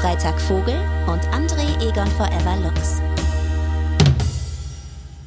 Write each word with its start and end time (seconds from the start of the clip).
Freitag 0.00 0.38
Vogel 0.40 0.74
und 1.06 1.22
André 1.28 1.66
Egon 1.80 2.06
Forever 2.18 2.56
Lux. 2.62 3.00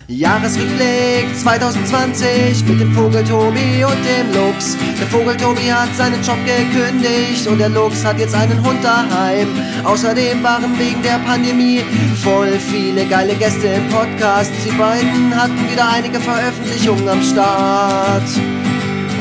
Jahresrückblick 0.07 1.35
2020 1.35 2.65
mit 2.65 2.79
dem 2.79 2.93
Vogel 2.93 3.23
Tobi 3.23 3.83
und 3.83 4.03
dem 4.05 4.33
Lux. 4.33 4.75
Der 4.99 5.07
Vogel 5.07 5.37
Tobi 5.37 5.71
hat 5.71 5.95
seinen 5.95 6.21
Job 6.23 6.37
gekündigt 6.45 7.47
und 7.47 7.59
der 7.59 7.69
Lux 7.69 8.03
hat 8.03 8.19
jetzt 8.19 8.35
einen 8.35 8.63
Hund 8.65 8.83
daheim. 8.83 9.47
Außerdem 9.83 10.43
waren 10.43 10.77
wegen 10.79 11.01
der 11.03 11.19
Pandemie 11.19 11.81
voll 12.23 12.59
viele 12.59 13.05
geile 13.05 13.35
Gäste 13.35 13.67
im 13.67 13.87
Podcast. 13.89 14.51
Sie 14.63 14.71
beiden 14.71 15.35
hatten 15.35 15.69
wieder 15.71 15.89
einige 15.89 16.19
Veröffentlichungen 16.19 17.07
am 17.07 17.21
Start. 17.21 18.23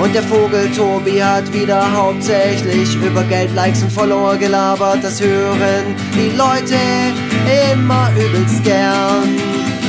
Und 0.00 0.14
der 0.14 0.22
Vogel 0.22 0.70
Tobi 0.70 1.22
hat 1.22 1.52
wieder 1.52 1.92
hauptsächlich 1.92 2.94
über 2.96 3.24
Geld, 3.24 3.52
Likes 3.54 3.82
und 3.82 3.90
Follower 3.90 4.36
gelabert. 4.36 5.02
Das 5.02 5.20
hören 5.20 5.96
die 6.14 6.36
Leute 6.36 6.76
immer 7.72 8.10
übelst 8.16 8.62
gern. 8.62 9.36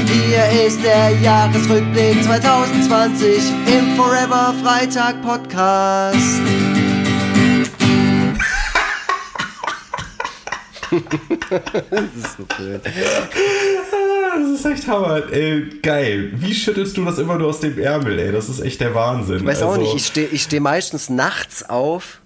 Hier 0.07 0.65
ist 0.65 0.83
der 0.83 1.11
Jahresrückblick 1.21 2.23
2020 2.23 3.51
im 3.67 3.95
Forever 3.95 4.55
Freitag 4.63 5.21
Podcast. 5.21 6.41
das 11.91 12.03
ist 12.15 12.37
so 12.37 12.45
blöd. 12.57 12.81
Das 14.38 14.59
ist 14.59 14.65
echt 14.65 14.88
Hammer. 14.88 15.31
Ey, 15.31 15.69
geil. 15.81 16.31
Wie 16.35 16.53
schüttelst 16.53 16.97
du 16.97 17.05
das 17.05 17.17
immer 17.17 17.38
nur 17.38 17.49
aus 17.49 17.59
dem 17.59 17.77
Ärmel, 17.80 18.19
ey? 18.19 18.31
Das 18.31 18.49
ist 18.49 18.59
echt 18.59 18.81
der 18.81 18.94
Wahnsinn. 18.94 19.38
Ich 19.38 19.45
weiß 19.45 19.63
also, 19.63 19.73
auch 19.73 19.77
nicht. 19.77 19.95
Ich 19.95 20.05
stehe 20.05 20.27
ich 20.27 20.44
steh 20.44 20.59
meistens 20.59 21.09
nachts 21.09 21.67
auf. 21.69 22.19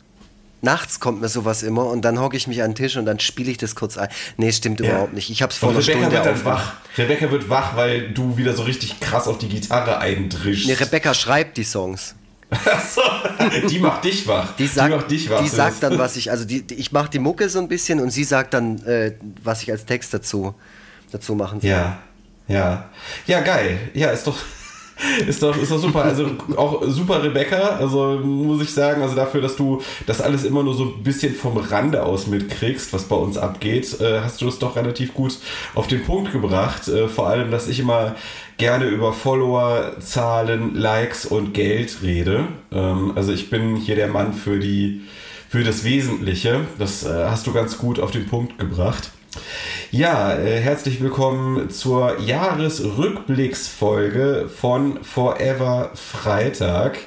Nachts 0.62 1.02
kommt 1.02 1.20
mir 1.20 1.28
sowas 1.28 1.62
immer 1.62 1.88
und 1.88 2.04
dann 2.04 2.22
hocke 2.22 2.38
ich 2.38 2.48
mich 2.48 2.64
an 2.64 2.72
den 2.72 2.76
Tisch 2.76 2.96
und 2.96 3.06
dann 3.06 3.20
spiele 3.20 3.52
ich 3.52 3.58
das 3.58 3.76
kurz 3.76 3.98
ein. 3.98 4.08
Nee, 4.38 4.54
stimmt 4.54 4.80
ja. 4.80 4.92
überhaupt 4.92 5.14
nicht. 5.14 5.30
Ich 5.30 5.42
habe 5.42 5.52
es 5.52 5.58
vor 5.58 5.70
einer 5.70 5.80
Rebecca 5.80 6.00
Stunde 6.00 6.16
wird 6.16 6.26
dann 6.26 6.46
wach. 6.46 6.74
Rebecca 6.98 7.32
wird 7.32 7.50
wach, 7.50 7.76
weil 7.76 8.12
du 8.12 8.38
wieder 8.38 8.54
so 8.54 8.64
richtig 8.64 9.02
krass 9.02 9.28
auf 9.28 9.40
die 9.40 9.50
Gitarre 9.50 9.98
eindrischst. 9.98 10.68
Nee, 10.68 10.74
Rebecca 10.74 11.14
schreibt 11.14 11.58
die 11.58 11.66
Songs. 11.66 12.16
Achso, 12.50 13.02
die 13.70 13.80
macht 13.80 14.06
dich 14.06 14.26
wach. 14.26 14.56
Die 14.56 14.68
sagt, 14.68 14.90
die, 14.90 14.96
macht 14.96 15.12
dich 15.12 15.30
wach. 15.30 15.42
die 15.42 15.50
sagt 15.50 15.84
dann, 15.84 15.98
was 15.98 16.16
ich, 16.16 16.32
also 16.32 16.46
die, 16.46 16.62
die 16.62 16.76
ich 16.76 16.94
mache 16.94 17.10
die 17.10 17.20
Mucke 17.20 17.50
so 17.50 17.60
ein 17.60 17.68
bisschen 17.68 18.00
und 18.00 18.12
sie 18.12 18.24
sagt 18.24 18.54
dann, 18.54 18.82
äh, 18.86 19.16
was 19.44 19.64
ich 19.64 19.72
als 19.72 19.86
Text 19.86 20.14
dazu, 20.14 20.56
dazu 21.14 21.36
machen. 21.36 21.60
Ja, 21.62 22.00
ja. 22.48 22.90
Ja, 23.28 23.42
geil. 23.42 23.92
Ja, 23.94 24.10
ist 24.10 24.28
doch, 24.28 24.38
ist 25.28 25.42
doch, 25.42 25.56
ist 25.56 25.72
doch 25.72 25.80
super. 25.80 26.04
Also 26.04 26.32
auch 26.56 26.84
super 26.86 27.24
Rebecca, 27.24 27.78
also 27.78 28.20
muss 28.24 28.62
ich 28.62 28.72
sagen, 28.74 29.02
also 29.02 29.16
dafür, 29.16 29.42
dass 29.42 29.56
du 29.56 29.82
das 30.06 30.22
alles 30.22 30.44
immer 30.44 30.64
nur 30.64 30.74
so 30.74 30.86
ein 30.86 31.04
bisschen 31.04 31.34
vom 31.34 31.58
Rande 31.58 32.04
aus 32.04 32.28
mitkriegst, 32.28 32.94
was 32.94 33.04
bei 33.04 33.16
uns 33.16 33.38
abgeht, 33.38 34.00
äh, 34.02 34.22
hast 34.22 34.42
du 34.42 34.48
es 34.48 34.60
doch 34.60 34.76
relativ 34.76 35.14
gut 35.14 35.38
auf 35.76 35.88
den 35.88 36.04
Punkt 36.04 36.32
gebracht. 36.32 36.88
Äh, 36.88 37.08
vor 37.08 37.28
allem, 37.28 37.52
dass 37.52 37.68
ich 37.68 37.80
immer 37.80 38.16
gerne 38.58 38.86
über 38.86 39.14
Follower, 39.14 39.94
Zahlen, 40.00 40.76
Likes 40.76 41.26
und 41.26 41.54
Geld 41.54 42.02
rede. 42.02 42.48
Ähm, 42.72 43.14
also 43.16 43.32
ich 43.32 43.50
bin 43.50 43.76
hier 43.76 43.96
der 43.96 44.08
Mann 44.08 44.34
für 44.34 44.60
die 44.60 45.02
für 45.50 45.64
das 45.64 45.84
Wesentliche. 45.84 46.62
Das 46.80 47.06
äh, 47.06 47.26
hast 47.26 47.46
du 47.46 47.54
ganz 47.54 47.78
gut 47.78 48.00
auf 48.00 48.10
den 48.10 48.26
Punkt 48.26 48.58
gebracht. 48.58 49.12
Ja, 49.92 50.34
äh, 50.34 50.60
herzlich 50.60 51.02
willkommen 51.02 51.70
zur 51.70 52.20
Jahresrückblicksfolge 52.20 54.50
von 54.50 55.04
Forever 55.04 55.92
Freitag. 55.94 56.98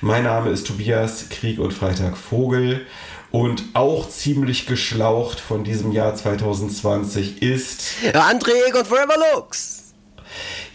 Mein 0.00 0.24
Name 0.24 0.50
ist 0.50 0.66
Tobias 0.66 1.28
Krieg 1.28 1.58
und 1.58 1.72
Freitag 1.72 2.16
Vogel 2.16 2.86
und 3.30 3.62
auch 3.74 4.08
ziemlich 4.08 4.66
geschlaucht 4.66 5.40
von 5.40 5.64
diesem 5.64 5.92
Jahr 5.92 6.14
2020 6.14 7.42
ist 7.42 7.84
André 8.12 8.78
und 8.78 8.86
Forever 8.86 9.16
Lux. 9.34 9.94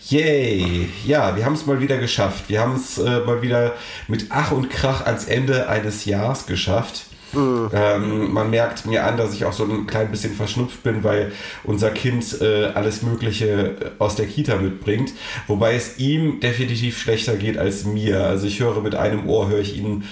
Yay! 0.10 0.90
Ja, 1.06 1.36
wir 1.36 1.46
haben 1.46 1.54
es 1.54 1.66
mal 1.66 1.80
wieder 1.80 1.98
geschafft. 1.98 2.46
Wir 2.48 2.60
haben 2.60 2.76
es 2.76 2.98
äh, 2.98 3.22
mal 3.22 3.42
wieder 3.42 3.76
mit 4.08 4.26
Ach 4.30 4.52
und 4.52 4.70
Krach 4.70 5.06
ans 5.06 5.26
Ende 5.26 5.70
eines 5.70 6.06
Jahres 6.06 6.48
geschafft. 6.48 7.06
Ähm, 7.34 8.34
man 8.34 8.50
merkt 8.50 8.86
mir 8.86 9.06
an, 9.06 9.18
dass 9.18 9.34
ich 9.34 9.46
auch 9.46 9.54
so 9.54 9.64
ein 9.64 9.88
klein 9.88 10.12
bisschen 10.12 10.34
verschnupft 10.34 10.84
bin, 10.84 11.04
weil 11.04 11.32
unser 11.64 11.92
Kind 11.92 12.42
äh, 12.42 12.66
alles 12.74 13.02
Mögliche 13.02 13.48
äh, 13.48 13.76
aus 14.00 14.16
der 14.16 14.28
Kita 14.28 14.58
mitbringt. 14.58 15.14
Wobei 15.48 15.76
es 15.76 15.98
ihm 15.98 16.40
definitiv 16.40 17.00
schlechter 17.00 17.36
geht 17.36 17.58
als 17.58 17.86
mir. 17.86 18.26
Also 18.26 18.48
ich 18.48 18.60
höre 18.60 18.82
mit 18.82 18.96
einem 18.96 19.28
Ohr, 19.30 19.50
höre 19.50 19.60
ich 19.60 19.78
ihn 19.78 20.04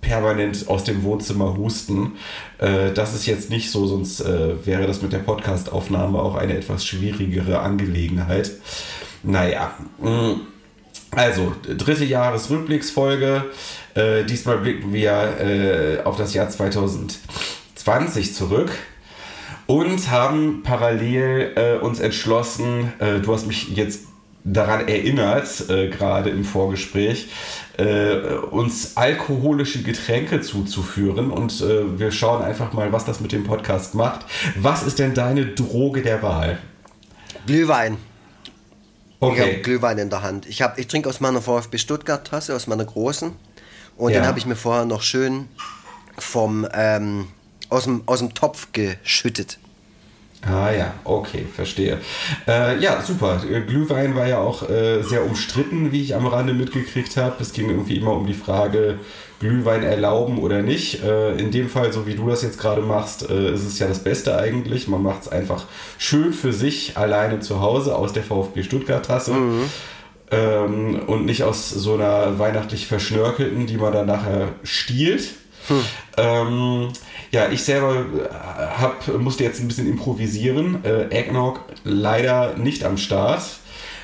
permanent 0.00 0.68
aus 0.68 0.84
dem 0.84 1.02
Wohnzimmer 1.02 1.56
husten. 1.56 2.12
Äh, 2.58 2.92
das 2.92 3.14
ist 3.14 3.26
jetzt 3.26 3.50
nicht 3.50 3.70
so, 3.70 3.86
sonst 3.86 4.20
äh, 4.20 4.66
wäre 4.66 4.86
das 4.86 5.02
mit 5.02 5.12
der 5.12 5.18
Podcastaufnahme 5.18 6.18
auch 6.18 6.36
eine 6.36 6.56
etwas 6.56 6.86
schwierigere 6.86 7.60
Angelegenheit. 7.60 8.52
Naja. 9.22 9.74
Mm. 10.00 10.51
Also, 11.14 11.54
dritte 11.68 12.04
Jahresrückblicksfolge. 12.04 13.44
Äh, 13.94 14.24
diesmal 14.24 14.58
blicken 14.58 14.94
wir 14.94 15.12
äh, 15.12 16.02
auf 16.04 16.16
das 16.16 16.32
Jahr 16.32 16.48
2020 16.48 18.34
zurück 18.34 18.70
und 19.66 20.10
haben 20.10 20.62
parallel 20.62 21.52
äh, 21.54 21.84
uns 21.84 22.00
entschlossen, 22.00 22.94
äh, 22.98 23.20
du 23.20 23.32
hast 23.34 23.46
mich 23.46 23.76
jetzt 23.76 24.06
daran 24.44 24.88
erinnert, 24.88 25.68
äh, 25.68 25.88
gerade 25.88 26.30
im 26.30 26.44
Vorgespräch, 26.44 27.28
äh, 27.76 28.16
uns 28.50 28.96
alkoholische 28.96 29.82
Getränke 29.82 30.40
zuzuführen 30.40 31.30
und 31.30 31.60
wir 31.62 32.10
schauen 32.10 32.42
einfach 32.42 32.72
mal, 32.72 32.90
was 32.92 33.04
das 33.04 33.20
mit 33.20 33.32
dem 33.32 33.44
Podcast 33.44 33.94
macht. 33.94 34.26
Was 34.56 34.82
ist 34.82 34.98
denn 34.98 35.14
deine 35.14 35.46
Droge 35.46 36.00
der 36.02 36.22
Wahl? 36.22 36.58
Glühwein. 37.46 37.98
Okay. 39.22 39.34
Ich 39.34 39.40
habe 39.40 39.62
Glühwein 39.62 39.98
in 39.98 40.10
der 40.10 40.22
Hand. 40.22 40.46
Ich, 40.46 40.64
ich 40.76 40.88
trinke 40.88 41.08
aus 41.08 41.20
meiner 41.20 41.40
VfB 41.40 41.78
Stuttgart-Tasse, 41.78 42.56
aus 42.56 42.66
meiner 42.66 42.84
großen. 42.84 43.30
Und 43.96 44.10
ja. 44.10 44.20
den 44.20 44.26
habe 44.26 44.40
ich 44.40 44.46
mir 44.46 44.56
vorher 44.56 44.84
noch 44.84 45.02
schön 45.02 45.48
vom, 46.18 46.66
ähm, 46.74 47.28
aus, 47.68 47.84
dem, 47.84 48.02
aus 48.06 48.18
dem 48.18 48.34
Topf 48.34 48.72
geschüttet. 48.72 49.58
Ah 50.44 50.72
ja, 50.72 50.94
okay, 51.04 51.46
verstehe. 51.54 52.00
Äh, 52.48 52.80
ja, 52.80 53.00
super. 53.00 53.40
Glühwein 53.64 54.16
war 54.16 54.26
ja 54.26 54.40
auch 54.40 54.68
äh, 54.68 55.02
sehr 55.02 55.24
umstritten, 55.24 55.92
wie 55.92 56.02
ich 56.02 56.16
am 56.16 56.26
Rande 56.26 56.52
mitgekriegt 56.52 57.16
habe. 57.16 57.36
Es 57.40 57.52
ging 57.52 57.70
irgendwie 57.70 57.98
immer 57.98 58.14
um 58.14 58.26
die 58.26 58.34
Frage, 58.34 58.98
Glühwein 59.42 59.82
erlauben 59.82 60.38
oder 60.38 60.62
nicht. 60.62 61.02
Äh, 61.02 61.32
in 61.36 61.50
dem 61.50 61.68
Fall, 61.68 61.92
so 61.92 62.06
wie 62.06 62.14
du 62.14 62.28
das 62.28 62.42
jetzt 62.42 62.58
gerade 62.58 62.80
machst, 62.80 63.28
äh, 63.28 63.52
ist 63.52 63.66
es 63.66 63.78
ja 63.78 63.86
das 63.86 63.98
Beste 63.98 64.38
eigentlich. 64.38 64.88
Man 64.88 65.02
macht 65.02 65.22
es 65.22 65.28
einfach 65.28 65.64
schön 65.98 66.32
für 66.32 66.54
sich 66.54 66.96
alleine 66.96 67.40
zu 67.40 67.60
Hause 67.60 67.94
aus 67.94 68.14
der 68.14 68.22
VfB 68.22 68.62
Stuttgart-Tasse. 68.62 69.34
Mhm 69.34 69.64
ähm, 70.32 71.02
und 71.06 71.26
nicht 71.26 71.44
aus 71.44 71.68
so 71.70 71.94
einer 71.94 72.38
weihnachtlich 72.38 72.86
verschnörkelten, 72.86 73.66
die 73.66 73.76
man 73.76 73.92
dann 73.92 74.06
nachher 74.06 74.48
stiehlt. 74.62 75.34
Hm. 75.68 75.84
Ähm, 76.16 76.88
ja, 77.30 77.50
ich 77.50 77.62
selber 77.62 77.94
äh, 77.94 78.80
hab, 78.80 79.06
musste 79.18 79.44
jetzt 79.44 79.60
ein 79.60 79.68
bisschen 79.68 79.88
improvisieren. 79.88 80.84
Äh, 80.84 81.08
Eggnog 81.10 81.60
leider 81.84 82.56
nicht 82.56 82.84
am 82.84 82.96
Start. 82.96 83.42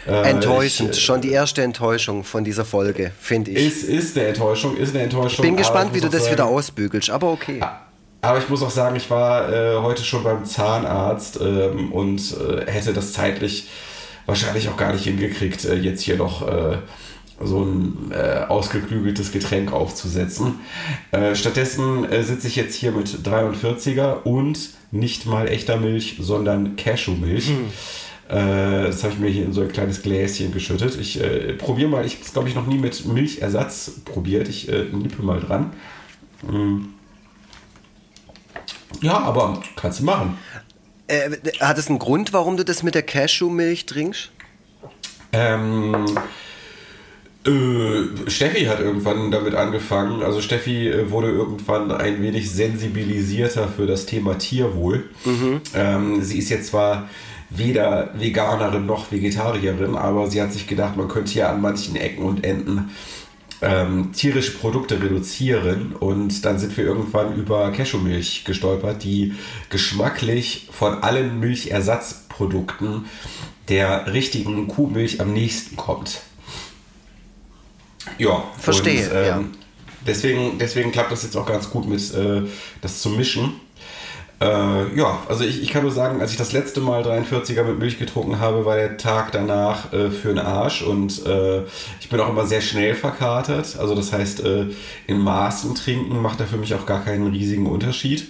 Äh, 0.07 0.31
Enttäuschend, 0.31 0.97
ich, 0.97 1.05
schon 1.05 1.21
die 1.21 1.33
erste 1.33 1.63
Enttäuschung 1.63 2.25
von 2.25 2.45
dieser 2.45 2.65
Folge, 2.65 3.13
finde 3.21 3.51
ich. 3.51 3.67
Ist, 3.67 3.83
ist 3.85 4.17
eine 4.17 4.29
Enttäuschung, 4.29 4.77
ist 4.77 4.95
eine 4.95 5.05
Enttäuschung. 5.05 5.45
Ich 5.45 5.51
bin 5.51 5.57
gespannt, 5.57 5.95
wie 5.95 6.01
du 6.01 6.09
das 6.09 6.25
sagen, 6.25 6.35
wieder 6.35 6.47
ausbügelst, 6.47 7.11
aber 7.11 7.31
okay. 7.33 7.61
Aber 8.21 8.39
ich 8.39 8.49
muss 8.49 8.63
auch 8.63 8.71
sagen, 8.71 8.97
ich 8.97 9.11
war 9.11 9.53
äh, 9.53 9.77
heute 9.77 10.03
schon 10.03 10.25
beim 10.25 10.45
Zahnarzt 10.45 11.39
ähm, 11.41 11.93
und 11.93 12.21
äh, 12.37 12.71
hätte 12.71 12.93
das 12.93 13.13
zeitlich 13.13 13.69
wahrscheinlich 14.27 14.69
auch 14.69 14.77
gar 14.77 14.93
nicht 14.93 15.05
hingekriegt, 15.05 15.65
äh, 15.65 15.75
jetzt 15.77 16.03
hier 16.03 16.17
noch 16.17 16.47
äh, 16.47 16.79
so 17.41 17.63
ein 17.63 18.11
äh, 18.11 18.45
ausgeklügeltes 18.49 19.33
Getränk 19.33 19.73
aufzusetzen. 19.73 20.61
Äh, 21.13 21.35
stattdessen 21.35 22.11
äh, 22.11 22.23
sitze 22.25 22.49
ich 22.49 22.57
jetzt 22.57 22.75
hier 22.75 22.93
mit 22.93 23.09
43er 23.09 24.23
und 24.25 24.59
nicht 24.91 25.27
mal 25.27 25.49
echter 25.49 25.77
Milch, 25.77 26.17
sondern 26.21 26.77
Cashewmilch. 26.77 27.49
Hm. 27.49 27.71
Äh, 28.29 28.85
das 28.87 29.03
habe 29.05 29.15
ich 29.15 29.19
mir 29.19 29.31
hier 29.31 29.45
in 29.45 29.53
so 29.53 29.63
ein 29.63 29.73
kleines 29.73 30.03
Gläschen 30.03 30.53
geschüttet. 30.53 30.99
Ich 31.01 31.21
äh, 31.21 31.55
probiere 31.55 31.89
mal, 31.89 32.05
ich 32.05 32.15
habe 32.15 32.25
es 32.25 32.33
glaube 32.33 32.49
ich 32.49 32.55
noch 32.55 32.67
nie 32.67 32.79
mit 32.79 33.07
Milchersatz 33.07 33.93
probiert. 34.05 34.49
Ich 34.49 34.69
äh, 34.69 34.85
nippe 34.93 35.23
mal 35.23 35.41
dran. 35.41 35.73
Hm. 36.47 36.95
Ja, 39.01 39.19
aber 39.19 39.63
kannst 39.77 40.01
du 40.01 40.05
machen. 40.05 40.37
Äh, 41.07 41.31
hat 41.61 41.79
es 41.79 41.89
einen 41.89 41.99
Grund, 41.99 42.33
warum 42.35 42.57
du 42.57 42.65
das 42.65 42.83
mit 42.83 42.95
der 42.95 43.03
Cashewmilch 43.03 43.87
trinkst? 43.87 44.31
Ähm, 45.33 46.07
äh, 47.47 48.31
Steffi 48.31 48.65
hat 48.67 48.81
irgendwann 48.81 49.31
damit 49.31 49.55
angefangen. 49.55 50.23
Also 50.23 50.43
Steffi 50.43 50.89
äh, 50.89 51.11
wurde 51.11 51.31
irgendwann 51.31 51.91
ein 51.93 52.23
wenig 52.23 52.51
sensibilisierter 52.51 53.69
für 53.69 53.87
das 53.87 54.05
Thema 54.05 54.37
Tierwohl. 54.37 55.09
Mhm. 55.25 55.61
Ähm, 55.75 56.23
sie 56.23 56.39
ist 56.39 56.51
jetzt 56.51 56.69
zwar 56.69 57.09
weder 57.51 58.11
Veganerin 58.19 58.87
noch 58.87 59.11
Vegetarierin, 59.11 59.97
aber 59.97 60.31
sie 60.31 60.43
hat 60.43 60.53
sich 60.53 60.67
gedacht, 60.67 60.97
man 60.97 61.09
könnte 61.09 61.35
ja 61.35 61.51
an 61.51 61.61
manchen 61.61 61.97
Ecken 61.97 62.25
und 62.25 62.45
Enden 62.45 62.91
ähm, 63.61 64.13
tierische 64.13 64.53
Produkte 64.53 65.03
reduzieren 65.03 65.95
und 65.99 66.45
dann 66.45 66.59
sind 66.59 66.77
wir 66.77 66.85
irgendwann 66.85 67.35
über 67.35 67.73
Cashewmilch 67.73 68.45
gestolpert, 68.45 69.03
die 69.03 69.35
geschmacklich 69.69 70.69
von 70.71 71.03
allen 71.03 71.41
Milchersatzprodukten 71.41 73.07
der 73.69 74.13
richtigen 74.13 74.69
Kuhmilch 74.69 75.21
am 75.21 75.33
nächsten 75.33 75.77
kommt. 75.77 76.21
Ja, 78.19 78.45
verstehe. 78.59 79.09
Und, 79.11 79.17
ähm, 79.17 79.27
ja. 79.27 79.45
Deswegen, 80.07 80.59
deswegen 80.59 80.93
klappt 80.93 81.13
das 81.13 81.25
jetzt 81.25 81.37
auch 81.37 81.45
ganz 81.45 81.69
gut 81.69 81.87
mit 81.89 82.15
äh, 82.15 82.43
das 82.81 83.01
zu 83.01 83.11
mischen. 83.11 83.61
Äh, 84.41 84.97
ja, 84.97 85.19
also 85.29 85.43
ich, 85.43 85.63
ich 85.63 85.71
kann 85.71 85.83
nur 85.83 85.91
sagen, 85.91 86.21
als 86.21 86.31
ich 86.31 86.37
das 86.37 86.53
letzte 86.53 86.81
Mal 86.81 87.03
43er 87.03 87.65
mit 87.65 87.79
Milch 87.81 87.99
getrunken 87.99 88.39
habe, 88.39 88.65
war 88.65 88.77
der 88.77 88.97
Tag 88.97 89.33
danach 89.33 89.93
äh, 89.93 90.11
für 90.11 90.29
den 90.29 90.39
Arsch 90.39 90.83
und 90.83 91.27
äh, 91.27 91.63
ich 92.01 92.09
bin 92.09 92.21
auch 92.21 92.29
immer 92.29 92.47
sehr 92.47 92.61
schnell 92.61 92.95
verkatert. 92.95 93.77
Also 93.79 93.97
das 93.97 94.13
heißt, 94.13 94.45
äh, 94.45 94.67
in 95.09 95.19
Maßen 95.19 95.75
trinken 95.75 96.23
macht 96.23 96.39
da 96.39 96.45
für 96.45 96.57
mich 96.57 96.73
auch 96.75 96.87
gar 96.87 97.05
keinen 97.05 97.27
riesigen 97.29 97.67
Unterschied. 97.67 98.29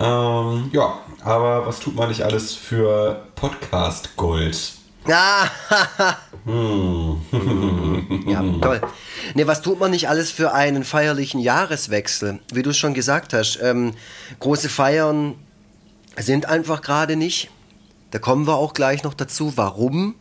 Ähm, 0.00 0.70
ja, 0.72 0.98
aber 1.22 1.66
was 1.66 1.78
tut 1.78 1.94
man 1.94 2.08
nicht 2.08 2.22
alles 2.22 2.54
für 2.54 3.22
Podcast 3.36 4.16
Gold? 4.16 4.81
Ah, 5.08 5.48
ja, 8.26 8.44
toll. 8.60 8.80
Ne, 9.34 9.46
was 9.46 9.62
tut 9.62 9.80
man 9.80 9.90
nicht 9.90 10.08
alles 10.08 10.30
für 10.30 10.52
einen 10.52 10.84
feierlichen 10.84 11.40
Jahreswechsel? 11.40 12.40
Wie 12.52 12.62
du 12.62 12.70
es 12.70 12.78
schon 12.78 12.94
gesagt 12.94 13.32
hast, 13.32 13.58
ähm, 13.62 13.94
große 14.38 14.68
Feiern 14.68 15.34
sind 16.16 16.46
einfach 16.46 16.82
gerade 16.82 17.16
nicht. 17.16 17.50
Da 18.10 18.18
kommen 18.18 18.46
wir 18.46 18.56
auch 18.56 18.74
gleich 18.74 19.02
noch 19.02 19.14
dazu, 19.14 19.56
warum. 19.56 20.14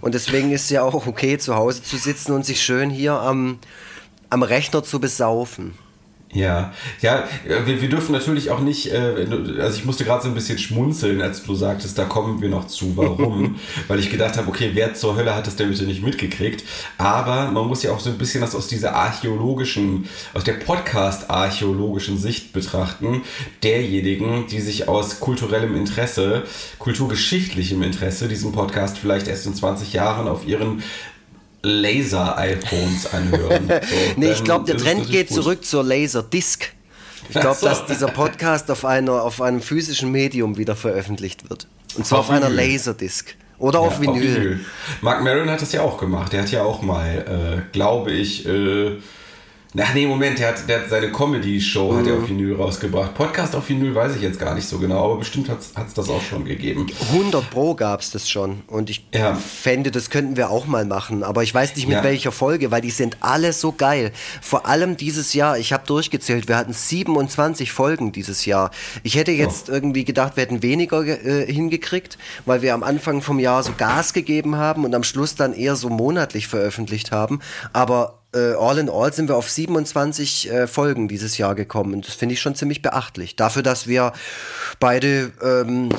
Und 0.00 0.14
deswegen 0.14 0.52
ist 0.52 0.64
es 0.64 0.70
ja 0.70 0.82
auch 0.82 1.06
okay, 1.06 1.38
zu 1.38 1.54
Hause 1.54 1.82
zu 1.82 1.96
sitzen 1.96 2.32
und 2.32 2.44
sich 2.44 2.62
schön 2.62 2.90
hier 2.90 3.14
am, 3.14 3.58
am 4.30 4.42
Rechner 4.42 4.82
zu 4.82 5.00
besaufen. 5.00 5.76
Ja, 6.34 6.72
ja, 7.02 7.24
wir, 7.66 7.82
wir 7.82 7.88
dürfen 7.90 8.12
natürlich 8.12 8.50
auch 8.50 8.60
nicht, 8.60 8.90
äh, 8.90 9.26
also 9.60 9.76
ich 9.76 9.84
musste 9.84 10.04
gerade 10.04 10.22
so 10.22 10.28
ein 10.28 10.34
bisschen 10.34 10.56
schmunzeln, 10.56 11.20
als 11.20 11.42
du 11.42 11.54
sagtest, 11.54 11.98
da 11.98 12.04
kommen 12.04 12.40
wir 12.40 12.48
noch 12.48 12.68
zu. 12.68 12.96
Warum? 12.96 13.56
Weil 13.88 13.98
ich 13.98 14.08
gedacht 14.08 14.38
habe, 14.38 14.48
okay, 14.48 14.70
wer 14.72 14.94
zur 14.94 15.16
Hölle 15.16 15.34
hat 15.34 15.46
das 15.46 15.56
denn 15.56 15.68
bitte 15.68 15.84
nicht 15.84 16.02
mitgekriegt? 16.02 16.64
Aber 16.96 17.50
man 17.50 17.66
muss 17.66 17.82
ja 17.82 17.92
auch 17.92 18.00
so 18.00 18.08
ein 18.08 18.16
bisschen 18.16 18.40
das 18.40 18.54
aus 18.54 18.66
dieser 18.66 18.94
archäologischen, 18.94 20.08
aus 20.32 20.44
der 20.44 20.54
Podcast-archäologischen 20.54 22.16
Sicht 22.16 22.54
betrachten, 22.54 23.22
derjenigen, 23.62 24.46
die 24.46 24.62
sich 24.62 24.88
aus 24.88 25.20
kulturellem 25.20 25.76
Interesse, 25.76 26.44
kulturgeschichtlichem 26.78 27.82
Interesse 27.82 28.26
diesen 28.26 28.52
Podcast 28.52 28.96
vielleicht 28.96 29.28
erst 29.28 29.44
in 29.44 29.54
20 29.54 29.92
Jahren 29.92 30.28
auf 30.28 30.46
ihren 30.46 30.82
Laser-iPhones 31.62 33.12
anhören. 33.12 33.68
So, 33.82 33.96
nee, 34.16 34.30
ich 34.32 34.44
glaube, 34.44 34.66
der 34.66 34.76
Trend 34.76 35.10
geht 35.10 35.28
gut. 35.28 35.36
zurück 35.36 35.64
zur 35.64 35.84
Laserdisc. 35.84 36.72
Ich 37.28 37.40
glaube, 37.40 37.56
so. 37.58 37.66
dass 37.66 37.86
dieser 37.86 38.08
Podcast 38.08 38.70
auf, 38.70 38.84
einer, 38.84 39.22
auf 39.22 39.40
einem 39.40 39.60
physischen 39.60 40.10
Medium 40.10 40.56
wieder 40.56 40.76
veröffentlicht 40.76 41.48
wird. 41.48 41.66
Und 41.96 42.06
zwar 42.06 42.20
auf, 42.20 42.30
auf 42.30 42.34
einer 42.34 42.48
Laserdisc. 42.48 43.34
Oder 43.58 43.80
ja, 43.80 43.86
auf, 43.86 44.00
Vinyl. 44.00 44.14
auf 44.14 44.22
Vinyl. 44.22 44.60
Mark 45.02 45.22
Maron 45.22 45.48
hat 45.50 45.62
das 45.62 45.72
ja 45.72 45.82
auch 45.82 45.98
gemacht. 45.98 46.32
Der 46.32 46.42
hat 46.42 46.50
ja 46.50 46.64
auch 46.64 46.82
mal, 46.82 47.62
äh, 47.64 47.72
glaube 47.72 48.12
ich, 48.12 48.46
äh, 48.46 48.96
Ach 49.78 49.94
nee, 49.94 50.06
Moment, 50.06 50.38
der 50.38 50.48
hat, 50.48 50.68
der 50.68 50.80
hat 50.80 50.90
seine 50.90 51.10
Comedy-Show 51.10 51.92
mhm. 51.92 51.96
hat 51.96 52.06
er 52.06 52.18
auf 52.18 52.28
Vinyl 52.28 52.56
rausgebracht. 52.56 53.14
Podcast 53.14 53.56
auf 53.56 53.66
Vinyl 53.70 53.94
weiß 53.94 54.16
ich 54.16 54.22
jetzt 54.22 54.38
gar 54.38 54.54
nicht 54.54 54.68
so 54.68 54.78
genau, 54.78 55.04
aber 55.04 55.16
bestimmt 55.16 55.48
hat 55.48 55.60
es 55.60 55.94
das 55.94 56.10
auch 56.10 56.20
schon 56.20 56.44
gegeben. 56.44 56.86
100 57.12 57.48
Pro 57.48 57.74
gab 57.74 58.00
es 58.00 58.10
das 58.10 58.28
schon 58.28 58.62
und 58.66 58.90
ich 58.90 59.06
ja. 59.14 59.34
fände, 59.34 59.90
das 59.90 60.10
könnten 60.10 60.36
wir 60.36 60.50
auch 60.50 60.66
mal 60.66 60.84
machen, 60.84 61.22
aber 61.22 61.42
ich 61.42 61.54
weiß 61.54 61.74
nicht 61.76 61.88
mit 61.88 61.96
ja. 61.96 62.04
welcher 62.04 62.32
Folge, 62.32 62.70
weil 62.70 62.82
die 62.82 62.90
sind 62.90 63.16
alle 63.20 63.54
so 63.54 63.72
geil. 63.72 64.12
Vor 64.42 64.66
allem 64.66 64.98
dieses 64.98 65.32
Jahr, 65.32 65.56
ich 65.56 65.72
habe 65.72 65.86
durchgezählt, 65.86 66.48
wir 66.48 66.58
hatten 66.58 66.74
27 66.74 67.72
Folgen 67.72 68.12
dieses 68.12 68.44
Jahr. 68.44 68.72
Ich 69.02 69.14
hätte 69.14 69.32
jetzt 69.32 69.70
oh. 69.70 69.72
irgendwie 69.72 70.04
gedacht, 70.04 70.36
wir 70.36 70.42
hätten 70.42 70.62
weniger 70.62 71.02
äh, 71.02 71.50
hingekriegt, 71.50 72.18
weil 72.44 72.60
wir 72.60 72.74
am 72.74 72.82
Anfang 72.82 73.22
vom 73.22 73.38
Jahr 73.38 73.62
so 73.62 73.72
Gas 73.78 74.12
gegeben 74.12 74.56
haben 74.56 74.84
und 74.84 74.94
am 74.94 75.02
Schluss 75.02 75.34
dann 75.34 75.54
eher 75.54 75.76
so 75.76 75.88
monatlich 75.88 76.46
veröffentlicht 76.46 77.10
haben, 77.10 77.40
aber 77.72 78.21
all 78.38 78.78
in 78.78 78.88
all 78.88 79.12
sind 79.12 79.28
wir 79.28 79.36
auf 79.36 79.50
27 79.50 80.50
äh, 80.50 80.66
Folgen 80.66 81.08
dieses 81.08 81.38
Jahr 81.38 81.54
gekommen. 81.54 81.94
Und 81.94 82.06
das 82.06 82.14
finde 82.14 82.34
ich 82.34 82.40
schon 82.40 82.54
ziemlich 82.54 82.82
beachtlich. 82.82 83.36
Dafür, 83.36 83.62
dass 83.62 83.86
wir 83.86 84.12
beide 84.80 85.32
ähm, 85.42 85.90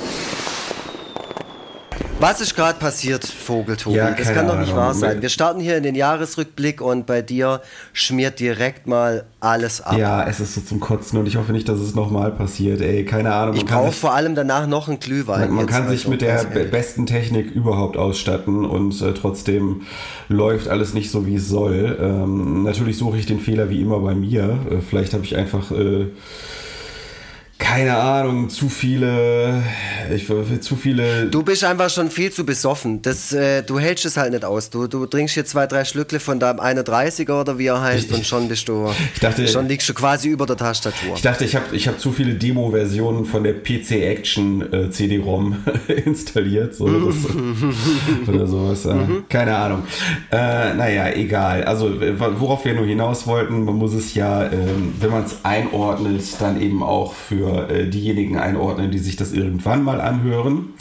was 2.23 2.39
ist 2.39 2.55
gerade 2.55 2.79
passiert, 2.79 3.25
Vogeltobi? 3.25 3.97
Ja, 3.97 4.11
das 4.11 4.33
kann 4.33 4.47
doch 4.47 4.57
nicht 4.57 4.73
wahr 4.73 4.93
sein. 4.93 5.21
Wir 5.21 5.27
starten 5.27 5.59
hier 5.59 5.75
in 5.75 5.83
den 5.83 5.93
Jahresrückblick 5.93 6.79
und 6.79 7.05
bei 7.05 7.21
dir 7.21 7.61
schmiert 7.91 8.39
direkt 8.39 8.87
mal 8.87 9.25
alles 9.41 9.81
ab. 9.81 9.97
Ja, 9.97 10.25
es 10.25 10.39
ist 10.39 10.55
so 10.55 10.61
zum 10.61 10.79
Kotzen 10.79 11.19
und 11.19 11.27
ich 11.27 11.35
hoffe 11.35 11.51
nicht, 11.51 11.67
dass 11.67 11.79
es 11.79 11.95
nochmal 11.95 12.31
passiert. 12.31 12.79
Ey, 12.79 13.03
keine 13.03 13.33
Ahnung. 13.33 13.57
Ich 13.57 13.65
brauche 13.65 13.91
vor 13.91 14.13
allem 14.13 14.35
danach 14.35 14.67
noch 14.67 14.87
einen 14.87 14.99
Glühwein. 14.99 15.49
Man, 15.49 15.55
man 15.55 15.65
kann 15.67 15.89
sich 15.89 16.07
also, 16.07 16.11
mit 16.11 16.21
der 16.21 16.45
besten 16.71 17.05
Technik 17.05 17.51
überhaupt 17.51 17.97
ausstatten 17.97 18.63
und 18.63 19.01
äh, 19.01 19.13
trotzdem 19.13 19.81
läuft 20.29 20.69
alles 20.69 20.93
nicht 20.93 21.11
so, 21.11 21.25
wie 21.25 21.35
es 21.35 21.49
soll. 21.49 21.97
Ähm, 22.01 22.63
natürlich 22.63 22.97
suche 22.97 23.17
ich 23.17 23.25
den 23.25 23.41
Fehler 23.41 23.69
wie 23.69 23.81
immer 23.81 23.99
bei 23.99 24.15
mir. 24.15 24.59
Äh, 24.71 24.77
vielleicht 24.79 25.13
habe 25.13 25.25
ich 25.25 25.35
einfach... 25.35 25.71
Äh, 25.71 26.07
keine 27.59 27.95
Ahnung, 27.95 28.49
zu 28.49 28.67
viele, 28.67 29.63
ich 30.13 30.27
zu 30.61 30.75
viele. 30.75 31.27
Du 31.27 31.43
bist 31.43 31.63
einfach 31.63 31.89
schon 31.89 32.09
viel 32.09 32.31
zu 32.31 32.45
besoffen. 32.45 33.01
Das, 33.01 33.31
äh, 33.31 33.61
du 33.61 33.79
hältst 33.79 34.05
es 34.05 34.17
halt 34.17 34.31
nicht 34.31 34.43
aus. 34.43 34.69
Du, 34.69 34.87
du 34.87 35.05
trinkst 35.05 35.35
hier 35.35 35.45
zwei, 35.45 35.67
drei 35.67 35.85
Schlückle 35.85 36.19
von 36.19 36.39
deinem 36.39 36.59
31er 36.59 37.39
oder 37.39 37.57
wie 37.59 37.67
er 37.67 37.81
heißt 37.81 38.09
ich, 38.09 38.13
und 38.15 38.25
schon 38.25 38.47
bist 38.47 38.67
du, 38.67 38.89
ich 39.13 39.19
dachte, 39.19 39.47
schon 39.47 39.67
liegst 39.67 39.87
du 39.87 39.93
quasi 39.93 40.29
über 40.29 40.45
der 40.45 40.57
Tastatur. 40.57 41.15
Ich 41.15 41.21
dachte, 41.21 41.45
ich 41.45 41.55
habe 41.55 41.75
ich 41.75 41.87
hab 41.87 41.99
zu 41.99 42.11
viele 42.11 42.33
Demo-Versionen 42.33 43.25
von 43.25 43.43
der 43.43 43.53
PC 43.53 43.91
Action 43.91 44.73
äh, 44.73 44.89
CD-ROM 44.89 45.57
installiert, 46.05 46.75
so 46.75 46.87
das, 46.87 47.15
oder 48.27 48.47
sowas. 48.47 48.85
Äh, 48.85 48.93
mhm. 48.93 49.25
Keine 49.29 49.55
Ahnung. 49.55 49.83
Äh, 50.31 50.73
naja, 50.73 51.13
egal. 51.13 51.63
Also 51.63 51.91
worauf 52.39 52.65
wir 52.65 52.73
nur 52.73 52.85
hinaus 52.85 53.27
wollten, 53.27 53.63
man 53.63 53.75
muss 53.75 53.93
es 53.93 54.15
ja, 54.15 54.43
ähm, 54.43 54.95
wenn 54.99 55.11
man 55.11 55.23
es 55.23 55.37
einordnet, 55.43 56.23
dann 56.39 56.59
eben 56.59 56.81
auch 56.81 57.13
für 57.13 57.42
äh, 57.47 57.87
diejenigen 57.87 58.37
einordnen, 58.37 58.91
die 58.91 58.99
sich 58.99 59.15
das 59.15 59.33
irgendwann 59.33 59.83
mal 59.83 60.01
anhören. 60.01 60.73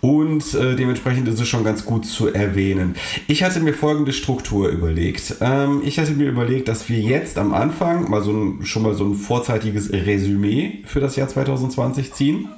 Und 0.00 0.54
äh, 0.54 0.76
dementsprechend 0.76 1.26
ist 1.26 1.40
es 1.40 1.48
schon 1.48 1.64
ganz 1.64 1.84
gut 1.84 2.06
zu 2.06 2.28
erwähnen. 2.32 2.94
Ich 3.26 3.42
hatte 3.42 3.58
mir 3.60 3.74
folgende 3.74 4.12
Struktur 4.12 4.68
überlegt. 4.68 5.36
Ähm, 5.40 5.82
ich 5.84 5.98
hatte 5.98 6.12
mir 6.12 6.28
überlegt, 6.28 6.68
dass 6.68 6.88
wir 6.88 7.00
jetzt 7.00 7.36
am 7.36 7.52
Anfang 7.52 8.08
mal 8.08 8.22
so 8.22 8.32
ein, 8.32 8.64
schon 8.64 8.82
mal 8.82 8.94
so 8.94 9.04
ein 9.04 9.14
vorzeitiges 9.14 9.92
Resümee 9.92 10.82
für 10.84 11.00
das 11.00 11.16
Jahr 11.16 11.28
2020 11.28 12.12
ziehen. 12.12 12.48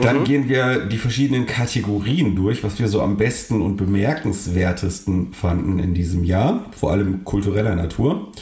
Dann 0.00 0.20
mhm. 0.20 0.24
gehen 0.24 0.48
wir 0.48 0.84
die 0.84 0.98
verschiedenen 0.98 1.46
Kategorien 1.46 2.36
durch, 2.36 2.62
was 2.62 2.78
wir 2.78 2.88
so 2.88 3.00
am 3.00 3.16
besten 3.16 3.62
und 3.62 3.76
bemerkenswertesten 3.76 5.32
fanden 5.32 5.78
in 5.78 5.94
diesem 5.94 6.24
Jahr, 6.24 6.66
vor 6.72 6.92
allem 6.92 7.24
kultureller 7.24 7.74
Natur. 7.74 8.32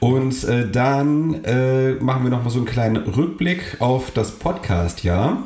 Und 0.00 0.42
äh, 0.44 0.68
dann 0.68 1.44
äh, 1.44 1.92
machen 1.94 2.24
wir 2.24 2.30
nochmal 2.30 2.50
so 2.50 2.58
einen 2.58 2.66
kleinen 2.66 2.96
Rückblick 2.96 3.76
auf 3.78 4.10
das 4.10 4.32
Podcast-Jahr. 4.32 5.44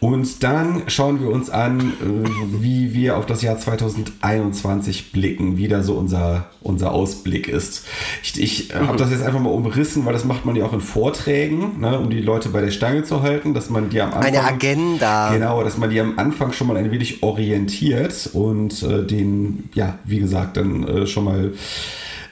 Und 0.00 0.42
dann 0.42 0.82
schauen 0.88 1.20
wir 1.20 1.30
uns 1.30 1.53
an, 1.54 1.80
äh, 1.80 2.62
wie 2.62 2.94
wir 2.94 3.16
auf 3.16 3.26
das 3.26 3.42
Jahr 3.42 3.58
2021 3.58 5.12
blicken, 5.12 5.56
wie 5.56 5.68
da 5.68 5.82
so 5.82 5.94
unser, 5.94 6.46
unser 6.62 6.92
Ausblick 6.92 7.48
ist. 7.48 7.86
Ich, 8.22 8.40
ich 8.40 8.74
habe 8.74 8.96
das 8.96 9.10
jetzt 9.10 9.22
einfach 9.22 9.40
mal 9.40 9.50
umrissen, 9.50 10.04
weil 10.04 10.12
das 10.12 10.24
macht 10.24 10.44
man 10.44 10.56
ja 10.56 10.64
auch 10.64 10.72
in 10.72 10.80
Vorträgen, 10.80 11.80
ne, 11.80 11.98
um 11.98 12.10
die 12.10 12.20
Leute 12.20 12.48
bei 12.48 12.60
der 12.60 12.70
Stange 12.70 13.04
zu 13.04 13.22
halten, 13.22 13.54
dass 13.54 13.70
man 13.70 13.90
die 13.90 14.00
am 14.00 14.08
Anfang. 14.08 14.24
Eine 14.24 14.44
Agenda. 14.44 15.32
Genau, 15.32 15.62
dass 15.62 15.78
man 15.78 15.90
die 15.90 16.00
am 16.00 16.18
Anfang 16.18 16.52
schon 16.52 16.66
mal 16.66 16.76
ein 16.76 16.90
wenig 16.90 17.22
orientiert 17.22 18.30
und 18.32 18.82
äh, 18.82 19.04
den, 19.04 19.70
ja, 19.74 19.98
wie 20.04 20.18
gesagt, 20.18 20.56
dann 20.56 20.86
äh, 20.86 21.06
schon 21.06 21.24
mal 21.24 21.52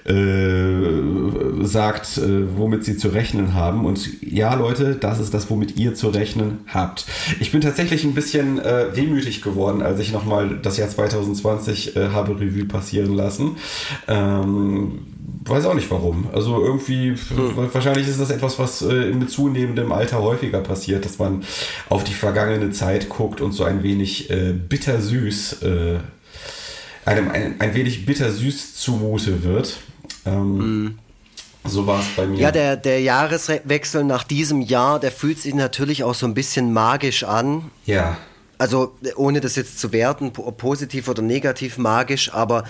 äh, 0.05 1.65
sagt, 1.65 2.19
äh, 2.19 2.57
womit 2.57 2.85
sie 2.85 2.97
zu 2.97 3.09
rechnen 3.09 3.55
haben. 3.55 3.85
Und 3.85 4.23
ja, 4.23 4.55
Leute, 4.55 4.97
das 4.97 5.21
ist 5.21 5.33
das, 5.33 5.51
womit 5.51 5.77
ihr 5.77 5.95
zu 5.95 6.09
rechnen 6.09 6.61
habt. 6.67 7.07
Ich 7.41 7.53
bin 7.53 7.61
tatsächlich 7.61 8.05
ein 8.05 8.15
bisschen 8.15 8.59
äh, 8.59 8.95
wehmütig 8.95 9.43
geworden, 9.43 9.83
als 9.83 10.01
ich 10.01 10.13
nochmal 10.13 10.59
das 10.63 10.77
Jahr 10.77 10.89
2020 10.89 11.97
äh, 11.97 12.09
habe 12.09 12.41
Revue 12.41 12.65
passieren 12.65 13.15
lassen. 13.15 13.57
Ähm, 14.09 15.01
weiß 15.45 15.67
auch 15.67 15.75
nicht 15.75 15.91
warum. 15.91 16.29
Also 16.33 16.63
irgendwie, 16.65 17.11
hm. 17.11 17.73
wahrscheinlich 17.73 18.09
ist 18.09 18.21
das 18.21 18.31
etwas, 18.31 18.59
was 18.59 18.83
äh, 18.83 19.13
mit 19.13 19.31
zunehmendem 19.31 19.93
Alter 19.93 20.23
häufiger 20.23 20.61
passiert, 20.61 21.05
dass 21.05 21.19
man 21.19 21.45
auf 21.89 22.05
die 22.05 22.15
vergangene 22.15 22.71
Zeit 22.71 23.09
guckt 23.09 23.41
und 23.41 23.53
so 23.53 23.65
ein 23.65 23.83
wenig 23.83 24.31
äh, 24.31 24.53
bittersüß, 24.53 25.63
äh, 25.63 25.99
einem 27.05 27.31
ein, 27.31 27.61
ein 27.61 27.75
wenig 27.75 28.07
bittersüß 28.07 28.75
zumute 28.75 29.43
wird. 29.43 29.79
Ähm, 30.27 30.85
mm. 30.87 30.99
So 31.65 31.87
war 31.87 32.01
es 32.01 32.07
bei 32.17 32.27
mir. 32.27 32.39
Ja, 32.41 32.51
der, 32.51 32.77
der 32.77 33.01
Jahreswechsel 33.01 34.05
nach 34.05 34.25
diesem 34.25 34.61
Jahr, 34.61 34.99
der 34.99 35.13
fühlt 35.13 35.39
sich 35.39 35.55
natürlich 35.55 36.03
auch 36.03 36.15
so 36.15 36.27
ein 36.27 36.35
bisschen 36.35 36.73
magisch 36.73 37.23
an. 37.23 37.71
Ja. 37.87 38.17
Also 38.59 38.97
ohne 39.17 39.41
das 39.41 39.57
jetzt 39.57 39.79
zu 39.79 39.93
werten, 39.93 40.33
positiv 40.33 41.09
oder 41.09 41.23
negativ 41.23 41.79
magisch, 41.79 42.33
aber 42.33 42.65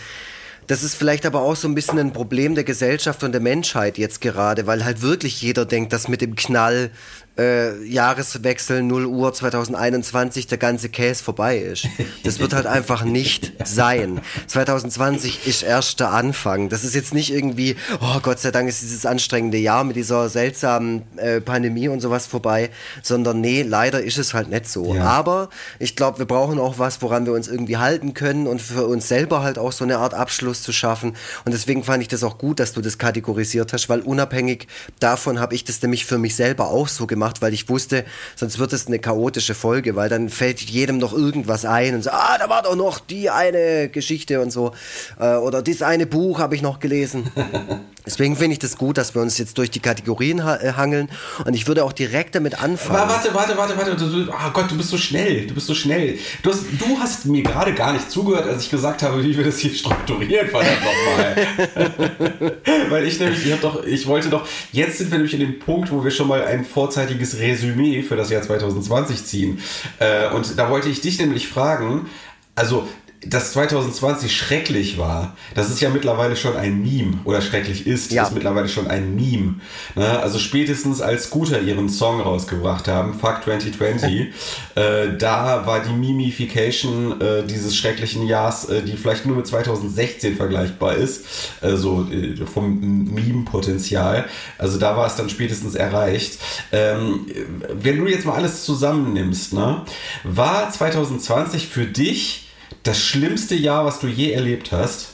das 0.66 0.82
ist 0.82 0.94
vielleicht 0.94 1.26
aber 1.26 1.42
auch 1.42 1.56
so 1.56 1.68
ein 1.68 1.74
bisschen 1.74 1.98
ein 1.98 2.12
Problem 2.12 2.54
der 2.54 2.64
Gesellschaft 2.64 3.24
und 3.24 3.32
der 3.32 3.40
Menschheit 3.40 3.98
jetzt 3.98 4.20
gerade, 4.20 4.66
weil 4.66 4.84
halt 4.84 5.02
wirklich 5.02 5.42
jeder 5.42 5.66
denkt, 5.66 5.92
dass 5.92 6.08
mit 6.08 6.20
dem 6.20 6.36
Knall 6.36 6.90
äh, 7.38 7.82
Jahreswechsel 7.84 8.82
0 8.82 9.06
Uhr 9.06 9.32
2021 9.32 10.46
der 10.46 10.58
ganze 10.58 10.88
Case 10.88 11.22
vorbei 11.22 11.58
ist. 11.58 11.86
Das 12.24 12.38
wird 12.38 12.52
halt 12.52 12.66
einfach 12.66 13.04
nicht 13.04 13.52
sein. 13.64 14.20
2020 14.46 15.46
ist 15.46 15.62
erst 15.62 16.00
der 16.00 16.10
Anfang. 16.10 16.68
Das 16.68 16.84
ist 16.84 16.94
jetzt 16.94 17.14
nicht 17.14 17.32
irgendwie, 17.32 17.76
oh 18.00 18.20
Gott 18.22 18.38
sei 18.38 18.50
Dank 18.50 18.68
ist 18.68 18.82
dieses 18.82 19.06
anstrengende 19.06 19.58
Jahr 19.58 19.84
mit 19.84 19.96
dieser 19.96 20.28
seltsamen 20.28 21.02
äh, 21.16 21.40
Pandemie 21.40 21.88
und 21.88 22.00
sowas 22.00 22.26
vorbei, 22.26 22.70
sondern 23.02 23.40
nee, 23.40 23.62
leider 23.62 24.02
ist 24.02 24.18
es 24.18 24.34
halt 24.34 24.48
nicht 24.48 24.68
so. 24.68 24.94
Ja. 24.94 25.04
Aber 25.04 25.48
ich 25.78 25.96
glaube, 25.96 26.18
wir 26.18 26.26
brauchen 26.26 26.58
auch 26.58 26.78
was, 26.78 27.02
woran 27.02 27.26
wir 27.26 27.32
uns 27.32 27.48
irgendwie 27.48 27.78
halten 27.78 28.14
können 28.14 28.46
und 28.46 28.60
für 28.60 28.86
uns 28.86 29.08
selber 29.08 29.42
halt 29.42 29.58
auch 29.58 29.72
so 29.72 29.84
eine 29.84 29.98
Art 29.98 30.14
Abschluss 30.14 30.62
zu 30.62 30.72
schaffen. 30.72 31.16
Und 31.44 31.52
deswegen 31.52 31.82
fand 31.82 32.02
ich 32.02 32.08
das 32.08 32.22
auch 32.22 32.38
gut, 32.38 32.60
dass 32.60 32.72
du 32.72 32.80
das 32.82 32.98
kategorisiert 32.98 33.72
hast, 33.72 33.88
weil 33.88 34.00
unabhängig 34.00 34.68
davon 35.00 35.40
habe 35.40 35.54
ich 35.54 35.64
das 35.64 35.80
nämlich 35.82 36.04
für 36.04 36.18
mich 36.18 36.36
selber 36.36 36.68
auch 36.68 36.88
so 36.88 37.06
gemacht 37.06 37.21
gemacht, 37.22 37.40
weil 37.40 37.52
ich 37.52 37.68
wusste, 37.68 38.04
sonst 38.34 38.58
wird 38.58 38.72
es 38.72 38.88
eine 38.88 38.98
chaotische 38.98 39.54
Folge, 39.54 39.94
weil 39.94 40.08
dann 40.08 40.28
fällt 40.28 40.60
jedem 40.60 40.98
noch 40.98 41.12
irgendwas 41.12 41.64
ein 41.64 41.94
und 41.94 42.02
so, 42.02 42.10
ah, 42.10 42.36
da 42.38 42.48
war 42.48 42.62
doch 42.62 42.74
noch 42.74 42.98
die 42.98 43.30
eine 43.30 43.88
Geschichte 43.88 44.40
und 44.40 44.50
so. 44.50 44.72
Äh, 45.20 45.36
oder 45.36 45.62
dieses 45.62 45.82
eine 45.82 46.06
Buch 46.06 46.40
habe 46.40 46.56
ich 46.56 46.62
noch 46.62 46.80
gelesen. 46.80 47.30
Deswegen 48.04 48.36
finde 48.36 48.54
ich 48.54 48.58
das 48.58 48.76
gut, 48.76 48.98
dass 48.98 49.14
wir 49.14 49.22
uns 49.22 49.38
jetzt 49.38 49.58
durch 49.58 49.70
die 49.70 49.78
Kategorien 49.78 50.44
ha 50.44 50.56
äh, 50.56 50.72
hangeln. 50.72 51.08
Und 51.44 51.54
ich 51.54 51.68
würde 51.68 51.84
auch 51.84 51.92
direkt 51.92 52.34
damit 52.34 52.60
anfangen. 52.60 52.98
Aber 52.98 53.12
warte, 53.12 53.32
warte, 53.32 53.56
warte, 53.56 53.76
warte. 53.76 53.96
Du, 53.96 54.28
oh 54.28 54.50
Gott, 54.52 54.70
du 54.70 54.76
bist 54.76 54.90
so 54.90 54.98
schnell. 54.98 55.46
Du 55.46 55.54
bist 55.54 55.68
so 55.68 55.74
schnell. 55.74 56.18
Du 56.42 56.50
hast, 56.50 56.62
du 56.78 56.98
hast 56.98 57.26
mir 57.26 57.42
gerade 57.42 57.72
gar 57.74 57.92
nicht 57.92 58.10
zugehört, 58.10 58.48
als 58.48 58.64
ich 58.64 58.70
gesagt 58.70 59.02
habe, 59.02 59.22
wie 59.22 59.36
wir 59.36 59.44
das 59.44 59.58
hier 59.58 59.72
strukturieren, 59.72 60.48
verdammt 60.48 60.78
nochmal. 60.82 62.56
Weil 62.90 63.06
ich 63.06 63.20
nämlich, 63.20 63.46
ich, 63.46 63.60
doch, 63.60 63.84
ich 63.84 64.06
wollte 64.06 64.30
doch, 64.30 64.48
jetzt 64.72 64.98
sind 64.98 65.10
wir 65.10 65.18
nämlich 65.18 65.34
in 65.34 65.40
dem 65.40 65.58
Punkt, 65.60 65.92
wo 65.92 66.02
wir 66.02 66.10
schon 66.10 66.26
mal 66.26 66.44
ein 66.44 66.64
vorzeitiges 66.64 67.38
Resümee 67.38 68.02
für 68.02 68.16
das 68.16 68.30
Jahr 68.30 68.42
2020 68.42 69.24
ziehen. 69.24 69.60
Äh, 70.00 70.28
und 70.30 70.58
da 70.58 70.70
wollte 70.70 70.88
ich 70.88 71.00
dich 71.00 71.20
nämlich 71.20 71.46
fragen, 71.46 72.06
also 72.54 72.86
dass 73.26 73.52
2020 73.52 74.34
schrecklich 74.36 74.98
war, 74.98 75.36
das 75.54 75.70
ist 75.70 75.80
ja 75.80 75.90
mittlerweile 75.90 76.36
schon 76.36 76.56
ein 76.56 76.82
Meme 76.82 77.20
oder 77.24 77.40
schrecklich 77.40 77.86
ist, 77.86 78.10
ja. 78.10 78.24
ist 78.24 78.32
mittlerweile 78.32 78.68
schon 78.68 78.88
ein 78.88 79.14
Meme. 79.14 79.54
Ne? 79.94 80.18
Also 80.20 80.38
spätestens 80.38 81.00
als 81.00 81.24
Scooter 81.24 81.60
ihren 81.60 81.88
Song 81.88 82.20
rausgebracht 82.20 82.88
haben, 82.88 83.14
Fuck 83.14 83.44
2020, 83.44 84.28
äh, 84.74 85.16
da 85.16 85.66
war 85.66 85.80
die 85.80 85.92
Mimification 85.92 87.20
äh, 87.20 87.44
dieses 87.44 87.76
schrecklichen 87.76 88.26
Jahres, 88.26 88.64
äh, 88.64 88.82
die 88.82 88.96
vielleicht 88.96 89.24
nur 89.26 89.36
mit 89.36 89.46
2016 89.46 90.36
vergleichbar 90.36 90.94
ist, 90.94 91.24
also 91.60 92.06
vom 92.52 92.80
Meme-Potenzial. 93.14 94.26
Also 94.58 94.78
da 94.78 94.96
war 94.96 95.06
es 95.06 95.16
dann 95.16 95.28
spätestens 95.28 95.74
erreicht. 95.74 96.38
Ähm, 96.72 97.26
wenn 97.72 97.98
du 97.98 98.06
jetzt 98.06 98.26
mal 98.26 98.34
alles 98.34 98.64
zusammennimmst, 98.64 99.52
ne? 99.52 99.82
war 100.24 100.70
2020 100.70 101.68
für 101.68 101.86
dich 101.86 102.48
das 102.82 103.00
schlimmste 103.00 103.54
Jahr, 103.54 103.84
was 103.84 104.00
du 104.00 104.06
je 104.06 104.32
erlebt 104.32 104.72
hast? 104.72 105.08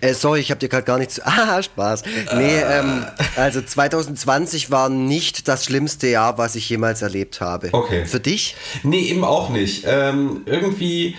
Äh, 0.00 0.14
sorry, 0.14 0.40
ich 0.40 0.50
habe 0.50 0.58
dir 0.58 0.68
gerade 0.68 0.84
gar 0.84 0.98
nichts. 0.98 1.20
Ah, 1.24 1.62
Spaß. 1.62 2.02
Nee, 2.34 2.56
äh. 2.56 2.80
ähm, 2.80 3.04
also 3.36 3.60
2020 3.60 4.70
war 4.70 4.88
nicht 4.88 5.48
das 5.48 5.64
schlimmste 5.64 6.08
Jahr, 6.08 6.38
was 6.38 6.54
ich 6.56 6.68
jemals 6.68 7.02
erlebt 7.02 7.40
habe. 7.40 7.68
Okay. 7.72 8.06
Für 8.06 8.20
dich? 8.20 8.56
Nee, 8.82 9.08
eben 9.10 9.24
auch 9.24 9.50
nicht. 9.50 9.84
Ähm, 9.86 10.42
irgendwie 10.46 11.16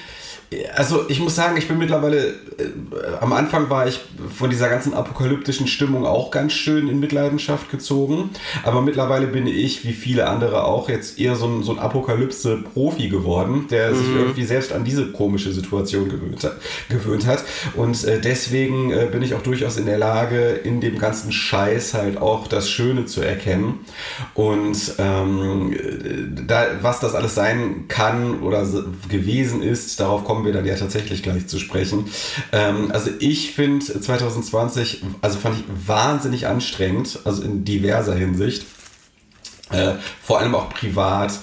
also 0.75 1.05
ich 1.09 1.19
muss 1.19 1.35
sagen, 1.35 1.57
ich 1.57 1.67
bin 1.67 1.77
mittlerweile, 1.77 2.27
äh, 2.27 2.33
am 3.19 3.33
Anfang 3.33 3.69
war 3.69 3.85
ich 3.85 3.99
von 4.33 4.49
dieser 4.49 4.69
ganzen 4.69 4.93
apokalyptischen 4.93 5.67
Stimmung 5.67 6.05
auch 6.05 6.31
ganz 6.31 6.53
schön 6.53 6.87
in 6.87 7.01
Mitleidenschaft 7.01 7.69
gezogen. 7.69 8.29
Aber 8.63 8.81
mittlerweile 8.81 9.27
bin 9.27 9.45
ich, 9.45 9.83
wie 9.83 9.91
viele 9.91 10.27
andere 10.27 10.63
auch, 10.63 10.87
jetzt 10.87 11.19
eher 11.19 11.35
so 11.35 11.47
ein, 11.47 11.63
so 11.63 11.73
ein 11.73 11.79
Apokalypse-Profi 11.79 13.09
geworden, 13.09 13.65
der 13.69 13.91
mhm. 13.91 13.95
sich 13.97 14.07
irgendwie 14.15 14.45
selbst 14.45 14.71
an 14.71 14.85
diese 14.85 15.11
komische 15.11 15.51
Situation 15.51 16.07
gewöhnt 16.07 16.41
hat. 16.45 16.55
Gewöhnt 16.87 17.27
hat. 17.27 17.43
Und 17.75 18.05
äh, 18.05 18.21
deswegen 18.21 18.91
äh, 18.91 19.09
bin 19.11 19.23
ich 19.23 19.33
auch 19.33 19.41
durchaus 19.41 19.75
in 19.75 19.85
der 19.85 19.97
Lage, 19.97 20.51
in 20.51 20.79
dem 20.79 20.97
ganzen 20.97 21.33
Scheiß 21.33 21.93
halt 21.93 22.21
auch 22.21 22.47
das 22.47 22.69
Schöne 22.69 23.05
zu 23.05 23.21
erkennen. 23.21 23.79
Und 24.33 24.93
ähm, 24.97 25.75
da, 26.47 26.67
was 26.81 27.01
das 27.01 27.15
alles 27.15 27.35
sein 27.35 27.89
kann 27.89 28.39
oder 28.39 28.65
gewesen 29.09 29.61
ist, 29.61 29.99
darauf 29.99 30.23
kommt 30.23 30.36
kommen 30.37 30.45
wir 30.45 30.53
dann 30.53 30.67
ja 30.67 30.75
tatsächlich 30.75 31.23
gleich 31.23 31.47
zu 31.47 31.57
sprechen. 31.57 32.05
Ähm, 32.51 32.91
also 32.91 33.09
ich 33.17 33.53
finde 33.53 33.83
2020, 33.83 35.01
also 35.19 35.39
fand 35.39 35.57
ich 35.57 35.63
wahnsinnig 35.87 36.45
anstrengend, 36.45 37.21
also 37.23 37.41
in 37.41 37.65
diverser 37.65 38.13
Hinsicht. 38.13 38.63
Äh, 39.69 39.93
vor 40.21 40.39
allem 40.39 40.55
auch 40.55 40.69
privat. 40.69 41.39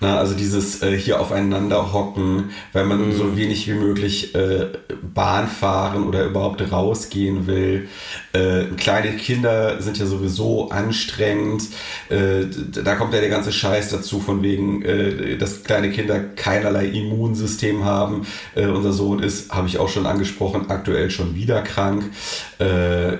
Na, 0.00 0.18
also 0.18 0.34
dieses 0.34 0.82
äh, 0.82 0.96
hier 0.96 1.20
aufeinander 1.20 1.92
hocken, 1.92 2.50
weil 2.74 2.84
man 2.84 3.08
mhm. 3.08 3.12
so 3.12 3.36
wenig 3.36 3.66
wie 3.66 3.74
möglich 3.74 4.34
äh, 4.34 4.66
Bahn 5.14 5.48
fahren 5.48 6.06
oder 6.06 6.24
überhaupt 6.24 6.70
rausgehen 6.70 7.46
will. 7.46 7.88
Äh, 8.34 8.64
kleine 8.76 9.16
Kinder 9.16 9.80
sind 9.80 9.96
ja 9.96 10.04
sowieso 10.04 10.68
anstrengend. 10.68 11.64
Äh, 12.10 12.44
da 12.84 12.94
kommt 12.94 13.14
ja 13.14 13.20
der 13.20 13.30
ganze 13.30 13.52
Scheiß 13.52 13.90
dazu, 13.90 14.20
von 14.20 14.42
wegen, 14.42 14.82
äh, 14.82 15.38
dass 15.38 15.64
kleine 15.64 15.90
Kinder 15.90 16.20
keinerlei 16.20 16.86
Immunsystem 16.86 17.84
haben. 17.84 18.26
Unser 18.54 18.92
Sohn 18.92 19.20
ist, 19.20 19.52
habe 19.52 19.68
ich 19.68 19.78
auch 19.78 19.88
schon 19.88 20.06
angesprochen, 20.06 20.66
aktuell 20.68 21.10
schon 21.10 21.34
wieder 21.34 21.62
krank. 21.62 22.04
Äh, 22.58 23.16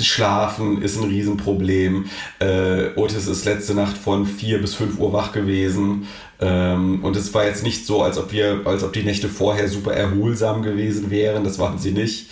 Schlafen 0.00 0.82
ist 0.82 0.96
ein 0.96 1.08
Riesenproblem. 1.08 2.06
Äh, 2.38 2.94
Otis 2.96 3.26
ist 3.26 3.44
letzte 3.44 3.74
Nacht 3.74 3.96
von 3.98 4.26
4 4.26 4.60
bis 4.60 4.74
5 4.74 4.98
Uhr 4.98 5.12
wach 5.12 5.32
gewesen. 5.32 6.06
Ähm, 6.40 7.04
und 7.04 7.16
es 7.16 7.34
war 7.34 7.44
jetzt 7.44 7.62
nicht 7.62 7.84
so, 7.84 8.02
als 8.02 8.16
ob 8.16 8.32
wir, 8.32 8.62
als 8.64 8.82
ob 8.82 8.94
die 8.94 9.02
Nächte 9.02 9.28
vorher 9.28 9.68
super 9.68 9.92
erholsam 9.92 10.62
gewesen 10.62 11.10
wären. 11.10 11.44
Das 11.44 11.58
waren 11.58 11.78
sie 11.78 11.92
nicht. 11.92 12.30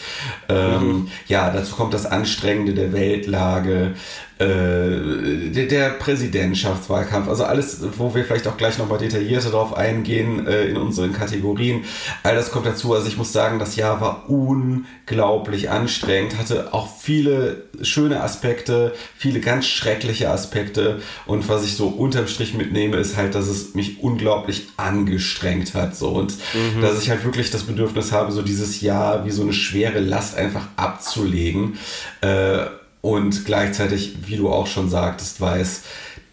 Ähm, 0.49 0.89
mhm. 0.89 1.09
Ja, 1.27 1.51
dazu 1.51 1.77
kommt 1.77 1.93
das 1.93 2.07
Anstrengende 2.07 2.73
der 2.73 2.93
Weltlage 2.93 3.95
äh, 4.39 5.51
der, 5.51 5.67
der, 5.67 5.91
Präsidentschaftswahlkampf, 5.91 7.29
also 7.29 7.43
alles, 7.43 7.81
wo 7.97 8.15
wir 8.15 8.25
vielleicht 8.25 8.47
auch 8.47 8.57
gleich 8.57 8.79
nochmal 8.79 8.99
detaillierter 8.99 9.51
drauf 9.51 9.77
eingehen 9.77 10.47
äh, 10.47 10.67
in 10.67 10.77
unseren 10.77 11.13
Kategorien. 11.13 11.85
All 12.23 12.37
das 12.37 12.53
kommt 12.53 12.67
dazu. 12.67 12.95
Also 12.95 13.09
ich 13.09 13.17
muss 13.17 13.33
sagen, 13.33 13.59
das 13.59 13.75
Jahr 13.75 14.01
war 14.01 14.31
unglaublich 14.31 15.71
anstrengend, 15.71 16.39
hatte 16.39 16.73
auch 16.73 16.89
viele 17.01 17.65
schöne 17.83 18.23
Aspekte, 18.23 18.95
viele 19.17 19.41
ganz 19.41 19.67
schreckliche 19.67 20.31
Aspekte. 20.31 21.01
Und 21.27 21.49
was 21.49 21.65
ich 21.65 21.75
so 21.75 21.89
unterm 21.89 22.29
Strich 22.29 22.55
mitnehme, 22.55 22.97
ist 22.97 23.17
halt, 23.17 23.35
dass 23.35 23.49
es 23.49 23.75
mich 23.75 24.05
unglaublich 24.05 24.69
angestrengt 24.77 25.75
hat. 25.75 25.97
So. 25.97 26.11
Und 26.11 26.37
mhm. 26.55 26.81
dass 26.81 27.03
ich 27.03 27.11
halt 27.11 27.25
wirklich 27.25 27.51
das 27.51 27.65
Bedürfnis 27.65 28.13
habe, 28.13 28.31
so 28.31 28.43
dieses 28.43 28.83
Jahr 28.83 29.25
wie 29.25 29.33
so 29.33 29.43
eine 29.43 29.53
schwere 29.53 29.99
Last 29.99 30.37
einfach 30.37 30.69
abzulegen. 30.77 31.77
Äh, 32.21 32.67
und 33.01 33.45
gleichzeitig, 33.45 34.17
wie 34.27 34.37
du 34.37 34.51
auch 34.51 34.67
schon 34.67 34.91
sagtest, 34.91 35.41
weiß, 35.41 35.83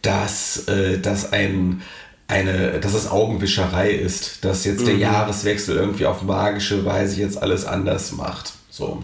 dass 0.01 0.67
äh, 0.67 0.99
das 0.99 1.31
ein 1.33 1.81
eine, 2.27 2.79
dass 2.79 2.93
es 2.93 3.09
Augenwischerei 3.09 3.91
ist, 3.91 4.43
dass 4.45 4.65
jetzt 4.65 4.81
mhm. 4.81 4.85
der 4.85 4.97
Jahreswechsel 4.97 5.75
irgendwie 5.75 6.05
auf 6.05 6.23
magische 6.23 6.83
Weise 6.85 7.19
jetzt 7.19 7.41
alles 7.41 7.65
anders 7.65 8.13
macht. 8.13 8.53
So. 8.69 9.03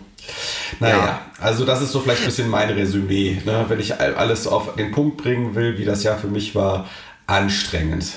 Naja, 0.79 0.97
ja. 0.97 1.21
also 1.39 1.65
das 1.65 1.81
ist 1.81 1.91
so 1.91 1.99
vielleicht 1.99 2.21
ein 2.21 2.25
bisschen 2.25 2.49
mein 2.49 2.69
Resümee, 2.69 3.41
ne? 3.45 3.65
wenn 3.67 3.79
ich 3.79 3.99
alles 3.99 4.47
auf 4.47 4.75
den 4.75 4.91
Punkt 4.91 5.17
bringen 5.17 5.55
will, 5.55 5.77
wie 5.77 5.85
das 5.85 6.03
Jahr 6.03 6.17
für 6.17 6.27
mich 6.27 6.55
war, 6.55 6.87
anstrengend. 7.27 8.13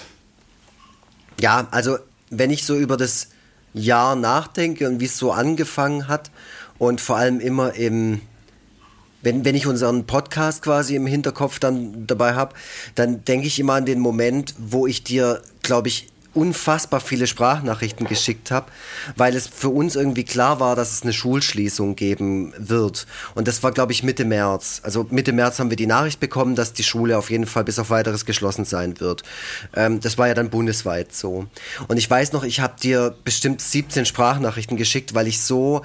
Ja, 1.40 1.66
also 1.70 1.98
wenn 2.30 2.50
ich 2.50 2.64
so 2.64 2.76
über 2.76 2.96
das 2.96 3.28
Jahr 3.72 4.16
nachdenke 4.16 4.88
und 4.88 5.00
wie 5.00 5.06
es 5.06 5.18
so 5.18 5.32
angefangen 5.32 6.08
hat 6.08 6.30
und 6.78 7.00
vor 7.00 7.16
allem 7.16 7.40
immer 7.40 7.74
im 7.74 8.20
wenn, 9.24 9.44
wenn 9.44 9.54
ich 9.54 9.66
unseren 9.66 10.06
Podcast 10.06 10.62
quasi 10.62 10.94
im 10.94 11.06
Hinterkopf 11.06 11.58
dann 11.58 12.06
dabei 12.06 12.34
habe, 12.34 12.54
dann 12.94 13.24
denke 13.24 13.46
ich 13.46 13.58
immer 13.58 13.74
an 13.74 13.86
den 13.86 13.98
Moment, 13.98 14.54
wo 14.58 14.86
ich 14.86 15.02
dir, 15.02 15.42
glaube 15.62 15.88
ich, 15.88 16.08
unfassbar 16.34 17.00
viele 17.00 17.26
Sprachnachrichten 17.26 18.06
geschickt 18.06 18.50
habe, 18.50 18.66
weil 19.16 19.36
es 19.36 19.46
für 19.46 19.68
uns 19.68 19.94
irgendwie 19.94 20.24
klar 20.24 20.60
war, 20.60 20.76
dass 20.76 20.92
es 20.92 21.02
eine 21.02 21.12
Schulschließung 21.12 21.94
geben 21.96 22.52
wird. 22.58 23.06
Und 23.34 23.48
das 23.48 23.62
war, 23.62 23.72
glaube 23.72 23.92
ich, 23.92 24.02
Mitte 24.02 24.24
März. 24.24 24.80
Also 24.82 25.06
Mitte 25.10 25.32
März 25.32 25.60
haben 25.60 25.70
wir 25.70 25.76
die 25.76 25.86
Nachricht 25.86 26.20
bekommen, 26.20 26.56
dass 26.56 26.72
die 26.72 26.82
Schule 26.82 27.16
auf 27.16 27.30
jeden 27.30 27.46
Fall 27.46 27.64
bis 27.64 27.78
auf 27.78 27.90
weiteres 27.90 28.26
geschlossen 28.26 28.64
sein 28.64 29.00
wird. 29.00 29.22
Ähm, 29.74 30.00
das 30.00 30.18
war 30.18 30.26
ja 30.26 30.34
dann 30.34 30.50
bundesweit 30.50 31.14
so. 31.14 31.46
Und 31.86 31.96
ich 31.96 32.10
weiß 32.10 32.32
noch, 32.32 32.42
ich 32.42 32.60
habe 32.60 32.74
dir 32.80 33.14
bestimmt 33.24 33.60
17 33.60 34.04
Sprachnachrichten 34.04 34.76
geschickt, 34.76 35.14
weil 35.14 35.28
ich 35.28 35.40
so 35.40 35.82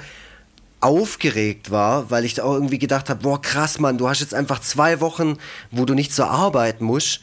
aufgeregt 0.82 1.72
war, 1.72 2.10
weil 2.10 2.26
ich 2.26 2.40
auch 2.42 2.54
irgendwie 2.54 2.80
gedacht 2.80 3.10
habe, 3.10 3.22
boah 3.22 3.42
krass 3.42 3.80
Mann, 3.80 3.98
du 3.98 4.08
hast 4.08 4.22
jetzt 4.22 4.34
einfach 4.34 4.60
zwei 4.60 5.02
Wochen, 5.02 5.38
wo 5.72 5.86
du 5.86 5.94
nicht 5.94 6.14
zur 6.14 6.30
Arbeit 6.30 6.82
musst 6.82 7.22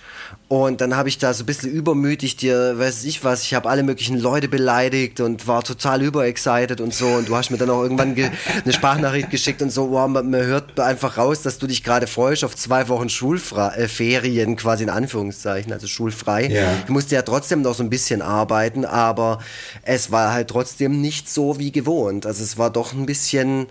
Und 0.49 0.81
dann 0.81 0.97
habe 0.97 1.09
ich 1.09 1.19
da 1.19 1.35
so 1.35 1.43
ein 1.43 1.47
bisschen 1.47 1.73
übermütig 1.73 2.37
dir, 2.37 2.79
weiß 2.79 3.03
ich 3.05 3.25
was, 3.25 3.43
ich 3.43 3.55
habe 3.55 3.69
alle 3.69 3.83
möglichen 3.83 4.17
Leute 4.17 4.47
beleidigt 4.47 5.19
und 5.19 5.49
war 5.49 5.65
total 5.65 6.03
überexcited 6.03 6.81
und 6.81 6.95
so. 6.95 7.07
Und 7.09 7.29
du 7.29 7.35
hast 7.35 7.51
mir 7.51 7.57
dann 7.57 7.69
auch 7.69 7.83
irgendwann 7.83 8.15
eine 8.15 8.73
Sprachnachricht 8.73 9.31
geschickt 9.31 9.61
und 9.61 9.71
so, 9.71 9.91
wow, 9.91 10.07
man, 10.07 10.31
man 10.31 10.45
hört 10.45 10.79
einfach 10.79 11.19
raus, 11.19 11.43
dass 11.43 11.59
du 11.59 11.67
dich 11.67 11.83
gerade 11.83 12.07
freust 12.07 12.45
auf 12.45 12.55
zwei 12.55 12.87
Wochen 12.89 13.09
Schulferien, 13.09 14.53
äh, 14.53 14.57
quasi 14.57 14.85
in 14.85 14.91
Anführungszeichen, 14.91 15.73
also 15.73 15.89
schulfrei. 15.89 16.47
Ja. 16.47 16.75
Du 16.87 16.93
musst 16.93 17.11
ja 17.11 17.23
trotzdem 17.23 17.63
noch 17.63 17.75
so 17.75 17.83
ein 17.83 17.91
bisschen 17.91 18.23
arbeiten, 18.23 18.85
aber 18.85 19.41
es 19.83 20.13
war 20.13 20.33
halt 20.33 20.47
trotzdem 20.47 21.01
nicht 21.01 21.29
so 21.29 21.59
wie 21.59 21.73
gewohnt. 21.73 22.25
Also 22.25 22.45
es 22.45 22.57
war 22.57 22.71
doch 22.71 22.93
ein 22.93 23.07
bisschen 23.07 23.67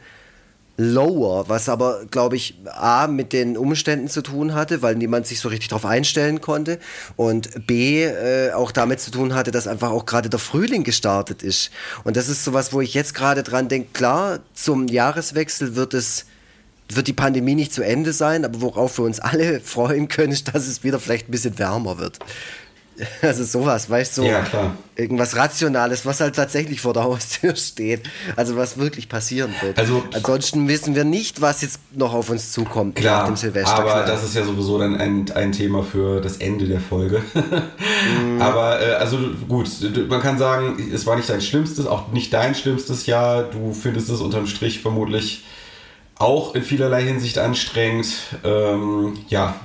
lower, 0.78 1.48
was 1.48 1.70
aber, 1.70 2.06
glaube 2.12 2.36
ich, 2.36 2.56
A, 2.66 3.08
mit 3.08 3.32
den 3.34 3.58
Umständen 3.58 4.10
zu 4.10 4.22
tun 4.22 4.54
hatte, 4.54 4.82
weil 4.82 4.96
niemand 4.96 5.26
sich 5.28 5.40
so 5.40 5.50
richtig 5.50 5.70
darauf 5.70 5.86
einstellen 5.86 6.42
konnte 6.42 6.80
und 7.16 7.66
B, 7.66 8.04
äh, 8.04 8.52
auch 8.52 8.72
damit 8.72 9.00
zu 9.00 9.12
tun 9.12 9.34
hatte, 9.34 9.52
dass 9.52 9.68
einfach 9.68 9.92
auch 9.92 10.06
gerade 10.06 10.30
der 10.30 10.40
Frühling 10.40 10.84
gestartet 10.84 11.44
ist. 11.44 11.72
Und 12.04 12.18
das 12.18 12.28
ist 12.28 12.44
sowas, 12.44 12.74
wo 12.74 12.82
ich 12.82 12.94
jetzt 12.94 13.14
gerade 13.14 13.44
dran 13.44 13.70
denke, 13.70 13.90
klar, 13.94 14.40
zum 14.54 14.88
Jahreswechsel 14.88 15.76
wird 15.76 15.94
es 15.94 16.26
wird 16.88 17.08
die 17.08 17.14
Pandemie 17.14 17.56
nicht 17.56 17.74
zu 17.74 17.82
Ende 17.82 18.14
sein, 18.14 18.46
aber 18.46 18.62
worauf 18.62 19.00
wir 19.00 19.06
uns 19.06 19.20
alle 19.20 19.60
freuen 19.64 20.08
können, 20.08 20.34
ist, 20.34 20.54
dass 20.54 20.68
es 20.68 20.84
wieder 20.84 21.00
vielleicht 21.00 21.28
ein 21.30 21.32
bisschen 21.32 21.58
wärmer 21.58 21.98
wird. 21.98 22.20
Also 23.22 23.44
sowas, 23.44 23.90
weißt 23.90 24.18
du, 24.18 24.22
so 24.22 24.28
ja, 24.28 24.42
klar. 24.42 24.76
irgendwas 24.96 25.36
Rationales, 25.36 26.06
was 26.06 26.22
halt 26.22 26.36
tatsächlich 26.36 26.82
vor 26.82 26.94
der 26.94 27.04
Haustür 27.04 27.56
steht. 27.56 28.04
Also 28.36 28.56
was 28.56 28.78
wirklich 28.78 29.10
passieren 29.10 29.54
wird. 29.62 29.78
Also, 29.78 30.04
Ansonsten 30.14 30.68
wissen 30.68 30.96
wir 30.96 31.04
nicht, 31.04 31.42
was 31.42 31.62
jetzt 31.62 31.80
noch 31.94 32.14
auf 32.14 32.30
uns 32.30 32.52
zukommt 32.52 32.96
klar, 32.96 33.22
nach 33.22 33.28
dem 33.28 33.36
Silvester. 33.36 33.76
Aber 33.76 34.04
das 34.04 34.24
ist 34.24 34.36
ja 34.36 34.44
sowieso 34.44 34.78
dann 34.78 34.96
ein, 34.96 35.32
ein 35.34 35.52
Thema 35.52 35.84
für 35.84 36.22
das 36.22 36.38
Ende 36.38 36.68
der 36.68 36.80
Folge. 36.80 37.22
mm. 37.34 38.42
Aber 38.42 38.82
äh, 38.82 38.94
also 38.94 39.18
gut, 39.48 39.70
man 40.10 40.22
kann 40.22 40.38
sagen, 40.38 40.92
es 40.94 41.06
war 41.06 41.16
nicht 41.16 41.30
dein 41.30 41.42
schlimmstes, 41.42 41.88
auch 41.88 42.12
nicht 42.12 42.34
dein 42.34 42.56
schlimmstes 42.56 43.06
Jahr. 43.06 43.44
Du 43.44 43.74
findest 43.74 44.10
es 44.10 44.22
unterm 44.22 44.48
Strich 44.48 44.82
vermutlich 44.82 45.44
auch 46.18 46.56
in 46.56 46.64
vielerlei 46.64 47.04
Hinsicht 47.04 47.38
anstrengend. 47.38 48.08
Ähm, 48.44 49.14
ja, 49.28 49.56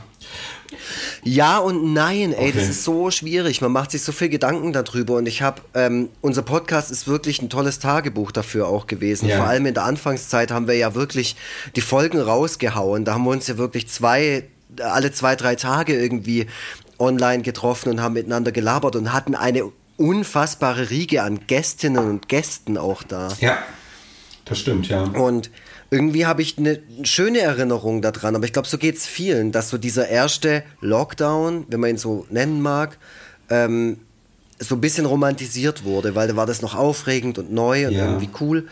ja 1.25 1.59
und 1.59 1.93
nein, 1.93 2.33
ey, 2.33 2.49
okay. 2.49 2.53
das 2.55 2.69
ist 2.69 2.85
so 2.85 3.11
schwierig. 3.11 3.61
Man 3.61 3.73
macht 3.73 3.91
sich 3.91 4.03
so 4.03 4.13
viel 4.13 4.29
Gedanken 4.29 4.73
darüber 4.73 5.17
und 5.17 5.27
ich 5.27 5.43
habe, 5.43 5.63
ähm, 5.75 6.09
unser 6.21 6.43
Podcast 6.43 6.91
ist 6.91 7.07
wirklich 7.07 7.43
ein 7.43 7.51
tolles 7.51 7.79
Tagebuch 7.79 8.33
dafür 8.33 8.69
auch 8.69 8.87
gewesen. 8.87 9.29
Ja. 9.29 9.39
Vor 9.39 9.47
allem 9.47 9.67
in 9.67 9.75
der 9.75 9.85
Anfangszeit 9.85 10.51
haben 10.51 10.67
wir 10.67 10.77
ja 10.77 10.95
wirklich 10.95 11.37
die 11.77 11.81
Folgen 11.81 12.21
rausgehauen. 12.21 13.05
Da 13.05 13.15
haben 13.15 13.25
wir 13.25 13.31
uns 13.31 13.47
ja 13.47 13.59
wirklich 13.59 13.89
zwei, 13.89 14.45
alle 14.81 15.13
zwei, 15.13 15.37
drei 15.37 15.57
Tage 15.57 16.01
irgendwie 16.01 16.47
online 16.99 17.43
getroffen 17.43 17.91
und 17.91 18.01
haben 18.01 18.15
miteinander 18.15 18.53
gelabert 18.53 18.97
und 18.97 19.13
hatten 19.13 19.35
eine 19.35 19.65
unfassbare 19.97 20.91
Riege 20.91 21.23
an 21.23 21.47
Gästinnen 21.47 22.09
und 22.09 22.29
Gästen 22.29 22.79
auch 22.79 23.03
da. 23.03 23.29
Ja, 23.41 23.59
das 24.45 24.59
stimmt, 24.59 24.89
ja. 24.89 25.03
Und 25.03 25.51
irgendwie 25.91 26.27
habe 26.27 26.43
ich 26.43 26.57
eine 26.57 26.81
schöne 27.03 27.41
Erinnerung 27.41 28.01
daran, 28.01 28.37
aber 28.37 28.45
ich 28.45 28.53
glaube, 28.53 28.69
so 28.69 28.79
geht 28.79 28.97
es 28.97 29.07
vielen, 29.07 29.51
dass 29.53 29.71
so 29.71 29.79
dieser 29.79 30.09
erste 30.09 30.63
Lockdown, 30.81 31.67
wenn 31.69 31.81
man 31.81 31.91
ihn 31.91 31.99
so 31.99 32.27
nennen 32.31 32.61
mag, 32.61 32.97
ähm, 33.49 33.99
so 34.61 34.77
ein 34.77 34.81
bisschen 34.81 35.07
romantisiert 35.07 35.85
wurde, 35.85 36.15
weil 36.15 36.29
da 36.29 36.37
war 36.37 36.47
das 36.47 36.63
noch 36.63 36.75
aufregend 36.77 37.39
und 37.39 37.53
neu 37.53 37.89
und 37.89 37.95
ja. 37.95 38.07
irgendwie 38.07 38.31
cool. 38.41 38.69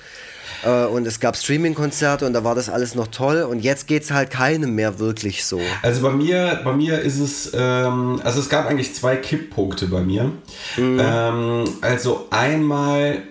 Äh, 0.64 0.84
und 0.84 1.06
es 1.06 1.18
gab 1.18 1.36
Streaming-Konzerte 1.36 2.26
und 2.26 2.34
da 2.34 2.44
war 2.44 2.54
das 2.54 2.68
alles 2.68 2.94
noch 2.94 3.08
toll 3.08 3.42
und 3.42 3.60
jetzt 3.60 3.86
geht 3.86 4.02
es 4.02 4.10
halt 4.10 4.30
keinem 4.30 4.74
mehr 4.74 4.98
wirklich 4.98 5.44
so. 5.44 5.60
Also 5.82 6.02
bei 6.02 6.10
mir, 6.10 6.60
bei 6.62 6.72
mir 6.72 7.00
ist 7.00 7.18
es, 7.18 7.52
ähm, 7.54 8.20
also 8.22 8.40
es 8.40 8.48
gab 8.48 8.66
eigentlich 8.66 8.94
zwei 8.94 9.16
Kipppunkte 9.16 9.86
bei 9.86 10.00
mir. 10.00 10.32
Mhm. 10.76 11.00
Ähm, 11.02 11.64
also 11.80 12.26
einmal 12.30 13.22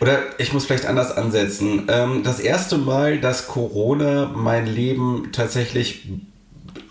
oder 0.00 0.20
ich 0.38 0.52
muss 0.52 0.64
vielleicht 0.66 0.86
anders 0.86 1.16
ansetzen. 1.16 1.86
Ähm, 1.88 2.22
das 2.22 2.40
erste 2.40 2.78
Mal, 2.78 3.20
dass 3.20 3.46
Corona 3.46 4.30
mein 4.34 4.66
Leben 4.66 5.30
tatsächlich 5.32 6.08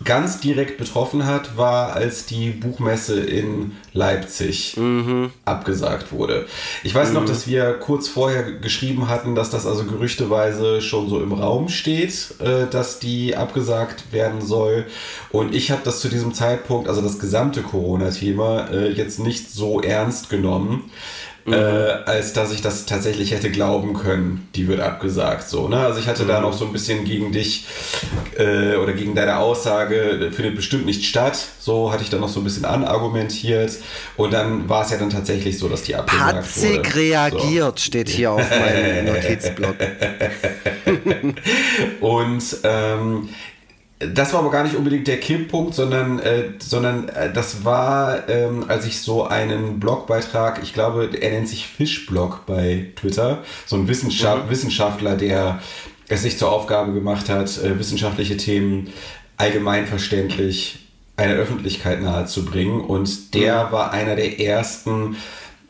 ganz 0.06 0.40
direkt 0.40 0.78
betroffen 0.78 1.26
hat, 1.26 1.56
war, 1.58 1.94
als 1.94 2.26
die 2.26 2.50
Buchmesse 2.50 3.20
in 3.20 3.72
Leipzig 3.92 4.76
mhm. 4.76 5.30
abgesagt 5.44 6.12
wurde. 6.12 6.46
Ich 6.84 6.94
weiß 6.94 7.08
mhm. 7.08 7.14
noch, 7.14 7.24
dass 7.24 7.46
wir 7.46 7.74
kurz 7.74 8.08
vorher 8.08 8.52
geschrieben 8.52 9.08
hatten, 9.08 9.34
dass 9.34 9.50
das 9.50 9.66
also 9.66 9.84
gerüchteweise 9.84 10.80
schon 10.80 11.08
so 11.10 11.20
im 11.20 11.32
Raum 11.32 11.68
steht, 11.68 12.34
äh, 12.40 12.66
dass 12.70 13.00
die 13.00 13.36
abgesagt 13.36 14.12
werden 14.12 14.40
soll. 14.40 14.86
Und 15.30 15.54
ich 15.54 15.70
habe 15.70 15.82
das 15.84 16.00
zu 16.00 16.08
diesem 16.08 16.32
Zeitpunkt, 16.32 16.88
also 16.88 17.02
das 17.02 17.18
gesamte 17.18 17.62
Corona-Thema, 17.62 18.70
äh, 18.70 18.92
jetzt 18.92 19.18
nicht 19.18 19.50
so 19.50 19.80
ernst 19.80 20.30
genommen 20.30 20.90
mhm. 21.46 21.52
äh, 21.52 21.56
als 21.56 22.32
dass 22.32 22.52
ich 22.52 22.60
das 22.60 22.86
tatsächlich 22.86 23.32
hätte 23.32 23.50
glauben 23.50 23.94
können, 23.94 24.48
die 24.54 24.68
wird 24.68 24.80
abgesagt. 24.80 25.48
So, 25.48 25.68
ne? 25.68 25.78
Also 25.78 26.00
ich 26.00 26.08
hatte 26.08 26.24
mhm. 26.24 26.28
da 26.28 26.40
noch 26.40 26.52
so 26.52 26.66
ein 26.66 26.72
bisschen 26.72 27.04
gegen 27.04 27.32
dich 27.32 27.66
äh, 28.36 28.76
oder 28.76 28.92
gegen 28.92 29.14
deine 29.14 29.38
Aussage, 29.38 30.30
findet 30.32 30.56
bestimmt 30.56 30.86
nicht 30.86 31.04
statt. 31.04 31.38
So 31.58 31.92
hatte 31.92 32.02
ich 32.02 32.10
dann 32.10 32.20
noch 32.20 32.28
so 32.28 32.40
ein 32.40 32.44
bisschen 32.44 32.64
anargumentiert. 32.64 33.72
Und 34.16 34.32
dann 34.32 34.68
war 34.68 34.84
es 34.84 34.90
ja 34.90 34.98
dann 34.98 35.10
tatsächlich 35.10 35.58
so, 35.58 35.68
dass 35.68 35.82
die 35.82 35.94
abgesagt 35.94 36.34
Patzig 36.34 36.78
wurde. 36.78 36.94
reagiert, 36.94 37.78
so. 37.78 37.86
steht 37.86 38.08
hier 38.08 38.32
auf 38.32 38.50
meinem 38.50 39.06
Notizblock. 39.14 39.76
und 42.00 42.56
ähm, 42.64 43.28
das 43.98 44.32
war 44.32 44.40
aber 44.40 44.50
gar 44.50 44.62
nicht 44.62 44.76
unbedingt 44.76 45.06
der 45.06 45.18
Kipppunkt, 45.18 45.74
sondern, 45.74 46.18
äh, 46.18 46.50
sondern 46.58 47.08
äh, 47.08 47.32
das 47.32 47.64
war, 47.64 48.28
ähm, 48.28 48.64
als 48.68 48.84
ich 48.84 49.00
so 49.00 49.24
einen 49.24 49.80
Blogbeitrag, 49.80 50.60
ich 50.62 50.74
glaube, 50.74 51.08
er 51.18 51.30
nennt 51.30 51.48
sich 51.48 51.66
Fischblog 51.66 52.44
bei 52.46 52.90
Twitter, 52.96 53.42
so 53.64 53.76
ein 53.76 53.88
Wissenschaft, 53.88 54.46
mhm. 54.46 54.50
Wissenschaftler, 54.50 55.16
der 55.16 55.62
es 56.08 56.22
sich 56.22 56.36
zur 56.38 56.52
Aufgabe 56.52 56.92
gemacht 56.92 57.30
hat, 57.30 57.56
äh, 57.58 57.78
wissenschaftliche 57.78 58.36
Themen 58.36 58.92
allgemeinverständlich 59.38 60.86
einer 61.16 61.34
Öffentlichkeit 61.34 62.02
nahezubringen. 62.02 62.82
Und 62.82 63.34
der 63.34 63.66
mhm. 63.66 63.72
war 63.72 63.92
einer 63.92 64.14
der 64.14 64.38
ersten 64.38 65.16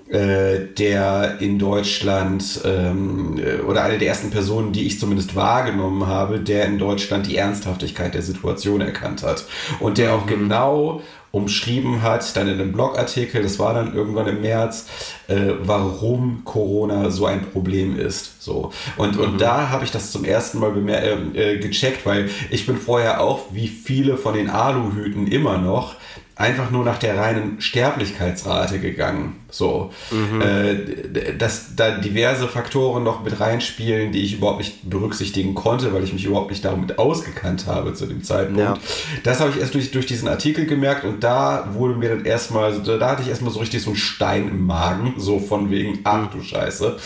äh, 0.09 0.67
der 0.79 1.39
in 1.41 1.59
Deutschland 1.59 2.61
ähm, 2.65 3.39
äh, 3.39 3.61
oder 3.63 3.83
eine 3.83 3.99
der 3.99 4.07
ersten 4.07 4.31
Personen, 4.31 4.73
die 4.73 4.87
ich 4.87 5.01
zumindest 5.01 5.35
wahrgenommen 5.35 6.07
habe, 6.07 6.39
der 6.39 6.67
in 6.67 6.79
Deutschland 6.79 7.27
die 7.27 7.37
Ernsthaftigkeit 7.37 8.15
der 8.15 8.23
Situation 8.23 8.81
erkannt 8.81 9.25
hat 9.25 9.45
und 9.81 9.99
der 9.99 10.15
auch 10.15 10.25
mhm. 10.25 10.31
genau 10.31 11.03
umschrieben 11.33 12.03
hat, 12.03 12.37
dann 12.37 12.49
in 12.49 12.55
einem 12.55 12.73
Blogartikel, 12.73 13.43
das 13.43 13.59
war 13.59 13.75
dann 13.75 13.95
irgendwann 13.95 14.27
im 14.29 14.41
März, 14.41 14.87
äh, 15.29 15.55
warum 15.61 16.43
Corona 16.45 17.11
so 17.11 17.27
ein 17.27 17.43
Problem 17.51 17.99
ist. 17.99 18.43
So. 18.43 18.73
Und, 18.97 19.17
mhm. 19.17 19.23
und 19.23 19.41
da 19.41 19.71
habe 19.71 19.85
ich 19.85 19.91
das 19.91 20.13
zum 20.13 20.25
ersten 20.25 20.61
Mal 20.61 20.73
äh, 20.89 21.55
äh, 21.55 21.59
gecheckt, 21.59 22.07
weil 22.07 22.31
ich 22.51 22.65
bin 22.65 22.77
vorher 22.77 23.21
auch, 23.21 23.47
wie 23.51 23.69
viele 23.69 24.17
von 24.17 24.35
den 24.35 24.49
Aluhüten 24.49 25.27
immer 25.27 25.59
noch, 25.59 25.97
einfach 26.39 26.71
nur 26.71 26.85
nach 26.85 26.99
der 26.99 27.17
reinen 27.17 27.63
Sterblichkeitsrate 27.63 28.79
gegangen. 28.79 29.37
So, 29.51 29.91
mhm. 30.11 30.43
äh, 30.43 31.33
dass 31.39 31.75
da 31.77 31.93
diverse 31.93 32.47
Faktoren 32.47 33.05
noch 33.05 33.25
mit 33.25 33.41
reinspielen, 33.41 34.13
die 34.13 34.23
ich 34.23 34.35
überhaupt 34.35 34.59
nicht 34.59 34.89
berücksichtigen 34.89 35.55
konnte, 35.55 35.95
weil 35.95 36.05
ich 36.05 36.13
mich 36.13 36.27
überhaupt 36.27 36.51
nicht 36.51 36.63
damit 36.63 36.99
ausgekannt 36.99 37.67
habe 37.67 37.95
zu 37.95 38.05
dem 38.05 38.23
Zeitpunkt. 38.23 38.61
Ja. 38.61 38.77
Das 39.23 39.41
habe 39.41 39.51
ich 39.51 39.61
erst 39.61 39.73
durch, 39.73 39.91
durch 39.93 40.05
diesen 40.05 40.29
Artikel 40.29 40.67
gemerkt 40.67 41.05
und 41.05 41.25
da 41.25 41.71
wurde 41.73 41.95
mir 41.95 42.11
dann 42.11 42.27
erstmal, 42.27 42.83
da 42.83 43.09
hatte 43.09 43.23
ich 43.23 43.29
erstmal 43.29 43.53
so 43.53 43.61
richtig 43.61 43.83
so 43.83 43.91
einen 43.91 43.97
Stein 43.97 44.49
im 44.49 44.67
Magen, 44.67 45.15
so 45.17 45.39
von 45.39 45.71
wegen, 45.71 46.01
ach 46.05 46.29
du 46.31 46.43
Scheiße. 46.43 46.99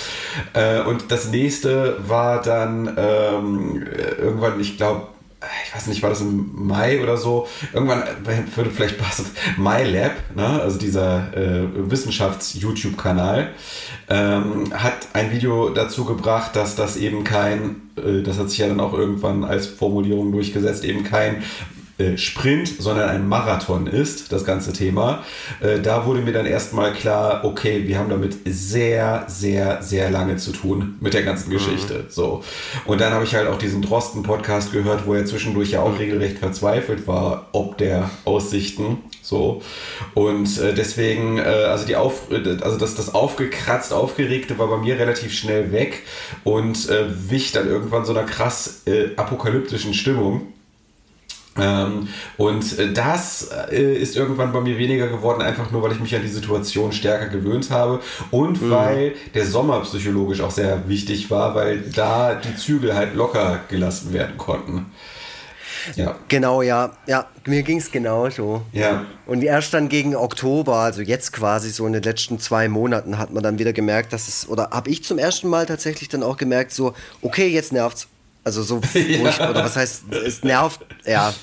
Äh, 0.55 0.81
und 0.81 1.13
das 1.13 1.31
nächste 1.31 1.99
war 2.05 2.43
dann 2.43 2.97
ähm, 2.99 3.87
irgendwann, 4.19 4.59
ich 4.59 4.77
glaube, 4.77 5.07
ich 5.67 5.75
weiß 5.75 5.87
nicht, 5.87 6.03
war 6.03 6.11
das 6.11 6.21
im 6.21 6.67
Mai 6.67 7.03
oder 7.03 7.17
so, 7.17 7.47
irgendwann 7.73 8.03
würde 8.55 8.71
vielleicht 8.71 8.99
passen, 8.99 9.27
MyLab, 9.57 10.13
ne? 10.37 10.61
also 10.61 10.79
dieser 10.79 11.35
äh, 11.35 11.67
Wissenschafts-YouTube-Kanal, 11.91 13.49
ähm, 14.09 14.73
hat 14.75 15.09
ein 15.15 15.33
Video 15.33 15.71
dazu 15.71 16.05
gebracht, 16.05 16.57
dass 16.57 16.77
das 16.77 16.97
eben 16.97 17.25
kein, 17.25 17.91
äh, 17.97 18.23
das 18.23 18.39
hat 18.39 18.51
sich 18.51 18.59
ja 18.59 18.69
dann 18.69 18.81
auch 18.81 18.93
irgendwann 18.93 19.45
als 19.45 19.67
Formulierung 19.67 20.33
durchgesetzt, 20.33 20.85
eben 20.85 21.05
kein 21.05 21.43
äh, 22.01 22.17
Sprint, 22.17 22.73
sondern 22.79 23.09
ein 23.09 23.29
Marathon 23.29 23.87
ist, 23.87 24.33
das 24.33 24.45
ganze 24.45 24.73
Thema. 24.73 25.23
Äh, 25.61 25.81
da 25.81 26.07
wurde 26.07 26.21
mir 26.21 26.33
dann 26.33 26.47
erstmal 26.47 26.93
klar, 26.93 27.45
okay, 27.45 27.87
wir 27.87 27.99
haben 27.99 28.09
damit 28.09 28.39
sehr, 28.47 29.25
sehr, 29.29 29.83
sehr 29.83 30.11
lange 30.11 30.37
zu 30.37 30.53
tun 30.53 30.97
mit 31.01 31.13
der 31.13 31.23
ganzen 31.23 31.51
mhm. 31.51 31.55
Geschichte. 31.55 31.95
Mhm. 31.95 32.05
So. 32.09 32.43
Und 32.87 33.01
dann 33.01 33.13
habe 33.13 33.25
ich 33.25 33.35
halt 33.35 33.49
auch 33.49 33.59
diesen 33.59 33.83
Drosten-Podcast 33.83 34.73
gehört, 34.73 35.07
wo 35.07 35.15
er 35.15 35.27
zwischendurch 35.27 35.73
ja 35.73 35.83
auch 35.83 35.99
regelrecht 35.99 36.39
verzweifelt 36.39 37.07
war, 37.07 37.49
ob 37.53 37.77
der 37.77 38.11
Aussichten. 38.25 38.99
So. 39.23 39.61
Und 40.15 40.59
äh, 40.59 40.73
deswegen, 40.73 41.39
äh, 41.39 41.43
also 41.43 41.87
die 41.87 41.97
Auf, 41.97 42.29
also 42.31 42.79
das, 42.79 42.95
das 42.95 43.15
aufgekratzt, 43.15 43.93
aufgeregte 43.93 44.59
war 44.59 44.69
bei 44.69 44.79
mir 44.79 44.99
relativ 44.99 45.35
schnell 45.35 45.71
weg 45.73 46.03
und 46.45 46.89
äh, 46.89 47.05
wich 47.29 47.53
dann 47.53 47.69
irgendwann 47.69 48.07
so 48.07 48.13
einer 48.13 48.25
krass 48.25 48.83
apokalyptischen 49.17 49.95
Stimmung. 49.95 50.49
Ähm, 51.61 52.09
und 52.37 52.79
äh, 52.79 52.93
das 52.93 53.51
äh, 53.71 53.95
ist 53.95 54.17
irgendwann 54.17 54.53
bei 54.53 54.61
mir 54.61 54.79
weniger 54.79 55.09
geworden, 55.09 55.43
einfach 55.43 55.71
nur, 55.71 55.83
weil 55.83 55.93
ich 55.93 56.01
mich 56.01 56.15
an 56.15 56.23
die 56.23 56.29
Situation 56.29 56.93
stärker 56.93 57.29
gewöhnt 57.29 57.71
habe 57.71 58.01
und 58.31 58.63
mhm. 58.63 58.71
weil 58.71 59.15
der 59.35 59.47
Sommer 59.47 59.81
psychologisch 59.81 60.41
auch 60.41 60.51
sehr 60.51 60.89
wichtig 60.89 61.31
war, 61.31 61.55
weil 61.55 61.81
da 61.95 62.35
die 62.35 62.57
Zügel 62.57 62.95
halt 62.95 63.15
locker 63.15 63.61
gelassen 63.69 64.13
werden 64.13 64.37
konnten. 64.37 64.87
Ja. 65.97 66.17
Genau, 66.29 66.63
ja. 66.63 66.93
Ja, 67.07 67.27
mir 67.47 67.63
ging 67.63 67.79
es 67.79 67.91
genauso. 67.91 68.63
Ja. 68.73 69.07
Und 69.27 69.43
erst 69.43 69.75
dann 69.75 69.89
gegen 69.89 70.15
Oktober, 70.17 70.77
also 70.77 71.03
jetzt 71.03 71.33
quasi 71.33 71.71
so 71.71 71.87
in 71.87 71.93
den 71.93 72.03
letzten 72.03 72.39
zwei 72.39 72.69
Monaten, 72.69 73.19
hat 73.19 73.33
man 73.33 73.43
dann 73.43 73.59
wieder 73.59 73.73
gemerkt, 73.73 74.13
dass 74.13 74.29
es, 74.29 74.49
oder 74.49 74.71
habe 74.71 74.91
ich 74.91 75.05
zum 75.05 75.19
ersten 75.19 75.49
Mal 75.49 75.67
tatsächlich 75.67 76.09
dann 76.09 76.23
auch 76.23 76.37
gemerkt, 76.37 76.73
so, 76.73 76.95
okay, 77.23 77.49
jetzt 77.49 77.73
nervt's. 77.73 78.09
Also 78.43 78.63
so 78.63 78.81
furchtbar, 78.83 79.51
oder 79.51 79.65
was 79.65 79.77
heißt, 79.77 80.13
es 80.13 80.43
nervt, 80.43 80.81
ja, 81.05 81.35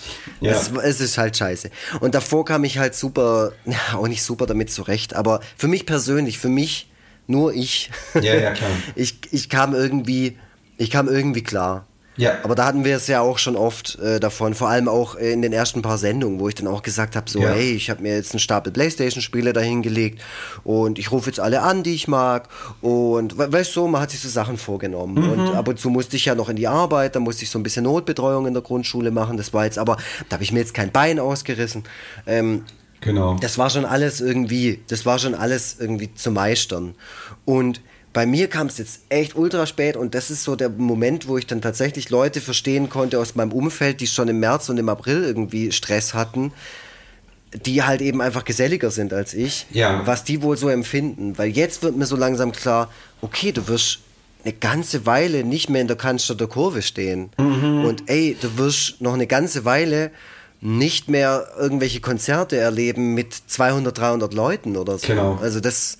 ja. 0.41 0.51
Es, 0.51 0.71
es, 0.71 0.99
ist 0.99 1.17
halt 1.17 1.37
scheiße. 1.37 1.69
Und 1.99 2.15
davor 2.15 2.45
kam 2.45 2.63
ich 2.63 2.77
halt 2.77 2.95
super, 2.95 3.53
ja, 3.65 3.97
auch 3.97 4.07
nicht 4.07 4.23
super 4.23 4.45
damit 4.45 4.71
zurecht, 4.71 5.15
aber 5.15 5.41
für 5.55 5.67
mich 5.67 5.85
persönlich, 5.85 6.39
für 6.39 6.49
mich, 6.49 6.89
nur 7.27 7.53
ich. 7.53 7.91
Ja, 8.15 8.35
ja, 8.35 8.51
klar. 8.51 8.69
ich, 8.95 9.19
ich 9.31 9.49
kam 9.49 9.73
irgendwie, 9.75 10.37
ich 10.77 10.91
kam 10.91 11.07
irgendwie 11.07 11.43
klar. 11.43 11.86
Ja. 12.17 12.39
Aber 12.43 12.55
da 12.55 12.65
hatten 12.65 12.83
wir 12.83 12.95
es 12.95 13.07
ja 13.07 13.21
auch 13.21 13.37
schon 13.37 13.55
oft 13.55 13.97
äh, 13.99 14.19
davon, 14.19 14.53
vor 14.53 14.69
allem 14.69 14.87
auch 14.87 15.15
in 15.15 15.41
den 15.41 15.53
ersten 15.53 15.81
paar 15.81 15.97
Sendungen, 15.97 16.39
wo 16.39 16.49
ich 16.49 16.55
dann 16.55 16.67
auch 16.67 16.81
gesagt 16.81 17.15
habe, 17.15 17.29
so, 17.29 17.39
ja. 17.39 17.49
hey, 17.49 17.73
ich 17.73 17.89
habe 17.89 18.01
mir 18.01 18.15
jetzt 18.15 18.33
einen 18.33 18.39
Stapel 18.39 18.71
Playstation-Spiele 18.71 19.53
dahingelegt 19.53 20.21
und 20.63 20.99
ich 20.99 21.11
rufe 21.11 21.29
jetzt 21.29 21.39
alle 21.39 21.61
an, 21.61 21.83
die 21.83 21.93
ich 21.93 22.07
mag 22.07 22.49
und 22.81 23.37
weißt 23.37 23.75
du, 23.75 23.87
man 23.87 24.01
hat 24.01 24.11
sich 24.11 24.19
so 24.19 24.29
Sachen 24.29 24.57
vorgenommen 24.57 25.13
mhm. 25.13 25.29
und 25.31 25.55
ab 25.55 25.67
und 25.67 25.79
zu 25.79 25.89
musste 25.89 26.15
ich 26.15 26.25
ja 26.25 26.35
noch 26.35 26.49
in 26.49 26.55
die 26.55 26.67
Arbeit, 26.67 27.15
da 27.15 27.19
musste 27.19 27.43
ich 27.43 27.51
so 27.51 27.59
ein 27.59 27.63
bisschen 27.63 27.83
Notbetreuung 27.83 28.47
in 28.47 28.53
der 28.53 28.63
Grundschule 28.63 29.11
machen, 29.11 29.37
das 29.37 29.53
war 29.53 29.65
jetzt 29.65 29.77
aber, 29.77 29.97
da 30.29 30.35
habe 30.35 30.43
ich 30.43 30.51
mir 30.51 30.59
jetzt 30.59 30.73
kein 30.73 30.91
Bein 30.91 31.19
ausgerissen. 31.19 31.83
Ähm, 32.25 32.63
Genau. 33.01 33.37
Das 33.39 33.59
war 33.59 33.69
schon 33.69 33.85
alles 33.85 34.21
irgendwie, 34.21 34.79
das 34.87 35.05
war 35.05 35.19
schon 35.19 35.35
alles 35.35 35.77
irgendwie 35.79 36.13
zu 36.15 36.31
meistern. 36.31 36.95
Und 37.45 37.81
bei 38.17 38.25
mir 38.25 38.47
kam 38.47 38.65
es 38.65 38.79
jetzt 38.79 39.01
echt 39.09 39.35
ultra 39.35 39.67
spät 39.67 39.95
und 39.95 40.15
das 40.15 40.31
ist 40.31 40.43
so 40.43 40.55
der 40.55 40.69
Moment, 40.69 41.27
wo 41.27 41.37
ich 41.37 41.45
dann 41.45 41.61
tatsächlich 41.61 42.09
Leute 42.09 42.41
verstehen 42.41 42.89
konnte 42.89 43.19
aus 43.19 43.35
meinem 43.35 43.51
Umfeld, 43.51 44.01
die 44.01 44.07
schon 44.07 44.27
im 44.27 44.39
März 44.39 44.69
und 44.69 44.79
im 44.79 44.89
April 44.89 45.23
irgendwie 45.23 45.71
Stress 45.71 46.15
hatten, 46.15 46.51
die 47.53 47.83
halt 47.83 48.01
eben 48.01 48.19
einfach 48.19 48.43
geselliger 48.43 48.89
sind 48.89 49.13
als 49.13 49.35
ich, 49.35 49.67
ja. 49.69 50.01
was 50.07 50.23
die 50.23 50.41
wohl 50.41 50.57
so 50.57 50.67
empfinden. 50.67 51.37
Weil 51.37 51.49
jetzt 51.49 51.83
wird 51.83 51.95
mir 51.95 52.07
so 52.07 52.15
langsam 52.15 52.53
klar, 52.53 52.89
okay, 53.21 53.51
du 53.51 53.67
wirst 53.67 53.99
eine 54.43 54.53
ganze 54.53 55.05
Weile 55.05 55.43
nicht 55.43 55.69
mehr 55.69 55.81
in 55.81 55.87
der 55.87 55.95
Kanzler 55.95 56.33
der 56.33 56.47
Kurve 56.47 56.81
stehen. 56.81 57.29
Mhm. 57.37 57.85
Und 57.85 58.09
ey, 58.09 58.35
du 58.41 58.57
wirst 58.57 58.99
noch 58.99 59.13
eine 59.13 59.27
ganze 59.27 59.63
Weile 59.63 60.09
nicht 60.59 61.07
mehr 61.07 61.49
irgendwelche 61.55 61.99
Konzerte 61.99 62.57
erleben 62.57 63.13
mit 63.13 63.31
200, 63.45 63.95
300 63.95 64.33
Leuten 64.33 64.75
oder 64.75 64.97
so. 64.97 65.05
Genau. 65.05 65.37
Also 65.39 65.59
das, 65.59 65.99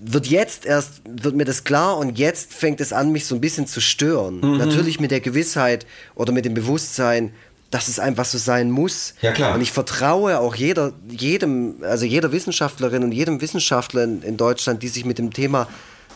wird 0.00 0.26
jetzt 0.26 0.66
erst, 0.66 1.02
wird 1.08 1.34
mir 1.34 1.44
das 1.44 1.64
klar 1.64 1.98
und 1.98 2.18
jetzt 2.18 2.52
fängt 2.52 2.80
es 2.80 2.92
an, 2.92 3.12
mich 3.12 3.26
so 3.26 3.34
ein 3.34 3.40
bisschen 3.40 3.66
zu 3.66 3.80
stören. 3.80 4.40
Mhm. 4.40 4.58
Natürlich 4.58 5.00
mit 5.00 5.10
der 5.10 5.20
Gewissheit 5.20 5.86
oder 6.14 6.32
mit 6.32 6.44
dem 6.44 6.54
Bewusstsein, 6.54 7.32
dass 7.70 7.88
es 7.88 7.98
einfach 7.98 8.24
so 8.24 8.38
sein 8.38 8.70
muss. 8.70 9.14
Ja, 9.20 9.32
klar. 9.32 9.54
Und 9.54 9.60
ich 9.60 9.72
vertraue 9.72 10.38
auch 10.38 10.54
jeder, 10.54 10.92
jedem, 11.08 11.76
also 11.82 12.04
jeder 12.04 12.30
Wissenschaftlerin 12.30 13.02
und 13.02 13.12
jedem 13.12 13.40
Wissenschaftler 13.40 14.04
in, 14.04 14.22
in 14.22 14.36
Deutschland, 14.36 14.82
die 14.82 14.88
sich 14.88 15.04
mit 15.04 15.18
dem 15.18 15.32
Thema 15.32 15.68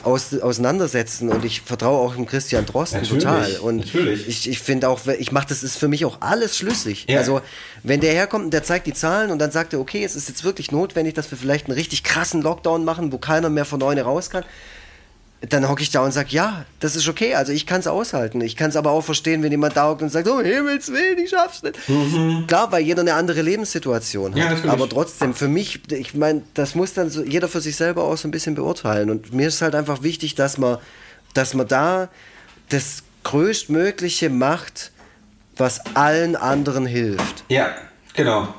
aus, 0.05 0.39
auseinandersetzen 0.39 1.29
und 1.29 1.45
ich 1.45 1.63
vertraue 1.63 1.99
auch 1.99 2.15
dem 2.15 2.27
Christian 2.27 2.67
Drosten 2.67 3.03
natürlich, 3.03 3.25
total. 3.25 3.57
Und 3.59 3.79
natürlich. 3.79 4.29
ich, 4.29 4.49
ich 4.49 4.59
finde 4.61 4.89
auch, 4.89 5.07
ich 5.07 5.33
mache 5.33 5.49
das 5.49 5.63
ist 5.63 5.77
für 5.77 5.89
mich 5.89 6.05
auch 6.05 6.19
alles 6.21 6.57
schlüssig. 6.57 7.07
Ja. 7.09 7.19
Also 7.19 7.41
wenn 7.83 8.01
der 8.01 8.13
herkommt 8.13 8.45
und 8.45 8.51
der 8.53 8.63
zeigt 8.63 8.87
die 8.87 8.95
Zahlen 8.95 9.31
und 9.31 9.39
dann 9.39 9.51
sagt 9.51 9.73
er, 9.73 9.81
okay, 9.81 10.05
es 10.05 10.17
ist 10.17 10.29
jetzt 10.29 10.45
wirklich 10.45 10.71
notwendig, 10.71 11.15
dass 11.15 11.31
wir 11.31 11.39
vielleicht 11.39 11.67
einen 11.67 11.75
richtig 11.75 12.05
krassen 12.05 12.43
Lockdown 12.43 12.85
machen, 12.85 13.13
wo 13.13 13.19
keiner 13.19 13.51
mehr 13.51 13.65
von 13.65 13.81
neune 13.81 14.03
raus 14.03 14.31
kann, 14.31 14.45
dann 15.41 15.69
hocke 15.69 15.83
ich 15.83 15.91
da 15.91 16.01
und 16.01 16.11
sage, 16.11 16.31
ja, 16.31 16.65
das 16.81 16.97
ist 16.97 17.09
okay. 17.09 17.35
Also 17.35 17.53
ich 17.53 17.65
kann 17.65 17.79
es 17.81 17.87
aushalten. 17.87 18.41
Ich 18.41 18.57
kann 18.57 18.71
es 18.71 18.77
aber 18.77 18.91
auch 18.91 19.03
verstehen, 19.03 19.43
wenn 19.43 19.53
jemand 19.53 19.77
da 19.77 19.89
hockt 19.89 20.03
und 20.03 20.11
sagt, 20.11 20.27
oh 20.27 20.41
Himmels 20.41 20.89
Willen, 20.89 21.19
ich 21.19 21.31
schaff's 21.31 21.63
nicht. 21.63 21.89
Mhm. 21.89 22.47
Klar, 22.49 22.73
weil 22.73 22.83
jeder 22.83 23.03
eine 23.03 23.15
andere 23.15 23.43
Lebenssituation 23.43 24.35
hat. 24.35 24.65
Ja, 24.65 24.73
aber 24.73 24.89
trotzdem, 24.89 25.35
für 25.35 25.47
mich, 25.47 25.81
ich 25.93 26.15
meine, 26.15 26.43
das 26.55 26.75
muss 26.75 26.93
dann 26.95 27.09
so 27.09 27.23
jeder 27.23 27.49
für 27.49 27.61
sich 27.61 27.77
selber 27.77 28.05
auch 28.05 28.17
so 28.17 28.27
ein 28.27 28.33
bisschen 28.33 28.57
beurteilen. 28.57 29.11
Und 29.11 29.33
mir 29.33 29.47
ist 29.47 29.63
halt 29.63 29.77
einfach 29.77 30.03
wichtig, 30.03 30.35
dass 30.35 30.59
man, 30.59 30.79
dass 31.35 31.55
man 31.55 31.69
da 31.69 32.09
das 32.71 33.05
größtmögliche 33.23 34.31
macht, 34.31 34.91
was 35.57 35.81
allen 35.95 36.35
anderen 36.35 36.87
hilft. 36.87 37.45
Ja, 37.49 37.77
genau. 38.15 38.55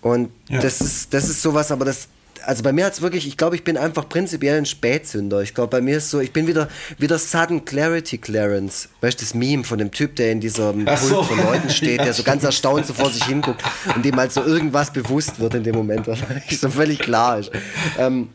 Und 0.00 0.30
ja. 0.48 0.60
das 0.60 0.80
ist, 0.80 1.12
das 1.12 1.28
ist 1.28 1.42
sowas, 1.42 1.70
aber 1.70 1.84
das 1.84 2.08
also 2.48 2.62
bei 2.62 2.72
mir 2.72 2.86
hat 2.86 2.94
es 2.94 3.02
wirklich, 3.02 3.28
ich 3.28 3.36
glaube, 3.36 3.56
ich 3.56 3.62
bin 3.62 3.76
einfach 3.76 4.08
prinzipiell 4.08 4.56
ein 4.56 4.64
Spätsünder. 4.64 5.42
Ich 5.42 5.52
glaube, 5.52 5.68
bei 5.68 5.82
mir 5.82 5.98
ist 5.98 6.08
so, 6.08 6.18
ich 6.18 6.32
bin 6.32 6.46
wieder, 6.46 6.68
wieder 6.96 7.18
Sudden 7.18 7.66
Clarity 7.66 8.16
Clarence. 8.16 8.88
Weißt 9.02 9.20
du, 9.20 9.24
das 9.24 9.34
Meme 9.34 9.64
von 9.64 9.78
dem 9.78 9.90
Typ, 9.90 10.16
der 10.16 10.32
in 10.32 10.40
diesem 10.40 10.86
Pult 10.86 10.98
so. 10.98 11.22
von 11.24 11.36
Leuten 11.44 11.68
steht, 11.68 11.98
ja, 11.98 12.04
der 12.04 12.14
so 12.14 12.22
ganz 12.24 12.44
erstaunt 12.44 12.86
so 12.86 12.94
vor 12.94 13.10
sich 13.10 13.24
hinguckt 13.24 13.62
und 13.94 14.02
dem 14.02 14.16
halt 14.16 14.32
so 14.32 14.42
irgendwas 14.42 14.90
bewusst 14.94 15.38
wird 15.40 15.56
in 15.56 15.62
dem 15.62 15.74
Moment, 15.74 16.06
was 16.06 16.20
so 16.58 16.70
völlig 16.70 17.00
klar 17.00 17.38
ist. 17.38 17.50
Ähm, 17.98 18.30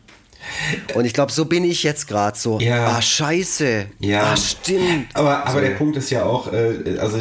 und 0.95 1.06
ich 1.06 1.13
glaube, 1.13 1.32
so 1.32 1.45
bin 1.45 1.63
ich 1.63 1.84
jetzt 1.84 2.08
gerade 2.08 2.38
so. 2.38 2.60
Ja. 2.60 2.88
Ah, 2.88 3.01
scheiße. 3.01 3.86
Ja. 3.99 4.32
Ah, 4.32 4.38
stimmt. 4.38 5.08
Aber, 5.13 5.45
aber 5.45 5.60
so. 5.60 5.60
der 5.60 5.71
Punkt 5.71 5.97
ist 5.97 6.10
ja 6.10 6.25
auch, 6.25 6.51
äh, 6.51 6.97
also, 6.99 7.19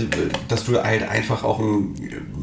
dass 0.49 0.65
du 0.65 0.83
halt 0.83 1.03
einfach 1.09 1.45
auch 1.45 1.59
ein, 1.59 1.95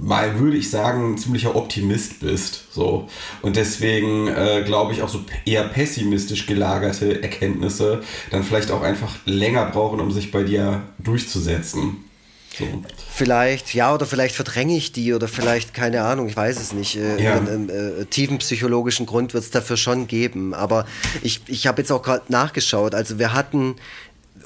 mal 0.02 0.40
würde 0.40 0.58
ich 0.58 0.70
sagen, 0.70 1.14
ein 1.14 1.18
ziemlicher 1.18 1.56
Optimist 1.56 2.20
bist. 2.20 2.66
So. 2.72 3.08
Und 3.42 3.56
deswegen 3.56 4.28
äh, 4.28 4.64
glaube 4.66 4.94
ich 4.94 5.02
auch 5.02 5.10
so 5.10 5.22
eher 5.46 5.64
pessimistisch 5.64 6.46
gelagerte 6.46 7.22
Erkenntnisse 7.22 8.02
dann 8.32 8.44
vielleicht 8.44 8.72
auch 8.72 8.82
einfach 8.82 9.16
länger 9.26 9.66
brauchen, 9.66 10.00
um 10.00 10.12
sich 10.12 10.32
bei 10.32 10.44
dir 10.44 10.84
durchzusetzen. 11.00 12.09
So. 12.60 12.84
Vielleicht, 13.12 13.74
ja, 13.74 13.94
oder 13.94 14.06
vielleicht 14.06 14.36
verdränge 14.36 14.76
ich 14.76 14.92
die 14.92 15.14
oder 15.14 15.28
vielleicht, 15.28 15.74
keine 15.74 16.04
Ahnung, 16.04 16.28
ich 16.28 16.36
weiß 16.36 16.60
es 16.60 16.74
nicht. 16.74 16.98
Äh, 16.98 17.24
ja. 17.24 17.38
Einen 17.38 17.70
äh, 17.70 18.06
tiefen 18.06 18.38
psychologischen 18.40 19.06
Grund 19.06 19.34
wird 19.34 19.44
es 19.44 19.52
dafür 19.52 19.78
schon 19.78 20.08
geben. 20.08 20.54
Aber 20.54 20.86
ich, 21.22 21.42
ich 21.48 21.68
habe 21.68 21.82
jetzt 21.82 21.92
auch 21.92 22.04
gerade 22.04 22.24
nachgeschaut. 22.28 22.94
Also 22.94 23.18
wir 23.18 23.34
hatten 23.34 23.76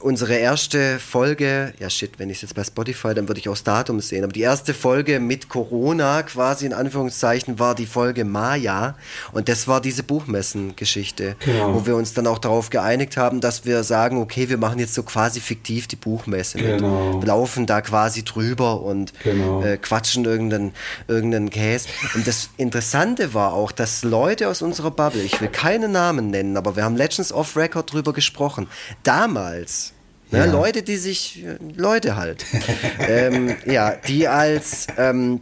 unsere 0.03 0.35
erste 0.35 0.99
Folge, 0.99 1.73
ja 1.79 1.89
shit, 1.89 2.19
wenn 2.19 2.29
ich 2.29 2.37
es 2.37 2.41
jetzt 2.41 2.55
bei 2.55 2.63
Spotify, 2.63 3.13
dann 3.13 3.27
würde 3.29 3.39
ich 3.39 3.47
auch 3.47 3.53
das 3.53 3.63
Datum 3.63 4.01
sehen, 4.01 4.23
aber 4.23 4.33
die 4.33 4.41
erste 4.41 4.73
Folge 4.73 5.19
mit 5.19 5.47
Corona 5.47 6.23
quasi 6.23 6.65
in 6.65 6.73
Anführungszeichen 6.73 7.57
war 7.57 7.73
die 7.73 7.85
Folge 7.85 8.25
Maya 8.25 8.95
und 9.31 9.47
das 9.47 9.67
war 9.67 9.79
diese 9.79 10.03
Buchmessen-Geschichte, 10.03 11.37
genau. 11.39 11.73
wo 11.73 11.85
wir 11.85 11.95
uns 11.95 12.13
dann 12.13 12.27
auch 12.27 12.39
darauf 12.39 12.69
geeinigt 12.69 13.15
haben, 13.15 13.39
dass 13.39 13.65
wir 13.65 13.83
sagen, 13.83 14.17
okay, 14.17 14.49
wir 14.49 14.57
machen 14.57 14.79
jetzt 14.79 14.93
so 14.93 15.03
quasi 15.03 15.39
fiktiv 15.39 15.87
die 15.87 15.95
Buchmesse. 15.95 16.57
Genau. 16.57 17.21
Wir 17.21 17.27
laufen 17.27 17.65
da 17.65 17.81
quasi 17.81 18.23
drüber 18.23 18.81
und 18.81 19.13
genau. 19.23 19.63
äh, 19.63 19.77
quatschen 19.77 20.25
irgendeinen, 20.25 20.73
irgendeinen 21.07 21.49
Käse. 21.49 21.87
Und 22.13 22.27
das 22.27 22.49
Interessante 22.57 23.33
war 23.33 23.53
auch, 23.53 23.71
dass 23.71 24.03
Leute 24.03 24.49
aus 24.49 24.61
unserer 24.61 24.91
Bubble, 24.91 25.21
ich 25.21 25.39
will 25.39 25.47
keine 25.47 25.87
Namen 25.87 26.29
nennen, 26.29 26.57
aber 26.57 26.75
wir 26.75 26.83
haben 26.83 26.97
Legends 26.97 27.31
of 27.31 27.55
Record 27.55 27.93
drüber 27.93 28.11
gesprochen, 28.11 28.67
damals 29.03 29.92
Ne? 30.33 30.39
Ja. 30.39 30.45
Leute, 30.45 30.81
die 30.81 30.97
sich, 30.97 31.45
Leute 31.75 32.15
halt, 32.15 32.43
ähm, 33.07 33.55
ja, 33.65 33.91
die 34.07 34.27
als 34.27 34.87
ähm, 34.97 35.41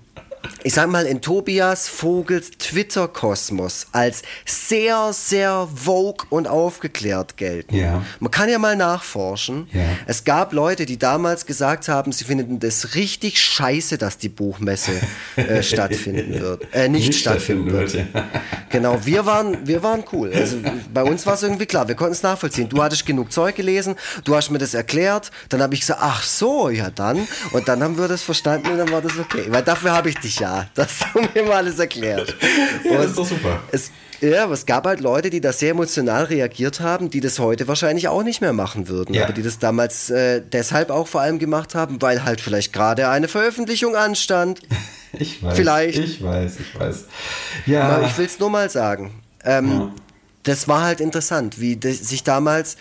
ich 0.64 0.74
sag 0.74 0.90
mal, 0.90 1.06
in 1.06 1.22
Tobias 1.22 1.88
Vogels 1.88 2.52
Twitter-Kosmos 2.52 3.88
als 3.92 4.22
sehr, 4.46 5.12
sehr 5.14 5.68
vogue 5.74 6.26
und 6.30 6.48
aufgeklärt 6.48 7.38
gelten. 7.38 7.76
Ja. 7.76 8.04
Man 8.20 8.32
kann 8.32 8.50
ja 8.50 8.60
mal 8.60 8.76
nachforschen. 8.76 9.68
Ja. 9.74 9.82
Es 10.06 10.24
gab 10.24 10.54
Leute, 10.54 10.86
die 10.86 10.98
damals 10.98 11.46
gesagt 11.46 11.88
haben, 11.88 12.12
sie 12.12 12.24
finden 12.24 12.60
das 12.60 12.96
richtig 12.96 13.42
scheiße, 13.42 13.98
dass 13.98 14.18
die 14.18 14.30
Buchmesse 14.30 14.92
äh, 15.36 15.64
stattfinden 15.64 16.40
wird. 16.40 16.68
Äh, 16.74 16.90
nicht, 16.90 17.08
nicht 17.08 17.20
stattfinden 17.20 17.72
wird. 17.72 17.94
wird 17.94 18.08
ja. 18.14 18.24
Genau, 18.70 19.00
wir 19.04 19.26
waren, 19.26 19.68
wir 19.68 19.84
waren 19.84 20.04
cool. 20.14 20.32
Also 20.34 20.58
bei 20.94 21.04
uns 21.04 21.26
war 21.26 21.34
es 21.34 21.44
irgendwie 21.44 21.66
klar, 21.66 21.88
wir 21.88 21.96
konnten 21.96 22.14
es 22.14 22.24
nachvollziehen. 22.24 22.70
Du 22.70 22.82
hattest 22.82 23.06
genug 23.06 23.32
Zeug 23.32 23.56
gelesen, 23.56 23.96
du 24.24 24.36
hast 24.36 24.50
mir 24.50 24.60
das 24.60 24.74
erklärt, 24.74 25.32
dann 25.50 25.62
habe 25.62 25.74
ich 25.74 25.82
gesagt, 25.82 26.00
ach 26.02 26.24
so, 26.24 26.70
ja 26.70 26.90
dann. 26.90 27.28
Und 27.52 27.68
dann 27.68 27.84
haben 27.84 27.98
wir 27.98 28.08
das 28.08 28.22
verstanden 28.22 28.70
und 28.70 28.78
dann 28.78 28.92
war 28.92 29.02
das 29.02 29.18
okay. 29.18 29.46
Weil 29.50 29.64
dafür 29.64 29.92
habe 29.92 30.10
ich 30.10 30.18
dich 30.18 30.31
ja, 30.40 30.68
dass 30.76 31.00
du 31.14 31.22
mir 31.34 31.44
mal 31.44 31.58
alles 31.58 31.80
erklärt. 31.80 32.36
ja, 32.84 32.98
das 32.98 33.08
ist 33.08 33.18
doch 33.18 33.28
super. 33.28 33.62
Es, 33.72 33.92
ja, 34.22 34.44
aber 34.44 34.54
es 34.54 34.66
gab 34.66 34.86
halt 34.86 35.00
Leute, 35.00 35.32
die 35.32 35.42
da 35.42 35.52
sehr 35.52 35.72
emotional 35.72 36.26
reagiert 36.26 36.80
haben, 36.80 37.10
die 37.10 37.22
das 37.22 37.40
heute 37.40 37.68
wahrscheinlich 37.68 38.08
auch 38.08 38.24
nicht 38.24 38.40
mehr 38.40 38.54
machen 38.54 38.88
würden. 38.88 39.16
Ja. 39.16 39.24
Aber 39.24 39.34
die 39.34 39.42
das 39.42 39.58
damals 39.58 40.12
äh, 40.12 40.42
deshalb 40.42 40.92
auch 40.92 41.08
vor 41.08 41.22
allem 41.22 41.40
gemacht 41.40 41.74
haben, 41.74 42.02
weil 42.02 42.24
halt 42.24 42.40
vielleicht 42.40 42.72
gerade 42.72 43.10
eine 43.10 43.28
Veröffentlichung 43.28 43.96
anstand. 43.96 44.62
Ich 45.14 45.44
weiß. 45.44 45.58
Vielleicht. 45.58 46.00
Ich 46.00 46.24
weiß, 46.24 46.54
ich 46.62 46.80
weiß. 46.80 47.04
Ja. 47.66 47.90
Aber 47.90 48.06
ich 48.06 48.18
will 48.18 48.28
es 48.28 48.40
nur 48.40 48.50
mal 48.50 48.70
sagen. 48.70 49.12
Ähm, 49.44 49.70
ja. 49.70 49.92
Das 50.44 50.70
war 50.70 50.84
halt 50.84 51.02
interessant, 51.02 51.60
wie 51.60 51.78
sich 51.92 52.24
damals 52.24 52.78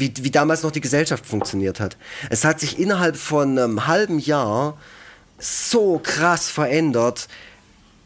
wie, 0.00 0.12
wie 0.20 0.30
damals 0.30 0.62
noch 0.62 0.72
die 0.72 0.80
Gesellschaft 0.80 1.24
funktioniert 1.24 1.80
hat. 1.80 1.96
Es 2.30 2.44
hat 2.44 2.60
sich 2.60 2.78
innerhalb 2.78 3.16
von 3.16 3.58
einem 3.58 3.86
halben 3.86 4.18
Jahr 4.18 4.76
so 5.40 5.98
krass 5.98 6.48
verändert, 6.50 7.28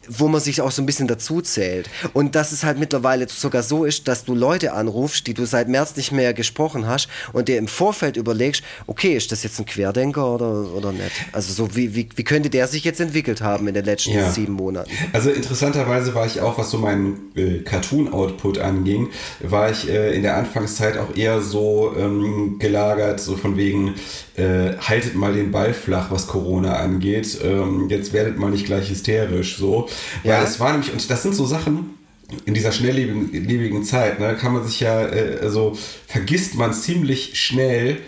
wo 0.09 0.27
man 0.27 0.41
sich 0.41 0.61
auch 0.61 0.71
so 0.71 0.81
ein 0.81 0.85
bisschen 0.85 1.07
dazu 1.07 1.41
zählt. 1.41 1.89
Und 2.13 2.35
dass 2.35 2.51
es 2.51 2.63
halt 2.63 2.79
mittlerweile 2.79 3.27
sogar 3.29 3.63
so 3.63 3.85
ist, 3.85 4.07
dass 4.07 4.25
du 4.25 4.35
Leute 4.35 4.73
anrufst, 4.73 5.27
die 5.27 5.33
du 5.33 5.45
seit 5.45 5.67
März 5.67 5.95
nicht 5.95 6.11
mehr 6.11 6.33
gesprochen 6.33 6.87
hast 6.87 7.07
und 7.33 7.47
dir 7.47 7.57
im 7.57 7.67
Vorfeld 7.67 8.17
überlegst, 8.17 8.63
okay, 8.87 9.15
ist 9.15 9.31
das 9.31 9.43
jetzt 9.43 9.59
ein 9.59 9.65
Querdenker 9.65 10.33
oder, 10.33 10.73
oder 10.73 10.91
nicht? 10.91 11.11
Also 11.31 11.53
so, 11.53 11.75
wie, 11.75 11.95
wie, 11.95 12.09
wie 12.15 12.23
könnte 12.23 12.49
der 12.49 12.67
sich 12.67 12.83
jetzt 12.83 12.99
entwickelt 12.99 13.41
haben 13.41 13.67
in 13.67 13.73
den 13.73 13.85
letzten 13.85 14.11
ja. 14.11 14.29
sieben 14.29 14.53
Monaten? 14.53 14.91
Also 15.13 15.29
interessanterweise 15.29 16.13
war 16.15 16.25
ich 16.25 16.41
auch, 16.41 16.57
was 16.57 16.71
so 16.71 16.77
meinen 16.77 17.31
äh, 17.35 17.59
Cartoon-Output 17.59 18.59
anging, 18.59 19.09
war 19.41 19.71
ich 19.71 19.89
äh, 19.89 20.15
in 20.15 20.23
der 20.23 20.37
Anfangszeit 20.37 20.97
auch 20.97 21.15
eher 21.15 21.41
so 21.41 21.93
ähm, 21.97 22.57
gelagert, 22.59 23.19
so 23.19 23.37
von 23.37 23.57
wegen, 23.57 23.95
äh, 24.35 24.77
haltet 24.79 25.15
mal 25.15 25.33
den 25.33 25.51
Ball 25.51 25.73
flach, 25.73 26.11
was 26.11 26.27
Corona 26.27 26.75
angeht. 26.75 27.37
Ähm, 27.43 27.87
jetzt 27.89 28.13
werdet 28.13 28.37
mal 28.37 28.51
nicht 28.51 28.65
gleich 28.65 28.89
hysterisch, 28.89 29.57
so. 29.57 29.87
Weil 30.23 30.43
es 30.43 30.59
war 30.59 30.71
nämlich, 30.71 30.91
und 30.91 31.09
das 31.09 31.23
sind 31.23 31.35
so 31.35 31.45
Sachen, 31.45 31.97
in 32.45 32.53
dieser 32.53 32.71
schnelllebigen 32.71 33.83
Zeit, 33.83 34.19
ne, 34.19 34.35
kann 34.35 34.53
man 34.53 34.65
sich 34.65 34.79
ja, 34.79 35.05
äh, 35.07 35.39
also 35.41 35.77
vergisst 36.07 36.55
man 36.55 36.73
ziemlich 36.73 37.39
schnell 37.39 37.99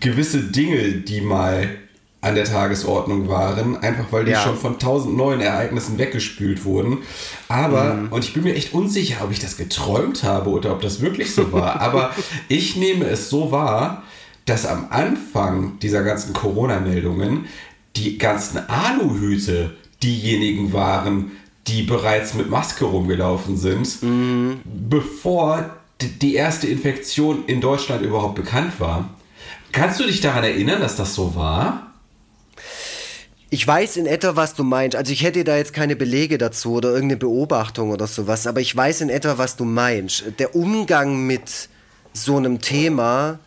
gewisse 0.00 0.42
Dinge, 0.42 0.92
die 0.92 1.20
mal 1.20 1.68
an 2.20 2.34
der 2.34 2.44
Tagesordnung 2.44 3.28
waren, 3.28 3.76
einfach 3.76 4.06
weil 4.10 4.24
die 4.24 4.32
ja. 4.32 4.42
schon 4.42 4.56
von 4.56 4.80
tausend 4.80 5.16
neuen 5.16 5.40
Ereignissen 5.40 5.98
weggespült 5.98 6.64
wurden. 6.64 6.98
Aber, 7.46 7.94
mhm. 7.94 8.08
und 8.12 8.24
ich 8.24 8.34
bin 8.34 8.42
mir 8.42 8.56
echt 8.56 8.74
unsicher, 8.74 9.22
ob 9.22 9.30
ich 9.30 9.38
das 9.38 9.56
geträumt 9.56 10.24
habe 10.24 10.50
oder 10.50 10.72
ob 10.72 10.82
das 10.82 11.00
wirklich 11.00 11.32
so 11.32 11.52
war, 11.52 11.80
aber 11.80 12.10
ich 12.48 12.74
nehme 12.76 13.04
es 13.06 13.30
so 13.30 13.52
wahr, 13.52 14.02
dass 14.46 14.66
am 14.66 14.86
Anfang 14.90 15.78
dieser 15.80 16.02
ganzen 16.02 16.32
Corona-Meldungen 16.32 17.46
die 17.94 18.18
ganzen 18.18 18.68
Aluhüte 18.68 19.76
diejenigen 20.02 20.72
waren, 20.72 21.32
die 21.66 21.82
bereits 21.82 22.34
mit 22.34 22.48
Maske 22.48 22.84
rumgelaufen 22.84 23.56
sind, 23.56 24.02
mhm. 24.02 24.60
bevor 24.64 25.76
die 26.00 26.34
erste 26.34 26.66
Infektion 26.66 27.44
in 27.46 27.60
Deutschland 27.60 28.02
überhaupt 28.02 28.36
bekannt 28.36 28.80
war. 28.80 29.10
Kannst 29.72 30.00
du 30.00 30.04
dich 30.04 30.20
daran 30.20 30.44
erinnern, 30.44 30.80
dass 30.80 30.96
das 30.96 31.14
so 31.14 31.34
war? 31.34 31.92
Ich 33.50 33.66
weiß 33.66 33.96
in 33.96 34.06
etwa, 34.06 34.36
was 34.36 34.54
du 34.54 34.62
meinst. 34.62 34.96
Also 34.96 35.12
ich 35.12 35.22
hätte 35.22 35.42
da 35.42 35.56
jetzt 35.56 35.72
keine 35.72 35.96
Belege 35.96 36.36
dazu 36.36 36.74
oder 36.74 36.90
irgendeine 36.90 37.16
Beobachtung 37.16 37.90
oder 37.90 38.06
sowas, 38.06 38.46
aber 38.46 38.60
ich 38.60 38.76
weiß 38.76 39.00
in 39.00 39.08
etwa, 39.08 39.38
was 39.38 39.56
du 39.56 39.64
meinst. 39.64 40.24
Der 40.38 40.54
Umgang 40.54 41.26
mit 41.26 41.68
so 42.12 42.36
einem 42.36 42.60
Thema 42.60 43.38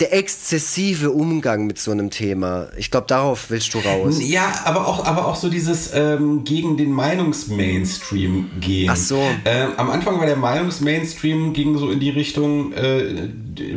der 0.00 0.14
exzessive 0.14 1.10
Umgang 1.10 1.66
mit 1.66 1.78
so 1.78 1.90
einem 1.90 2.10
Thema. 2.10 2.68
Ich 2.78 2.90
glaube, 2.90 3.06
darauf 3.06 3.50
willst 3.50 3.74
du 3.74 3.78
raus. 3.78 4.18
Ja, 4.20 4.52
aber 4.64 4.88
auch, 4.88 5.04
aber 5.04 5.26
auch 5.26 5.36
so 5.36 5.50
dieses 5.50 5.92
ähm, 5.94 6.44
gegen 6.44 6.78
den 6.78 6.90
Meinungsmainstream 6.90 8.50
gehen. 8.60 8.90
Ach 8.90 8.96
so. 8.96 9.22
Ähm, 9.44 9.72
am 9.76 9.90
Anfang 9.90 10.18
war 10.18 10.26
der 10.26 10.36
Meinungsmainstream 10.36 11.52
ging 11.52 11.76
so 11.76 11.90
in 11.90 12.00
die 12.00 12.10
Richtung, 12.10 12.72
äh, 12.72 13.28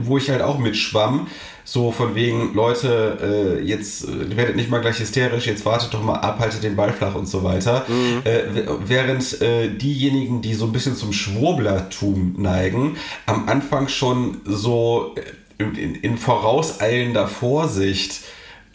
wo 0.01 0.17
ich 0.17 0.29
halt 0.29 0.41
auch 0.41 0.59
mitschwamm. 0.59 1.27
So 1.63 1.91
von 1.91 2.15
wegen, 2.15 2.53
Leute, 2.53 3.59
äh, 3.61 3.63
jetzt 3.63 4.05
äh, 4.05 4.35
werdet 4.35 4.55
nicht 4.55 4.69
mal 4.69 4.81
gleich 4.81 4.99
hysterisch, 4.99 5.45
jetzt 5.45 5.65
wartet 5.65 5.93
doch 5.93 6.03
mal 6.03 6.15
ab, 6.15 6.39
haltet 6.39 6.63
den 6.63 6.75
Ball 6.75 6.91
flach 6.91 7.15
und 7.15 7.27
so 7.27 7.43
weiter. 7.43 7.85
Mhm. 7.87 8.21
Äh, 8.23 8.43
während 8.87 9.41
äh, 9.41 9.69
diejenigen, 9.69 10.41
die 10.41 10.53
so 10.53 10.65
ein 10.65 10.71
bisschen 10.71 10.95
zum 10.95 11.13
Schwurblertum 11.13 12.35
neigen, 12.37 12.97
am 13.25 13.47
Anfang 13.47 13.87
schon 13.89 14.41
so 14.43 15.15
äh, 15.15 15.21
in, 15.61 15.95
in 15.95 16.17
vorauseilender 16.17 17.27
Vorsicht 17.27 18.21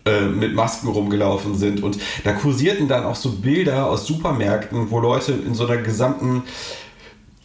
äh, 0.04 0.26
mit 0.26 0.54
Masken 0.54 0.88
rumgelaufen 0.88 1.56
sind. 1.56 1.82
Und 1.82 1.98
da 2.24 2.32
kursierten 2.32 2.88
dann 2.88 3.04
auch 3.04 3.16
so 3.16 3.32
Bilder 3.32 3.86
aus 3.86 4.06
Supermärkten, 4.06 4.90
wo 4.90 5.00
Leute 5.00 5.32
in 5.32 5.54
so 5.54 5.66
einer 5.66 5.78
gesamten 5.82 6.44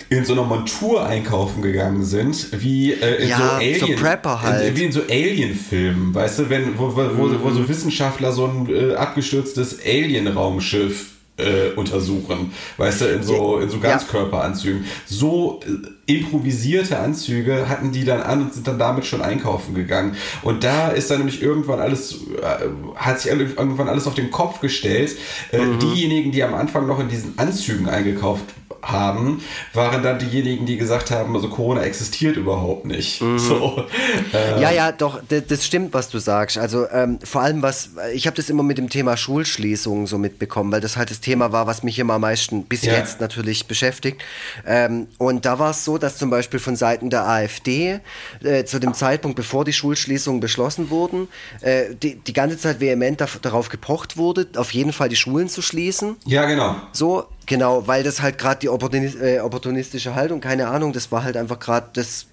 in 0.10 0.26
so 0.26 0.34
einer 0.34 0.44
Montur 0.44 1.06
einkaufen 1.06 1.62
gegangen 1.62 2.04
sind, 2.04 2.62
wie 2.62 2.92
äh, 2.92 3.24
in 3.24 3.30
ja, 3.30 3.38
so 3.38 3.44
Alien, 3.44 3.80
so 3.80 3.88
Prepper 3.96 4.42
halt. 4.42 4.68
in, 4.68 4.76
wie 4.76 4.84
in 4.84 4.92
so 4.92 5.02
Alien-Filmen, 5.10 6.14
weißt 6.14 6.40
du, 6.40 6.50
wenn 6.50 6.78
wo, 6.78 6.94
wo, 6.96 7.02
wo, 7.16 7.44
wo 7.44 7.50
so 7.50 7.62
mhm. 7.62 7.70
Wissenschaftler 7.70 8.34
so 8.34 8.46
ein 8.46 8.68
äh, 8.70 8.94
abgestürztes 8.96 9.80
Alien-Raumschiff 9.86 11.12
äh, 11.42 11.72
untersuchen, 11.76 12.54
weißt 12.78 13.02
du, 13.02 13.06
in 13.06 13.24
so, 13.24 13.60
in 13.60 13.70
so 13.70 13.80
Ganzkörperanzügen. 13.80 14.86
So 15.06 15.60
äh, 15.66 16.14
improvisierte 16.14 17.00
Anzüge 17.00 17.70
hatten 17.70 17.92
die 17.92 18.04
dann 18.04 18.22
an 18.22 18.42
und 18.42 18.54
sind 18.54 18.68
dann 18.68 18.80
damit 18.80 19.06
schon 19.06 19.22
einkaufen 19.22 19.74
gegangen. 19.74 20.16
Und 20.42 20.64
da 20.64 20.90
ist 20.90 21.10
dann 21.10 21.20
nämlich 21.20 21.42
irgendwann 21.42 21.80
alles, 21.80 22.14
äh, 22.42 22.68
hat 22.96 23.20
sich 23.20 23.32
irgendwann 23.32 23.90
alles 23.90 24.08
auf 24.08 24.14
den 24.14 24.32
Kopf 24.32 24.60
gestellt. 24.60 25.16
Äh, 25.52 25.60
mhm. 25.60 25.80
Diejenigen, 25.80 26.32
die 26.32 26.44
am 26.44 26.54
Anfang 26.54 26.88
noch 26.88 27.00
in 27.00 27.10
diesen 27.10 27.38
Anzügen 27.38 27.90
eingekauft 27.90 28.46
haben, 28.84 29.42
waren 29.74 30.04
dann 30.04 30.20
diejenigen, 30.20 30.66
die 30.66 30.78
gesagt 30.78 31.12
haben, 31.12 31.36
also 31.36 31.50
Corona 31.50 31.84
existiert 31.84 32.38
überhaupt 32.38 32.86
nicht. 32.86 33.22
Mhm. 33.22 33.40
So, 33.40 33.86
äh, 34.34 34.62
ja, 34.62 34.72
ja, 34.72 34.92
doch, 34.92 35.22
das 35.28 35.66
stimmt, 35.66 35.94
was 35.94 36.10
du 36.10 36.20
sagst. 36.20 36.58
Also 36.58 36.88
ähm, 36.90 37.20
vor 37.24 37.42
allem 37.42 37.62
was, 37.62 37.92
ich 38.14 38.28
habe 38.28 38.36
das 38.36 38.50
immer 38.50 38.64
mit 38.64 38.78
dem 38.78 38.90
Thema 38.90 39.18
Schulschließungen 39.18 40.08
so 40.08 40.18
mitbekommen, 40.18 40.72
weil 40.72 40.82
das 40.82 40.98
halt 40.98 41.12
das 41.12 41.20
Thema 41.20 41.52
war, 41.52 41.68
was 41.68 41.84
mich 41.84 42.00
immer 42.00 42.16
am 42.16 42.22
meisten 42.22 42.64
bis 42.64 42.84
ja. 42.84 42.94
jetzt 42.94 43.22
natürlich 43.22 43.68
beschäftigt. 43.68 44.22
Ähm, 44.66 45.08
und 45.18 45.46
da 45.46 45.60
war 45.60 45.72
es 45.72 45.86
so, 45.86 45.98
dass 45.98 46.18
zum 46.18 46.30
Beispiel 46.30 46.60
von 46.60 46.76
Seiten 46.76 47.10
der 47.10 47.28
AfD 47.28 48.00
äh, 48.44 48.64
zu 48.66 48.80
dem 48.80 48.94
Zeitpunkt, 48.94 49.36
bevor 49.36 49.66
die 49.66 49.74
Schulschließungen 49.74 50.40
beschlossen 50.40 50.90
wurden, 50.90 51.28
äh, 51.62 51.96
die, 51.96 52.16
die 52.16 52.34
ganze 52.34 52.58
Zeit 52.58 52.80
vehement 52.80 53.24
darauf 53.42 53.70
gepocht 53.70 54.18
wurde, 54.18 54.48
auf 54.56 54.72
jeden 54.72 54.94
Fall 54.94 55.10
die 55.10 55.16
Schulen 55.16 55.50
zu 55.50 55.62
schließen. 55.62 56.16
Ja, 56.26 56.46
genau. 56.46 56.76
So, 56.92 57.28
Genau, 57.52 57.86
weil 57.86 58.02
das 58.02 58.22
halt 58.22 58.38
gerade 58.38 58.62
die 58.62 58.70
opportunis 58.70 59.14
äh, 59.16 59.40
opportunistische 59.40 60.16
Haltung, 60.16 60.40
keine 60.40 60.70
Ahnung, 60.70 60.94
das 60.94 61.12
war 61.12 61.26
halt 61.26 61.36
einfach 61.36 61.60
gerade 61.60 61.88
das, 61.92 62.28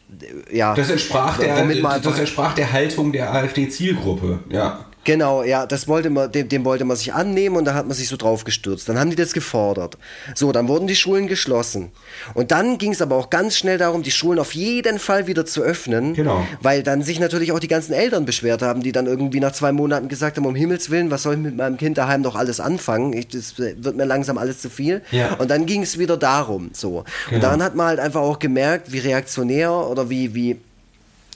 ja. 0.48 0.74
Das 0.76 0.90
entsprach, 0.90 1.38
der, 1.38 1.64
das 1.64 2.18
entsprach 2.20 2.54
der 2.54 2.72
Haltung 2.72 3.10
der 3.10 3.34
AfD-Zielgruppe, 3.34 4.38
ja. 4.48 4.84
Genau, 5.08 5.42
ja, 5.42 5.64
das 5.64 5.88
wollte 5.88 6.10
man, 6.10 6.30
dem, 6.30 6.50
dem, 6.50 6.66
wollte 6.66 6.84
man 6.84 6.94
sich 6.94 7.14
annehmen 7.14 7.56
und 7.56 7.64
da 7.64 7.72
hat 7.72 7.86
man 7.86 7.96
sich 7.96 8.08
so 8.08 8.18
drauf 8.18 8.44
gestürzt. 8.44 8.90
Dann 8.90 8.98
haben 8.98 9.08
die 9.08 9.16
das 9.16 9.32
gefordert. 9.32 9.96
So, 10.34 10.52
dann 10.52 10.68
wurden 10.68 10.86
die 10.86 10.96
Schulen 10.96 11.28
geschlossen. 11.28 11.92
Und 12.34 12.50
dann 12.50 12.76
ging 12.76 12.92
es 12.92 13.00
aber 13.00 13.16
auch 13.16 13.30
ganz 13.30 13.56
schnell 13.56 13.78
darum, 13.78 14.02
die 14.02 14.10
Schulen 14.10 14.38
auf 14.38 14.52
jeden 14.52 14.98
Fall 14.98 15.26
wieder 15.26 15.46
zu 15.46 15.62
öffnen. 15.62 16.12
Genau. 16.12 16.46
Weil 16.60 16.82
dann 16.82 17.02
sich 17.02 17.20
natürlich 17.20 17.52
auch 17.52 17.58
die 17.58 17.68
ganzen 17.68 17.94
Eltern 17.94 18.26
beschwert 18.26 18.60
haben, 18.60 18.82
die 18.82 18.92
dann 18.92 19.06
irgendwie 19.06 19.40
nach 19.40 19.52
zwei 19.52 19.72
Monaten 19.72 20.08
gesagt 20.08 20.36
haben, 20.36 20.44
um 20.44 20.54
Himmels 20.54 20.90
Willen, 20.90 21.10
was 21.10 21.22
soll 21.22 21.36
ich 21.36 21.40
mit 21.40 21.56
meinem 21.56 21.78
Kind 21.78 21.96
daheim 21.96 22.20
noch 22.20 22.36
alles 22.36 22.60
anfangen? 22.60 23.14
Ich, 23.14 23.28
das 23.28 23.56
wird 23.56 23.96
mir 23.96 24.04
langsam 24.04 24.36
alles 24.36 24.60
zu 24.60 24.68
viel. 24.68 25.00
Ja. 25.10 25.36
Und 25.36 25.50
dann 25.50 25.64
ging 25.64 25.84
es 25.84 25.98
wieder 25.98 26.18
darum, 26.18 26.68
so. 26.74 27.04
Genau. 27.30 27.36
Und 27.36 27.42
daran 27.44 27.62
hat 27.62 27.74
man 27.74 27.86
halt 27.86 28.00
einfach 28.00 28.20
auch 28.20 28.38
gemerkt, 28.38 28.92
wie 28.92 28.98
reaktionär 28.98 29.72
oder 29.72 30.10
wie, 30.10 30.34
wie, 30.34 30.60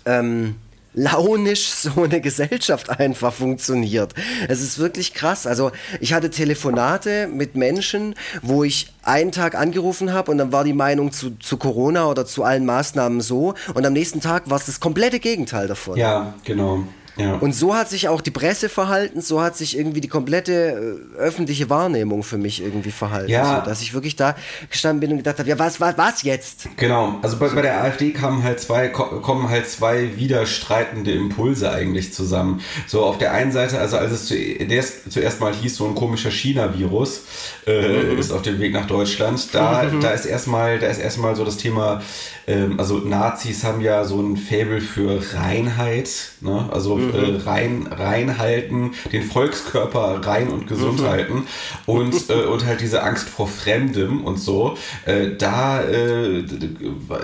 ähm, 0.04 0.56
launisch 0.94 1.68
so 1.70 2.02
eine 2.02 2.20
Gesellschaft 2.20 2.90
einfach 2.90 3.32
funktioniert. 3.32 4.12
Es 4.48 4.60
ist 4.60 4.78
wirklich 4.78 5.14
krass. 5.14 5.46
Also 5.46 5.72
ich 6.00 6.12
hatte 6.12 6.30
Telefonate 6.30 7.28
mit 7.28 7.56
Menschen, 7.56 8.14
wo 8.42 8.64
ich 8.64 8.92
einen 9.02 9.32
Tag 9.32 9.54
angerufen 9.54 10.12
habe 10.12 10.30
und 10.30 10.38
dann 10.38 10.52
war 10.52 10.64
die 10.64 10.72
Meinung 10.72 11.12
zu, 11.12 11.38
zu 11.38 11.56
Corona 11.56 12.08
oder 12.08 12.26
zu 12.26 12.44
allen 12.44 12.66
Maßnahmen 12.66 13.20
so 13.20 13.54
und 13.74 13.84
am 13.86 13.92
nächsten 13.92 14.20
Tag 14.20 14.48
war 14.50 14.58
es 14.58 14.66
das 14.66 14.80
komplette 14.80 15.18
Gegenteil 15.18 15.66
davon. 15.66 15.96
Ja, 15.96 16.34
genau. 16.44 16.84
Ja. 17.16 17.34
Und 17.34 17.54
so 17.54 17.74
hat 17.74 17.90
sich 17.90 18.08
auch 18.08 18.20
die 18.22 18.30
Presse 18.30 18.68
verhalten, 18.68 19.20
so 19.20 19.42
hat 19.42 19.56
sich 19.56 19.76
irgendwie 19.76 20.00
die 20.00 20.08
komplette 20.08 20.98
äh, 21.14 21.18
öffentliche 21.18 21.68
Wahrnehmung 21.68 22.22
für 22.22 22.38
mich 22.38 22.62
irgendwie 22.62 22.90
verhalten. 22.90 23.30
Ja. 23.30 23.60
So, 23.60 23.70
dass 23.70 23.82
ich 23.82 23.92
wirklich 23.92 24.16
da 24.16 24.34
gestanden 24.70 25.00
bin 25.00 25.10
und 25.10 25.18
gedacht 25.18 25.38
habe, 25.38 25.48
ja, 25.48 25.58
was, 25.58 25.78
was, 25.80 25.98
was 25.98 26.22
jetzt? 26.22 26.68
Genau, 26.76 27.18
also 27.20 27.36
bei, 27.36 27.48
bei 27.48 27.62
der 27.62 27.82
AfD 27.82 28.12
kamen 28.12 28.42
halt 28.42 28.60
zwei, 28.60 28.88
kommen 28.88 29.50
halt 29.50 29.68
zwei 29.68 30.16
widerstreitende 30.16 31.12
Impulse 31.12 31.70
eigentlich 31.70 32.14
zusammen. 32.14 32.62
So 32.86 33.04
auf 33.04 33.18
der 33.18 33.32
einen 33.32 33.52
Seite, 33.52 33.78
also 33.78 33.98
als 33.98 34.12
es 34.12 34.28
zuerst, 34.28 35.12
zuerst 35.12 35.40
mal 35.40 35.54
hieß, 35.54 35.76
so 35.76 35.86
ein 35.86 35.94
komischer 35.94 36.30
China-Virus 36.30 37.22
äh, 37.66 37.88
mhm. 37.88 38.18
ist 38.18 38.32
auf 38.32 38.42
dem 38.42 38.58
Weg 38.58 38.72
nach 38.72 38.86
Deutschland, 38.86 39.54
da, 39.54 39.82
mhm. 39.82 40.00
da 40.00 40.10
ist 40.10 40.24
erstmal, 40.24 40.78
da 40.78 40.86
ist 40.86 40.98
erstmal 40.98 41.36
so 41.36 41.44
das 41.44 41.58
Thema, 41.58 42.00
ähm, 42.46 42.78
also 42.78 42.98
Nazis 42.98 43.64
haben 43.64 43.82
ja 43.82 44.04
so 44.04 44.20
ein 44.20 44.36
Faible 44.36 44.80
für 44.80 45.22
Reinheit, 45.34 46.10
ne? 46.40 46.68
also 46.72 47.01
mhm. 47.02 47.14
äh, 47.14 47.48
rein, 47.48 47.88
reinhalten, 47.90 48.92
den 49.12 49.22
Volkskörper 49.22 50.20
rein 50.24 50.48
und 50.48 50.66
gesund 50.66 51.00
mhm. 51.00 51.06
halten 51.06 51.46
und, 51.86 52.30
äh, 52.30 52.44
und 52.44 52.66
halt 52.66 52.80
diese 52.80 53.02
Angst 53.02 53.28
vor 53.28 53.48
Fremdem 53.48 54.24
und 54.24 54.38
so. 54.38 54.76
Äh, 55.04 55.36
da 55.38 55.82
äh, 55.82 56.44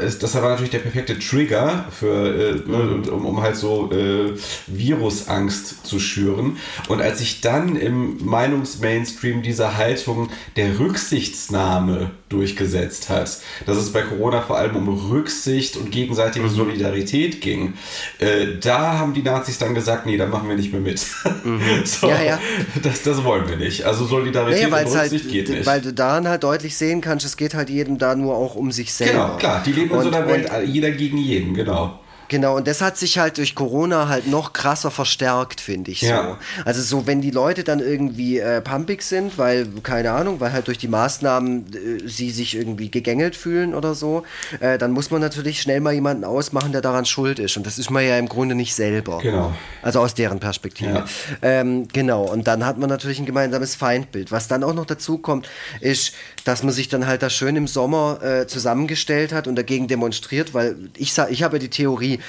ist, 0.05 0.23
das 0.23 0.35
war 0.35 0.43
natürlich 0.43 0.71
der 0.71 0.79
perfekte 0.79 1.19
Trigger 1.19 1.87
für, 1.91 2.09
äh, 2.09 2.71
ne, 2.71 2.79
mhm. 2.79 3.09
um, 3.13 3.27
um 3.27 3.43
halt 3.43 3.57
so 3.57 3.91
äh, 3.93 4.33
Virusangst 4.67 5.87
zu 5.87 5.99
schüren. 5.99 6.57
Und 6.89 7.01
als 7.01 7.21
ich 7.21 7.41
dann 7.41 7.77
im 7.77 8.25
Meinungsmainstream 8.25 9.43
dieser 9.43 9.77
Haltung 9.77 10.29
der 10.57 10.79
Rücksichtsnahme 10.79 12.11
durchgesetzt 12.29 13.09
hat. 13.09 13.39
Dass 13.67 13.77
es 13.77 13.93
bei 13.93 14.03
Corona 14.03 14.43
vor 14.43 14.59
allem 14.59 14.77
um 14.77 14.89
Rücksicht 14.89 15.77
und 15.77 15.91
gegenseitige 15.91 16.47
mhm. 16.47 16.51
Solidarität 16.51 17.41
ging. 17.41 17.75
Äh, 18.19 18.59
da 18.61 18.99
haben 18.99 19.15
die 19.15 19.23
Nazis 19.23 19.59
dann 19.59 19.75
gesagt, 19.75 20.07
nee, 20.07 20.17
da 20.17 20.27
machen 20.27 20.49
wir 20.49 20.57
nicht 20.57 20.73
mehr 20.73 20.81
mit. 20.81 21.05
Mhm. 21.45 21.61
so, 21.85 22.09
ja, 22.09 22.23
ja. 22.23 22.41
Das, 22.83 23.03
das 23.03 23.25
wollen 23.25 23.49
wir 23.49 23.57
nicht. 23.57 23.85
Also 23.85 24.05
Solidarität 24.05 24.71
naja, 24.71 24.87
und 24.87 24.93
Rücksicht 24.93 25.25
halt, 25.25 25.33
geht 25.33 25.49
nicht. 25.49 25.67
Weil 25.67 25.81
du 25.81 25.93
daran 25.93 26.29
halt 26.29 26.43
deutlich 26.45 26.77
sehen 26.77 27.01
kannst, 27.01 27.25
es 27.25 27.37
geht 27.37 27.55
halt 27.55 27.71
jedem 27.71 27.99
da 27.99 28.15
nur 28.15 28.37
auch 28.37 28.55
um 28.55 28.73
sich 28.73 28.93
selber. 28.93 29.13
Genau, 29.13 29.37
klar, 29.37 29.63
die 29.65 29.73
leben 29.73 29.95
in 29.95 30.03
so 30.03 30.09
einer 30.09 30.27
Welt, 30.27 30.51
jeder 30.67 30.91
gegen 30.91 31.19
jeden, 31.19 31.55
genau. 31.55 31.99
Genau, 32.29 32.57
und 32.57 32.67
das 32.67 32.81
hat 32.81 32.99
sich 32.99 33.19
halt 33.19 33.39
durch 33.39 33.55
Corona 33.55 34.09
halt 34.09 34.27
noch 34.27 34.53
krasser 34.53 34.91
verstärkt, 34.91 35.61
finde 35.61 35.91
ich 35.91 36.03
ja. 36.03 36.23
so. 36.23 36.37
Also 36.65 36.83
so, 36.83 37.07
wenn 37.07 37.21
die 37.21 37.31
Leute 37.31 37.65
dann 37.65 37.81
irgendwie 37.81 38.39
äh, 38.39 38.61
pumpig 38.61 39.03
sind, 39.03 39.39
weil, 39.39 39.67
keine 39.83 40.13
Ahnung, 40.13 40.41
weil 40.41 40.53
halt 40.53 40.67
durch 40.69 40.79
die 40.79 40.89
Maßnahmen 40.89 41.67
äh, 41.73 42.09
sie 42.09 42.31
sich 42.31 42.55
irgendwie 42.55 42.91
gegängelt 42.91 43.35
fühlen 43.35 43.75
oder 43.75 43.95
so, 43.95 44.25
äh, 44.61 44.77
dann 44.77 44.93
muss 44.93 45.11
man 45.11 45.21
natürlich 45.21 45.63
schnell 45.63 45.81
mal 45.81 45.95
jemanden 45.95 46.25
ausmachen, 46.25 46.73
der 46.73 46.83
daran 46.83 47.07
schuld 47.07 47.39
ist. 47.39 47.57
Und 47.57 47.67
das 47.67 47.79
ist 47.79 47.91
man 47.91 48.05
ja 48.05 48.19
im 48.19 48.29
Grunde 48.29 48.55
nicht 48.55 48.75
selber. 48.75 49.19
Genau. 49.23 49.55
Also 49.83 50.01
aus 50.01 50.15
deren 50.15 50.39
Perspektive. 50.39 50.91
Ja. 50.91 51.05
Ähm, 51.43 51.89
genau, 51.89 52.25
und 52.25 52.47
dann 52.47 52.65
hat 52.67 52.79
man 52.79 52.89
natürlich 52.91 53.19
ein 53.19 53.27
gemeinsames 53.27 53.75
Feindbild. 53.75 54.31
Was 54.33 54.49
dann 54.49 54.63
auch 54.65 54.75
noch 54.75 54.87
dazu 54.87 55.19
kommt, 55.19 55.49
ist, 55.81 56.13
dass 56.49 56.63
man 56.63 56.73
sich 56.73 56.89
dann 56.89 57.07
halt 57.07 57.23
da 57.23 57.29
schön 57.29 57.57
im 57.57 57.67
Sommer 57.67 58.23
äh, 58.23 58.47
zusammengestellt 58.47 59.35
hat 59.35 59.47
und 59.47 59.57
dagegen 59.57 59.87
demonstriert, 59.87 60.55
weil 60.55 60.77
ich, 60.97 61.13
ich 61.29 61.43
habe 61.43 61.57
ja 61.57 61.59
die 61.59 61.69
Theorie, 61.69 62.21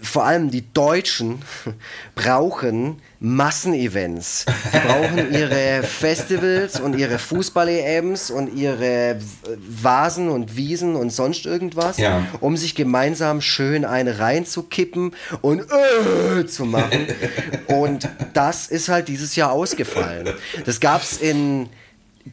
vor 0.00 0.24
allem 0.24 0.52
die 0.52 0.72
Deutschen 0.72 1.42
brauchen 2.14 3.02
Massenevents. 3.18 4.46
Die 4.72 4.78
brauchen 4.78 5.34
ihre 5.34 5.82
Festivals 5.82 6.78
und 6.78 6.96
ihre 6.96 7.18
Fußball-EMs 7.18 8.30
und 8.30 8.54
ihre 8.56 9.18
Vasen 9.58 10.28
und 10.28 10.56
Wiesen 10.56 10.94
und 10.94 11.10
sonst 11.10 11.44
irgendwas, 11.44 11.98
ja. 11.98 12.24
um 12.38 12.56
sich 12.56 12.76
gemeinsam 12.76 13.40
schön 13.40 13.84
eine 13.84 14.20
reinzukippen 14.20 15.16
und 15.40 15.62
äh, 15.62 16.46
zu 16.46 16.64
machen. 16.64 17.08
und 17.66 18.08
das 18.34 18.68
ist 18.68 18.88
halt 18.88 19.08
dieses 19.08 19.34
Jahr 19.34 19.50
ausgefallen. 19.50 20.28
Das 20.64 20.78
gab 20.78 21.02
es 21.02 21.16
in 21.16 21.68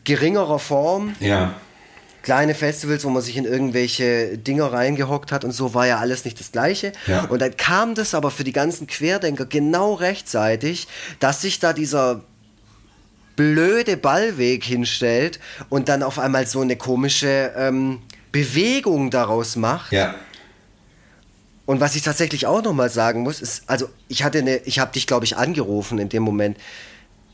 geringerer 0.04 0.60
Form. 0.60 1.16
Ja 1.20 1.56
kleine 2.22 2.54
Festivals, 2.54 3.04
wo 3.06 3.10
man 3.10 3.22
sich 3.22 3.38
in 3.38 3.46
irgendwelche 3.46 4.38
Dinger 4.38 4.72
reingehockt 4.72 5.32
hat 5.32 5.44
und 5.44 5.52
so 5.52 5.74
war 5.74 5.88
ja 5.88 6.00
alles 6.00 6.26
nicht 6.26 6.40
das 6.40 6.52
Gleiche. 6.52 6.92
Ja. 7.08 7.24
Und 7.26 7.42
dann 7.42 7.56
kam 7.56 7.96
das 7.96 8.14
aber 8.14 8.32
für 8.32 8.44
die 8.44 8.52
ganzen 8.52 8.88
Querdenker 8.88 9.46
genau 9.46 9.94
rechtzeitig, 9.94 10.88
dass 11.20 11.42
sich 11.42 11.60
da 11.60 11.74
dieser 11.74 12.22
blöde 13.36 13.96
Ballweg 13.96 14.64
hinstellt 14.64 15.40
und 15.70 15.88
dann 15.88 16.04
auf 16.04 16.20
einmal 16.20 16.46
so 16.46 16.60
eine 16.62 16.76
komische 16.76 17.54
ähm, 17.56 18.02
Bewegung 18.32 19.12
daraus 19.12 19.56
macht. 19.56 19.94
Ja. 19.94 20.16
Und 21.66 21.80
was 21.80 21.96
ich 21.96 22.02
tatsächlich 22.02 22.48
auch 22.48 22.62
nochmal 22.64 22.90
sagen 22.90 23.22
muss, 23.22 23.42
ist, 23.42 23.64
also 23.68 23.90
ich 24.08 24.24
hatte 24.24 24.40
eine, 24.40 24.58
ich 24.58 24.80
habe 24.80 24.92
dich, 24.92 25.08
glaube 25.08 25.24
ich, 25.24 25.38
angerufen 25.38 26.00
in 26.00 26.10
dem 26.10 26.24
Moment 26.24 26.58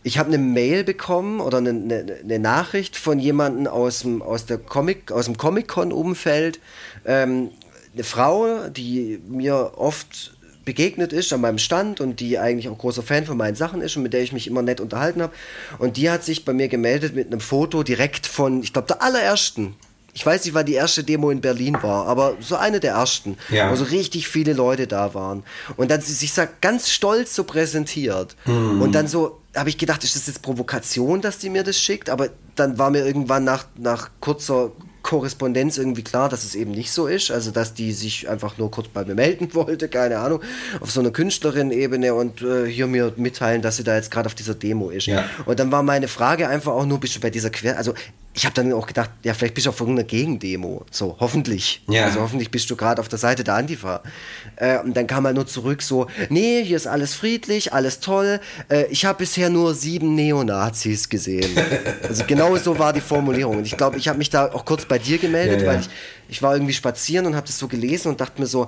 ich 0.05 0.19
habe 0.19 0.29
eine 0.29 0.37
Mail 0.37 0.83
bekommen 0.83 1.39
oder 1.41 1.57
eine, 1.57 1.71
eine, 1.71 2.17
eine, 2.23 2.37
Nachricht 2.37 2.95
von 2.95 3.17
jemandem 3.17 3.65
aus 3.65 4.01
dem, 4.01 4.21
aus 4.21 4.45
der 4.45 4.59
Comic, 4.59 5.11
aus 5.11 5.25
dem 5.25 5.35
Comic-Con-Umfeld. 5.35 6.59
Ähm, 7.05 7.49
eine 7.91 8.03
Frau, 8.03 8.69
die 8.69 9.19
mir 9.27 9.71
oft 9.77 10.35
begegnet 10.63 11.11
ist 11.11 11.33
an 11.33 11.41
meinem 11.41 11.57
Stand 11.57 12.01
und 12.01 12.19
die 12.19 12.37
eigentlich 12.37 12.69
auch 12.69 12.77
großer 12.77 13.01
Fan 13.01 13.25
von 13.25 13.35
meinen 13.35 13.55
Sachen 13.55 13.81
ist 13.81 13.97
und 13.97 14.03
mit 14.03 14.13
der 14.13 14.21
ich 14.21 14.31
mich 14.31 14.45
immer 14.45 14.61
nett 14.61 14.79
unterhalten 14.79 15.23
habe. 15.23 15.33
Und 15.79 15.97
die 15.97 16.11
hat 16.11 16.23
sich 16.23 16.45
bei 16.45 16.53
mir 16.53 16.67
gemeldet 16.67 17.15
mit 17.15 17.27
einem 17.27 17.41
Foto 17.41 17.81
direkt 17.81 18.27
von, 18.27 18.61
ich 18.61 18.73
glaube, 18.73 18.87
der 18.87 19.01
allerersten. 19.01 19.75
Ich 20.13 20.23
weiß 20.23 20.45
nicht, 20.45 20.53
wann 20.53 20.67
die 20.67 20.73
erste 20.73 21.03
Demo 21.03 21.31
in 21.31 21.41
Berlin 21.41 21.77
war, 21.81 22.05
aber 22.05 22.37
so 22.39 22.55
eine 22.55 22.79
der 22.79 22.93
ersten, 22.93 23.37
ja. 23.49 23.71
wo 23.71 23.75
so 23.75 23.85
richtig 23.85 24.27
viele 24.27 24.53
Leute 24.53 24.85
da 24.85 25.15
waren. 25.15 25.43
Und 25.77 25.89
dann 25.89 25.99
sie 25.99 26.13
sich 26.13 26.31
ganz 26.61 26.91
stolz 26.91 27.33
so 27.33 27.43
präsentiert. 27.43 28.35
Mhm. 28.45 28.81
Und 28.83 28.93
dann 28.93 29.07
so 29.07 29.41
habe 29.55 29.69
ich 29.69 29.77
gedacht, 29.77 30.03
ist 30.03 30.15
das 30.15 30.27
jetzt 30.27 30.41
Provokation, 30.41 31.21
dass 31.21 31.39
die 31.39 31.49
mir 31.49 31.63
das 31.63 31.77
schickt? 31.77 32.09
Aber 32.09 32.29
dann 32.55 32.77
war 32.77 32.89
mir 32.89 33.05
irgendwann 33.05 33.43
nach, 33.43 33.65
nach 33.77 34.09
kurzer 34.19 34.71
Korrespondenz 35.05 35.77
irgendwie 35.77 36.03
klar, 36.03 36.29
dass 36.29 36.43
es 36.43 36.55
eben 36.55 36.71
nicht 36.71 36.91
so 36.91 37.05
ist. 37.05 37.29
Also, 37.29 37.51
dass 37.51 37.75
die 37.75 37.91
sich 37.93 38.27
einfach 38.27 38.57
nur 38.57 38.71
kurz 38.71 38.87
bei 38.87 39.05
mir 39.05 39.13
melden 39.13 39.49
wollte, 39.53 39.87
keine 39.87 40.17
Ahnung, 40.17 40.41
auf 40.79 40.89
so 40.89 40.99
einer 40.99 41.11
Künstlerin-Ebene 41.11 42.15
und 42.15 42.41
äh, 42.41 42.65
hier 42.65 42.87
mir 42.87 43.13
mitteilen, 43.15 43.61
dass 43.61 43.77
sie 43.77 43.83
da 43.83 43.95
jetzt 43.95 44.09
gerade 44.09 44.25
auf 44.25 44.35
dieser 44.35 44.55
Demo 44.55 44.89
ist. 44.89 45.05
Ja. 45.05 45.25
Und 45.45 45.59
dann 45.59 45.71
war 45.71 45.83
meine 45.83 46.07
Frage 46.07 46.47
einfach 46.47 46.73
auch 46.73 46.85
nur, 46.85 46.99
bist 46.99 47.15
du 47.15 47.19
bei 47.19 47.29
dieser 47.29 47.51
Quer... 47.51 47.77
Also, 47.77 47.93
ich 48.36 48.45
habe 48.45 48.54
dann 48.54 48.74
auch 48.74 48.86
gedacht, 48.86 49.10
ja, 49.24 49.34
vielleicht 49.34 49.54
bist 49.54 49.65
du 49.65 49.69
auf 49.69 49.80
irgendeiner 49.80 50.06
Gegendemo. 50.06 50.86
So, 50.91 51.15
hoffentlich. 51.21 51.82
Ja. 51.88 52.04
Also 52.04 52.19
hoffentlich 52.19 52.52
bist 52.52 52.69
du 52.69 52.76
gerade 52.76 53.00
auf 53.00 53.08
der 53.08 53.17
Seite 53.17 53.45
der 53.45 53.54
Antifa. 53.54 54.04
Äh, 54.58 54.80
und 54.80 54.95
dann 54.98 55.08
kam 55.08 55.24
er 55.24 55.32
nur 55.32 55.48
zurück 55.48 55.82
so, 55.82 56.08
nee, 56.28 56.62
hier 56.62 56.76
ist 56.76 56.86
alles 56.86 57.13
friedlich, 57.13 57.71
alles 57.71 58.02
toll. 58.02 58.41
Äh, 58.69 58.88
ich 58.88 59.06
habe 59.06 59.19
bisher 59.19 59.50
nur 59.50 59.74
sieben 59.74 60.15
Neonazis 60.15 61.08
gesehen. 61.08 61.50
also 62.04 62.26
genau 62.28 62.58
so 62.58 62.78
war 62.78 62.91
die 62.91 63.00
Formulierung. 63.00 63.60
Und 63.60 63.65
ich 63.65 63.78
glaube, 63.78 63.98
ich 63.98 64.10
habe 64.10 64.17
mich 64.17 64.30
da 64.30 64.52
auch 64.52 64.65
kurz 64.65 64.84
bei 64.84 65.00
dir 65.00 65.17
gemeldet, 65.17 65.62
ja, 65.62 65.67
ja. 65.67 65.71
weil 65.71 65.80
ich, 65.80 65.89
ich 66.28 66.41
war 66.41 66.54
irgendwie 66.54 66.74
spazieren 66.74 67.26
und 67.28 67.38
habe 67.38 67.48
das 67.48 67.58
so 67.58 67.69
gelesen 67.69 68.10
und 68.10 68.19
dachte 68.19 68.41
mir 68.41 68.48
so, 68.48 68.67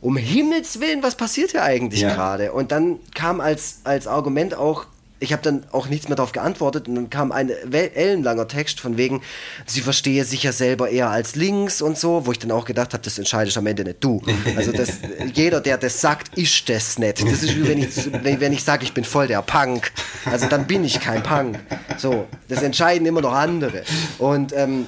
um 0.00 0.16
Himmels 0.16 0.78
Willen, 0.78 1.02
was 1.02 1.16
passiert 1.16 1.50
hier 1.50 1.64
eigentlich 1.64 2.02
gerade? 2.02 2.52
Und 2.52 2.70
dann 2.70 3.00
kam 3.14 3.40
als, 3.40 3.80
als 3.82 4.06
Argument 4.06 4.54
auch, 4.54 4.86
ich 5.22 5.32
habe 5.32 5.42
dann 5.42 5.64
auch 5.70 5.88
nichts 5.88 6.08
mehr 6.08 6.16
darauf 6.16 6.32
geantwortet 6.32 6.88
und 6.88 6.96
dann 6.96 7.10
kam 7.10 7.32
ein 7.32 7.50
ellenlanger 7.72 8.48
Text 8.48 8.80
von 8.80 8.96
wegen, 8.96 9.22
sie 9.66 9.80
verstehe 9.80 10.24
sich 10.24 10.42
ja 10.42 10.52
selber 10.52 10.90
eher 10.90 11.10
als 11.10 11.36
links 11.36 11.80
und 11.80 11.96
so, 11.96 12.26
wo 12.26 12.32
ich 12.32 12.38
dann 12.40 12.50
auch 12.50 12.64
gedacht 12.64 12.92
habe, 12.92 13.02
das 13.02 13.18
entscheidest 13.18 13.56
am 13.56 13.66
Ende 13.66 13.84
nicht 13.84 14.02
du. 14.02 14.20
Also 14.56 14.72
das, 14.72 14.98
jeder, 15.34 15.60
der 15.60 15.78
das 15.78 16.00
sagt, 16.00 16.36
ist 16.36 16.68
das 16.68 16.98
nicht. 16.98 17.22
Das 17.22 17.42
ist 17.42 17.56
wie 17.56 17.68
wenn 17.68 17.78
ich, 17.78 18.40
wenn 18.40 18.52
ich 18.52 18.64
sage, 18.64 18.84
ich 18.84 18.92
bin 18.92 19.04
voll 19.04 19.28
der 19.28 19.42
Punk. 19.42 19.92
Also 20.24 20.48
dann 20.48 20.66
bin 20.66 20.84
ich 20.84 21.00
kein 21.00 21.22
Punk. 21.22 21.58
So, 21.96 22.26
das 22.48 22.62
entscheiden 22.62 23.06
immer 23.06 23.20
noch 23.20 23.32
andere. 23.32 23.84
Und 24.18 24.52
ähm, 24.52 24.86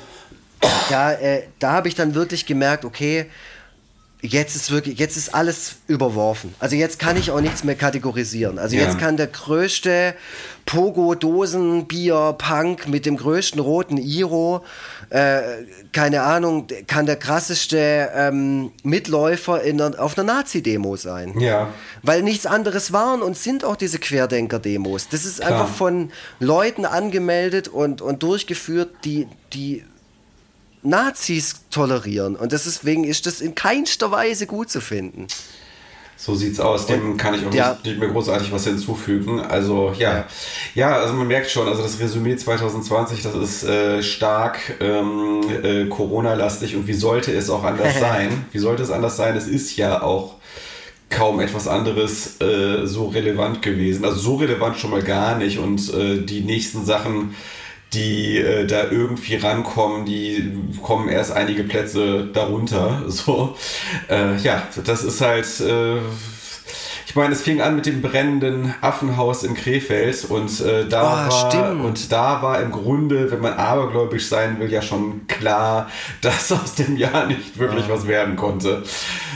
da, 0.91 1.13
äh, 1.13 1.45
da 1.59 1.73
habe 1.73 1.89
ich 1.89 1.95
dann 1.95 2.15
wirklich 2.15 2.47
gemerkt, 2.47 2.85
okay, 2.85 3.27
jetzt 4.25 4.57
ist 4.57 4.71
wirklich, 4.71 4.99
jetzt 4.99 5.19
ist 5.19 5.35
alles 5.35 5.77
überworfen. 5.87 6.55
Also 6.59 6.77
jetzt 6.77 6.99
kann 6.99 7.19
ich 7.19 7.31
auch 7.31 7.43
nichts 7.43 7.63
mehr 7.63 7.75
kategorisieren. 7.75 8.59
Also 8.59 8.77
ja. 8.77 8.83
jetzt 8.83 8.99
kann 8.99 9.19
der 9.19 9.27
größte 9.27 10.15
Pogo-Dosen-Bier-Punk 10.65 12.89
mit 12.89 13.05
dem 13.05 13.19
größten 13.19 13.61
roten 13.61 13.99
Iro, 13.99 14.65
äh, 15.11 15.43
keine 15.93 16.23
Ahnung, 16.23 16.69
kann 16.87 17.05
der 17.05 17.17
krasseste 17.17 18.09
ähm, 18.15 18.73
Mitläufer 18.83 19.63
in 19.63 19.77
der, 19.77 20.03
auf 20.03 20.17
einer 20.17 20.33
Nazi-Demo 20.33 20.97
sein. 20.97 21.39
Ja. 21.39 21.69
Weil 22.03 22.23
nichts 22.23 22.47
anderes 22.47 22.95
waren 22.95 23.21
und 23.21 23.37
sind 23.37 23.63
auch 23.65 23.77
diese 23.77 23.99
Querdenker-Demos. 23.99 25.09
Das 25.09 25.27
ist 25.27 25.41
Klar. 25.41 25.53
einfach 25.53 25.69
von 25.69 26.11
Leuten 26.41 26.87
angemeldet 26.87 27.69
und, 27.69 28.01
und 28.01 28.23
durchgeführt, 28.23 28.89
die, 29.05 29.27
die 29.53 29.85
Nazis 30.85 31.57
tolerieren. 31.71 32.37
Und 32.37 32.53
deswegen 32.53 33.05
ist 33.05 33.27
das 33.27 33.41
in 33.41 33.55
keinster 33.55 34.11
Weise 34.11 34.47
gut 34.47 34.71
zu 34.71 34.81
finden. 34.81 35.27
So 36.17 36.35
sieht's 36.35 36.61
aus. 36.61 36.87
Dem 36.87 37.17
kann 37.17 37.35
ich 37.35 37.45
auch 37.45 37.53
ja. 37.53 37.73
nicht, 37.73 37.85
nicht, 37.87 37.99
mehr 37.99 38.09
großartig 38.09 38.53
was 38.53 38.65
hinzufügen. 38.65 39.41
Also 39.41 39.93
ja, 39.99 40.27
ja, 40.75 40.97
also 40.97 41.13
man 41.13 41.27
merkt 41.27 41.51
schon, 41.51 41.67
also 41.67 41.83
das 41.83 41.99
Resümee 41.99 42.37
2020, 42.37 43.23
das 43.23 43.35
ist 43.35 43.65
äh, 43.65 44.03
stark 44.03 44.59
ähm, 44.81 45.41
äh, 45.63 45.87
Corona-lastig 45.87 46.77
und 46.77 46.87
wie 46.87 46.95
sollte 46.95 47.33
es 47.33 47.51
auch 47.51 47.65
anders 47.65 47.99
sein? 48.01 48.47
Wie 48.53 48.59
sollte 48.59 48.83
es 48.85 48.91
anders 48.91 49.17
sein? 49.17 49.37
Es 49.37 49.49
ist 49.49 49.77
ja 49.77 50.03
auch 50.03 50.37
kaum 51.11 51.41
etwas 51.41 51.69
anderes 51.69 52.41
äh, 52.41 52.87
so 52.87 53.09
relevant 53.09 53.63
gewesen. 53.63 54.05
Also 54.05 54.19
so 54.19 54.37
relevant 54.37 54.77
schon 54.79 54.91
mal 54.91 55.03
gar 55.03 55.37
nicht 55.37 55.59
und 55.59 55.93
äh, 55.93 56.23
die 56.23 56.41
nächsten 56.41 56.85
Sachen 56.85 57.35
die 57.95 58.39
äh, 58.39 58.67
da 58.67 58.91
irgendwie 58.91 59.37
rankommen, 59.37 60.05
die 60.05 60.53
kommen 60.83 61.09
erst 61.09 61.33
einige 61.33 61.65
Plätze 61.65 62.29
darunter. 62.33 63.03
So, 63.15 63.57
äh, 64.11 64.37
ja, 64.39 64.63
das 64.85 65.05
ist 65.05 65.21
halt 65.21 65.47
äh, 65.61 65.99
ich 67.15 67.17
meine, 67.17 67.33
es 67.33 67.43
fing 67.43 67.61
an 67.61 67.77
mit 67.77 67.87
dem 67.87 68.03
brennenden 68.03 68.75
Affenhaus 68.81 69.45
in 69.45 69.55
Krefeld 69.55 70.25
und 70.29 70.61
äh, 70.61 70.85
da 70.85 71.03
oh, 71.03 71.31
war 71.31 71.49
stimmt. 71.49 71.85
und 71.85 72.11
da 72.11 72.43
war 72.43 72.61
im 72.61 72.73
Grunde, 72.73 73.31
wenn 73.31 73.41
man 73.41 73.53
abergläubisch 73.53 74.27
sein 74.27 74.59
will, 74.59 74.69
ja 74.69 74.83
schon 74.83 75.29
klar, 75.29 75.89
dass 76.23 76.51
aus 76.51 76.75
dem 76.75 76.97
Jahr 76.97 77.27
nicht 77.27 77.57
wirklich 77.57 77.85
oh. 77.89 77.93
was 77.93 78.09
werden 78.09 78.35
konnte. 78.35 78.83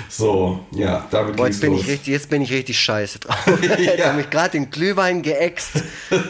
So, 0.09 0.61
ja, 0.72 1.06
damit 1.11 1.36
Boah, 1.36 1.46
jetzt 1.46 1.61
bin 1.61 1.72
los. 1.72 1.82
ich 1.82 1.88
richtig, 1.88 2.09
jetzt 2.09 2.30
bin 2.30 2.40
ich 2.40 2.50
richtig 2.50 2.80
scheiße 2.80 3.18
drauf. 3.20 3.36
jetzt 3.78 4.06
habe 4.06 4.22
ich 4.22 4.30
gerade 4.30 4.52
den 4.52 4.70
Glühwein 4.70 5.20
geäxt. 5.20 5.82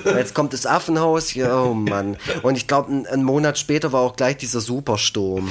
Jetzt 0.05 0.35
kommt 0.35 0.53
das 0.53 0.67
Affenhaus. 0.67 1.35
Ja, 1.35 1.63
oh 1.63 1.75
Mann. 1.75 2.17
Und 2.43 2.57
ich 2.57 2.67
glaube, 2.67 2.91
einen 2.91 3.25
Monat 3.25 3.59
später 3.59 3.93
war 3.93 4.01
auch 4.01 4.17
gleich 4.17 4.37
dieser 4.39 4.61
Supersturm. 4.61 5.49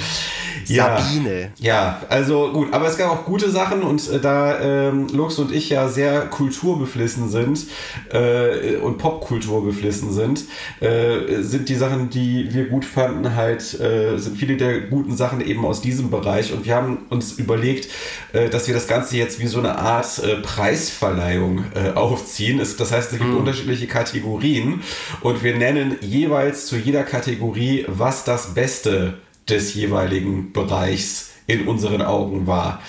Ja, 0.65 0.99
Sabine. 0.99 1.51
Ja, 1.59 2.01
also 2.09 2.51
gut, 2.51 2.73
aber 2.73 2.87
es 2.87 2.97
gab 2.97 3.09
auch 3.11 3.25
gute 3.25 3.49
Sachen 3.49 3.83
und 3.83 4.09
äh, 4.09 4.19
da 4.19 4.59
ähm, 4.59 5.07
Lux 5.13 5.39
und 5.39 5.51
ich 5.51 5.69
ja 5.69 5.77
ja 5.77 5.87
sehr 5.87 6.21
kulturbeflissen 6.21 7.29
sind 7.29 7.67
äh, 8.11 8.77
und 8.77 8.97
Popkultur 8.97 9.63
beflissen 9.63 10.11
sind, 10.11 10.45
äh, 10.79 11.41
sind 11.41 11.69
die 11.69 11.75
Sachen, 11.75 12.09
die 12.09 12.53
wir 12.53 12.67
gut 12.67 12.83
fanden, 12.83 13.35
halt, 13.35 13.79
äh, 13.79 14.17
sind 14.17 14.37
viele 14.37 14.57
der 14.57 14.81
guten 14.81 15.15
Sachen 15.15 15.41
eben 15.41 15.65
aus 15.65 15.81
diesem 15.81 16.09
Bereich. 16.09 16.51
Und 16.51 16.65
wir 16.65 16.75
haben 16.75 17.05
uns 17.09 17.33
überlegt, 17.33 17.89
äh, 18.33 18.49
dass 18.49 18.67
wir 18.67 18.73
das 18.73 18.87
Ganze 18.87 19.17
jetzt 19.17 19.39
wie 19.39 19.47
so 19.47 19.59
eine 19.59 19.77
Art 19.77 20.19
äh, 20.19 20.35
Preisverleihung 20.37 21.65
äh, 21.75 21.91
aufziehen. 21.91 22.59
Es, 22.59 22.77
das 22.77 22.91
heißt, 22.91 23.13
es 23.13 23.19
gibt 23.19 23.31
mhm. 23.31 23.37
unterschiedliche 23.37 23.87
Kategorien 23.87 24.81
und 25.21 25.43
wir 25.43 25.55
nennen 25.55 25.97
jeweils 26.01 26.67
zu 26.67 26.77
jeder 26.77 27.03
Kategorie, 27.03 27.85
was 27.87 28.23
das 28.23 28.53
Beste 28.53 29.15
des 29.49 29.73
jeweiligen 29.73 30.51
Bereichs 30.51 31.31
in 31.47 31.67
unseren 31.67 32.01
Augen 32.01 32.45
war. 32.45 32.81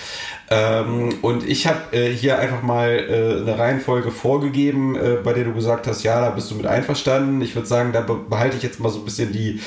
Ähm, 0.50 1.14
und 1.22 1.46
ich 1.46 1.66
habe 1.66 1.96
äh, 1.96 2.10
hier 2.12 2.38
einfach 2.38 2.62
mal 2.62 2.90
äh, 2.90 3.42
eine 3.42 3.58
Reihenfolge 3.58 4.10
vorgegeben, 4.10 4.96
äh, 4.96 5.18
bei 5.22 5.34
der 5.34 5.44
du 5.44 5.52
gesagt 5.52 5.86
hast, 5.86 6.02
ja, 6.02 6.20
da 6.20 6.30
bist 6.30 6.50
du 6.50 6.54
mit 6.54 6.66
einverstanden. 6.66 7.42
Ich 7.42 7.54
würde 7.54 7.68
sagen, 7.68 7.92
da 7.92 8.00
behalte 8.00 8.56
ich 8.56 8.62
jetzt 8.62 8.80
mal 8.80 8.88
so 8.88 8.98
ein 8.98 9.04
bisschen 9.04 9.32
die 9.32 9.60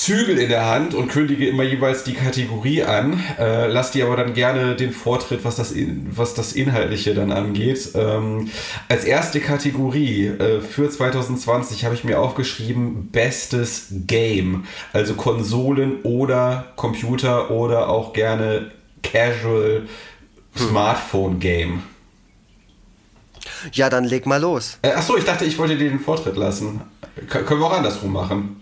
Zügel 0.00 0.38
in 0.38 0.48
der 0.48 0.64
Hand 0.64 0.94
und 0.94 1.08
kündige 1.08 1.46
immer 1.46 1.62
jeweils 1.62 2.04
die 2.04 2.14
Kategorie 2.14 2.84
an. 2.84 3.22
Äh, 3.38 3.66
lass 3.66 3.90
dir 3.90 4.06
aber 4.06 4.16
dann 4.16 4.32
gerne 4.32 4.74
den 4.74 4.92
Vortritt, 4.92 5.44
was 5.44 5.56
das, 5.56 5.74
was 6.10 6.32
das 6.32 6.54
Inhaltliche 6.54 7.12
dann 7.12 7.30
angeht. 7.30 7.90
Ähm, 7.94 8.50
als 8.88 9.04
erste 9.04 9.40
Kategorie 9.40 10.28
äh, 10.28 10.62
für 10.62 10.88
2020 10.88 11.84
habe 11.84 11.94
ich 11.94 12.02
mir 12.04 12.18
aufgeschrieben 12.18 13.10
Bestes 13.12 13.88
Game. 13.90 14.64
Also 14.94 15.12
Konsolen 15.12 16.00
oder 16.02 16.72
Computer 16.76 17.50
oder 17.50 17.90
auch 17.90 18.14
gerne 18.14 18.70
Casual 19.02 19.82
Smartphone 20.56 21.40
Game. 21.40 21.82
Ja, 23.74 23.90
dann 23.90 24.04
leg 24.04 24.24
mal 24.24 24.40
los. 24.40 24.78
Äh, 24.80 24.92
achso, 24.92 25.18
ich 25.18 25.24
dachte, 25.24 25.44
ich 25.44 25.58
wollte 25.58 25.76
dir 25.76 25.90
den 25.90 26.00
Vortritt 26.00 26.38
lassen. 26.38 26.80
K 27.28 27.40
können 27.42 27.60
wir 27.60 27.66
auch 27.66 27.76
andersrum 27.76 28.14
machen. 28.14 28.59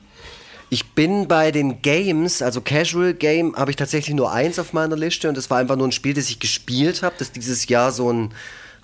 Ich 0.71 0.93
bin 0.93 1.29
bei 1.29 1.51
den 1.51 1.81
Games, 1.81 2.43
also 2.43 2.61
Casual 2.61 3.15
Game, 3.15 3.57
habe 3.57 3.71
ich 3.71 3.77
tatsächlich 3.77 4.15
nur 4.15 4.31
eins 4.31 4.59
auf 4.59 4.75
meiner 4.75 4.97
Liste 4.97 5.29
und 5.29 5.37
das 5.37 5.49
war 5.49 5.59
einfach 5.59 5.77
nur 5.77 5.89
ein 5.89 5.93
Spiel, 5.93 6.13
das 6.13 6.29
ich 6.29 6.41
gespielt 6.41 7.03
habe, 7.03 7.15
das 7.19 7.33
dieses 7.33 7.69
Jahr 7.69 7.91
so 7.91 8.13
ein 8.13 8.35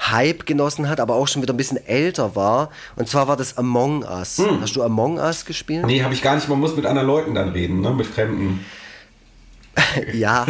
Hype 0.01 0.47
genossen 0.47 0.89
hat, 0.89 0.99
aber 0.99 1.15
auch 1.15 1.29
schon 1.29 1.43
wieder 1.43 1.53
ein 1.53 1.59
bisschen 1.59 1.77
älter 1.77 2.35
war. 2.35 2.71
Und 2.97 3.09
zwar 3.09 3.29
war 3.29 3.37
das 3.37 3.59
Among 3.59 4.03
Us. 4.03 4.39
Hm. 4.39 4.61
Hast 4.61 4.75
du 4.77 4.83
Among 4.83 5.19
Us 5.19 5.45
gespielt? 5.45 5.87
Nee, 5.87 6.03
habe 6.03 6.15
ich 6.15 6.23
gar 6.23 6.35
nicht. 6.35 6.49
Man 6.49 6.59
muss 6.59 6.75
mit 6.75 6.87
anderen 6.87 7.07
Leuten 7.07 7.35
dann 7.35 7.51
reden, 7.51 7.81
ne? 7.81 7.91
mit 7.91 8.07
Fremden. 8.07 8.65
ja. 10.13 10.47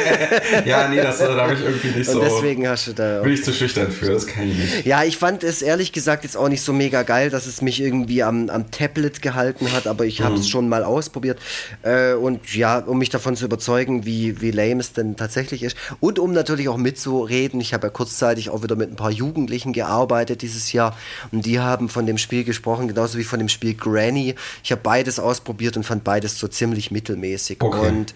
ja, 0.64 0.88
nee, 0.88 0.96
das, 0.96 1.18
da 1.18 1.36
habe 1.36 1.54
ich 1.54 1.60
irgendwie 1.60 1.98
nicht 1.98 2.10
so. 2.10 2.20
Und 2.20 2.24
deswegen 2.24 2.68
hast 2.68 2.86
du 2.86 2.92
da. 2.92 3.20
Bin 3.20 3.32
ich 3.32 3.44
zu 3.44 3.52
schüchtern 3.52 3.90
für, 3.90 4.06
das 4.06 4.26
kann 4.26 4.48
ich 4.48 4.56
nicht. 4.56 4.86
Ja, 4.86 5.04
ich 5.04 5.16
fand 5.16 5.44
es 5.44 5.62
ehrlich 5.62 5.92
gesagt 5.92 6.24
jetzt 6.24 6.36
auch 6.36 6.48
nicht 6.48 6.62
so 6.62 6.72
mega 6.72 7.02
geil, 7.02 7.30
dass 7.30 7.46
es 7.46 7.62
mich 7.62 7.80
irgendwie 7.80 8.22
am, 8.22 8.48
am 8.48 8.70
Tablet 8.70 9.22
gehalten 9.22 9.72
hat, 9.72 9.86
aber 9.86 10.06
ich 10.06 10.22
habe 10.22 10.34
es 10.36 10.42
mhm. 10.42 10.50
schon 10.50 10.68
mal 10.68 10.84
ausprobiert. 10.84 11.38
Äh, 11.82 12.14
und 12.14 12.54
ja, 12.54 12.78
um 12.78 12.98
mich 12.98 13.10
davon 13.10 13.36
zu 13.36 13.44
überzeugen, 13.44 14.06
wie, 14.06 14.40
wie 14.40 14.50
lame 14.50 14.80
es 14.80 14.92
denn 14.92 15.16
tatsächlich 15.16 15.62
ist. 15.62 15.76
Und 16.00 16.18
um 16.18 16.32
natürlich 16.32 16.68
auch 16.68 16.76
mitzureden, 16.76 17.60
ich 17.60 17.74
habe 17.74 17.86
ja 17.86 17.90
kurzzeitig 17.90 18.50
auch 18.50 18.62
wieder 18.62 18.76
mit 18.76 18.90
ein 18.90 18.96
paar 18.96 19.10
Jugendlichen 19.10 19.72
gearbeitet 19.72 20.42
dieses 20.42 20.72
Jahr 20.72 20.96
und 21.32 21.44
die 21.46 21.60
haben 21.60 21.88
von 21.88 22.06
dem 22.06 22.18
Spiel 22.18 22.44
gesprochen, 22.44 22.88
genauso 22.88 23.18
wie 23.18 23.24
von 23.24 23.38
dem 23.38 23.48
Spiel 23.48 23.74
Granny. 23.74 24.34
Ich 24.62 24.72
habe 24.72 24.80
beides 24.82 25.18
ausprobiert 25.18 25.76
und 25.76 25.84
fand 25.84 26.04
beides 26.04 26.38
so 26.38 26.48
ziemlich 26.48 26.90
mittelmäßig. 26.90 27.58
Okay. 27.60 27.88
Und 27.88 28.14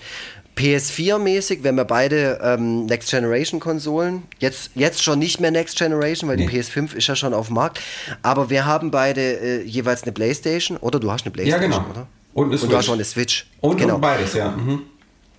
PS4-mäßig, 0.59 1.63
wir 1.63 1.69
haben 1.69 1.79
ja 1.79 1.85
beide 1.85 2.41
ähm, 2.43 2.87
Next 2.87 3.11
Generation 3.11 3.61
Konsolen. 3.61 4.25
Jetzt, 4.41 4.73
jetzt 4.75 5.03
schon 5.03 5.19
nicht 5.19 5.41
mehr 5.41 5.51
Next 5.51 5.79
Generation, 5.79 6.29
weil 6.29 6.37
nee. 6.37 6.49
die 6.49 6.59
PS5 6.59 6.95
ist 6.95 7.07
ja 7.07 7.15
schon 7.15 7.33
auf 7.33 7.47
dem 7.47 7.55
Markt. 7.55 7.81
Aber 8.23 8.51
wir 8.51 8.67
haben 8.67 8.91
beide 8.91 9.21
äh, 9.21 9.63
jeweils 9.63 10.03
eine 10.03 10.13
Playstation. 10.13 10.77
Oder 10.79 10.99
du 10.99 11.11
hast 11.11 11.25
eine 11.25 11.31
Playstation, 11.31 11.71
ja, 11.71 11.79
genau. 11.79 11.91
oder? 11.91 12.07
Und, 12.35 12.51
und 12.51 12.71
du 12.71 12.77
hast 12.77 12.87
schon 12.87 12.95
eine 12.95 13.05
Switch. 13.05 13.47
Und, 13.61 13.79
genau. 13.79 13.95
und 13.97 14.01
beides, 14.01 14.35
ja. 14.35 14.51
Mhm. 14.51 14.83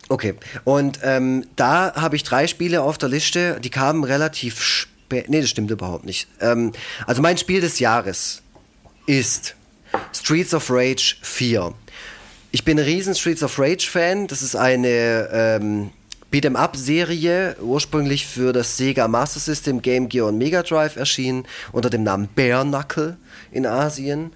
Okay. 0.08 0.36
Und 0.64 1.00
ähm, 1.04 1.46
da 1.56 1.94
habe 1.96 2.16
ich 2.16 2.24
drei 2.24 2.48
Spiele 2.48 2.82
auf 2.82 2.98
der 2.98 3.10
Liste, 3.10 3.60
die 3.62 3.70
kamen 3.70 4.04
relativ 4.04 4.62
spät. 4.64 5.30
Nee, 5.30 5.42
das 5.42 5.50
stimmt 5.50 5.70
überhaupt 5.70 6.06
nicht. 6.06 6.28
Ähm, 6.40 6.72
also 7.06 7.22
mein 7.22 7.38
Spiel 7.38 7.62
des 7.62 7.80
Jahres 7.80 8.42
ist 9.06 9.56
Streets 10.14 10.54
of 10.54 10.70
Rage 10.70 11.16
4. 11.22 11.74
Ich 12.52 12.64
bin 12.64 12.80
ein 12.80 12.86
riesen 12.86 13.14
Streets 13.14 13.44
of 13.44 13.60
Rage 13.60 13.88
Fan. 13.88 14.26
Das 14.26 14.42
ist 14.42 14.56
eine 14.56 15.30
ähm, 15.32 15.92
Beat'em 16.32 16.56
Up 16.56 16.76
Serie, 16.76 17.56
ursprünglich 17.62 18.26
für 18.26 18.54
das 18.54 18.76
Sega 18.76 19.08
Master 19.08 19.40
System, 19.40 19.84
Game 19.84 20.10
Gear 20.10 20.26
und 20.26 20.40
Mega 20.40 20.64
Drive 20.64 20.96
erschienen, 20.96 21.46
unter 21.74 21.92
dem 21.92 22.02
Namen 22.02 22.28
Bare 22.36 22.66
Knuckle 22.66 23.18
in 23.52 23.68
Asien. 23.68 24.32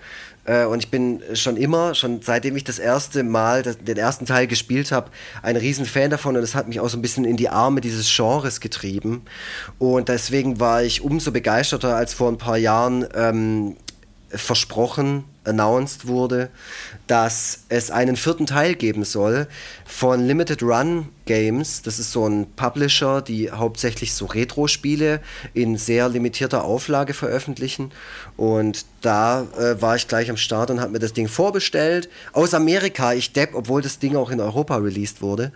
Äh, 0.45 0.66
und 0.66 0.84
ich 0.84 0.91
bin 0.91 1.24
schon 1.34 1.57
immer, 1.57 1.95
schon 1.95 2.22
seitdem 2.22 2.55
ich 2.55 2.64
das 2.64 2.78
erste 2.78 3.24
Mal 3.24 3.64
das, 3.64 3.80
den 3.80 3.97
ersten 3.97 4.28
Teil 4.28 4.45
gespielt 4.45 4.91
habe, 4.91 5.09
ein 5.41 5.55
riesen 5.55 5.88
Fan 5.88 6.11
davon 6.11 6.38
und 6.38 6.43
es 6.43 6.53
hat 6.53 6.68
mich 6.68 6.80
auch 6.80 6.89
so 6.89 6.99
ein 6.99 7.01
bisschen 7.01 7.26
in 7.26 7.38
die 7.38 7.49
Arme 7.49 7.82
dieses 7.82 8.16
Genres 8.16 8.59
getrieben. 8.59 9.24
Und 9.80 10.09
deswegen 10.09 10.59
war 10.59 10.84
ich 10.84 11.01
umso 11.01 11.32
begeisterter, 11.32 11.95
als 11.95 12.14
vor 12.14 12.30
ein 12.30 12.38
paar 12.38 12.57
Jahren 12.57 13.07
ähm, 13.16 13.76
versprochen, 14.30 15.24
announced 15.45 16.07
wurde, 16.07 16.49
dass 17.08 17.66
es 17.70 17.91
einen 17.91 18.16
vierten 18.16 18.45
Teil 18.45 18.76
geben 18.76 19.04
soll 19.04 19.47
von 19.86 20.26
Limited 20.26 20.64
Run 20.64 21.10
Games. 21.26 21.82
Das 21.82 21.99
ist 21.99 22.12
so 22.12 22.28
ein 22.28 22.47
Publisher, 22.56 23.22
die 23.22 23.51
hauptsächlich 23.51 24.14
so 24.14 24.26
Retro-Spiele 24.26 25.20
in 25.54 25.78
sehr 25.78 26.08
limitierter 26.08 26.64
Auflage 26.64 27.14
veröffentlichen. 27.14 27.91
Und 28.38 28.86
da 29.01 29.45
äh, 29.58 29.82
war 29.82 29.97
ich 29.97 30.08
gleich 30.08 30.30
am 30.30 30.38
Start 30.38 30.72
und 30.72 30.80
habe 30.80 30.93
mir 30.93 30.99
das 30.99 31.14
Ding 31.14 31.28
vorbestellt. 31.28 32.10
Aus 32.32 32.54
Amerika, 32.54 33.14
ich 33.14 33.34
depp, 33.34 33.54
obwohl 33.54 33.82
das 33.82 33.99
Ding 33.99 34.16
auch 34.16 34.32
in 34.32 34.39
Europa 34.39 34.78
released 34.78 35.22
wurde. 35.22 35.51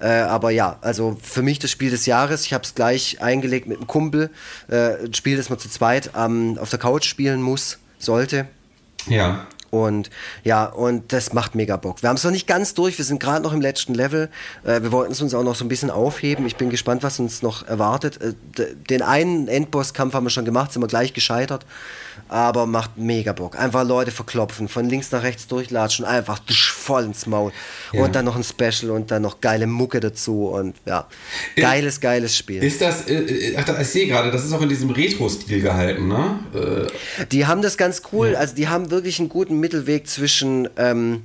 Äh, 0.00 0.08
aber 0.08 0.50
ja, 0.50 0.78
also 0.80 1.18
für 1.22 1.42
mich 1.42 1.58
das 1.58 1.70
Spiel 1.70 1.90
des 1.90 2.06
Jahres. 2.06 2.46
Ich 2.46 2.54
habe 2.54 2.64
es 2.64 2.74
gleich 2.74 3.20
eingelegt 3.20 3.66
mit 3.66 3.78
einem 3.78 3.86
Kumpel. 3.86 4.30
Äh, 4.68 5.04
ein 5.04 5.14
Spiel, 5.14 5.36
das 5.36 5.50
man 5.50 5.58
zu 5.58 5.68
zweit 5.68 6.10
ähm, 6.16 6.58
auf 6.58 6.70
der 6.70 6.78
Couch 6.78 7.04
spielen 7.04 7.42
muss 7.42 7.78
sollte. 7.98 8.46
Ja. 9.08 9.46
Und 9.70 10.10
ja, 10.44 10.64
und 10.66 11.12
das 11.12 11.32
macht 11.32 11.54
mega 11.54 11.76
Bock. 11.76 12.02
Wir 12.02 12.08
haben 12.08 12.16
es 12.16 12.24
noch 12.24 12.30
nicht 12.30 12.46
ganz 12.46 12.74
durch, 12.74 12.98
wir 12.98 13.04
sind 13.04 13.20
gerade 13.20 13.42
noch 13.42 13.52
im 13.52 13.60
letzten 13.60 13.94
Level. 13.94 14.28
Äh, 14.64 14.82
wir 14.82 14.92
wollten 14.92 15.12
es 15.12 15.20
uns 15.20 15.34
auch 15.34 15.42
noch 15.42 15.54
so 15.54 15.64
ein 15.64 15.68
bisschen 15.68 15.90
aufheben. 15.90 16.46
Ich 16.46 16.56
bin 16.56 16.70
gespannt, 16.70 17.02
was 17.02 17.18
uns 17.18 17.42
noch 17.42 17.66
erwartet. 17.66 18.20
Äh, 18.20 18.34
den 18.88 19.02
einen 19.02 19.48
Endbosskampf 19.48 20.14
haben 20.14 20.24
wir 20.24 20.30
schon 20.30 20.44
gemacht, 20.44 20.72
sind 20.72 20.82
wir 20.82 20.88
gleich 20.88 21.12
gescheitert 21.12 21.66
aber 22.28 22.66
macht 22.66 22.96
mega 22.96 23.32
Bock. 23.32 23.58
Einfach 23.58 23.84
Leute 23.84 24.10
verklopfen, 24.10 24.68
von 24.68 24.88
links 24.88 25.12
nach 25.12 25.22
rechts 25.22 25.46
durchlatschen, 25.46 26.04
einfach 26.04 26.40
voll 26.48 27.04
ins 27.04 27.26
Maul. 27.26 27.52
Ja. 27.92 28.02
Und 28.02 28.14
dann 28.14 28.24
noch 28.24 28.36
ein 28.36 28.44
Special 28.44 28.90
und 28.90 29.10
dann 29.10 29.22
noch 29.22 29.40
geile 29.40 29.66
Mucke 29.66 30.00
dazu 30.00 30.48
und 30.48 30.76
ja, 30.86 31.06
geiles, 31.56 31.94
ist, 31.94 32.00
geiles 32.00 32.36
Spiel. 32.36 32.62
Ist 32.62 32.80
das, 32.80 33.06
äh, 33.08 33.14
äh, 33.14 33.56
ach, 33.56 33.80
ich 33.80 33.88
sehe 33.88 34.06
gerade, 34.06 34.30
das 34.30 34.44
ist 34.44 34.52
auch 34.52 34.62
in 34.62 34.68
diesem 34.68 34.90
Retro-Stil 34.90 35.60
gehalten, 35.60 36.08
ne? 36.08 36.40
Äh. 36.54 37.26
Die 37.26 37.46
haben 37.46 37.62
das 37.62 37.76
ganz 37.76 38.02
cool, 38.12 38.32
ja. 38.32 38.38
also 38.38 38.54
die 38.54 38.68
haben 38.68 38.90
wirklich 38.90 39.20
einen 39.20 39.28
guten 39.28 39.55
Mittelweg 39.60 40.08
zwischen, 40.08 40.68
ähm, 40.76 41.22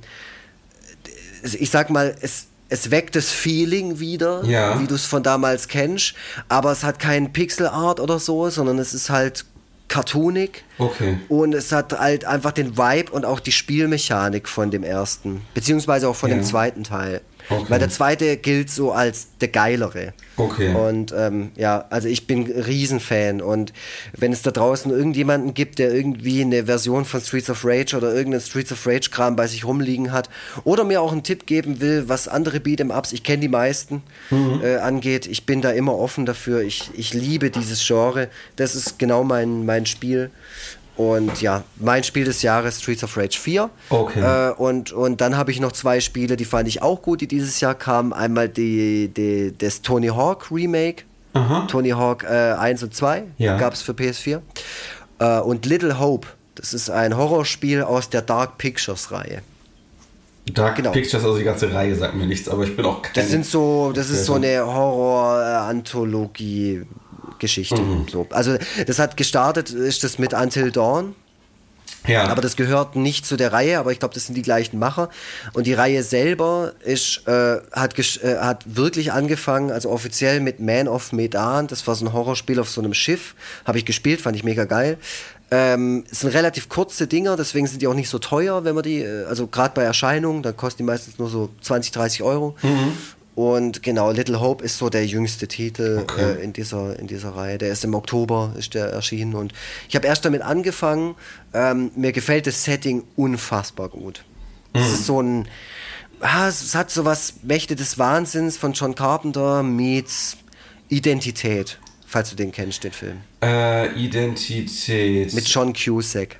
ich 1.42 1.70
sag 1.70 1.90
mal, 1.90 2.14
es 2.20 2.46
es 2.72 2.90
weckt 2.90 3.16
das 3.16 3.30
Feeling 3.30 4.00
wieder, 4.00 4.42
ja. 4.46 4.80
wie 4.80 4.86
du 4.86 4.94
es 4.94 5.04
von 5.04 5.22
damals 5.22 5.68
kennst, 5.68 6.14
aber 6.48 6.72
es 6.72 6.84
hat 6.84 6.98
keinen 6.98 7.30
Pixel 7.30 7.66
Art 7.66 8.00
oder 8.00 8.18
so, 8.18 8.48
sondern 8.48 8.78
es 8.78 8.94
ist 8.94 9.10
halt 9.10 9.44
cartoonig. 9.88 10.64
Okay. 10.78 11.18
Und 11.28 11.54
es 11.54 11.70
hat 11.70 11.92
halt 11.92 12.24
einfach 12.24 12.52
den 12.52 12.78
Vibe 12.78 13.12
und 13.12 13.26
auch 13.26 13.40
die 13.40 13.52
Spielmechanik 13.52 14.48
von 14.48 14.70
dem 14.70 14.84
ersten, 14.84 15.42
beziehungsweise 15.52 16.08
auch 16.08 16.16
von 16.16 16.30
ja. 16.30 16.36
dem 16.36 16.44
zweiten 16.44 16.82
Teil. 16.82 17.20
Okay. 17.48 17.66
Weil 17.68 17.78
der 17.78 17.88
zweite 17.88 18.36
gilt 18.36 18.70
so 18.70 18.92
als 18.92 19.28
der 19.40 19.48
geilere. 19.48 20.12
Okay. 20.36 20.74
Und 20.74 21.12
ähm, 21.16 21.50
ja, 21.56 21.84
also 21.90 22.08
ich 22.08 22.26
bin 22.26 22.50
Riesenfan. 22.50 23.42
Und 23.42 23.72
wenn 24.16 24.32
es 24.32 24.42
da 24.42 24.50
draußen 24.50 24.90
irgendjemanden 24.90 25.54
gibt, 25.54 25.78
der 25.78 25.92
irgendwie 25.92 26.40
eine 26.40 26.66
Version 26.66 27.04
von 27.04 27.20
Streets 27.20 27.50
of 27.50 27.64
Rage 27.64 27.96
oder 27.96 28.14
irgendeinen 28.14 28.40
Streets 28.40 28.72
of 28.72 28.86
Rage-Kram 28.86 29.36
bei 29.36 29.46
sich 29.46 29.64
rumliegen 29.64 30.12
hat 30.12 30.30
oder 30.64 30.84
mir 30.84 31.02
auch 31.02 31.12
einen 31.12 31.22
Tipp 31.22 31.46
geben 31.46 31.80
will, 31.80 32.08
was 32.08 32.28
andere 32.28 32.58
Beat'em-Ups, 32.58 33.12
ich 33.12 33.22
kenne 33.22 33.40
die 33.40 33.48
meisten, 33.48 34.02
mhm. 34.30 34.60
äh, 34.62 34.76
angeht, 34.76 35.26
ich 35.26 35.44
bin 35.44 35.60
da 35.60 35.70
immer 35.70 35.98
offen 35.98 36.26
dafür. 36.26 36.62
Ich, 36.62 36.90
ich 36.94 37.12
liebe 37.12 37.50
dieses 37.50 37.86
Genre. 37.86 38.28
Das 38.56 38.74
ist 38.74 38.98
genau 38.98 39.24
mein, 39.24 39.66
mein 39.66 39.86
Spiel. 39.86 40.30
Und 41.10 41.42
ja, 41.42 41.64
mein 41.76 42.04
Spiel 42.04 42.24
des 42.24 42.42
Jahres 42.42 42.80
Streets 42.80 43.02
of 43.02 43.16
Rage 43.16 43.38
4. 43.38 43.68
Okay. 43.90 44.20
Äh, 44.20 44.52
und, 44.52 44.92
und 44.92 45.20
dann 45.20 45.36
habe 45.36 45.50
ich 45.50 45.58
noch 45.58 45.72
zwei 45.72 45.98
Spiele, 46.00 46.36
die 46.36 46.44
fand 46.44 46.68
ich 46.68 46.82
auch 46.82 47.02
gut, 47.02 47.20
die 47.20 47.26
dieses 47.26 47.58
Jahr 47.60 47.74
kamen. 47.74 48.12
Einmal 48.12 48.48
die, 48.48 49.08
die, 49.08 49.52
das 49.56 49.82
Tony 49.82 50.06
Hawk 50.08 50.52
Remake. 50.52 51.04
Aha. 51.34 51.66
Tony 51.66 51.90
Hawk 51.90 52.24
äh, 52.24 52.52
1 52.52 52.82
und 52.82 52.94
2 52.94 53.24
ja. 53.38 53.56
gab 53.56 53.72
es 53.72 53.80
für 53.82 53.92
PS4. 53.92 54.40
Äh, 55.18 55.40
und 55.40 55.66
Little 55.66 55.98
Hope. 55.98 56.28
Das 56.54 56.74
ist 56.74 56.90
ein 56.90 57.16
Horrorspiel 57.16 57.82
aus 57.82 58.10
der 58.10 58.20
Dark 58.22 58.58
Pictures 58.58 59.10
Reihe. 59.10 59.42
Dark 60.52 60.76
genau. 60.76 60.90
Pictures, 60.90 61.24
also 61.24 61.38
die 61.38 61.44
ganze 61.44 61.72
Reihe 61.72 61.96
sagt 61.96 62.14
mir 62.14 62.26
nichts, 62.26 62.46
aber 62.48 62.64
ich 62.64 62.76
bin 62.76 62.84
auch 62.84 63.00
kein 63.00 63.14
Das 63.14 63.30
sind 63.30 63.46
so, 63.46 63.92
das 63.92 64.10
ist 64.10 64.26
so 64.26 64.34
eine 64.34 64.66
Horror-Anthologie 64.66 66.82
Fachgeschichte. 67.42 67.80
So. 68.10 68.26
Also 68.30 68.56
das 68.86 68.98
hat 68.98 69.16
gestartet, 69.16 69.70
ist 69.70 70.04
das 70.04 70.18
mit 70.18 70.32
Until 70.32 70.70
Dawn. 70.70 71.14
Ja. 72.06 72.24
Aber 72.24 72.42
das 72.42 72.56
gehört 72.56 72.96
nicht 72.96 73.24
zu 73.24 73.36
der 73.36 73.52
Reihe, 73.52 73.78
aber 73.78 73.92
ich 73.92 74.00
glaube, 74.00 74.14
das 74.14 74.26
sind 74.26 74.34
die 74.34 74.42
gleichen 74.42 74.78
Macher. 74.78 75.08
Und 75.52 75.68
die 75.68 75.72
Reihe 75.72 76.02
selber 76.02 76.72
ist, 76.84 77.28
äh, 77.28 77.58
hat, 77.72 77.96
äh, 77.96 78.38
hat 78.38 78.64
wirklich 78.76 79.12
angefangen, 79.12 79.70
also 79.70 79.88
offiziell 79.88 80.40
mit 80.40 80.58
Man 80.58 80.88
of 80.88 81.12
Medan. 81.12 81.68
Das 81.68 81.86
war 81.86 81.94
so 81.94 82.04
ein 82.04 82.12
Horrorspiel 82.12 82.58
auf 82.58 82.68
so 82.68 82.80
einem 82.80 82.94
Schiff. 82.94 83.36
Habe 83.64 83.78
ich 83.78 83.84
gespielt, 83.84 84.20
fand 84.20 84.34
ich 84.36 84.42
mega 84.42 84.64
geil. 84.64 84.98
Ähm, 85.52 86.04
es 86.10 86.20
sind 86.20 86.30
relativ 86.30 86.68
kurze 86.68 87.06
Dinger, 87.06 87.36
deswegen 87.36 87.66
sind 87.66 87.82
die 87.82 87.86
auch 87.86 87.94
nicht 87.94 88.08
so 88.08 88.18
teuer, 88.18 88.64
wenn 88.64 88.74
man 88.74 88.82
die, 88.82 89.02
äh, 89.02 89.26
also 89.26 89.46
gerade 89.46 89.74
bei 89.74 89.82
Erscheinung, 89.82 90.42
dann 90.42 90.56
kosten 90.56 90.78
die 90.78 90.84
meistens 90.84 91.18
nur 91.18 91.28
so 91.28 91.50
20, 91.60 91.92
30 91.92 92.22
Euro. 92.22 92.56
Und 93.34 93.82
genau, 93.82 94.10
Little 94.10 94.40
Hope 94.40 94.62
ist 94.62 94.76
so 94.76 94.90
der 94.90 95.06
jüngste 95.06 95.48
Titel 95.48 96.04
äh, 96.18 96.42
in, 96.42 96.52
dieser, 96.52 96.98
in 96.98 97.06
dieser 97.06 97.30
Reihe. 97.30 97.56
Der 97.56 97.72
ist 97.72 97.82
im 97.82 97.94
Oktober 97.94 98.54
ist 98.58 98.74
der 98.74 98.86
erschienen 98.86 99.34
und 99.34 99.52
ich 99.88 99.96
habe 99.96 100.06
erst 100.06 100.24
damit 100.24 100.42
angefangen. 100.42 101.14
Ähm, 101.54 101.90
mir 101.96 102.12
gefällt 102.12 102.46
das 102.46 102.64
Setting 102.64 103.04
unfassbar 103.16 103.88
gut. 103.88 104.24
Es 104.74 104.92
ist 104.92 105.06
so 105.06 105.20
ein, 105.20 105.48
ah, 106.20 106.48
es 106.48 106.74
hat 106.74 106.90
so 106.90 107.04
was 107.04 107.34
Mächte 107.42 107.76
des 107.76 107.98
Wahnsinns 107.98 108.56
von 108.56 108.72
John 108.72 108.94
Carpenter 108.94 109.62
meets 109.62 110.36
Identität, 110.88 111.78
falls 112.06 112.30
du 112.30 112.36
den 112.36 112.52
kennst, 112.52 112.84
den 112.84 112.92
Film. 112.92 113.20
Äh, 113.42 113.92
Identität. 113.94 115.32
Mit 115.34 115.46
John 115.48 115.72
Cusack. 115.72 116.36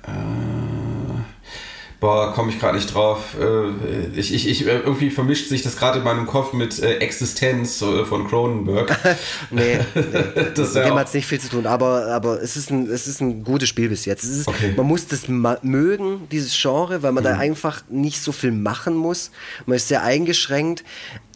Boah, 2.03 2.33
komme 2.33 2.51
ich 2.51 2.59
gerade 2.59 2.75
nicht 2.75 2.93
drauf. 2.93 3.37
Äh, 3.39 4.19
ich, 4.19 4.33
ich, 4.33 4.49
ich, 4.49 4.67
äh, 4.67 4.79
irgendwie 4.79 5.09
vermischt 5.09 5.47
sich 5.47 5.61
das 5.61 5.77
gerade 5.77 5.99
in 5.99 6.03
meinem 6.03 6.27
Kopf 6.27 6.51
mit 6.51 6.77
äh, 6.83 6.97
Existenz 6.97 7.77
von 7.77 8.27
Cronenberg. 8.27 8.99
Nee, 9.51 9.79
nee. 9.95 10.01
Das 10.55 10.73
mit 10.73 10.85
dem 10.85 10.95
hat 10.95 11.07
es 11.07 11.13
nicht 11.13 11.25
viel 11.25 11.39
zu 11.39 11.47
tun, 11.47 11.65
aber, 11.65 12.07
aber 12.07 12.41
es, 12.41 12.57
ist 12.57 12.71
ein, 12.71 12.89
es 12.89 13.07
ist 13.07 13.21
ein 13.21 13.45
gutes 13.45 13.69
Spiel 13.69 13.87
bis 13.87 14.03
jetzt. 14.03 14.25
Ist, 14.25 14.49
Okay. 14.49 14.73
Man 14.75 14.85
muss 14.85 15.07
das 15.07 15.29
mögen, 15.29 16.27
dieses 16.29 16.59
Genre, 16.61 17.03
weil 17.03 17.13
man 17.13 17.23
da 17.23 17.37
einfach 17.37 17.83
nicht 17.89 18.21
so 18.21 18.33
viel 18.33 18.51
machen 18.51 18.95
muss. 18.95 19.31
Man 19.65 19.77
ist 19.77 19.87
sehr 19.87 20.03
eingeschränkt. 20.03 20.83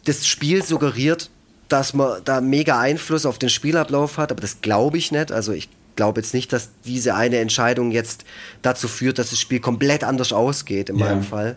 Das 0.04 0.26
Spiel 0.26 0.62
suggeriert, 0.62 1.30
dass 1.70 1.94
man 1.94 2.20
da 2.26 2.42
mega 2.42 2.78
Einfluss 2.78 3.24
auf 3.24 3.38
den 3.38 3.48
Spielablauf 3.48 4.18
hat, 4.18 4.32
aber 4.32 4.42
das 4.42 4.60
glaube 4.60 4.98
ich 4.98 5.12
nicht. 5.12 5.32
Also 5.32 5.52
ich 5.52 5.70
glaube 5.98 6.20
jetzt 6.20 6.32
nicht, 6.32 6.52
dass 6.52 6.70
diese 6.86 7.14
eine 7.16 7.38
Entscheidung 7.38 7.90
jetzt 7.90 8.24
dazu 8.62 8.86
führt, 8.88 9.18
dass 9.18 9.30
das 9.30 9.38
Spiel 9.40 9.58
komplett 9.60 10.04
anders 10.04 10.32
ausgeht, 10.32 10.88
in 10.90 10.96
Ja. 10.96 11.06
meinem 11.06 11.22
Fall. 11.24 11.56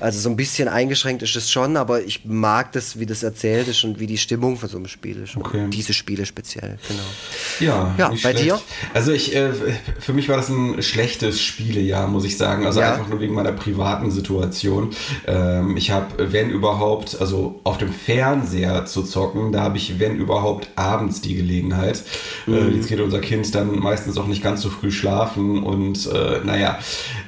Also 0.00 0.18
so 0.18 0.28
ein 0.30 0.36
bisschen 0.36 0.66
eingeschränkt 0.66 1.22
ist 1.22 1.36
es 1.36 1.50
schon, 1.50 1.76
aber 1.76 2.02
ich 2.02 2.24
mag 2.24 2.72
das, 2.72 2.98
wie 2.98 3.04
das 3.06 3.22
erzählt 3.22 3.68
ist 3.68 3.84
und 3.84 4.00
wie 4.00 4.06
die 4.06 4.18
Stimmung 4.18 4.56
von 4.56 4.68
so 4.68 4.78
einem 4.78 4.88
Spiel 4.88 5.22
ist. 5.22 5.36
Und 5.36 5.42
Okay. 5.46 5.66
Diese 5.70 5.92
Spiele 5.92 6.24
speziell, 6.26 6.78
genau. 6.88 7.02
Ja, 7.60 7.94
Ja, 7.98 8.08
bei 8.08 8.16
schlecht. 8.16 8.38
dir? 8.40 8.58
Also 8.94 9.12
ich, 9.12 9.34
äh, 9.36 9.50
für 10.00 10.12
mich 10.14 10.28
war 10.28 10.36
das 10.38 10.48
ein 10.48 10.82
schlechtes 10.82 11.40
Spielejahr, 11.42 12.08
muss 12.08 12.24
ich 12.24 12.36
sagen. 12.38 12.64
Also 12.66 12.80
Ja. 12.80 12.94
einfach 12.94 13.08
nur 13.08 13.20
wegen 13.20 13.34
meiner 13.34 13.52
privaten 13.52 14.10
Situation. 14.10 14.90
Ähm, 15.26 15.76
ich 15.76 15.90
habe, 15.90 16.32
wenn 16.32 16.48
überhaupt, 16.50 17.20
also 17.20 17.60
auf 17.64 17.76
dem 17.78 17.92
Fernseher 17.92 18.86
zu 18.86 19.02
zocken, 19.02 19.52
da 19.52 19.60
habe 19.60 19.76
ich, 19.76 20.00
wenn 20.00 20.16
überhaupt, 20.16 20.68
abends 20.76 21.20
die 21.20 21.34
Gelegenheit. 21.34 22.02
Mhm. 22.46 22.54
Äh, 22.54 22.68
jetzt 22.76 22.88
geht 22.88 23.00
unser 23.00 23.20
Kind 23.20 23.54
dann 23.54 23.78
meistens 23.82 24.16
auch 24.16 24.26
nicht 24.26 24.42
ganz 24.42 24.62
so 24.62 24.70
früh 24.70 24.90
schlafen 24.90 25.62
und 25.62 26.06
äh, 26.06 26.40
naja, 26.44 26.78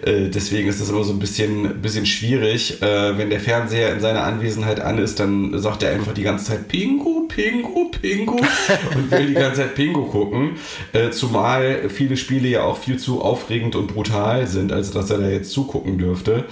äh, 0.02 0.28
deswegen 0.28 0.68
ist 0.68 0.80
das 0.80 0.88
immer 0.88 1.04
so 1.04 1.12
ein 1.12 1.18
bisschen, 1.18 1.82
bisschen 1.82 2.06
schwierig. 2.06 2.80
Äh, 2.82 3.18
wenn 3.18 3.30
der 3.30 3.40
Fernseher 3.40 3.92
in 3.92 4.00
seiner 4.00 4.24
Anwesenheit 4.24 4.80
an 4.80 4.98
ist, 4.98 5.20
dann 5.20 5.58
sagt 5.58 5.82
er 5.82 5.92
einfach 5.92 6.14
die 6.14 6.22
ganze 6.22 6.46
Zeit 6.46 6.68
Pingu, 6.68 7.26
Pingu, 7.28 7.90
Pingu 7.90 8.36
und 8.96 9.10
will 9.10 9.26
die 9.26 9.34
ganze 9.34 9.62
Zeit 9.62 9.74
Pingu 9.74 10.04
gucken. 10.06 10.52
Äh, 10.92 11.10
zumal 11.10 11.88
viele 11.88 12.16
Spiele 12.16 12.48
ja 12.48 12.62
auch 12.62 12.78
viel 12.78 12.98
zu 12.98 13.22
aufregend 13.22 13.76
und 13.76 13.88
brutal 13.88 14.46
sind, 14.46 14.72
als 14.72 14.90
dass 14.90 15.10
er 15.10 15.18
da 15.18 15.28
jetzt 15.28 15.50
zugucken 15.50 15.98
dürfte. 15.98 16.44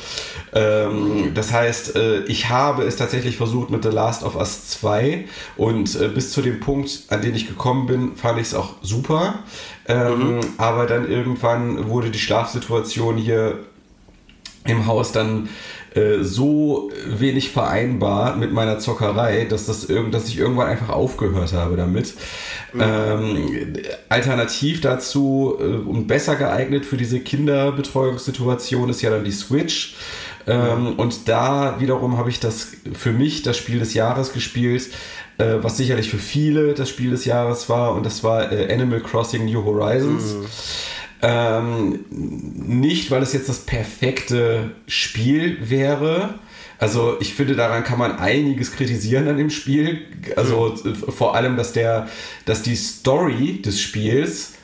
Ähm, 0.54 1.32
das 1.34 1.52
heißt, 1.52 1.96
äh, 1.96 2.24
ich 2.24 2.48
habe 2.48 2.84
es 2.84 2.96
tatsächlich 2.96 3.36
versucht 3.36 3.70
mit 3.70 3.82
The 3.82 3.90
Last 3.90 4.22
of 4.22 4.36
Us 4.36 4.68
2 4.68 5.24
und 5.56 5.98
äh, 6.00 6.08
bis 6.08 6.32
zu 6.32 6.42
dem 6.42 6.60
Punkt, 6.60 7.04
an 7.08 7.22
den 7.22 7.34
ich 7.34 7.48
gekommen 7.48 7.86
bin, 7.86 8.16
fand 8.16 8.38
ich 8.38 8.48
es 8.48 8.54
auch 8.54 8.74
super. 8.82 9.44
Ähm, 9.92 10.40
Aber 10.58 10.86
dann 10.86 11.08
irgendwann 11.08 11.88
wurde 11.88 12.10
die 12.10 12.18
Schlafsituation 12.18 13.16
hier 13.16 13.58
im 14.64 14.86
Haus 14.86 15.12
dann 15.12 15.48
äh, 15.94 16.22
so 16.22 16.90
wenig 17.06 17.50
vereinbar 17.50 18.36
mit 18.36 18.52
meiner 18.52 18.78
Zockerei, 18.78 19.44
dass, 19.44 19.66
das 19.66 19.84
irgend, 19.84 20.14
dass 20.14 20.28
ich 20.28 20.38
irgendwann 20.38 20.68
einfach 20.68 20.88
aufgehört 20.88 21.52
habe 21.52 21.76
damit. 21.76 22.14
Ähm, 22.78 23.74
alternativ 24.08 24.80
dazu 24.80 25.56
äh, 25.60 25.64
und 25.64 26.06
besser 26.06 26.36
geeignet 26.36 26.86
für 26.86 26.96
diese 26.96 27.20
Kinderbetreuungssituation 27.20 28.88
ist 28.88 29.02
ja 29.02 29.10
dann 29.10 29.24
die 29.24 29.32
Switch. 29.32 29.96
Ähm, 30.46 30.94
und 30.96 31.28
da 31.28 31.76
wiederum 31.78 32.16
habe 32.16 32.30
ich 32.30 32.40
das 32.40 32.68
für 32.94 33.12
mich 33.12 33.42
das 33.42 33.58
Spiel 33.58 33.78
des 33.78 33.94
Jahres 33.94 34.32
gespielt, 34.32 34.88
äh, 35.42 35.62
was 35.62 35.76
sicherlich 35.76 36.08
für 36.08 36.18
viele 36.18 36.74
das 36.74 36.88
Spiel 36.88 37.10
des 37.10 37.24
Jahres 37.24 37.68
war, 37.68 37.94
und 37.94 38.06
das 38.06 38.22
war 38.22 38.52
äh, 38.52 38.72
Animal 38.72 39.00
Crossing 39.00 39.44
New 39.44 39.64
Horizons. 39.64 40.36
Ähm, 41.24 42.04
nicht, 42.10 43.10
weil 43.10 43.22
es 43.22 43.32
jetzt 43.32 43.48
das 43.48 43.60
perfekte 43.60 44.72
Spiel 44.86 45.58
wäre. 45.60 46.34
Also 46.78 47.16
ich 47.20 47.34
finde, 47.34 47.54
daran 47.54 47.84
kann 47.84 47.98
man 47.98 48.18
einiges 48.18 48.72
kritisieren 48.72 49.28
an 49.28 49.36
dem 49.36 49.50
Spiel. 49.50 50.02
Also 50.36 50.74
äh, 50.84 50.94
vor 50.94 51.36
allem, 51.36 51.56
dass 51.56 51.72
der, 51.72 52.08
dass 52.44 52.62
die 52.62 52.74
Story 52.74 53.62
des 53.62 53.80
Spiels 53.80 54.54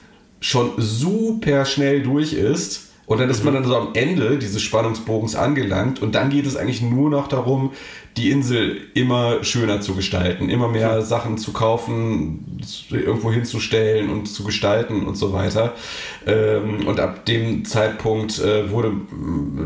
schon 0.40 0.72
super 0.76 1.64
schnell 1.64 2.02
durch 2.02 2.32
ist. 2.32 2.88
Und 3.06 3.20
dann 3.20 3.30
ist 3.30 3.42
man 3.42 3.54
dann 3.54 3.64
so 3.64 3.74
am 3.74 3.94
Ende 3.94 4.36
dieses 4.36 4.60
Spannungsbogens 4.60 5.34
angelangt 5.34 6.02
und 6.02 6.14
dann 6.14 6.28
geht 6.28 6.44
es 6.44 6.56
eigentlich 6.56 6.82
nur 6.82 7.08
noch 7.08 7.26
darum, 7.26 7.72
die 8.16 8.30
Insel 8.30 8.80
immer 8.94 9.44
schöner 9.44 9.80
zu 9.80 9.94
gestalten, 9.94 10.48
immer 10.48 10.68
mehr 10.68 11.02
Sachen 11.02 11.38
zu 11.38 11.52
kaufen, 11.52 12.60
irgendwo 12.90 13.30
hinzustellen 13.30 14.10
und 14.10 14.26
zu 14.26 14.42
gestalten 14.42 15.06
und 15.06 15.16
so 15.16 15.32
weiter. 15.32 15.74
Ähm, 16.26 16.86
Und 16.86 16.98
ab 17.00 17.24
dem 17.26 17.64
Zeitpunkt 17.64 18.38
äh, 18.40 18.70
wurde 18.70 18.92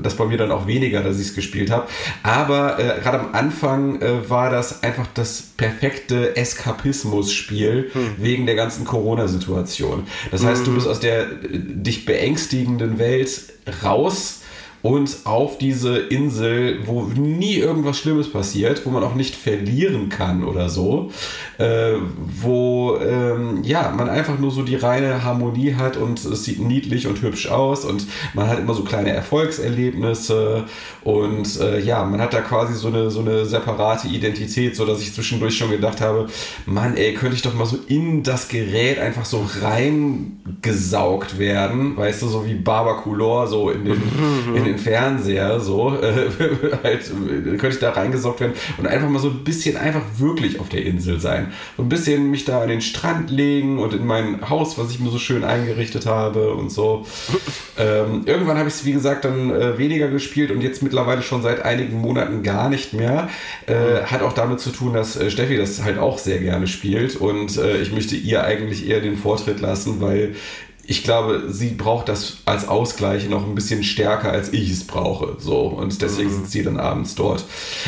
das 0.02 0.16
bei 0.16 0.26
mir 0.26 0.36
dann 0.36 0.50
auch 0.50 0.66
weniger, 0.66 1.02
dass 1.02 1.18
ich 1.18 1.28
es 1.28 1.34
gespielt 1.34 1.70
habe. 1.70 1.86
Aber 2.22 2.78
äh, 2.78 3.00
gerade 3.00 3.20
am 3.20 3.34
Anfang 3.34 4.00
äh, 4.02 4.28
war 4.28 4.50
das 4.50 4.82
einfach 4.82 5.06
das 5.14 5.42
perfekte 5.56 6.36
Eskapismus-Spiel 6.36 7.90
wegen 8.18 8.46
der 8.46 8.54
ganzen 8.54 8.84
Corona-Situation. 8.84 10.06
Das 10.30 10.44
heißt, 10.44 10.66
du 10.66 10.74
bist 10.74 10.86
aus 10.86 11.00
der 11.00 11.22
äh, 11.22 11.26
dich 11.52 12.04
beängstigenden 12.04 12.98
Welt 12.98 13.52
raus 13.82 14.41
und 14.82 15.18
auf 15.24 15.58
diese 15.58 15.96
Insel, 15.96 16.80
wo 16.86 17.02
nie 17.02 17.54
irgendwas 17.54 17.98
Schlimmes 17.98 18.30
passiert, 18.30 18.84
wo 18.84 18.90
man 18.90 19.04
auch 19.04 19.14
nicht 19.14 19.36
verlieren 19.36 20.08
kann 20.08 20.44
oder 20.44 20.68
so, 20.68 21.10
äh, 21.58 21.92
wo 22.40 22.96
ähm, 22.96 23.62
ja 23.62 23.94
man 23.96 24.08
einfach 24.08 24.38
nur 24.38 24.50
so 24.50 24.62
die 24.62 24.74
reine 24.74 25.22
Harmonie 25.22 25.74
hat 25.74 25.96
und 25.96 26.24
es 26.24 26.44
sieht 26.44 26.58
niedlich 26.60 27.06
und 27.06 27.22
hübsch 27.22 27.48
aus 27.48 27.84
und 27.84 28.06
man 28.34 28.48
hat 28.48 28.58
immer 28.58 28.74
so 28.74 28.82
kleine 28.82 29.10
Erfolgserlebnisse 29.10 30.64
und 31.04 31.60
äh, 31.60 31.80
ja, 31.80 32.04
man 32.04 32.20
hat 32.20 32.34
da 32.34 32.40
quasi 32.40 32.74
so 32.74 32.88
eine 32.88 33.10
so 33.10 33.20
eine 33.20 33.46
separate 33.46 34.08
Identität, 34.08 34.74
so 34.74 34.84
dass 34.84 35.00
ich 35.00 35.14
zwischendurch 35.14 35.56
schon 35.56 35.70
gedacht 35.70 36.00
habe, 36.00 36.26
Mann, 36.66 36.96
ey, 36.96 37.14
könnte 37.14 37.36
ich 37.36 37.42
doch 37.42 37.54
mal 37.54 37.66
so 37.66 37.78
in 37.86 38.24
das 38.24 38.48
Gerät 38.48 38.98
einfach 38.98 39.24
so 39.24 39.46
reingesaugt 39.62 41.38
werden, 41.38 41.96
weißt 41.96 42.22
du, 42.22 42.28
so 42.28 42.46
wie 42.46 42.54
Barbaculor 42.54 43.46
so 43.46 43.70
in 43.70 43.84
den 43.84 44.02
in 44.54 44.64
den 44.64 44.71
Fernseher 44.78 45.60
so 45.60 45.96
äh, 46.00 46.12
halt 46.82 47.00
äh, 47.10 47.56
könnte 47.56 47.68
ich 47.68 47.78
da 47.78 47.90
reingesaugt 47.90 48.40
werden 48.40 48.54
und 48.78 48.86
einfach 48.86 49.08
mal 49.08 49.18
so 49.18 49.28
ein 49.28 49.44
bisschen 49.44 49.76
einfach 49.76 50.02
wirklich 50.18 50.60
auf 50.60 50.68
der 50.68 50.84
Insel 50.84 51.20
sein. 51.20 51.52
So 51.76 51.82
ein 51.82 51.88
bisschen 51.88 52.30
mich 52.30 52.44
da 52.44 52.62
an 52.62 52.68
den 52.68 52.80
Strand 52.80 53.30
legen 53.30 53.78
und 53.78 53.94
in 53.94 54.06
mein 54.06 54.48
Haus, 54.48 54.78
was 54.78 54.90
ich 54.90 55.00
mir 55.00 55.10
so 55.10 55.18
schön 55.18 55.44
eingerichtet 55.44 56.06
habe 56.06 56.54
und 56.54 56.70
so. 56.70 57.06
Ähm, 57.78 58.22
irgendwann 58.26 58.58
habe 58.58 58.68
ich 58.68 58.74
es, 58.74 58.84
wie 58.84 58.92
gesagt, 58.92 59.24
dann 59.24 59.50
äh, 59.50 59.78
weniger 59.78 60.08
gespielt 60.08 60.50
und 60.50 60.60
jetzt 60.60 60.82
mittlerweile 60.82 61.22
schon 61.22 61.42
seit 61.42 61.64
einigen 61.64 62.00
Monaten 62.00 62.42
gar 62.42 62.68
nicht 62.68 62.92
mehr. 62.92 63.28
Äh, 63.66 64.02
hat 64.04 64.22
auch 64.22 64.32
damit 64.32 64.60
zu 64.60 64.70
tun, 64.70 64.92
dass 64.92 65.16
äh, 65.16 65.30
Steffi 65.30 65.56
das 65.56 65.82
halt 65.82 65.98
auch 65.98 66.18
sehr 66.18 66.38
gerne 66.38 66.66
spielt 66.66 67.16
und 67.16 67.56
äh, 67.56 67.78
ich 67.80 67.92
möchte 67.92 68.14
ihr 68.14 68.44
eigentlich 68.44 68.88
eher 68.88 69.00
den 69.00 69.16
Vortritt 69.16 69.60
lassen, 69.60 70.00
weil 70.00 70.34
ich 70.84 71.04
glaube, 71.04 71.44
sie 71.48 71.70
braucht 71.70 72.08
das 72.08 72.38
als 72.44 72.66
Ausgleich 72.66 73.28
noch 73.28 73.46
ein 73.46 73.54
bisschen 73.54 73.84
stärker, 73.84 74.32
als 74.32 74.52
ich 74.52 74.70
es 74.70 74.84
brauche. 74.84 75.36
So, 75.38 75.60
und 75.60 76.02
deswegen 76.02 76.30
mhm. 76.30 76.38
sitzt 76.40 76.52
sie 76.52 76.64
dann 76.64 76.78
abends 76.78 77.14
dort. 77.14 77.44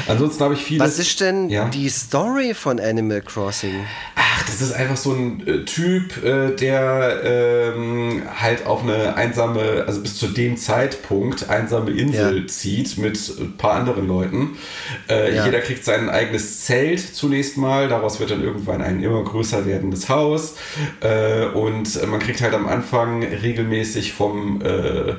Ansonsten 0.07 0.45
habe 0.45 0.55
ich 0.55 0.63
viel. 0.63 0.79
Was 0.79 1.01
ist 1.01 1.21
denn 1.21 1.51
ja? 1.51 1.69
die 1.69 1.89
Story 1.89 2.55
von 2.55 2.79
Animal 2.79 3.21
Crossing? 3.21 3.75
Ach, 4.15 4.45
das 4.45 4.61
ist 4.61 4.73
einfach 4.73 4.97
so 4.97 5.13
ein 5.13 5.45
äh, 5.47 5.65
Typ, 5.65 6.23
äh, 6.25 6.55
der 6.55 7.21
ähm, 7.25 8.23
halt 8.41 8.65
auf 8.65 8.85
eine 8.85 9.17
einsame, 9.17 9.85
also 9.87 10.01
bis 10.01 10.17
zu 10.17 10.29
dem 10.29 10.57
Zeitpunkt 10.57 11.51
einsame 11.51 11.91
Insel 11.91 12.43
ja. 12.43 12.47
zieht 12.47 12.97
mit 12.99 13.19
ein 13.41 13.57
paar 13.57 13.73
anderen 13.73 14.07
Leuten. 14.07 14.57
Äh, 15.09 15.35
ja. 15.35 15.47
Jeder 15.47 15.61
kriegt 15.61 15.85
sein 15.85 16.09
eigenes 16.09 16.65
Zelt 16.65 17.01
zunächst 17.01 17.57
mal. 17.57 17.89
Daraus 17.89 18.21
wird 18.21 18.31
dann 18.31 18.43
irgendwann 18.43 18.83
ein 18.83 19.03
immer 19.03 19.25
größer 19.25 19.67
werdendes 19.67 20.09
Haus. 20.09 20.55
Äh, 21.01 21.47
und 21.47 22.09
man 22.09 22.21
kriegt 22.21 22.41
halt 22.41 22.55
am 22.55 22.69
Anfang 22.69 22.84
regelmäßig 22.93 24.13
vom 24.13 24.61
äh, 24.63 25.15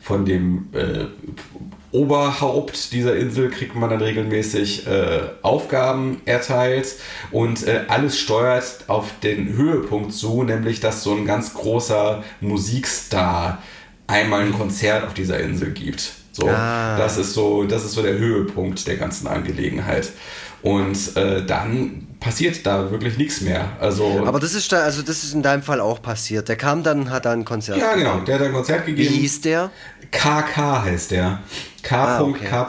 von 0.00 0.24
dem 0.24 0.68
äh, 0.72 1.06
Oberhaupt 1.90 2.92
dieser 2.92 3.16
Insel 3.16 3.50
kriegt 3.50 3.74
man 3.74 3.88
dann 3.88 4.02
regelmäßig 4.02 4.86
äh, 4.86 5.20
Aufgaben 5.40 6.20
erteilt 6.26 6.96
und 7.30 7.66
äh, 7.66 7.84
alles 7.88 8.18
steuert 8.18 8.84
auf 8.88 9.10
den 9.22 9.54
Höhepunkt 9.54 10.12
zu, 10.12 10.42
nämlich 10.42 10.80
dass 10.80 11.02
so 11.02 11.14
ein 11.14 11.24
ganz 11.24 11.54
großer 11.54 12.22
Musikstar 12.42 13.62
einmal 14.06 14.42
ein 14.42 14.52
Konzert 14.52 15.06
auf 15.06 15.14
dieser 15.14 15.40
Insel 15.40 15.70
gibt. 15.70 16.12
So, 16.32 16.46
ah. 16.48 16.98
das 16.98 17.16
ist 17.16 17.32
so, 17.32 17.64
das 17.64 17.84
ist 17.84 17.92
so 17.92 18.02
der 18.02 18.18
Höhepunkt 18.18 18.86
der 18.86 18.96
ganzen 18.96 19.26
Angelegenheit. 19.26 20.12
Und 20.60 21.16
äh, 21.16 21.44
dann 21.44 22.07
passiert 22.20 22.66
da 22.66 22.90
wirklich 22.90 23.16
nichts 23.16 23.40
mehr. 23.40 23.70
Also, 23.80 24.24
Aber 24.26 24.40
das 24.40 24.54
ist 24.54 24.72
da, 24.72 24.80
also 24.80 25.02
das 25.02 25.22
ist 25.24 25.34
in 25.34 25.42
deinem 25.42 25.62
Fall 25.62 25.80
auch 25.80 26.02
passiert. 26.02 26.48
Der 26.48 26.56
kam 26.56 26.82
dann 26.82 27.10
hat 27.10 27.24
dann 27.24 27.40
ein 27.40 27.44
Konzert 27.44 27.78
Ja, 27.78 27.94
genau, 27.94 28.20
der 28.20 28.36
hat 28.36 28.46
ein 28.46 28.52
Konzert 28.52 28.86
gegeben. 28.86 29.14
Wie 29.14 29.18
hieß 29.18 29.42
der? 29.42 29.70
KK 30.10 30.84
heißt 30.84 31.10
der. 31.12 31.40
K. 31.82 32.18
Ah, 32.18 32.22
okay. 32.22 32.44
K. 32.44 32.66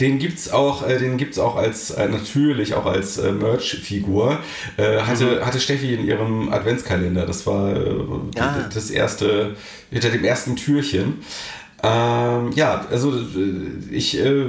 Den 0.00 0.18
gibt's 0.18 0.50
auch, 0.50 0.86
äh, 0.88 0.98
den 0.98 1.18
gibt's 1.18 1.38
auch 1.38 1.56
als 1.56 1.90
äh, 1.90 2.08
natürlich 2.08 2.74
auch 2.74 2.86
als 2.86 3.18
äh, 3.18 3.30
Merch-Figur. 3.32 4.38
Äh, 4.76 5.00
hatte, 5.02 5.24
mhm. 5.24 5.46
hatte 5.46 5.60
Steffi 5.60 5.94
in 5.94 6.06
ihrem 6.06 6.52
Adventskalender. 6.52 7.26
Das 7.26 7.46
war 7.46 7.76
äh, 7.76 8.00
ah. 8.38 8.68
das 8.72 8.90
erste 8.90 9.56
hinter 9.90 10.08
dem 10.08 10.24
ersten 10.24 10.56
Türchen. 10.56 11.22
Ähm, 11.82 12.52
ja, 12.54 12.86
also 12.90 13.12
äh, 13.12 13.20
ich 13.90 14.18
äh, 14.18 14.46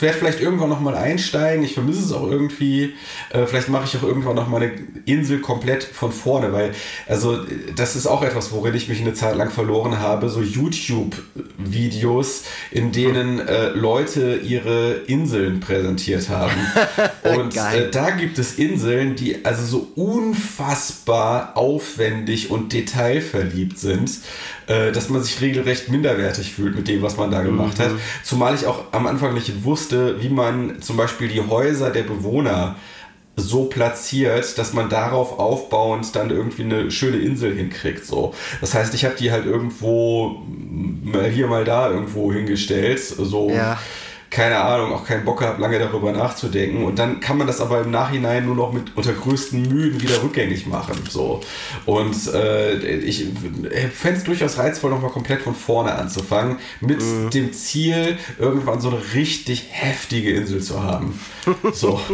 werde 0.00 0.18
vielleicht 0.18 0.40
irgendwann 0.40 0.70
nochmal 0.70 0.94
einsteigen. 0.94 1.62
Ich 1.62 1.74
vermisse 1.74 2.00
es 2.00 2.12
auch 2.12 2.30
irgendwie. 2.30 2.94
Äh, 3.30 3.46
vielleicht 3.46 3.68
mache 3.68 3.84
ich 3.84 3.96
auch 3.96 4.02
irgendwann 4.02 4.34
nochmal 4.34 4.62
eine 4.62 4.72
Insel 5.04 5.40
komplett 5.40 5.84
von 5.84 6.10
vorne, 6.10 6.52
weil 6.52 6.72
also 7.06 7.38
das 7.76 7.96
ist 7.96 8.06
auch 8.06 8.22
etwas, 8.22 8.50
worin 8.52 8.74
ich 8.74 8.88
mich 8.88 9.02
eine 9.02 9.12
Zeit 9.12 9.36
lang 9.36 9.50
verloren 9.50 9.98
habe. 9.98 10.30
So 10.30 10.40
YouTube-Videos, 10.40 12.44
in 12.70 12.92
denen 12.92 13.40
äh, 13.40 13.68
Leute 13.68 14.36
ihre 14.36 15.02
Inseln 15.06 15.60
präsentiert 15.60 16.30
haben. 16.30 16.56
Und 17.36 17.56
äh, 17.56 17.90
da 17.90 18.10
gibt 18.10 18.38
es 18.38 18.58
Inseln, 18.58 19.16
die 19.16 19.44
also 19.44 19.64
so 19.64 19.88
unfassbar 19.96 21.56
aufwendig 21.56 22.50
und 22.50 22.72
detailverliebt 22.72 23.78
sind 23.78 24.10
äh, 24.66 24.92
dass 24.92 25.08
man 25.08 25.22
sich 25.22 25.40
regelrecht 25.40 25.88
minderwertig 25.88 26.53
fühlt 26.54 26.76
mit 26.76 26.88
dem, 26.88 27.02
was 27.02 27.16
man 27.16 27.30
da 27.30 27.42
gemacht 27.42 27.78
mhm. 27.78 27.82
hat. 27.82 27.90
Zumal 28.22 28.54
ich 28.54 28.66
auch 28.66 28.84
am 28.92 29.06
Anfang 29.06 29.34
nicht 29.34 29.64
wusste, 29.64 30.22
wie 30.22 30.28
man 30.28 30.80
zum 30.80 30.96
Beispiel 30.96 31.28
die 31.28 31.40
Häuser 31.40 31.90
der 31.90 32.02
Bewohner 32.02 32.76
so 33.36 33.64
platziert, 33.64 34.58
dass 34.58 34.72
man 34.72 34.88
darauf 34.88 35.38
aufbauend 35.38 36.14
dann 36.14 36.30
irgendwie 36.30 36.62
eine 36.62 36.90
schöne 36.90 37.16
Insel 37.16 37.54
hinkriegt. 37.54 38.06
So. 38.06 38.32
Das 38.60 38.74
heißt, 38.74 38.94
ich 38.94 39.04
habe 39.04 39.16
die 39.16 39.32
halt 39.32 39.44
irgendwo 39.44 40.42
mal 41.02 41.28
hier, 41.28 41.48
mal 41.48 41.64
da 41.64 41.90
irgendwo 41.90 42.32
hingestellt. 42.32 43.00
So. 43.00 43.50
Ja 43.50 43.78
keine 44.34 44.60
Ahnung, 44.60 44.92
auch 44.92 45.06
keinen 45.06 45.24
Bock 45.24 45.42
habe, 45.42 45.62
lange 45.62 45.78
darüber 45.78 46.10
nachzudenken. 46.10 46.84
Und 46.84 46.98
dann 46.98 47.20
kann 47.20 47.38
man 47.38 47.46
das 47.46 47.60
aber 47.60 47.82
im 47.82 47.92
Nachhinein 47.92 48.44
nur 48.44 48.56
noch 48.56 48.72
mit 48.72 48.96
unter 48.96 49.12
größten 49.12 49.62
Mühen 49.62 50.02
wieder 50.02 50.20
rückgängig 50.24 50.66
machen. 50.66 50.96
So. 51.08 51.40
Und 51.86 52.34
äh, 52.34 52.74
ich 52.78 53.28
fände 53.94 54.18
es 54.18 54.24
durchaus 54.24 54.58
reizvoll, 54.58 54.90
nochmal 54.90 55.12
komplett 55.12 55.42
von 55.42 55.54
vorne 55.54 55.94
anzufangen, 55.94 56.56
mit 56.80 57.00
mhm. 57.00 57.30
dem 57.30 57.52
Ziel, 57.52 58.18
irgendwann 58.36 58.80
so 58.80 58.88
eine 58.88 58.98
richtig 59.14 59.66
heftige 59.70 60.34
Insel 60.34 60.60
zu 60.60 60.82
haben. 60.82 61.20
So. 61.72 62.00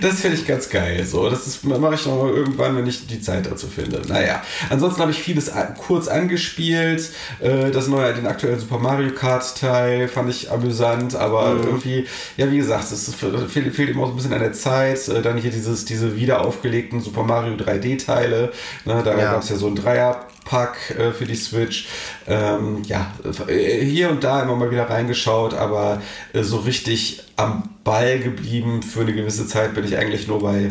Das 0.00 0.20
finde 0.20 0.36
ich 0.36 0.46
ganz 0.46 0.70
geil. 0.70 1.04
So. 1.04 1.28
Das 1.28 1.62
mache 1.62 1.94
ich 1.94 2.06
nochmal 2.06 2.30
irgendwann, 2.30 2.76
wenn 2.76 2.86
ich 2.86 3.06
die 3.06 3.20
Zeit 3.20 3.46
dazu 3.46 3.66
finde. 3.66 4.02
Naja. 4.08 4.42
Ansonsten 4.70 5.00
habe 5.00 5.10
ich 5.10 5.18
vieles 5.18 5.52
kurz 5.86 6.08
angespielt. 6.08 7.10
Äh, 7.40 7.70
das 7.70 7.88
neue, 7.88 8.14
den 8.14 8.26
aktuellen 8.26 8.58
Super 8.58 8.78
Mario 8.78 9.12
Kart 9.12 9.58
Teil 9.58 10.08
fand 10.08 10.30
ich 10.30 10.50
amüsant, 10.50 11.14
aber 11.14 11.33
aber 11.38 11.54
mhm. 11.54 11.64
irgendwie, 11.64 12.06
ja, 12.36 12.50
wie 12.50 12.56
gesagt, 12.56 12.90
es 12.92 13.14
fehlt, 13.14 13.74
fehlt 13.74 13.90
immer 13.90 14.06
so 14.06 14.12
ein 14.12 14.16
bisschen 14.16 14.32
an 14.32 14.40
der 14.40 14.52
Zeit. 14.52 15.08
Äh, 15.08 15.22
dann 15.22 15.38
hier 15.38 15.50
dieses, 15.50 15.84
diese 15.84 16.16
wieder 16.16 16.44
aufgelegten 16.44 17.00
Super 17.00 17.22
Mario 17.22 17.54
3D-Teile. 17.54 18.52
Ne, 18.84 19.02
da 19.04 19.10
ja. 19.10 19.32
gab 19.32 19.42
es 19.42 19.48
ja 19.48 19.56
so 19.56 19.66
ein 19.66 19.76
Dreierpack 19.76 20.96
äh, 20.98 21.12
für 21.12 21.24
die 21.24 21.34
Switch. 21.34 21.88
Ähm, 22.26 22.82
ja, 22.86 23.12
äh, 23.46 23.84
hier 23.84 24.10
und 24.10 24.24
da 24.24 24.42
immer 24.42 24.56
mal 24.56 24.70
wieder 24.70 24.88
reingeschaut, 24.88 25.54
aber 25.54 26.02
äh, 26.32 26.42
so 26.42 26.58
richtig 26.58 27.22
am 27.36 27.70
Ball 27.84 28.18
geblieben 28.18 28.82
für 28.82 29.00
eine 29.00 29.12
gewisse 29.12 29.46
Zeit 29.46 29.74
bin 29.74 29.84
ich 29.84 29.96
eigentlich 29.96 30.28
nur 30.28 30.40
bei 30.40 30.68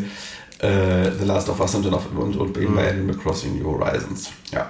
äh, 0.59 1.11
The 1.19 1.25
Last 1.25 1.49
of 1.49 1.59
Us 1.59 1.75
und, 1.75 1.85
und, 1.85 2.35
und 2.35 2.57
eben 2.57 2.71
mhm. 2.71 2.75
bei 2.75 2.89
Animal 2.89 3.17
Crossing 3.17 3.59
New 3.59 3.65
Horizons. 3.65 4.31
Ja. 4.51 4.69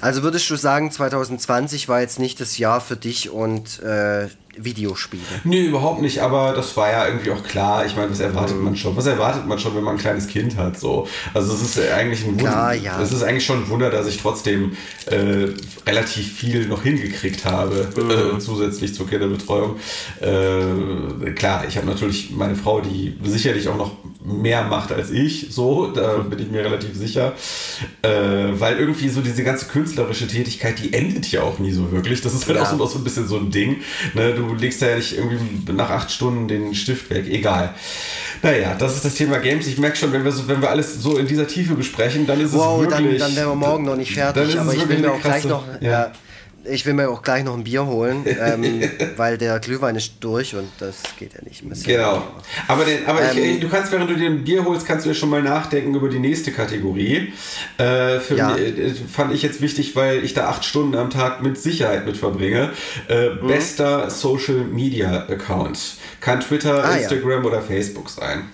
Also 0.00 0.22
würdest 0.22 0.48
du 0.48 0.56
sagen, 0.56 0.90
2020 0.90 1.88
war 1.88 2.00
jetzt 2.00 2.18
nicht 2.18 2.40
das 2.40 2.56
Jahr 2.56 2.80
für 2.80 2.96
dich 2.96 3.30
und 3.30 3.80
äh, 3.80 4.28
Videospiele. 4.56 5.22
Nee, 5.44 5.66
überhaupt 5.66 6.02
nicht, 6.02 6.20
aber 6.20 6.52
das 6.52 6.76
war 6.76 6.90
ja 6.90 7.06
irgendwie 7.06 7.30
auch 7.30 7.42
klar. 7.42 7.86
Ich 7.86 7.96
meine, 7.96 8.10
was 8.10 8.20
erwartet 8.20 8.56
mhm. 8.56 8.64
man 8.64 8.76
schon? 8.76 8.96
Was 8.96 9.06
erwartet 9.06 9.46
man 9.46 9.58
schon, 9.58 9.74
wenn 9.74 9.84
man 9.84 9.96
ein 9.96 10.00
kleines 10.00 10.26
Kind 10.26 10.56
hat? 10.56 10.78
So? 10.78 11.08
Also 11.32 11.54
es 11.54 11.62
ist 11.62 11.90
eigentlich 11.90 12.24
ein 12.24 12.38
Wunder. 12.38 12.72
ja. 12.74 13.00
Es 13.00 13.12
ist 13.12 13.22
eigentlich 13.22 13.46
schon 13.46 13.64
ein 13.64 13.68
Wunder, 13.68 13.90
dass 13.90 14.06
ich 14.06 14.18
trotzdem 14.18 14.76
äh, 15.06 15.48
relativ 15.86 16.32
viel 16.32 16.66
noch 16.66 16.82
hingekriegt 16.82 17.44
habe, 17.44 17.88
mhm. 17.96 18.36
äh, 18.36 18.38
zusätzlich 18.38 18.94
zur 18.94 19.08
Kinderbetreuung. 19.08 19.76
Äh, 20.20 21.30
klar, 21.32 21.64
ich 21.66 21.76
habe 21.76 21.86
natürlich 21.86 22.30
meine 22.30 22.54
Frau, 22.54 22.80
die 22.80 23.16
sicherlich 23.24 23.68
auch 23.68 23.76
noch 23.76 23.96
mehr 24.24 24.62
macht 24.64 24.92
als 24.92 25.10
ich, 25.10 25.48
so, 25.50 25.88
da 25.88 26.18
bin 26.18 26.38
ich 26.38 26.50
mir 26.50 26.64
relativ 26.64 26.94
sicher. 26.94 27.32
Äh, 28.02 28.08
weil 28.52 28.78
irgendwie 28.78 29.08
so 29.08 29.20
diese 29.20 29.42
ganze 29.42 29.66
künstlerische 29.66 30.28
Tätigkeit, 30.28 30.78
die 30.78 30.92
endet 30.92 31.30
ja 31.32 31.42
auch 31.42 31.58
nie 31.58 31.72
so 31.72 31.90
wirklich. 31.90 32.20
Das 32.20 32.34
ist 32.34 32.46
halt 32.46 32.56
ja. 32.56 32.62
auch, 32.62 32.88
so, 32.88 32.98
ein 32.98 33.04
bisschen 33.04 33.26
so 33.26 33.36
ein 33.36 33.50
Ding. 33.50 33.78
Ne? 34.14 34.34
Du 34.34 34.54
legst 34.54 34.80
ja 34.80 34.94
nicht 34.94 35.16
irgendwie 35.16 35.72
nach 35.72 35.90
acht 35.90 36.10
Stunden 36.10 36.48
den 36.48 36.74
Stift 36.74 37.10
weg, 37.10 37.26
egal. 37.28 37.74
Naja, 38.42 38.74
das 38.78 38.96
ist 38.96 39.04
das 39.04 39.14
Thema 39.14 39.38
Games. 39.38 39.66
Ich 39.66 39.78
merke 39.78 39.96
schon, 39.96 40.12
wenn 40.12 40.24
wir, 40.24 40.32
so, 40.32 40.48
wenn 40.48 40.60
wir 40.60 40.70
alles 40.70 41.02
so 41.02 41.16
in 41.16 41.26
dieser 41.26 41.46
Tiefe 41.46 41.74
besprechen, 41.74 42.26
dann 42.26 42.40
ist 42.40 42.52
wow, 42.52 42.82
es 42.82 42.90
wirklich... 42.90 43.18
Dann, 43.18 43.30
dann 43.30 43.36
wären 43.36 43.48
wir 43.50 43.54
morgen 43.54 43.84
noch 43.84 43.96
nicht 43.96 44.12
fertig, 44.12 44.58
aber 44.58 44.74
ich 44.74 44.88
will 44.88 44.98
mir 44.98 45.12
auch 45.12 45.20
gleich 45.20 45.44
noch... 45.44 45.64
Ja. 45.80 45.90
ja 45.90 46.12
ich 46.64 46.86
will 46.86 46.94
mir 46.94 47.08
auch 47.10 47.22
gleich 47.22 47.44
noch 47.44 47.54
ein 47.54 47.64
Bier 47.64 47.86
holen, 47.86 48.24
ähm, 48.26 48.82
weil 49.16 49.38
der 49.38 49.58
Glühwein 49.58 49.96
ist 49.96 50.14
durch 50.20 50.54
und 50.54 50.68
das 50.78 51.02
geht 51.18 51.34
ja 51.34 51.40
nicht 51.42 51.64
mehr. 51.64 51.76
Genau. 51.84 52.22
Aber, 52.68 52.84
den, 52.84 53.06
aber 53.06 53.22
ähm, 53.22 53.38
ich, 53.38 53.60
du 53.60 53.68
kannst, 53.68 53.92
während 53.92 54.10
du 54.10 54.14
dir 54.14 54.30
ein 54.30 54.44
Bier 54.44 54.64
holst, 54.64 54.86
kannst 54.86 55.04
du 55.06 55.10
ja 55.10 55.14
schon 55.14 55.30
mal 55.30 55.42
nachdenken 55.42 55.94
über 55.94 56.08
die 56.08 56.18
nächste 56.18 56.52
Kategorie. 56.52 57.32
Äh, 57.78 58.20
für 58.20 58.36
ja. 58.36 58.50
mich, 58.50 58.78
äh, 58.78 58.94
fand 58.94 59.34
ich 59.34 59.42
jetzt 59.42 59.60
wichtig, 59.60 59.96
weil 59.96 60.24
ich 60.24 60.34
da 60.34 60.48
acht 60.48 60.64
Stunden 60.64 60.96
am 60.96 61.10
Tag 61.10 61.42
mit 61.42 61.58
Sicherheit 61.58 62.06
mit 62.06 62.16
verbringe. 62.16 62.70
Äh, 63.08 63.30
mhm. 63.30 63.46
Bester 63.48 64.10
Social 64.10 64.64
Media 64.64 65.26
Account. 65.28 65.96
Kann 66.20 66.40
Twitter, 66.40 66.84
ah, 66.84 66.96
Instagram 66.96 67.42
ja. 67.42 67.48
oder 67.48 67.62
Facebook 67.62 68.10
sein. 68.10 68.44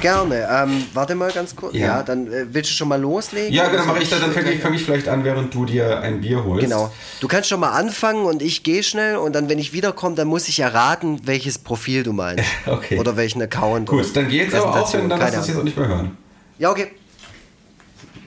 Gerne. 0.00 0.48
Ähm, 0.50 0.84
warte 0.94 1.14
mal 1.14 1.32
ganz 1.32 1.56
kurz. 1.56 1.74
Ja, 1.74 1.86
ja 1.86 2.02
dann 2.02 2.26
äh, 2.32 2.46
willst 2.50 2.70
du 2.70 2.74
schon 2.74 2.88
mal 2.88 3.00
loslegen? 3.00 3.52
Ja, 3.52 3.68
genau, 3.68 3.84
mache 3.86 4.02
ich 4.02 4.08
da. 4.08 4.18
Dann 4.18 4.32
fange 4.32 4.52
ich, 4.52 4.60
fang 4.60 4.74
ich 4.74 4.82
vielleicht 4.82 5.08
an, 5.08 5.24
während 5.24 5.54
du 5.54 5.64
dir 5.64 6.00
ein 6.00 6.20
Bier 6.20 6.44
holst. 6.44 6.64
Genau. 6.64 6.92
Du 7.20 7.28
kannst 7.28 7.48
schon 7.48 7.60
mal 7.60 7.70
anfangen 7.70 8.24
und 8.24 8.42
ich 8.42 8.62
gehe 8.62 8.82
schnell 8.82 9.16
und 9.16 9.34
dann, 9.34 9.48
wenn 9.48 9.58
ich 9.58 9.72
wiederkomme, 9.72 10.14
dann 10.14 10.28
muss 10.28 10.48
ich 10.48 10.60
erraten, 10.60 11.20
welches 11.24 11.58
Profil 11.58 12.02
du 12.02 12.12
meinst. 12.12 12.44
okay. 12.66 12.98
Oder 12.98 13.16
welchen 13.16 13.42
Account. 13.42 13.88
Gut, 13.88 14.14
dann 14.14 14.28
geht 14.28 14.48
es 14.48 14.54
aber 14.54 14.82
auch, 14.82 14.94
und 14.94 15.08
dann 15.08 15.18
lass 15.18 15.32
du 15.32 15.40
es 15.40 15.48
jetzt 15.48 15.58
auch 15.58 15.64
nicht 15.64 15.76
mehr 15.76 15.88
hören. 15.88 16.16
Ja, 16.58 16.70
okay. 16.70 16.88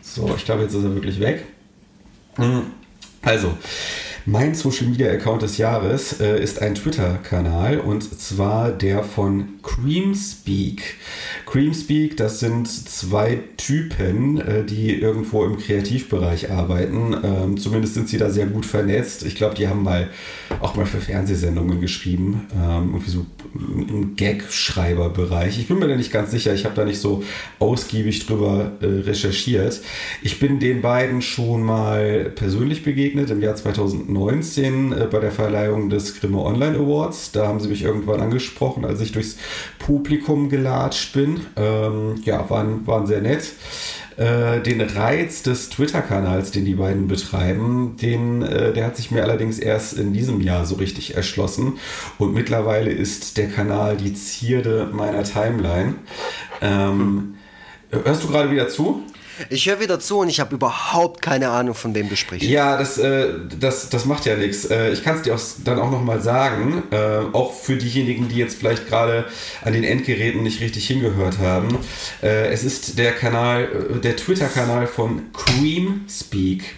So, 0.01 0.33
ich 0.35 0.45
glaube, 0.45 0.63
jetzt 0.63 0.73
ist 0.73 0.83
er 0.83 0.93
wirklich 0.93 1.19
weg. 1.19 1.45
Hm. 2.35 2.71
Also, 3.21 3.57
mein 4.25 4.55
Social 4.55 4.87
Media 4.87 5.11
Account 5.11 5.41
des 5.41 5.57
Jahres 5.57 6.19
äh, 6.19 6.41
ist 6.41 6.61
ein 6.61 6.75
Twitter-Kanal 6.75 7.79
und 7.79 8.03
zwar 8.19 8.71
der 8.71 9.03
von 9.03 9.59
Creamspeak. 9.63 10.95
Creamspeak, 11.45 12.17
das 12.17 12.39
sind 12.39 12.67
zwei 12.67 13.39
Typen, 13.57 14.39
äh, 14.39 14.63
die 14.63 14.99
irgendwo 14.99 15.43
im 15.45 15.57
Kreativbereich 15.57 16.51
arbeiten. 16.51 17.15
Ähm, 17.23 17.57
zumindest 17.57 17.93
sind 17.93 18.09
sie 18.09 18.17
da 18.17 18.29
sehr 18.29 18.45
gut 18.45 18.65
vernetzt. 18.65 19.25
Ich 19.25 19.35
glaube, 19.35 19.55
die 19.55 19.67
haben 19.67 19.83
mal 19.83 20.09
auch 20.61 20.75
mal 20.75 20.85
für 20.85 20.99
Fernsehsendungen 20.99 21.81
geschrieben, 21.81 22.47
ähm, 22.53 22.89
irgendwie 22.91 23.11
so 23.11 23.25
im 23.53 24.15
Gag-Schreiberbereich. 24.15 25.57
Ich 25.59 25.67
bin 25.67 25.79
mir 25.79 25.87
da 25.87 25.95
nicht 25.95 26.11
ganz 26.11 26.31
sicher, 26.31 26.53
ich 26.53 26.65
habe 26.65 26.75
da 26.75 26.85
nicht 26.85 26.99
so 26.99 27.23
ausgiebig 27.57 28.25
drüber 28.25 28.73
äh, 28.81 28.85
recherchiert. 28.85 29.81
Ich 30.21 30.39
bin 30.39 30.59
den 30.59 30.81
beiden 30.81 31.21
schon 31.21 31.63
mal 31.63 32.31
persönlich 32.35 32.83
begegnet 32.83 33.29
im 33.29 33.41
Jahr 33.41 33.55
2019 34.13 34.91
äh, 34.91 35.07
bei 35.11 35.19
der 35.19 35.31
Verleihung 35.31 35.89
des 35.89 36.19
Grimme 36.19 36.39
Online 36.39 36.77
Awards. 36.77 37.31
Da 37.31 37.47
haben 37.47 37.59
sie 37.59 37.69
mich 37.69 37.83
irgendwann 37.83 38.21
angesprochen, 38.21 38.85
als 38.85 39.01
ich 39.01 39.11
durchs 39.11 39.37
Publikum 39.77 40.49
gelatscht 40.49 41.13
bin. 41.13 41.41
Ähm, 41.55 42.21
ja, 42.23 42.49
waren, 42.49 42.85
waren 42.87 43.07
sehr 43.07 43.21
nett 43.21 43.53
äh, 44.19 44.59
den 44.59 44.81
Reiz 44.81 45.43
des 45.43 45.69
Twitter-Kanals, 45.69 46.51
den 46.51 46.65
die 46.65 46.75
beiden 46.75 47.07
betreiben, 47.07 47.95
den, 48.01 48.41
äh, 48.41 48.73
der 48.73 48.85
hat 48.85 48.97
sich 48.97 49.11
mir 49.11 49.23
allerdings 49.23 49.59
erst 49.59 49.93
in 49.93 50.11
diesem 50.11 50.41
Jahr 50.41 50.65
so 50.65 50.75
richtig 50.75 51.15
erschlossen. 51.15 51.77
Und 52.17 52.33
mittlerweile 52.33 52.91
ist 52.91 53.37
der 53.37 53.47
Kanal 53.47 53.95
die 53.95 54.13
Zierde 54.13 54.89
meiner 54.91 55.23
Timeline. 55.23 55.95
Ähm, 56.61 57.35
hörst 57.91 58.25
du 58.25 58.27
gerade 58.27 58.51
wieder 58.51 58.67
zu? 58.67 59.03
Ich 59.49 59.67
höre 59.67 59.79
wieder 59.79 59.99
zu 59.99 60.19
und 60.19 60.29
ich 60.29 60.39
habe 60.39 60.55
überhaupt 60.55 61.21
keine 61.21 61.49
Ahnung, 61.49 61.75
von 61.75 61.95
wem 61.95 62.09
du 62.09 62.15
sprichst. 62.15 62.47
Ja, 62.47 62.77
das, 62.77 62.97
äh, 62.97 63.33
das, 63.59 63.89
das 63.89 64.05
macht 64.05 64.25
ja 64.25 64.35
nichts. 64.35 64.65
Äh, 64.65 64.91
ich 64.91 65.03
kann 65.03 65.15
es 65.15 65.21
dir 65.21 65.35
auch, 65.35 65.41
dann 65.63 65.79
auch 65.79 65.91
nochmal 65.91 66.21
sagen, 66.21 66.83
äh, 66.91 67.19
auch 67.33 67.53
für 67.53 67.77
diejenigen, 67.77 68.27
die 68.27 68.37
jetzt 68.37 68.57
vielleicht 68.57 68.87
gerade 68.87 69.25
an 69.63 69.73
den 69.73 69.83
Endgeräten 69.83 70.43
nicht 70.43 70.61
richtig 70.61 70.87
hingehört 70.87 71.39
haben. 71.39 71.77
Äh, 72.21 72.47
es 72.51 72.63
ist 72.63 72.97
der 72.97 73.13
Kanal, 73.13 73.63
äh, 73.63 73.99
der 73.99 74.15
Twitter-Kanal 74.15 74.87
von 74.87 75.31
Cream 75.33 76.05
Speak. 76.09 76.75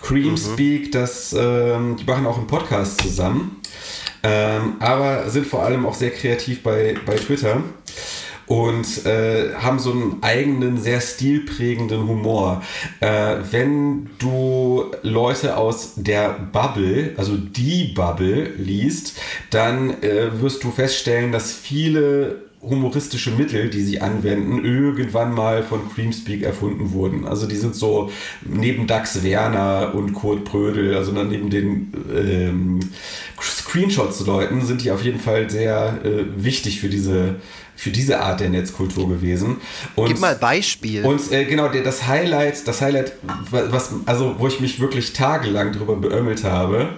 Cream 0.00 0.32
mhm. 0.32 0.36
Speak, 0.36 0.92
das, 0.92 1.34
ähm, 1.38 1.96
die 1.96 2.04
machen 2.04 2.26
auch 2.26 2.38
einen 2.38 2.46
Podcast 2.46 3.02
zusammen, 3.02 3.60
ähm, 4.22 4.76
aber 4.80 5.28
sind 5.30 5.46
vor 5.46 5.64
allem 5.64 5.86
auch 5.86 5.94
sehr 5.94 6.10
kreativ 6.10 6.62
bei, 6.62 6.94
bei 7.04 7.16
Twitter 7.16 7.62
und 8.50 9.06
äh, 9.06 9.54
haben 9.54 9.78
so 9.78 9.92
einen 9.92 10.16
eigenen, 10.22 10.76
sehr 10.76 11.00
stilprägenden 11.00 12.08
Humor. 12.08 12.64
Äh, 12.98 13.36
wenn 13.52 14.10
du 14.18 14.86
Leute 15.02 15.56
aus 15.56 15.92
der 15.94 16.30
Bubble, 16.50 17.14
also 17.16 17.36
die 17.36 17.92
Bubble, 17.94 18.50
liest, 18.56 19.20
dann 19.50 20.02
äh, 20.02 20.40
wirst 20.40 20.64
du 20.64 20.72
feststellen, 20.72 21.30
dass 21.30 21.52
viele 21.52 22.50
humoristische 22.60 23.30
Mittel, 23.30 23.70
die 23.70 23.82
sie 23.82 24.00
anwenden, 24.00 24.64
irgendwann 24.64 25.32
mal 25.32 25.62
von 25.62 25.88
Creamspeak 25.88 26.42
erfunden 26.42 26.90
wurden. 26.92 27.26
Also 27.26 27.46
die 27.46 27.54
sind 27.54 27.76
so 27.76 28.10
neben 28.44 28.88
Dax 28.88 29.22
Werner 29.22 29.94
und 29.94 30.12
Kurt 30.12 30.44
Brödel, 30.44 30.96
also 30.96 31.12
dann 31.12 31.28
neben 31.28 31.50
den 31.50 31.92
ähm, 32.12 32.80
Screenshots-Leuten, 33.40 34.60
sind 34.62 34.82
die 34.82 34.90
auf 34.90 35.04
jeden 35.04 35.20
Fall 35.20 35.48
sehr 35.48 36.00
äh, 36.04 36.24
wichtig 36.44 36.80
für 36.80 36.88
diese 36.88 37.36
für 37.80 37.90
diese 37.90 38.20
Art 38.20 38.40
der 38.40 38.50
Netzkultur 38.50 39.08
gewesen. 39.08 39.56
Und, 39.96 40.08
Gib 40.08 40.20
mal 40.20 40.34
Beispiel. 40.34 41.02
Und 41.02 41.32
äh, 41.32 41.46
genau, 41.46 41.68
das 41.68 42.06
Highlight, 42.06 42.68
das 42.68 42.82
Highlight, 42.82 43.14
was, 43.50 43.90
also 44.04 44.34
wo 44.38 44.48
ich 44.48 44.60
mich 44.60 44.80
wirklich 44.80 45.14
tagelang 45.14 45.72
drüber 45.72 45.96
beömmelt 45.96 46.44
habe, 46.44 46.90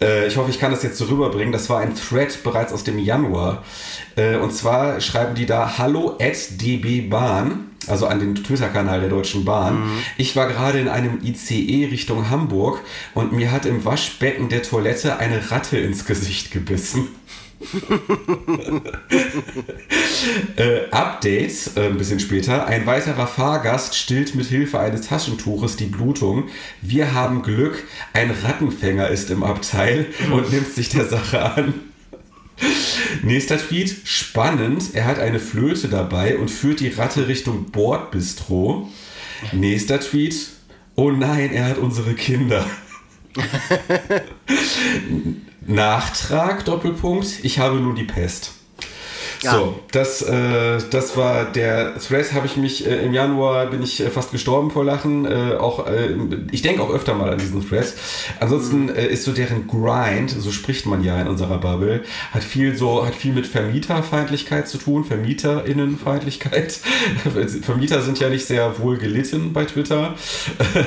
äh, 0.00 0.28
ich 0.28 0.36
hoffe, 0.36 0.50
ich 0.50 0.60
kann 0.60 0.70
das 0.70 0.84
jetzt 0.84 0.98
so 0.98 1.06
rüberbringen. 1.06 1.50
Das 1.52 1.68
war 1.68 1.80
ein 1.80 1.96
Thread 1.96 2.44
bereits 2.44 2.72
aus 2.72 2.84
dem 2.84 3.00
Januar. 3.00 3.64
Äh, 4.14 4.36
und 4.36 4.52
zwar 4.52 5.00
schreiben 5.00 5.34
die 5.34 5.46
da 5.46 5.78
Hallo 5.78 6.16
at 6.20 6.62
DB 6.62 7.00
Bahn, 7.00 7.70
also 7.88 8.06
an 8.06 8.20
den 8.20 8.36
Twitter-Kanal 8.36 9.00
der 9.00 9.08
Deutschen 9.08 9.44
Bahn. 9.44 9.80
Mhm. 9.80 9.98
Ich 10.16 10.36
war 10.36 10.46
gerade 10.46 10.78
in 10.78 10.86
einem 10.86 11.18
ICE 11.24 11.88
Richtung 11.90 12.30
Hamburg 12.30 12.82
und 13.14 13.32
mir 13.32 13.50
hat 13.50 13.66
im 13.66 13.84
Waschbecken 13.84 14.48
der 14.48 14.62
Toilette 14.62 15.18
eine 15.18 15.50
Ratte 15.50 15.76
ins 15.76 16.04
Gesicht 16.04 16.52
gebissen. 16.52 17.08
Äh, 20.56 20.90
Update, 20.90 21.76
äh, 21.76 21.86
ein 21.86 21.98
bisschen 21.98 22.20
später. 22.20 22.66
Ein 22.66 22.86
weiterer 22.86 23.26
Fahrgast 23.26 23.96
stillt 23.96 24.34
mit 24.34 24.46
Hilfe 24.46 24.78
eines 24.78 25.08
Taschentuches 25.08 25.76
die 25.76 25.86
Blutung. 25.86 26.48
Wir 26.82 27.14
haben 27.14 27.42
Glück, 27.42 27.84
ein 28.12 28.30
Rattenfänger 28.30 29.08
ist 29.08 29.30
im 29.30 29.42
Abteil 29.42 30.06
und 30.32 30.52
nimmt 30.52 30.68
sich 30.68 30.88
der 30.88 31.06
Sache 31.06 31.42
an. 31.42 31.74
Nächster 33.22 33.58
Tweet, 33.58 33.96
spannend. 34.04 34.94
Er 34.94 35.06
hat 35.06 35.18
eine 35.18 35.40
Flöte 35.40 35.88
dabei 35.88 36.38
und 36.38 36.50
führt 36.50 36.80
die 36.80 36.88
Ratte 36.88 37.28
Richtung 37.28 37.70
Bordbistro. 37.70 38.88
Nächster 39.52 40.00
Tweet, 40.00 40.48
oh 40.94 41.10
nein, 41.10 41.52
er 41.52 41.66
hat 41.66 41.78
unsere 41.78 42.14
Kinder. 42.14 42.66
Nachtrag, 45.70 46.64
Doppelpunkt, 46.64 47.44
ich 47.44 47.58
habe 47.58 47.76
nur 47.76 47.94
die 47.94 48.04
Pest. 48.04 48.57
Ja. 49.42 49.52
So, 49.52 49.78
das, 49.92 50.22
äh, 50.22 50.78
das 50.90 51.16
war 51.16 51.44
der 51.44 51.98
Thread, 51.98 52.32
habe 52.32 52.46
ich 52.46 52.56
mich 52.56 52.86
äh, 52.86 53.04
im 53.04 53.12
Januar, 53.12 53.66
bin 53.66 53.82
ich 53.82 54.00
äh, 54.00 54.10
fast 54.10 54.32
gestorben 54.32 54.70
vor 54.70 54.84
Lachen. 54.84 55.24
Äh, 55.24 55.56
auch, 55.58 55.86
äh, 55.86 56.14
ich 56.50 56.62
denke 56.62 56.82
auch 56.82 56.90
öfter 56.90 57.14
mal 57.14 57.30
an 57.30 57.38
diesen 57.38 57.66
Thread. 57.66 57.92
Ansonsten 58.40 58.84
mhm. 58.84 58.88
Äh, 58.88 59.06
ist 59.06 59.24
so 59.24 59.32
deren 59.32 59.66
Grind, 59.68 60.30
so 60.30 60.50
spricht 60.50 60.86
man 60.86 61.04
ja 61.04 61.20
in 61.20 61.28
unserer 61.28 61.58
Bubble, 61.58 62.02
hat 62.32 62.42
viel 62.42 62.76
so, 62.76 63.06
hat 63.06 63.14
viel 63.14 63.32
mit 63.32 63.46
Vermieterfeindlichkeit 63.46 64.68
zu 64.68 64.78
tun, 64.78 65.04
Vermieterinnenfeindlichkeit. 65.04 66.72
Vermieter 67.62 68.02
sind 68.02 68.18
ja 68.18 68.28
nicht 68.28 68.46
sehr 68.46 68.78
wohl 68.80 68.98
gelitten 68.98 69.52
bei 69.52 69.64
Twitter. 69.64 70.14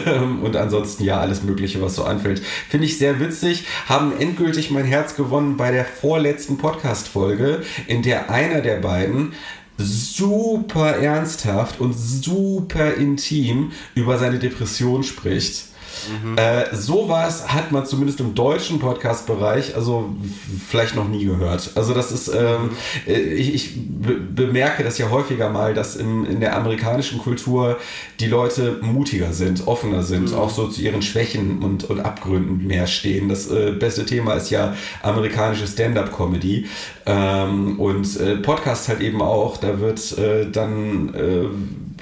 Und 0.43 0.55
ansonsten 0.55 1.03
ja, 1.03 1.19
alles 1.19 1.43
Mögliche, 1.43 1.81
was 1.81 1.95
so 1.95 2.03
anfällt. 2.03 2.41
Finde 2.69 2.85
ich 2.85 2.97
sehr 2.97 3.19
witzig, 3.19 3.65
haben 3.87 4.13
endgültig 4.17 4.71
mein 4.71 4.85
Herz 4.85 5.15
gewonnen 5.15 5.55
bei 5.57 5.71
der 5.71 5.85
vorletzten 5.85 6.57
Podcast-Folge, 6.57 7.61
in 7.87 8.01
der 8.01 8.29
ein 8.29 8.40
einer 8.41 8.61
der 8.61 8.77
beiden 8.77 9.33
super 9.77 10.95
ernsthaft 10.97 11.79
und 11.79 11.93
super 11.93 12.95
intim 12.95 13.71
über 13.95 14.17
seine 14.17 14.39
Depression 14.39 15.03
spricht. 15.03 15.65
Mhm. 16.09 16.37
Äh, 16.37 16.75
sowas 16.75 17.53
hat 17.53 17.71
man 17.71 17.85
zumindest 17.85 18.19
im 18.19 18.35
deutschen 18.35 18.79
Podcast-Bereich 18.79 19.75
also 19.75 20.15
vielleicht 20.67 20.95
noch 20.95 21.07
nie 21.07 21.25
gehört. 21.25 21.71
Also 21.75 21.93
das 21.93 22.11
ist, 22.11 22.27
ähm, 22.29 22.71
äh, 23.07 23.19
ich, 23.19 23.53
ich 23.53 23.75
be 23.75 24.15
bemerke 24.15 24.83
das 24.83 24.97
ja 24.97 25.09
häufiger 25.09 25.49
mal, 25.49 25.73
dass 25.73 25.95
im, 25.95 26.25
in 26.25 26.39
der 26.39 26.55
amerikanischen 26.55 27.19
Kultur 27.19 27.77
die 28.19 28.27
Leute 28.27 28.79
mutiger 28.81 29.33
sind, 29.33 29.67
offener 29.67 30.03
sind, 30.03 30.31
mhm. 30.31 30.37
auch 30.37 30.49
so 30.49 30.67
zu 30.67 30.81
ihren 30.81 31.01
Schwächen 31.01 31.59
und, 31.63 31.83
und 31.89 31.99
Abgründen 31.99 32.65
mehr 32.65 32.87
stehen. 32.87 33.29
Das 33.29 33.49
äh, 33.49 33.71
beste 33.71 34.05
Thema 34.05 34.33
ist 34.33 34.49
ja 34.49 34.75
amerikanische 35.01 35.67
Stand-up-Comedy 35.67 36.67
ähm, 37.05 37.79
und 37.79 38.19
äh, 38.19 38.37
Podcast 38.37 38.87
halt 38.87 39.01
eben 39.01 39.21
auch. 39.21 39.57
Da 39.57 39.79
wird 39.79 40.17
äh, 40.17 40.49
dann 40.49 41.13
äh, 41.13 41.45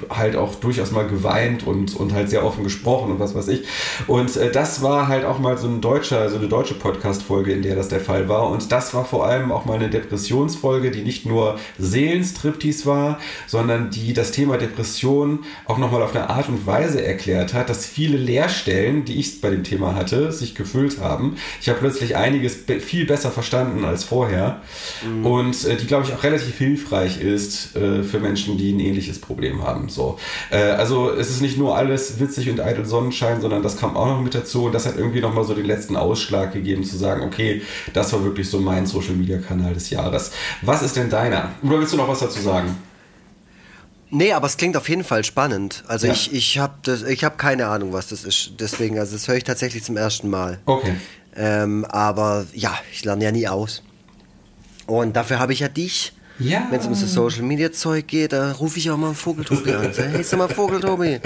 halt 0.10 0.36
auch 0.36 0.56
durchaus 0.56 0.92
mal 0.92 1.08
geweint 1.08 1.66
und, 1.66 1.96
und 1.96 2.14
halt 2.14 2.30
sehr 2.30 2.46
offen 2.46 2.64
gesprochen 2.64 3.12
und 3.12 3.20
was 3.20 3.36
weiß 3.36 3.48
ich. 3.50 3.64
Und 4.08 4.36
äh, 4.38 4.52
das 4.52 4.82
war 4.82 5.08
halt 5.08 5.26
auch 5.26 5.40
mal 5.40 5.58
so 5.58 5.68
ein 5.68 5.82
deutscher, 5.82 6.30
so 6.30 6.38
eine 6.38 6.48
deutsche 6.48 6.76
Podcast-Folge, 6.76 7.52
in 7.52 7.62
der 7.62 7.76
das 7.76 7.90
der 7.90 8.00
Fall 8.00 8.30
war. 8.30 8.50
Und 8.50 8.72
das 8.72 8.94
war 8.94 9.06
vor 9.06 9.26
allem 9.26 9.52
auch 9.52 9.66
mal 9.66 9.76
eine 9.76 9.90
Depressionsfolge, 9.90 10.92
die 10.92 11.02
nicht 11.02 11.26
nur 11.26 11.58
Seelenstriptease 11.78 12.86
war, 12.86 13.20
sondern 13.48 13.90
die 13.90 14.14
das 14.14 14.32
Thema 14.32 14.58
Depression 14.58 15.40
auch 15.66 15.78
nochmal 15.78 16.02
auf 16.02 16.16
eine 16.16 16.30
Art 16.30 16.50
und 16.50 16.66
Weise 16.66 17.04
erklärt 17.04 17.54
hat, 17.54 17.70
dass 17.70 17.86
viele 17.86 18.18
Leerstellen, 18.18 19.06
die 19.06 19.20
ich 19.20 19.42
bei 19.42 19.50
dem 19.50 19.64
Thema 19.64 19.96
hatte, 19.96 20.32
sich 20.32 20.56
gefüllt 20.56 21.00
haben. 21.00 21.36
Ich 21.62 21.70
habe 21.70 21.80
plötzlich 21.80 22.16
einiges 22.16 22.58
viel 22.80 23.06
besser 23.06 23.32
verstanden 23.32 23.86
als 23.86 24.04
vorher. 24.04 24.62
Mhm. 25.06 25.26
Und 25.26 25.66
äh, 25.66 25.76
die, 25.76 25.88
glaube 25.88 26.06
ich, 26.06 26.14
auch 26.14 26.24
relativ 26.24 26.58
hilfreich 26.58 27.22
ist 27.22 27.76
äh, 27.76 28.04
für 28.04 28.20
Menschen, 28.20 28.58
die 28.58 28.72
ein 28.72 28.80
ähnliches 28.80 29.20
Problem 29.20 29.64
haben. 29.64 29.89
So. 29.90 30.18
Äh, 30.52 30.58
also 30.58 31.12
es 31.12 31.30
ist 31.30 31.42
nicht 31.42 31.58
nur 31.58 31.76
alles 31.76 32.20
witzig 32.20 32.50
und 32.50 32.60
eitel 32.60 32.86
Sonnenschein, 32.86 33.42
sondern 33.42 33.64
das 33.64 33.78
kam 33.78 33.96
auch 33.96 34.08
noch 34.08 34.22
mit 34.22 34.36
dazu 34.36 34.66
und 34.66 34.74
das 34.74 34.86
hat 34.86 34.98
irgendwie 34.98 35.22
nochmal 35.22 35.44
so 35.44 35.54
den 35.54 35.66
letzten 35.66 35.96
Ausschlag 35.96 36.54
gegeben, 36.54 36.84
zu 36.84 36.98
sagen, 36.98 37.24
okay, 37.24 37.62
das 37.94 38.14
war 38.14 38.24
wirklich 38.24 38.50
so 38.50 38.60
mein 38.60 38.86
Social 38.86 39.14
Media 39.14 39.38
Kanal 39.38 39.74
des 39.74 39.90
Jahres. 39.90 40.32
Was 40.62 40.82
ist 40.82 40.96
denn 40.96 41.10
deiner? 41.10 41.52
Oder 41.64 41.80
willst 41.80 41.94
du 41.94 41.98
noch 41.98 42.08
was 42.08 42.20
dazu 42.20 42.42
sagen? 42.42 42.76
Nee, 44.12 44.34
aber 44.34 44.48
es 44.48 44.58
klingt 44.58 44.76
auf 44.76 44.90
jeden 44.90 45.04
Fall 45.04 45.24
spannend. 45.24 45.84
Also 45.88 46.08
ja. 46.08 46.14
ich, 46.14 46.34
ich 46.34 46.58
habe 46.58 46.74
hab 46.86 47.38
keine 47.38 47.68
Ahnung, 47.68 47.94
was 47.94 48.08
das 48.08 48.24
ist. 48.24 48.54
Deswegen, 48.60 48.98
also 48.98 49.14
das 49.14 49.28
höre 49.28 49.36
ich 49.36 49.44
tatsächlich 49.44 49.84
zum 49.84 49.98
ersten 49.98 50.30
Mal. 50.30 50.60
Okay. 50.66 50.96
Ähm, 51.36 51.86
aber 51.86 52.46
ja, 52.54 52.74
ich 52.92 53.06
lerne 53.06 53.24
ja 53.24 53.32
nie 53.32 53.48
aus. 53.48 53.84
Und 54.88 55.16
dafür 55.16 55.40
habe 55.40 55.54
ich 55.54 55.60
ja 55.60 55.68
dich. 55.68 56.14
Ja. 56.40 56.68
Wenn 56.70 56.80
es 56.80 56.86
um 56.86 56.94
das 56.94 57.14
Social 57.14 57.44
Media 57.44 57.72
Zeug 57.72 58.08
geht, 58.08 58.32
da 58.32 58.54
rufe 58.54 58.80
ich 58.80 58.90
auch 58.90 58.98
mal 58.98 59.08
einen 59.08 59.16
Vogeltobi 59.16 59.74
an. 59.74 59.92
Hey, 59.94 60.24
sag 60.24 60.40
mal 60.40 60.48
Vogeltobi, 60.48 61.20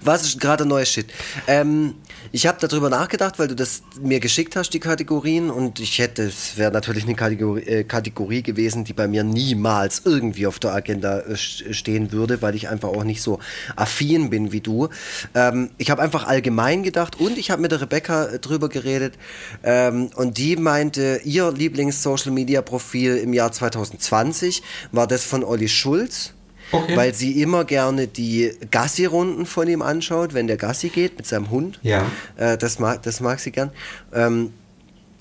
was 0.00 0.24
ist 0.24 0.40
gerade 0.40 0.64
neues 0.64 0.88
Shit? 0.88 1.06
Ähm, 1.46 1.94
Ich 2.32 2.46
habe 2.46 2.66
darüber 2.66 2.90
nachgedacht, 2.90 3.38
weil 3.38 3.48
du 3.48 3.54
das 3.54 3.82
mir 4.00 4.20
geschickt 4.20 4.56
hast, 4.56 4.70
die 4.70 4.80
Kategorien, 4.80 5.50
und 5.50 5.80
ich 5.80 5.98
hätte, 5.98 6.22
es 6.22 6.56
wäre 6.56 6.72
natürlich 6.72 7.04
eine 7.04 7.14
Kategorie, 7.14 7.62
äh, 7.62 7.84
Kategorie, 7.84 8.42
gewesen, 8.42 8.84
die 8.84 8.92
bei 8.92 9.06
mir 9.06 9.24
niemals 9.24 10.02
irgendwie 10.04 10.46
auf 10.46 10.58
der 10.58 10.72
Agenda 10.72 11.20
äh, 11.20 11.36
stehen 11.36 12.12
würde, 12.12 12.42
weil 12.42 12.54
ich 12.54 12.68
einfach 12.68 12.88
auch 12.88 13.04
nicht 13.04 13.22
so 13.22 13.38
affin 13.76 14.30
bin 14.30 14.52
wie 14.52 14.60
du. 14.60 14.88
Ähm, 15.34 15.70
ich 15.78 15.90
habe 15.90 16.02
einfach 16.02 16.26
allgemein 16.26 16.82
gedacht 16.82 17.20
und 17.20 17.38
ich 17.38 17.50
habe 17.50 17.62
mit 17.62 17.72
der 17.72 17.80
Rebecca 17.80 18.26
äh, 18.26 18.38
drüber 18.38 18.68
geredet 18.68 19.14
ähm, 19.62 20.10
und 20.16 20.38
die 20.38 20.56
meinte, 20.56 21.20
ihr 21.24 21.52
Lieblings-Social-Media-Profil 21.52 23.16
im 23.16 23.32
Jahr 23.32 23.52
2020 23.52 24.62
war 24.92 25.06
das 25.06 25.24
von 25.24 25.44
Olli 25.44 25.68
Schulz. 25.68 26.34
Okay. 26.72 26.96
Weil 26.96 27.14
sie 27.14 27.40
immer 27.40 27.64
gerne 27.64 28.06
die 28.06 28.52
Gassi-Runden 28.70 29.46
von 29.46 29.68
ihm 29.68 29.82
anschaut, 29.82 30.34
wenn 30.34 30.46
der 30.46 30.56
Gassi 30.56 30.88
geht 30.88 31.16
mit 31.16 31.26
seinem 31.26 31.50
Hund. 31.50 31.78
Ja. 31.82 32.06
Äh, 32.36 32.58
das, 32.58 32.78
mag, 32.78 33.02
das 33.02 33.20
mag 33.20 33.40
sie 33.40 33.52
gern. 33.52 33.70
Ähm, 34.12 34.50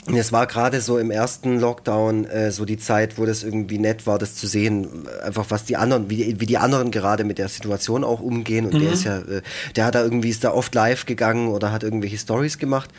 es 0.05 0.33
war 0.33 0.47
gerade 0.47 0.81
so 0.81 0.97
im 0.97 1.11
ersten 1.11 1.59
Lockdown 1.59 2.25
äh, 2.25 2.51
so 2.51 2.65
die 2.65 2.77
Zeit, 2.77 3.17
wo 3.17 3.25
das 3.25 3.43
irgendwie 3.43 3.77
nett 3.77 4.05
war, 4.05 4.19
das 4.19 4.35
zu 4.35 4.47
sehen, 4.47 5.07
einfach 5.23 5.45
was 5.49 5.63
die 5.63 5.77
anderen, 5.77 6.09
wie 6.09 6.17
die, 6.17 6.41
wie 6.41 6.45
die 6.45 6.57
anderen 6.57 6.91
gerade 6.91 7.23
mit 7.23 7.37
der 7.37 7.47
Situation 7.47 8.03
auch 8.03 8.19
umgehen. 8.19 8.65
Und 8.65 8.73
mhm. 8.73 8.79
der 8.79 8.91
ist 8.91 9.03
ja, 9.05 9.19
äh, 9.19 9.41
der 9.75 9.85
hat 9.85 9.95
da 9.95 10.03
irgendwie 10.03 10.29
ist 10.29 10.43
da 10.43 10.51
oft 10.51 10.75
live 10.75 11.05
gegangen 11.05 11.47
oder 11.47 11.71
hat 11.71 11.83
irgendwelche 11.83 12.17
Stories 12.17 12.57
gemacht. 12.57 12.89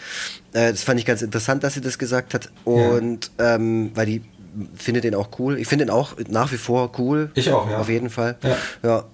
Äh, 0.55 0.71
das 0.71 0.83
fand 0.83 0.99
ich 0.99 1.05
ganz 1.05 1.21
interessant, 1.21 1.63
dass 1.63 1.75
sie 1.75 1.83
das 1.83 1.99
gesagt 1.99 2.33
hat. 2.33 2.51
Und 2.65 3.31
ja. 3.39 3.57
ähm, 3.57 3.91
weil 3.95 4.07
die 4.07 4.23
finde 4.77 5.01
den 5.01 5.15
auch 5.15 5.29
cool. 5.39 5.59
Ich 5.59 5.67
finde 5.67 5.87
den 5.87 5.91
auch 5.91 6.15
nach 6.29 6.53
wie 6.53 6.57
vor 6.57 6.93
cool. 6.99 7.31
Ich 7.35 7.51
auch, 7.51 7.69
ja. 7.69 7.79
Auf 7.79 7.89
jeden 7.89 8.11
Fall. 8.11 8.37
Ja. 8.43 8.57
ja. 8.83 9.05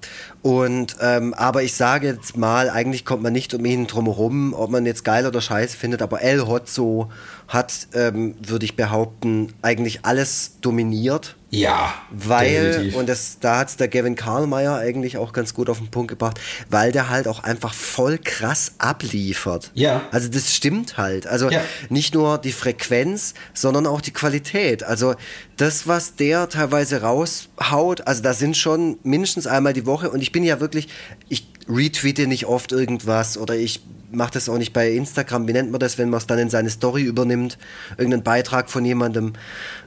Und 0.42 0.96
ähm, 1.00 1.34
aber 1.34 1.62
ich 1.62 1.74
sage 1.74 2.06
jetzt 2.06 2.36
mal, 2.36 2.70
eigentlich 2.70 3.04
kommt 3.04 3.22
man 3.22 3.32
nicht 3.32 3.52
um 3.52 3.64
ihn 3.64 3.86
drum 3.86 4.06
herum, 4.06 4.54
ob 4.54 4.70
man 4.70 4.86
jetzt 4.86 5.04
geil 5.04 5.26
oder 5.26 5.40
scheiße 5.40 5.76
findet, 5.76 6.02
aber 6.02 6.22
El 6.22 6.46
Hotzo 6.46 7.10
hat, 7.50 7.88
ähm, 7.94 8.36
würde 8.40 8.64
ich 8.64 8.76
behaupten, 8.76 9.52
eigentlich 9.60 10.04
alles 10.04 10.52
dominiert. 10.60 11.34
Ja. 11.50 11.94
Weil, 12.12 12.70
definitiv. 12.70 12.94
und 12.94 13.08
das, 13.08 13.38
da 13.40 13.58
hat 13.58 13.70
es 13.70 13.76
der 13.76 13.88
Gavin 13.88 14.14
Karlmeier 14.14 14.76
eigentlich 14.76 15.18
auch 15.18 15.32
ganz 15.32 15.52
gut 15.52 15.68
auf 15.68 15.78
den 15.78 15.88
Punkt 15.88 16.10
gebracht, 16.10 16.38
weil 16.70 16.92
der 16.92 17.08
halt 17.08 17.26
auch 17.26 17.42
einfach 17.42 17.74
voll 17.74 18.18
krass 18.18 18.74
abliefert. 18.78 19.72
Ja. 19.74 20.02
Also 20.12 20.28
das 20.28 20.54
stimmt 20.54 20.96
halt. 20.96 21.26
Also 21.26 21.50
ja. 21.50 21.60
nicht 21.88 22.14
nur 22.14 22.38
die 22.38 22.52
Frequenz, 22.52 23.34
sondern 23.52 23.88
auch 23.88 24.00
die 24.00 24.12
Qualität. 24.12 24.84
Also 24.84 25.16
das, 25.56 25.88
was 25.88 26.14
der 26.14 26.48
teilweise 26.48 27.02
raushaut, 27.02 28.06
also 28.06 28.22
da 28.22 28.32
sind 28.32 28.56
schon 28.56 29.00
mindestens 29.02 29.48
einmal 29.48 29.72
die 29.72 29.86
Woche 29.86 30.08
und 30.10 30.22
ich 30.22 30.30
bin 30.30 30.44
ja 30.44 30.60
wirklich, 30.60 30.86
ich 31.28 31.48
retweete 31.68 32.28
nicht 32.28 32.46
oft 32.46 32.70
irgendwas 32.70 33.36
oder 33.36 33.56
ich 33.56 33.80
mache 34.12 34.32
das 34.32 34.48
auch 34.48 34.58
nicht 34.58 34.72
bei 34.72 34.90
Instagram. 34.90 35.46
Wie 35.48 35.52
nennt 35.52 35.70
man 35.70 35.80
das, 35.80 35.98
wenn 35.98 36.10
man 36.10 36.18
es 36.18 36.26
dann 36.26 36.38
in 36.38 36.50
seine 36.50 36.70
Story 36.70 37.02
übernimmt? 37.02 37.58
Irgendeinen 37.96 38.22
Beitrag 38.22 38.70
von 38.70 38.84
jemandem. 38.84 39.34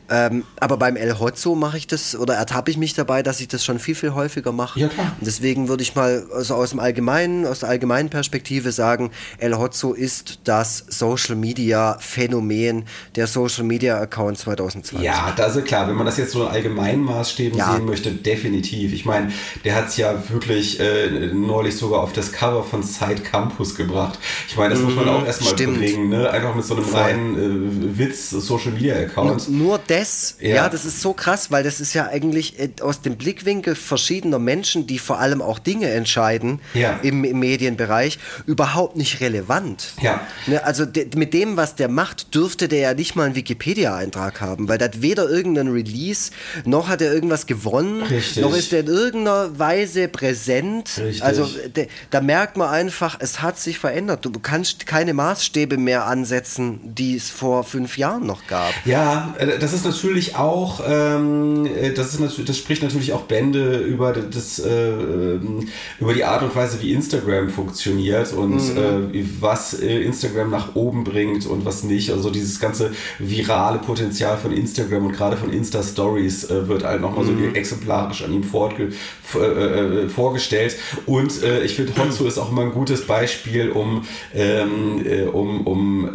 Ähm, 0.10 0.44
aber 0.60 0.78
beim 0.78 0.96
El 0.96 1.20
Hotzo 1.20 1.56
mache 1.56 1.78
ich 1.78 1.88
das 1.88 2.16
oder 2.16 2.36
ertappe 2.36 2.70
ich 2.70 2.78
mich 2.78 2.94
dabei, 2.94 3.24
dass 3.24 3.40
ich 3.40 3.48
das 3.48 3.64
schon 3.64 3.80
viel, 3.80 3.96
viel 3.96 4.14
häufiger 4.14 4.52
mache. 4.52 4.80
Ja, 4.80 4.88
klar. 4.88 5.16
Und 5.20 5.26
deswegen 5.26 5.70
würde 5.70 5.84
ich 5.84 5.96
mal 5.96 6.26
also 6.34 6.56
aus 6.56 6.72
dem 6.72 6.80
allgemeinen, 6.80 7.46
aus 7.46 7.60
der 7.60 7.70
allgemeinen 7.70 8.10
Perspektive 8.10 8.72
sagen, 8.72 9.12
El 9.38 9.58
Hotzo 9.58 9.94
ist 9.94 10.40
das 10.44 10.86
Social 10.90 11.36
Media 11.36 11.98
Phänomen 12.00 12.84
der 13.16 13.28
Social 13.28 13.64
Media 13.64 14.00
Account 14.00 14.38
2020. 14.40 15.00
Ja, 15.00 15.34
das 15.36 15.56
ist 15.56 15.66
klar. 15.66 15.88
Wenn 15.88 15.96
man 15.96 16.06
das 16.06 16.18
jetzt 16.18 16.32
so 16.32 16.44
in 16.44 16.50
allgemeinen 16.50 17.04
Maßstäben 17.04 17.58
ja. 17.58 17.74
sehen 17.74 17.86
möchte, 17.86 18.12
definitiv. 18.12 18.94
Ich 18.94 19.06
meine, 19.06 19.32
der 19.64 19.76
hat 19.76 19.88
es 19.88 19.98
ja 19.98 20.22
wirklich 20.30 20.80
äh, 20.80 21.32
neulich 21.34 21.78
sogar 21.78 22.02
auf 22.02 22.14
das 22.14 22.32
Cover 22.32 22.64
von 22.64 22.84
Side 22.84 23.22
Campus 23.24 23.76
gebracht. 23.76 24.20
Ich 24.48 24.58
meine, 24.58 24.72
das 24.72 24.80
mhm, 24.80 24.86
muss 24.86 24.96
man 24.96 25.06
mhm, 25.06 25.12
auch 25.12 25.26
erstmal 25.26 25.54
bringen, 25.54 26.10
ne? 26.10 26.30
Einfach 26.30 26.56
mit 26.56 26.66
so 26.66 26.76
einem 26.76 26.86
Voll. 26.86 27.00
reinen 27.02 27.94
äh, 27.94 27.98
Witz 27.98 28.32
Social 28.32 28.72
Media 28.72 28.96
Account. 28.96 29.50
Nur, 29.50 29.64
nur 29.64 29.78
das, 29.94 30.36
ja. 30.40 30.56
ja. 30.56 30.70
das 30.70 30.86
ist 30.86 31.02
so 31.02 31.14
krass, 31.14 31.52
weil 31.52 31.64
das 31.64 31.80
ist 31.80 31.94
ja 31.94 32.08
eigentlich 32.08 32.60
äh, 32.60 32.70
aus 32.82 33.02
dem 33.02 33.16
Blickwinkel 33.16 33.76
verschiedener 33.76 34.40
Menschen, 34.40 34.88
die 34.88 35.00
vor 35.00 35.20
allem 35.20 35.42
auch 35.42 35.60
Dinge 35.60 35.90
entscheiden 35.90 36.60
ja. 36.74 37.00
im, 37.04 37.24
im, 37.24 37.40
Medienbereich, 37.40 38.20
überhaupt 38.46 38.96
nicht 38.96 39.22
relevant. 39.22 39.94
Ja. 40.02 40.22
Ne, 40.48 40.64
also 40.64 40.86
de, 40.86 41.08
mit 41.16 41.34
dem, 41.34 41.58
was 41.58 41.76
der 41.76 41.90
macht, 41.90 42.34
dürfte 42.34 42.68
der 42.68 42.80
ja 42.80 42.94
nicht 42.94 43.16
mal 43.16 43.26
einen 43.26 43.36
Wikipedia-Eintrag 43.36 44.42
haben, 44.42 44.68
weil 44.68 44.78
der 44.78 44.88
hat 44.90 45.02
weder 45.02 45.30
irgendeinen 45.30 45.74
Release, 45.74 46.32
noch 46.66 46.88
hat 46.88 47.02
er 47.02 47.14
irgendwas 47.14 47.46
gewonnen, 47.46 48.04
Richtig. 48.04 48.42
noch 48.42 48.56
ist 48.56 48.74
er 48.74 48.82
in 48.82 48.88
irgendeiner 48.88 49.60
Weise 49.60 50.08
präsent. 50.08 50.92
Richtig. 50.98 51.24
Also 51.24 51.48
de, 51.76 51.88
da 52.10 52.22
merkt 52.22 52.58
man 52.58 52.70
einfach, 52.70 53.18
es 53.20 53.42
hat 53.42 53.60
sich 53.60 53.78
verändert. 53.78 54.26
Du 54.26 54.32
kannst 54.40 54.88
keine 54.88 55.14
Maßstäbe 55.14 55.78
mehr 55.78 56.06
ansetzen, 56.06 56.80
die 56.84 57.16
es 57.16 57.30
vor 57.30 57.64
fünf 57.64 57.98
Jahren 57.98 58.26
noch 58.26 58.48
gab. 58.48 58.74
Ja, 58.86 59.36
äh, 59.38 59.60
das 59.60 59.74
ist 59.74 59.83
ist 59.86 59.96
natürlich 59.96 60.36
auch, 60.36 60.82
ähm, 60.88 61.66
äh, 61.66 61.92
das, 61.92 62.14
ist 62.14 62.20
natürlich, 62.20 62.46
das 62.46 62.58
spricht 62.58 62.84
natürlich 62.84 63.14
auch 63.14 63.24
Bände 63.24 63.80
über, 63.80 64.14
das, 64.14 64.60
äh, 64.60 64.70
ähm, 64.70 65.68
über 66.00 66.14
die 66.14 66.24
Art 66.24 66.44
und 66.44 66.56
Weise, 66.56 66.82
wie 66.82 66.94
Instagram 66.94 67.50
funktioniert 67.50 68.34
und 68.34 68.56
mhm. 68.56 69.14
äh, 69.14 69.26
was 69.40 69.80
äh, 69.80 70.02
Instagram 70.02 70.50
nach 70.50 70.76
oben 70.76 71.04
bringt 71.04 71.46
und 71.46 71.66
was 71.66 71.84
nicht. 71.84 72.12
Also 72.12 72.30
dieses 72.30 72.60
ganze 72.60 72.92
virale 73.20 73.80
Potenzial 73.80 74.38
von 74.38 74.52
Instagram 74.52 75.08
und 75.08 75.14
gerade 75.14 75.38
von 75.38 75.52
Insta-Stories 75.52 76.50
äh, 76.50 76.68
wird 76.68 76.84
halt 76.84 77.02
nochmal 77.02 77.26
mhm. 77.26 77.50
so 77.50 77.56
exemplarisch 77.56 78.24
an 78.24 78.34
ihm 78.34 78.44
äh, 78.44 80.08
vorgestellt. 80.08 80.78
Und 81.06 81.34
ich 81.64 81.76
finde, 81.76 81.94
Hotzo 81.98 82.26
ist 82.26 82.38
auch 82.38 82.52
immer 82.52 82.62
ein 82.62 82.72
gutes 82.72 83.06
Beispiel, 83.06 83.70
um, 83.70 84.04
ähm, 84.34 85.02
um, 85.32 85.68
um 85.68 86.10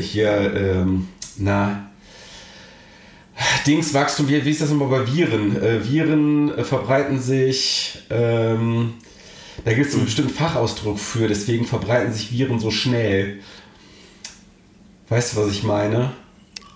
hier, 0.00 0.52
ähm, 0.54 1.08
na, 1.36 1.89
Dingswachstum, 3.66 4.28
wie, 4.28 4.44
wie 4.44 4.50
ist 4.50 4.60
das 4.60 4.70
immer 4.70 4.84
bei 4.86 5.06
Viren? 5.06 5.60
Äh, 5.60 5.84
Viren 5.88 6.56
äh, 6.56 6.62
verbreiten 6.64 7.20
sich, 7.20 7.98
ähm, 8.10 8.94
da 9.64 9.72
gibt 9.72 9.88
es 9.88 9.94
einen 9.94 10.04
bestimmten 10.04 10.34
Fachausdruck 10.34 10.98
für, 10.98 11.28
deswegen 11.28 11.66
verbreiten 11.66 12.12
sich 12.12 12.32
Viren 12.32 12.60
so 12.60 12.70
schnell. 12.70 13.40
Weißt 15.08 15.32
du, 15.32 15.38
was 15.40 15.50
ich 15.50 15.62
meine? 15.62 16.12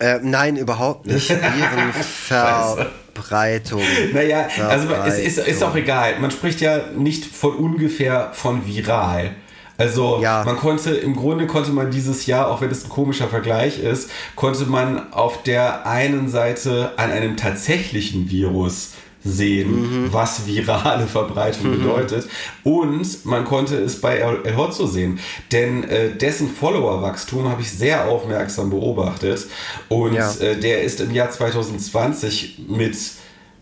Äh, 0.00 0.20
nein, 0.22 0.56
überhaupt 0.56 1.06
nicht. 1.06 1.30
Virenverbreitung. 1.30 3.82
naja, 4.12 4.48
also 4.68 4.88
es 5.06 5.18
ist, 5.18 5.38
ist 5.38 5.62
auch 5.62 5.76
egal. 5.76 6.18
Man 6.18 6.30
spricht 6.30 6.60
ja 6.60 6.88
nicht 6.96 7.24
von 7.24 7.56
ungefähr 7.56 8.30
von 8.32 8.66
viral. 8.66 9.36
Also 9.76 10.20
ja. 10.22 10.44
man 10.44 10.56
konnte, 10.56 10.90
im 10.90 11.16
Grunde 11.16 11.46
konnte 11.46 11.72
man 11.72 11.90
dieses 11.90 12.26
Jahr, 12.26 12.48
auch 12.48 12.60
wenn 12.60 12.70
es 12.70 12.84
ein 12.84 12.90
komischer 12.90 13.28
Vergleich 13.28 13.78
ist, 13.78 14.10
konnte 14.36 14.66
man 14.66 15.12
auf 15.12 15.42
der 15.42 15.86
einen 15.86 16.28
Seite 16.28 16.92
an 16.96 17.10
einem 17.10 17.36
tatsächlichen 17.36 18.30
Virus 18.30 18.92
sehen, 19.24 20.04
mhm. 20.04 20.12
was 20.12 20.46
virale 20.46 21.06
Verbreitung 21.06 21.70
mhm. 21.70 21.78
bedeutet. 21.78 22.28
Und 22.62 23.24
man 23.24 23.44
konnte 23.44 23.76
es 23.76 24.00
bei 24.00 24.18
El 24.18 24.56
Hotzo 24.56 24.86
sehen, 24.86 25.18
denn 25.50 25.84
äh, 25.84 26.14
dessen 26.14 26.50
Followerwachstum 26.50 27.48
habe 27.48 27.62
ich 27.62 27.70
sehr 27.70 28.06
aufmerksam 28.06 28.70
beobachtet. 28.70 29.46
Und 29.88 30.14
ja. 30.14 30.30
äh, 30.34 30.56
der 30.60 30.82
ist 30.82 31.00
im 31.00 31.12
Jahr 31.12 31.30
2020 31.30 32.66
mit, 32.68 32.96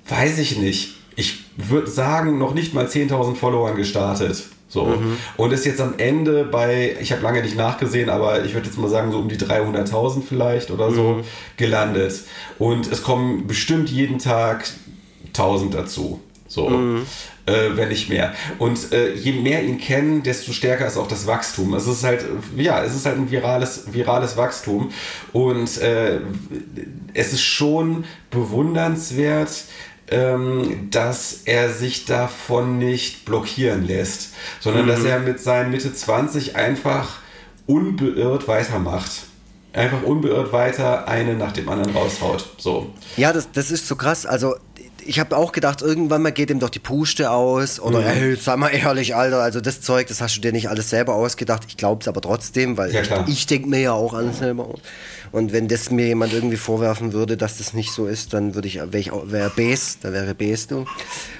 weiß 0.08 0.38
ich 0.38 0.58
nicht, 0.58 0.96
ich 1.14 1.44
würde 1.56 1.90
sagen, 1.90 2.38
noch 2.38 2.54
nicht 2.54 2.74
mal 2.74 2.86
10.000 2.86 3.36
Followern 3.36 3.76
gestartet. 3.76 4.44
So. 4.72 4.86
Mhm. 4.86 5.18
Und 5.36 5.52
ist 5.52 5.66
jetzt 5.66 5.82
am 5.82 5.94
Ende 5.98 6.44
bei, 6.44 6.96
ich 6.98 7.12
habe 7.12 7.20
lange 7.20 7.42
nicht 7.42 7.56
nachgesehen, 7.56 8.08
aber 8.08 8.42
ich 8.42 8.54
würde 8.54 8.68
jetzt 8.68 8.78
mal 8.78 8.88
sagen, 8.88 9.12
so 9.12 9.18
um 9.18 9.28
die 9.28 9.36
300.000 9.36 10.22
vielleicht 10.26 10.70
oder 10.70 10.90
so 10.90 11.16
mhm. 11.16 11.24
gelandet. 11.58 12.14
Und 12.58 12.90
es 12.90 13.02
kommen 13.02 13.46
bestimmt 13.46 13.90
jeden 13.90 14.18
Tag 14.18 14.64
1000 15.28 15.74
dazu. 15.74 16.22
So. 16.48 16.70
Mhm. 16.70 17.06
Äh, 17.44 17.76
wenn 17.76 17.88
nicht 17.88 18.08
mehr. 18.08 18.32
Und 18.58 18.92
äh, 18.92 19.12
je 19.14 19.32
mehr 19.32 19.62
ihn 19.62 19.76
kennen, 19.76 20.22
desto 20.22 20.52
stärker 20.52 20.86
ist 20.86 20.96
auch 20.96 21.08
das 21.08 21.26
Wachstum. 21.26 21.74
Es 21.74 21.86
ist 21.86 22.04
halt, 22.04 22.24
ja, 22.56 22.82
es 22.82 22.94
ist 22.94 23.04
halt 23.04 23.16
ein 23.16 23.30
virales, 23.30 23.92
virales 23.92 24.36
Wachstum. 24.38 24.90
Und 25.32 25.78
äh, 25.82 26.20
es 27.12 27.32
ist 27.32 27.42
schon 27.42 28.04
bewundernswert, 28.30 29.50
dass 30.06 31.42
er 31.44 31.70
sich 31.70 32.04
davon 32.04 32.78
nicht 32.78 33.24
blockieren 33.24 33.86
lässt, 33.86 34.34
sondern 34.60 34.84
mhm. 34.84 34.88
dass 34.88 35.04
er 35.04 35.20
mit 35.20 35.40
seinen 35.40 35.70
Mitte 35.70 35.92
20 35.92 36.56
einfach 36.56 37.20
unbeirrt 37.66 38.48
weitermacht 38.48 39.10
einfach 39.72 40.02
unbeirrt 40.02 40.52
weiter 40.52 41.08
eine 41.08 41.34
nach 41.34 41.52
dem 41.52 41.68
anderen 41.68 41.96
raushaut. 41.96 42.46
So. 42.58 42.90
Ja, 43.16 43.32
das, 43.32 43.50
das 43.52 43.70
ist 43.70 43.88
so 43.88 43.96
krass. 43.96 44.26
Also 44.26 44.54
ich 45.04 45.18
habe 45.18 45.36
auch 45.36 45.52
gedacht, 45.52 45.82
irgendwann 45.82 46.22
mal 46.22 46.30
geht 46.30 46.50
ihm 46.50 46.58
doch 46.60 46.68
die 46.68 46.78
Puste 46.78 47.30
aus. 47.30 47.80
Oder, 47.80 48.00
mhm. 48.00 48.06
ey, 48.06 48.36
sag 48.36 48.58
mal 48.58 48.68
ehrlich, 48.68 49.14
Alter, 49.14 49.40
also 49.40 49.60
das 49.60 49.80
Zeug, 49.80 50.06
das 50.08 50.20
hast 50.20 50.36
du 50.36 50.40
dir 50.40 50.52
nicht 50.52 50.68
alles 50.68 50.90
selber 50.90 51.14
ausgedacht. 51.14 51.64
Ich 51.68 51.76
glaube 51.76 52.02
es 52.02 52.08
aber 52.08 52.20
trotzdem, 52.20 52.76
weil 52.76 52.92
ja, 52.92 53.02
ich, 53.02 53.10
ich 53.28 53.46
denke 53.46 53.68
mir 53.68 53.80
ja 53.80 53.92
auch 53.92 54.14
alles 54.14 54.38
selber 54.38 54.66
aus. 54.66 54.80
Und 55.32 55.52
wenn 55.52 55.66
das 55.66 55.90
mir 55.90 56.06
jemand 56.06 56.34
irgendwie 56.34 56.58
vorwerfen 56.58 57.14
würde, 57.14 57.38
dass 57.38 57.56
das 57.56 57.72
nicht 57.72 57.90
so 57.90 58.06
ist, 58.06 58.34
dann 58.34 58.54
würde 58.54 58.68
ich, 58.68 58.76
wäre 58.76 58.98
ich 58.98 59.10
wäre 59.10 59.50
Bes, 59.50 59.98
da 60.00 60.12
wäre 60.12 60.34
Bes 60.34 60.66
du. 60.66 60.84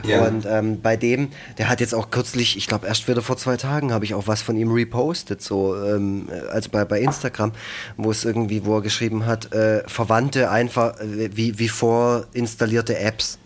Ja. 0.03 0.27
Und 0.27 0.47
ähm, 0.47 0.81
bei 0.81 0.97
dem, 0.97 1.29
der 1.59 1.69
hat 1.69 1.81
jetzt 1.81 1.95
auch 1.95 2.11
kürzlich, 2.11 2.57
ich 2.57 2.67
glaube 2.67 2.87
erst 2.87 3.07
wieder 3.07 3.21
vor 3.21 3.37
zwei 3.37 3.59
Tagen, 3.59 3.93
habe 3.93 4.07
ich 4.07 4.15
auch 4.15 4.27
was 4.27 4.41
von 4.41 4.57
ihm 4.57 4.73
repostet, 4.73 5.43
so, 5.43 5.77
ähm, 5.77 6.29
also 6.51 6.71
bei, 6.71 6.87
bei 6.87 7.01
Instagram, 7.01 7.53
wo 7.99 8.11
es 8.11 8.25
irgendwie, 8.25 8.65
wo 8.65 8.77
er 8.77 8.83
geschrieben 8.83 9.27
hat, 9.27 9.53
äh, 9.53 9.87
Verwandte 9.87 10.51
einfach 10.51 10.99
äh, 10.99 11.31
wie, 11.37 11.59
wie 11.59 11.69
vorinstallierte 11.69 12.99
Apps. 12.99 13.39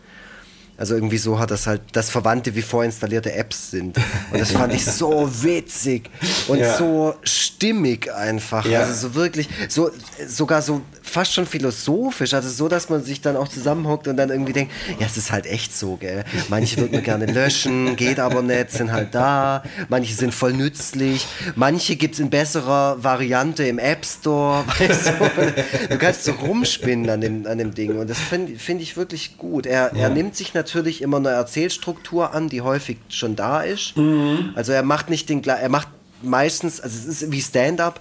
Also 0.78 0.94
irgendwie 0.94 1.16
so 1.16 1.38
hat 1.38 1.50
das 1.50 1.66
halt, 1.66 1.80
dass 1.92 2.10
Verwandte 2.10 2.54
wie 2.54 2.60
vorinstallierte 2.60 3.32
Apps 3.32 3.70
sind. 3.70 3.96
Und 4.30 4.38
das 4.38 4.52
fand 4.52 4.74
ich 4.74 4.84
so 4.84 5.28
witzig 5.42 6.10
und 6.48 6.58
ja. 6.58 6.76
so 6.76 7.14
stimmig 7.22 8.12
einfach. 8.12 8.66
Ja. 8.66 8.80
Also 8.80 9.08
so 9.08 9.14
wirklich, 9.14 9.48
so 9.68 9.90
sogar 10.26 10.60
so 10.60 10.82
fast 11.02 11.32
schon 11.32 11.46
philosophisch. 11.46 12.34
Also 12.34 12.50
so, 12.50 12.68
dass 12.68 12.90
man 12.90 13.02
sich 13.02 13.22
dann 13.22 13.36
auch 13.36 13.48
zusammenhockt 13.48 14.06
und 14.06 14.18
dann 14.18 14.28
irgendwie 14.28 14.52
denkt, 14.52 14.72
ja, 14.98 15.06
es 15.06 15.16
ist 15.16 15.32
halt 15.32 15.46
echt 15.46 15.74
so, 15.74 15.96
gell. 15.96 16.24
Manche 16.48 16.76
würden 16.76 16.92
man 16.92 17.02
gerne 17.02 17.26
löschen, 17.26 17.96
geht 17.96 18.20
aber 18.20 18.42
nicht, 18.42 18.70
sind 18.70 18.92
halt 18.92 19.14
da. 19.14 19.62
Manche 19.88 20.12
sind 20.12 20.34
voll 20.34 20.52
nützlich. 20.52 21.26
Manche 21.54 21.96
gibt 21.96 22.14
es 22.14 22.20
in 22.20 22.28
besserer 22.28 23.02
Variante 23.02 23.64
im 23.64 23.78
App 23.78 24.04
Store. 24.04 24.64
Weißt 24.78 25.06
du? 25.06 25.88
du 25.88 25.98
kannst 25.98 26.24
so 26.24 26.32
rumspinnen 26.32 27.08
an 27.08 27.20
dem, 27.22 27.46
an 27.46 27.56
dem 27.56 27.74
Ding. 27.74 27.96
Und 27.96 28.10
das 28.10 28.18
finde 28.18 28.58
find 28.58 28.82
ich 28.82 28.98
wirklich 28.98 29.38
gut. 29.38 29.64
Er, 29.64 29.92
ja. 29.94 30.02
er 30.02 30.10
nimmt 30.10 30.36
sich 30.36 30.52
natürlich 30.52 30.65
immer 31.02 31.18
eine 31.18 31.30
Erzählstruktur 31.30 32.34
an, 32.34 32.48
die 32.48 32.60
häufig 32.60 32.98
schon 33.08 33.36
da 33.36 33.62
ist. 33.62 33.96
Mhm. 33.96 34.52
Also 34.54 34.72
er 34.72 34.82
macht 34.82 35.10
nicht 35.10 35.28
den 35.28 35.42
er 35.44 35.68
macht 35.68 35.88
meistens, 36.22 36.80
also 36.80 36.96
es 36.96 37.22
ist 37.22 37.32
wie 37.32 37.40
Stand-up. 37.40 38.00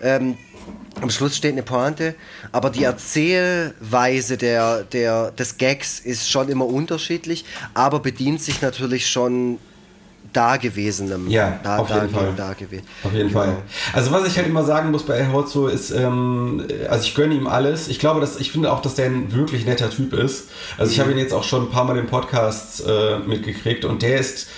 Ähm, 0.00 0.36
am 1.00 1.10
Schluss 1.10 1.36
steht 1.36 1.52
eine 1.52 1.62
Pointe, 1.62 2.14
aber 2.52 2.70
die 2.70 2.84
Erzählweise 2.84 4.36
der, 4.36 4.84
der, 4.84 5.30
des 5.32 5.58
Gags 5.58 6.00
ist 6.00 6.30
schon 6.30 6.48
immer 6.48 6.66
unterschiedlich, 6.66 7.44
aber 7.74 8.00
bedient 8.00 8.40
sich 8.40 8.62
natürlich 8.62 9.08
schon 9.08 9.58
Dagewesenem. 10.34 11.28
Ja, 11.28 11.58
da, 11.62 11.78
auf 11.78 11.88
jeden 11.88 12.10
Fall. 12.10 12.32
Dagewesen. 12.36 12.86
Auf 13.02 13.12
jeden 13.12 13.28
genau. 13.28 13.40
Fall. 13.40 13.56
Also 13.92 14.10
was 14.10 14.26
ich 14.26 14.36
halt 14.36 14.46
immer 14.46 14.64
sagen 14.64 14.90
muss 14.90 15.04
bei 15.04 15.14
El 15.14 15.32
Hotzo 15.32 15.68
ist, 15.68 15.90
ähm, 15.90 16.66
also 16.90 17.04
ich 17.04 17.14
gönne 17.14 17.34
ihm 17.34 17.46
alles. 17.46 17.88
Ich 17.88 17.98
glaube, 17.98 18.20
dass 18.20 18.36
ich 18.38 18.52
finde 18.52 18.72
auch, 18.72 18.82
dass 18.82 18.94
der 18.94 19.06
ein 19.06 19.32
wirklich 19.32 19.64
netter 19.64 19.90
Typ 19.90 20.12
ist. 20.12 20.48
Also 20.76 20.92
ich 20.92 21.00
habe 21.00 21.12
ihn 21.12 21.18
jetzt 21.18 21.32
auch 21.32 21.44
schon 21.44 21.62
ein 21.64 21.70
paar 21.70 21.84
Mal 21.84 21.96
in 21.96 22.06
Podcasts 22.06 22.80
äh, 22.80 23.18
mitgekriegt 23.20 23.84
und 23.84 24.02
der 24.02 24.18
ist 24.18 24.48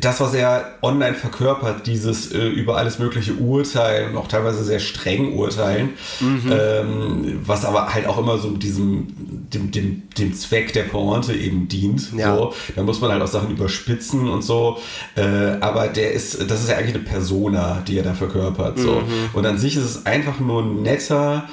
das, 0.00 0.20
was 0.20 0.34
er 0.34 0.74
online 0.82 1.14
verkörpert, 1.14 1.86
dieses 1.86 2.32
äh, 2.32 2.48
über 2.48 2.76
alles 2.76 2.98
mögliche 2.98 3.34
Urteilen 3.34 4.10
und 4.10 4.16
auch 4.16 4.28
teilweise 4.28 4.64
sehr 4.64 4.80
streng 4.80 5.34
urteilen, 5.34 5.90
mhm. 6.20 6.52
ähm, 6.52 7.40
was 7.44 7.64
aber 7.64 7.92
halt 7.92 8.06
auch 8.06 8.18
immer 8.18 8.38
so 8.38 8.50
diesem 8.50 9.08
dem, 9.52 9.70
dem, 9.70 10.02
dem 10.16 10.34
Zweck 10.34 10.72
der 10.72 10.84
Pointe 10.84 11.32
eben 11.34 11.68
dient. 11.68 12.12
Ja. 12.16 12.36
So. 12.36 12.54
Da 12.74 12.82
muss 12.82 13.00
man 13.00 13.12
halt 13.12 13.22
auch 13.22 13.28
Sachen 13.28 13.50
überspitzen 13.50 14.28
und 14.28 14.42
so. 14.42 14.78
Äh, 15.14 15.58
aber 15.60 15.88
der 15.88 16.12
ist, 16.12 16.50
das 16.50 16.62
ist 16.62 16.68
ja 16.68 16.76
eigentlich 16.76 16.94
eine 16.94 17.04
Persona, 17.04 17.82
die 17.86 17.98
er 17.98 18.04
da 18.04 18.14
verkörpert. 18.14 18.78
So. 18.78 19.00
Mhm. 19.00 19.30
Und 19.32 19.46
an 19.46 19.58
sich 19.58 19.76
ist 19.76 19.84
es 19.84 20.06
einfach 20.06 20.40
nur 20.40 20.62
ein 20.62 20.82
netter, 20.82 21.48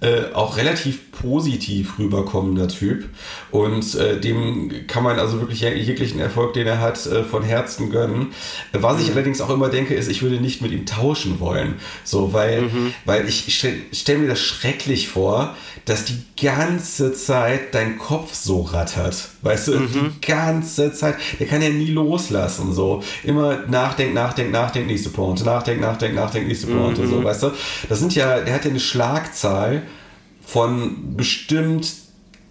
äh, 0.00 0.32
auch 0.32 0.56
relativ 0.56 1.12
positiv 1.12 1.98
rüberkommender 1.98 2.68
Typ. 2.68 3.08
Und 3.50 3.94
äh, 3.96 4.18
dem 4.18 4.86
kann 4.86 5.02
man 5.02 5.18
also 5.18 5.40
wirklich 5.40 5.60
jeglichen 5.60 6.20
Erfolg, 6.20 6.54
den 6.54 6.66
er 6.66 6.80
hat, 6.80 7.04
äh, 7.06 7.22
von 7.22 7.42
Herzen 7.42 7.90
gönnen. 7.90 8.28
Was 8.72 9.00
ich 9.00 9.08
mhm. 9.08 9.12
allerdings 9.14 9.40
auch 9.42 9.50
immer 9.50 9.68
denke, 9.68 9.94
ist, 9.94 10.08
ich 10.08 10.22
würde 10.22 10.40
nicht 10.40 10.62
mit 10.62 10.72
ihm 10.72 10.86
tauschen 10.86 11.38
wollen. 11.38 11.74
So, 12.02 12.32
weil, 12.32 12.62
mhm. 12.62 12.94
weil 13.04 13.28
ich 13.28 13.54
stelle 13.54 13.76
stell 13.92 14.18
mir 14.18 14.28
das 14.28 14.40
schrecklich 14.40 15.08
vor, 15.08 15.54
dass 15.84 16.06
die 16.06 16.22
ganze 16.40 17.12
Zeit 17.12 17.74
dein 17.74 17.98
Kopf 17.98 18.32
so 18.32 18.62
rattert. 18.62 19.28
Weißt 19.42 19.68
du, 19.68 19.72
mhm. 19.80 20.14
die 20.16 20.26
ganze 20.26 20.92
Zeit. 20.92 21.16
Der 21.38 21.46
kann 21.46 21.60
ja 21.60 21.68
nie 21.68 21.90
loslassen. 21.90 22.72
So, 22.72 23.02
immer 23.22 23.66
nachdenken, 23.66 24.14
nachdenken, 24.14 24.52
nachdenken, 24.52 24.88
nächste 24.88 25.10
Pointe, 25.10 25.44
nachdenken, 25.44 25.82
nachdenken, 25.82 26.16
nachdenken, 26.16 26.48
nächste 26.48 26.68
Pointe. 26.68 27.02
Mhm. 27.02 27.10
So, 27.10 27.24
weißt 27.24 27.42
du, 27.42 27.50
das 27.88 27.98
sind 27.98 28.14
ja, 28.14 28.40
der 28.40 28.54
hat 28.54 28.64
ja 28.64 28.70
eine 28.70 28.80
Schlagzahl 28.80 29.82
von 30.50 31.16
bestimmt 31.16 31.86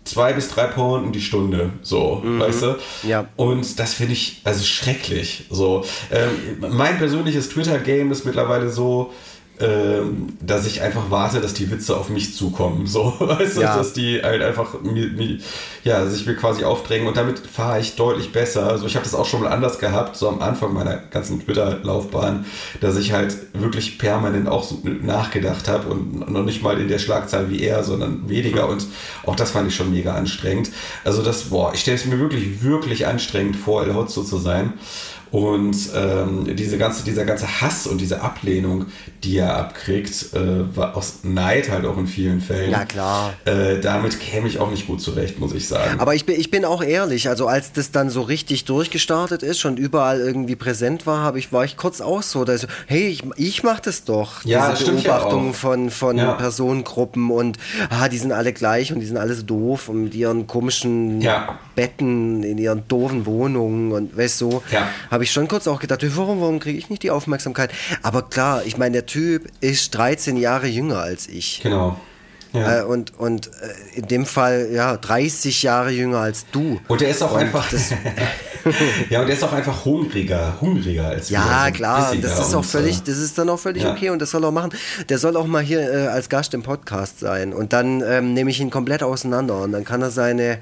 zwei 0.06 0.34
bis 0.34 0.50
drei 0.50 0.68
Pointen 0.68 1.12
die 1.12 1.22
Stunde, 1.22 1.72
so, 1.82 2.22
mhm. 2.24 2.39
weißt 2.39 2.62
du? 2.64 2.80
Ja. 3.04 3.28
Und 3.36 3.78
das 3.78 3.93
finde 3.93 4.14
ich 4.14 4.41
also 4.43 4.64
schrecklich. 4.64 5.45
So, 5.50 5.84
ähm, 6.12 6.30
mein 6.72 6.97
persönliches 6.97 7.50
Twitter-Game 7.50 8.12
ist 8.12 8.26
mittlerweile 8.26 8.70
so, 8.70 9.14
ähm, 9.62 10.38
dass 10.41 10.66
ich 10.66 10.82
einfach 10.82 11.10
warte, 11.10 11.41
dass 11.41 11.53
die 11.53 11.70
Witze 11.70 11.97
auf 11.97 12.10
mich 12.10 12.34
zukommen. 12.34 12.88
So, 12.88 13.14
weißt 13.20 13.57
du, 13.57 13.62
ja. 13.62 13.78
dass 13.78 13.91
die 13.91 14.22
halt 14.22 14.41
einfach 14.41 14.82
mir, 14.82 15.07
mir, 15.07 15.38
ja, 15.84 16.05
sich 16.05 16.26
mir 16.26 16.36
quasi 16.36 16.64
aufdrängen 16.64 17.07
und 17.07 17.18
damit 17.18 17.39
fahre 17.39 17.80
ich 17.82 17.95
deutlich 17.95 18.32
besser. 18.32 18.68
Also 18.68 18.86
ich 18.86 18.95
habe 18.95 19.03
das 19.03 19.14
auch 19.14 19.26
schon 19.26 19.41
mal 19.41 19.51
anders 19.51 19.80
gehabt, 19.80 20.16
so 20.16 20.30
am 20.30 20.41
Anfang 20.41 20.74
meiner 20.74 20.95
ganzen 20.95 21.43
Twitter-Laufbahn, 21.43 22.45
dass 22.80 22.97
ich 22.97 23.12
halt 23.12 23.36
wirklich 23.53 23.97
permanent 23.97 24.47
auch 24.47 24.64
so 24.64 24.80
nachgedacht 24.84 25.68
habe 25.68 25.89
und 25.89 26.32
noch 26.32 26.43
nicht 26.43 26.64
mal 26.64 26.80
in 26.80 26.88
der 26.88 26.99
Schlagzahl 26.99 27.49
wie 27.49 27.62
er, 27.62 27.84
sondern 27.84 28.30
weniger 28.30 28.70
und 28.70 28.86
auch 29.26 29.36
das 29.36 29.51
fand 29.51 29.68
ich 29.68 29.76
schon 29.76 29.91
mega 29.91 30.14
anstrengend. 30.14 30.70
Also 31.03 31.22
das, 31.22 31.49
boah, 31.49 31.74
ich 31.74 31.82
stelle 31.82 31.97
es 31.97 32.05
mir 32.05 32.20
wirklich, 32.20 32.64
wirklich 32.64 33.07
anstrengend 33.07 33.57
vor, 33.57 33.84
El 33.84 33.93
Hotzo 33.93 34.24
zu 34.24 34.38
sein. 34.38 34.74
Und 35.32 35.77
ähm, 35.95 36.55
diese 36.55 36.77
ganze, 36.77 37.03
dieser 37.03 37.25
ganze 37.25 37.61
Hass 37.61 37.86
und 37.86 38.01
diese 38.01 38.21
Ablehnung, 38.21 38.88
die 39.23 39.38
er 39.38 39.57
abkriegt, 39.57 40.34
äh, 40.34 40.75
war 40.75 40.97
aus 40.97 41.19
Neid 41.23 41.69
halt 41.69 41.86
auch 41.86 41.97
in 41.97 42.07
vielen 42.07 42.41
Fällen. 42.41 42.71
Ja, 42.71 42.86
klar. 42.86 43.34
Äh, 43.45 43.80
damit 43.80 44.19
käme 44.19 44.47
ich 44.47 44.59
auch 44.59 44.71
nicht 44.71 44.88
gut 44.88 45.01
zurecht, 45.01 45.39
muss 45.39 45.53
ich 45.53 45.67
sagen. 45.67 45.99
Aber 45.99 46.15
ich 46.15 46.25
bin, 46.25 46.39
ich 46.39 46.49
bin 46.49 46.65
auch 46.65 46.82
ehrlich, 46.82 47.30
also 47.30 47.47
als 47.47 47.73
das 47.73 47.91
dann 47.91 48.09
so 48.09 48.21
richtig 48.21 48.65
durchgestartet 48.65 49.43
ist, 49.43 49.59
schon 49.59 49.77
überall 49.77 50.19
irgendwie 50.19 50.55
präsent 50.55 51.05
war, 51.05 51.19
habe 51.19 51.38
ich, 51.38 51.53
war 51.53 51.63
ich 51.63 51.77
kurz 51.77 52.01
auch 52.01 52.23
so, 52.23 52.43
dass, 52.43 52.65
hey, 52.88 53.07
ich, 53.07 53.23
ich 53.36 53.63
mache 53.63 53.82
das 53.84 54.05
doch. 54.05 54.43
Ja, 54.45 54.73
diese 54.73 54.91
Beobachtungen 54.91 55.47
ja 55.47 55.53
von, 55.53 55.89
von 55.91 56.17
ja. 56.17 56.34
Personengruppen 56.34 57.30
und 57.30 57.57
ah, 57.89 58.09
die 58.09 58.17
sind 58.17 58.32
alle 58.32 58.51
gleich 58.51 58.91
und 58.91 58.99
die 58.99 59.05
sind 59.05 59.17
alle 59.17 59.36
so 59.36 59.43
doof 59.43 59.89
und 59.89 60.05
mit 60.05 60.15
ihren 60.15 60.47
komischen 60.47 61.21
ja. 61.21 61.59
Betten 61.75 62.41
in 62.43 62.57
ihren 62.57 62.88
doofen 62.88 63.25
Wohnungen 63.25 63.91
und 63.91 64.17
weißt 64.17 64.41
du, 64.41 64.51
so, 64.51 64.63
ja 64.71 64.88
habe 65.20 65.26
ich 65.26 65.34
schon 65.34 65.49
kurz 65.49 65.67
auch 65.67 65.82
gedacht, 65.82 65.99
warum, 66.15 66.39
warum 66.39 66.61
kriege 66.61 66.80
ich 66.80 66.89
nicht 66.89 67.03
die 67.03 67.11
Aufmerksamkeit? 67.11 67.72
Aber 68.03 68.22
klar, 68.22 68.63
ich 68.65 68.78
meine, 68.78 68.93
der 68.93 69.05
Typ 69.05 69.49
ist 69.59 69.93
13 69.93 70.38
Jahre 70.38 70.67
jünger 70.67 70.99
als 70.99 71.28
ich. 71.28 71.59
Genau. 71.61 71.99
Ja. 72.53 72.80
Äh, 72.80 72.84
und 72.86 73.20
und 73.20 73.47
äh, 73.47 73.99
in 73.99 74.07
dem 74.07 74.26
Fall, 74.26 74.70
ja, 74.72 74.95
30 74.95 75.61
Jahre 75.61 75.91
jünger 75.91 76.20
als 76.20 76.45
du. 76.53 76.80
Und 76.88 77.01
er 77.01 77.09
ist 77.09 77.22
auch 77.22 77.34
und 77.34 77.39
einfach. 77.39 77.70
ja, 79.09 79.22
und 79.22 79.28
er 79.28 79.34
ist 79.34 79.43
auch 79.43 79.51
einfach 79.51 79.84
hungriger, 79.84 80.55
hungriger 80.61 81.09
als 81.09 81.30
Ja, 81.30 81.63
also 81.63 81.76
klar, 81.76 82.15
das 82.15 82.39
ist 82.39 82.55
auch 82.55 82.63
völlig, 82.63 82.99
äh, 82.99 83.03
das 83.05 83.17
ist 83.17 83.38
dann 83.38 83.49
auch 83.49 83.59
völlig 83.59 83.84
ja. 83.84 83.91
okay 83.91 84.11
und 84.11 84.22
das 84.22 84.32
soll 84.32 84.45
er 84.45 84.51
machen. 84.51 84.72
Der 85.09 85.17
soll 85.17 85.36
auch 85.36 85.47
mal 85.47 85.61
hier 85.61 85.82
äh, 85.82 86.07
als 86.07 86.30
Gast 86.30 86.53
im 86.53 86.63
Podcast 86.63 87.20
sein. 87.20 87.51
Und 87.51 87.74
dann 87.74 88.01
ähm, 88.07 88.34
nehme 88.34 88.51
ich 88.51 88.61
ihn 88.61 88.70
komplett 88.70 89.03
auseinander 89.03 89.63
und 89.63 89.74
dann 89.74 89.84
kann 89.84 90.01
er 90.01 90.11
seine 90.11 90.59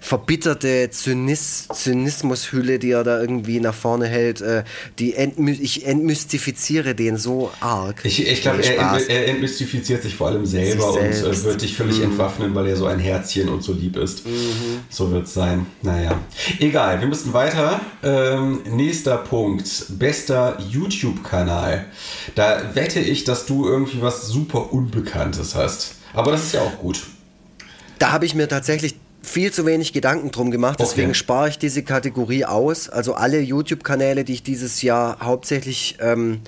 verbitterte 0.00 0.88
Zynis 0.90 1.68
Zynismushülle, 1.72 2.78
die 2.78 2.92
er 2.92 3.04
da 3.04 3.20
irgendwie 3.20 3.60
nach 3.60 3.74
vorne 3.74 4.06
hält, 4.06 4.40
äh, 4.40 4.64
die 4.98 5.14
entmy 5.14 5.52
ich 5.52 5.86
entmystifiziere 5.86 6.94
den 6.94 7.16
so 7.16 7.50
arg. 7.60 8.00
Ich, 8.04 8.26
ich 8.26 8.40
glaube, 8.40 8.62
er, 8.62 9.08
er, 9.08 9.28
entmystifiziert 9.28 10.02
sich 10.02 10.16
vor 10.16 10.28
allem 10.28 10.46
selber 10.46 10.92
und 10.94 11.00
äh, 11.00 11.44
wird 11.44 11.62
dich 11.62 11.76
völlig 11.76 11.98
mhm. 11.98 12.04
entwaffnen, 12.04 12.54
weil 12.54 12.66
er 12.68 12.76
so 12.76 12.86
ein 12.86 12.98
Herzchen 12.98 13.48
und 13.48 13.62
so 13.62 13.72
lieb 13.72 13.96
ist. 13.96 14.26
Mhm. 14.26 14.80
So 14.88 15.10
wird 15.12 15.26
es 15.26 15.34
sein. 15.34 15.66
Naja. 15.82 16.18
Egal, 16.58 17.00
wir 17.00 17.06
müssen 17.06 17.32
weiter. 17.32 17.80
Ähm, 18.02 18.60
nächster 18.70 19.18
Punkt. 19.18 19.86
Bester 19.90 20.58
YouTube-Kanal. 20.70 21.84
Da 22.34 22.74
wette 22.74 23.00
ich, 23.00 23.24
dass 23.24 23.46
du 23.46 23.66
irgendwie 23.66 24.00
was 24.00 24.28
super 24.28 24.72
Unbekanntes 24.72 25.54
hast. 25.54 25.96
Aber 26.14 26.32
das 26.32 26.44
ist 26.44 26.54
ja 26.54 26.62
auch 26.62 26.78
gut. 26.78 27.02
Da 27.98 28.12
habe 28.12 28.24
ich 28.24 28.34
mir 28.34 28.48
tatsächlich 28.48 28.94
viel 29.30 29.52
zu 29.52 29.64
wenig 29.64 29.92
Gedanken 29.92 30.30
drum 30.30 30.50
gemacht, 30.50 30.80
deswegen 30.80 31.10
okay. 31.10 31.18
spare 31.18 31.48
ich 31.48 31.58
diese 31.58 31.82
Kategorie 31.82 32.44
aus. 32.44 32.88
Also 32.88 33.14
alle 33.14 33.40
YouTube-Kanäle, 33.40 34.24
die 34.24 34.34
ich 34.34 34.42
dieses 34.42 34.82
Jahr 34.82 35.18
hauptsächlich 35.20 35.96
ähm, 36.00 36.40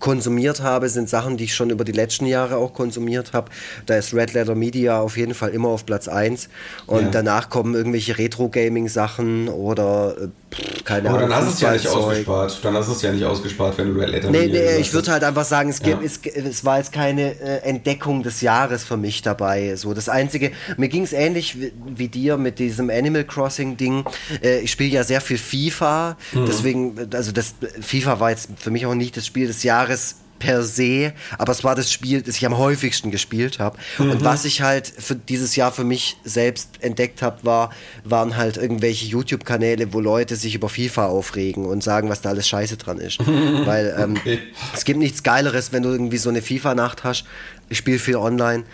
konsumiert 0.00 0.60
habe, 0.62 0.88
sind 0.88 1.08
Sachen, 1.08 1.36
die 1.36 1.44
ich 1.44 1.54
schon 1.54 1.70
über 1.70 1.84
die 1.84 1.92
letzten 1.92 2.26
Jahre 2.26 2.56
auch 2.56 2.72
konsumiert 2.74 3.32
habe. 3.32 3.50
Da 3.86 3.94
ist 3.96 4.12
Red 4.12 4.32
Letter 4.32 4.54
Media 4.56 4.98
auf 5.00 5.16
jeden 5.16 5.34
Fall 5.34 5.50
immer 5.50 5.68
auf 5.68 5.86
Platz 5.86 6.08
1. 6.08 6.48
Und 6.86 7.02
Ja. 7.04 7.10
danach 7.10 7.50
kommen 7.50 7.74
irgendwelche 7.74 8.16
Retro-Gaming-Sachen 8.18 9.48
oder 9.48 10.16
äh, 10.18 10.54
pff, 10.54 10.84
keine 10.84 11.08
Aber 11.10 11.18
Ahnung. 11.18 11.30
dann 11.30 11.38
hast 11.38 11.48
du 11.48 11.52
es 11.54 11.60
ja 11.60 11.72
nicht 11.72 11.86
ausgespart. 11.88 12.58
Dann 12.64 12.74
hast 12.74 12.88
du 12.88 12.92
es 12.92 13.02
ja 13.02 13.12
nicht 13.12 13.24
ausgespart, 13.24 13.78
wenn 13.78 13.92
du 13.94 14.00
Red 14.00 14.08
Letter 14.10 14.30
Nee, 14.30 14.38
Media 14.46 14.60
nee, 14.60 14.64
gesagt 14.66 14.80
ich 14.80 14.92
würde 14.94 15.12
halt 15.12 15.24
einfach 15.24 15.44
sagen, 15.44 15.68
es, 15.70 15.82
gibt, 15.82 16.00
Ja. 16.02 16.06
es, 16.06 16.20
es 16.46 16.64
war 16.64 16.78
jetzt 16.78 16.92
keine 16.92 17.38
äh, 17.40 17.58
Entdeckung 17.68 18.22
des 18.22 18.40
Jahres 18.40 18.84
für 18.84 18.96
mich 18.96 19.22
dabei. 19.22 19.76
So 19.76 19.92
das 19.94 20.08
Einzige, 20.08 20.52
mir 20.76 20.88
ging 20.88 21.02
es 21.02 21.12
ähnlich 21.12 21.60
wie, 21.60 21.72
wie 21.96 22.08
dir 22.08 22.36
mit 22.38 22.58
diesem 22.58 22.88
Animal 22.90 23.24
Crossing 23.24 23.76
Ding. 23.76 24.04
Äh, 24.42 24.60
ich 24.60 24.70
spiele 24.72 24.90
ja 24.90 25.04
sehr 25.04 25.20
viel 25.20 25.38
FIFA, 25.38 26.16
Mhm. 26.32 26.46
deswegen, 26.46 26.94
also 27.12 27.32
das 27.32 27.54
FIFA 27.80 28.18
war 28.20 28.30
jetzt 28.30 28.48
für 28.58 28.70
mich 28.70 28.86
auch 28.86 28.94
nicht 28.94 29.16
das 29.16 29.26
Spiel 29.26 29.46
des 29.46 29.62
Jahres 29.62 29.89
per 30.38 30.62
se, 30.62 31.12
aber 31.36 31.52
es 31.52 31.64
war 31.64 31.74
das 31.74 31.92
Spiel, 31.92 32.22
das 32.22 32.36
ich 32.36 32.46
am 32.46 32.56
häufigsten 32.56 33.10
gespielt 33.10 33.58
habe. 33.58 33.76
Mhm. 33.98 34.10
Und 34.12 34.24
was 34.24 34.46
ich 34.46 34.62
halt 34.62 34.86
für 34.86 35.14
dieses 35.14 35.54
Jahr 35.54 35.70
für 35.70 35.84
mich 35.84 36.16
selbst 36.24 36.70
entdeckt 36.80 37.20
habe, 37.20 37.44
war, 37.44 37.70
waren 38.04 38.38
halt 38.38 38.56
irgendwelche 38.56 39.04
YouTube-Kanäle, 39.04 39.92
wo 39.92 40.00
Leute 40.00 40.36
sich 40.36 40.54
über 40.54 40.70
FIFA 40.70 41.08
aufregen 41.08 41.66
und 41.66 41.82
sagen, 41.84 42.08
was 42.08 42.22
da 42.22 42.30
alles 42.30 42.48
scheiße 42.48 42.78
dran 42.78 42.96
ist. 42.98 43.18
Weil 43.26 43.94
ähm, 43.98 44.16
Okay. 44.16 44.38
es 44.74 44.86
gibt 44.86 44.98
nichts 44.98 45.22
Geileres, 45.22 45.72
wenn 45.72 45.82
du 45.82 45.90
irgendwie 45.90 46.16
so 46.16 46.30
eine 46.30 46.40
FIFA-Nacht 46.40 47.04
hast. 47.04 47.24
Ich 47.68 47.76
spiele 47.76 47.98
viel 47.98 48.16
online. 48.16 48.64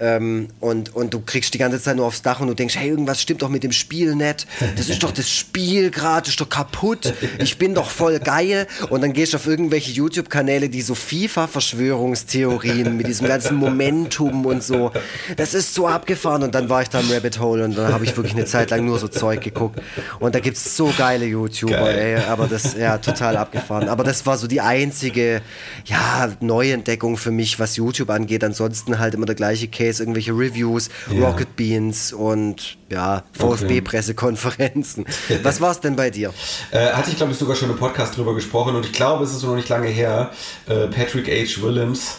Ähm, 0.00 0.48
und, 0.60 0.94
und 0.94 1.12
du 1.12 1.20
kriegst 1.20 1.54
die 1.54 1.58
ganze 1.58 1.80
Zeit 1.80 1.96
nur 1.96 2.06
aufs 2.06 2.22
Dach 2.22 2.40
und 2.40 2.48
du 2.48 2.54
denkst, 2.54 2.76
hey, 2.76 2.88
irgendwas 2.88 3.20
stimmt 3.20 3.42
doch 3.42 3.48
mit 3.48 3.64
dem 3.64 3.72
Spiel 3.72 4.14
nicht. 4.14 4.46
Das 4.76 4.88
ist 4.88 5.02
doch 5.02 5.10
das 5.10 5.28
Spiel 5.28 5.90
gerade, 5.90 6.22
das 6.22 6.30
ist 6.30 6.40
doch 6.40 6.48
kaputt. 6.48 7.12
Ich 7.38 7.58
bin 7.58 7.74
doch 7.74 7.90
voll 7.90 8.18
geil. 8.20 8.66
Und 8.90 9.02
dann 9.02 9.12
gehst 9.12 9.32
du 9.32 9.38
auf 9.38 9.46
irgendwelche 9.46 9.90
YouTube-Kanäle, 9.92 10.68
die 10.68 10.82
so 10.82 10.94
FIFA-Verschwörungstheorien 10.94 12.96
mit 12.96 13.08
diesem 13.08 13.26
ganzen 13.26 13.56
Momentum 13.56 14.46
und 14.46 14.62
so. 14.62 14.92
Das 15.36 15.54
ist 15.54 15.74
so 15.74 15.88
abgefahren. 15.88 16.42
Und 16.42 16.54
dann 16.54 16.68
war 16.68 16.82
ich 16.82 16.88
da 16.88 17.00
im 17.00 17.10
Rabbit 17.10 17.40
Hole 17.40 17.64
und 17.64 17.76
dann 17.76 17.92
habe 17.92 18.04
ich 18.04 18.16
wirklich 18.16 18.34
eine 18.34 18.44
Zeit 18.44 18.70
lang 18.70 18.84
nur 18.84 18.98
so 18.98 19.08
Zeug 19.08 19.42
geguckt. 19.42 19.80
Und 20.20 20.34
da 20.34 20.40
gibt 20.40 20.56
es 20.56 20.76
so 20.76 20.92
geile 20.96 21.26
YouTuber, 21.26 21.72
Geil. 21.72 21.98
ey. 21.98 22.16
Aber 22.24 22.46
das, 22.46 22.76
ja, 22.76 22.98
total 22.98 23.36
abgefahren. 23.36 23.88
Aber 23.88 24.04
das 24.04 24.26
war 24.26 24.38
so 24.38 24.46
die 24.46 24.60
einzige, 24.60 25.42
ja, 25.84 26.30
Neuentdeckung 26.40 27.16
für 27.16 27.30
mich, 27.30 27.58
was 27.58 27.76
YouTube 27.76 28.10
angeht. 28.10 28.44
Ansonsten 28.44 28.98
halt 28.98 29.14
immer 29.14 29.26
der 29.26 29.34
gleiche 29.34 29.68
Case, 29.88 30.02
irgendwelche 30.02 30.32
Reviews, 30.32 30.88
Ja. 31.10 31.28
Rocket 31.28 31.56
Beans 31.56 32.12
und 32.12 32.76
ja, 32.90 33.22
Okay. 33.38 33.56
VfB-Pressekonferenzen. 33.56 35.04
Was 35.42 35.60
war's 35.60 35.80
denn 35.80 35.96
bei 35.96 36.10
dir? 36.10 36.32
Äh, 36.70 36.90
hatte 36.92 37.10
ich, 37.10 37.16
glaube 37.16 37.32
ich, 37.32 37.38
sogar 37.38 37.56
schon 37.56 37.70
im 37.70 37.76
Podcast 37.76 38.16
drüber 38.16 38.34
gesprochen 38.34 38.74
und 38.76 38.84
ich 38.86 38.92
glaube, 38.92 39.24
es 39.24 39.32
ist 39.34 39.42
noch 39.42 39.54
nicht 39.56 39.68
lange 39.68 39.88
her. 39.88 40.30
Äh, 40.66 40.88
Patrick 40.88 41.28
H. 41.28 41.62
Williams, 41.62 42.18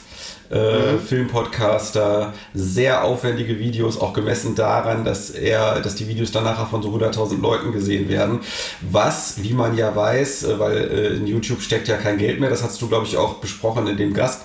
äh, 0.49 0.97
Filmpodcaster, 0.97 2.33
sehr 2.53 3.03
aufwendige 3.03 3.59
Videos, 3.59 3.99
auch 3.99 4.13
gemessen 4.13 4.55
daran, 4.55 5.05
dass 5.05 5.29
er, 5.29 5.79
dass 5.81 5.95
die 5.95 6.07
Videos 6.07 6.31
dann 6.31 6.43
nachher 6.43 6.65
von 6.65 6.81
so 6.81 6.89
100.000 6.89 7.41
Leuten 7.41 7.71
gesehen 7.71 8.09
werden. 8.09 8.39
Was, 8.81 9.43
wie 9.43 9.53
man 9.53 9.77
ja 9.77 9.95
weiß, 9.95 10.43
äh, 10.43 10.59
weil 10.59 10.77
äh, 10.77 11.07
in 11.17 11.27
YouTube 11.27 11.61
steckt 11.61 11.87
ja 11.87 11.97
kein 11.97 12.17
Geld 12.17 12.39
mehr, 12.39 12.49
das 12.49 12.63
hast 12.63 12.81
du, 12.81 12.87
glaube 12.87 13.05
ich, 13.05 13.17
auch 13.17 13.35
besprochen 13.35 13.87
in 13.87 13.97
dem 13.97 14.13
Gast, 14.13 14.43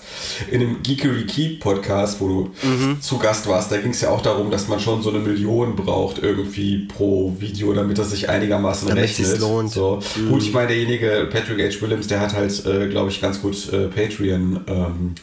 in 0.50 0.60
dem 0.60 0.82
Geekery 0.82 1.24
Keep 1.26 1.60
Podcast, 1.60 2.20
wo 2.20 2.28
du 2.28 2.50
zu 3.00 3.18
Gast 3.18 3.48
warst. 3.48 3.72
Da 3.72 3.78
ging 3.78 3.90
es 3.90 4.00
ja 4.00 4.10
auch 4.10 4.20
darum, 4.22 4.50
dass 4.50 4.68
man 4.68 4.80
schon 4.80 5.02
so 5.02 5.10
eine 5.10 5.18
Million 5.18 5.76
braucht 5.76 6.22
irgendwie 6.22 6.86
pro 6.86 7.34
Video, 7.38 7.72
damit 7.72 7.98
das 7.98 8.10
sich 8.10 8.28
einigermaßen 8.28 8.88
Damit 8.88 9.04
rechnet. 9.04 9.26
sich's 9.28 9.40
lohnt. 9.40 9.70
So. 9.70 10.00
Gut, 10.28 10.42
ich 10.42 10.52
meine, 10.52 10.68
derjenige, 10.68 11.28
Patrick 11.30 11.60
H. 11.60 11.80
Williams, 11.80 12.06
der 12.06 12.20
hat 12.20 12.34
halt, 12.34 12.64
äh, 12.66 12.88
glaube 12.88 13.10
ich, 13.10 13.20
ganz 13.20 13.40
gut 13.40 13.72
äh, 13.72 13.88
Patreon 13.88 14.60
ähm, 14.66 15.14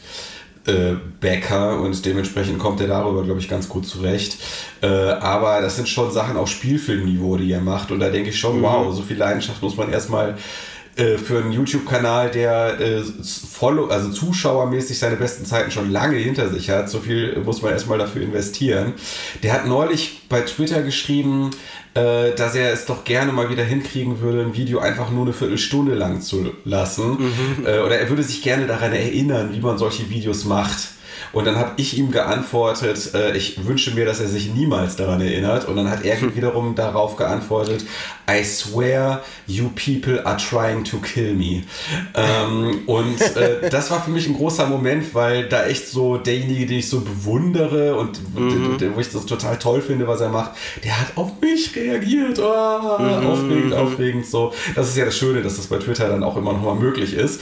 äh, 0.66 0.94
Backer 1.20 1.80
und 1.80 2.06
dementsprechend 2.06 2.60
kommt 2.60 2.82
er 2.82 2.88
darüber, 2.88 3.24
glaube 3.24 3.40
ich, 3.40 3.50
ganz 3.50 3.68
gut 3.68 3.88
zurecht. 3.88 4.38
Äh, 4.82 4.88
aber 4.88 5.62
das 5.62 5.76
sind 5.76 5.90
schon 5.90 6.12
Sachen 6.12 6.38
auf 6.38 6.50
Spielfilmniveau, 6.50 7.38
die 7.38 7.52
er 7.52 7.62
macht. 7.62 7.92
Und 7.92 8.00
da 8.00 8.10
denke 8.10 8.30
ich 8.30 8.40
schon, 8.40 8.62
wow, 8.62 8.94
so 8.94 9.02
viel 9.02 9.18
Leidenschaft 9.18 9.62
muss 9.62 9.78
man 9.78 9.92
erstmal 9.92 10.38
äh, 10.96 11.18
für 11.18 11.40
einen 11.40 11.52
YouTube-Kanal, 11.52 12.32
der 12.32 12.80
äh, 12.80 13.02
Follow, 13.04 13.88
also 13.88 14.10
zuschauermäßig 14.10 15.00
seine 15.00 15.16
besten 15.16 15.46
Zeiten 15.46 15.72
schon 15.72 15.92
lange 15.92 16.18
hinter 16.18 16.50
sich 16.50 16.70
hat, 16.70 16.90
so 16.90 17.00
viel 17.00 17.42
muss 17.46 17.62
man 17.62 17.72
erstmal 17.72 17.98
dafür 17.98 18.22
investieren. 18.22 18.94
Der 19.44 19.54
hat 19.54 19.68
neulich 19.68 20.24
bei 20.28 20.42
Twitter 20.42 20.82
geschrieben, 20.82 21.52
äh, 21.94 22.32
dass 22.36 22.56
er 22.56 22.72
es 22.74 22.86
doch 22.86 23.04
gerne 23.04 23.32
mal 23.32 23.50
wieder 23.50 23.64
hinkriegen 23.64 24.22
würde, 24.22 24.42
ein 24.42 24.56
Video 24.56 24.80
einfach 24.80 25.10
nur 25.12 25.24
eine 25.24 25.34
Viertelstunde 25.34 25.94
lang 25.94 26.22
zu 26.22 26.52
lassen. 26.66 27.18
Äh, 27.66 27.80
oder 27.80 28.00
er 28.00 28.10
würde 28.10 28.24
sich 28.24 28.42
gerne 28.42 28.68
daran 28.68 28.94
erinnern, 28.94 29.50
wie 29.54 29.60
man 29.60 29.78
solche 29.78 30.10
Videos 30.10 30.46
macht. 30.46 30.90
Und 31.34 31.46
dann 31.46 31.56
habe 31.56 31.74
ich 31.78 31.98
ihm 31.98 32.12
geantwortet, 32.12 33.14
äh, 33.14 33.36
ich 33.36 33.66
wünsche 33.66 33.92
mir, 33.92 34.06
dass 34.06 34.20
er 34.20 34.28
sich 34.28 34.54
niemals 34.54 34.96
daran 34.96 35.22
erinnert. 35.22 35.68
Und 35.68 35.76
dann 35.76 35.90
hat 35.90 36.04
er 36.04 36.22
wiederum 36.36 36.76
darauf 36.76 37.16
geantwortet, 37.16 37.86
I 38.40 38.44
swear 38.44 39.22
you 39.48 39.70
people 39.76 40.26
are 40.26 40.38
trying 40.38 40.84
to 40.86 40.98
kill 41.00 41.34
me. 41.34 41.64
Ähm, 42.16 42.82
und 42.88 43.20
äh, 43.36 43.70
das 43.70 43.92
war 43.92 44.02
für 44.04 44.12
mich 44.12 44.28
ein 44.28 44.36
großer 44.36 44.68
Moment, 44.68 45.14
weil 45.14 45.48
da 45.50 45.66
echt 45.66 45.88
so 45.88 46.18
derjenige, 46.18 46.66
den 46.68 46.80
ich 46.80 46.90
so 46.90 47.02
bewundere 47.02 47.96
und 47.96 48.20
Mhm. 48.36 48.96
wo 48.96 49.00
ich 49.00 49.10
das 49.12 49.26
total 49.26 49.58
toll 49.58 49.82
finde, 49.82 50.08
was 50.08 50.22
er 50.22 50.30
macht, 50.30 50.52
der 50.84 51.00
hat 51.00 51.18
auf 51.18 51.32
mich 51.42 51.76
reagiert. 51.76 52.40
Oh, 52.40 52.44
Aufregend, 52.44 53.74
aufregend. 53.74 54.26
So. 54.26 54.54
Das 54.76 54.88
ist 54.90 54.98
ja 54.98 55.06
das 55.06 55.18
Schöne, 55.18 55.42
dass 55.42 55.58
das 55.58 55.68
bei 55.68 55.78
Twitter 55.78 56.08
dann 56.08 56.24
auch 56.24 56.38
immer 56.38 56.54
noch 56.54 56.62
mal 56.62 56.76
möglich 56.76 57.14
ist. 57.14 57.42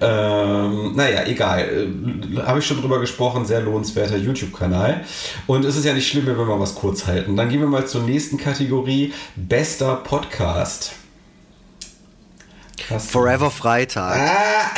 Ähm, 0.00 0.92
naja, 0.94 1.24
egal. 1.26 1.60
Äh, 1.60 2.40
Habe 2.42 2.60
ich 2.60 2.66
schon 2.66 2.80
drüber 2.80 3.00
gesprochen. 3.00 3.44
Sehr 3.44 3.60
lohnenswerter 3.60 4.16
YouTube-Kanal. 4.16 5.02
Und 5.46 5.64
es 5.64 5.76
ist 5.76 5.84
ja 5.84 5.92
nicht 5.94 6.08
schlimm, 6.08 6.26
wenn 6.26 6.36
wir 6.38 6.44
mal 6.44 6.60
was 6.60 6.74
kurz 6.74 7.06
halten. 7.06 7.36
Dann 7.36 7.48
gehen 7.48 7.60
wir 7.60 7.68
mal 7.68 7.86
zur 7.86 8.02
nächsten 8.02 8.36
Kategorie. 8.38 9.12
Bester 9.36 9.96
Podcast. 9.96 10.27
Hast 10.36 10.97
Forever 12.98 13.50
Freitag. 13.50 14.16
Ah! 14.18 14.70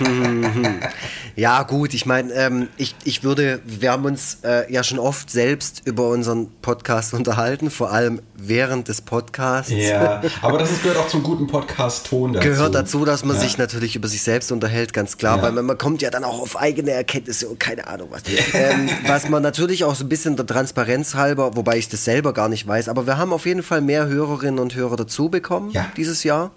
Ja, 1.36 1.62
gut, 1.62 1.94
ich 1.94 2.04
meine, 2.06 2.32
ähm, 2.34 2.68
ich, 2.76 2.94
ich 3.04 3.22
würde, 3.22 3.60
wir 3.64 3.92
haben 3.92 4.04
uns 4.04 4.38
äh, 4.42 4.70
ja 4.70 4.82
schon 4.82 4.98
oft 4.98 5.30
selbst 5.30 5.80
über 5.86 6.08
unseren 6.08 6.48
Podcast 6.60 7.14
unterhalten, 7.20 7.70
vor 7.70 7.92
allem 7.92 8.20
während 8.36 8.88
des 8.88 9.00
Podcasts. 9.00 9.70
Ja, 9.72 10.20
aber 10.42 10.58
das 10.58 10.70
ist, 10.70 10.82
gehört 10.82 10.98
auch 10.98 11.06
zum 11.06 11.22
guten 11.22 11.46
Podcast-Ton 11.46 12.34
dazu. 12.34 12.46
Gehört 12.46 12.74
dazu, 12.74 13.04
dass 13.06 13.24
man 13.24 13.36
Ja. 13.36 13.42
sich 13.42 13.56
natürlich 13.58 13.96
über 13.96 14.08
sich 14.08 14.22
selbst 14.22 14.52
unterhält, 14.52 14.92
ganz 14.92 15.16
klar, 15.16 15.36
Ja. 15.38 15.42
weil 15.44 15.52
man, 15.52 15.64
man 15.66 15.78
kommt 15.78 16.02
ja 16.02 16.10
dann 16.10 16.24
auch 16.24 16.40
auf 16.40 16.58
eigene 16.60 16.90
Erkenntnisse 16.90 17.48
und 17.48 17.58
keine 17.60 17.86
Ahnung 17.86 18.08
was. 18.10 18.22
Ähm, 18.52 18.90
was 19.06 19.28
man 19.30 19.42
natürlich 19.42 19.84
auch 19.84 19.94
so 19.94 20.04
ein 20.04 20.08
bisschen 20.10 20.36
der 20.36 20.46
Transparenz 20.46 21.14
halber, 21.14 21.56
wobei 21.56 21.78
ich 21.78 21.88
das 21.88 22.04
selber 22.04 22.34
gar 22.34 22.48
nicht 22.50 22.66
weiß, 22.66 22.88
aber 22.88 23.06
wir 23.06 23.16
haben 23.16 23.32
auf 23.32 23.46
jeden 23.46 23.62
Fall 23.62 23.80
mehr 23.80 24.06
Hörerinnen 24.08 24.58
und 24.58 24.74
Hörer 24.74 24.96
dazu 24.96 25.28
bekommen 25.30 25.70
Ja. 25.70 25.86
dieses 25.96 26.22
Jahr. 26.24 26.50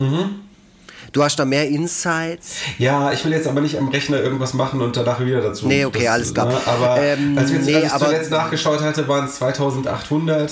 Du 1.13 1.23
hast 1.23 1.37
da 1.37 1.45
mehr 1.45 1.67
Insights. 1.67 2.55
Ja, 2.79 3.11
ich 3.13 3.23
will 3.23 3.31
jetzt 3.33 3.47
aber 3.47 3.61
nicht 3.61 3.77
am 3.77 3.87
Rechner 3.89 4.17
irgendwas 4.19 4.55
machen 4.55 4.81
und 4.81 4.97
danach 4.97 5.19
wieder 5.19 5.41
dazu. 5.41 5.67
Nee, 5.67 5.85
okay, 5.85 6.07
alles 6.07 6.33
klar. 6.33 6.47
Ne, 6.47 6.57
aber 6.65 6.99
Ähm, 7.01 7.37
als, 7.37 7.51
wir 7.51 7.57
jetzt, 7.59 7.67
nee, 7.67 7.75
als 7.75 7.85
ich 7.85 7.91
aber- 7.93 8.05
zuletzt 8.07 8.31
nachgeschaut 8.31 8.81
hatte, 8.81 9.07
waren 9.07 9.25
es 9.25 9.35
2800. 9.35 10.51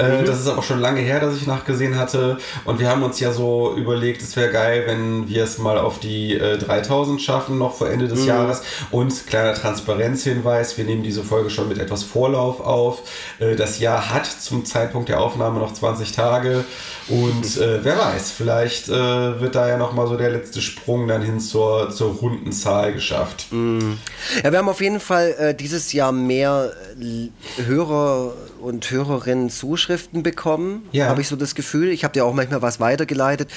Mhm. 0.00 0.04
Äh, 0.04 0.24
das 0.24 0.40
ist 0.40 0.48
aber 0.48 0.64
schon 0.64 0.80
lange 0.80 1.00
her, 1.00 1.20
dass 1.20 1.36
ich 1.36 1.46
nachgesehen 1.46 1.96
hatte. 1.96 2.38
Und 2.64 2.80
wir 2.80 2.88
haben 2.88 3.04
uns 3.04 3.20
ja 3.20 3.30
so 3.32 3.74
überlegt, 3.76 4.20
es 4.20 4.34
wäre 4.34 4.50
geil, 4.50 4.82
wenn 4.86 5.28
wir 5.28 5.44
es 5.44 5.58
mal 5.58 5.78
auf 5.78 6.00
die 6.00 6.34
äh, 6.34 6.58
3000 6.58 7.22
schaffen, 7.22 7.56
noch 7.56 7.74
vor 7.76 7.88
Ende 7.88 8.06
Mhm. 8.06 8.08
des 8.10 8.26
Jahres. 8.26 8.62
Und 8.90 9.28
kleiner 9.28 9.54
Transparenzhinweis, 9.54 10.76
wir 10.76 10.84
nehmen 10.86 11.04
diese 11.04 11.22
Folge 11.22 11.50
schon 11.50 11.68
mit 11.68 11.78
etwas 11.78 12.02
Vorlauf 12.02 12.60
auf. 12.60 13.02
Äh, 13.38 13.54
das 13.54 13.78
Jahr 13.78 14.12
hat 14.12 14.26
zum 14.26 14.64
Zeitpunkt 14.64 15.08
der 15.08 15.20
Aufnahme 15.20 15.60
noch 15.60 15.72
20 15.72 16.10
Tage. 16.10 16.64
Und 17.10 17.56
äh, 17.56 17.82
wer 17.84 17.98
weiß, 17.98 18.30
vielleicht 18.30 18.88
äh, 18.88 18.92
wird 19.40 19.54
da 19.56 19.68
ja 19.68 19.76
noch 19.76 19.92
mal 19.92 20.06
so 20.06 20.16
der 20.16 20.30
letzte 20.30 20.60
Sprung 20.62 21.08
dann 21.08 21.22
hin 21.22 21.40
zur, 21.40 21.90
zur 21.90 22.12
runden 22.14 22.52
Zahl 22.52 22.92
geschafft. 22.92 23.46
Ja, 23.50 24.52
wir 24.52 24.58
haben 24.58 24.68
auf 24.68 24.80
jeden 24.80 25.00
Fall 25.00 25.34
äh, 25.38 25.54
dieses 25.54 25.92
Jahr 25.92 26.12
mehr 26.12 26.72
äh, 27.00 27.28
Hörer 27.64 28.34
und 28.60 28.90
Hörerinnen 28.90 29.48
Zuschriften 29.48 30.22
bekommen, 30.22 30.86
Ja. 30.92 31.06
habe 31.08 31.22
ich 31.22 31.28
so 31.28 31.34
das 31.36 31.54
Gefühl. 31.54 31.88
Ich 31.88 32.04
habe 32.04 32.12
dir 32.12 32.26
auch 32.26 32.34
manchmal 32.34 32.60
was 32.60 32.78
weitergeleitet. 32.78 33.50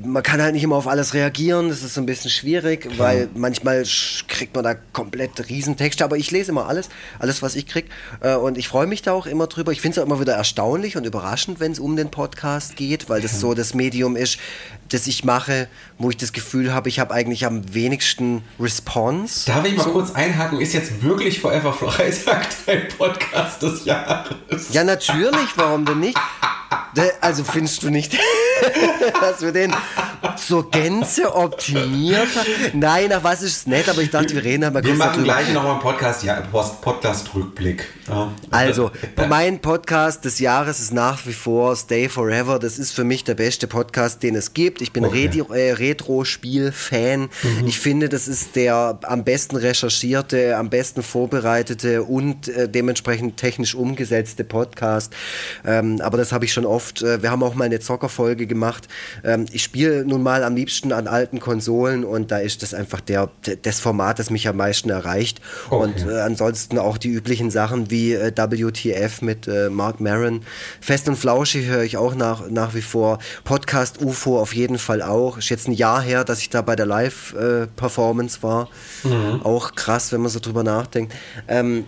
Man 0.00 0.22
kann 0.22 0.40
halt 0.40 0.54
nicht 0.54 0.62
immer 0.62 0.76
auf 0.76 0.86
alles 0.86 1.12
reagieren, 1.12 1.68
das 1.70 1.82
ist 1.82 1.94
so 1.94 2.00
ein 2.00 2.06
bisschen 2.06 2.30
schwierig, 2.30 2.88
weil 2.98 3.28
manchmal 3.34 3.82
kriegt 4.28 4.54
man 4.54 4.62
da 4.62 4.74
komplett 4.92 5.48
Riesentexte, 5.48 6.04
aber 6.04 6.16
ich 6.16 6.30
lese 6.30 6.52
immer 6.52 6.68
alles, 6.68 6.88
alles 7.18 7.42
was 7.42 7.56
ich 7.56 7.66
krieg 7.66 7.86
äh, 8.20 8.36
und 8.36 8.56
ich 8.58 8.68
freue 8.68 8.86
mich 8.86 9.02
da 9.02 9.12
auch 9.12 9.26
immer 9.26 9.48
drüber. 9.48 9.72
Ich 9.72 9.80
finde 9.80 9.98
es 9.98 10.02
auch 10.02 10.06
immer 10.06 10.20
wieder 10.20 10.34
erstaunlich 10.34 10.96
und 10.96 11.04
überraschend, 11.04 11.58
wenn 11.58 11.72
es 11.72 11.80
um 11.80 11.96
den 11.96 12.10
Podcast 12.12 12.76
geht, 12.78 13.10
weil 13.10 13.20
das 13.20 13.40
so 13.40 13.52
das 13.52 13.74
Medium 13.74 14.16
ist, 14.16 14.38
das 14.88 15.06
ich 15.06 15.24
mache, 15.24 15.68
wo 15.98 16.10
ich 16.10 16.16
das 16.16 16.32
Gefühl 16.32 16.72
habe, 16.72 16.88
ich 16.88 16.98
habe 16.98 17.14
eigentlich 17.14 17.46
am 17.46 17.74
wenigsten 17.74 18.42
Response. 18.58 19.46
Darf 19.46 19.64
ich 19.64 19.76
mal 19.76 19.84
kurz 19.84 20.12
einhaken? 20.12 20.60
Ist 20.60 20.74
jetzt 20.74 21.02
wirklich 21.02 21.40
Forever 21.40 21.72
Freitag 21.72 22.46
dein 22.66 22.88
Podcast 22.88 23.62
des 23.62 23.84
Jahres? 23.84 24.72
Ja, 24.72 24.84
natürlich, 24.84 25.56
warum 25.56 25.84
denn 25.84 26.00
nicht? 26.00 26.18
Also 27.20 27.44
findest 27.44 27.82
du 27.82 27.90
nicht, 27.90 28.18
dass 29.20 29.40
wir 29.40 29.52
den 29.52 29.74
zur 30.36 30.70
Gänze 30.70 31.34
optimiert. 31.34 32.28
Nein, 32.72 33.10
nach 33.10 33.22
was 33.22 33.42
ist 33.42 33.56
es 33.56 33.66
nett, 33.66 33.88
aber 33.88 34.02
ich 34.02 34.10
dachte, 34.10 34.34
wir 34.34 34.44
reden 34.44 34.64
kurz 34.64 34.82
Wir 34.82 34.94
machen 34.94 35.24
gleich 35.24 35.52
nochmal 35.52 35.72
einen 35.72 35.80
Podcast, 35.80 36.24
ja, 36.24 36.42
Podcast-Rückblick. 36.50 37.86
Ja. 38.08 38.32
Also, 38.50 38.90
mein 39.28 39.60
Podcast 39.60 40.24
des 40.24 40.38
Jahres 40.38 40.80
ist 40.80 40.92
nach 40.92 41.26
wie 41.26 41.32
vor 41.32 41.76
Stay 41.76 42.08
Forever. 42.08 42.58
Das 42.58 42.78
ist 42.78 42.92
für 42.92 43.04
mich 43.04 43.24
der 43.24 43.34
beste 43.34 43.66
Podcast, 43.66 44.22
den 44.22 44.34
es 44.34 44.54
gibt. 44.54 44.77
Ich 44.80 44.92
bin 44.92 45.04
okay. 45.04 45.30
Äh, 45.52 45.72
Retro-Spiel-Fan. 45.72 47.20
Mhm. 47.20 47.28
Ich 47.66 47.78
finde, 47.78 48.08
das 48.08 48.28
ist 48.28 48.56
der 48.56 48.98
am 49.02 49.24
besten 49.24 49.56
recherchierte, 49.56 50.56
am 50.56 50.70
besten 50.70 51.02
vorbereitete 51.02 52.02
und 52.02 52.48
äh, 52.48 52.68
dementsprechend 52.68 53.36
technisch 53.36 53.74
umgesetzte 53.74 54.44
Podcast. 54.44 55.12
Ähm, 55.64 56.00
aber 56.00 56.18
das 56.18 56.32
habe 56.32 56.44
ich 56.44 56.52
schon 56.52 56.66
oft. 56.66 57.02
Äh, 57.02 57.22
wir 57.22 57.30
haben 57.30 57.42
auch 57.42 57.54
mal 57.54 57.64
eine 57.64 57.80
Zockerfolge 57.80 58.46
gemacht. 58.46 58.88
Ähm, 59.24 59.46
ich 59.52 59.62
spiele 59.62 60.04
nun 60.04 60.22
mal 60.22 60.44
am 60.44 60.54
liebsten 60.56 60.92
an 60.92 61.06
alten 61.06 61.40
Konsolen 61.40 62.04
und 62.04 62.30
da 62.30 62.38
ist 62.38 62.62
das 62.62 62.74
einfach 62.74 63.00
der, 63.00 63.30
das 63.62 63.80
Format, 63.80 64.18
das 64.18 64.30
mich 64.30 64.48
am 64.48 64.56
meisten 64.56 64.90
erreicht. 64.90 65.40
Okay. 65.70 65.82
Und 65.82 66.10
äh, 66.10 66.20
ansonsten 66.20 66.78
auch 66.78 66.98
die 66.98 67.08
üblichen 67.08 67.50
Sachen 67.50 67.90
wie 67.90 68.14
äh, 68.14 68.32
WTF 68.36 69.22
mit 69.22 69.48
äh, 69.48 69.70
Mark 69.70 70.00
Maron. 70.00 70.42
Fest 70.80 71.08
und 71.08 71.16
Flauschig 71.16 71.66
höre 71.66 71.82
ich 71.82 71.96
auch 71.96 72.14
nach, 72.14 72.48
nach 72.50 72.74
wie 72.74 72.82
vor. 72.82 73.18
Podcast 73.44 74.00
UFO 74.02 74.40
auf 74.40 74.54
jeden 74.68 74.78
Fall 74.78 75.02
auch. 75.02 75.38
Ist 75.38 75.48
jetzt 75.48 75.66
ein 75.66 75.72
Jahr 75.72 76.02
her, 76.02 76.24
dass 76.24 76.40
ich 76.40 76.50
da 76.50 76.62
bei 76.62 76.76
der 76.76 76.86
Live-Performance 76.86 78.42
war. 78.42 78.68
Mhm. 79.02 79.40
Auch 79.42 79.74
krass, 79.74 80.12
wenn 80.12 80.20
man 80.20 80.30
so 80.30 80.40
drüber 80.40 80.62
nachdenkt. 80.62 81.14
Ähm, 81.48 81.86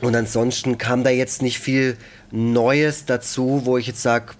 und 0.00 0.14
ansonsten 0.16 0.78
kam 0.78 1.04
da 1.04 1.10
jetzt 1.10 1.42
nicht 1.42 1.58
viel 1.58 1.96
Neues 2.30 3.04
dazu, 3.04 3.62
wo 3.64 3.78
ich 3.78 3.86
jetzt 3.86 4.02
sage, 4.02 4.34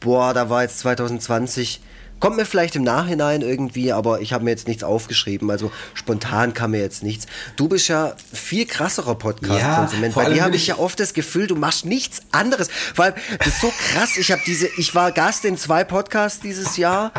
boah, 0.00 0.34
da 0.34 0.50
war 0.50 0.62
jetzt 0.62 0.80
2020 0.80 1.80
Kommt 2.20 2.36
mir 2.36 2.46
vielleicht 2.46 2.74
im 2.76 2.82
Nachhinein 2.82 3.42
irgendwie, 3.42 3.92
aber 3.92 4.20
ich 4.20 4.32
habe 4.32 4.44
mir 4.44 4.50
jetzt 4.50 4.66
nichts 4.66 4.82
aufgeschrieben. 4.82 5.50
Also 5.50 5.70
spontan 5.92 6.54
kam 6.54 6.70
mir 6.70 6.80
jetzt 6.80 7.02
nichts. 7.02 7.26
Du 7.56 7.68
bist 7.68 7.88
ja 7.88 8.14
viel 8.32 8.66
krasserer 8.66 9.14
Podcast-Konsument. 9.14 10.16
Ja, 10.16 10.22
Bei 10.22 10.30
dir 10.32 10.42
habe 10.42 10.56
ich 10.56 10.66
ja 10.66 10.78
oft 10.78 10.98
das 11.00 11.12
Gefühl, 11.12 11.46
du 11.46 11.54
machst 11.54 11.84
nichts 11.84 12.22
anderes. 12.32 12.68
Weil 12.96 13.14
das 13.38 13.48
ist 13.48 13.60
so 13.60 13.72
krass. 13.92 14.16
Ich 14.16 14.32
habe 14.32 14.40
diese, 14.46 14.68
ich 14.78 14.94
war 14.94 15.12
Gast 15.12 15.44
in 15.44 15.58
zwei 15.58 15.84
Podcasts 15.84 16.40
dieses 16.40 16.76
Jahr 16.76 17.12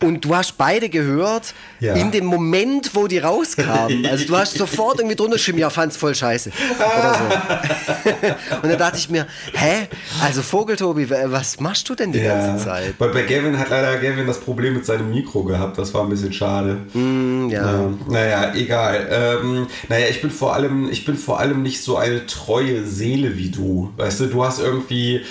und 0.00 0.24
du 0.24 0.36
hast 0.36 0.58
beide 0.58 0.88
gehört 0.88 1.54
ja. 1.80 1.94
in 1.94 2.10
dem 2.10 2.26
Moment, 2.26 2.94
wo 2.94 3.06
die 3.08 3.18
rauskamen. 3.18 4.06
Also 4.12 4.26
du 4.26 4.36
hast 4.36 4.58
sofort 4.58 4.98
irgendwie 4.98 5.16
drunter 5.16 5.36
geschrieben, 5.36 5.58
ja, 5.58 5.70
fand's 5.70 5.96
voll 5.96 6.14
scheiße. 6.14 6.52
Oder 6.76 7.14
so. 7.14 8.56
und 8.62 8.68
dann 8.68 8.78
dachte 8.78 8.98
ich 8.98 9.08
mir, 9.08 9.26
hä? 9.54 9.88
Also 10.22 10.42
Vogeltobi, 10.42 11.08
was 11.08 11.60
machst 11.60 11.88
du 11.88 11.94
denn 11.94 12.12
die 12.12 12.18
ja. 12.18 12.34
ganze 12.34 12.64
Zeit? 12.64 12.94
Weil 12.98 13.08
bei 13.10 13.22
Gavin 13.22 13.58
hat 13.58 13.70
leider 13.70 13.96
Gavin 13.96 14.26
das 14.26 14.40
Problem 14.44 14.74
mit 14.74 14.84
seinem 14.86 15.10
Mikro 15.10 15.44
gehabt. 15.44 15.78
Das 15.78 15.94
war 15.94 16.02
ein 16.02 16.10
bisschen 16.10 16.32
schade. 16.32 16.78
Mm, 16.94 17.48
ja. 17.48 17.80
Ähm, 17.80 17.98
naja, 18.08 18.54
egal. 18.54 19.08
Ähm, 19.10 19.66
naja, 19.88 20.06
ich 20.08 20.20
bin 20.20 20.30
vor 20.30 20.54
allem, 20.54 20.88
ich 20.90 21.04
bin 21.04 21.16
vor 21.16 21.40
allem 21.40 21.62
nicht 21.62 21.82
so 21.82 21.96
eine 21.96 22.26
treue 22.26 22.84
Seele 22.84 23.36
wie 23.36 23.50
du. 23.50 23.90
Weißt 23.96 24.20
du, 24.20 24.26
du 24.26 24.44
hast 24.44 24.60
irgendwie 24.60 25.22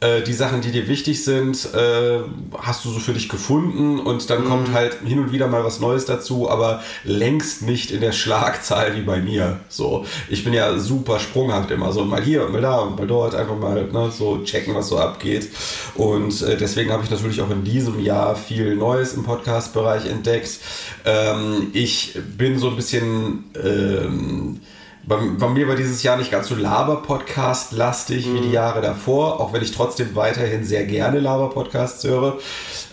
äh, 0.00 0.22
die 0.22 0.32
Sachen, 0.32 0.62
die 0.62 0.72
dir 0.72 0.88
wichtig 0.88 1.24
sind, 1.24 1.74
äh, 1.74 2.20
hast 2.58 2.84
du 2.84 2.90
so 2.90 2.98
für 2.98 3.12
dich 3.12 3.28
gefunden 3.28 3.98
und 3.98 4.30
dann 4.30 4.44
mhm. 4.44 4.48
kommt 4.48 4.72
halt 4.72 4.98
hin 5.04 5.18
und 5.18 5.32
wieder 5.32 5.46
mal 5.46 5.62
was 5.62 5.80
Neues 5.80 6.06
dazu, 6.06 6.48
aber 6.50 6.82
längst 7.04 7.62
nicht 7.62 7.90
in 7.90 8.00
der 8.00 8.12
Schlagzahl 8.12 8.96
wie 8.96 9.02
bei 9.02 9.20
mir. 9.20 9.60
So, 9.68 10.06
ich 10.28 10.42
bin 10.42 10.54
ja 10.54 10.78
super 10.78 11.18
sprunghaft 11.18 11.70
immer 11.70 11.92
so 11.92 12.04
mal 12.04 12.22
hier 12.22 12.46
und 12.46 12.52
mal 12.52 12.62
da 12.62 12.78
und 12.78 12.96
mal 12.96 13.06
dort 13.06 13.34
einfach 13.34 13.56
mal 13.56 13.84
ne, 13.92 14.10
so 14.10 14.42
checken, 14.42 14.74
was 14.74 14.88
so 14.88 14.98
abgeht. 14.98 15.48
Und 15.94 16.40
äh, 16.42 16.56
deswegen 16.56 16.92
habe 16.92 17.04
ich 17.04 17.10
natürlich 17.10 17.40
auch 17.42 17.50
in 17.50 17.64
diesem 17.64 18.00
Jahr 18.00 18.36
viel 18.36 18.76
Neues 18.76 19.12
im 19.12 19.24
Podcast-Bereich 19.24 20.06
entdeckt. 20.06 20.60
Ähm, 21.04 21.68
ich 21.74 22.18
bin 22.38 22.58
so 22.58 22.70
ein 22.70 22.76
bisschen 22.76 23.44
ähm, 23.62 24.60
bei, 25.10 25.16
bei, 25.16 25.48
mir 25.48 25.66
war 25.66 25.74
dieses 25.74 26.04
Jahr 26.04 26.16
nicht 26.16 26.30
ganz 26.30 26.46
so 26.46 26.54
Laber-Podcast-lastig 26.54 28.26
mhm. 28.26 28.34
wie 28.34 28.40
die 28.42 28.46
mhm. 28.46 28.54
Jahre 28.54 28.80
davor, 28.80 29.40
auch 29.40 29.52
wenn 29.52 29.60
ich 29.60 29.72
trotzdem 29.72 30.14
weiterhin 30.14 30.62
sehr 30.62 30.84
gerne 30.84 31.18
Laber-Podcasts 31.18 32.04
höre. 32.04 32.38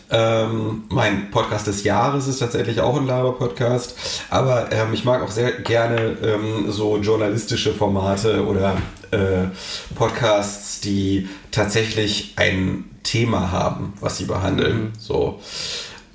Ähm, 0.09 0.85
mein 0.89 1.29
Podcast 1.29 1.67
des 1.67 1.83
Jahres 1.83 2.27
ist 2.27 2.39
tatsächlich 2.39 2.81
auch 2.81 2.97
ein 2.97 3.05
Laber-Podcast, 3.05 3.95
aber 4.31 4.71
ähm, 4.71 4.93
ich 4.93 5.05
mag 5.05 5.21
auch 5.21 5.29
sehr 5.29 5.51
gerne 5.51 6.17
ähm, 6.23 6.71
so 6.71 6.97
journalistische 6.97 7.71
Formate 7.71 8.43
oder 8.47 8.77
äh, 9.11 9.49
Podcasts, 9.93 10.81
die 10.81 11.29
tatsächlich 11.51 12.33
ein 12.37 12.85
Thema 13.03 13.51
haben, 13.51 13.93
was 13.99 14.17
sie 14.17 14.25
behandeln. 14.25 14.77
Mhm. 14.77 14.91
So. 14.97 15.39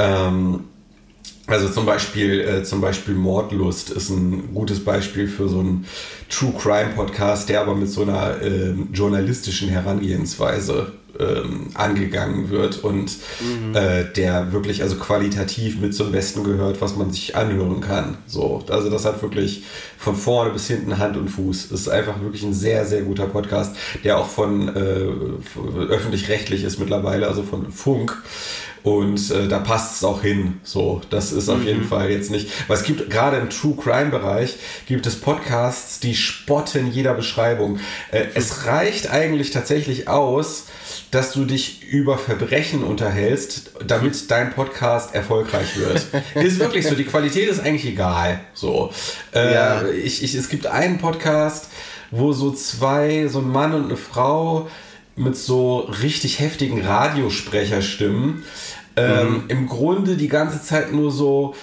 Ähm, 0.01 0.65
also 1.53 1.69
zum 1.69 1.87
Beispiel, 1.87 2.41
äh, 2.41 2.65
zum 2.65 2.81
Beispiel 2.81 3.15
Mordlust 3.15 3.91
ist 3.91 4.11
ein 4.11 4.55
gutes 4.55 4.85
Beispiel 4.85 5.29
für 5.29 5.49
so 5.49 5.61
einen 5.61 5.87
True 6.29 6.55
Crime 6.59 6.91
Podcast, 6.95 7.49
der 7.49 7.61
aber 7.61 7.75
mit 7.75 7.91
so 7.91 8.03
einer 8.03 8.41
äh, 8.41 8.75
journalistischen 8.93 9.69
Herangehensweise 9.69 10.93
ähm, 11.19 11.69
angegangen 11.75 12.51
wird 12.51 12.83
und 12.83 13.17
mhm. 13.41 13.75
äh, 13.75 14.05
der 14.05 14.53
wirklich 14.53 14.83
also 14.83 14.97
qualitativ 14.97 15.79
mit 15.79 15.95
zum 15.95 16.13
Besten 16.13 16.43
gehört, 16.45 16.81
was 16.81 16.97
man 16.97 17.11
sich 17.11 17.37
anhören 17.37 17.81
kann. 17.81 18.17
So, 18.27 18.65
also 18.69 18.91
das 18.91 19.05
hat 19.05 19.23
wirklich 19.23 19.65
von 19.99 20.17
vorne 20.17 20.51
bis 20.53 20.67
hinten 20.69 20.99
Hand 20.99 21.17
und 21.17 21.29
Fuß. 21.29 21.67
Ist 21.67 21.89
einfach 21.89 22.21
wirklich 22.21 22.43
ein 22.43 22.55
sehr, 22.55 22.87
sehr 22.87 23.03
guter 23.03 23.27
Podcast, 23.27 23.77
der 24.05 24.19
auch 24.19 24.29
von 24.29 24.69
äh, 24.75 25.91
öffentlich-rechtlich 25.91 26.65
ist 26.65 26.79
mittlerweile, 26.79 27.29
also 27.29 27.43
von 27.43 27.71
Funk. 27.71 28.23
Und 28.83 29.31
äh, 29.31 29.47
da 29.47 29.61
passt 29.61 29.97
es 29.97 30.05
auch 30.05 30.23
hin. 30.23 30.61
So, 30.65 31.01
das 31.11 31.33
ist 31.33 31.49
auf 31.49 31.61
mhm. 31.61 31.67
jeden 31.67 31.85
Fall 31.85 32.11
jetzt 32.11 32.31
nicht. 32.31 32.49
Weil 32.69 32.77
es 32.77 32.83
gibt 32.83 33.11
gerade 33.11 33.37
im 33.37 33.49
True 33.49 33.77
Crime 33.77 34.11
Bereich 34.11 34.57
gibt 34.87 35.07
es 35.07 35.17
Podcasts, 35.17 36.01
die 36.01 36.15
spotten 36.15 36.91
jeder 36.91 37.15
Beschreibung. 37.15 37.79
Äh, 38.11 38.25
es 38.35 38.67
reicht 38.67 39.11
eigentlich 39.11 39.51
tatsächlich 39.51 40.09
aus, 40.09 40.67
dass 41.13 41.33
du 41.33 41.45
dich 41.45 41.85
über 41.85 42.19
Verbrechen 42.19 42.83
unterhältst, 42.83 43.73
damit 43.87 44.31
dein 44.31 44.53
Podcast 44.53 45.15
erfolgreich 45.15 45.77
wird. 45.77 46.07
ist 46.35 46.59
wirklich 46.59 46.87
so. 46.87 46.95
Die 46.95 47.05
Qualität 47.05 47.49
ist 47.49 47.61
eigentlich 47.61 47.87
egal. 47.87 48.41
So, 48.55 48.93
äh, 49.35 49.55
ja. 49.55 49.85
ich, 49.89 50.23
ich, 50.23 50.35
es 50.35 50.49
gibt 50.49 50.67
einen 50.67 50.99
Podcast, 50.99 51.69
wo 52.11 52.33
so 52.33 52.51
zwei, 52.53 53.29
so 53.29 53.39
ein 53.39 53.49
Mann 53.49 53.75
und 53.75 53.85
eine 53.85 53.97
Frau 53.97 54.69
mit 55.17 55.37
so 55.37 55.81
richtig 55.81 56.41
heftigen 56.41 56.85
Radiosprecherstimmen 56.85 58.45
ähm, 58.97 59.29
mhm. 59.29 59.45
im 59.49 59.67
Grunde 59.69 60.17
die 60.17 60.29
ganze 60.29 60.63
Zeit 60.63 60.93
nur 60.93 61.11
so 61.11 61.55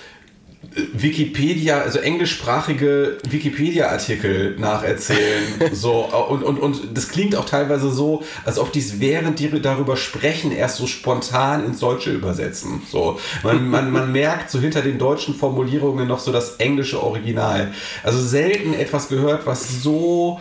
äh, 0.76 0.82
Wikipedia, 0.94 1.82
also 1.82 2.00
englischsprachige 2.00 3.18
Wikipedia-Artikel 3.30 4.56
nacherzählen. 4.60 5.44
so, 5.74 6.06
und, 6.06 6.44
und, 6.44 6.60
und 6.60 6.98
das 6.98 7.10
klingt 7.10 7.36
auch 7.36 7.46
teilweise 7.46 7.92
so, 7.92 8.24
als 8.46 8.60
ob 8.60 8.72
die 8.72 8.80
es 8.80 9.00
während 9.00 9.40
die 9.40 9.50
darüber 9.62 9.96
sprechen, 9.98 10.52
erst 10.52 10.78
so 10.78 10.88
spontan 10.88 11.66
ins 11.66 11.80
Deutsche 11.80 12.12
übersetzen. 12.12 12.82
So, 12.90 13.20
man, 13.44 13.70
man, 13.70 13.92
man 13.92 14.12
merkt 14.14 14.50
so 14.50 14.60
hinter 14.60 14.82
den 14.82 14.98
deutschen 14.98 15.36
Formulierungen 15.36 16.08
noch 16.08 16.20
so 16.20 16.32
das 16.32 16.56
englische 16.56 17.02
Original. 17.04 17.72
Also 18.04 18.20
selten 18.22 18.74
etwas 18.74 19.08
gehört, 19.08 19.46
was 19.46 19.82
so 19.82 20.40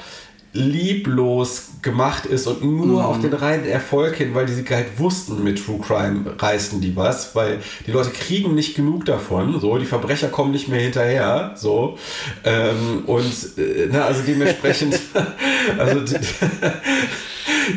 lieblos 0.53 1.69
gemacht 1.83 2.27
ist 2.27 2.47
und 2.47 2.63
nur 2.63 3.01
mhm. 3.01 3.07
auf 3.07 3.21
den 3.21 3.33
reinen 3.35 3.67
Erfolg 3.67 4.17
hin, 4.17 4.35
weil 4.35 4.47
die 4.47 4.65
halt 4.75 4.99
wussten, 4.99 5.45
mit 5.45 5.65
True 5.65 5.79
Crime 5.79 6.35
reißen 6.39 6.81
die 6.81 6.97
was, 6.97 7.35
weil 7.35 7.59
die 7.87 7.93
Leute 7.93 8.11
kriegen 8.11 8.55
nicht 8.55 8.75
genug 8.75 9.05
davon, 9.05 9.61
so, 9.61 9.77
die 9.79 9.85
Verbrecher 9.85 10.29
kommen 10.29 10.53
nicht 10.53 10.69
mehr 10.69 10.81
hinterher, 10.81 11.53
so, 11.57 11.99
ähm, 12.45 13.05
und, 13.07 13.59
äh, 13.59 13.89
na, 13.93 14.07
also 14.07 14.23
dementsprechend, 14.27 14.99
also, 15.79 16.01
de 16.01 16.19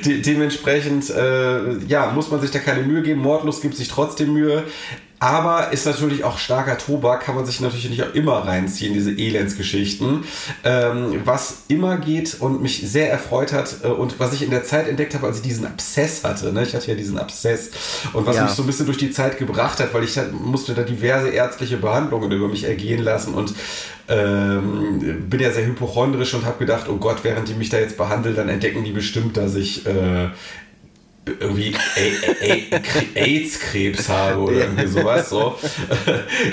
dementsprechend, 0.21 1.09
äh, 1.09 1.77
ja, 1.85 2.11
muss 2.11 2.31
man 2.31 2.39
sich 2.39 2.51
da 2.51 2.59
keine 2.59 2.83
Mühe 2.83 3.01
geben, 3.01 3.21
Mordlos 3.21 3.61
gibt 3.61 3.75
sich 3.75 3.89
trotzdem 3.89 4.33
Mühe, 4.33 4.63
aber 5.21 5.71
ist 5.71 5.85
natürlich 5.85 6.23
auch 6.23 6.39
starker 6.39 6.79
Tobak, 6.79 7.21
kann 7.21 7.35
man 7.35 7.45
sich 7.45 7.61
natürlich 7.61 7.87
nicht 7.87 8.01
auch 8.01 8.15
immer 8.15 8.39
reinziehen, 8.39 8.95
diese 8.95 9.11
Elendsgeschichten. 9.11 10.23
Ähm, 10.63 11.21
was 11.25 11.59
immer 11.67 11.97
geht 11.97 12.37
und 12.39 12.63
mich 12.63 12.81
sehr 12.89 13.11
erfreut 13.11 13.53
hat 13.53 13.77
äh, 13.83 13.87
und 13.87 14.19
was 14.19 14.33
ich 14.33 14.41
in 14.41 14.49
der 14.49 14.63
Zeit 14.63 14.87
entdeckt 14.87 15.13
habe, 15.13 15.27
als 15.27 15.37
ich 15.37 15.43
diesen 15.43 15.67
Abszess 15.67 16.23
hatte. 16.23 16.51
Ne? 16.51 16.63
Ich 16.63 16.73
hatte 16.73 16.87
ja 16.87 16.95
diesen 16.95 17.19
Abszess 17.19 17.69
und 18.13 18.25
was 18.25 18.37
ja. 18.37 18.45
mich 18.45 18.53
so 18.53 18.63
ein 18.63 18.65
bisschen 18.65 18.87
durch 18.87 18.97
die 18.97 19.11
Zeit 19.11 19.37
gebracht 19.37 19.79
hat, 19.79 19.93
weil 19.93 20.03
ich 20.03 20.17
musste 20.31 20.73
da 20.73 20.81
diverse 20.81 21.29
ärztliche 21.29 21.77
Behandlungen 21.77 22.31
über 22.31 22.47
mich 22.47 22.63
ergehen 22.63 23.03
lassen 23.03 23.35
und 23.35 23.53
ähm, 24.07 25.29
bin 25.29 25.39
ja 25.39 25.51
sehr 25.51 25.65
hypochondrisch 25.67 26.33
und 26.33 26.45
habe 26.45 26.57
gedacht, 26.57 26.89
oh 26.89 26.97
Gott, 26.97 27.23
während 27.23 27.47
die 27.47 27.53
mich 27.53 27.69
da 27.69 27.77
jetzt 27.77 27.95
behandeln, 27.95 28.35
dann 28.35 28.49
entdecken 28.49 28.83
die 28.83 28.91
bestimmt, 28.91 29.37
dass 29.37 29.53
ich 29.53 29.85
äh, 29.85 30.29
irgendwie 31.39 31.75
AIDS-Krebs 33.15 34.09
habe 34.09 34.39
oder 34.39 34.59
irgendwie 34.59 34.87
sowas. 34.87 35.29
So. 35.29 35.57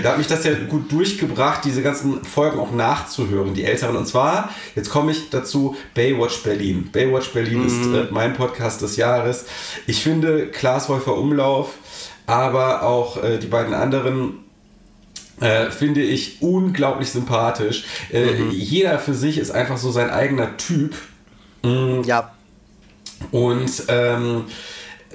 da 0.03 0.11
hat 0.11 0.19
mich 0.19 0.27
das 0.27 0.45
ja 0.45 0.53
gut 0.69 0.91
durchgebracht, 0.91 1.65
diese 1.65 1.83
ganzen 1.83 2.25
Folgen 2.25 2.59
auch 2.59 2.73
nachzuhören, 2.73 3.55
die 3.55 3.65
älteren. 3.65 3.97
Und 3.97 4.07
zwar, 4.07 4.51
jetzt 4.75 4.91
komme 4.91 5.13
ich 5.13 5.31
dazu, 5.31 5.77
Baywatch 5.95 6.43
Berlin. 6.43 6.91
Baywatch 6.93 7.31
Berlin 7.33 7.61
mhm. 7.61 7.67
ist 7.67 7.87
äh, 7.87 8.07
mein 8.11 8.35
Podcast 8.35 8.83
des 8.83 8.97
Jahres. 8.97 9.47
Ich 9.87 10.03
finde, 10.03 10.49
Klaas 10.49 10.89
Häufer 10.89 11.17
Umlauf 11.17 11.75
aber 12.29 12.83
auch 12.83 13.23
äh, 13.23 13.39
die 13.39 13.47
beiden 13.47 13.73
anderen 13.73 14.45
äh, 15.41 15.71
finde 15.71 16.03
ich 16.03 16.43
unglaublich 16.43 17.11
sympathisch. 17.11 17.85
Äh, 18.13 18.33
mhm. 18.35 18.51
Jeder 18.51 18.99
für 18.99 19.15
sich 19.15 19.39
ist 19.39 19.51
einfach 19.51 19.79
so 19.79 19.91
sein 19.91 20.11
eigener 20.11 20.59
Typ. 20.59 20.95
Mhm. 21.63 22.03
Ja. 22.05 22.35
Und 23.31 23.85
ähm, 23.89 24.45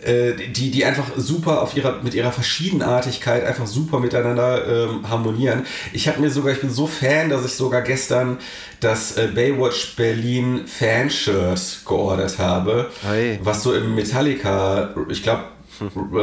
äh, 0.04 0.34
die, 0.52 0.72
die 0.72 0.84
einfach 0.84 1.12
super 1.16 1.62
auf 1.62 1.78
ihrer, 1.78 2.02
mit 2.04 2.14
ihrer 2.14 2.32
Verschiedenartigkeit 2.32 3.46
einfach 3.46 3.68
super 3.68 4.00
miteinander 4.00 4.90
ähm, 4.90 5.10
harmonieren. 5.10 5.66
Ich 5.94 6.08
habe 6.08 6.20
mir 6.20 6.30
sogar, 6.30 6.54
ich 6.54 6.62
bin 6.62 6.70
so 6.70 6.88
Fan, 6.88 7.30
dass 7.30 7.46
ich 7.46 7.54
sogar 7.54 7.82
gestern 7.82 8.38
das 8.82 9.18
äh, 9.18 9.30
Baywatch 9.34 9.96
Berlin 9.96 10.66
Fanshirt 10.68 11.82
geordert 11.86 12.38
habe, 12.38 12.90
hey. 13.08 13.40
was 13.44 13.64
so 13.64 13.74
im 13.74 13.96
Metallica, 13.96 14.94
ich 15.10 15.24
glaube, 15.24 15.44
hm. 15.80 16.18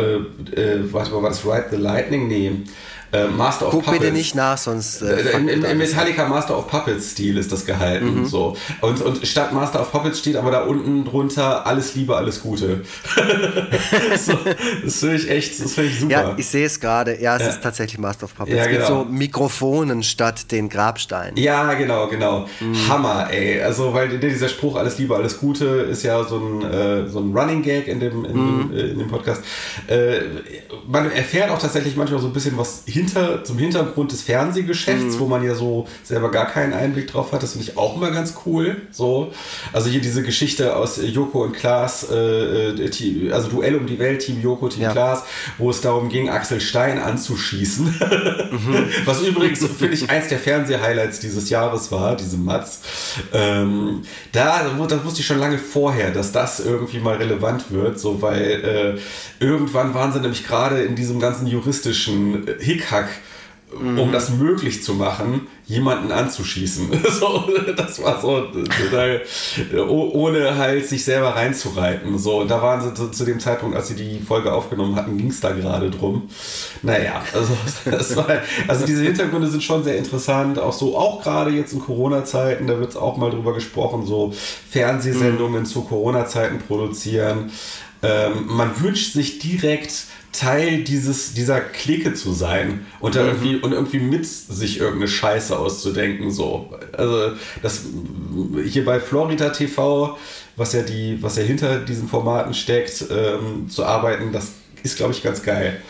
äh, 0.55 0.61
äh, 0.61 0.93
warte 0.93 1.13
mal, 1.13 1.23
war 1.23 1.31
das 1.31 1.45
Ride 1.45 1.69
the 1.71 1.77
Lightning? 1.77 2.29
Nee. 2.29 2.53
Äh, 3.13 3.27
Master 3.27 3.67
of 3.67 3.73
Guck 3.73 3.85
Puppets. 3.85 4.03
bitte 4.03 4.13
nicht 4.13 4.35
nach, 4.35 4.57
sonst. 4.57 5.03
Äh, 5.03 5.33
Im, 5.33 5.49
im, 5.49 5.65
Im 5.65 5.79
Metallica 5.79 6.29
Master 6.29 6.57
of 6.57 6.69
Puppets 6.69 7.13
Stil 7.13 7.39
ist 7.39 7.51
das 7.51 7.67
gehalten. 7.67 8.21
Mhm. 8.21 8.27
So. 8.27 8.57
Und, 8.81 9.03
und 9.03 9.27
statt 9.27 9.53
Master 9.53 9.81
of 9.81 9.91
Puppets 9.91 10.21
steht 10.21 10.37
aber 10.37 10.51
da 10.53 10.63
unten 10.63 11.05
drunter 11.05 11.67
alles 11.67 11.95
Liebe, 11.97 12.17
alles 12.17 12.41
Gute. 12.41 12.85
so, 14.17 14.33
das 14.85 15.01
finde 15.01 15.17
ich 15.17 15.31
echt, 15.31 15.65
das 15.65 15.75
finde 15.75 15.91
ich 15.91 16.01
super. 16.01 16.13
Ja, 16.13 16.35
ich 16.37 16.47
sehe 16.47 16.67
es 16.67 16.79
gerade. 16.79 17.21
Ja, 17.21 17.37
es 17.37 17.43
ja. 17.43 17.49
ist 17.49 17.63
tatsächlich 17.63 17.99
Master 17.99 18.25
of 18.25 18.35
Puppets. 18.37 18.57
Ja, 18.57 18.63
es 18.63 18.69
gibt 18.69 18.87
genau. 18.87 19.05
so 19.05 19.09
Mikrofonen 19.11 20.03
statt 20.05 20.53
den 20.53 20.69
Grabsteinen. 20.69 21.37
Ja, 21.37 21.75
genau, 21.75 22.07
genau. 22.07 22.47
Mhm. 22.61 22.89
Hammer, 22.89 23.29
ey. 23.31 23.61
Also, 23.61 23.93
weil 23.93 24.19
dieser 24.19 24.49
Spruch 24.49 24.77
alles 24.77 24.99
Liebe, 24.99 25.17
alles 25.17 25.39
Gute 25.39 25.65
ist 25.65 26.05
ja 26.05 26.23
so 26.23 26.37
ein, 26.37 26.63
äh, 26.63 27.09
so 27.09 27.19
ein 27.19 27.37
Running 27.37 27.63
Gag 27.63 27.89
in 27.89 27.99
dem, 27.99 28.25
in, 28.25 28.37
mhm. 28.37 28.73
äh, 28.73 28.81
in 28.91 28.99
dem 29.01 29.09
Podcast. 29.09 29.43
Äh, 29.89 30.21
man 30.87 31.11
erfährt 31.11 31.51
auch 31.51 31.59
tatsächlich 31.59 31.97
manchmal 31.97 32.21
so 32.21 32.29
ein 32.29 32.33
bisschen 32.33 32.57
was 32.57 32.83
hin 32.87 33.00
hinter, 33.01 33.45
zum 33.45 33.59
Hintergrund 33.59 34.13
des 34.13 34.23
Fernsehgeschäfts, 34.23 35.15
mhm. 35.15 35.21
wo 35.21 35.27
man 35.27 35.45
ja 35.45 35.55
so 35.55 35.87
selber 36.05 36.31
gar 36.31 36.47
keinen 36.47 36.73
Einblick 36.73 37.09
drauf 37.09 37.33
hat. 37.33 37.43
Das 37.43 37.53
finde 37.53 37.69
ich 37.69 37.77
auch 37.77 37.97
immer 37.97 38.11
ganz 38.11 38.35
cool. 38.47 38.83
So. 38.91 39.33
Also 39.73 39.91
hier 39.91 40.01
diese 40.01 40.23
Geschichte 40.23 40.77
aus 40.77 41.01
Joko 41.03 41.43
und 41.43 41.53
Klaas, 41.53 42.07
äh, 42.11 42.71
äh 42.71 43.33
also 43.33 43.49
Duell 43.49 43.77
um 43.77 43.87
die 43.87 43.99
Welt, 43.99 44.21
Team 44.21 44.41
Joko, 44.43 44.69
Team 44.69 44.83
ja. 44.83 44.93
Klaas, 44.93 45.25
wo 45.59 45.71
es 45.71 45.81
darum 45.81 46.09
ging, 46.09 46.29
Axel 46.29 46.61
Stein 46.61 46.99
anzuschießen. 46.99 47.87
Mhm. 47.87 48.85
Was 49.05 49.23
übrigens, 49.23 49.65
finde 49.65 49.95
ich, 49.95 50.11
eins 50.11 50.29
der 50.29 50.39
Fernseh-Highlights 50.39 51.21
dieses 51.21 51.51
Jahres 51.51 51.91
war, 51.91 52.17
diese 52.17 52.37
Matz. 52.37 52.83
Ähm, 53.33 54.03
da, 54.33 54.65
da 54.89 55.05
wusste 55.05 55.21
ich 55.21 55.27
schon 55.27 55.39
lange 55.39 55.59
vorher, 55.59 56.11
dass 56.11 56.33
das 56.33 56.61
irgendwie 56.61 56.99
mal 56.99 57.17
relevant 57.17 57.71
wird, 57.71 57.99
so 57.99 58.21
weil 58.23 58.99
äh, 59.41 59.45
irgendwann 59.45 59.95
waren 59.95 60.13
sie 60.13 60.21
nämlich 60.21 60.47
gerade 60.47 60.83
in 60.83 60.97
diesem 60.97 61.21
ganzen 61.21 61.47
juristischen 61.47 62.47
Hick 62.59 62.90
Hickhack, 62.91 63.09
mhm. 63.79 63.99
um 63.99 64.13
das 64.13 64.31
möglich 64.31 64.83
zu 64.83 64.95
machen, 64.95 65.47
jemanden 65.67 66.11
anzuschießen. 66.11 66.89
so, 67.21 67.49
das 67.77 68.03
war 68.03 68.21
so, 68.21 68.41
total, 68.41 69.23
ohne 69.89 70.57
halt 70.57 70.87
sich 70.87 71.05
selber 71.05 71.37
reinzureiten. 71.37 72.19
So, 72.19 72.41
und 72.41 72.51
da 72.51 72.61
waren 72.61 72.81
sie 72.81 72.95
zu, 72.95 73.09
zu 73.11 73.25
dem 73.25 73.39
Zeitpunkt, 73.39 73.77
als 73.77 73.89
sie 73.89 73.95
die 73.95 74.19
Folge 74.19 74.53
aufgenommen 74.53 74.97
hatten, 74.97 75.17
ging 75.17 75.29
es 75.29 75.41
da 75.41 75.53
gerade 75.53 75.91
drum. 75.91 76.29
Naja, 76.83 77.23
also, 77.33 77.57
das 77.91 78.17
war, 78.17 78.27
also 78.67 78.87
diese 78.87 79.03
Hintergründe 79.03 79.49
sind 79.49 79.63
schon 79.63 79.85
sehr 79.85 79.97
interessant. 79.97 80.59
Auch 80.59 80.73
so, 80.73 80.97
auch 80.97 81.23
gerade 81.23 81.51
jetzt 81.51 81.73
in 81.73 81.81
Corona-Zeiten, 81.81 82.67
da 82.67 82.79
wird 82.81 82.91
es 82.91 82.97
auch 82.97 83.17
mal 83.17 83.31
drüber 83.31 83.55
gesprochen, 83.55 84.05
so 84.07 84.33
Fernsehsendungen 84.71 85.61
mhm. 85.61 85.67
zu 85.67 85.83
Corona-Zeiten 85.83 86.59
produzieren. 86.59 87.53
Ähm, 88.03 88.47
man 88.47 88.81
wünscht 88.83 89.13
sich 89.13 89.39
direkt 89.39 90.07
Teil 90.33 90.85
dieses, 90.85 91.35
dieser 91.35 91.61
Clique 91.61 92.15
zu 92.15 92.33
sein 92.33 92.87
und, 93.01 93.15
mhm. 93.15 93.21
irgendwie, 93.21 93.57
und 93.57 93.73
irgendwie 93.73 93.99
mit 93.99 94.27
sich 94.27 94.79
irgendeine 94.79 95.09
Scheiße 95.09 95.59
auszudenken. 95.59 96.31
So. 96.31 96.73
Also 96.93 97.33
das 97.63 97.83
hier 98.65 98.85
bei 98.85 99.01
Florida 99.01 99.51
TV, 99.51 100.17
was 100.57 100.73
ja 100.73 100.83
die, 100.83 101.21
was 101.21 101.37
ja 101.37 101.43
hinter 101.43 101.81
diesen 101.81 102.09
Formaten 102.09 102.55
steckt, 102.55 103.05
ähm, 103.11 103.69
zu 103.69 103.85
arbeiten, 103.85 104.33
das 104.33 104.53
ist, 104.83 104.97
glaube 104.97 105.13
ich, 105.13 105.23
ganz 105.23 105.43
geil. 105.43 105.81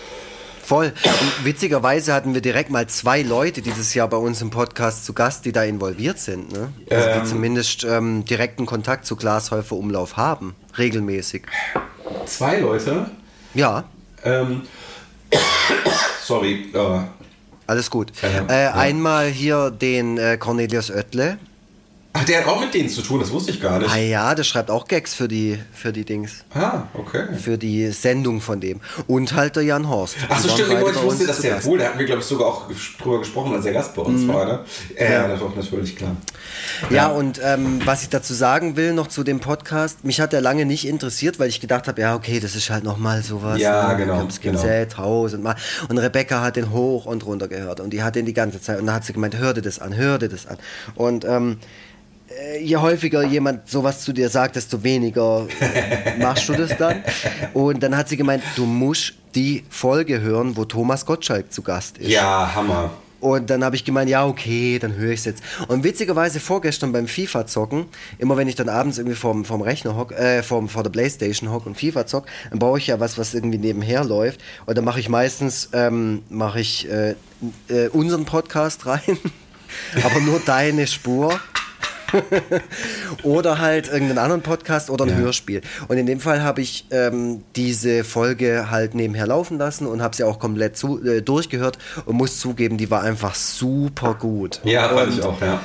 Voll. 0.71 0.93
Und 1.05 1.45
witzigerweise 1.45 2.15
hatten 2.15 2.33
wir 2.33 2.41
direkt 2.41 2.71
mal 2.71 2.87
zwei 2.87 3.23
Leute 3.23 3.61
dieses 3.61 3.93
Jahr 3.93 4.07
bei 4.07 4.17
uns 4.17 4.41
im 4.41 4.51
Podcast 4.51 5.05
zu 5.05 5.13
Gast, 5.13 5.45
die 5.45 5.51
da 5.51 5.65
involviert 5.65 6.21
sind. 6.21 6.53
Ne? 6.53 6.73
Also 6.89 7.09
ähm, 7.09 7.21
die 7.21 7.29
zumindest 7.29 7.83
ähm, 7.83 8.25
direkten 8.25 8.67
Kontakt 8.67 9.05
zu 9.05 9.17
Glashäufer 9.17 9.75
Umlauf 9.75 10.17
haben, 10.17 10.55
regelmäßig. 10.79 11.43
Zwei 12.27 12.61
Leute? 12.61 13.11
Ja. 13.53 13.85
Ähm, 14.25 14.63
sorry. 16.23 16.71
Uh, 16.75 17.03
Alles 17.67 17.91
gut. 17.91 18.13
Äh. 18.23 18.67
Einmal 18.69 19.29
hier 19.29 19.71
den 19.71 20.19
äh, 20.19 20.37
Cornelius 20.39 20.91
Oettle, 20.91 21.39
Ach, 22.13 22.25
der 22.25 22.41
hat 22.41 22.49
auch 22.49 22.61
mit 22.61 22.75
denen 22.75 22.89
zu 22.89 23.03
tun, 23.03 23.21
das 23.21 23.31
wusste 23.31 23.53
ich 23.53 23.61
gar 23.61 23.79
nicht. 23.79 23.91
Ah 23.91 23.97
ja, 23.97 24.35
der 24.35 24.43
schreibt 24.43 24.69
auch 24.69 24.89
Gags 24.89 25.15
für 25.15 25.29
die, 25.29 25.61
für 25.73 25.93
die 25.93 26.05
Dings. 26.05 26.45
Ah, 26.53 26.83
okay. 26.95 27.29
Für 27.39 27.57
die 27.57 27.87
Sendung 27.93 28.41
von 28.41 28.61
dem. 28.61 28.81
Und 29.07 29.35
halt 29.35 29.55
der 29.55 29.63
Jan 29.63 29.89
Horst. 29.89 30.17
Ach 30.29 30.41
so, 30.41 30.49
stimmt, 30.49 30.71
ich 30.73 31.03
wusste, 31.03 31.27
dass 31.29 31.41
der 31.41 31.65
wohl, 31.65 31.79
da 31.79 31.85
hatten 31.85 32.01
wir, 32.01 32.07
glaube 32.07 32.21
ich, 32.21 32.27
sogar 32.27 32.49
auch 32.49 32.67
drüber 33.01 33.21
gesprochen, 33.21 33.55
als 33.55 33.65
er 33.65 33.75
Gast 33.75 33.95
bei 33.95 34.03
uns 34.03 34.23
mm. 34.23 34.29
war, 34.29 34.45
ne? 34.45 34.65
Äh, 34.97 35.13
ja, 35.13 35.29
das 35.29 35.41
war 35.41 35.53
natürlich 35.55 35.95
klar. 35.95 36.17
Ja, 36.91 36.97
ja 36.97 37.07
und 37.09 37.41
ähm, 37.45 37.81
was 37.85 38.03
ich 38.03 38.09
dazu 38.09 38.35
sagen 38.35 38.75
will, 38.75 38.93
noch 38.93 39.07
zu 39.07 39.23
dem 39.23 39.39
Podcast, 39.39 40.05
mich 40.05 40.21
hat 40.21 40.33
der 40.33 40.41
lange 40.41 40.67
nicht 40.67 40.89
interessiert, 40.89 41.39
weil 41.39 41.49
ich 41.49 41.61
gedacht 41.61 41.87
habe, 41.87 42.01
ja, 42.01 42.17
okay, 42.17 42.41
das 42.41 42.57
ist 42.57 42.71
halt 42.71 42.83
nochmal 42.83 43.23
sowas. 43.23 43.61
Ja, 43.61 43.93
ne? 43.93 43.99
genau. 43.99 44.21
Gibt 44.25 44.43
genau. 44.43 44.85
tausendmal. 44.87 45.55
Und 45.89 45.99
Rebecca 45.99 46.43
hat 46.43 46.57
den 46.57 46.73
hoch 46.73 47.07
und 47.07 47.25
runter 47.25 47.47
gehört 47.47 47.79
und 47.79 47.91
die 47.91 48.03
hat 48.03 48.17
den 48.17 48.27
die 48.27 48.35
ganze 48.35 48.61
Zeit. 48.61 48.81
Und 48.81 48.87
dann 48.87 48.97
hat 48.97 49.05
sie 49.05 49.13
gemeint, 49.13 49.39
hör 49.39 49.55
dir 49.55 49.63
das 49.63 49.79
an, 49.79 49.97
hör 49.97 50.19
dir 50.19 50.29
das 50.29 50.49
an. 50.49 50.57
Und 50.97 51.25
ähm, 51.25 51.59
äh, 51.61 51.90
je 52.61 52.77
häufiger 52.77 53.23
jemand 53.25 53.69
sowas 53.69 54.01
zu 54.01 54.13
dir 54.13 54.29
sagt, 54.29 54.57
desto 54.57 54.83
weniger 54.83 55.47
machst 56.19 56.49
du 56.49 56.55
das 56.55 56.77
dann. 56.77 57.03
Und 57.55 57.83
dann 57.83 57.97
hat 57.97 58.09
sie 58.09 58.17
gemeint, 58.17 58.43
du 58.57 58.67
musst 58.67 59.15
die 59.35 59.65
Folge 59.69 60.21
hören, 60.21 60.57
wo 60.57 60.65
Thomas 60.65 61.07
Gottschalk 61.07 61.53
zu 61.53 61.63
Gast 61.63 61.99
ist. 61.99 62.11
Ja, 62.11 62.55
Hammer. 62.55 62.91
Und 63.21 63.51
dann 63.51 63.63
habe 63.63 63.77
ich 63.77 63.85
gemeint, 63.85 64.09
ja, 64.09 64.27
okay, 64.27 64.79
dann 64.79 64.95
höre 64.95 65.13
ich 65.13 65.21
es 65.21 65.27
jetzt. 65.27 65.43
Und 65.69 65.85
witzigerweise 65.85 66.41
vorgestern 66.41 66.93
beim 66.93 67.07
FIFA-Zocken, 67.07 67.85
immer 68.19 68.37
wenn 68.39 68.49
ich 68.49 68.55
dann 68.55 68.71
abends 68.71 68.97
irgendwie 68.97 69.17
vorm, 69.17 69.45
vorm 69.45 69.61
Rechner 69.61 69.95
hock, 69.95 70.13
äh, 70.13 70.43
vorm, 70.43 70.71
vor 70.71 70.83
der 70.83 70.91
Playstation 70.91 71.51
hock 71.51 71.67
und 71.67 71.79
FIFA 71.79 72.07
zock, 72.07 72.27
dann 72.49 72.59
brauche 72.59 72.79
ich 72.79 72.87
ja 72.87 72.99
was, 72.99 73.19
was 73.19 73.35
irgendwie 73.35 73.59
nebenher 73.59 74.05
läuft. 74.05 74.41
Und 74.65 74.79
dann 74.79 74.87
mache 74.87 75.01
ich 75.01 75.11
meistens, 75.11 75.69
ähm, 75.75 76.23
mache 76.31 76.61
ich 76.61 76.91
äh, 76.91 77.15
äh, 77.69 77.89
unseren 77.89 78.25
Podcast 78.25 78.87
rein, 78.87 79.19
aber 80.03 80.21
nur 80.21 80.41
deine 80.41 80.87
Spur. 80.87 81.39
oder 83.23 83.59
halt 83.59 83.89
irgendeinen 83.89 84.19
anderen 84.19 84.43
Podcast 84.43 84.91
oder 84.91 85.05
ein 85.05 85.11
ja. 85.11 85.17
Hörspiel. 85.17 85.63
Und 85.89 85.97
in 85.99 86.07
dem 86.07 86.21
Fall 86.21 86.43
habe 86.43 86.61
ich 86.61 86.87
ähm, 86.91 87.43
diese 87.57 88.05
Folge 88.05 88.71
halt 88.71 88.95
nebenher 88.95 89.27
laufen 89.27 89.59
lassen 89.59 89.87
und 89.87 90.03
habe 90.03 90.17
sie 90.17 90.25
auch 90.25 90.39
komplett 90.39 90.77
zu, 90.77 91.05
äh, 91.05 91.23
durchgehört 91.23 91.79
und 92.07 92.17
muss 92.17 92.39
zugeben, 92.39 92.77
die 92.77 92.91
war 92.91 93.03
einfach 93.03 93.35
super 93.35 94.15
gut. 94.15 94.61
Ja, 94.65 94.89
fand 94.89 95.15
ich 95.15 95.23
auch, 95.23 95.41
ja 95.41 95.61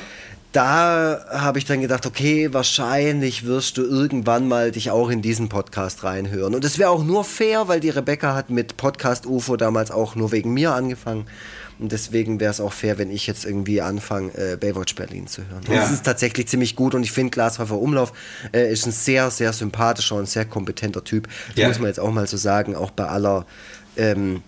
da 0.56 1.26
habe 1.32 1.58
ich 1.58 1.66
dann 1.66 1.82
gedacht, 1.82 2.06
okay, 2.06 2.54
wahrscheinlich 2.54 3.46
wirst 3.46 3.78
du 3.78 3.84
irgendwann 3.84 4.48
mal 4.48 4.72
dich 4.72 4.90
auch 4.90 5.10
in 5.10 5.22
diesen 5.22 5.50
Podcast 5.50 6.06
reinhören. 6.06 6.56
Und 6.56 6.64
es 6.64 6.80
wäre 6.80 6.92
auch 6.92 7.04
nur 7.04 7.26
fair, 7.26 7.68
weil 7.68 7.82
die 7.82 7.90
Rebecca 7.90 8.36
hat 8.36 8.50
mit 8.50 8.78
Podcast 8.78 9.26
UFO 9.26 9.58
damals 9.58 9.92
auch 9.92 10.16
nur 10.16 10.32
wegen 10.32 10.54
mir 10.54 10.74
angefangen. 10.74 11.28
Und 11.78 11.92
deswegen 11.92 12.40
wäre 12.40 12.52
es 12.52 12.62
auch 12.62 12.72
fair, 12.72 12.98
wenn 12.98 13.12
ich 13.12 13.28
jetzt 13.28 13.46
irgendwie 13.46 13.82
anfange, 13.82 14.32
äh, 14.38 14.56
Baywatch 14.56 14.96
Berlin 14.96 15.28
zu 15.28 15.42
hören. 15.48 15.62
Ja. 15.68 15.76
Das 15.76 15.92
ist 15.92 16.06
tatsächlich 16.06 16.48
ziemlich 16.48 16.76
gut 16.76 16.96
und 16.96 17.04
ich 17.04 17.12
finde, 17.12 17.32
Glashäufer 17.32 17.78
Umlauf 17.78 18.14
äh, 18.54 18.72
ist 18.72 18.86
ein 18.86 18.92
sehr, 18.92 19.30
sehr 19.30 19.52
sympathischer 19.52 20.16
und 20.16 20.30
sehr 20.30 20.46
kompetenter 20.46 21.04
Typ. 21.04 21.28
Das 21.50 21.58
ja. 21.58 21.68
muss 21.68 21.80
man 21.80 21.88
jetzt 21.88 22.00
auch 22.00 22.12
mal 22.12 22.28
so 22.28 22.38
sagen, 22.38 22.76
auch 22.76 22.92
bei 22.92 23.06
aller 23.06 23.46
ähm, 23.98 24.42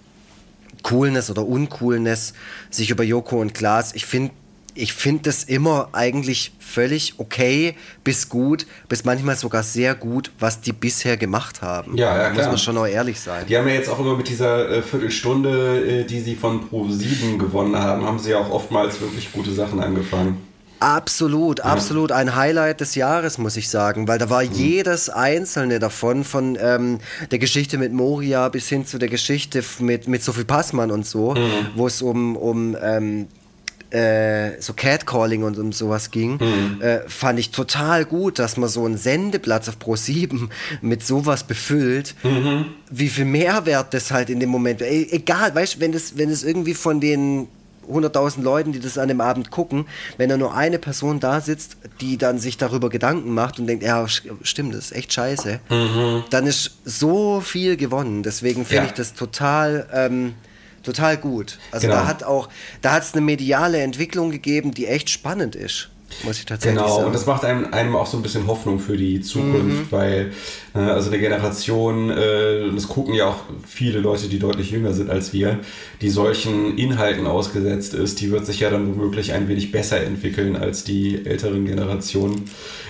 Coolness 0.84 1.30
oder 1.30 1.46
Uncoolness, 1.46 2.34
sich 2.70 2.90
über 2.90 3.04
Joko 3.04 3.42
und 3.42 3.54
Glas. 3.54 3.94
Ich 3.94 4.06
finde, 4.06 4.32
ich 4.78 4.94
finde 4.94 5.24
das 5.24 5.44
immer 5.44 5.90
eigentlich 5.94 6.52
völlig 6.60 7.16
okay 7.18 7.76
bis 8.04 8.30
gut, 8.30 8.68
bis 8.88 9.04
manchmal 9.04 9.36
sogar 9.36 9.64
sehr 9.64 9.96
gut, 9.96 10.32
was 10.40 10.62
die 10.62 10.74
bisher 10.74 11.18
gemacht 11.18 11.62
haben. 11.62 11.98
Ja, 11.98 12.24
ja, 12.24 12.34
Muss 12.34 12.46
man 12.46 12.58
schon 12.58 12.78
auch 12.78 12.86
ehrlich 12.86 13.20
sein. 13.20 13.46
Die 13.48 13.58
haben 13.58 13.68
ja 13.68 13.74
jetzt 13.74 13.90
auch 13.90 14.00
immer 14.00 14.16
mit 14.16 14.30
dieser 14.30 14.70
äh, 14.70 14.82
Viertelstunde, 14.82 16.02
äh, 16.02 16.04
die 16.04 16.20
sie 16.20 16.36
von 16.36 16.70
Pro7 16.70 17.38
gewonnen 17.38 17.76
haben, 17.76 18.06
haben 18.06 18.20
sie 18.20 18.32
ja 18.32 18.38
auch 18.38 18.52
oftmals 18.52 19.02
wirklich 19.02 19.32
gute 19.32 19.52
Sachen 19.52 19.80
angefangen. 19.80 20.48
Absolut, 20.80 21.62
absolut 21.62 22.12
ein 22.12 22.36
Highlight 22.36 22.82
des 22.82 22.94
Jahres, 22.94 23.40
muss 23.40 23.58
ich 23.58 23.68
sagen, 23.68 24.08
weil 24.08 24.20
da 24.20 24.30
war 24.30 24.44
mhm. 24.44 24.52
jedes 24.52 25.10
einzelne 25.10 25.80
davon, 25.80 26.24
von 26.24 26.56
ähm, 26.62 27.00
der 27.32 27.40
Geschichte 27.40 27.80
mit 27.80 27.94
Moria 27.94 28.48
bis 28.50 28.70
hin 28.70 28.86
zu 28.86 29.00
der 29.00 29.10
Geschichte 29.10 29.64
mit, 29.80 30.08
mit 30.08 30.22
Sophie 30.22 30.44
Passmann 30.44 30.92
und 30.92 31.04
so, 31.04 31.34
mhm. 31.34 31.72
wo 31.76 31.88
es 31.88 32.04
um, 32.04 32.36
um 32.36 32.78
ähm, 32.80 33.28
äh, 33.92 34.60
so 34.62 34.74
Catcalling 34.74 35.44
und 35.44 35.58
um 35.58 35.72
sowas 35.72 36.12
ging, 36.12 36.34
Mhm. 36.42 36.82
äh, 36.82 37.00
fand 37.08 37.40
ich 37.40 37.52
total 37.52 38.06
gut, 38.06 38.38
dass 38.40 38.58
man 38.58 38.70
so 38.70 38.84
einen 38.86 38.98
Sendeplatz 38.98 39.70
auf 39.70 39.78
Pro7 39.78 40.50
mit 40.82 41.06
sowas 41.06 41.44
befüllt. 41.46 42.16
Mhm. 42.24 42.66
Wie 42.90 43.08
viel 43.10 43.26
Mehrwert 43.26 43.94
das 43.94 44.12
halt 44.12 44.30
in 44.30 44.40
dem 44.40 44.50
Moment, 44.50 44.82
e 44.82 45.08
egal, 45.12 45.54
weißt 45.56 45.76
du, 45.76 45.80
wenn 45.80 45.92
das, 45.92 46.18
wenn 46.18 46.30
es 46.30 46.44
irgendwie 46.44 46.74
von 46.74 47.00
den 47.00 47.48
100.000 47.90 48.42
Leuten, 48.44 48.74
die 48.74 48.82
das 48.82 48.98
an 48.98 49.08
dem 49.08 49.22
Abend 49.22 49.50
gucken, 49.50 49.86
wenn 50.18 50.28
da 50.28 50.36
nur 50.36 50.54
eine 50.54 50.78
Person 50.78 51.22
da 51.22 51.40
sitzt, 51.40 51.78
die 52.02 52.18
dann 52.18 52.38
sich 52.38 52.58
darüber 52.58 52.90
Gedanken 52.90 53.34
macht 53.34 53.60
und 53.60 53.68
denkt, 53.68 53.82
ja, 53.86 54.06
stimmt, 54.10 54.74
das 54.74 54.88
ist 54.88 54.92
echt 54.92 55.14
scheiße, 55.14 55.62
dann 56.30 56.46
ist 56.48 56.80
so 56.84 57.40
viel 57.40 57.78
gewonnen. 57.78 58.24
Deswegen 58.24 58.66
finde 58.66 58.84
Ja. 58.84 58.90
ich 58.90 58.92
das 58.92 59.14
total, 59.14 59.88
ähm, 59.94 60.34
total 60.88 61.18
gut. 61.18 61.60
Also 61.72 61.88
Genau. 61.88 62.00
da 62.00 62.08
hat 62.08 62.24
auch, 62.24 62.50
da 62.82 62.94
hat 62.94 63.04
es 63.04 63.14
eine 63.14 63.22
mediale 63.22 63.80
Entwicklung 63.80 64.32
gegeben, 64.32 64.74
die 64.74 64.88
echt 64.88 65.10
spannend 65.10 65.56
ist, 65.56 65.90
muss 66.24 66.40
ich 66.40 66.46
tatsächlich 66.46 66.80
Genau, 66.82 66.94
sagen. 66.96 67.08
und 67.08 67.14
das 67.14 67.26
macht 67.26 67.44
einem, 67.46 67.74
einem 67.74 67.96
auch 67.96 68.08
so 68.08 68.18
ein 68.18 68.24
bisschen 68.24 68.48
Hoffnung 68.48 68.80
für 68.80 68.96
die 68.98 69.18
Mhm. 69.18 69.24
Zukunft, 69.24 69.92
weil 69.92 70.32
äh, 70.74 70.80
also 70.80 71.10
eine 71.10 71.20
Generation, 71.20 72.10
äh, 72.10 72.72
das 72.74 72.88
gucken 72.88 73.14
ja 73.14 73.26
auch 73.28 73.40
viele 73.68 74.00
Leute, 74.00 74.28
die 74.30 74.40
deutlich 74.40 74.72
jünger 74.72 74.94
sind 74.94 75.10
als 75.10 75.34
wir, 75.34 75.60
die 76.02 76.10
solchen 76.10 76.78
Inhalten 76.78 77.28
ausgesetzt 77.28 77.94
ist, 77.94 78.22
die 78.22 78.32
wird 78.32 78.46
sich 78.46 78.60
ja 78.62 78.70
dann 78.70 78.88
womöglich 78.88 79.34
ein 79.34 79.48
wenig 79.50 79.72
besser 79.72 80.02
entwickeln 80.02 80.56
als 80.56 80.84
die 80.86 81.26
älteren 81.26 81.66
Generationen. 81.66 82.46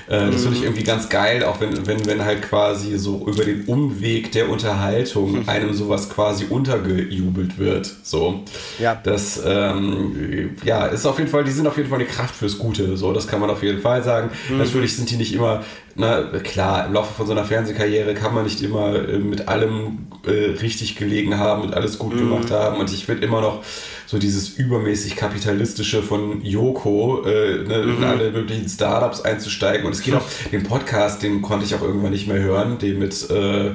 Äh, 0.08 0.28
das 0.32 0.36
Mhm. 0.36 0.40
finde 0.40 0.58
ich 0.58 0.64
irgendwie 0.64 0.84
ganz 0.84 1.10
geil, 1.10 1.44
auch 1.44 1.60
wenn, 1.60 1.86
wenn, 1.86 2.06
wenn 2.06 2.24
halt 2.24 2.42
quasi 2.42 2.98
so 2.98 3.26
über 3.28 3.44
den 3.44 3.66
Umweg 3.66 4.32
der 4.32 4.50
Unterhaltung 4.50 5.40
Mhm. 5.42 5.50
einem 5.50 5.74
sowas 5.74 6.10
quasi 6.10 6.46
untergejubelt 6.50 7.58
wird. 7.58 7.94
So. 8.04 8.44
Ja. 8.80 9.00
Das 9.04 9.42
ähm, 9.46 10.52
ja, 10.64 10.86
ist 10.88 11.06
auf 11.06 11.18
jeden 11.20 11.30
Fall, 11.30 11.44
die 11.44 11.52
sind 11.52 11.68
auf 11.68 11.78
jeden 11.78 11.90
Fall 11.90 12.00
eine 12.00 12.08
Kraft 12.08 12.36
fürs 12.36 12.58
Gute. 12.58 12.96
So, 12.98 13.12
das 13.14 13.28
kann 13.28 13.40
man 13.40 13.50
auf 13.50 13.64
jeden 13.64 13.82
Fall 13.82 14.04
sagen. 14.04 14.30
Mhm. 14.50 14.58
Natürlich 14.60 14.96
sind 14.96 15.10
die 15.12 15.18
nicht 15.18 15.34
immer, 15.34 15.64
na 16.00 16.22
klar, 16.44 16.86
im 16.86 16.94
Laufe 16.94 17.14
von 17.14 17.26
so 17.26 17.32
einer 17.34 17.44
Fernsehkarriere 17.44 18.14
kann 18.14 18.34
man 18.34 18.44
nicht 18.44 18.62
immer 18.62 18.96
äh, 18.96 19.18
mit 19.18 19.48
allem 19.48 20.08
äh, 20.28 20.52
richtig 20.62 20.96
gelegen 20.96 21.38
haben, 21.40 21.64
mit 21.66 21.74
alles 21.74 21.98
gut 21.98 22.14
Mhm. 22.14 22.20
gemacht 22.20 22.52
haben. 22.52 22.78
Und 22.80 22.94
ich 22.94 23.06
finde 23.06 23.26
immer 23.26 23.42
noch 23.42 23.64
so 24.06 24.18
dieses 24.20 24.50
übermäßig 24.50 25.16
kapitalistische 25.16 26.04
von 26.04 26.42
Joko, 26.46 27.24
äh, 27.26 27.64
ne, 27.64 27.78
Mhm. 27.84 27.98
in 27.98 28.04
alle 28.04 28.32
möglichen 28.32 28.70
Startups 28.70 29.22
einzusteigen. 29.22 29.86
Und 29.88 29.94
es 29.94 30.02
geht 30.02 30.14
auch, 30.14 30.24
den 30.52 30.64
Podcast, 30.64 31.24
den 31.24 31.42
konnte 31.42 31.66
ich 31.66 31.74
auch 31.76 31.82
irgendwann 31.82 32.12
nicht 32.12 32.28
mehr 32.28 32.40
hören, 32.40 32.78
den 32.78 33.00
mit 33.00 33.30
äh, 33.32 33.72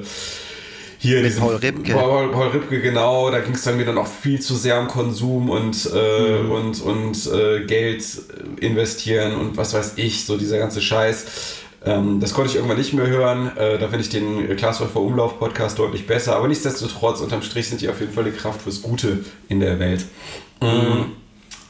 hier 0.98 1.20
Mit 1.22 1.36
Paul 1.36 1.56
Ripke. 1.56 1.92
Paul, 1.94 2.30
Paul 2.30 2.48
Ripke, 2.50 2.80
genau. 2.80 3.28
Da 3.32 3.40
ging 3.40 3.54
es 3.54 3.62
dann 3.64 3.76
mir 3.76 3.84
dann 3.84 3.98
auch 3.98 4.06
viel 4.06 4.38
zu 4.40 4.54
sehr 4.54 4.78
um 4.78 4.86
Konsum 4.86 5.50
und, 5.50 5.90
äh, 5.92 6.42
Mhm. 6.42 6.50
und, 6.52 6.80
und 6.82 7.26
äh, 7.32 7.64
Geld 7.66 8.04
investieren 8.60 9.34
und 9.34 9.56
was 9.56 9.74
weiß 9.74 9.94
ich, 9.96 10.24
so 10.24 10.36
dieser 10.36 10.58
ganze 10.58 10.80
Scheiß. 10.80 11.24
Ähm, 11.84 12.20
das 12.20 12.34
konnte 12.34 12.50
ich 12.50 12.56
irgendwann 12.56 12.78
nicht 12.78 12.92
mehr 12.92 13.06
hören. 13.06 13.56
Äh, 13.56 13.78
da 13.78 13.88
finde 13.88 14.00
ich 14.00 14.08
den 14.08 14.56
Klaasdorfer 14.56 15.00
Umlauf 15.00 15.38
Podcast 15.38 15.78
deutlich 15.78 16.06
besser. 16.06 16.36
Aber 16.36 16.48
nichtsdestotrotz, 16.48 17.20
unterm 17.20 17.42
Strich 17.42 17.68
sind 17.68 17.80
die 17.80 17.88
auf 17.88 18.00
jeden 18.00 18.12
Fall 18.12 18.24
eine 18.24 18.32
Kraft 18.32 18.62
fürs 18.62 18.82
Gute 18.82 19.24
in 19.48 19.60
der 19.60 19.78
Welt. 19.78 20.04
Mhm. 20.60 21.12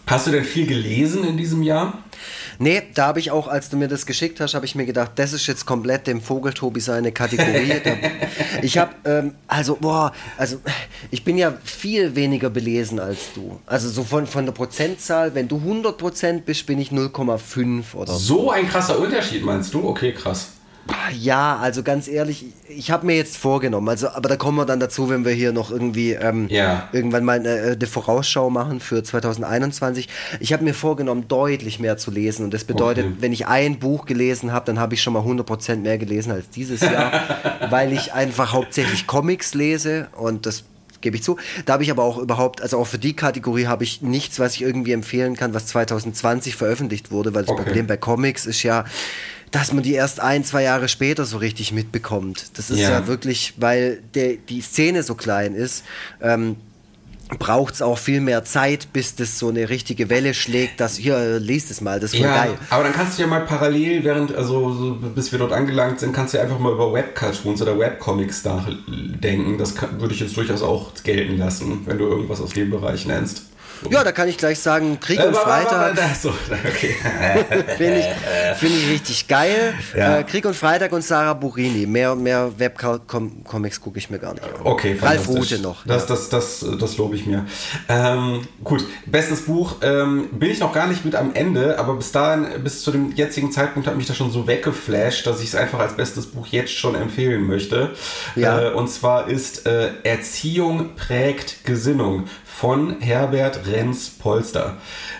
Hast 0.06 0.26
du 0.26 0.30
denn 0.30 0.44
viel 0.44 0.66
gelesen 0.66 1.24
in 1.24 1.36
diesem 1.36 1.62
Jahr? 1.62 2.05
Nee, 2.62 2.80
da 2.94 3.09
habe 3.09 3.18
ich 3.18 3.32
auch, 3.32 3.48
als 3.48 3.70
du 3.70 3.76
mir 3.76 3.89
das 3.89 4.06
geschickt 4.06 4.39
hast, 4.39 4.55
habe 4.55 4.64
ich 4.64 4.76
mir 4.76 4.86
gedacht, 4.86 5.10
das 5.16 5.32
ist 5.32 5.48
jetzt 5.48 5.66
komplett 5.66 6.06
dem 6.06 6.20
Vogeltobi 6.20 6.78
seine 6.80 7.10
Kategorie. 7.10 7.72
Ich 8.62 8.78
habe, 8.78 8.93
ähm, 9.05 9.34
also, 9.48 9.76
boah, 9.80 10.12
also 10.36 10.59
ich 11.10 11.24
bin 11.24 11.36
ja 11.36 11.55
viel 11.64 12.14
weniger 12.14 12.51
belesen 12.51 13.01
als 13.01 13.32
du. 13.34 13.59
Also 13.66 13.89
so 13.89 14.05
von, 14.05 14.26
von 14.26 14.44
der 14.44 14.52
Prozentzahl, 14.52 15.34
wenn 15.34 15.48
du 15.48 15.56
100% 15.56 16.43
bist, 16.43 16.66
bin 16.66 16.78
ich 16.78 16.90
0,5 16.90 17.94
oder 17.94 18.12
so. 18.12 18.18
So 18.18 18.51
ein 18.51 18.68
krasser 18.68 18.98
Unterschied, 18.98 19.44
meinst 19.44 19.74
du? 19.74 19.89
Okay, 19.89 20.12
krass. 20.12 20.51
Ja, 21.18 21.59
also 21.59 21.82
ganz 21.82 22.09
ehrlich, 22.09 22.46
ich 22.68 22.90
habe 22.90 23.06
mir 23.06 23.16
jetzt 23.16 23.36
vorgenommen, 23.36 23.88
also, 23.88 24.09
aber 24.09 24.28
da 24.28 24.36
kommen 24.36 24.56
wir 24.59 24.64
dann 24.66 24.80
dazu, 24.80 25.09
wenn 25.10 25.24
wir 25.24 25.32
hier 25.32 25.52
noch 25.52 25.70
irgendwie 25.70 26.12
ähm, 26.12 26.48
Ja. 26.48 26.88
irgendwann 26.92 27.24
mal 27.24 27.38
eine, 27.38 27.76
eine 27.76 27.86
Vorausschau 27.86 28.50
machen 28.50 28.80
für 28.80 29.02
2021. 29.02 30.09
Ich 30.40 30.52
habe 30.52 30.64
mir 30.64 30.74
vorgenommen, 30.74 31.28
deutlich 31.28 31.78
mehr 31.78 31.98
zu 31.98 32.10
lesen 32.10 32.44
und 32.44 32.54
das 32.54 32.64
bedeutet, 32.64 33.04
Okay. 33.06 33.14
wenn 33.20 33.32
ich 33.32 33.46
ein 33.46 33.78
Buch 33.78 34.06
gelesen 34.06 34.52
habe, 34.52 34.66
dann 34.66 34.78
habe 34.80 34.94
ich 34.94 35.02
schon 35.02 35.12
mal 35.12 35.22
100% 35.22 35.76
mehr 35.76 35.98
gelesen 35.98 36.32
als 36.32 36.50
dieses 36.50 36.80
Jahr, 36.80 37.12
weil 37.70 37.92
ich 37.92 38.12
einfach 38.12 38.52
hauptsächlich 38.52 39.06
Comics 39.06 39.54
lese 39.54 40.09
und 40.16 40.46
das 40.46 40.64
gebe 41.00 41.16
ich 41.16 41.22
zu. 41.22 41.36
Da 41.66 41.74
habe 41.74 41.82
ich 41.82 41.90
aber 41.90 42.02
auch 42.04 42.18
überhaupt, 42.18 42.60
also 42.62 42.78
auch 42.78 42.86
für 42.86 42.98
die 42.98 43.14
Kategorie 43.14 43.66
habe 43.66 43.84
ich 43.84 44.02
nichts, 44.02 44.38
was 44.38 44.54
ich 44.54 44.62
irgendwie 44.62 44.92
empfehlen 44.92 45.36
kann, 45.36 45.52
was 45.54 45.66
2020 45.66 46.56
veröffentlicht 46.56 47.10
wurde, 47.10 47.34
weil 47.34 47.42
das 47.42 47.50
Okay. 47.50 47.64
Problem 47.64 47.86
bei 47.86 47.96
Comics 47.96 48.46
ist 48.46 48.62
ja, 48.62 48.84
dass 49.52 49.72
man 49.72 49.82
die 49.84 49.92
erst 49.92 50.18
ein, 50.18 50.42
zwei 50.44 50.64
Jahre 50.64 50.88
später 50.88 51.24
so 51.24 51.36
richtig 51.36 51.70
mitbekommt. 51.72 52.58
Das 52.58 52.70
ist 52.70 52.80
Ja. 52.80 52.90
ja, 52.90 53.06
wirklich, 53.06 53.54
weil 53.58 54.02
der, 54.14 54.34
die 54.34 54.60
Szene 54.62 55.02
so 55.04 55.14
klein 55.14 55.54
ist, 55.54 55.84
ähm, 56.20 56.56
braucht 57.38 57.74
es 57.74 57.80
auch 57.82 57.96
viel 57.96 58.20
mehr 58.20 58.44
Zeit, 58.44 58.92
bis 58.92 59.14
das 59.14 59.38
so 59.38 59.48
eine 59.48 59.70
richtige 59.70 60.10
Welle 60.10 60.34
schlägt, 60.34 60.80
dass 60.80 60.96
hier, 60.96 61.38
liest 61.38 61.70
es 61.70 61.80
mal, 61.80 61.98
das 61.98 62.12
ist 62.12 62.20
Ja, 62.20 62.34
geil. 62.44 62.54
aber 62.68 62.82
dann 62.84 62.92
kannst 62.92 63.16
du 63.18 63.22
ja 63.22 63.28
mal 63.28 63.40
parallel, 63.46 64.04
während, 64.04 64.34
also 64.34 64.72
so, 64.74 64.94
bis 65.14 65.32
wir 65.32 65.38
dort 65.38 65.52
angelangt 65.52 66.00
sind, 66.00 66.12
kannst 66.12 66.34
du 66.34 66.38
ja 66.38 66.44
einfach 66.44 66.58
mal 66.58 66.72
über 66.72 66.92
Webcartoons 66.92 67.62
oder 67.62 67.78
Webcomics 67.78 68.44
nachdenken. 68.44 69.56
Das 69.58 69.74
kann, 69.74 69.98
würde 70.00 70.12
ich 70.14 70.20
jetzt 70.20 70.36
durchaus 70.36 70.62
auch 70.62 70.92
gelten 71.04 71.38
lassen, 71.38 71.82
wenn 71.86 71.96
du 71.98 72.04
irgendwas 72.06 72.40
aus 72.40 72.50
dem 72.50 72.70
Bereich 72.70 73.06
nennst. 73.06 73.44
Ja, 73.90 74.04
da 74.04 74.12
kann 74.12 74.28
ich 74.28 74.36
gleich 74.36 74.59
sagen, 74.59 74.98
Krieg 75.00 75.18
Äh, 75.18 75.26
und 75.26 75.36
Freitag 75.36 75.96
So, 76.20 76.30
okay. 76.50 76.94
finde 77.76 77.98
ich, 77.98 78.59
find 78.59 78.72
ich 78.76 78.90
richtig 78.90 79.28
geil. 79.28 79.74
Ja. 79.96 80.18
Äh, 80.18 80.24
Krieg 80.24 80.44
und 80.44 80.54
Freitag 80.54 80.92
und 80.92 81.02
Sarah 81.02 81.34
Burini. 81.34 81.86
Mehr, 81.86 82.14
mehr 82.14 82.52
Webcomics 82.56 83.80
gucke 83.80 83.98
ich 83.98 84.10
mir 84.10 84.18
gar 84.18 84.34
nicht 84.34 84.44
an. 84.44 84.50
Okay, 84.64 84.96
Ralf. 85.00 85.28
Rute 85.28 85.59
noch. 85.59 85.86
Das, 85.86 86.06
das, 86.06 86.28
das, 86.28 86.64
das 86.78 86.96
lobe 86.96 87.16
ich 87.16 87.26
mir. 87.26 87.46
Ähm, 87.88 88.46
gut, 88.62 88.84
bestes 89.06 89.42
Buch 89.42 89.76
ähm, 89.82 90.28
bin 90.32 90.50
ich 90.50 90.60
noch 90.60 90.72
gar 90.72 90.86
nicht 90.86 91.04
mit 91.04 91.14
am 91.14 91.34
Ende, 91.34 91.78
aber 91.78 91.94
bis 91.94 92.12
dahin, 92.12 92.46
bis 92.62 92.82
zu 92.82 92.90
dem 92.90 93.12
jetzigen 93.12 93.52
Zeitpunkt 93.52 93.88
hat 93.88 93.96
mich 93.96 94.06
das 94.06 94.16
schon 94.16 94.30
so 94.30 94.46
weggeflasht, 94.46 95.26
dass 95.26 95.40
ich 95.40 95.48
es 95.48 95.54
einfach 95.54 95.78
als 95.78 95.94
bestes 95.94 96.26
Buch 96.26 96.46
jetzt 96.48 96.72
schon 96.72 96.94
empfehlen 96.94 97.46
möchte. 97.46 97.90
Ja. 98.36 98.60
Äh, 98.60 98.72
und 98.72 98.88
zwar 98.88 99.28
ist 99.28 99.66
äh, 99.66 99.90
Erziehung 100.04 100.94
prägt 100.96 101.64
Gesinnung 101.64 102.24
von 102.44 103.00
Herbert 103.00 103.66
Renz-Polster. 103.72 104.76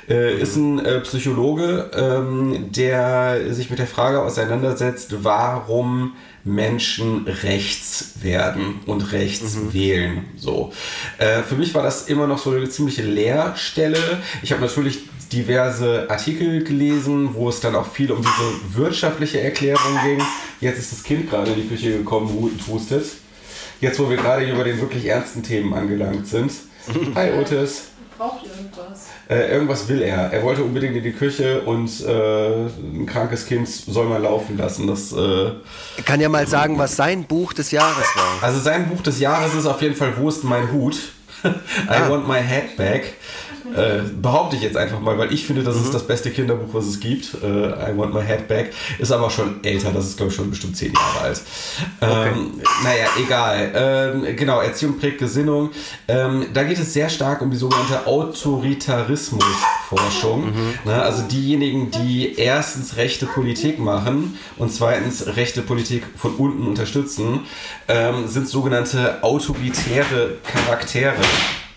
Äh, 0.08 0.40
ist 0.40 0.56
ein 0.56 0.78
äh, 0.78 1.00
Psychologe, 1.00 1.90
ähm, 1.94 2.70
der 2.72 3.52
sich 3.54 3.70
mit 3.70 3.78
der 3.78 3.86
Frage 3.86 4.22
auseinandersetzt, 4.22 5.24
warum 5.24 6.14
Menschen 6.44 7.26
rechts 7.26 8.14
werden 8.20 8.80
und 8.86 9.12
rechts 9.12 9.56
wählen. 9.72 10.24
So. 10.36 10.72
Äh, 11.18 11.42
für 11.42 11.54
mich 11.54 11.74
war 11.74 11.82
das 11.82 12.08
immer 12.08 12.26
noch 12.26 12.38
so 12.38 12.50
eine 12.50 12.68
ziemliche 12.68 13.02
Leerstelle. 13.02 14.18
Ich 14.42 14.52
habe 14.52 14.62
natürlich 14.62 15.00
diverse 15.32 16.10
Artikel 16.10 16.62
gelesen, 16.62 17.30
wo 17.34 17.48
es 17.48 17.60
dann 17.60 17.74
auch 17.74 17.90
viel 17.90 18.12
um 18.12 18.20
diese 18.20 18.76
wirtschaftliche 18.76 19.40
Erklärung 19.40 19.98
ging. 20.04 20.22
Jetzt 20.60 20.78
ist 20.78 20.92
das 20.92 21.02
Kind 21.02 21.30
gerade 21.30 21.52
in 21.52 21.62
die 21.62 21.68
Küche 21.68 21.96
gekommen, 21.96 22.60
hustet. 22.68 23.06
Jetzt, 23.80 23.98
wo 23.98 24.08
wir 24.08 24.16
gerade 24.16 24.44
hier 24.44 24.54
über 24.54 24.64
den 24.64 24.80
wirklich 24.80 25.06
ernsten 25.06 25.42
Themen 25.42 25.72
angelangt 25.74 26.26
sind. 26.26 26.52
Hi 27.14 27.32
Otis. 27.32 27.84
Braucht 28.23 28.44
irgendwas. 28.47 29.07
Äh, 29.28 29.51
irgendwas 29.53 29.89
will 29.89 30.01
er. 30.03 30.32
Er 30.32 30.43
wollte 30.44 30.62
unbedingt 30.62 30.94
in 30.97 31.03
die 31.03 31.12
Küche 31.12 31.62
und 31.62 31.90
äh, 32.07 32.66
ein 32.66 33.05
krankes 33.07 33.47
Kind 33.47 33.66
soll 33.69 34.07
man 34.07 34.23
laufen 34.23 34.57
lassen. 34.57 34.86
Das, 34.86 35.12
äh, 35.12 35.51
Ich 35.99 36.05
kann 36.05 36.20
ja 36.20 36.28
mal 36.28 36.47
sagen, 36.47 36.78
was 36.78 36.94
sein 36.94 37.24
Buch 37.24 37.53
des 37.53 37.73
Jahres 37.73 38.05
war. 38.15 38.43
also 38.43 38.61
sein 38.61 38.89
Buch 38.89 39.03
des 39.03 39.19
Jahres 39.19 39.55
ist 39.55 39.66
auf 39.66 39.82
jeden 39.82 39.97
Fall 39.97 40.12
Wo 40.16 40.28
ist 40.28 40.44
mein 40.44 40.70
Hut? 40.70 40.97
I 41.44 41.49
Ah. 41.89 42.09
want 42.09 42.28
my 42.28 42.39
hat 42.39 42.77
back. 42.77 43.15
Äh, 43.77 44.01
behaupte 44.20 44.57
ich 44.57 44.62
jetzt 44.62 44.77
einfach 44.77 45.01
mal, 45.01 45.16
weil 45.19 45.32
ich 45.32 45.47
finde, 45.47 45.62
das 45.62 45.77
Mhm. 45.77 45.85
ist 45.85 45.94
das 45.94 46.07
beste 46.07 46.31
Kinderbuch, 46.31 46.73
was 46.74 46.86
es 46.86 47.01
gibt. 47.01 47.35
Äh, 47.43 47.47
I 47.47 47.97
want 47.97 48.12
my 48.15 48.23
hat 48.23 48.49
back. 48.49 48.73
Ist 48.99 49.12
aber 49.12 49.31
schon 49.31 49.62
älter, 49.65 49.90
das 49.93 50.07
ist 50.09 50.16
glaube 50.16 50.31
ich 50.31 50.36
schon 50.36 50.51
bestimmt 50.51 50.77
zehn 50.77 50.93
Jahre 50.93 51.20
alt. 51.27 51.40
Ähm, 52.01 52.61
Naja, 52.85 53.07
egal. 53.24 53.73
Ähm, 53.74 54.36
genau, 54.36 54.61
Erziehung 54.61 54.99
prägt 54.99 55.19
Gesinnung. 55.19 55.70
Ähm, 56.09 56.47
da 56.53 56.65
geht 56.65 56.78
es 56.78 56.93
sehr 56.93 57.09
stark 57.09 57.40
um 57.43 57.51
die 57.51 57.57
sogenannte 57.57 58.07
Autoritarismusforschung. 58.07 60.47
Mhm. 60.47 60.74
Ne, 60.85 61.03
also 61.03 61.23
diejenigen, 61.23 61.90
die 61.90 62.35
erstens 62.39 62.97
rechte 62.97 63.27
Politik 63.27 63.78
machen 63.78 64.39
und 64.59 64.73
zweitens 64.73 65.27
rechte 65.36 65.62
Politik 65.62 66.05
von 66.16 66.35
unten 66.36 66.66
unterstützen, 66.66 67.40
ähm, 67.89 68.27
sind 68.27 68.49
sogenannte 68.49 69.23
autoritäre 69.23 70.36
Charaktere. 70.44 71.15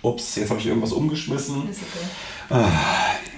Ups, 0.05 0.35
jetzt 0.35 0.49
habe 0.49 0.59
ich 0.59 0.67
irgendwas 0.67 0.91
umgeschmissen. 0.91 1.69
Ist 1.69 1.79
okay. 1.81 2.65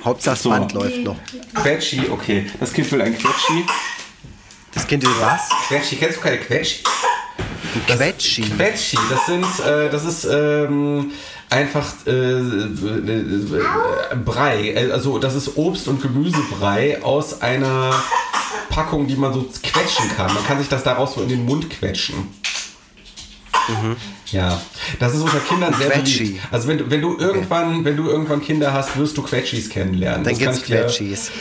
Hauptsache 0.04 0.34
das 0.36 0.44
So. 0.44 0.50
Band 0.50 0.74
läuft 0.74 0.98
noch. 1.00 1.16
Quetschi, 1.54 2.02
okay. 2.10 2.46
Das 2.60 2.74
Kind 2.74 2.92
will 2.92 3.02
ein 3.02 3.18
Quetschi. 3.18 3.66
Das 4.74 4.86
Kind 4.86 5.04
will 5.04 5.16
was? 5.20 5.50
Quetschi, 5.68 5.96
kennst 5.96 6.18
du 6.18 6.22
keine 6.22 6.38
Quetschi? 6.38 6.84
Quetschi. 7.88 8.42
Quetschi, 8.44 8.98
das 9.10 9.26
sind, 9.26 9.46
äh, 9.66 9.90
das 9.90 10.06
ist 10.06 10.26
ähm, 10.26 11.12
einfach 11.50 11.86
äh, 12.06 12.12
äh, 12.12 13.22
äh, 14.12 14.16
Brei, 14.24 14.92
also 14.92 15.20
das 15.20 15.36
ist 15.36 15.58
Obst- 15.58 15.88
und 15.88 16.02
Gemüsebrei 16.02 17.02
aus 17.04 17.42
einer 17.42 18.02
Packung, 18.70 19.08
die 19.08 19.16
man 19.16 19.34
so 19.34 19.48
quetschen 19.64 20.10
kann. 20.16 20.34
Man 20.34 20.46
kann 20.46 20.60
sich 20.60 20.70
das 20.70 20.84
daraus 20.84 21.16
so 21.16 21.22
in 21.22 21.30
den 21.30 21.46
Mund 21.46 21.70
quetschen. 21.70 22.16
Ja, 24.32 24.62
das 25.00 25.14
ist 25.16 25.22
unter 25.22 25.40
Kindern 25.40 25.74
sehr 25.80 25.90
Quetschi. 25.90 26.18
beliebt. 26.24 26.42
Also 26.52 26.68
wenn 26.68 26.78
du, 26.80 26.90
wenn 26.92 27.02
du 27.02 27.18
irgendwann, 27.18 27.86
wenn 27.86 27.96
du 27.96 28.10
irgendwann 28.10 28.42
Kinder 28.42 28.74
hast, 28.74 28.98
wirst 28.98 29.16
du 29.18 29.22
Quetschis 29.22 29.70
kennenlernen. 29.70 30.24
Dann 30.24 30.34
das 30.34 30.44
kann 30.44 30.54
gibt's 30.54 30.68
ich 30.68 30.74
dir, 30.74 30.82
Quetschis. 30.82 31.32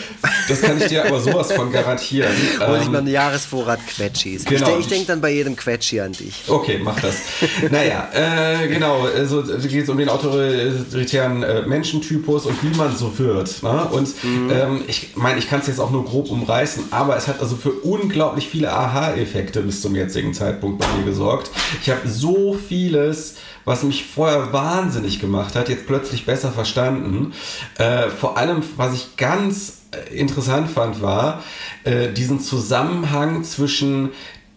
Das 0.49 0.61
kann 0.61 0.81
ich 0.81 0.87
dir 0.87 1.05
aber 1.07 1.21
sowas 1.21 1.53
von 1.53 1.73
garantieren. 1.73 2.33
Hol 2.61 2.79
ich 2.79 2.87
Ähm, 2.87 2.93
mir 2.93 2.99
einen 2.99 3.09
Jahresvorrat 3.09 3.81
Quetschis. 3.89 4.45
Genau. 4.45 4.75
Ich, 4.75 4.81
ich 4.81 4.87
denke 4.89 5.07
dann 5.07 5.21
bei 5.21 5.31
jedem 5.31 5.57
Quetschi 5.57 6.01
an 6.01 6.13
dich. 6.13 6.45
Okay, 6.47 6.79
mach 6.83 7.01
das. 7.01 7.17
naja, 7.71 8.09
äh, 8.13 8.69
genau, 8.69 9.03
also 9.03 9.41
es 9.41 9.67
geht 9.67 9.89
um 9.89 9.99
den 9.99 10.09
autoritären 10.09 11.43
äh, 11.43 11.63
Menschentypus 11.63 12.47
und 12.47 12.63
wie 12.63 12.77
man 12.77 12.97
so 12.97 13.19
wird. 13.19 13.63
Ne? 13.63 13.85
Und 13.91 14.11
ähm, 14.25 14.83
ich 14.87 15.11
meine, 15.17 15.39
ich 15.39 15.49
kann 15.49 15.61
es 15.61 15.67
jetzt 15.67 15.81
auch 15.81 15.91
nur 15.91 16.05
grob 16.05 16.31
umreißen, 16.31 16.85
aber 16.91 17.17
es 17.17 17.27
hat 17.29 17.41
also 17.41 17.57
für 17.57 17.71
unglaublich 17.73 18.49
viele 18.49 18.73
Aha-Effekte 18.73 19.61
bis 19.63 19.83
zum 19.83 19.95
jetzigen 19.97 20.35
Zeitpunkt 20.35 20.79
bei 20.79 20.87
mir 20.97 21.05
gesorgt. 21.05 21.51
Ich 21.83 21.91
habe 21.91 22.09
so 22.09 22.57
vieles 22.77 23.37
was 23.67 23.83
mich 23.83 24.07
vorher 24.07 24.53
wahnsinnig 24.55 25.19
gemacht 25.19 25.55
hat, 25.57 25.69
jetzt 25.69 25.87
plötzlich 25.87 26.25
besser 26.25 26.53
verstanden. 26.53 27.35
Äh, 27.77 28.09
vor 28.09 28.39
allem, 28.39 28.63
was 28.77 28.95
ich 28.95 29.17
ganz 29.17 29.83
äh, 29.91 30.15
interessant 30.15 30.71
fand, 30.71 31.03
war 31.03 31.43
äh, 31.85 32.09
diesen 32.13 32.41
Zusammenhang 32.41 33.43
zwischen 33.43 34.11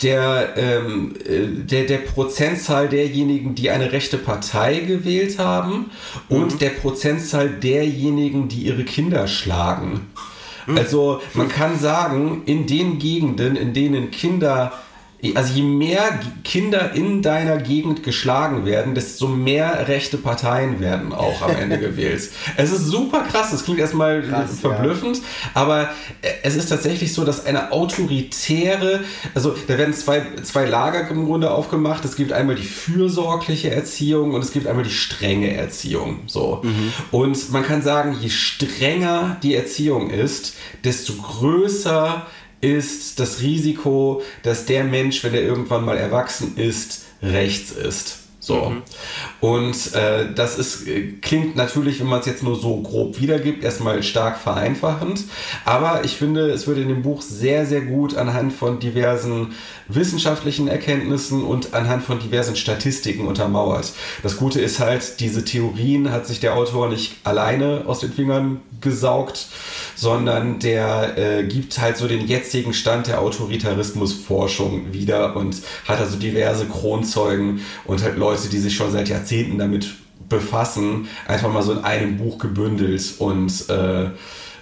der, 0.03 0.53
ähm, 0.55 1.15
äh, 1.25 1.47
der, 1.65 1.85
der 1.85 1.97
Prozentzahl 1.97 2.87
derjenigen, 2.87 3.55
die 3.55 3.71
eine 3.71 3.91
rechte 3.91 4.19
Partei 4.19 4.75
gewählt 4.75 5.39
haben 5.39 5.89
und 6.29 6.61
der 6.61 6.69
Prozentzahl 6.69 7.49
derjenigen, 7.49 8.47
die 8.47 8.61
ihre 8.61 8.85
Kinder 8.85 9.27
schlagen. 9.27 10.07
Also 10.75 11.19
man 11.33 11.49
kann 11.49 11.79
sagen, 11.79 12.43
in 12.45 12.67
den 12.67 12.99
Gegenden, 12.99 13.55
in 13.55 13.73
denen 13.73 14.11
Kinder, 14.11 14.71
also 15.35 15.53
je 15.53 15.63
mehr 15.63 16.19
Kinder 16.43 16.93
in 16.93 17.21
deiner 17.21 17.57
Gegend 17.57 18.03
geschlagen 18.03 18.65
werden, 18.65 18.95
desto 18.95 19.27
mehr 19.27 19.87
rechte 19.89 20.17
Parteien 20.17 20.79
werden 20.79 21.11
auch 21.11 21.41
am 21.41 21.55
Ende 21.57 21.77
gewählt. 21.79 22.29
Es 22.55 22.71
ist 22.71 22.85
super 22.85 23.23
krass, 23.29 23.51
das 23.51 23.65
klingt 23.65 23.79
erstmal 23.79 24.21
Krass, 24.21 24.59
verblüffend, 24.59 25.21
aber 25.53 25.89
äh, 26.21 26.29
es 26.43 26.55
ist 26.55 26.69
tatsächlich 26.69 27.13
so, 27.13 27.25
dass 27.25 27.45
eine 27.45 27.71
autoritäre, 27.73 29.01
also 29.35 29.53
da 29.67 29.77
werden 29.77 29.93
zwei, 29.93 30.21
zwei 30.43 30.65
Lager 30.65 31.09
im 31.09 31.25
Grunde 31.25 31.51
aufgemacht. 31.51 32.05
Es 32.05 32.15
gibt 32.15 32.31
einmal 32.31 32.55
die 32.55 32.63
fürsorgliche 32.63 33.71
Erziehung 33.71 34.33
und 34.33 34.41
es 34.41 34.51
gibt 34.51 34.67
einmal 34.67 34.85
die 34.85 34.89
strenge 34.89 35.53
Erziehung. 35.53 36.19
So. 36.27 36.63
Und 37.11 37.51
man 37.51 37.63
kann 37.63 37.81
sagen, 37.81 38.15
je 38.19 38.29
strenger 38.29 39.37
die 39.43 39.55
Erziehung 39.55 40.09
ist, 40.11 40.55
desto 40.83 41.13
größer 41.13 42.25
ist 42.25 42.38
das 43.19 43.41
Risiko, 43.41 44.21
dass 44.43 44.65
der 44.65 44.83
Mensch, 44.83 45.23
wenn 45.23 45.33
er 45.33 45.41
irgendwann 45.41 45.85
mal 45.85 45.97
erwachsen 45.97 46.57
ist, 46.57 47.03
rechts 47.21 47.71
ist. 47.71 48.17
So. 48.41 48.73
Und 49.41 49.93
äh, 49.95 50.33
das 50.33 50.57
ist, 50.57 50.87
äh, 50.87 51.11
klingt 51.21 51.57
natürlich, 51.57 51.99
wenn 51.99 52.07
man 52.07 52.21
es 52.21 52.25
jetzt 52.25 52.41
nur 52.41 52.55
so 52.55 52.81
grob 52.81 53.19
wiedergibt, 53.19 53.63
erstmal 53.63 54.01
stark 54.01 54.37
vereinfachend. 54.37 55.25
Aber 55.65 56.05
ich 56.05 56.15
finde, 56.15 56.49
es 56.49 56.65
wird 56.65 56.77
in 56.77 56.87
dem 56.87 57.01
Buch 57.01 57.21
sehr, 57.21 57.65
sehr 57.65 57.81
gut 57.81 58.15
anhand 58.15 58.53
von 58.53 58.79
diversen 58.79 59.53
wissenschaftlichen 59.89 60.67
Erkenntnissen 60.67 61.43
und 61.43 61.73
anhand 61.73 62.03
von 62.03 62.19
diversen 62.19 62.55
Statistiken 62.55 63.27
untermauert. 63.27 63.91
Das 64.23 64.37
Gute 64.37 64.61
ist 64.61 64.79
halt, 64.79 65.19
diese 65.19 65.43
Theorien 65.43 66.11
hat 66.11 66.25
sich 66.25 66.39
der 66.39 66.55
Autor 66.55 66.89
nicht 66.89 67.17
alleine 67.25 67.83
aus 67.87 67.99
den 67.99 68.13
Fingern 68.13 68.61
gesaugt, 68.81 69.47
sondern 69.95 70.59
der 70.59 71.17
äh, 71.17 71.43
gibt 71.43 71.79
halt 71.79 71.97
so 71.97 72.07
den 72.07 72.27
jetzigen 72.27 72.73
Stand 72.73 73.07
der 73.07 73.19
Autoritarismusforschung 73.19 74.93
wieder 74.93 75.35
und 75.35 75.57
hat 75.85 75.99
also 75.99 76.17
diverse 76.17 76.65
Kronzeugen 76.65 77.61
und 77.85 78.01
halt 78.03 78.17
Leute, 78.17 78.28
die 78.35 78.59
sich 78.59 78.75
schon 78.75 78.91
seit 78.91 79.09
Jahrzehnten 79.09 79.57
damit 79.57 79.95
befassen, 80.27 81.07
einfach 81.27 81.51
mal 81.51 81.63
so 81.63 81.71
in 81.71 81.83
einem 81.83 82.17
Buch 82.17 82.37
gebündelt 82.37 83.15
und 83.17 83.69
äh, 83.69 84.09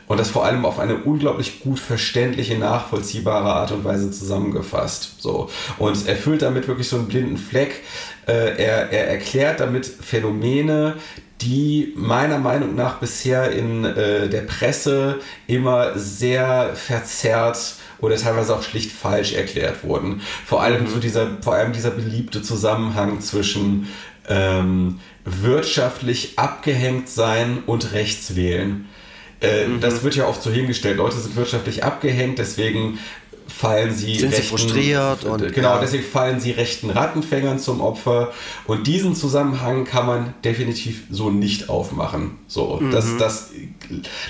und 0.07 0.19
das 0.19 0.30
vor 0.30 0.45
allem 0.45 0.65
auf 0.65 0.80
eine 0.80 0.95
unglaublich 0.95 1.60
gut 1.60 1.80
verständliche, 1.80 2.57
nachvollziehbare 2.57 3.53
Art 3.53 3.72
und 3.72 3.84
Weise 3.84 4.10
zusammengefasst. 4.10 5.15
So. 5.19 5.49
Und 5.77 6.07
er 6.07 6.15
füllt 6.15 6.44
damit 6.44 6.68
wirklich 6.69 6.88
so 6.88 6.95
einen 6.95 7.10
blinden 7.10 7.38
Fleck. 7.38 7.84
Äh, 8.26 8.56
er, 8.57 8.89
er 8.91 9.10
erklärt 9.10 9.60
damit 9.60 9.85
Phänomene, 9.85 10.95
die 11.41 11.94
meiner 11.95 12.39
Meinung 12.39 12.73
nach 12.76 12.99
bisher 12.99 13.52
in 13.52 13.84
äh, 13.84 14.30
der 14.30 14.41
Presse 14.41 15.19
immer 15.45 15.98
sehr 15.99 16.72
verzerrt 16.76 17.76
oder 17.99 18.15
teilweise 18.15 18.56
auch 18.56 18.64
schlicht 18.64 18.91
falsch 18.91 19.34
erklärt 19.34 19.84
wurden. 19.84 20.22
Vor 20.45 20.61
allem 20.61 20.88
so 20.88 20.99
dieser, 20.99 21.38
vor 21.41 21.56
allem 21.56 21.74
dieser 21.74 21.91
beliebte 21.91 22.41
Zusammenhang 22.41 23.22
zwischen 23.22 23.88
ähm, 24.28 24.99
wirtschaftlich 25.26 26.38
abgehängt 26.38 27.10
sein 27.10 27.60
und 27.65 27.94
rechts 27.94 28.36
wählen. 28.36 28.88
Äh, 29.40 29.65
Das 29.80 30.03
wird 30.03 30.15
ja 30.15 30.28
oft 30.28 30.41
so 30.41 30.52
hingestellt. 30.52 30.98
Leute 30.98 31.18
sind 31.18 31.36
wirtschaftlich 31.36 31.84
abgehängt, 31.84 32.40
deswegen 32.40 32.99
fallen 33.57 33.93
sie 33.95 34.15
Sind 34.19 34.34
sie 34.35 34.41
frustriert 34.43 35.23
und- 35.23 35.41
äh, 35.41 35.49
genau 35.51 35.75
ja. 35.75 35.79
deswegen 35.79 36.03
fallen 36.03 36.39
sie 36.39 36.51
rechten 36.51 36.89
Rattenfängern 36.91 37.57
zum 37.59 37.81
Opfer 37.81 38.31
und 38.67 38.85
diesen 38.85 39.15
Zusammenhang 39.15 39.84
kann 39.85 40.05
man 40.05 40.34
definitiv 40.43 41.03
so 41.09 41.29
nicht 41.31 41.67
aufmachen 41.69 42.38
so 42.47 42.77
Mhm. 42.81 42.91
das 42.91 43.17
das 43.17 43.51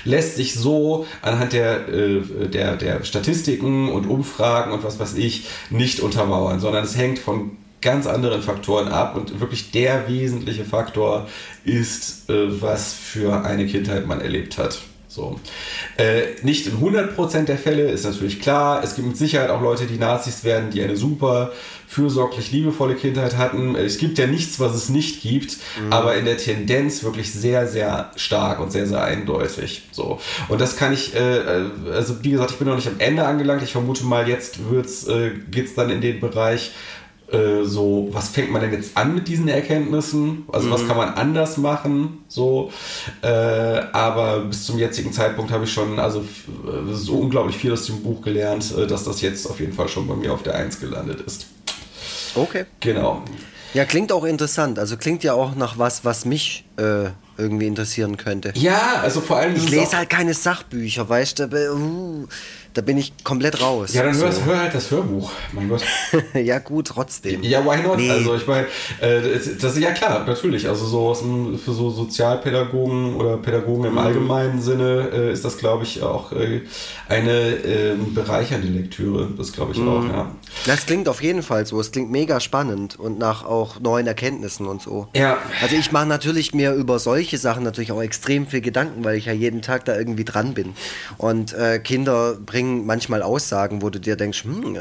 lässt 0.04 0.36
sich 0.36 0.54
so 0.54 1.06
anhand 1.22 1.52
der, 1.52 1.88
äh, 1.88 2.48
der 2.48 2.76
der 2.76 3.04
Statistiken 3.04 3.90
und 3.90 4.06
Umfragen 4.06 4.72
und 4.72 4.82
was 4.84 4.98
weiß 4.98 5.14
ich 5.14 5.44
nicht 5.70 6.00
untermauern 6.00 6.58
sondern 6.60 6.84
es 6.84 6.96
hängt 6.96 7.18
von 7.18 7.50
ganz 7.80 8.06
anderen 8.06 8.42
Faktoren 8.42 8.88
ab 8.88 9.14
und 9.14 9.38
wirklich 9.40 9.70
der 9.70 10.08
wesentliche 10.08 10.64
Faktor 10.64 11.28
ist 11.64 12.28
äh, 12.30 12.60
was 12.62 12.92
für 12.94 13.44
eine 13.44 13.66
Kindheit 13.66 14.06
man 14.06 14.20
erlebt 14.20 14.58
hat 14.58 14.80
so. 15.18 15.40
Äh, 15.96 16.36
nicht 16.42 16.66
in 16.66 16.78
100% 16.78 17.44
der 17.44 17.58
Fälle, 17.58 17.90
ist 17.90 18.04
natürlich 18.04 18.40
klar. 18.40 18.82
Es 18.84 18.94
gibt 18.94 19.08
mit 19.08 19.16
Sicherheit 19.16 19.50
auch 19.50 19.60
Leute, 19.60 19.86
die 19.86 19.98
Nazis 19.98 20.44
werden, 20.44 20.70
die 20.70 20.82
eine 20.82 20.96
super 20.96 21.52
fürsorglich 21.88 22.52
liebevolle 22.52 22.94
Kindheit 22.94 23.36
hatten. 23.36 23.74
Es 23.74 23.98
gibt 23.98 24.18
ja 24.18 24.26
nichts, 24.26 24.60
was 24.60 24.74
es 24.74 24.90
nicht 24.90 25.22
gibt, 25.22 25.56
aber 25.88 26.14
in 26.16 26.26
der 26.26 26.36
Tendenz 26.36 27.02
wirklich 27.02 27.32
sehr, 27.32 27.66
sehr 27.66 28.12
stark 28.14 28.60
und 28.60 28.70
sehr, 28.70 28.86
sehr 28.86 29.02
eindeutig. 29.02 29.82
So. 29.90 30.20
Und 30.48 30.60
das 30.60 30.76
kann 30.76 30.92
ich, 30.92 31.14
äh, 31.14 31.38
äh, 31.38 31.70
also 31.92 32.22
wie 32.22 32.30
gesagt, 32.30 32.50
ich 32.50 32.58
bin 32.58 32.68
noch 32.68 32.76
nicht 32.76 32.88
am 32.88 33.00
Ende 33.00 33.24
angelangt. 33.24 33.62
Ich 33.62 33.72
vermute 33.72 34.04
mal, 34.04 34.28
jetzt 34.28 34.70
wird's, 34.70 35.06
äh, 35.08 35.30
geht's 35.50 35.74
dann 35.74 35.88
in 35.88 36.02
den 36.02 36.20
Bereich, 36.20 36.72
äh, 37.32 37.64
so, 37.64 38.08
was 38.12 38.28
fängt 38.28 38.50
man 38.50 38.62
denn 38.62 38.72
jetzt 38.72 38.96
an 38.96 39.14
mit 39.14 39.28
diesen 39.28 39.48
Erkenntnissen? 39.48 40.44
Also 40.50 40.70
was 40.70 40.86
kann 40.86 40.96
man 40.96 41.10
anders 41.14 41.58
machen? 41.58 42.24
So, 42.28 42.72
äh, 43.22 43.28
aber 43.28 44.40
bis 44.40 44.64
zum 44.64 44.78
jetzigen 44.78 45.12
Zeitpunkt 45.12 45.50
habe 45.50 45.64
ich 45.64 45.72
schon 45.72 45.98
also 45.98 46.20
äh, 46.20 46.92
so 46.92 47.16
unglaublich 47.16 47.56
viel 47.56 47.72
aus 47.72 47.86
dem 47.86 48.02
Buch 48.02 48.22
gelernt, 48.22 48.74
äh, 48.76 48.86
dass 48.86 49.04
das 49.04 49.20
jetzt 49.20 49.48
auf 49.48 49.60
jeden 49.60 49.74
Fall 49.74 49.88
schon 49.88 50.06
bei 50.06 50.14
mir 50.14 50.32
auf 50.32 50.42
der 50.42 50.54
Eins 50.54 50.80
gelandet 50.80 51.20
ist. 51.20 51.46
Okay. 52.34 52.64
Genau. 52.80 53.22
Ja, 53.74 53.84
klingt 53.84 54.12
auch 54.12 54.24
interessant. 54.24 54.78
Also 54.78 54.96
klingt 54.96 55.22
ja 55.22 55.34
auch 55.34 55.54
nach 55.54 55.78
was, 55.78 56.04
was 56.04 56.24
mich 56.24 56.64
äh, 56.78 57.10
irgendwie 57.36 57.66
interessieren 57.66 58.16
könnte. 58.16 58.52
Ja, 58.56 59.00
also 59.02 59.20
vor 59.20 59.36
allem. 59.36 59.54
Ich 59.54 59.64
es 59.64 59.70
lese 59.70 59.96
halt 59.96 60.10
keine 60.10 60.34
Sachbücher, 60.34 61.08
weißt 61.08 61.38
du? 61.40 61.72
uh, 61.74 62.26
da 62.74 62.82
bin 62.82 62.96
ich 62.98 63.12
komplett 63.24 63.60
raus. 63.60 63.92
Ja, 63.94 64.02
dann 64.04 64.16
hör, 64.16 64.30
so. 64.32 64.44
hör 64.44 64.60
halt 64.60 64.74
das 64.74 64.90
Hörbuch. 64.90 65.30
Mein 65.52 65.68
Gott. 65.68 65.82
ja, 66.34 66.58
gut, 66.58 66.88
trotzdem. 66.88 67.42
Ja, 67.42 67.64
why 67.64 67.82
not? 67.82 67.96
Nee. 67.98 68.10
Also 68.10 68.34
ich 68.36 68.46
meine, 68.46 68.66
äh, 69.00 69.20
das, 69.60 69.72
ist 69.74 69.78
ja 69.78 69.90
klar, 69.92 70.24
natürlich. 70.26 70.68
Also 70.68 70.86
so 70.86 71.08
aus 71.08 71.22
für 71.64 71.72
so 71.72 71.90
Sozialpädagogen 71.90 73.16
oder 73.16 73.36
Pädagogen 73.38 73.82
Mhm. 73.82 73.86
im 73.88 73.98
allgemeinen 73.98 74.60
Sinne 74.60 75.08
äh, 75.12 75.32
ist 75.32 75.44
das, 75.44 75.56
glaube 75.58 75.84
ich, 75.84 76.02
auch 76.02 76.32
äh, 76.32 76.62
eine 77.08 77.30
ähm, 77.64 78.14
bereichernde 78.14 78.68
Lektüre. 78.68 79.28
Das 79.36 79.52
glaube 79.52 79.72
ich 79.72 79.78
Mhm. 79.78 79.88
auch, 79.88 80.04
ja. 80.04 80.30
Das 80.66 80.86
klingt 80.86 81.08
auf 81.08 81.22
jeden 81.22 81.42
Fall 81.42 81.66
so. 81.66 81.80
Es 81.80 81.92
klingt 81.92 82.10
mega 82.10 82.40
spannend 82.40 82.98
und 82.98 83.18
nach 83.18 83.44
auch 83.44 83.80
neuen 83.80 84.06
Erkenntnissen 84.06 84.66
und 84.66 84.82
so. 84.82 85.08
Ja. 85.14 85.38
Also 85.62 85.76
ich 85.76 85.92
mache 85.92 86.06
natürlich 86.06 86.54
mir 86.54 86.72
über 86.74 86.98
solche 86.98 87.38
Sachen 87.38 87.62
natürlich 87.64 87.92
auch 87.92 88.02
extrem 88.02 88.46
viel 88.46 88.60
Gedanken, 88.60 89.04
weil 89.04 89.16
ich 89.16 89.26
ja 89.26 89.32
jeden 89.32 89.62
Tag 89.62 89.84
da 89.84 89.96
irgendwie 89.96 90.24
dran 90.24 90.54
bin. 90.54 90.74
Und 91.16 91.52
äh, 91.52 91.78
Kinder 91.78 92.34
bringen 92.34 92.57
manchmal 92.64 93.22
Aussagen, 93.22 93.82
wo 93.82 93.90
du 93.90 93.98
dir 93.98 94.16
denkst, 94.16 94.44
hm, 94.44 94.76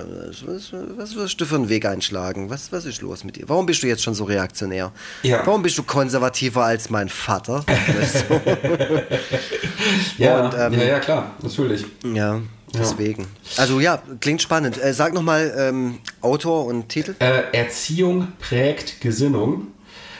was, 0.45 0.71
was, 0.97 1.15
wirst 1.15 1.41
du 1.41 1.45
für 1.45 1.55
einen 1.55 1.69
Weg 1.69 1.85
einschlagen? 1.85 2.49
Was, 2.49 2.71
was 2.71 2.85
ist 2.85 3.01
los 3.01 3.23
mit 3.23 3.35
dir? 3.35 3.47
Warum 3.47 3.65
bist 3.65 3.83
du 3.83 3.87
jetzt 3.87 4.03
schon 4.03 4.13
so 4.13 4.23
reaktionär? 4.23 4.91
Ja. 5.23 5.41
Warum 5.45 5.61
bist 5.61 5.77
du 5.77 5.83
konservativer 5.83 6.63
als 6.63 6.89
mein 6.89 7.09
Vater? 7.09 7.63
So. 8.07 8.39
Ja, 10.17 10.45
Und, 10.45 10.53
ähm, 10.57 10.73
ja, 10.73 10.85
ja, 10.85 10.99
klar, 10.99 11.35
natürlich. 11.41 11.85
ja, 12.03 12.41
deswegen. 12.73 13.27
Also 13.57 13.79
ja, 13.79 14.01
klingt 14.19 14.41
spannend. 14.41 14.81
Äh, 14.81 14.93
sag 14.93 15.13
nochmal 15.13 15.53
ähm, 15.57 15.99
Autor 16.21 16.65
und 16.65 16.89
Titel. 16.89 17.15
Äh, 17.19 17.43
Erziehung 17.51 18.29
prägt 18.39 19.01
Gesinnung 19.01 19.67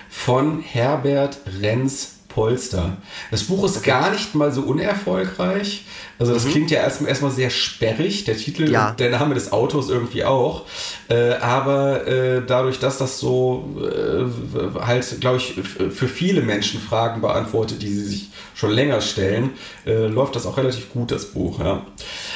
von 0.10 0.62
Herbert 0.62 1.40
Renz 1.62 2.18
Polster. 2.38 2.98
Das 3.32 3.46
Buch 3.46 3.66
ist 3.66 3.84
gar 3.84 4.12
nicht 4.12 4.36
mal 4.36 4.52
so 4.52 4.62
unerfolgreich. 4.62 5.86
Also 6.20 6.34
das 6.34 6.46
klingt 6.48 6.72
ja 6.72 6.80
erstmal 6.80 7.10
erstmal 7.10 7.32
sehr 7.32 7.50
sperrig, 7.50 8.24
der 8.26 8.38
Titel 8.38 8.72
Ja. 8.72 8.90
und 8.90 9.00
der 9.00 9.10
Name 9.12 9.36
des 9.36 9.52
Autors 9.52 9.90
irgendwie 9.90 10.24
auch. 10.24 10.66
Äh, 11.10 11.34
aber 11.36 12.08
äh, 12.08 12.42
dadurch, 12.46 12.80
dass 12.80 12.98
das 12.98 13.20
so 13.20 13.76
äh, 13.82 14.80
halt, 14.80 15.22
glaube 15.22 15.38
ich, 15.38 15.54
für 15.92 16.08
viele 16.08 16.42
Menschen 16.42 16.80
Fragen 16.82 17.22
beantwortet, 17.22 17.82
die 17.82 17.90
sie 17.90 18.04
sich 18.04 18.30
schon 18.56 18.72
länger 18.72 19.02
stellen, 19.02 19.52
äh, 19.86 20.08
läuft 20.08 20.36
das 20.36 20.48
auch 20.48 20.58
relativ 20.58 20.92
gut, 20.92 21.12
das 21.12 21.26
Buch. 21.26 21.60
Ja. 21.60 21.86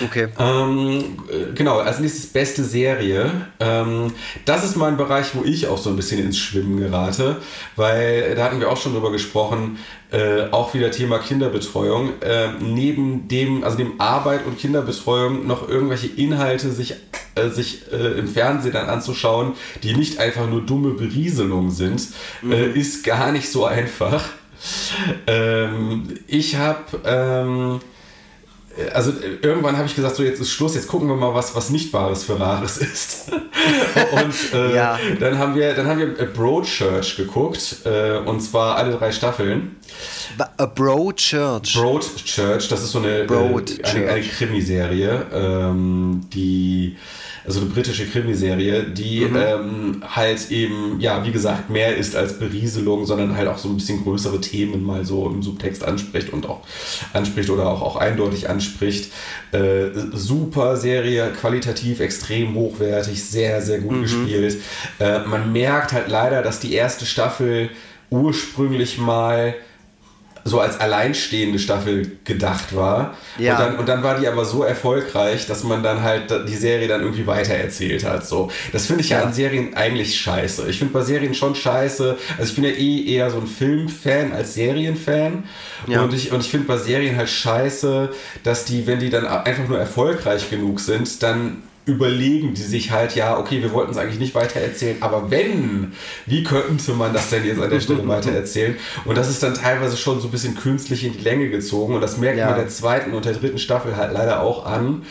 Okay. 0.05 0.27
Ähm, 0.37 1.17
äh, 1.29 1.53
genau, 1.55 1.79
als 1.79 1.99
nächstes 1.99 2.27
beste 2.27 2.63
Serie. 2.63 3.31
Ähm, 3.59 4.13
das 4.45 4.63
ist 4.63 4.75
mal 4.77 4.89
ein 4.89 4.97
Bereich, 4.97 5.33
wo 5.33 5.43
ich 5.43 5.67
auch 5.67 5.79
so 5.79 5.89
ein 5.89 5.95
bisschen 5.95 6.19
ins 6.23 6.37
Schwimmen 6.37 6.77
gerate, 6.77 7.37
weil 7.75 8.23
äh, 8.31 8.35
da 8.35 8.43
hatten 8.45 8.59
wir 8.59 8.69
auch 8.69 8.77
schon 8.77 8.93
drüber 8.93 9.11
gesprochen, 9.11 9.79
äh, 10.11 10.49
auch 10.51 10.73
wieder 10.73 10.91
Thema 10.91 11.19
Kinderbetreuung. 11.19 12.21
Äh, 12.21 12.49
neben 12.59 13.27
dem, 13.27 13.63
also 13.63 13.77
dem 13.77 13.99
Arbeit 13.99 14.45
und 14.45 14.59
Kinderbetreuung 14.59 15.47
noch 15.47 15.67
irgendwelche 15.67 16.07
Inhalte 16.07 16.71
sich, 16.71 16.95
äh, 17.35 17.49
sich 17.49 17.91
äh, 17.91 18.19
im 18.19 18.27
Fernsehen 18.27 18.73
dann 18.73 18.89
anzuschauen, 18.89 19.53
die 19.83 19.95
nicht 19.95 20.19
einfach 20.19 20.47
nur 20.47 20.61
dumme 20.61 20.91
Berieselung 20.91 21.71
sind, 21.71 22.07
äh, 22.49 22.71
ist 22.71 23.03
gar 23.03 23.31
nicht 23.31 23.49
so 23.49 23.65
einfach. 23.65 24.25
Ähm, 25.27 26.19
ich 26.27 26.57
habe 26.57 26.99
ähm, 27.05 27.79
also 28.93 29.11
äh, 29.11 29.37
irgendwann 29.41 29.77
habe 29.77 29.87
ich 29.87 29.95
gesagt, 29.95 30.15
so 30.15 30.23
jetzt 30.23 30.39
ist 30.39 30.51
Schluss, 30.51 30.75
jetzt 30.75 30.87
gucken 30.87 31.07
wir 31.07 31.15
mal, 31.15 31.33
was, 31.33 31.55
was 31.55 31.69
nicht 31.69 31.91
Bares 31.91 32.23
für 32.23 32.39
Rares 32.39 32.77
ist. 32.79 33.31
und 33.31 34.53
äh, 34.59 34.75
Ja. 34.75 34.99
dann 35.19 35.37
haben 35.37 35.55
wir, 35.55 35.73
dann 35.73 35.87
haben 35.87 35.99
wir 35.99 36.19
äh, 36.19 36.25
Broadchurch 36.25 37.15
geguckt, 37.17 37.77
äh, 37.85 38.17
und 38.17 38.41
zwar 38.41 38.75
alle 38.77 38.95
drei 38.97 39.11
Staffeln. 39.11 39.75
Ba- 40.37 40.49
A 40.57 40.65
Bro 40.65 41.13
Church. 41.13 41.73
Broadchurch, 41.75 42.67
das 42.67 42.83
ist 42.83 42.91
so 42.91 42.99
eine, 42.99 43.25
Broadchurch. 43.25 43.79
äh, 43.79 43.83
eine, 43.83 44.07
eine 44.09 44.23
Krimiserie, 44.25 45.25
ähm, 45.33 46.21
die 46.33 46.97
also 47.45 47.61
eine 47.61 47.69
britische 47.69 48.05
Krimiserie, 48.05 48.83
die 48.83 49.21
Mhm. 49.21 49.35
ähm, 49.35 50.03
halt 50.15 50.51
eben, 50.51 50.99
ja, 50.99 51.25
wie 51.25 51.31
gesagt, 51.31 51.69
mehr 51.69 51.95
ist 51.97 52.15
als 52.15 52.37
Berieselung, 52.39 53.05
sondern 53.05 53.35
halt 53.35 53.47
auch 53.47 53.57
so 53.57 53.69
ein 53.69 53.77
bisschen 53.77 54.03
größere 54.03 54.39
Themen 54.41 54.83
mal 54.85 55.05
so 55.05 55.27
im 55.27 55.41
Subtext 55.41 55.83
anspricht 55.83 56.31
und 56.33 56.47
auch 56.47 56.61
anspricht 57.13 57.49
oder 57.49 57.67
auch, 57.67 57.81
auch 57.81 57.95
eindeutig 57.95 58.49
anspricht. 58.49 59.11
Äh, 59.51 59.89
super 60.13 60.77
Serie, 60.77 61.31
qualitativ 61.39 61.99
extrem 61.99 62.53
hochwertig, 62.55 63.23
sehr, 63.23 63.61
sehr 63.61 63.79
Mhm. 63.79 63.83
gut 63.87 64.01
gespielt. 64.03 64.57
Äh, 64.99 65.19
man 65.25 65.51
merkt 65.51 65.93
halt 65.93 66.07
leider, 66.09 66.41
dass 66.41 66.59
die 66.59 66.73
erste 66.73 67.05
Staffel 67.05 67.69
ursprünglich 68.09 68.97
mal 68.97 69.55
so 70.43 70.59
als 70.59 70.79
alleinstehende 70.79 71.59
Staffel 71.59 72.17
gedacht 72.23 72.75
war. 72.75 73.15
Ja. 73.37 73.53
Und, 73.53 73.59
dann, 73.59 73.79
und 73.79 73.89
dann 73.89 74.03
war 74.03 74.19
die 74.19 74.27
aber 74.27 74.45
so 74.45 74.63
erfolgreich, 74.63 75.47
dass 75.47 75.63
man 75.63 75.83
dann 75.83 76.01
halt 76.01 76.33
die 76.47 76.55
Serie 76.55 76.87
dann 76.87 77.01
irgendwie 77.01 77.27
weitererzählt 77.27 78.03
hat. 78.03 78.25
So. 78.25 78.51
Das 78.71 78.87
finde 78.87 79.03
ich 79.03 79.09
ja. 79.09 79.19
Ja. 79.19 79.25
an 79.25 79.33
Serien 79.33 79.75
eigentlich 79.75 80.19
scheiße. 80.19 80.69
Ich 80.69 80.79
finde 80.79 80.93
bei 80.93 81.01
Serien 81.01 81.33
schon 81.33 81.55
scheiße. 81.55 82.17
Also 82.37 82.49
ich 82.49 82.55
bin 82.55 82.63
ja 82.63 82.71
eh 82.71 83.15
eher 83.15 83.29
so 83.29 83.37
ein 83.37 83.47
Filmfan 83.47 84.33
als 84.33 84.53
Serienfan. 84.53 85.43
Ja. 85.87 86.03
Und 86.03 86.13
ich, 86.13 86.31
und 86.31 86.41
ich 86.41 86.49
finde 86.49 86.67
bei 86.67 86.77
Serien 86.77 87.17
halt 87.17 87.29
scheiße, 87.29 88.09
dass 88.43 88.65
die, 88.65 88.87
wenn 88.87 88.99
die 88.99 89.09
dann 89.09 89.25
einfach 89.25 89.67
nur 89.67 89.79
erfolgreich 89.79 90.49
genug 90.49 90.79
sind, 90.79 91.21
dann 91.23 91.63
überlegen 91.85 92.53
die 92.53 92.61
sich 92.61 92.91
halt, 92.91 93.15
ja, 93.15 93.37
okay, 93.37 93.61
wir 93.61 93.71
wollten 93.73 93.91
es 93.91 93.97
eigentlich 93.97 94.19
nicht 94.19 94.35
weitererzählen, 94.35 94.97
aber 95.01 95.31
wenn, 95.31 95.93
wie 96.25 96.43
könnte 96.43 96.93
man 96.93 97.13
das 97.13 97.29
denn 97.29 97.43
jetzt 97.45 97.59
an 97.61 97.69
der 97.69 97.79
Stelle 97.79 98.07
weitererzählen? 98.07 98.75
Und 99.05 99.17
das 99.17 99.29
ist 99.29 99.41
dann 99.41 99.53
teilweise 99.55 99.97
schon 99.97 100.19
so 100.21 100.27
ein 100.27 100.31
bisschen 100.31 100.55
künstlich 100.55 101.03
in 101.03 101.13
die 101.13 101.23
Länge 101.23 101.49
gezogen 101.49 101.95
und 101.95 102.01
das 102.01 102.17
merkt 102.17 102.37
Ja. 102.37 102.47
man 102.47 102.55
der 102.55 102.67
zweiten 102.67 103.13
und 103.13 103.25
der 103.25 103.33
dritten 103.33 103.57
Staffel 103.57 103.95
halt 103.97 104.13
leider 104.13 104.41
auch 104.41 104.65
an. 104.65 105.03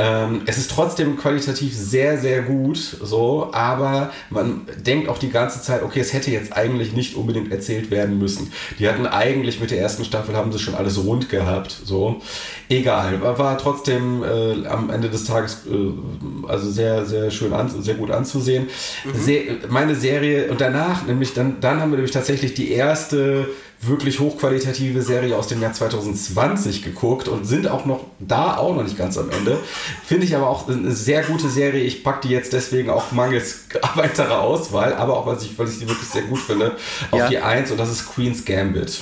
Ähm, 0.00 0.42
es 0.46 0.56
ist 0.56 0.70
trotzdem 0.70 1.16
qualitativ 1.16 1.76
sehr, 1.76 2.18
sehr 2.18 2.42
gut, 2.42 2.78
so, 2.78 3.50
aber 3.52 4.10
man 4.30 4.62
denkt 4.84 5.08
auch 5.08 5.18
die 5.18 5.30
ganze 5.30 5.60
Zeit, 5.60 5.82
okay, 5.82 6.00
es 6.00 6.12
hätte 6.12 6.30
jetzt 6.30 6.56
eigentlich 6.56 6.92
nicht 6.94 7.16
unbedingt 7.16 7.52
erzählt 7.52 7.90
werden 7.90 8.18
müssen. 8.18 8.50
Die 8.78 8.88
hatten 8.88 9.06
eigentlich 9.06 9.60
mit 9.60 9.70
der 9.70 9.80
ersten 9.80 10.04
Staffel 10.04 10.34
haben 10.36 10.52
sie 10.52 10.58
schon 10.58 10.74
alles 10.74 11.04
rund 11.04 11.28
gehabt, 11.28 11.76
so. 11.84 12.20
Egal, 12.68 13.20
war, 13.20 13.58
trotzdem 13.58 14.22
äh, 14.22 14.66
am 14.66 14.90
Ende 14.90 15.10
des 15.10 15.24
Tages 15.24 15.66
äh, 15.70 16.48
also 16.48 16.70
sehr, 16.70 17.04
sehr 17.04 17.30
schön 17.30 17.52
an, 17.52 17.68
sehr 17.82 17.94
gut 17.94 18.10
anzusehen. 18.10 18.68
Se 19.12 19.58
meine 19.68 19.94
Serie 19.94 20.50
und 20.50 20.60
danach, 20.60 21.06
nämlich 21.06 21.34
dann, 21.34 21.60
dann 21.60 21.80
haben 21.80 21.90
wir 21.90 21.96
nämlich 21.96 22.12
tatsächlich 22.12 22.54
die 22.54 22.70
erste 22.70 23.48
wirklich 23.82 24.20
hochqualitative 24.20 25.00
Serie 25.02 25.36
aus 25.36 25.46
dem 25.48 25.62
Jahr 25.62 25.72
2020 25.72 26.82
geguckt 26.82 27.28
und 27.28 27.44
sind 27.46 27.66
auch 27.68 27.86
noch 27.86 28.04
da 28.18 28.56
auch 28.56 28.74
noch 28.74 28.82
nicht 28.82 28.98
ganz 28.98 29.16
am 29.16 29.30
Ende. 29.30 29.58
Finde 30.04 30.26
ich 30.26 30.36
aber 30.36 30.48
auch 30.48 30.68
eine 30.68 30.92
sehr 30.92 31.22
gute 31.22 31.48
Serie. 31.48 31.82
Ich 31.84 32.04
packe 32.04 32.28
die 32.28 32.34
jetzt 32.34 32.52
deswegen 32.52 32.90
auch 32.90 33.12
mangels 33.12 33.64
weiterer 33.94 34.40
Auswahl, 34.40 34.94
aber 34.94 35.16
auch 35.16 35.26
weil 35.26 35.38
ich, 35.38 35.58
weil 35.58 35.66
ich 35.68 35.74
sie 35.78 35.88
wirklich 35.88 36.08
sehr 36.08 36.22
gut 36.22 36.40
finde, 36.40 36.76
auf 37.10 37.18
Ja. 37.20 37.28
die 37.28 37.38
Eins 37.38 37.70
und 37.70 37.78
das 37.78 37.90
ist 37.90 38.12
Queen's 38.14 38.44
Gambit. 38.44 39.00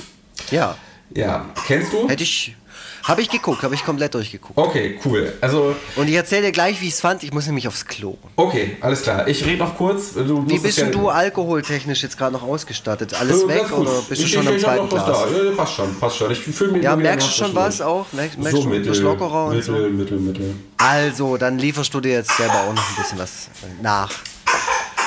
Ja. 0.51 0.75
Ja, 1.13 1.45
kennst 1.65 1.91
du? 1.91 2.07
Hätte 2.07 2.23
ich. 2.23 2.55
Habe 3.03 3.21
ich 3.21 3.29
geguckt, 3.29 3.63
habe 3.63 3.75
ich 3.75 3.83
komplett 3.85 4.13
durchgeguckt. 4.13 4.57
Okay, 4.57 4.99
cool. 5.05 5.33
Also, 5.41 5.75
Und 5.95 6.07
ich 6.07 6.15
erzähle 6.15 6.43
dir 6.47 6.51
gleich, 6.51 6.79
wie 6.81 6.87
ich 6.87 6.93
es 6.93 7.01
fand. 7.01 7.23
Ich 7.23 7.33
muss 7.33 7.45
nämlich 7.47 7.67
aufs 7.67 7.85
Klo. 7.85 8.17
okay, 8.35 8.77
alles 8.81 9.01
klar. 9.03 9.27
Ich 9.27 9.45
rede 9.45 9.59
noch 9.63 9.75
kurz. 9.77 10.13
Du 10.13 10.47
Wie 10.49 10.59
bist 10.59 10.77
denn 10.77 10.91
du 10.91 11.09
alkoholtechnisch 11.09 12.03
jetzt 12.03 12.17
gerade 12.17 12.33
noch 12.33 12.43
ausgestattet? 12.43 13.13
Alles 13.19 13.43
Äh, 13.43 13.47
weg 13.47 13.71
oder 13.77 13.91
bist 14.07 14.21
du 14.21 14.25
ich, 14.25 14.31
schon 14.33 14.43
ich, 14.43 14.49
am 14.49 14.55
ich 14.55 14.63
zweiten 14.63 14.83
noch 14.85 14.89
Glas? 14.89 15.05
da. 15.05 15.27
Ja, 15.43 15.51
passt 15.55 15.73
schon, 15.75 15.95
passt 15.99 16.17
schon. 16.17 16.31
Ich 16.31 16.39
fühle 16.39 16.71
mich 16.73 16.83
Ja, 16.83 16.95
merkst 16.95 17.27
du 17.27 17.31
schon 17.31 17.55
was 17.55 17.81
auch? 17.81 18.05
Merkst, 18.11 18.37
merkst 18.37 18.55
So 18.57 18.63
du, 18.63 18.69
mittel, 18.69 18.99
lockerer 19.01 19.45
und 19.45 19.55
mittel, 19.57 19.83
so? 19.83 19.89
mittel, 19.89 20.19
mittel. 20.19 20.55
Also, 20.77 21.37
dann 21.37 21.57
lieferst 21.57 21.93
du 21.93 21.99
dir 22.01 22.13
jetzt 22.13 22.35
selber 22.37 22.53
auch 22.69 22.73
noch 22.73 22.89
ein 22.89 22.95
bisschen 23.01 23.19
was 23.19 23.49
nach. 23.81 24.11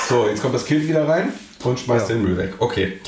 So, 0.09 0.27
jetzt 0.29 0.43
kommt 0.43 0.55
das 0.55 0.65
Kind 0.65 0.87
wieder 0.89 1.07
rein 1.09 1.33
und 1.65 1.79
schmeißt 1.81 2.09
Ja. 2.09 2.15
den 2.17 2.25
Müll 2.25 2.37
weg. 2.37 2.55
Okay. 2.59 3.01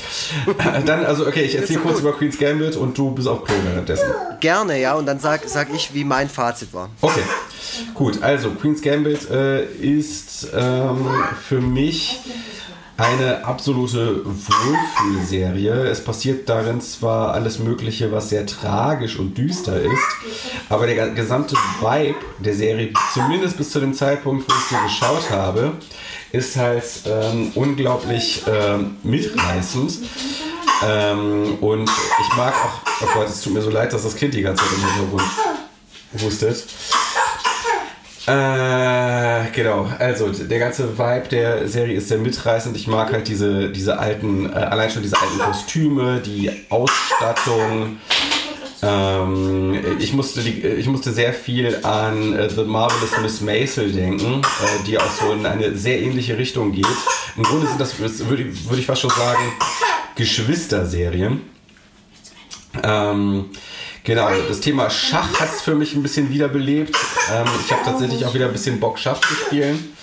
Dann, 0.85 1.05
also, 1.05 1.27
okay, 1.27 1.41
ich 1.43 1.55
erzähle 1.55 1.79
kurz 1.79 1.95
gut. 1.95 2.01
über 2.03 2.13
Queen's 2.13 2.37
Gambit 2.37 2.75
und 2.75 2.97
du 2.97 3.11
bist 3.11 3.27
auf 3.27 3.43
Klo 3.43 3.55
währenddessen. 3.63 4.09
Gerne, 4.39 4.79
ja, 4.79 4.93
und 4.95 5.05
dann 5.05 5.19
sag, 5.19 5.41
sag 5.47 5.73
ich, 5.73 5.93
wie 5.93 6.03
mein 6.03 6.29
Fazit 6.29 6.73
war. 6.73 6.89
Okay, 7.01 7.23
gut. 7.93 8.21
Also, 8.21 8.51
Queen's 8.51 8.81
Gambit 8.81 9.29
äh, 9.29 9.65
ist 9.65 10.47
ähm, 10.55 11.07
für 11.47 11.61
mich 11.61 12.19
eine 12.97 13.43
absolute 13.43 14.21
Wohlfühlserie. 14.25 15.73
Es 15.87 16.01
passiert 16.01 16.47
darin 16.47 16.79
zwar 16.79 17.33
alles 17.33 17.59
Mögliche, 17.59 18.11
was 18.11 18.29
sehr 18.29 18.45
tragisch 18.45 19.19
und 19.19 19.37
düster 19.37 19.81
ist, 19.81 19.91
aber 20.69 20.87
der 20.87 21.09
gesamte 21.09 21.57
Vibe 21.81 22.15
der 22.39 22.55
Serie, 22.55 22.93
zumindest 23.13 23.57
bis 23.57 23.71
zu 23.71 23.81
dem 23.81 23.93
Zeitpunkt, 23.93 24.49
wo 24.49 24.53
ich 24.55 24.63
sie 24.69 24.81
geschaut 24.83 25.29
habe, 25.29 25.73
ist 26.35 26.55
halt 26.57 26.83
ähm, 27.05 27.51
unglaublich 27.55 28.43
ähm, 28.47 28.97
mitreißend. 29.03 29.99
Ähm, 30.85 31.57
und 31.61 31.89
ich 31.89 32.35
mag 32.35 32.53
auch, 32.53 32.81
oh 33.01 33.07
Gott, 33.13 33.29
es 33.29 33.41
tut 33.41 33.53
mir 33.53 33.61
so 33.61 33.69
leid, 33.69 33.93
dass 33.93 34.03
das 34.03 34.15
Kind 34.15 34.33
die 34.33 34.41
ganze 34.41 34.63
Zeit 34.63 34.73
im 34.73 34.85
Hintergrund 34.85 35.31
hustet. 36.21 36.65
Äh, 38.27 39.51
genau, 39.51 39.87
also 39.99 40.29
der 40.29 40.57
ganze 40.57 40.97
Vibe 40.97 41.27
der 41.29 41.67
Serie 41.67 41.95
ist 41.97 42.07
sehr 42.07 42.17
mitreißend. 42.17 42.75
Ich 42.75 42.87
mag 42.87 43.13
halt 43.13 43.27
diese, 43.27 43.69
diese 43.69 43.99
alten, 43.99 44.51
äh, 44.51 44.55
allein 44.55 44.89
schon 44.89 45.03
diese 45.03 45.21
alten 45.21 45.37
Kostüme, 45.37 46.21
die 46.21 46.51
Ausstattung. 46.69 47.97
Ähm, 48.85 49.97
ich, 49.99 50.13
musste 50.13 50.41
die, 50.41 50.61
ich 50.61 50.85
musste 50.87 51.11
sehr 51.11 51.33
viel 51.33 51.83
an 51.83 52.33
äh, 52.33 52.49
The 52.49 52.63
Marvelous 52.63 53.17
Miss 53.21 53.41
Maisel 53.41 53.91
denken, 53.91 54.41
äh, 54.41 54.83
die 54.85 54.99
auch 54.99 55.09
so 55.09 55.31
in 55.31 55.45
eine 55.45 55.75
sehr 55.75 55.99
ähnliche 55.99 56.37
Richtung 56.37 56.71
geht. 56.71 56.85
Im 57.35 57.43
Grunde 57.43 57.67
sind 57.67 57.81
das, 57.81 57.97
würde 57.97 58.43
ich, 58.43 58.69
würde 58.69 58.79
ich 58.79 58.85
fast 58.85 59.01
schon 59.01 59.09
sagen, 59.11 59.53
Geschwisterserien. 60.15 61.41
Ähm, 62.83 63.45
genau, 64.03 64.29
das 64.47 64.59
Thema 64.59 64.89
Schach 64.89 65.39
hat 65.39 65.49
es 65.49 65.61
für 65.61 65.75
mich 65.75 65.95
ein 65.95 66.03
bisschen 66.03 66.29
wiederbelebt. 66.29 66.95
Ähm, 67.33 67.45
ich 67.65 67.71
habe 67.71 67.83
tatsächlich 67.83 68.25
auch 68.25 68.33
wieder 68.33 68.45
ein 68.45 68.53
bisschen 68.53 68.79
Bock, 68.79 68.99
Schach 68.99 69.19
zu 69.21 69.33
spielen. 69.33 69.95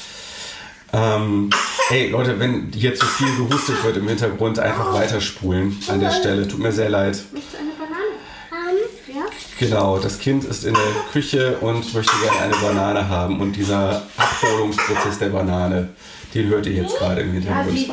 Ähm, 0.94 1.48
ey, 1.88 2.10
Leute, 2.10 2.38
wenn 2.38 2.70
hier 2.74 2.94
zu 2.94 3.06
viel 3.06 3.34
gehustet 3.36 3.82
wird 3.82 3.96
im 3.96 4.08
Hintergrund, 4.08 4.58
einfach 4.58 4.92
weiterspulen 4.92 5.78
an 5.88 6.00
der 6.00 6.10
Stelle. 6.10 6.46
Tut 6.46 6.60
mir 6.60 6.72
sehr 6.72 6.90
leid. 6.90 7.18
Möchtest 7.32 7.54
du 7.54 7.58
eine 7.58 7.70
Banane 7.70 8.12
haben? 8.50 8.76
Ja. 9.08 9.24
Genau, 9.62 9.96
das 9.96 10.18
Kind 10.18 10.42
ist 10.42 10.64
in 10.64 10.74
der 10.74 10.82
Küche 11.12 11.56
und 11.58 11.94
möchte 11.94 12.12
gerne 12.20 12.40
eine 12.40 12.54
Banane 12.56 13.08
haben. 13.08 13.40
Und 13.40 13.52
dieser 13.52 14.02
Abholungsprozess 14.16 15.20
der 15.20 15.28
Banane, 15.28 15.90
den 16.34 16.48
hört 16.48 16.66
ihr 16.66 16.72
jetzt 16.72 16.98
gerade 16.98 17.20
im 17.20 17.32
Hintergrund. 17.32 17.90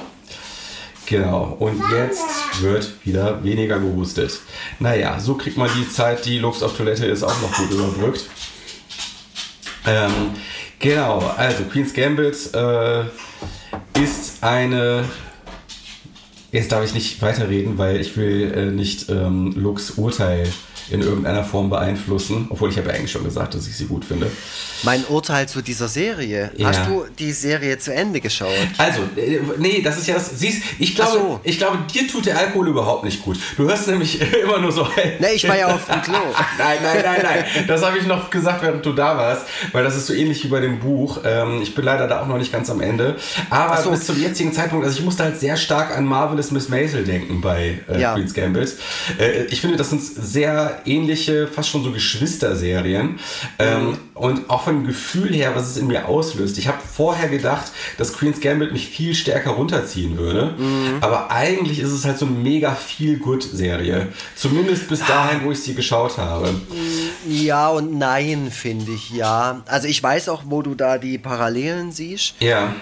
Genau, 1.05 1.55
und 1.59 1.79
jetzt 1.91 2.63
wird 2.63 2.91
wieder 3.03 3.43
weniger 3.43 3.77
gehustet. 3.77 4.39
Naja, 4.79 5.19
so 5.19 5.35
kriegt 5.35 5.57
man 5.57 5.69
die 5.75 5.87
Zeit, 5.87 6.25
die 6.25 6.39
Lux 6.39 6.63
auf 6.63 6.75
Toilette 6.75 7.05
ist, 7.05 7.21
auch 7.21 7.39
noch 7.39 7.53
gut 7.53 7.69
überbrückt. 7.69 8.27
Ähm, 9.85 10.31
genau, 10.79 11.19
also 11.37 11.65
Queen's 11.65 11.93
Gambit 11.93 12.51
äh, 12.55 13.01
ist 14.01 14.41
eine 14.41 15.05
Jetzt 16.51 16.71
darf 16.71 16.83
ich 16.83 16.95
nicht 16.95 17.21
weiterreden, 17.21 17.77
weil 17.77 18.01
ich 18.01 18.17
will 18.17 18.51
äh, 18.51 18.71
nicht 18.71 19.07
ähm, 19.09 19.53
Lux 19.55 19.91
Urteil 19.91 20.51
in 20.91 21.01
irgendeiner 21.01 21.43
Form 21.43 21.69
beeinflussen, 21.69 22.47
obwohl 22.49 22.69
ich 22.69 22.77
habe 22.77 22.89
ja 22.89 22.95
eigentlich 22.95 23.11
schon 23.11 23.23
gesagt, 23.23 23.53
dass 23.53 23.67
ich 23.67 23.75
sie 23.75 23.85
gut 23.85 24.05
finde. 24.05 24.31
Mein 24.83 25.03
Urteil 25.05 25.47
zu 25.47 25.61
dieser 25.61 25.87
Serie. 25.87 26.51
Ja. 26.55 26.67
Hast 26.67 26.87
du 26.87 27.05
die 27.17 27.31
Serie 27.31 27.77
zu 27.77 27.93
Ende 27.93 28.21
geschaut? 28.21 28.49
Also, 28.77 29.01
äh, 29.17 29.39
nee, 29.57 29.81
das 29.81 29.97
ist 29.97 30.07
ja 30.07 30.13
das. 30.13 30.39
Siehst, 30.39 30.63
ich 30.79 30.95
glaube, 30.95 31.11
so. 31.11 31.39
ich 31.43 31.57
glaube, 31.57 31.79
dir 31.93 32.07
tut 32.07 32.25
der 32.25 32.37
Alkohol 32.37 32.69
überhaupt 32.69 33.03
nicht 33.03 33.21
gut. 33.21 33.37
Du 33.57 33.63
hörst 33.63 33.87
nämlich 33.87 34.21
immer 34.43 34.59
nur 34.59 34.71
so. 34.71 34.87
Ne, 35.19 35.33
ich 35.33 35.47
war 35.47 35.57
ja 35.57 35.67
auf 35.67 35.85
dem 35.85 36.01
Klo. 36.01 36.13
Nein, 36.57 36.77
nein, 36.83 37.01
nein, 37.03 37.19
nein. 37.23 37.45
Das 37.67 37.83
habe 37.83 37.97
ich 37.97 38.05
noch 38.05 38.29
gesagt, 38.29 38.61
während 38.61 38.85
du 38.85 38.93
da 38.93 39.17
warst, 39.17 39.45
weil 39.71 39.83
das 39.83 39.95
ist 39.95 40.07
so 40.07 40.13
ähnlich 40.13 40.43
wie 40.43 40.47
bei 40.47 40.59
dem 40.59 40.79
Buch. 40.79 41.19
Ähm, 41.25 41.61
ich 41.61 41.75
bin 41.75 41.85
leider 41.85 42.07
da 42.07 42.21
auch 42.21 42.27
noch 42.27 42.37
nicht 42.37 42.51
ganz 42.51 42.69
am 42.69 42.81
Ende. 42.81 43.15
Aber 43.49 43.81
so. 43.81 43.91
bis 43.91 44.05
zum 44.05 44.21
jetzigen 44.21 44.53
Zeitpunkt, 44.53 44.85
also 44.85 44.97
ich 44.99 45.05
musste 45.05 45.23
halt 45.23 45.39
sehr 45.39 45.57
stark 45.57 45.95
an 45.95 46.05
Marvelous 46.05 46.51
Miss 46.51 46.69
Maisel 46.69 47.03
denken 47.03 47.41
bei 47.41 47.79
äh, 47.89 47.99
Ja. 47.99 48.13
Queen's 48.13 48.33
Gambit. 48.33 48.75
Äh, 49.17 49.43
ich 49.45 49.61
finde, 49.61 49.77
das 49.77 49.89
sind 49.89 50.01
sehr 50.01 50.78
ähnliche, 50.85 51.47
fast 51.47 51.69
schon 51.69 51.83
so 51.83 51.91
Geschwisterserien. 51.91 53.19
Ähm, 53.57 53.97
und 54.13 54.49
auch 54.49 54.63
vom 54.63 54.85
Gefühl 54.85 55.33
her, 55.33 55.55
was 55.55 55.69
es 55.69 55.77
in 55.77 55.87
mir 55.87 56.07
auslöst. 56.07 56.57
Ich 56.57 56.67
habe 56.67 56.79
vorher 56.79 57.29
gedacht, 57.29 57.71
dass 57.97 58.13
Queen's 58.13 58.41
Gambit 58.41 58.73
mich 58.73 58.87
viel 58.87 59.15
stärker 59.15 59.51
runterziehen 59.51 60.17
würde. 60.17 60.55
Aber 61.01 61.31
eigentlich 61.31 61.79
ist 61.79 61.91
es 61.91 62.05
halt 62.05 62.17
so 62.17 62.25
eine 62.25 62.35
mega 62.35 62.75
feel 62.75 63.17
good 63.17 63.43
Serie. 63.43 64.09
Zumindest 64.35 64.89
bis 64.89 64.99
dahin, 65.05 65.43
wo 65.45 65.51
ich 65.51 65.61
sie 65.61 65.73
geschaut 65.73 66.17
habe. 66.17 66.53
Ja 67.27 67.69
und 67.69 67.97
nein, 67.97 68.51
finde 68.51 68.91
ich, 68.91 69.11
ja. 69.11 69.61
Also 69.65 69.87
ich 69.87 70.01
weiß 70.01 70.29
auch, 70.29 70.43
wo 70.45 70.61
du 70.61 70.75
da 70.75 70.97
die 70.97 71.17
Parallelen 71.17 71.91
siehst. 71.91 72.35
Ja. 72.39 72.73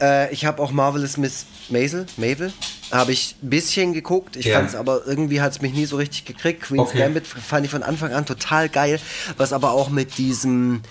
Äh, 0.00 0.32
ich 0.32 0.44
habe 0.44 0.62
auch 0.62 0.72
Marvelous 0.72 1.16
Miss 1.16 1.46
Maisel, 1.70 2.06
Mavel, 2.16 2.52
habe 2.92 3.12
ich 3.12 3.36
ein 3.42 3.50
bisschen 3.50 3.92
geguckt. 3.92 4.36
Ich 4.36 4.46
Ja. 4.46 4.56
fand 4.58 4.68
es 4.68 4.74
aber 4.74 5.06
irgendwie 5.06 5.40
hat 5.40 5.52
es 5.52 5.60
mich 5.62 5.72
nie 5.72 5.86
so 5.86 5.96
richtig 5.96 6.24
gekriegt. 6.24 6.62
Queen's 6.62 6.90
Okay. 6.90 6.98
Gambit 6.98 7.26
fand 7.26 7.64
ich 7.64 7.70
von 7.70 7.82
Anfang 7.82 8.12
an 8.12 8.26
total 8.26 8.68
geil, 8.68 9.00
was 9.36 9.52
aber 9.52 9.72
auch 9.72 9.88
mit 9.88 10.18
diesem 10.18 10.82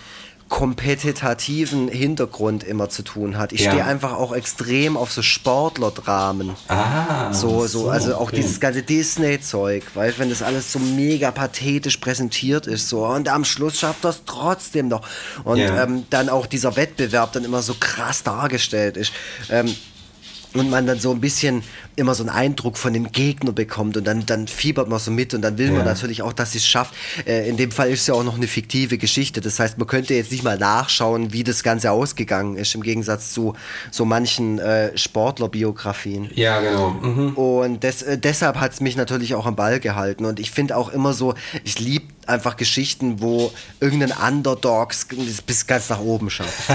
kompetitiven 0.50 1.88
Hintergrund 1.88 2.64
immer 2.64 2.88
zu 2.90 3.02
tun 3.02 3.38
hat. 3.38 3.54
Ich 3.54 3.62
Ja. 3.62 3.72
stehe 3.72 3.86
einfach 3.86 4.14
auch 4.14 4.34
extrem 4.34 4.98
auf 4.98 5.12
so 5.12 5.22
Sportlerdramen. 5.24 6.52
Ah. 6.68 7.34
So, 7.34 7.66
so, 7.66 7.90
also 7.90 8.16
auch 8.16 8.28
okay. 8.28 8.36
dieses 8.36 8.60
ganze 8.60 8.84
Disney-Zeug, 8.84 9.84
weißt 9.96 10.20
wenn 10.20 10.30
das 10.30 10.44
alles 10.44 10.72
so 10.72 10.78
mega 10.80 11.32
pathetisch 11.32 11.98
präsentiert 11.98 12.68
ist, 12.68 12.88
so, 12.90 13.04
und 13.06 13.30
am 13.30 13.46
Schluss 13.46 13.80
schafft 13.80 14.04
das 14.04 14.24
trotzdem 14.26 14.90
noch. 14.90 15.02
Und 15.44 15.58
Ja. 15.58 15.84
ähm, 15.84 16.06
dann 16.12 16.30
auch 16.30 16.46
dieser 16.46 16.76
Wettbewerb 16.76 17.32
dann 17.34 17.46
immer 17.46 17.62
so 17.64 17.76
krass 17.80 18.22
dargestellt 18.22 18.96
ist. 18.98 19.12
Ähm, 19.50 19.74
und 20.54 20.70
man 20.70 20.86
dann 20.86 21.00
so 21.00 21.12
ein 21.12 21.20
bisschen 21.20 21.64
immer 21.96 22.16
so 22.16 22.24
einen 22.24 22.30
Eindruck 22.30 22.78
von 22.78 22.94
dem 22.94 23.12
Gegner 23.12 23.52
bekommt 23.52 23.98
und 23.98 24.06
dann, 24.06 24.26
dann 24.26 24.48
fiebert 24.48 24.88
man 24.90 25.00
so 25.00 25.12
mit 25.12 25.34
und 25.34 25.42
dann 25.42 25.58
will 25.58 25.70
man 25.72 25.80
Ja. 25.82 25.86
natürlich 25.86 26.22
auch, 26.22 26.34
dass 26.34 26.52
sie 26.54 26.58
es 26.60 26.68
schafft. 26.68 26.94
Äh, 27.26 27.48
in 27.50 27.58
dem 27.58 27.72
Fall 27.72 27.90
ist 27.90 28.02
es 28.02 28.08
ja 28.08 28.14
auch 28.14 28.24
noch 28.24 28.36
eine 28.36 28.48
fiktive 28.48 28.98
Geschichte. 28.98 29.42
Das 29.42 29.60
heißt, 29.60 29.78
man 29.78 29.88
könnte 29.88 30.14
jetzt 30.14 30.32
nicht 30.32 30.44
mal 30.44 30.58
nachschauen, 30.58 31.34
wie 31.34 31.44
das 31.44 31.64
Ganze 31.64 31.92
ausgegangen 31.92 32.56
ist, 32.58 32.74
im 32.76 32.82
Gegensatz 32.84 33.34
zu 33.34 33.56
so 33.92 34.06
manchen 34.06 34.60
äh, 34.60 34.96
Sportlerbiografien. 34.98 36.30
Ja, 36.36 36.62
genau. 36.62 36.90
Mhm. 36.92 37.34
Und 37.36 37.84
des, 37.84 38.02
äh, 38.02 38.18
deshalb 38.18 38.60
hat 38.60 38.74
es 38.74 38.82
mich 38.82 38.96
natürlich 38.96 39.36
auch 39.36 39.46
am 39.46 39.56
Ball 39.56 39.80
gehalten. 39.80 40.26
Und 40.26 40.40
ich 40.40 40.52
finde 40.52 40.78
auch 40.78 40.90
immer 40.90 41.14
so, 41.14 41.34
ich 41.64 41.80
liebe 41.80 42.06
einfach 42.28 42.58
Geschichten, 42.58 43.22
wo 43.22 43.52
irgendein 43.80 44.12
Underdog 44.12 44.94
bis 45.46 45.68
ganz 45.68 45.90
nach 45.90 46.00
oben 46.00 46.30
schafft. 46.30 46.70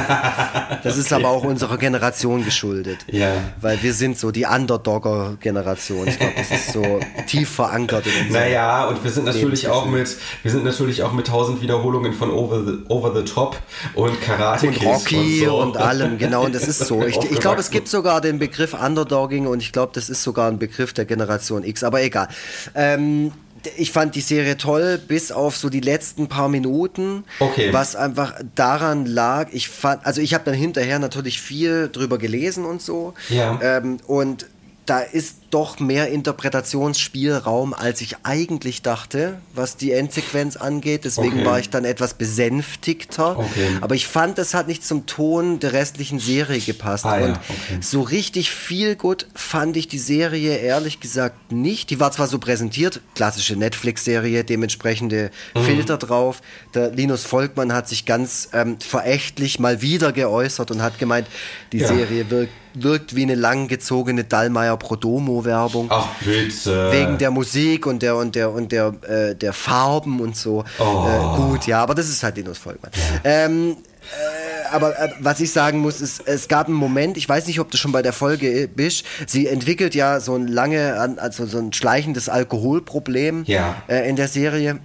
Das 0.82 0.96
ist 0.96 1.12
aber 1.12 1.28
auch 1.28 1.44
unserer 1.44 1.76
Generation 1.76 2.44
geschuldet. 2.44 2.98
Ja. 3.10 3.32
Weil 3.60 3.82
wir 3.82 3.92
sind 3.92 4.18
so 4.18 4.30
die 4.30 4.44
Underdogger-Generation. 4.44 6.06
Ich 6.06 6.18
glaube, 6.18 6.34
das 6.36 6.50
ist 6.50 6.72
so 6.72 7.00
tief 7.26 7.50
verankert 7.50 8.06
in 8.06 8.26
uns. 8.26 8.32
Naja, 8.32 8.86
und 8.86 9.02
wir 9.02 9.10
sind 9.10 9.24
natürlich 9.24 9.68
auch 9.68 9.86
mit, 9.86 10.16
wir 10.42 10.50
sind 10.50 10.64
natürlich 10.64 11.02
auch 11.02 11.12
mit 11.12 11.26
tausend 11.26 11.60
Wiederholungen 11.60 12.12
von 12.12 12.30
Over 12.30 12.64
the, 12.64 12.72
Over 12.88 13.14
the 13.14 13.24
Top 13.24 13.56
und 13.94 14.20
Karate 14.20 14.68
und 14.68 14.84
Rocky 14.84 15.46
und, 15.46 15.48
so. 15.48 15.62
und 15.62 15.76
allem, 15.76 16.18
genau, 16.18 16.44
und 16.44 16.54
das 16.54 16.68
ist 16.68 16.86
so. 16.86 17.02
Ich, 17.04 17.16
ich 17.16 17.40
glaube, 17.40 17.60
es 17.60 17.70
gibt 17.70 17.88
sogar 17.88 18.20
den 18.20 18.38
Begriff 18.38 18.74
Underdogging 18.74 19.46
und 19.46 19.62
ich 19.62 19.72
glaube, 19.72 19.92
das 19.94 20.08
ist 20.08 20.22
sogar 20.22 20.48
ein 20.48 20.58
Begriff 20.58 20.92
der 20.92 21.04
Generation 21.04 21.64
X, 21.64 21.82
aber 21.82 22.02
egal. 22.02 22.28
Ähm, 22.74 23.32
ich 23.76 23.92
fand 23.92 24.14
die 24.14 24.20
Serie 24.20 24.56
toll, 24.56 24.98
bis 25.06 25.32
auf 25.32 25.56
so 25.56 25.68
die 25.68 25.80
letzten 25.80 26.28
paar 26.28 26.48
Minuten, 26.48 27.24
Okay. 27.40 27.72
was 27.72 27.96
einfach 27.96 28.34
daran 28.54 29.06
lag. 29.06 29.48
Ich 29.52 29.68
fand, 29.68 30.04
also 30.06 30.20
ich 30.20 30.34
habe 30.34 30.44
dann 30.44 30.54
hinterher 30.54 30.98
natürlich 30.98 31.40
viel 31.40 31.88
drüber 31.92 32.18
gelesen 32.18 32.64
und 32.64 32.82
so. 32.82 33.14
Ja. 33.28 33.58
Ähm, 33.62 33.98
und 34.06 34.46
da 34.88 35.00
ist 35.00 35.36
doch 35.50 35.78
mehr 35.80 36.08
Interpretationsspielraum, 36.08 37.72
als 37.74 38.00
ich 38.00 38.16
eigentlich 38.22 38.82
dachte, 38.82 39.38
was 39.54 39.76
die 39.76 39.92
Endsequenz 39.92 40.56
angeht. 40.56 41.04
Deswegen 41.04 41.38
Okay. 41.40 41.44
war 41.46 41.58
ich 41.58 41.70
dann 41.70 41.84
etwas 41.84 42.14
besänftigter. 42.14 43.38
Okay. 43.38 43.78
Aber 43.80 43.94
ich 43.94 44.06
fand, 44.06 44.38
das 44.38 44.54
hat 44.54 44.68
nicht 44.68 44.84
zum 44.84 45.06
Ton 45.06 45.58
der 45.60 45.72
restlichen 45.72 46.18
Serie 46.18 46.60
gepasst. 46.60 47.06
Ah 47.06 47.18
ja, 47.18 47.26
und 47.26 47.32
okay. 47.36 47.78
so 47.80 48.02
richtig 48.02 48.50
viel 48.50 48.96
gut 48.96 49.26
fand 49.34 49.76
ich 49.76 49.88
die 49.88 49.98
Serie 49.98 50.56
ehrlich 50.58 51.00
gesagt 51.00 51.52
nicht. 51.52 51.90
Die 51.90 52.00
war 52.00 52.12
zwar 52.12 52.26
so 52.26 52.38
präsentiert, 52.38 53.00
klassische 53.14 53.56
Netflix-Serie, 53.56 54.44
dementsprechende 54.44 55.30
Mhm. 55.54 55.60
Filter 55.62 55.96
drauf. 55.98 56.40
Der 56.74 56.90
Linus 56.90 57.24
Volkmann 57.24 57.72
hat 57.72 57.88
sich 57.88 58.04
ganz 58.04 58.48
ähm, 58.52 58.78
verächtlich 58.80 59.58
mal 59.58 59.80
wieder 59.82 60.12
geäußert 60.12 60.70
und 60.70 60.82
hat 60.82 60.98
gemeint, 60.98 61.26
die 61.72 61.78
Ja. 61.78 61.88
Serie 61.88 62.28
wirkt, 62.30 62.52
wirkt 62.82 63.14
wie 63.16 63.22
eine 63.22 63.34
langgezogene 63.34 64.24
Dallmayr-Prodomo-Werbung. 64.24 65.86
Ach 65.90 66.08
bitte. 66.24 66.92
Wegen 66.92 67.18
der 67.18 67.30
Musik 67.30 67.86
und 67.86 68.02
der 68.02 68.16
und 68.16 68.34
der 68.34 68.50
und 68.52 68.72
der 68.72 68.94
äh, 69.08 69.34
der 69.34 69.52
Farben 69.52 70.20
und 70.20 70.36
so. 70.36 70.64
Oh. 70.78 71.06
Äh, 71.08 71.36
gut, 71.36 71.66
ja, 71.66 71.82
aber 71.82 71.94
das 71.94 72.08
ist 72.08 72.22
halt 72.22 72.36
Linus 72.36 72.58
Volkmann. 72.58 72.90
Ähm, 73.24 73.76
äh, 74.02 74.74
aber 74.74 74.98
äh, 74.98 75.10
was 75.20 75.40
ich 75.40 75.50
sagen 75.52 75.78
muss, 75.80 76.00
ist, 76.00 76.22
es 76.26 76.48
gab 76.48 76.66
einen 76.66 76.76
Moment, 76.76 77.16
ich 77.16 77.28
weiß 77.28 77.46
nicht, 77.46 77.60
ob 77.60 77.70
du 77.70 77.76
schon 77.76 77.92
bei 77.92 78.02
der 78.02 78.12
Folge 78.12 78.68
bist, 78.68 79.04
sie 79.26 79.46
entwickelt 79.46 79.94
ja 79.94 80.20
so 80.20 80.34
ein 80.34 80.46
lange, 80.48 80.98
an- 81.00 81.18
also 81.18 81.46
so 81.46 81.58
ein 81.58 81.72
schleichendes 81.72 82.28
Alkoholproblem 82.28 83.44
Ja. 83.46 83.76
äh, 83.88 84.08
in 84.08 84.16
der 84.16 84.28
Serie. 84.28 84.78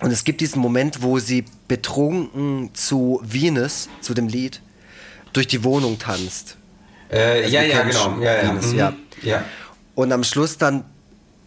Und 0.00 0.12
es 0.12 0.22
gibt 0.22 0.40
diesen 0.40 0.60
Moment, 0.62 1.02
wo 1.02 1.18
sie 1.18 1.44
betrunken 1.66 2.70
zu 2.74 3.20
Venus, 3.24 3.88
zu 4.00 4.14
dem 4.14 4.28
Lied, 4.28 4.62
durch 5.32 5.48
die 5.48 5.64
Wohnung 5.64 5.98
tanzt. 5.98 6.56
Äh, 7.12 7.48
ja, 7.48 7.62
du 7.62 7.68
ja, 7.68 7.82
genau. 7.82 8.18
Ja, 8.20 8.34
ja. 8.42 8.48
Venus, 8.48 8.66
Mhm. 8.72 8.78
ja. 8.78 8.92
ja. 9.22 9.44
und 9.94 10.12
am 10.12 10.24
Schluss 10.24 10.58
dann 10.58 10.84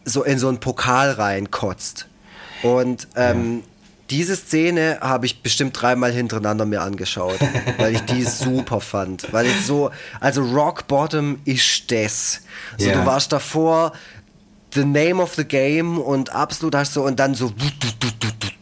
so 0.05 0.23
in 0.23 0.39
so 0.39 0.47
einen 0.47 0.59
Pokal 0.59 1.11
reinkotzt. 1.11 2.07
Und 2.63 3.07
ähm, 3.15 3.63
diese 4.09 4.35
Szene 4.35 4.97
habe 5.01 5.25
ich 5.25 5.41
bestimmt 5.41 5.79
dreimal 5.81 6.11
hintereinander 6.11 6.65
mir 6.65 6.81
angeschaut, 6.81 7.39
weil 7.77 7.93
ich 7.93 8.01
die 8.01 8.23
super 8.23 8.81
fand. 8.81 9.31
Weil 9.31 9.45
ich 9.45 9.65
so, 9.65 9.89
also 10.19 10.41
Rock 10.43 10.87
Bottom 10.87 11.39
ist 11.45 11.91
das. 11.91 12.41
So, 12.77 12.87
Ja. 12.89 12.93
du 12.99 13.05
warst 13.05 13.31
davor, 13.31 13.93
the 14.73 14.83
name 14.85 15.21
of 15.21 15.35
the 15.35 15.45
game 15.45 15.97
und 15.97 16.31
absolut 16.33 16.75
hast 16.75 16.93
so 16.93 17.03
und 17.03 17.19
dann 17.19 17.35
so 17.35 17.51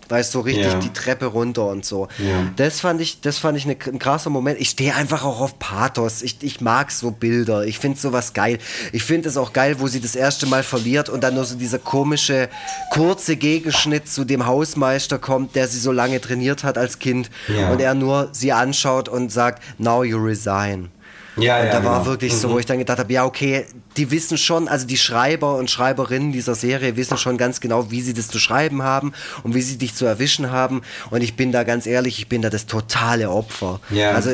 weißt 0.10 0.34
du, 0.34 0.40
so 0.40 0.42
richtig 0.42 0.66
Ja. 0.66 0.80
die 0.80 0.92
Treppe 0.92 1.28
runter 1.28 1.68
und 1.68 1.86
so. 1.86 2.08
Ja. 2.18 2.52
Das 2.56 2.80
fand 2.80 3.00
ich, 3.02 3.22
das 3.22 3.38
fand 3.38 3.58
ich 3.58 3.66
ne, 3.66 3.78
ein 3.86 4.00
krasser 4.00 4.30
Moment. 4.30 4.60
Ich 4.60 4.70
stehe 4.70 4.96
einfach 4.96 5.24
auch 5.24 5.40
auf 5.40 5.60
Pathos. 5.60 6.22
Ich, 6.22 6.38
ich 6.42 6.62
mag 6.62 6.92
so 6.92 7.12
Bilder. 7.12 7.64
Ich 7.66 7.80
finde 7.80 8.00
sowas 8.00 8.34
geil. 8.34 8.58
Ich 8.92 9.04
finde 9.04 9.30
es 9.30 9.38
auch 9.38 9.54
geil, 9.54 9.80
wo 9.80 9.88
sie 9.88 10.00
das 10.02 10.16
erste 10.16 10.46
Mal 10.48 10.64
verliert 10.64 11.10
und 11.10 11.24
dann 11.24 11.36
nur 11.36 11.46
so 11.46 11.56
dieser 11.56 11.80
komische, 11.80 12.50
kurze 12.92 13.36
Gegenschnitt 13.36 14.10
zu 14.10 14.26
dem 14.26 14.46
Hausmeister 14.46 15.20
kommt, 15.20 15.56
der 15.56 15.68
sie 15.68 15.80
so 15.80 15.92
lange 15.92 16.20
trainiert 16.22 16.64
hat 16.64 16.78
als 16.78 17.00
Kind. 17.00 17.30
Ja. 17.48 17.72
Und 17.72 17.80
er 17.82 17.94
nur 17.94 18.30
sie 18.32 18.52
anschaut 18.52 19.10
und 19.10 19.32
sagt, 19.32 19.64
now 19.78 20.04
you 20.04 20.18
resign. 20.18 20.90
Ja, 21.38 21.60
und 21.60 21.66
ja, 21.68 21.72
da 21.72 21.84
war 21.84 22.00
genau. 22.00 22.06
wirklich 22.06 22.34
so, 22.34 22.50
wo 22.50 22.60
ich 22.60 22.66
dann 22.66 22.80
gedacht 22.80 23.00
habe, 23.00 23.12
ja, 23.14 23.26
okay, 23.26 23.66
die 23.98 24.12
wissen 24.12 24.38
schon, 24.38 24.68
also 24.68 24.86
die 24.86 24.98
Schreiber 24.98 25.56
und 25.56 25.70
Schreiberinnen 25.72 26.32
dieser 26.32 26.56
Serie 26.56 26.96
wissen 26.96 27.18
schon 27.18 27.38
ganz 27.38 27.60
genau, 27.60 27.92
wie 27.92 28.02
sie 28.02 28.14
das 28.14 28.28
zu 28.28 28.40
schreiben 28.40 28.84
haben 28.84 29.14
und 29.44 29.56
wie 29.56 29.62
sie 29.62 29.78
dich 29.78 29.96
zu 29.96 30.06
erwischen 30.06 30.52
haben. 30.52 30.82
Und 31.10 31.22
ich 31.22 31.36
bin 31.36 31.52
da 31.52 31.64
ganz 31.64 31.86
ehrlich, 31.86 32.20
ich 32.20 32.28
bin 32.28 32.42
da 32.42 32.50
das 32.50 32.66
totale 32.66 33.30
Opfer. 33.30 33.80
Ja. 33.90 34.12
Also 34.12 34.32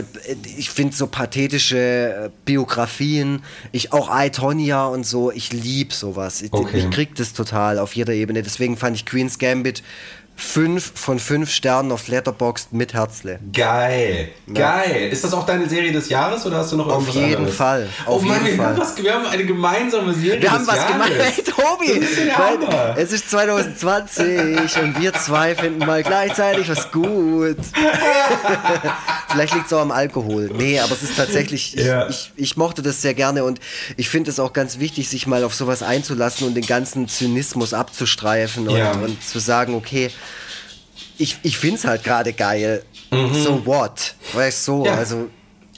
ich 0.57 0.69
finde 0.69 0.95
so 0.95 1.07
pathetische 1.07 1.77
äh, 1.77 2.29
Biografien, 2.45 3.43
ich 3.71 3.93
auch 3.93 4.09
I, 4.11 4.29
Tonya 4.29 4.85
und 4.85 5.05
so, 5.05 5.31
ich 5.31 5.53
lieb 5.53 5.93
sowas. 5.93 6.41
Ich, 6.41 6.51
Okay. 6.55 6.77
ich 6.77 6.89
krieg 6.89 7.15
das 7.15 7.33
total 7.33 7.79
auf 7.79 7.93
jeder 7.95 8.13
Ebene. 8.13 8.41
Deswegen 8.41 8.77
fand 8.77 8.95
ich 8.95 9.05
Queen's 9.05 9.39
Gambit 9.39 9.83
fünf 10.37 10.91
von 10.95 11.17
fünf 11.19 11.49
Sternen 11.49 11.91
auf 11.91 12.07
Letterboxd 12.07 12.73
mit 12.73 12.93
Herzle. 12.93 13.39
Geil, 13.53 14.29
geil. 14.53 15.09
Ist 15.11 15.23
das 15.23 15.33
auch 15.33 15.45
deine 15.45 15.67
Serie 15.69 15.91
des 15.93 16.09
Jahres 16.09 16.45
oder 16.45 16.57
hast 16.57 16.71
du 16.73 16.77
noch 16.77 16.87
Auf 16.87 16.93
irgendwas 16.93 17.15
jeden 17.15 17.35
anderes? 17.37 17.55
Fall, 17.55 17.87
auf 18.05 18.21
oh 18.21 18.25
Mann, 18.25 18.45
jeden 18.45 18.57
wir, 18.57 18.65
Haben 18.65 18.75
Fall. 18.77 18.85
was, 18.85 19.01
wir 19.03 19.13
haben 19.13 19.25
eine 19.27 19.45
gemeinsame 19.45 20.13
Serie 20.13 20.33
Wir 20.33 20.39
des 20.41 20.49
haben 20.51 20.67
was 20.67 20.75
Jahres. 20.75 20.91
gemacht, 20.91 21.11
hey, 21.17 21.43
Tobi. 21.43 21.99
Das 21.99 22.09
ist 22.09 22.17
ja 22.19 22.39
Weil 22.93 23.03
es 23.03 23.11
ist 23.11 23.29
2020 23.31 24.77
und 24.83 24.99
wir 25.01 25.13
zwei 25.13 25.55
finden 25.55 25.79
mal 25.85 26.03
gleichzeitig 26.03 26.69
was 26.69 26.91
gut. 26.91 27.57
Vielleicht 29.29 29.53
liegt 29.53 29.67
es 29.67 29.73
auch 29.73 29.81
am 29.81 29.91
Alkohol. 29.91 30.49
Nee, 30.55 30.79
aber 30.79 30.91
es 30.93 31.03
ist 31.03 31.15
tatsächlich, 31.17 31.75
ich, 31.77 31.83
Ja. 31.85 32.07
ich, 32.09 32.31
ich 32.35 32.57
mochte 32.57 32.81
das 32.81 33.01
sehr 33.01 33.13
gerne 33.13 33.43
und 33.43 33.59
ich 33.97 34.09
finde 34.09 34.29
es 34.31 34.39
auch 34.39 34.53
ganz 34.53 34.79
wichtig, 34.79 35.09
sich 35.09 35.27
mal 35.27 35.43
auf 35.43 35.53
sowas 35.53 35.83
einzulassen 35.83 36.47
und 36.47 36.53
den 36.55 36.65
ganzen 36.65 37.07
Zynismus 37.07 37.73
abzustreifen 37.73 38.67
und, 38.67 38.75
Ja. 38.77 38.91
und 38.93 39.23
zu 39.23 39.39
sagen, 39.39 39.75
okay, 39.75 40.11
ich, 41.17 41.37
ich 41.43 41.57
finde 41.57 41.77
es 41.77 41.85
halt 41.85 42.03
gerade 42.03 42.33
geil. 42.33 42.83
So 43.11 43.65
what? 43.65 44.15
Weißt 44.33 44.67
du, 44.67 44.71
so, 44.71 44.79
Mhm. 44.79 44.85
Ja. 44.85 44.95
also 44.95 45.29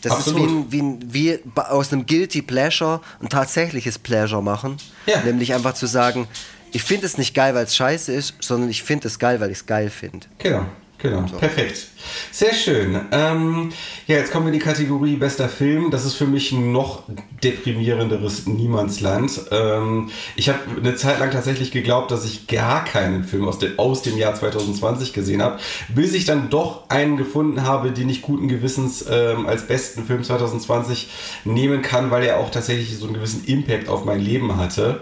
das 0.02 0.12
Absolut. 0.14 0.42
ist 0.66 0.72
wie, 0.72 0.82
ein, 0.82 1.02
wie, 1.12 1.30
ein, 1.32 1.44
wie 1.46 1.62
aus 1.62 1.92
einem 1.92 2.06
Guilty 2.06 2.42
Pleasure 2.42 3.02
ein 3.22 3.30
tatsächliches 3.30 3.98
Pleasure 4.00 4.42
machen. 4.44 4.78
Ja. 5.06 5.22
Nämlich 5.24 5.54
einfach 5.54 5.74
zu 5.74 5.86
sagen, 5.88 6.28
ich 6.72 6.84
finde 6.84 7.06
es 7.06 7.18
nicht 7.18 7.34
geil, 7.34 7.56
weil 7.56 7.64
es 7.66 7.76
scheiße 7.76 8.14
ist, 8.14 8.36
sondern 8.40 8.70
ich 8.70 8.84
finde 8.84 9.08
es 9.08 9.20
geil, 9.20 9.40
weil 9.40 9.50
ich 9.52 9.58
es 9.60 9.66
geil 9.66 9.90
finde. 9.90 10.28
Genau, 10.38 10.66
genau. 10.98 11.22
Perfekt. 11.38 11.88
Sehr 12.32 12.54
schön. 12.54 13.00
Ähm, 13.12 13.72
ja, 14.06 14.18
jetzt 14.18 14.32
kommen 14.32 14.46
wir 14.46 14.54
in 14.54 14.60
die 14.60 14.64
Kategorie 14.64 15.16
bester 15.16 15.50
Film. 15.50 15.92
Das 15.92 16.06
ist 16.06 16.14
für 16.14 16.26
mich 16.26 16.52
ein 16.52 16.72
noch 16.72 17.04
deprimierenderes 17.44 18.46
Niemandsland. 18.46 19.42
Ähm, 19.52 20.10
ich 20.36 20.50
habe 20.50 20.60
eine 20.78 20.96
Zeit 20.96 21.20
lang 21.20 21.32
tatsächlich 21.32 21.72
geglaubt, 21.72 22.12
dass 22.12 22.26
ich 22.26 22.48
gar 22.48 22.86
keinen 22.86 23.24
Film 23.24 23.48
aus, 23.48 23.60
dem 23.60 23.78
aus 23.78 24.02
dem 24.04 24.18
Jahr 24.18 24.36
2020 24.36 25.14
gesehen 25.14 25.42
habe, 25.42 25.60
bis 25.90 26.14
ich 26.14 26.26
dann 26.26 26.50
doch 26.50 26.90
einen 26.90 27.18
gefunden 27.18 27.64
habe, 27.64 27.92
den 27.92 28.10
ich 28.10 28.22
guten 28.22 28.48
Gewissens 28.48 29.06
ähm, 29.10 29.46
als 29.46 29.68
besten 29.68 30.06
Film 30.06 30.24
2020 30.24 31.10
nehmen 31.46 31.82
kann, 31.82 32.12
weil 32.12 32.24
er 32.24 32.38
auch 32.38 32.52
tatsächlich 32.52 32.98
so 32.98 33.06
einen 33.06 33.16
gewissen 33.16 33.46
Impact 33.46 33.90
auf 33.90 34.06
mein 34.06 34.20
Leben 34.20 34.58
hatte. 34.58 35.02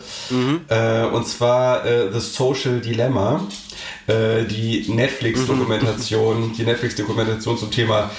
Äh, 0.70 1.06
und 1.06 1.28
zwar 1.28 1.86
äh, 1.86 2.12
The 2.12 2.20
Social 2.20 2.80
Dilemma 2.80 3.42
äh, 4.08 4.44
die 4.46 4.86
Netflix-Dokumentation, 4.88 5.85
die 6.54 6.64
Netflix-Dokumentation 6.64 7.58
zum 7.58 7.72
Thema 7.72 8.12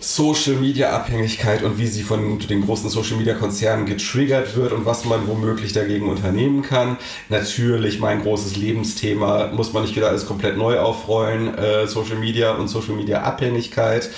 Social 0.00 0.54
Media 0.54 0.90
Abhängigkeit 0.90 1.62
und 1.62 1.78
wie 1.78 1.88
sie 1.88 2.02
von 2.02 2.38
den 2.38 2.64
großen 2.64 2.88
Social 2.88 3.16
Media 3.16 3.34
Konzernen 3.34 3.84
getriggert 3.84 4.54
wird 4.56 4.72
und 4.72 4.86
was 4.86 5.04
man 5.04 5.26
womöglich 5.26 5.72
dagegen 5.72 6.08
unternehmen 6.08 6.62
kann. 6.62 6.98
Natürlich 7.28 7.98
mein 7.98 8.22
großes 8.22 8.56
Lebensthema, 8.56 9.48
muss 9.48 9.72
man 9.72 9.82
nicht 9.82 9.96
wieder 9.96 10.08
alles 10.08 10.26
komplett 10.26 10.56
neu 10.56 10.78
aufrollen. 10.78 11.52
Äh, 11.58 11.88
Social 11.88 12.16
Media 12.16 12.52
und 12.52 12.68
Social 12.68 12.94
Media 12.94 13.22
Abhängigkeit. 13.22 14.08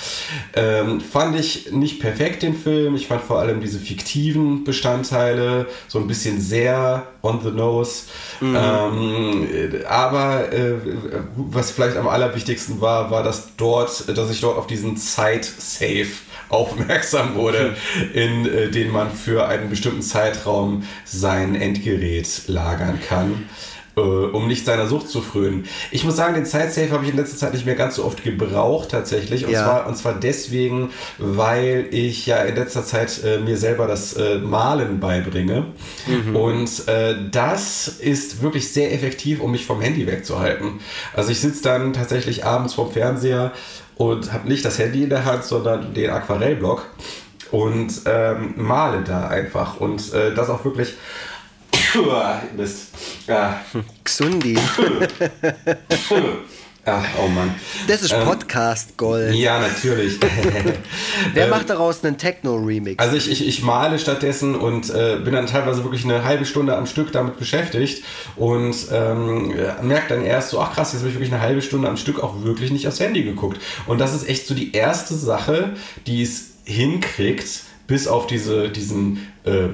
Ähm, 0.53 1.01
fand 1.01 1.39
ich 1.39 1.71
nicht 1.71 1.99
perfekt 1.99 2.43
den 2.43 2.55
Film. 2.55 2.95
Ich 2.95 3.07
fand 3.07 3.23
vor 3.23 3.39
allem 3.39 3.59
diese 3.59 3.79
fiktiven 3.79 4.63
Bestandteile 4.63 5.65
so 5.87 5.97
ein 5.97 6.07
bisschen 6.07 6.39
sehr 6.39 7.07
on 7.23 7.39
the 7.43 7.51
nose. 7.51 8.03
Ähm, 8.41 9.47
äh, 9.51 9.85
aber 9.85 10.51
äh, 10.51 10.75
was 11.35 11.71
vielleicht 11.71 11.97
am 11.97 12.07
allerwichtigsten 12.07 12.81
war, 12.81 13.11
war, 13.11 13.23
dass 13.23 13.55
dort, 13.57 14.15
dass 14.15 14.29
ich 14.29 14.41
dort 14.41 14.57
auf 14.57 14.67
diesen 14.67 14.97
Zeit-Safe 15.79 16.07
aufmerksam 16.49 17.35
wurde, 17.35 17.75
in 18.13 18.45
äh, 18.45 18.69
den 18.69 18.91
man 18.91 19.11
für 19.11 19.47
einen 19.47 19.69
bestimmten 19.69 20.01
Zeitraum 20.01 20.83
sein 21.05 21.55
Endgerät 21.55 22.27
lagern 22.47 22.99
kann. 23.07 23.45
äh, 23.97 23.99
Um 24.01 24.47
nicht 24.47 24.65
seiner 24.65 24.87
Sucht 24.87 25.09
zu 25.09 25.21
frönen. 25.21 25.65
Ich 25.91 26.03
muss 26.05 26.15
sagen, 26.15 26.33
den 26.33 26.45
Zeitsafe 26.45 26.91
habe 26.91 27.03
ich 27.03 27.11
in 27.11 27.17
letzter 27.17 27.35
Zeit 27.37 27.53
nicht 27.53 27.65
mehr 27.65 27.75
ganz 27.75 27.95
so 27.95 28.05
oft 28.05 28.23
gebraucht 28.23 28.89
tatsächlich. 28.89 29.45
Und, 29.45 29.51
Ja. 29.51 29.63
zwar, 29.65 29.87
und 29.87 29.95
zwar 29.97 30.13
deswegen, 30.13 30.91
weil 31.17 31.87
ich 31.91 32.25
ja 32.25 32.37
in 32.37 32.55
letzter 32.55 32.85
Zeit 32.85 33.21
äh, 33.23 33.39
mir 33.39 33.57
selber 33.57 33.87
das 33.87 34.13
äh, 34.13 34.37
Malen 34.37 34.99
beibringe. 35.01 35.65
Und 36.33 36.87
äh, 36.87 37.15
das 37.31 37.87
ist 37.89 38.41
wirklich 38.41 38.71
sehr 38.71 38.93
effektiv, 38.93 39.41
um 39.41 39.51
mich 39.51 39.65
vom 39.65 39.81
Handy 39.81 40.07
wegzuhalten. 40.07 40.79
Also 41.13 41.31
ich 41.31 41.39
sitze 41.41 41.61
dann 41.63 41.91
tatsächlich 41.91 42.45
abends 42.45 42.73
vorm 42.75 42.91
Fernseher 42.91 43.51
und 44.01 44.33
habe 44.33 44.47
nicht 44.47 44.65
das 44.65 44.79
Handy 44.79 45.03
in 45.03 45.11
der 45.11 45.25
Hand, 45.25 45.43
sondern 45.43 45.93
den 45.93 46.09
Aquarellblock 46.09 46.87
und 47.51 48.01
ähm, 48.07 48.55
male 48.57 49.03
da 49.03 49.27
einfach. 49.27 49.79
Und 49.79 50.11
äh, 50.11 50.33
das 50.33 50.49
auch 50.49 50.65
wirklich. 50.65 50.95
Mist. 52.57 52.87
Ja. 53.27 53.61
Xundi. 54.03 54.57
Ach, 56.83 57.05
oh 57.23 57.27
Mann. 57.27 57.53
Das 57.87 58.01
ist 58.01 58.11
Ähm, 58.11 58.23
Podcast 58.23 58.97
Gold. 58.97 59.35
Ja, 59.35 59.59
natürlich. 59.59 60.19
Wer 61.33 61.43
Ähm, 61.43 61.49
macht 61.51 61.69
daraus 61.69 62.03
einen 62.03 62.17
Techno-Remix? 62.17 62.97
Also 62.97 63.17
ich, 63.17 63.29
ich, 63.29 63.47
ich 63.47 63.61
male 63.61 63.99
stattdessen 63.99 64.55
und 64.55 64.89
äh, 64.89 65.17
bin 65.23 65.33
dann 65.33 65.45
teilweise 65.45 65.83
wirklich 65.83 66.05
eine 66.05 66.23
halbe 66.23 66.43
Stunde 66.43 66.75
am 66.75 66.87
Stück 66.87 67.11
damit 67.11 67.37
beschäftigt 67.37 68.03
und 68.35 68.75
ähm, 68.91 69.53
merke 69.83 70.15
dann 70.15 70.25
erst 70.25 70.49
so, 70.49 70.59
ach 70.59 70.73
krass, 70.73 70.93
jetzt 70.93 71.01
habe 71.01 71.09
ich 71.09 71.15
wirklich 71.15 71.31
eine 71.31 71.41
halbe 71.41 71.61
Stunde 71.61 71.87
am 71.87 71.97
Stück 71.97 72.21
auch 72.21 72.43
wirklich 72.43 72.71
nicht 72.71 72.87
aufs 72.87 72.99
Handy 72.99 73.21
geguckt. 73.23 73.61
Und 73.85 73.99
das 73.99 74.15
ist 74.15 74.27
echt 74.27 74.47
so 74.47 74.55
die 74.55 74.73
erste 74.73 75.13
Sache, 75.13 75.73
die 76.07 76.23
es 76.23 76.53
hinkriegt, 76.63 77.61
bis 77.85 78.07
auf 78.07 78.25
diese, 78.25 78.69
diesen 78.69 79.27
äh, 79.43 79.67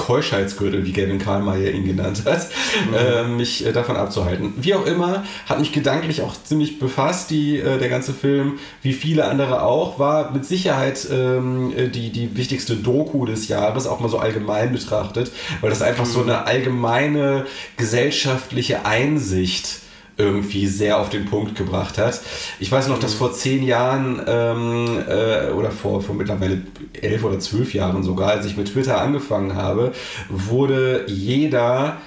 Keuschheitsgürtel, 0.00 0.86
wie 0.86 0.92
Gavin 0.92 1.18
Karlmeier 1.18 1.70
ihn 1.72 1.84
genannt 1.84 2.22
hat, 2.24 2.48
äh, 2.96 3.24
mich 3.24 3.66
äh, 3.66 3.72
davon 3.72 3.96
abzuhalten. 3.96 4.54
Wie 4.56 4.74
auch 4.74 4.86
immer, 4.86 5.24
hat 5.46 5.60
mich 5.60 5.72
gedanklich 5.72 6.22
auch 6.22 6.34
ziemlich 6.42 6.78
befasst, 6.78 7.30
die, 7.30 7.58
äh, 7.58 7.78
der 7.78 7.90
ganze 7.90 8.14
Film, 8.14 8.58
wie 8.82 8.94
viele 8.94 9.26
andere 9.26 9.62
auch, 9.62 9.98
war 9.98 10.32
mit 10.32 10.46
Sicherheit 10.46 11.06
ähm, 11.12 11.72
äh, 11.76 11.88
die, 11.88 12.10
die 12.10 12.34
wichtigste 12.36 12.76
Doku 12.76 13.26
des 13.26 13.48
Jahres, 13.48 13.86
auch 13.86 14.00
mal 14.00 14.08
so 14.08 14.18
allgemein 14.18 14.72
betrachtet, 14.72 15.30
weil 15.60 15.68
das 15.68 15.82
einfach 15.82 16.06
so 16.06 16.22
eine 16.22 16.46
allgemeine 16.46 17.44
gesellschaftliche 17.76 18.86
Einsicht 18.86 19.80
irgendwie 20.20 20.66
sehr 20.66 20.98
auf 20.98 21.08
den 21.08 21.26
Punkt 21.26 21.56
gebracht 21.56 21.98
hat. 21.98 22.20
Ich 22.58 22.70
weiß 22.70 22.88
noch, 22.88 22.98
dass 22.98 23.14
vor 23.14 23.32
zehn 23.32 23.62
Jahren 23.62 24.22
ähm, 24.26 25.02
äh, 25.08 25.50
oder 25.52 25.70
vor, 25.70 26.02
vor 26.02 26.14
mittlerweile 26.14 26.62
elf 27.00 27.24
oder 27.24 27.38
zwölf 27.40 27.74
Jahren 27.74 28.02
sogar, 28.02 28.30
als 28.30 28.46
ich 28.46 28.56
mit 28.56 28.72
Twitter 28.72 29.00
angefangen 29.00 29.54
habe, 29.54 29.92
wurde 30.28 31.04
jeder 31.08 31.98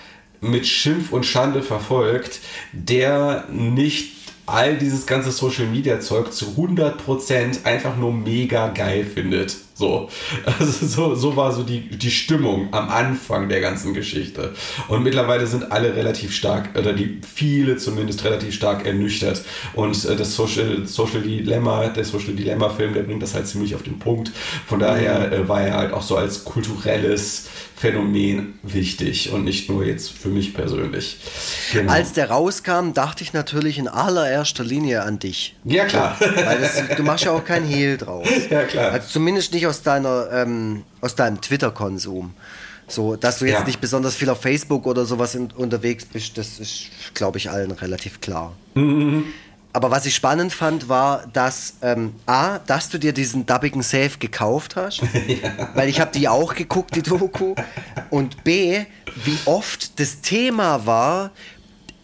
mit 0.41 0.67
Schimpf 0.67 1.11
und 1.11 1.25
Schande 1.25 1.61
verfolgt, 1.61 2.39
der 2.73 3.45
nicht 3.49 4.13
all 4.45 4.77
dieses 4.77 5.05
ganze 5.05 5.31
Social 5.31 5.67
Media 5.67 5.99
Zeug 5.99 6.33
zu 6.33 6.47
100% 6.57 7.65
einfach 7.65 7.95
nur 7.97 8.11
mega 8.11 8.67
geil 8.69 9.05
findet. 9.05 9.55
So, 9.75 10.09
also 10.45 10.85
so, 10.85 11.15
so 11.15 11.35
war 11.35 11.51
so 11.51 11.63
die, 11.63 11.89
die 11.89 12.11
Stimmung 12.11 12.67
am 12.71 12.89
Anfang 12.89 13.49
der 13.49 13.61
ganzen 13.61 13.93
Geschichte. 13.93 14.53
Und 14.87 15.03
mittlerweile 15.03 15.47
sind 15.47 15.71
alle 15.71 15.95
relativ 15.95 16.33
stark, 16.33 16.77
oder 16.77 16.93
die 16.93 17.21
viele 17.21 17.77
zumindest 17.77 18.23
relativ 18.23 18.53
stark 18.53 18.85
ernüchtert. 18.85 19.41
Und 19.73 20.05
äh, 20.05 20.15
das 20.15 20.35
Social, 20.35 20.85
Social 20.85 21.21
Dilemma, 21.21 21.87
der 21.87 22.05
Social 22.05 22.33
Dilemma 22.33 22.69
Film, 22.69 22.93
der 22.93 23.03
bringt 23.03 23.23
das 23.23 23.33
halt 23.33 23.47
ziemlich 23.47 23.75
auf 23.75 23.83
den 23.83 23.99
Punkt. 23.99 24.31
Von 24.67 24.79
daher 24.79 25.31
äh, 25.31 25.47
war 25.47 25.61
er 25.61 25.77
halt 25.77 25.93
auch 25.93 26.03
so 26.03 26.17
als 26.17 26.43
kulturelles 26.43 27.47
Phänomen 27.83 28.59
wichtig 28.63 29.33
und 29.33 29.43
nicht 29.43 29.69
nur 29.69 29.83
jetzt 29.83 30.11
für 30.11 30.29
mich 30.29 30.53
persönlich. 30.53 31.17
Genau. 31.73 31.91
Als 31.91 32.13
der 32.13 32.29
rauskam, 32.29 32.93
dachte 32.93 33.25
ich 33.25 33.33
natürlich 33.33 33.77
in 33.77 33.89
allererster 33.89 34.63
Linie 34.63 35.03
an 35.03 35.19
dich. 35.19 35.55
ja, 35.65 35.83
klar. 35.83 36.15
Weil 36.19 36.61
das, 36.61 36.95
du 36.95 37.03
machst 37.03 37.25
ja 37.25 37.31
auch 37.31 37.43
kein 37.43 37.65
Hehl 37.65 37.97
draus. 37.97 38.25
Ja, 38.49 38.63
klar. 38.63 38.91
Also 38.91 39.07
zumindest 39.09 39.53
nicht 39.53 39.65
aus 39.67 39.72
deiner, 39.81 40.29
ähm, 40.31 40.83
aus 41.01 41.15
deinem 41.15 41.41
Twitter-Konsum. 41.41 42.33
So, 42.87 43.15
dass 43.15 43.39
du 43.39 43.45
jetzt 43.45 43.59
Ja. 43.59 43.65
nicht 43.65 43.79
besonders 43.81 44.15
viel 44.15 44.29
auf 44.29 44.41
Facebook 44.41 44.85
oder 44.85 45.05
sowas 45.05 45.35
in, 45.35 45.49
unterwegs 45.51 46.05
bist, 46.05 46.37
das 46.37 46.59
ist, 46.59 46.89
glaube 47.13 47.37
ich, 47.37 47.49
allen 47.49 47.71
relativ 47.71 48.19
klar. 48.21 48.53
Mhm. 48.75 49.25
Aber 49.75 49.89
was 49.89 50.05
ich 50.05 50.13
spannend 50.13 50.53
fand, 50.53 50.87
war, 50.87 51.25
dass 51.33 51.75
ähm, 51.81 52.13
A, 52.27 52.59
dass 52.59 52.89
du 52.89 52.99
dir 52.99 53.11
diesen 53.11 53.45
dubbigen 53.47 53.81
Safe 53.81 54.11
gekauft 54.19 54.75
hast, 54.75 55.01
weil 55.73 55.89
ich 55.89 55.99
habe 55.99 56.11
die 56.11 56.27
auch 56.27 56.53
geguckt, 56.53 56.95
die 56.95 57.01
Doku, 57.01 57.55
und 58.11 58.43
B, 58.43 58.81
wie 59.23 59.37
oft 59.45 59.99
das 59.99 60.21
Thema 60.21 60.85
war, 60.85 61.31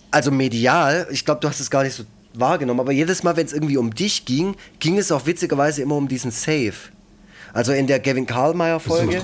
also 0.10 0.32
medial, 0.32 1.08
ich 1.12 1.24
glaube, 1.26 1.42
du 1.42 1.48
hast 1.48 1.60
es 1.60 1.70
gar 1.70 1.84
nicht 1.84 1.94
so 1.94 2.04
wahrgenommen, 2.34 2.80
aber 2.80 2.92
jedes 2.92 3.22
Mal, 3.22 3.36
wenn 3.38 3.46
es 3.46 3.54
irgendwie 3.54 3.78
um 3.78 3.94
dich 3.94 4.26
ging, 4.26 4.56
ging 4.80 4.98
es 4.98 5.12
auch 5.12 5.28
witzigerweise 5.28 5.84
immer 5.84 5.96
um 5.96 6.08
diesen 6.08 6.32
Safe. 6.32 6.74
Also 7.54 7.72
in 7.74 7.88
der 7.88 8.00
Gavin 8.00 8.26
Karlmeier-Folge. 8.26 9.22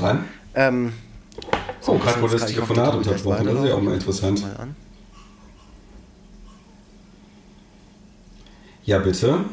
Ähm, 0.55 0.93
Oh, 1.87 1.97
gerade 1.99 2.21
wurde 2.21 2.37
das 2.37 2.47
Telefonat 2.47 2.95
unterbrochen. 2.95 3.45
Das 3.45 3.55
ist 3.59 3.69
ja 3.69 3.75
auch 3.75 3.81
mal 3.81 3.93
interessant. 3.93 4.41
Mal. 4.41 4.67
Ja, 8.85 8.99
bitte. 8.99 9.45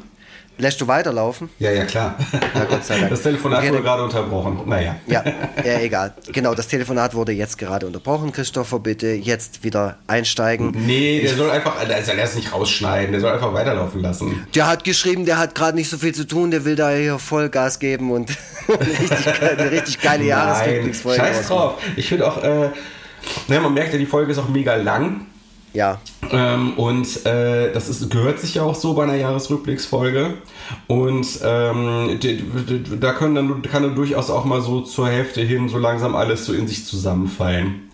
Lässt 0.59 0.81
du 0.81 0.87
weiterlaufen? 0.87 1.49
Ja, 1.59 1.71
ja, 1.73 1.85
klar. 1.85 2.17
Ja, 2.55 2.65
Gott 2.65 2.85
sei 2.85 2.99
Dank. 2.99 3.11
Das 3.11 3.23
Telefonat 3.23 3.61
Okay, 3.61 3.71
wurde 3.73 3.83
gerade 3.83 4.05
unterbrochen. 4.05 4.61
Naja. 4.67 4.97
Ja, 5.07 5.25
ja, 5.65 5.81
egal. 5.81 6.13
Genau, 6.33 6.55
das 6.55 6.69
Telefonat 6.69 7.15
wurde 7.15 7.33
jetzt 7.33 7.57
gerade 7.59 7.87
unterbrochen. 7.87 8.31
Christopher, 8.33 8.79
bitte 8.79 9.09
jetzt 9.09 9.65
wieder 9.65 9.97
einsteigen. 10.07 10.73
Nee, 10.87 11.21
der 11.23 11.35
soll 11.35 11.51
einfach, 11.51 11.83
der 11.85 12.03
soll 12.03 12.19
erst 12.19 12.37
nicht 12.37 12.53
rausschneiden, 12.53 13.11
der 13.13 13.21
soll 13.21 13.33
einfach 13.33 13.55
weiterlaufen 13.55 14.03
lassen. 14.03 14.47
Der 14.55 14.69
hat 14.69 14.85
geschrieben, 14.85 15.25
der 15.25 15.39
hat 15.39 15.55
gerade 15.55 15.77
nicht 15.77 15.89
so 15.89 15.97
viel 15.97 16.15
zu 16.15 16.27
tun, 16.27 16.51
der 16.51 16.65
will 16.67 16.77
da 16.77 16.91
hier 16.91 17.19
Vollgas 17.19 17.79
geben 17.79 18.11
und 18.13 18.31
richtig, 18.69 19.43
eine 19.43 19.71
richtig 19.71 20.01
geile 20.01 20.19
Nein, 20.19 20.29
Jahresrückblicksfolge. 20.29 21.21
scheiß 21.21 21.49
drauf. 21.49 21.75
Ich 21.97 22.09
finde 22.09 22.27
auch, 22.27 22.43
äh, 22.45 22.69
ne, 23.49 23.61
man 23.61 23.73
merkt 23.73 23.93
ja, 23.95 23.99
die 23.99 24.07
Folge 24.07 24.33
ist 24.33 24.39
auch 24.39 24.49
mega 24.49 24.75
lang. 24.77 25.27
Ja, 25.75 26.01
Ähm, 26.31 26.75
und 26.75 27.25
äh, 27.27 27.73
das 27.73 27.89
ist, 27.89 28.11
gehört 28.11 28.39
sich 28.41 28.55
ja 28.55 28.63
auch 28.63 28.75
so 28.75 28.95
bei 28.95 29.05
einer 29.05 29.17
Jahresrückblicksfolge. 29.17 30.35
Und 30.87 31.27
ähm, 31.43 32.19
da 33.01 33.13
können 33.13 33.35
dann, 33.35 33.63
kann 33.63 33.83
dann 33.83 33.95
durchaus 33.95 34.31
auch 34.31 34.45
mal 34.45 34.61
so 34.61 34.81
zur 34.83 35.09
Hälfte 35.09 35.41
hin 35.41 35.69
so 35.69 35.79
langsam 35.79 36.15
alles 36.15 36.45
so 36.47 36.53
in 36.53 36.69
sich 36.69 36.85
zusammenfallen. 36.87 37.91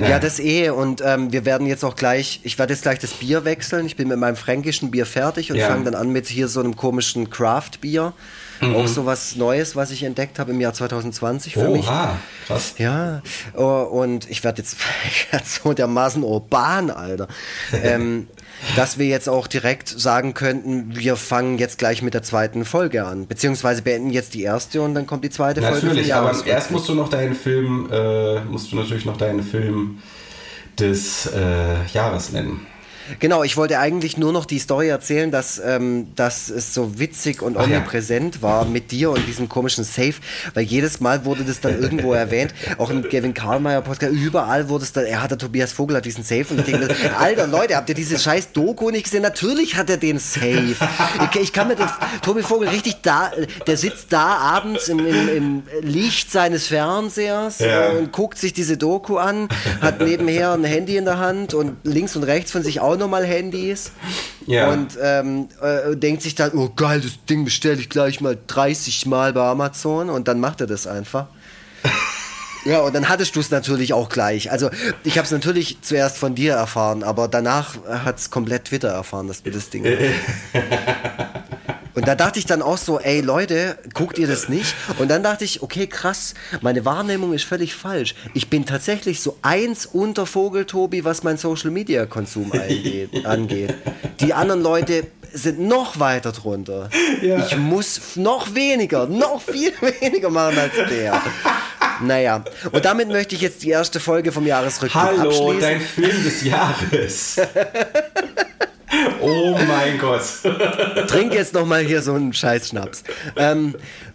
ja, 0.00 0.18
das 0.18 0.40
eh. 0.40 0.70
Und 0.70 1.00
ähm, 1.04 1.32
wir 1.32 1.44
werden 1.44 1.66
jetzt 1.66 1.84
auch 1.84 1.94
gleich, 1.96 2.40
ich 2.42 2.58
werde 2.58 2.72
jetzt 2.72 2.82
gleich 2.82 2.98
das 2.98 3.12
Bier 3.14 3.44
wechseln. 3.44 3.86
Ich 3.86 3.96
bin 3.96 4.08
mit 4.08 4.18
meinem 4.18 4.36
fränkischen 4.36 4.90
Bier 4.90 5.06
fertig 5.06 5.50
und 5.52 5.58
Ja. 5.58 5.68
fange 5.68 5.84
dann 5.84 5.94
an 5.94 6.10
mit 6.10 6.26
hier 6.26 6.48
so 6.48 6.60
einem 6.60 6.76
komischen 6.76 7.30
Craft-Bier. 7.30 8.12
Mhm. 8.60 8.76
Auch 8.76 8.86
so 8.86 9.06
was 9.06 9.36
Neues, 9.36 9.76
was 9.76 9.90
ich 9.90 10.02
entdeckt 10.02 10.38
habe 10.38 10.52
im 10.52 10.60
Jahr 10.60 10.72
2020 10.72 11.54
für 11.54 11.68
mich. 11.68 11.86
Oha, 11.86 12.18
krass. 12.46 12.74
Ja, 12.78 13.22
oh, 13.54 13.82
und 13.82 14.28
ich 14.30 14.44
werde 14.44 14.62
jetzt 14.62 14.76
so 15.62 15.72
dermaßen 15.72 16.22
urban, 16.22 16.90
Alter. 16.90 17.28
ähm, 17.82 18.28
dass 18.74 18.98
wir 18.98 19.06
jetzt 19.06 19.28
auch 19.28 19.46
direkt 19.46 19.88
sagen 19.88 20.34
könnten, 20.34 20.96
wir 20.96 21.16
fangen 21.16 21.58
jetzt 21.58 21.78
gleich 21.78 22.02
mit 22.02 22.14
der 22.14 22.22
zweiten 22.22 22.64
Folge 22.64 23.04
an. 23.04 23.26
Beziehungsweise 23.26 23.82
beenden 23.82 24.10
jetzt 24.10 24.34
die 24.34 24.42
erste 24.42 24.80
und 24.82 24.94
dann 24.94 25.06
kommt 25.06 25.24
die 25.24 25.30
zweite 25.30 25.60
Folge. 25.60 25.86
Natürlich, 25.86 26.14
aber 26.14 26.34
erst 26.46 26.70
musst 26.70 26.88
du 26.88 26.94
noch 26.94 27.08
deinen 27.08 27.34
Film, 27.34 27.88
äh, 27.92 28.40
musst 28.40 28.72
du 28.72 28.76
natürlich 28.76 29.04
noch 29.04 29.16
deinen 29.16 29.42
Film 29.42 29.98
des 30.78 31.26
äh, 31.26 31.86
Jahres 31.92 32.32
nennen. 32.32 32.66
Genau, 33.20 33.42
ich 33.44 33.56
wollte 33.56 33.78
eigentlich 33.78 34.16
nur 34.16 34.32
noch 34.32 34.44
die 34.44 34.58
Story 34.58 34.88
erzählen, 34.88 35.30
dass, 35.30 35.60
ähm, 35.64 36.08
dass 36.16 36.48
es 36.48 36.74
so 36.74 36.98
witzig 36.98 37.42
und 37.42 37.56
Ach 37.56 37.60
ja. 37.66 37.76
omnipräsent 37.78 38.42
war 38.42 38.64
mit 38.64 38.90
dir 38.90 39.10
und 39.10 39.26
diesem 39.26 39.48
komischen 39.48 39.84
Safe, 39.84 40.14
weil 40.54 40.64
jedes 40.64 41.00
Mal 41.00 41.24
wurde 41.24 41.44
das 41.44 41.60
dann 41.60 41.80
irgendwo 41.80 42.12
erwähnt, 42.12 42.54
auch 42.78 42.90
im 42.90 43.08
Kevin 43.08 43.34
Karlmeier 43.34 43.80
Podcast, 43.82 44.12
überall 44.12 44.68
wurde 44.68 44.84
es 44.84 44.92
dann, 44.92 45.04
er 45.04 45.22
hat 45.22 45.30
der 45.30 45.38
Tobias 45.38 45.72
Vogel 45.72 45.96
hat 45.96 46.04
diesen 46.04 46.24
Safe 46.24 46.46
und 46.50 46.60
ich 46.60 46.64
denke 46.66 46.94
Alter 47.18 47.46
Leute, 47.46 47.76
habt 47.76 47.88
ihr 47.88 47.94
diese 47.94 48.18
scheiß 48.18 48.52
Doku 48.52 48.90
nicht 48.90 49.04
gesehen? 49.04 49.22
Natürlich 49.22 49.76
hat 49.76 49.90
er 49.90 49.96
den 49.96 50.18
Safe. 50.18 50.74
Ich, 51.32 51.40
ich 51.40 51.52
kann 51.52 51.68
mir 51.68 51.76
das, 51.76 51.90
Tobi 52.22 52.42
Vogel 52.42 52.68
richtig 52.68 52.96
da, 53.02 53.30
der 53.66 53.76
sitzt 53.76 54.12
da 54.12 54.36
abends 54.36 54.88
im, 54.88 54.98
im, 54.98 55.28
im 55.28 55.62
Licht 55.82 56.30
seines 56.30 56.66
Fernsehers 56.66 57.58
Ja. 57.60 57.90
und 57.90 58.12
guckt 58.12 58.38
sich 58.38 58.52
diese 58.52 58.76
Doku 58.76 59.16
an, 59.18 59.48
hat 59.80 60.00
nebenher 60.00 60.52
ein 60.52 60.64
Handy 60.64 60.96
in 60.96 61.04
der 61.04 61.18
Hand 61.18 61.54
und 61.54 61.76
links 61.84 62.16
und 62.16 62.22
rechts 62.24 62.52
von 62.52 62.62
sich 62.62 62.80
auch 62.96 63.00
nochmal 63.00 63.24
Handys. 63.24 63.92
Ja. 64.46 64.70
Und 64.70 64.98
ähm, 65.00 65.48
äh, 65.60 65.96
denkt 65.96 66.22
sich 66.22 66.34
dann, 66.34 66.52
oh 66.54 66.70
geil, 66.74 67.00
das 67.00 67.24
Ding 67.28 67.44
bestelle 67.44 67.76
ich 67.76 67.88
gleich 67.88 68.20
mal 68.20 68.38
30 68.46 69.06
Mal 69.06 69.32
bei 69.32 69.42
Amazon 69.42 70.10
und 70.10 70.28
dann 70.28 70.40
macht 70.40 70.60
er 70.60 70.66
das 70.66 70.86
einfach. 70.86 71.26
Ja, 72.64 72.80
und 72.80 72.96
dann 72.96 73.08
hattest 73.08 73.36
du 73.36 73.38
es 73.38 73.52
natürlich 73.52 73.92
auch 73.92 74.08
gleich. 74.08 74.50
Also 74.50 74.70
ich 75.04 75.18
habe 75.18 75.24
es 75.24 75.30
natürlich 75.30 75.78
zuerst 75.82 76.18
von 76.18 76.34
dir 76.34 76.54
erfahren, 76.54 77.04
aber 77.04 77.28
danach 77.28 77.76
hat 77.86 78.18
es 78.18 78.30
komplett 78.30 78.64
Twitter 78.64 78.88
erfahren, 78.88 79.28
dass 79.28 79.44
du 79.44 79.52
das 79.52 79.70
Ding. 79.70 79.84
Und 81.96 82.06
da 82.06 82.14
dachte 82.14 82.38
ich 82.38 82.44
dann 82.44 82.60
auch 82.62 82.76
so, 82.78 83.00
ey 83.00 83.22
Leute, 83.22 83.78
guckt 83.94 84.18
ihr 84.18 84.26
das 84.28 84.48
nicht? 84.50 84.74
Und 84.98 85.08
dann 85.10 85.22
dachte 85.22 85.44
ich, 85.44 85.62
okay, 85.62 85.86
krass, 85.86 86.34
meine 86.60 86.84
Wahrnehmung 86.84 87.32
ist 87.32 87.44
völlig 87.44 87.74
falsch. 87.74 88.14
Ich 88.34 88.50
bin 88.50 88.66
tatsächlich 88.66 89.20
so 89.20 89.38
eins 89.40 89.86
unter 89.86 90.26
Vogeltobi, 90.26 91.04
was 91.04 91.22
mein 91.22 91.38
Social 91.38 91.70
Media 91.70 92.04
Konsum 92.04 92.52
angeht. 93.24 93.74
Die 94.20 94.34
anderen 94.34 94.62
Leute 94.62 95.06
sind 95.32 95.58
noch 95.60 95.98
weiter 95.98 96.32
drunter. 96.32 96.90
Ich 97.22 97.56
muss 97.56 98.16
noch 98.16 98.54
weniger, 98.54 99.06
noch 99.06 99.40
viel 99.40 99.72
weniger 100.00 100.28
machen 100.30 100.58
als 100.58 100.74
der. 100.90 101.20
Naja, 102.02 102.44
und 102.72 102.84
damit 102.84 103.08
möchte 103.08 103.34
ich 103.34 103.40
jetzt 103.40 103.62
die 103.62 103.70
erste 103.70 104.00
Folge 104.00 104.30
vom 104.32 104.46
Jahresrückblick 104.46 105.02
Hallo, 105.02 105.30
abschließen. 105.30 105.60
dein 105.60 105.80
Film 105.80 106.24
des 106.24 106.44
Jahres. 106.44 107.40
Oh 109.20 109.58
mein 109.66 109.98
Gott. 109.98 110.22
Trink 111.08 111.34
jetzt 111.34 111.54
noch 111.54 111.66
mal 111.66 111.82
hier 111.82 112.02
so 112.02 112.14
einen 112.14 112.32
Scheißschnaps. 112.32 113.04
Ähm, 113.36 113.74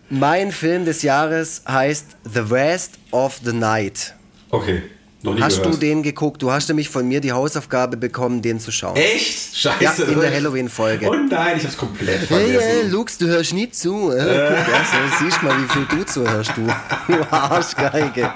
mein 0.10 0.52
Film 0.52 0.86
des 0.86 1.02
Jahres 1.04 1.64
heißt 1.68 2.18
The 2.24 2.40
Rest 2.40 3.00
of 3.12 3.40
the 3.44 3.54
Night. 3.54 4.14
Okay, 4.50 4.84
Hast 5.40 5.58
gehört. 5.58 5.76
du 5.76 5.78
den 5.80 6.04
geguckt? 6.04 6.42
Du 6.42 6.52
hast 6.52 6.68
nämlich 6.68 6.90
von 6.90 7.08
mir 7.08 7.22
die 7.22 7.32
Hausaufgabe 7.32 7.96
bekommen, 7.98 8.42
den 8.42 8.60
zu 8.60 8.72
schauen. 8.72 8.96
Echt? 8.96 9.56
Scheiße. 9.56 9.84
Ja, 9.84 9.94
in 10.12 10.20
der 10.20 10.34
Halloween-Folge. 10.34 11.08
Oh 11.10 11.14
nein, 11.14 11.58
ich 11.58 11.64
hab's 11.64 11.78
komplett 11.78 12.22
Hey, 12.22 12.26
vergessen. 12.28 12.60
hey, 12.60 12.88
Lux, 12.90 13.18
du 13.18 13.28
hörst 13.28 13.54
nie 13.54 13.70
zu. 13.70 14.12
Äh, 14.12 14.18
guck, 14.18 14.24
ja, 14.74 14.86
so, 15.20 15.24
siehst 15.26 15.44
mal, 15.44 15.56
wie 15.62 15.68
viel 15.68 15.86
du 15.86 16.04
zuhörst, 16.06 16.52
du. 16.56 16.68
Du 17.08 17.32
Arschgeige. 17.32 18.32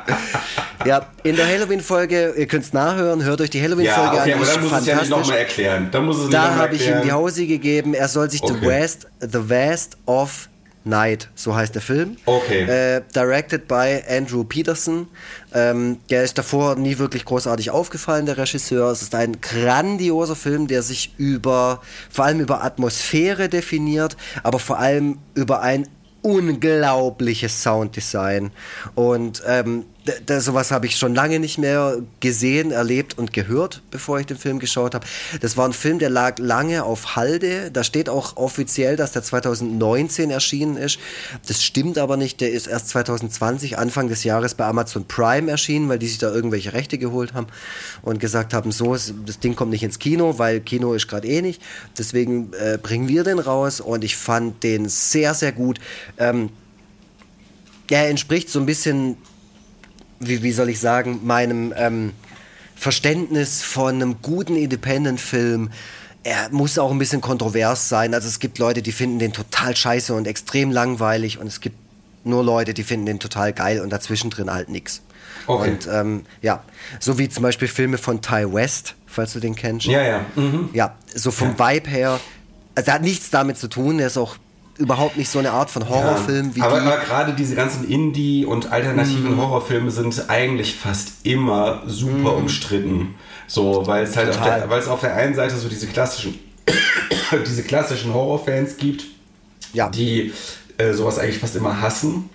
Ja, 0.85 1.07
in 1.23 1.35
der 1.35 1.47
Halloween-Folge, 1.47 2.33
ihr 2.37 2.45
könnt's 2.45 2.73
nachhören, 2.73 3.23
hört 3.23 3.41
euch 3.41 3.49
die 3.49 3.57
ja, 3.57 3.63
Halloween-Folge 3.65 4.17
okay, 4.21 4.33
an, 4.33 4.39
aber 4.39 4.45
dann 4.45 4.61
muss 4.63 4.71
es 4.79 4.85
ja 4.85 4.95
nicht 4.99 5.09
nochmal 5.09 5.37
erklären. 5.37 5.89
Dann 5.91 6.05
muss 6.05 6.17
es 6.19 6.29
Da 6.29 6.55
habe 6.55 6.75
ich 6.75 6.87
ihm 6.87 7.01
die. 7.03 7.11
Hause 7.11 7.47
gegeben. 7.47 7.93
Er 7.93 8.07
soll 8.07 8.29
sich 8.29 8.41
The 8.45 8.53
Okay. 8.53 8.67
West, 8.67 9.07
The 9.19 9.49
West 9.49 9.97
of 10.05 10.49
Night, 10.85 11.29
so 11.35 11.55
heißt 11.55 11.73
der 11.73 11.81
Film. 11.81 12.17
Okay. 12.25 12.63
Äh, 12.63 13.01
directed 13.13 13.67
by 13.67 14.01
Andrew 14.07 14.43
Peterson. 14.43 15.07
Ähm, 15.53 15.97
der 16.09 16.23
ist 16.23 16.37
davor 16.37 16.75
nie 16.75 16.97
wirklich 16.99 17.25
großartig 17.25 17.71
aufgefallen, 17.71 18.25
der 18.25 18.37
Regisseur. 18.37 18.91
Es 18.91 19.01
ist 19.01 19.15
ein 19.15 19.41
grandioser 19.41 20.35
Film, 20.35 20.67
der 20.67 20.83
sich 20.83 21.13
über, 21.17 21.81
vor 22.09 22.25
allem 22.25 22.39
über 22.39 22.63
Atmosphäre 22.63 23.49
definiert, 23.49 24.15
aber 24.43 24.59
vor 24.59 24.79
allem 24.79 25.17
über 25.33 25.61
ein 25.61 25.87
unglaubliches 26.21 27.61
Sounddesign. 27.63 28.51
Und 28.93 29.43
ähm, 29.47 29.85
d- 30.07 30.19
d- 30.27 30.39
sowas 30.39 30.71
habe 30.71 30.85
ich 30.87 30.97
schon 30.97 31.15
lange 31.15 31.39
nicht 31.39 31.57
mehr 31.57 31.97
gesehen, 32.19 32.71
erlebt 32.71 33.17
und 33.17 33.33
gehört, 33.33 33.81
bevor 33.91 34.19
ich 34.19 34.25
den 34.25 34.37
Film 34.37 34.59
geschaut 34.59 34.95
habe. 34.95 35.05
Das 35.41 35.57
war 35.57 35.67
ein 35.67 35.73
Film, 35.73 35.99
der 35.99 36.09
lag 36.09 36.37
lange 36.39 36.83
auf 36.83 37.15
Halde. 37.15 37.71
Da 37.71 37.83
steht 37.83 38.09
auch 38.09 38.37
offiziell, 38.37 38.95
dass 38.95 39.11
der 39.11 39.23
2019 39.23 40.31
erschienen 40.31 40.77
ist. 40.77 40.99
Das 41.47 41.63
stimmt 41.63 41.97
aber 41.97 42.17
nicht. 42.17 42.41
Der 42.41 42.51
ist 42.51 42.67
erst 42.67 42.89
2020, 42.89 43.77
Anfang 43.77 44.07
des 44.07 44.23
Jahres 44.23 44.55
bei 44.55 44.65
Amazon 44.65 45.05
Prime 45.07 45.49
erschienen, 45.49 45.89
weil 45.89 45.99
die 45.99 46.07
sich 46.07 46.17
da 46.17 46.31
irgendwelche 46.33 46.73
Rechte 46.73 46.97
geholt 46.97 47.33
haben 47.33 47.47
und 48.01 48.19
gesagt 48.19 48.53
haben, 48.53 48.71
so, 48.71 48.93
das 48.95 49.39
Ding 49.39 49.55
kommt 49.55 49.71
nicht 49.71 49.83
ins 49.83 49.99
Kino, 49.99 50.37
weil 50.37 50.59
Kino 50.61 50.93
ist 50.93 51.07
gerade 51.07 51.27
eh 51.27 51.41
nicht. 51.41 51.61
Deswegen 51.97 52.51
äh, 52.53 52.77
bringen 52.81 53.07
wir 53.07 53.23
den 53.23 53.39
raus 53.39 53.81
und 53.81 54.03
ich 54.03 54.15
fand 54.15 54.63
den 54.63 54.89
sehr, 54.89 55.33
sehr 55.33 55.51
gut. 55.51 55.79
Ähm, 56.17 56.49
er 57.89 58.09
entspricht 58.09 58.49
so 58.49 58.59
ein 58.59 58.65
bisschen, 58.65 59.17
wie, 60.27 60.43
wie 60.43 60.51
soll 60.51 60.69
ich 60.69 60.79
sagen, 60.79 61.21
meinem 61.23 61.73
ähm, 61.77 62.13
Verständnis 62.75 63.61
von 63.61 63.95
einem 63.95 64.21
guten 64.21 64.55
Independent-Film. 64.55 65.69
Er 66.23 66.49
muss 66.51 66.77
auch 66.77 66.91
ein 66.91 66.97
bisschen 66.97 67.21
kontrovers 67.21 67.87
sein. 67.87 68.13
Also 68.13 68.27
es 68.27 68.39
gibt 68.39 68.57
Leute, 68.57 68.81
die 68.81 68.91
finden 68.91 69.19
den 69.19 69.33
total 69.33 69.75
scheiße 69.75 70.13
und 70.13 70.27
extrem 70.27 70.71
langweilig 70.71 71.39
und 71.39 71.47
es 71.47 71.61
gibt 71.61 71.77
nur 72.23 72.43
Leute, 72.43 72.73
die 72.73 72.83
finden 72.83 73.05
den 73.05 73.19
total 73.19 73.53
geil 73.53 73.79
und 73.79 73.91
dazwischen 73.91 74.31
drin 74.31 74.51
halt 74.51 74.69
nix. 74.69 75.01
Okay. 75.47 75.71
Und 75.71 75.87
ähm, 75.91 76.25
ja, 76.41 76.63
so 76.99 77.17
wie 77.19 77.29
zum 77.29 77.43
Beispiel 77.43 77.67
Filme 77.67 77.97
von 77.97 78.21
Ty 78.21 78.51
West, 78.53 78.95
falls 79.05 79.33
du 79.33 79.39
den 79.39 79.55
kennst. 79.55 79.85
Ja, 79.85 80.01
ja. 80.01 80.25
Mhm. 80.35 80.69
Ja, 80.73 80.95
so 81.13 81.31
vom 81.31 81.57
Vibe 81.59 81.89
her. 81.89 82.19
Also 82.73 82.89
er 82.89 82.95
hat 82.95 83.01
nichts 83.03 83.29
damit 83.29 83.57
zu 83.57 83.67
tun. 83.67 83.99
Er 83.99 84.07
ist 84.07 84.17
auch 84.17 84.37
überhaupt 84.77 85.17
nicht 85.17 85.29
so 85.29 85.39
eine 85.39 85.51
Art 85.51 85.69
von 85.69 85.87
Horrorfilm 85.87 86.55
wie 86.55 86.61
aber, 86.61 86.79
die. 86.79 86.85
aber 86.87 86.97
gerade 86.97 87.33
diese 87.33 87.55
ganzen 87.55 87.87
Indie- 87.87 88.45
und 88.45 88.71
alternativen 88.71 89.37
Horrorfilme 89.37 89.89
sind 89.91 90.29
eigentlich 90.29 90.75
fast 90.75 91.25
immer 91.25 91.83
super 91.87 92.35
umstritten. 92.35 93.15
So, 93.47 93.85
weil 93.85 94.03
es 94.03 94.15
halt 94.17 94.29
auf 94.29 94.41
der, 94.41 94.69
weil 94.69 94.79
es 94.79 94.87
auf 94.87 94.99
der 95.01 95.15
einen 95.15 95.35
Seite 95.35 95.55
so 95.55 95.69
diese 95.69 95.87
klassischen, 95.87 96.39
diese 97.47 97.63
klassischen 97.63 98.13
Horrorfans 98.13 98.77
gibt, 98.77 99.05
Ja. 99.73 99.89
die 99.89 100.33
äh, 100.77 100.93
sowas 100.93 101.19
eigentlich 101.19 101.39
fast 101.39 101.55
immer 101.55 101.81
hassen. 101.81 102.29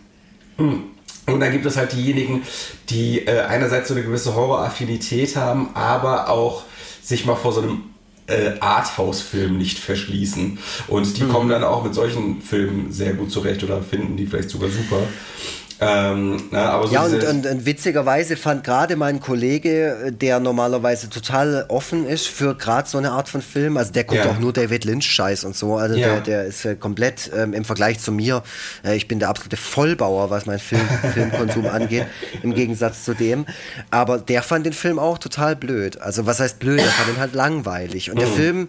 Hm. 0.56 0.84
Und 1.26 1.40
dann 1.40 1.52
gibt 1.52 1.66
es 1.66 1.76
halt 1.76 1.92
diejenigen, 1.92 2.42
die 2.88 3.26
äh, 3.26 3.40
einerseits 3.42 3.88
so 3.88 3.94
eine 3.94 4.02
gewisse 4.02 4.34
Horroraffinität 4.34 5.36
haben, 5.36 5.70
aber 5.74 6.28
auch 6.28 6.62
sich 7.02 7.24
mal 7.26 7.36
vor 7.36 7.52
so 7.52 7.60
einem 7.60 7.82
äh, 8.30 8.54
Arthouse-Film 8.60 9.58
nicht 9.58 9.78
verschließen. 9.78 10.58
Und 10.88 11.18
die 11.18 11.24
kommen 11.24 11.48
dann 11.48 11.64
auch 11.64 11.84
mit 11.84 11.94
solchen 11.94 12.40
Filmen 12.40 12.92
sehr 12.92 13.14
gut 13.14 13.30
zurecht 13.30 13.62
oder 13.64 13.82
finden 13.82 14.16
die 14.16 14.26
vielleicht 14.26 14.50
sogar 14.50 14.70
super. 14.70 15.02
Ähm, 15.82 16.42
na, 16.50 16.70
aber 16.72 16.86
so 16.88 16.92
Ja, 16.94 17.04
und, 17.04 17.24
und, 17.24 17.46
und 17.46 17.64
witzigerweise 17.66 18.36
fand 18.36 18.64
gerade 18.64 18.96
mein 18.96 19.18
Kollege, 19.20 20.12
der 20.12 20.38
normalerweise 20.38 21.08
total 21.08 21.64
offen 21.68 22.06
ist 22.06 22.26
für 22.28 22.54
gerade 22.54 22.88
so 22.88 22.98
eine 22.98 23.12
Art 23.12 23.28
von 23.30 23.40
Film, 23.40 23.76
also 23.78 23.90
der 23.92 24.04
guckt 24.04 24.24
Ja. 24.24 24.30
auch 24.30 24.38
nur 24.38 24.52
David 24.52 24.84
Lynch-Scheiß 24.84 25.44
und 25.44 25.56
so, 25.56 25.76
also 25.78 25.96
Ja. 25.96 26.06
der, 26.08 26.20
der 26.20 26.44
ist 26.44 26.64
äh, 26.66 26.74
komplett 26.76 27.30
ähm, 27.34 27.54
im 27.54 27.64
Vergleich 27.64 27.98
zu 27.98 28.12
mir, 28.12 28.42
äh, 28.84 28.94
ich 28.94 29.08
bin 29.08 29.18
der 29.20 29.30
absolute 29.30 29.56
Vollbauer, 29.56 30.28
was 30.28 30.44
mein 30.44 30.58
Film, 30.58 30.86
Filmkonsum 31.14 31.66
angeht, 31.68 32.04
im 32.42 32.52
Gegensatz 32.54 33.04
zu 33.04 33.14
dem. 33.14 33.46
Aber 33.90 34.18
der 34.18 34.42
fand 34.42 34.66
den 34.66 34.74
Film 34.74 34.98
auch 34.98 35.16
total 35.18 35.56
blöd. 35.56 36.00
Also 36.00 36.26
was 36.26 36.40
heißt 36.40 36.58
blöd? 36.58 36.80
Er 36.80 36.90
fand 36.90 37.08
ihn 37.16 37.20
halt 37.20 37.34
langweilig. 37.34 38.10
Und 38.10 38.16
Mhm. 38.16 38.20
der 38.20 38.28
Film, 38.28 38.68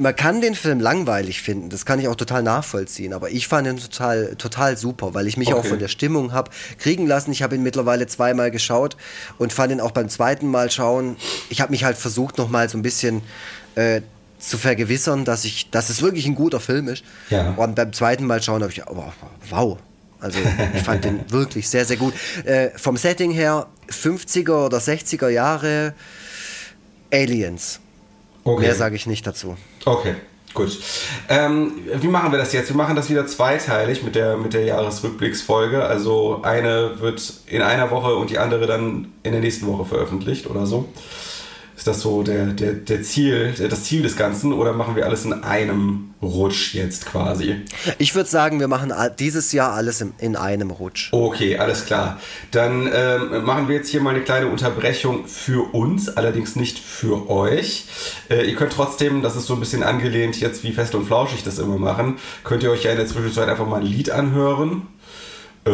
man 0.00 0.16
kann 0.16 0.40
den 0.40 0.54
Film 0.54 0.80
langweilig 0.80 1.42
finden, 1.42 1.68
das 1.68 1.84
kann 1.84 2.00
ich 2.00 2.08
auch 2.08 2.16
total 2.16 2.42
nachvollziehen, 2.42 3.12
aber 3.12 3.30
ich 3.30 3.46
fand 3.48 3.68
ihn 3.68 3.76
total, 3.76 4.34
total 4.36 4.78
super, 4.78 5.12
weil 5.12 5.26
ich 5.26 5.36
mich 5.36 5.52
auch 5.52 5.58
Okay. 5.58 5.68
von 5.68 5.78
der 5.78 5.88
Stimmung 5.88 6.32
habe 6.32 6.50
kriegen 6.78 7.06
lassen. 7.06 7.30
Ich 7.32 7.42
habe 7.42 7.54
ihn 7.54 7.62
mittlerweile 7.62 8.06
zweimal 8.06 8.50
geschaut 8.50 8.96
und 9.36 9.52
fand 9.52 9.72
ihn 9.72 9.80
auch 9.80 9.90
beim 9.90 10.08
zweiten 10.08 10.48
Mal 10.48 10.70
schauen. 10.70 11.16
Ich 11.50 11.60
habe 11.60 11.70
mich 11.70 11.84
halt 11.84 11.98
versucht, 11.98 12.38
noch 12.38 12.48
mal 12.48 12.66
so 12.70 12.78
ein 12.78 12.82
bisschen 12.82 13.20
äh, 13.74 14.00
zu 14.38 14.56
vergewissern, 14.56 15.26
dass, 15.26 15.44
ich, 15.44 15.68
dass 15.70 15.90
es 15.90 16.00
wirklich 16.00 16.24
ein 16.24 16.34
guter 16.34 16.60
Film 16.60 16.88
ist. 16.88 17.04
Ja. 17.28 17.50
Und 17.58 17.74
beim 17.76 17.92
zweiten 17.92 18.24
Mal 18.24 18.42
schauen 18.42 18.62
habe 18.62 18.72
ich, 18.72 18.82
oh, 18.86 19.04
wow. 19.50 19.78
Also 20.18 20.38
ich 20.74 20.82
fand 20.82 21.04
den 21.04 21.20
wirklich 21.30 21.68
sehr, 21.68 21.84
sehr 21.84 21.98
gut. 21.98 22.14
Äh, 22.46 22.70
vom 22.76 22.96
Setting 22.96 23.32
her 23.32 23.66
50er 23.90 24.64
oder 24.66 24.78
60er 24.78 25.28
Jahre 25.28 25.92
Aliens. 27.12 27.80
okay. 28.44 28.62
Mehr 28.62 28.74
sage 28.74 28.96
ich 28.96 29.06
nicht 29.06 29.26
dazu. 29.26 29.56
Okay, 29.84 30.14
gut. 30.52 30.78
Ähm, 31.28 31.72
wie 31.94 32.08
machen 32.08 32.32
wir 32.32 32.38
das 32.38 32.52
jetzt? 32.52 32.68
Wir 32.68 32.76
machen 32.76 32.96
das 32.96 33.08
wieder 33.08 33.26
zweiteilig 33.26 34.02
mit 34.02 34.14
der, 34.14 34.36
mit 34.36 34.52
der 34.52 34.64
Jahresrückblicksfolge. 34.64 35.84
Also 35.84 36.40
eine 36.42 37.00
wird 37.00 37.32
in 37.46 37.62
einer 37.62 37.90
Woche 37.90 38.14
und 38.16 38.30
die 38.30 38.38
andere 38.38 38.66
dann 38.66 39.12
in 39.22 39.32
der 39.32 39.40
nächsten 39.40 39.66
Woche 39.66 39.84
veröffentlicht 39.84 40.48
oder 40.48 40.66
so. 40.66 40.88
Ist 41.80 41.86
das 41.86 42.02
so 42.02 42.22
der, 42.22 42.48
der, 42.48 42.74
der 42.74 43.02
Ziel, 43.02 43.54
das 43.54 43.84
Ziel 43.84 44.02
des 44.02 44.14
Ganzen 44.14 44.52
oder 44.52 44.74
machen 44.74 44.96
wir 44.96 45.06
alles 45.06 45.24
in 45.24 45.32
einem 45.32 46.12
Rutsch 46.20 46.74
jetzt 46.74 47.06
quasi? 47.06 47.56
Ich 47.96 48.14
würde 48.14 48.28
sagen, 48.28 48.60
wir 48.60 48.68
machen 48.68 48.92
dieses 49.18 49.52
Jahr 49.52 49.72
alles 49.72 50.04
in 50.18 50.36
einem 50.36 50.72
Rutsch. 50.72 51.10
Okay, 51.10 51.56
alles 51.56 51.86
klar. 51.86 52.20
Dann 52.50 52.86
ähm, 52.92 53.46
machen 53.46 53.68
wir 53.68 53.76
jetzt 53.76 53.88
hier 53.88 54.02
mal 54.02 54.14
eine 54.14 54.22
kleine 54.22 54.48
Unterbrechung 54.48 55.26
für 55.26 55.74
uns, 55.74 56.10
allerdings 56.10 56.54
nicht 56.54 56.78
für 56.78 57.30
euch. 57.30 57.86
Äh, 58.28 58.50
ihr 58.50 58.56
könnt 58.56 58.74
trotzdem, 58.74 59.22
das 59.22 59.34
ist 59.34 59.46
so 59.46 59.54
ein 59.54 59.60
bisschen 59.60 59.82
angelehnt 59.82 60.38
jetzt, 60.38 60.62
wie 60.64 60.72
Fest 60.72 60.94
und 60.94 61.06
Flauschig 61.06 61.44
das 61.44 61.58
immer 61.58 61.78
machen, 61.78 62.18
könnt 62.44 62.62
ihr 62.62 62.70
euch 62.70 62.84
ja 62.84 62.90
in 62.90 62.98
der 62.98 63.06
Zwischenzeit 63.06 63.48
einfach 63.48 63.66
mal 63.66 63.80
ein 63.80 63.86
Lied 63.86 64.10
anhören. 64.10 64.82
Äh, 65.64 65.70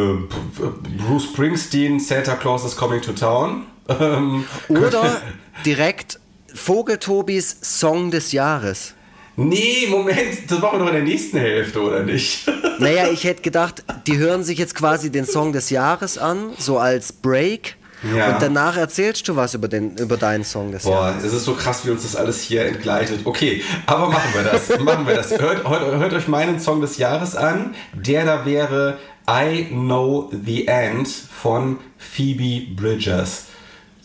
Bruce 1.05 1.24
Springsteen, 1.24 1.99
Santa 1.99 2.37
Claus 2.37 2.65
is 2.65 2.77
Coming 2.77 3.03
to 3.03 3.11
Town. 3.11 3.66
Ähm, 3.88 4.44
Oder 4.68 5.20
direkt 5.64 6.18
Vogeltobis 6.54 7.56
Song 7.62 8.10
des 8.10 8.32
Jahres. 8.32 8.94
nee, 9.36 9.86
Moment, 9.88 10.50
das 10.50 10.58
machen 10.60 10.78
wir 10.78 10.78
doch 10.80 10.86
in 10.88 10.94
der 10.94 11.02
nächsten 11.02 11.38
Hälfte, 11.38 11.80
oder 11.80 12.02
nicht? 12.02 12.46
Naja, 12.78 13.08
ich 13.10 13.24
hätte 13.24 13.40
gedacht, 13.40 13.82
die 14.06 14.18
hören 14.18 14.44
sich 14.44 14.58
jetzt 14.58 14.74
quasi 14.74 15.10
den 15.10 15.24
Song 15.24 15.54
des 15.54 15.70
Jahres 15.70 16.18
an, 16.18 16.50
so 16.58 16.78
als 16.78 17.10
Break. 17.10 17.76
Ja. 18.14 18.34
Und 18.34 18.42
danach 18.42 18.76
erzählst 18.76 19.26
du 19.28 19.34
was 19.36 19.54
über, 19.54 19.66
den, 19.68 19.96
über 19.96 20.18
deinen 20.18 20.44
Song 20.44 20.72
des 20.72 20.82
Boah, 20.82 21.06
Jahres. 21.08 21.24
es 21.24 21.32
ist 21.32 21.44
so 21.46 21.54
krass, 21.54 21.86
wie 21.86 21.90
uns 21.90 22.02
das 22.02 22.14
alles 22.14 22.42
hier 22.42 22.66
entgleitet. 22.66 23.20
Okay, 23.24 23.62
aber 23.86 24.08
machen 24.10 24.28
wir 24.34 24.42
das. 24.42 24.78
machen 24.78 25.06
wir 25.06 25.14
das. 25.14 25.30
Hört, 25.30 25.66
hört, 25.66 25.98
hört 25.98 26.12
euch 26.12 26.28
meinen 26.28 26.60
Song 26.60 26.82
des 26.82 26.98
Jahres 26.98 27.34
an. 27.34 27.74
Der 27.94 28.26
da 28.26 28.44
wäre 28.44 28.98
I 29.26 29.64
Know 29.70 30.30
the 30.44 30.68
End 30.68 31.08
von 31.08 31.78
Phoebe 31.96 32.74
Bridgers. 32.76 33.46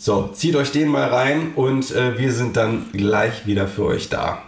So, 0.04 0.30
zieht 0.34 0.56
euch 0.56 0.72
den 0.72 0.88
mal 0.88 1.10
rein 1.10 1.52
und 1.54 1.92
äh, 1.92 2.18
wir 2.18 2.32
sind 2.32 2.58
dann 2.58 2.88
gleich 2.92 3.46
wieder 3.46 3.68
für 3.68 3.86
euch 3.86 4.10
da. 4.10 4.42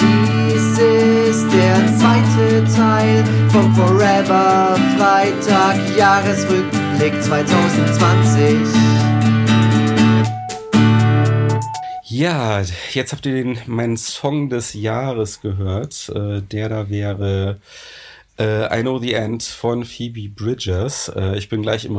Dies 0.00 0.78
ist 0.78 1.46
der 1.52 1.98
zweite 1.98 2.64
Teil 2.74 3.22
vom 3.50 3.74
Forever 3.74 4.78
Freitag 4.96 5.94
Jahresrückblick 5.98 7.22
2020. 7.22 8.56
Ja, 12.04 12.62
jetzt 12.92 13.12
habt 13.12 13.26
ihr 13.26 13.34
den, 13.34 13.58
meinen 13.66 13.98
Song 13.98 14.48
des 14.48 14.72
Jahres 14.72 15.42
gehört. 15.42 16.10
Äh, 16.14 16.40
der 16.40 16.70
da 16.70 16.88
wäre 16.88 17.60
äh, 18.38 18.78
I 18.78 18.80
Know 18.80 18.98
the 18.98 19.12
End 19.12 19.42
von 19.42 19.84
Phoebe 19.84 20.30
Bridgers. 20.30 21.12
Äh, 21.14 21.36
ich 21.36 21.50
bin 21.50 21.60
gleich 21.60 21.84
im 21.84 21.98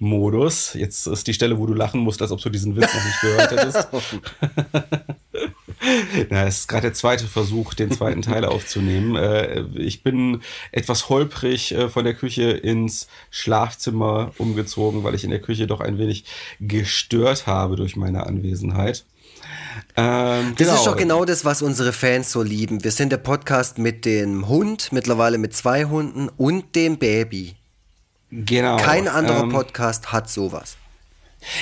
Radiosprecher-Modus. 0.00 0.74
Jetzt 0.74 1.06
ist 1.06 1.26
die 1.26 1.34
Stelle, 1.34 1.58
wo 1.58 1.66
du 1.66 1.74
lachen 1.74 2.00
musst, 2.00 2.22
als 2.22 2.30
ob 2.30 2.40
du 2.40 2.50
diesen 2.50 2.76
Witz 2.76 2.94
noch 2.94 3.04
nicht 3.04 3.20
gehört 3.20 3.50
hättest. 3.50 3.88
Na, 6.30 6.46
es 6.46 6.60
ist 6.60 6.68
gerade 6.68 6.82
der 6.82 6.94
zweite 6.94 7.26
Versuch, 7.26 7.74
den 7.74 7.90
zweiten 7.90 8.22
Teil 8.22 8.44
aufzunehmen. 8.44 9.16
Äh, 9.16 9.64
ich 9.76 10.02
bin 10.02 10.42
etwas 10.72 11.08
holprig 11.08 11.72
äh, 11.72 11.88
von 11.88 12.04
der 12.04 12.14
Küche 12.14 12.50
ins 12.50 13.08
Schlafzimmer 13.30 14.32
umgezogen, 14.38 15.04
weil 15.04 15.14
ich 15.14 15.24
in 15.24 15.30
der 15.30 15.40
Küche 15.40 15.66
doch 15.66 15.80
ein 15.80 15.98
wenig 15.98 16.24
gestört 16.60 17.46
habe 17.46 17.76
durch 17.76 17.96
meine 17.96 18.26
Anwesenheit. 18.26 19.04
Ähm, 19.96 20.54
Das 20.58 20.74
ist 20.74 20.86
doch 20.86 20.96
genau 20.96 21.24
das, 21.24 21.44
was 21.44 21.62
unsere 21.62 21.92
Fans 21.92 22.32
so 22.32 22.42
lieben. 22.42 22.82
Wir 22.82 22.90
sind 22.90 23.12
der 23.12 23.18
Podcast 23.18 23.78
mit 23.78 24.04
dem 24.04 24.48
Hund, 24.48 24.90
mittlerweile 24.92 25.38
mit 25.38 25.54
zwei 25.54 25.84
Hunden 25.84 26.28
und 26.28 26.74
dem 26.74 26.98
Baby. 26.98 27.54
Genau. 28.44 28.76
Kein 28.76 29.08
anderer 29.08 29.42
ähm, 29.44 29.50
Podcast 29.50 30.12
hat 30.12 30.28
sowas. 30.30 30.76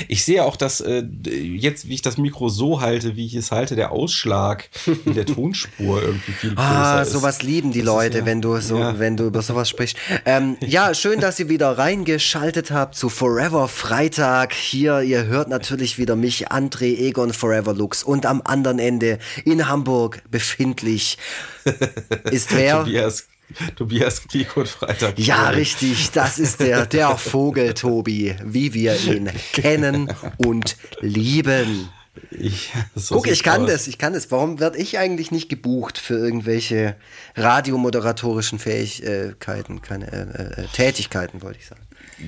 Ich 0.09 0.25
sehe 0.25 0.43
auch, 0.45 0.57
dass 0.57 0.81
äh, 0.81 1.03
jetzt, 1.27 1.89
wie 1.89 1.95
ich 1.95 2.01
das 2.01 2.17
Mikro 2.17 2.49
so 2.49 2.81
halte, 2.81 3.17
wie 3.17 3.27
ich 3.27 3.35
es 3.35 3.51
halte, 3.51 3.77
der 3.77 3.93
Ausschlag 3.93 4.71
in 5.05 5.13
der 5.13 5.27
Tonspur 5.35 6.01
irgendwie 6.01 6.33
viel 6.33 6.55
größer 6.55 6.67
Ah, 6.71 7.03
ist. 7.03 7.11
sowas 7.13 7.43
lieben 7.43 7.71
die 7.71 7.81
Das 7.81 7.87
Leute, 7.87 8.19
ja- 8.21 8.25
wenn 8.25 8.41
du 8.41 8.59
so, 8.61 8.79
ja. 8.79 8.99
wenn 8.99 9.19
du 9.19 9.25
über 9.27 9.43
sowas 9.43 9.69
sprichst. 9.69 9.97
Ähm, 10.25 10.57
ja, 10.61 10.95
schön, 10.95 11.21
dass 11.21 11.39
ihr 11.39 11.51
wieder 11.51 11.77
reingeschaltet 11.77 12.71
habt 12.71 12.95
zu 12.95 13.11
Forever 13.11 13.69
Freitag. 13.69 14.55
Hier, 14.55 15.03
ihr 15.03 15.25
hört 15.27 15.49
natürlich 15.51 15.99
wieder 15.99 16.17
mich, 16.17 16.51
André 16.51 16.97
Egon 16.97 17.35
Forever 17.35 17.75
Lux. 17.75 18.03
Und 18.03 18.25
am 18.25 18.41
anderen 18.43 18.79
Ende 18.79 19.19
in 19.45 19.69
Hamburg 19.69 20.23
befindlich 20.31 21.19
ist 22.31 22.57
wer? 22.57 22.85
Tobias, 22.85 23.27
Tobias 23.77 24.27
Klikot 24.27 24.69
Freitag. 24.69 25.19
Ja, 25.19 25.51
richtig, 25.51 26.11
das 26.13 26.39
ist 26.39 26.61
der, 26.61 26.87
der 26.87 27.17
Vogel 27.17 27.75
Tobi, 27.75 28.35
wie 28.43 28.75
wir 28.75 28.99
ihn 29.01 29.31
kennen 29.53 30.13
und 30.39 30.77
lieben. 31.01 31.89
Ich, 32.31 32.73
so 32.95 33.17
Guck, 33.17 33.27
ich 33.27 33.43
kann 33.43 33.63
aus. 33.63 33.71
das, 33.71 33.89
ich 33.89 33.99
kann 33.99 34.13
das. 34.13 34.31
Warum 34.31 34.61
werde 34.61 34.79
ich 34.79 34.99
eigentlich 34.99 35.31
nicht 35.31 35.49
gebucht 35.49 35.99
für 35.99 36.15
irgendwelche 36.15 36.97
radiomoderatorischen 37.35 38.59
Fähigkeiten, 38.59 39.83
keine 39.83 40.13
äh, 40.13 40.63
äh, 40.63 40.67
Tätigkeiten, 40.73 41.43
wollte 41.43 41.59
ich 41.59 41.67
sagen. 41.67 41.83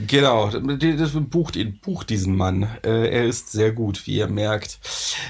Genau, 0.08 0.50
das 0.50 1.12
bucht 1.12 1.54
ihn, 1.54 1.78
bucht 1.78 2.10
diesen 2.10 2.36
Mann. 2.36 2.64
Äh, 2.82 3.08
er 3.10 3.24
ist 3.24 3.52
sehr 3.52 3.70
gut, 3.72 4.06
wie 4.06 4.16
ihr 4.16 4.26
merkt. 4.26 4.80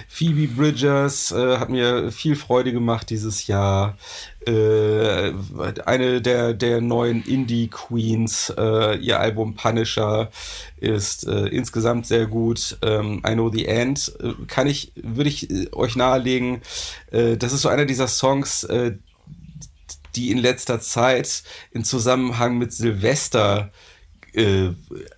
Phoebe 0.08 0.48
Bridgers 0.48 1.30
äh, 1.32 1.58
hat 1.58 1.68
mir 1.68 2.10
viel 2.10 2.36
Freude 2.36 2.72
gemacht 2.72 3.10
dieses 3.10 3.46
Jahr. 3.46 3.98
Äh, 4.46 5.32
eine 5.84 6.22
der, 6.22 6.54
der 6.54 6.80
neuen 6.80 7.24
Indie-Queens. 7.24 8.54
Äh, 8.56 8.98
ihr 8.98 9.18
Album 9.18 9.54
Punisher 9.56 10.30
ist 10.78 11.26
äh, 11.26 11.46
insgesamt 11.48 12.06
sehr 12.06 12.26
gut. 12.26 12.78
Ähm, 12.82 13.22
I 13.26 13.32
Know 13.32 13.50
the 13.50 13.66
End 13.66 14.12
äh, 14.20 14.32
kann 14.46 14.66
ich, 14.66 14.92
würde 14.94 15.28
ich 15.28 15.50
äh, 15.50 15.72
euch 15.72 15.96
nahelegen. 15.96 16.62
Äh, 17.10 17.36
das 17.36 17.52
ist 17.52 17.62
so 17.62 17.68
einer 17.68 17.86
dieser 17.86 18.08
Songs, 18.08 18.66
die 20.14 20.30
in 20.30 20.38
letzter 20.38 20.80
Zeit 20.80 21.42
in 21.72 21.84
Zusammenhang 21.84 22.56
mit 22.58 22.72
Silvester 22.72 23.70
äh, 23.72 23.85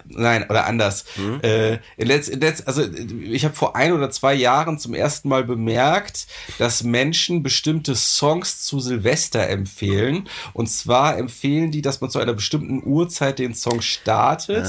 nein, 0.07 0.47
oder 0.49 0.67
anders. 0.67 1.05
Äh, 1.43 1.79
in 1.97 2.07
letz, 2.07 2.29
in 2.29 2.41
letz, 2.41 2.63
also 2.65 2.83
ich 3.21 3.45
habe 3.45 3.55
vor 3.55 3.75
ein 3.75 3.93
oder 3.93 4.11
zwei 4.11 4.35
Jahren 4.35 4.79
zum 4.79 4.95
ersten 4.95 5.29
Mal 5.29 5.45
bemerkt, 5.45 6.27
dass 6.59 6.85
Menschen 6.85 7.43
bestimmte 7.43 7.95
Songs 7.95 8.63
zu 8.63 8.81
Silvester 8.81 9.49
empfehlen. 9.49 10.29
Und 10.53 10.69
zwar 10.69 11.19
empfehlen 11.19 11.71
die, 11.71 11.83
dass 11.83 12.01
man 12.01 12.11
zu 12.11 12.19
einer 12.21 12.35
bestimmten 12.35 12.83
Uhrzeit 12.85 13.39
den 13.39 13.55
Song 13.55 13.81
startet, 13.81 14.67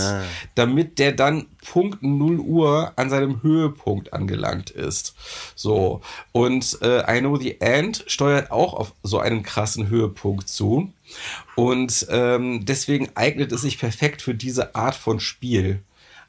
damit 0.56 1.00
der 1.00 1.12
dann 1.12 1.46
Punkt 1.70 2.02
0 2.02 2.40
Uhr 2.40 2.94
an 2.96 3.12
seinem 3.12 3.44
Höhepunkt 3.44 4.12
angelangt 4.12 4.72
ist. 4.72 5.16
So. 5.54 6.02
Und 6.32 6.80
äh, 6.82 7.18
I 7.18 7.20
Know 7.20 7.38
the 7.38 7.62
End 7.62 8.04
steuert 8.08 8.50
auch 8.50 8.74
auf 8.74 8.94
so 9.04 9.20
einen 9.20 9.44
krassen 9.44 9.88
Höhepunkt 9.88 10.50
zu. 10.50 10.92
Und 11.56 12.08
ähm, 12.10 12.66
deswegen 12.66 13.10
eignet 13.14 13.52
es 13.52 13.62
sich 13.62 13.78
perfekt 13.78 14.24
für 14.24 14.34
diese 14.34 14.74
Art 14.74 14.96
von 14.96 15.20
Spiel. 15.20 15.84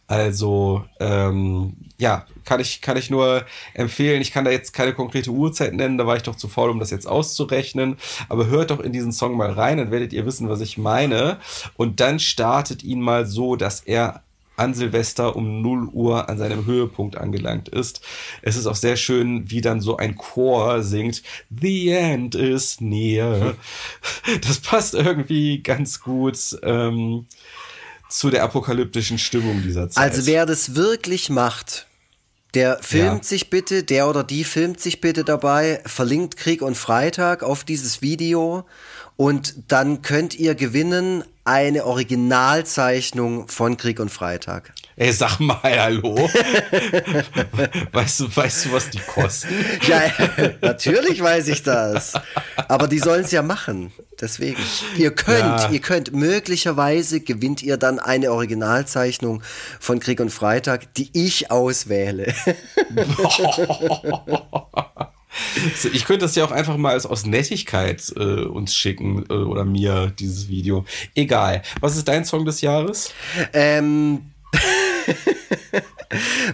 Also, 0.09 0.85
ähm, 0.99 1.77
ja, 1.97 2.27
kann 2.45 2.61
ich, 2.61 2.83
kann 2.83 2.97
ich 2.97 3.09
nur 3.09 3.47
empfehlen. 3.73 4.21
Ich 4.21 4.33
kann 4.33 4.45
da 4.45 4.51
jetzt 4.51 4.73
keine 4.73 4.93
konkrete 4.93 5.31
Uhrzeit 5.31 5.73
nennen, 5.73 5.97
da 5.97 6.07
war 6.07 6.17
ich 6.17 6.25
doch 6.25 6.35
zu 6.37 6.49
faul, 6.49 6.69
um 6.69 6.81
das 6.81 6.91
jetzt 6.91 7.07
auszurechnen. 7.07 7.97
Aber 8.29 8.47
hört 8.47 8.73
doch 8.73 8.81
in 8.81 8.93
diesen 8.93 9.13
Song 9.13 9.37
mal 9.37 9.53
rein, 9.53 9.79
dann 9.79 9.91
werdet 9.91 10.13
ihr 10.13 10.27
wissen, 10.27 10.49
was 10.51 10.61
ich 10.61 10.77
meine. 10.77 11.39
Und 11.77 12.01
dann 12.01 12.19
startet 12.19 12.83
ihn 12.83 13.01
mal 13.01 13.25
so, 13.25 13.57
dass 13.57 13.81
er 13.81 14.23
an 14.61 14.75
Silvester 14.75 15.35
um 15.35 15.63
0 15.63 15.89
Uhr 15.93 16.29
an 16.29 16.39
seinem 16.39 16.67
Höhepunkt 16.67 17.17
angelangt 17.17 17.69
ist. 17.69 18.01
Es 18.43 18.57
ist 18.57 18.67
auch 18.67 18.77
sehr 18.77 18.97
schön, 18.97 19.51
wie 19.51 19.61
dann 19.61 19.81
so 19.81 19.97
ein 19.97 20.17
Chor 20.17 20.83
singt, 20.83 21.23
The 21.51 21.89
End 21.91 22.35
is 22.37 22.81
near. 22.81 23.57
Das 24.47 24.61
passt 24.61 24.95
irgendwie 24.95 25.63
ganz 25.63 26.01
gut. 26.01 26.39
Ähm, 26.63 27.27
zu 28.09 28.29
der 28.29 28.43
apokalyptischen 28.43 29.19
Stimmung 29.19 29.63
dieser 29.63 29.89
Zeit. 29.89 30.03
Also 30.13 30.27
wer 30.27 30.45
das 30.45 30.75
wirklich 30.75 31.31
macht, 31.31 31.87
der 32.55 32.79
filmt 32.83 33.23
Ja. 33.23 33.23
sich 33.23 33.51
bitte, 33.51 33.85
der 33.85 34.09
oder 34.09 34.25
die 34.25 34.43
filmt 34.43 34.81
sich 34.81 35.01
bitte 35.01 35.23
dabei, 35.23 35.81
verlinkt 35.87 36.37
Krieg 36.37 36.61
und 36.63 36.77
Freitag 36.77 37.45
auf 37.45 37.63
dieses 37.63 38.03
Video 38.03 38.65
und 39.21 39.71
dann 39.71 40.01
könnt 40.01 40.39
ihr 40.39 40.55
gewinnen 40.55 41.25
eine 41.45 41.85
Originalzeichnung 41.85 43.49
von 43.49 43.77
Krieg 43.77 44.01
und 44.01 44.11
Freitag. 44.11 44.73
Ey, 44.97 45.13
sag 45.13 45.39
mal 45.41 45.59
hallo. 45.63 46.15
weißt 47.93 48.21
du, 48.21 48.35
weißt 48.35 48.65
du, 48.65 48.73
was 48.73 48.89
die 48.89 49.01
kosten? 49.01 49.49
Ja, 49.87 50.05
natürlich 50.63 51.23
weiß 51.23 51.49
ich 51.49 51.63
das. 51.63 52.15
Aber 52.67 52.89
die 52.89 52.99
sollen 52.99 53.25
es 53.25 53.31
ja 53.31 53.43
machen. 53.43 53.93
Deswegen. 54.19 54.57
Ihr 54.97 55.11
könnt, 55.11 55.39
Ja. 55.39 55.71
ihr 55.71 55.81
könnt, 55.81 56.15
möglicherweise 56.15 57.21
gewinnt 57.21 57.63
ihr 57.63 57.77
dann 57.77 57.99
eine 57.99 58.33
Originalzeichnung 58.33 59.43
von 59.81 60.01
Krieg 60.01 60.21
und 60.21 60.31
Freitag, 60.31 60.95
die 60.95 61.11
ich 61.13 61.51
auswähle. 61.51 62.33
Ich 65.93 66.05
könnte 66.05 66.25
das 66.25 66.35
ja 66.35 66.45
auch 66.45 66.51
einfach 66.51 66.77
mal 66.77 66.93
als 66.93 67.07
aus 67.07 67.25
Nettigkeit 67.25 68.13
äh, 68.17 68.45
uns 68.45 68.75
schicken 68.75 69.25
äh, 69.29 69.35
oder 69.35 69.65
mir 69.65 70.13
dieses 70.19 70.49
Video. 70.49 70.85
Egal. 71.15 71.63
Was 71.81 71.97
ist 71.97 72.09
dein 72.09 72.25
Song 72.25 72.45
des 72.45 72.61
Jahres? 72.61 73.13
Ähm, 73.53 74.33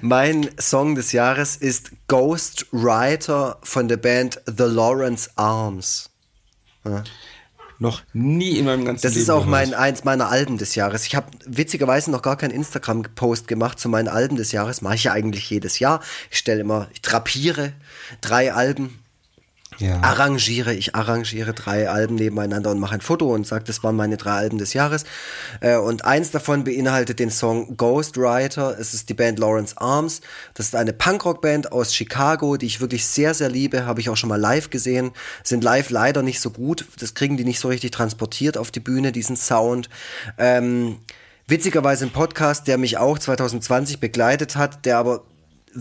mein 0.02 0.50
Song 0.58 0.94
des 0.94 1.12
Jahres 1.12 1.56
ist 1.56 1.92
Ghost 2.08 2.66
Writer 2.72 3.58
von 3.62 3.88
der 3.88 3.96
Band 3.96 4.40
The 4.46 4.64
Lawrence 4.64 5.30
Arms. 5.36 6.10
Noch 7.78 8.02
nie 8.14 8.58
in 8.58 8.64
meinem 8.64 8.86
ganzen 8.86 9.02
Das 9.02 9.12
Leben. 9.12 9.22
ist 9.22 9.30
auch 9.30 9.44
mein 9.44 9.74
eins 9.74 10.04
meiner 10.04 10.30
Alben 10.30 10.56
des 10.56 10.74
Jahres. 10.76 11.06
Ich 11.06 11.14
habe 11.14 11.26
witzigerweise 11.44 12.10
noch 12.10 12.22
gar 12.22 12.36
keinen 12.36 12.52
Instagram-Post 12.52 13.48
gemacht 13.48 13.78
zu 13.78 13.88
meinen 13.88 14.08
Alben 14.08 14.36
des 14.36 14.52
Jahres. 14.52 14.80
Mache 14.80 14.94
ich 14.94 15.04
ja 15.04 15.12
eigentlich 15.12 15.50
jedes 15.50 15.78
Jahr. 15.78 16.00
Ich 16.30 16.38
stelle 16.38 16.60
immer, 16.60 16.88
ich 16.94 17.02
drapiere 17.02 17.74
drei 18.20 18.52
Alben, 18.52 18.98
Ja. 19.78 20.00
arrangiere, 20.00 20.72
ich 20.72 20.94
arrangiere 20.94 21.52
drei 21.52 21.90
Alben 21.90 22.14
nebeneinander 22.14 22.70
und 22.70 22.78
mache 22.78 22.94
ein 22.94 23.00
Foto 23.02 23.34
und 23.34 23.46
sage, 23.46 23.64
das 23.64 23.82
waren 23.82 23.94
meine 23.94 24.16
drei 24.16 24.30
Alben 24.32 24.56
des 24.56 24.72
Jahres. 24.72 25.04
Äh, 25.60 25.76
Und 25.76 26.04
eins 26.06 26.30
davon 26.30 26.64
beinhaltet 26.64 27.18
den 27.18 27.30
Song 27.30 27.76
Ghostwriter. 27.76 28.78
Es 28.78 28.94
ist 28.94 29.10
die 29.10 29.14
Band 29.14 29.38
Lawrence 29.38 29.76
Arms. 29.76 30.22
Das 30.54 30.66
ist 30.66 30.74
eine 30.76 30.94
Punkrock-Band 30.94 31.72
aus 31.72 31.94
Chicago, 31.94 32.56
die 32.56 32.66
ich 32.66 32.80
wirklich 32.80 33.04
sehr, 33.06 33.34
sehr 33.34 33.50
liebe. 33.50 33.84
Habe 33.84 34.00
ich 34.00 34.08
auch 34.08 34.16
schon 34.16 34.30
mal 34.30 34.40
live 34.40 34.70
gesehen. 34.70 35.10
Sind 35.42 35.62
live 35.62 35.90
leider 35.90 36.22
nicht 36.22 36.40
so 36.40 36.50
gut. 36.50 36.86
Das 36.98 37.12
kriegen 37.12 37.36
die 37.36 37.44
nicht 37.44 37.60
so 37.60 37.68
richtig 37.68 37.90
transportiert 37.90 38.56
auf 38.56 38.70
die 38.70 38.80
Bühne, 38.80 39.12
diesen 39.12 39.36
Sound. 39.36 39.90
Ähm, 40.38 41.00
witzigerweise 41.48 42.06
ein 42.06 42.12
Podcast, 42.12 42.66
der 42.66 42.78
mich 42.78 42.96
auch 42.96 43.18
2020 43.18 44.00
begleitet 44.00 44.56
hat, 44.56 44.86
der 44.86 44.96
aber 44.96 45.22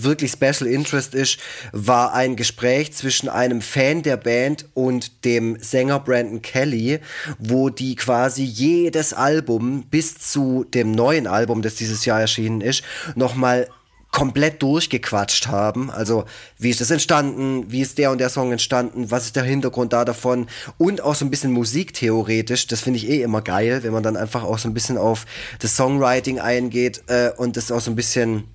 wirklich 0.04 0.32
Special 0.32 0.68
Interest 0.68 1.14
ist, 1.14 1.40
war 1.72 2.14
ein 2.14 2.36
Gespräch 2.36 2.94
zwischen 2.94 3.30
einem 3.30 3.62
Fan 3.62 4.04
der 4.04 4.18
Band 4.18 4.68
und 4.74 5.26
dem 5.26 5.58
Sänger 5.60 6.00
Brandon 6.00 6.42
Kelly, 6.42 7.00
wo 7.40 7.70
die 7.70 7.96
quasi 7.96 8.44
jedes 8.44 9.14
Album 9.14 9.84
bis 9.90 10.18
zu 10.20 10.66
dem 10.66 10.92
neuen 10.92 11.28
Album, 11.28 11.62
das 11.62 11.76
dieses 11.76 12.06
Jahr 12.06 12.22
erschienen 12.22 12.62
ist, 12.62 12.84
nochmal 13.16 13.68
komplett 14.16 14.64
durchgequatscht 14.64 15.48
haben. 15.48 15.92
Also, 15.92 16.24
wie 16.58 16.70
ist 16.70 16.80
das 16.80 16.90
entstanden? 16.90 17.70
Wie 17.70 17.82
ist 17.82 17.98
der 17.98 18.12
und 18.12 18.20
der 18.20 18.30
Song 18.30 18.54
entstanden? 18.54 19.12
Was 19.12 19.26
ist 19.26 19.36
der 19.36 19.44
Hintergrund 19.44 19.92
da 19.92 20.06
davon? 20.06 20.48
Und 20.78 21.02
auch 21.02 21.16
so 21.16 21.26
ein 21.26 21.30
bisschen 21.30 21.52
musiktheoretisch. 21.52 22.68
Das 22.68 22.80
finde 22.80 23.00
ich 23.00 23.10
eh 23.10 23.22
immer 23.24 23.42
geil, 23.42 23.84
wenn 23.84 23.92
man 23.92 24.04
dann 24.04 24.16
einfach 24.16 24.46
auch 24.46 24.58
so 24.58 24.70
ein 24.70 24.74
bisschen 24.74 24.98
auf 24.98 25.26
das 25.60 25.76
Songwriting 25.76 26.40
eingeht 26.40 27.04
äh, 27.08 27.32
und 27.36 27.58
das 27.58 27.74
auch 27.74 27.82
so 27.82 27.92
ein 27.92 27.98
bisschen 27.98 28.46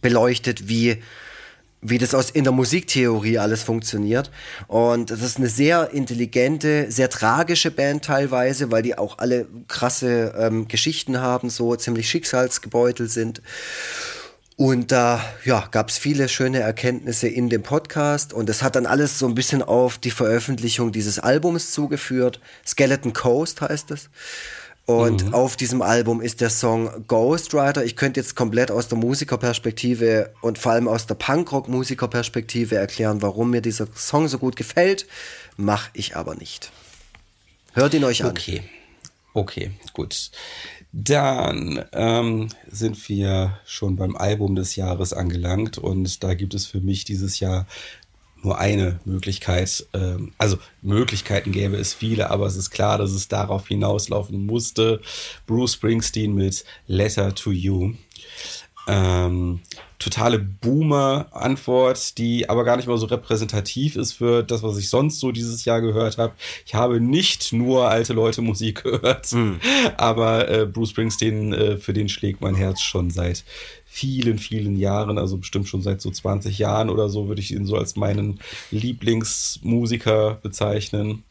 beleuchtet, 0.00 0.68
wie, 0.68 1.02
wie 1.80 1.98
das 1.98 2.14
aus, 2.14 2.30
in 2.30 2.44
der 2.44 2.52
Musiktheorie 2.52 3.38
alles 3.38 3.62
funktioniert. 3.62 4.30
Und 4.66 5.10
das 5.10 5.22
ist 5.22 5.38
eine 5.38 5.48
sehr 5.48 5.90
intelligente, 5.90 6.90
sehr 6.90 7.10
tragische 7.10 7.70
Band 7.70 8.04
teilweise, 8.04 8.70
weil 8.70 8.82
die 8.82 8.98
auch 8.98 9.18
alle 9.18 9.46
krasse 9.68 10.34
ähm, 10.38 10.68
Geschichten 10.68 11.20
haben, 11.20 11.50
so 11.50 11.76
ziemlich 11.76 12.08
schicksalsgebeutelt 12.08 13.10
sind. 13.10 13.42
Und 14.58 14.90
da 14.90 15.22
ja, 15.44 15.68
gab 15.70 15.90
es 15.90 15.98
viele 15.98 16.30
schöne 16.30 16.60
Erkenntnisse 16.60 17.28
in 17.28 17.50
dem 17.50 17.62
Podcast 17.62 18.32
und 18.32 18.48
es 18.48 18.62
hat 18.62 18.74
dann 18.74 18.86
alles 18.86 19.18
so 19.18 19.26
ein 19.26 19.34
bisschen 19.34 19.62
auf 19.62 19.98
die 19.98 20.10
Veröffentlichung 20.10 20.92
dieses 20.92 21.18
Albums 21.18 21.72
zugeführt. 21.72 22.40
Skeleton 22.66 23.12
Coast 23.12 23.60
heißt 23.60 23.90
es. 23.90 24.08
Und 24.86 25.34
auf 25.34 25.56
diesem 25.56 25.82
Album 25.82 26.20
ist 26.20 26.40
der 26.40 26.48
Song 26.48 26.88
Ghostwriter. 27.08 27.84
Ich 27.84 27.96
könnte 27.96 28.20
jetzt 28.20 28.36
komplett 28.36 28.70
aus 28.70 28.86
der 28.86 28.96
Musikerperspektive 28.96 30.32
und 30.42 30.58
vor 30.58 30.72
allem 30.72 30.86
aus 30.86 31.08
der 31.08 31.16
Punkrock-Musikerperspektive 31.16 32.76
erklären, 32.76 33.20
warum 33.20 33.50
mir 33.50 33.60
dieser 33.60 33.88
Song 33.96 34.28
so 34.28 34.38
gut 34.38 34.54
gefällt. 34.54 35.06
Mach 35.56 35.88
ich 35.92 36.14
aber 36.14 36.36
nicht. 36.36 36.70
Hört 37.72 37.94
ihn 37.94 38.04
euch 38.04 38.22
an. 38.22 38.30
Okay. 38.30 38.62
Okay, 39.34 39.72
gut. 39.92 40.30
Dann 40.92 41.84
ähm, 41.92 42.48
sind 42.70 43.08
wir 43.08 43.58
schon 43.66 43.96
beim 43.96 44.16
Album 44.16 44.54
des 44.54 44.76
Jahres 44.76 45.12
angelangt 45.12 45.76
und 45.76 46.24
da 46.24 46.32
gibt 46.32 46.54
es 46.54 46.64
für 46.64 46.80
mich 46.80 47.04
dieses 47.04 47.38
Jahr 47.38 47.66
nur 48.46 48.58
eine 48.58 49.00
Möglichkeit. 49.04 49.86
Ähm, 49.92 50.32
also 50.38 50.58
Möglichkeiten 50.80 51.52
gäbe 51.52 51.76
es 51.76 51.92
viele, 51.92 52.30
aber 52.30 52.46
es 52.46 52.56
ist 52.56 52.70
klar, 52.70 52.96
dass 52.96 53.10
es 53.10 53.28
darauf 53.28 53.66
hinauslaufen 53.66 54.46
musste. 54.46 55.00
Bruce 55.46 55.74
Springsteen 55.74 56.34
mit 56.34 56.64
Letter 56.86 57.34
to 57.34 57.50
You. 57.50 57.94
Ähm, 58.86 59.60
totale 59.98 60.38
Boomer-Antwort, 60.38 62.18
die 62.18 62.48
aber 62.48 62.64
gar 62.64 62.76
nicht 62.76 62.86
mal 62.86 62.98
so 62.98 63.06
repräsentativ 63.06 63.96
ist 63.96 64.12
für 64.12 64.42
das, 64.42 64.62
was 64.62 64.76
ich 64.76 64.88
sonst 64.88 65.20
so 65.20 65.32
dieses 65.32 65.64
Jahr 65.64 65.80
gehört 65.80 66.18
habe. 66.18 66.34
Ich 66.66 66.74
habe 66.74 67.00
nicht 67.00 67.52
nur 67.52 67.88
alte 67.88 68.12
Leute 68.12 68.42
Musik 68.42 68.82
gehört, 68.84 69.34
aber 69.96 70.48
äh, 70.48 70.66
Bruce 70.66 70.90
Springsteen, 70.90 71.52
äh, 71.52 71.76
für 71.78 71.92
den 71.92 72.08
schlägt 72.08 72.40
mein 72.40 72.54
Herz 72.54 72.80
schon 72.80 73.10
seit 73.10 73.44
vielen, 73.96 74.38
vielen 74.38 74.76
Jahren, 74.76 75.16
also 75.16 75.38
bestimmt 75.38 75.68
schon 75.68 75.80
seit 75.80 76.02
so 76.02 76.10
20 76.10 76.58
Jahren 76.58 76.90
oder 76.90 77.08
so, 77.08 77.28
würde 77.28 77.40
ich 77.40 77.54
ihn 77.54 77.64
so 77.64 77.76
als 77.76 77.96
meinen 77.96 78.40
Lieblingsmusiker 78.70 80.38
bezeichnen. 80.42 81.24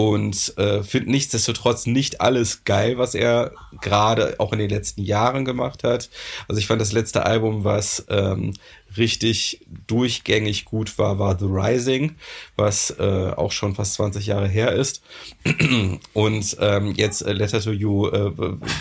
Und 0.00 0.56
äh, 0.56 0.82
finde 0.82 1.10
nichtsdestotrotz 1.10 1.84
nicht 1.84 2.22
alles 2.22 2.64
geil, 2.64 2.96
was 2.96 3.14
er 3.14 3.52
gerade 3.82 4.36
auch 4.38 4.54
in 4.54 4.58
den 4.58 4.70
letzten 4.70 5.02
Jahren 5.02 5.44
gemacht 5.44 5.84
hat. 5.84 6.08
Also 6.48 6.58
ich 6.58 6.66
fand 6.66 6.80
das 6.80 6.92
letzte 6.92 7.26
Album, 7.26 7.64
was 7.64 8.06
ähm, 8.08 8.54
richtig 8.96 9.60
durchgängig 9.86 10.64
gut 10.64 10.96
war, 10.96 11.18
war 11.18 11.38
The 11.38 11.44
Rising, 11.44 12.16
was 12.56 12.96
äh, 12.98 13.32
auch 13.36 13.52
schon 13.52 13.74
fast 13.74 13.92
20 13.94 14.24
Jahre 14.24 14.48
her 14.48 14.72
ist. 14.72 15.02
Und 16.14 16.56
ähm, 16.60 16.94
jetzt 16.96 17.20
äh, 17.20 17.34
Letter 17.34 17.60
to 17.60 17.72
You 17.72 18.08
äh, 18.08 18.32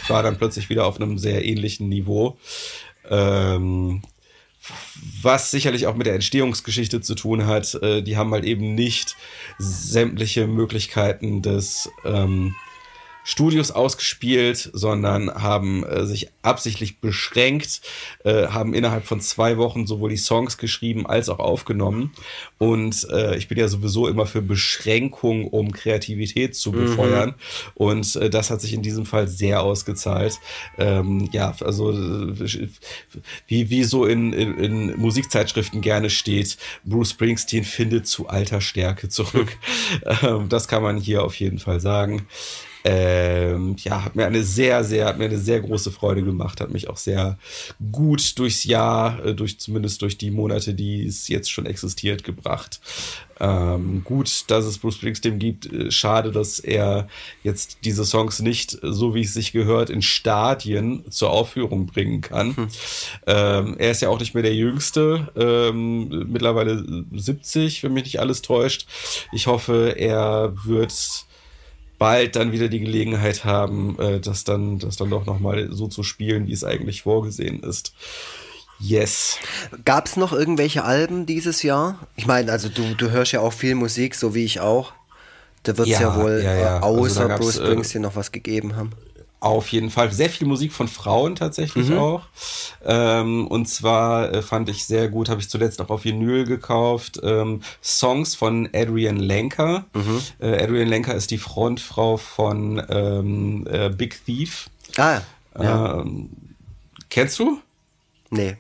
war 0.07 0.23
dann 0.23 0.37
plötzlich 0.37 0.69
wieder 0.69 0.85
auf 0.85 1.01
einem 1.01 1.17
sehr 1.17 1.43
ähnlichen 1.43 1.89
Niveau. 1.89 2.37
Ähm, 3.09 4.03
was 5.21 5.51
sicherlich 5.51 5.87
auch 5.87 5.95
mit 5.95 6.07
der 6.07 6.15
Entstehungsgeschichte 6.15 7.01
zu 7.01 7.15
tun 7.15 7.45
hat. 7.45 7.75
Äh, 7.75 8.01
die 8.01 8.17
haben 8.17 8.31
halt 8.31 8.45
eben 8.45 8.75
nicht 8.75 9.15
sämtliche 9.57 10.47
Möglichkeiten 10.47 11.41
des 11.41 11.89
ähm, 12.05 12.55
Studios 13.30 13.69
ausgespielt, 13.69 14.72
sondern 14.73 15.31
haben 15.31 15.84
äh, 15.84 16.07
sich 16.07 16.31
absichtlich 16.41 16.99
beschränkt, 16.99 17.81
äh, 18.23 18.47
haben 18.47 18.73
innerhalb 18.73 19.06
von 19.06 19.22
zwei 19.22 19.57
Wochen 19.57 19.85
sowohl 19.85 20.10
die 20.10 20.18
Songs 20.18 20.57
geschrieben 20.57 21.06
als 21.06 21.30
auch 21.30 21.38
aufgenommen. 21.38 22.11
Und 22.57 23.07
äh, 23.11 23.38
ich 23.38 23.47
bin 23.47 23.60
ja 23.60 23.68
sowieso 23.68 24.07
immer 24.07 24.26
für 24.26 24.41
Beschränkung, 24.41 25.47
um 25.47 25.72
Kreativität 25.72 26.56
zu 26.56 26.72
befeuern. 26.72 27.35
Und 27.76 28.15
äh, 28.15 28.31
das 28.31 28.49
hat 28.49 28.61
sich 28.61 28.73
in 28.73 28.81
diesem 28.81 29.06
Fall 29.06 29.27
sehr 29.27 29.61
ausgezahlt. 29.61 30.39
Ähm, 30.80 31.30
ja, 31.31 31.53
also 31.64 31.93
wie, 33.45 33.69
wie 33.69 33.84
so 33.84 34.06
in, 34.06 34.34
in, 34.34 34.57
in 34.57 34.99
Musikzeitschriften 34.99 35.81
gerne 35.81 36.10
steht, 36.10 36.57
Bruce 36.84 37.11
Springsteen 37.11 37.64
findet 37.64 38.07
zu 38.07 38.27
alter 38.27 38.60
Stärke 38.60 39.07
zurück. 39.07 39.56
ähm, 40.23 40.49
das 40.49 40.68
kann 40.68 40.81
man 40.81 40.97
hier 40.97 41.23
auf 41.23 41.35
jeden 41.35 41.60
Fall 41.60 41.80
sagen. 41.80 42.26
Ähm, 42.84 43.76
ja, 43.80 44.06
hat 44.06 44.15
mir 44.15 44.26
eine 44.26 44.43
sehr, 44.43 44.84
sehr, 44.84 45.06
hat 45.06 45.18
mir 45.18 45.26
eine 45.26 45.38
sehr 45.38 45.60
große 45.60 45.91
Freude 45.91 46.23
gemacht, 46.23 46.61
hat 46.61 46.72
mich 46.72 46.89
auch 46.89 46.97
sehr 46.97 47.38
gut 47.91 48.38
durchs 48.39 48.64
Jahr, 48.64 49.26
äh, 49.26 49.35
durch 49.35 49.60
zumindest 49.60 50.01
durch 50.01 50.18
die 50.18 50.31
Monate, 50.31 50.73
die 50.73 51.06
es 51.06 51.27
jetzt 51.27 51.51
schon 51.51 51.65
existiert, 51.65 52.23
gebracht. 52.23 52.80
Ähm, 53.41 54.03
gut, 54.03 54.45
dass 54.47 54.65
es 54.65 54.77
Bruce 54.77 54.95
Springsteen 54.95 55.39
gibt. 55.39 55.72
Äh, 55.72 55.91
schade, 55.91 56.31
dass 56.31 56.60
er 56.60 57.07
jetzt 57.43 57.80
diese 57.84 58.06
Songs 58.06 58.39
nicht, 58.39 58.77
so 58.81 59.15
wie 59.15 59.22
es 59.22 59.34
sich 59.34 59.51
gehört, 59.51 59.89
in 59.89 60.01
Stadien 60.01 61.10
zur 61.10 61.30
Aufführung 61.31 61.85
bringen 61.85 62.22
kann. 62.22 62.56
Hm. 62.56 62.68
Ähm, 63.27 63.76
er 63.77 63.91
ist 63.91 64.01
ja 64.01 64.10
auch 64.10 64.19
nicht 64.19 64.34
mehr 64.34 64.43
der 64.43 64.56
Jüngste, 64.56 65.30
ähm, 65.35 66.27
mittlerweile 66.31 67.06
70, 67.14 67.84
wenn 67.84 67.93
mich 67.93 68.06
nicht 68.06 68.19
alles 68.19 68.41
täuscht. 68.41 68.88
Ich 69.31 69.47
hoffe, 69.47 69.95
er 69.97 70.53
wird 70.65 71.27
bald 71.99 72.35
dann 72.35 72.51
wieder 72.51 72.69
die 72.69 72.80
Gelegenheit 72.80 73.45
haben, 73.45 73.99
äh, 73.99 74.19
das 74.19 74.43
dann, 74.45 74.80
das 74.80 74.95
dann 74.97 75.09
doch 75.09 75.26
nochmal 75.26 75.69
so 75.71 75.88
zu 75.88 76.01
spielen, 76.01 76.47
wie 76.47 76.53
es 76.53 76.63
eigentlich 76.63 77.03
vorgesehen 77.03 77.61
ist. 77.61 77.93
Yes. 78.80 79.38
Gab 79.84 80.07
es 80.07 80.15
noch 80.15 80.31
irgendwelche 80.31 80.85
Alben 80.85 81.26
dieses 81.26 81.63
Jahr? 81.63 81.99
Ich 82.15 82.26
meine, 82.26 82.51
also 82.51 82.69
du, 82.69 82.95
du 82.95 83.11
hörst 83.11 83.34
ja 83.34 83.41
auch 83.41 83.51
viel 83.51 83.76
Musik, 83.76 84.15
so 84.15 84.34
wie 84.34 84.45
ich 84.45 84.61
auch. 84.61 84.93
Da 85.63 85.77
wird 85.77 85.89
es 85.89 85.99
ja, 85.99 86.15
ja, 86.15 86.15
wohl 86.15 86.41
ja, 86.43 86.55
ja. 86.55 86.77
Äh, 86.77 86.81
außer 86.81 87.30
also 87.30 87.35
Bruce 87.35 87.57
äh, 87.57 87.65
Springsteen 87.65 88.01
äh, 88.01 88.07
noch 88.07 88.15
was 88.15 88.31
gegeben 88.31 88.77
haben. 88.77 88.91
Auf 89.41 89.69
jeden 89.69 89.89
Fall. 89.89 90.11
Sehr 90.11 90.29
viel 90.29 90.47
Musik 90.47 90.73
von 90.73 90.89
Frauen 90.89 91.35
tatsächlich 91.35 91.89
mhm. 91.89 91.97
auch. 91.97 92.23
Ähm, 92.85 93.47
und 93.47 93.67
zwar 93.67 94.33
äh, 94.33 94.41
fand 94.41 94.69
ich 94.69 94.85
sehr 94.85 95.07
gut, 95.07 95.29
habe 95.29 95.39
ich 95.39 95.49
zuletzt 95.49 95.81
auch 95.81 95.89
auf 95.89 96.03
Vinyl 96.03 96.43
gekauft, 96.43 97.21
ähm, 97.23 97.61
Songs 97.81 98.35
von 98.35 98.67
Adrian 98.73 99.15
Lenker. 99.15 99.85
Mhm. 99.93 100.21
Äh, 100.39 100.63
Adrian 100.63 100.89
Lenker 100.89 101.15
ist 101.15 101.31
die 101.31 101.37
Frontfrau 101.37 102.17
von 102.17 102.83
ähm, 102.89 103.65
äh, 103.69 103.89
Big 103.89 104.25
Thief. 104.25 104.69
Ah, 104.97 105.21
ja. 105.57 106.01
Ähm, 106.01 106.29
kennst 107.09 107.39
du? 107.39 107.61
Nee. 108.29 108.57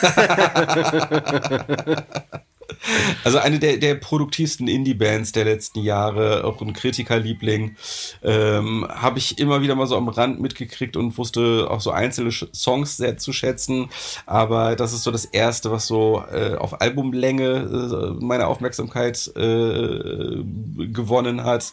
Also 3.24 3.38
eine 3.38 3.58
der, 3.58 3.76
der 3.76 3.94
produktivsten 3.96 4.66
Indie-Bands 4.66 5.32
der 5.32 5.44
letzten 5.44 5.80
Jahre, 5.80 6.44
auch 6.44 6.60
ein 6.62 6.72
Kritikerliebling, 6.72 7.76
ähm, 8.22 8.86
habe 8.88 9.18
ich 9.18 9.38
immer 9.38 9.62
wieder 9.62 9.74
mal 9.74 9.86
so 9.86 9.96
am 9.96 10.08
Rand 10.08 10.40
mitgekriegt 10.40 10.96
und 10.96 11.16
wusste 11.18 11.68
auch 11.70 11.80
so 11.80 11.90
einzelne 11.90 12.30
Songs 12.30 12.96
sehr 12.96 13.18
zu 13.18 13.32
schätzen. 13.32 13.90
Aber 14.26 14.76
das 14.76 14.92
ist 14.92 15.02
so 15.02 15.10
das 15.10 15.24
erste, 15.24 15.70
was 15.70 15.86
so 15.86 16.24
äh, 16.32 16.54
auf 16.54 16.80
Albumlänge 16.80 18.16
äh, 18.18 18.24
meine 18.24 18.46
Aufmerksamkeit 18.46 19.30
äh, 19.36 20.42
gewonnen 20.86 21.44
hat. 21.44 21.72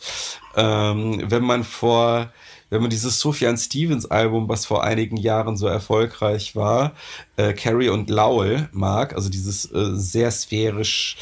Ähm, 0.55 1.23
wenn 1.27 1.43
man 1.43 1.63
vor 1.63 2.31
wenn 2.69 2.81
man 2.81 2.89
dieses 2.89 3.19
Sufjan 3.19 3.57
Stevens 3.57 4.05
Album, 4.05 4.49
was 4.49 4.65
vor 4.65 4.83
einigen 4.83 5.17
Jahren 5.17 5.57
so 5.57 5.67
erfolgreich 5.67 6.55
war, 6.55 6.93
äh, 7.37 7.53
Carrie 7.53 7.89
und 7.89 8.09
Lowell 8.09 8.69
mag, 8.71 9.13
also 9.15 9.29
dieses 9.29 9.71
äh, 9.71 9.95
sehr 9.95 10.31
sphärisch 10.31 11.17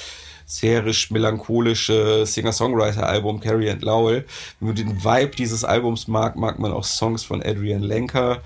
sphärisch 0.48 1.10
melancholische 1.10 2.26
Singer-Songwriter-Album 2.26 3.40
Carrie 3.40 3.72
and 3.72 3.82
Lowell. 3.82 4.26
Wenn 4.60 4.68
man 4.68 4.76
den 4.76 5.04
Vibe 5.04 5.36
dieses 5.36 5.64
Albums 5.64 6.08
mag, 6.08 6.36
mag 6.36 6.60
man 6.60 6.72
auch 6.72 6.84
Songs 6.84 7.24
von 7.24 7.42
Adrian 7.42 7.82
Lenker. 7.82 8.42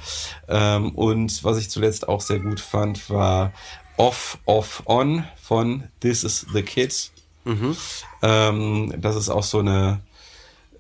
Ähm, 0.48 0.92
und 0.96 1.44
was 1.44 1.58
ich 1.58 1.70
zuletzt 1.70 2.08
auch 2.08 2.22
sehr 2.22 2.40
gut 2.40 2.62
fand, 2.62 3.10
war 3.10 3.52
Off, 3.98 4.38
Off, 4.46 4.84
On 4.86 5.26
von 5.42 5.84
This 6.00 6.24
is 6.24 6.46
the 6.54 6.62
Kid. 6.62 7.12
Mhm. 7.44 7.76
Ähm, 8.22 8.94
das 8.98 9.18
ist 9.18 9.30
auch 9.30 9.44
so 9.44 9.60
eine 9.60 10.00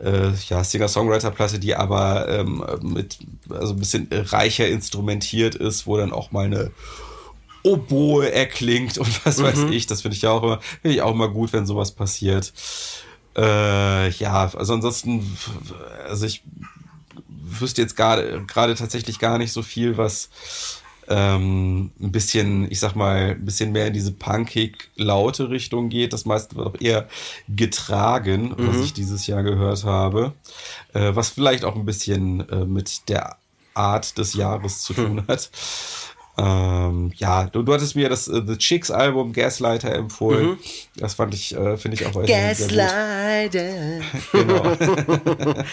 äh, 0.03 0.31
ja, 0.47 0.63
Singer-Songwriter-Platte, 0.63 1.59
die 1.59 1.75
aber 1.75 2.27
ähm, 2.29 2.63
mit 2.81 3.19
also 3.49 3.73
ein 3.73 3.79
bisschen 3.79 4.07
reicher 4.11 4.67
instrumentiert 4.67 5.55
ist, 5.55 5.87
wo 5.87 5.97
dann 5.97 6.13
auch 6.13 6.31
mal 6.31 6.45
eine 6.45 6.71
Oboe 7.63 8.31
erklingt 8.31 8.97
und 8.97 9.25
was 9.25 9.37
mhm. 9.37 9.43
weiß 9.43 9.59
ich. 9.71 9.87
Das 9.87 10.01
finde 10.01 10.15
ich 10.15 10.21
ja 10.21 10.31
auch 10.31 10.43
immer, 10.43 10.61
finde 10.81 10.95
ich 10.95 11.01
auch 11.01 11.11
immer 11.11 11.29
gut, 11.29 11.53
wenn 11.53 11.65
sowas 11.65 11.91
passiert. 11.91 12.53
Äh, 13.37 14.09
ja, 14.11 14.51
also 14.53 14.73
ansonsten, 14.73 15.37
also 16.07 16.25
ich 16.25 16.43
wüsste 17.27 17.81
jetzt 17.81 17.95
gerade 17.95 18.45
gerade 18.45 18.75
tatsächlich 18.75 19.19
gar 19.19 19.37
nicht 19.37 19.51
so 19.51 19.61
viel, 19.61 19.97
was 19.97 20.29
ähm, 21.09 21.91
ein 21.99 22.11
bisschen, 22.11 22.71
ich 22.71 22.79
sag 22.79 22.95
mal, 22.95 23.31
ein 23.31 23.45
bisschen 23.45 23.71
mehr 23.71 23.87
in 23.87 23.93
diese 23.93 24.11
punkig 24.11 24.89
laute 24.95 25.49
Richtung 25.49 25.89
geht. 25.89 26.13
Das 26.13 26.25
meiste 26.25 26.55
wird 26.55 26.67
auch 26.67 26.79
eher 26.79 27.07
getragen, 27.49 28.53
mhm. 28.55 28.67
was 28.67 28.77
ich 28.77 28.93
dieses 28.93 29.27
Jahr 29.27 29.43
gehört 29.43 29.83
habe. 29.83 30.33
Äh, 30.93 31.15
was 31.15 31.29
vielleicht 31.29 31.65
auch 31.65 31.75
ein 31.75 31.85
bisschen 31.85 32.47
äh, 32.49 32.65
mit 32.65 33.09
der 33.09 33.37
Art 33.73 34.17
des 34.17 34.33
Jahres 34.33 34.83
zu 34.83 34.93
tun 34.93 35.23
hat. 35.27 35.49
Ähm, 36.41 37.11
ja, 37.17 37.47
du, 37.47 37.63
du 37.63 37.73
hattest 37.73 37.95
mir 37.95 38.07
das 38.07 38.29
uh, 38.29 38.41
The 38.45 38.57
Chicks 38.57 38.91
Album 38.91 39.33
Gaslighter 39.33 39.93
empfohlen. 39.93 40.51
Mhm. 40.51 40.57
Das 40.95 41.15
fand 41.15 41.33
ich, 41.33 41.53
äh, 41.53 41.75
finde 41.77 41.95
ich 41.95 42.05
auch 42.05 42.15
weiterhin 42.15 42.47
Gaslighter. 42.47 43.49
sehr 44.31 44.45
gut. 44.45 44.79
genau. 45.35 45.63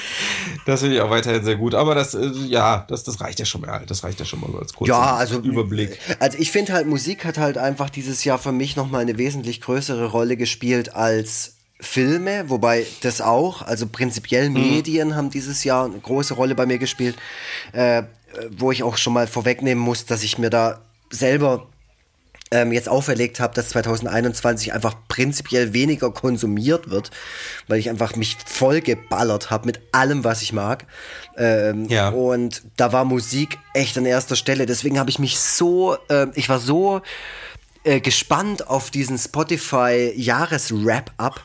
das 0.67 0.81
finde 0.81 0.97
ich 0.97 1.01
auch 1.03 1.11
weiterhin 1.11 1.45
sehr 1.45 1.57
gut. 1.57 1.75
Aber 1.75 1.95
das, 1.95 2.15
äh, 2.15 2.31
ja, 2.49 2.85
das, 2.89 3.05
das 3.05 3.21
reicht 3.21 3.39
ja 3.39 3.45
schon 3.45 3.61
mal. 3.61 3.85
Das 3.87 4.03
reicht 4.03 4.19
ja 4.19 4.27
schon 4.27 4.41
mal 4.41 4.59
als 4.59 4.73
kurzer 4.73 4.93
ja, 4.93 5.15
also, 5.15 5.39
Überblick. 5.39 5.99
Also 6.19 6.39
ich 6.39 6.51
finde 6.51 6.73
halt, 6.73 6.87
Musik 6.87 7.25
hat 7.25 7.39
halt 7.39 7.59
einfach 7.59 7.89
dieses 7.89 8.25
Jahr 8.25 8.39
für 8.39 8.53
mich 8.53 8.75
nochmal 8.75 9.03
eine 9.03 9.19
wesentlich 9.19 9.61
größere 9.61 10.07
Rolle 10.07 10.37
gespielt 10.37 10.95
als 10.95 11.53
Filme, 11.79 12.49
wobei 12.49 12.87
das 13.03 13.21
auch, 13.21 13.63
also 13.63 13.87
prinzipiell 13.87 14.49
mhm. 14.49 14.55
Medien 14.55 15.09
mhm. 15.09 15.15
haben 15.15 15.31
dieses 15.31 15.63
Jahr 15.63 15.85
eine 15.85 15.99
große 15.99 16.35
Rolle 16.35 16.55
bei 16.55 16.67
mir 16.67 16.79
gespielt. 16.79 17.17
Äh, 17.73 18.05
wo 18.57 18.73
ich 18.73 18.83
auch 18.83 18.97
schon 18.97 19.13
mal 19.13 19.27
vorwegnehmen 19.27 19.83
muss, 19.83 20.07
dass 20.07 20.23
ich 20.23 20.39
mir 20.39 20.51
da 20.51 20.81
selber 21.11 21.67
ähm, 22.51 22.73
jetzt 22.73 22.89
auferlegt 22.89 23.41
habe, 23.41 23.55
dass 23.55 23.71
2021 23.71 24.73
einfach 24.73 24.95
prinzipiell 25.09 25.73
weniger 25.73 26.11
konsumiert 26.13 26.91
wird, 26.91 27.11
weil 27.67 27.79
ich 27.79 27.91
einfach 27.91 28.15
mich 28.15 28.37
voll 28.47 28.81
geballert 28.81 29.51
habe 29.51 29.67
mit 29.67 29.81
allem, 29.93 30.23
was 30.23 30.43
ich 30.43 30.53
mag. 30.53 30.87
Ähm, 31.37 31.87
ja. 31.89 32.11
Und 32.11 32.63
da 32.77 32.93
war 32.93 33.05
Musik 33.05 33.59
echt 33.75 33.99
an 33.99 34.07
erster 34.07 34.37
Stelle. 34.37 34.67
Deswegen 34.67 34.99
habe 34.99 35.11
ich 35.11 35.19
mich 35.19 35.39
so, 35.39 35.97
äh, 36.09 36.29
ich 36.35 36.49
war 36.49 36.61
so 36.61 37.03
äh, 37.87 38.01
gespannt 38.01 38.67
auf 38.67 38.91
diesen 38.91 39.17
Spotify-Jahres-Wrap-Up 39.17 41.41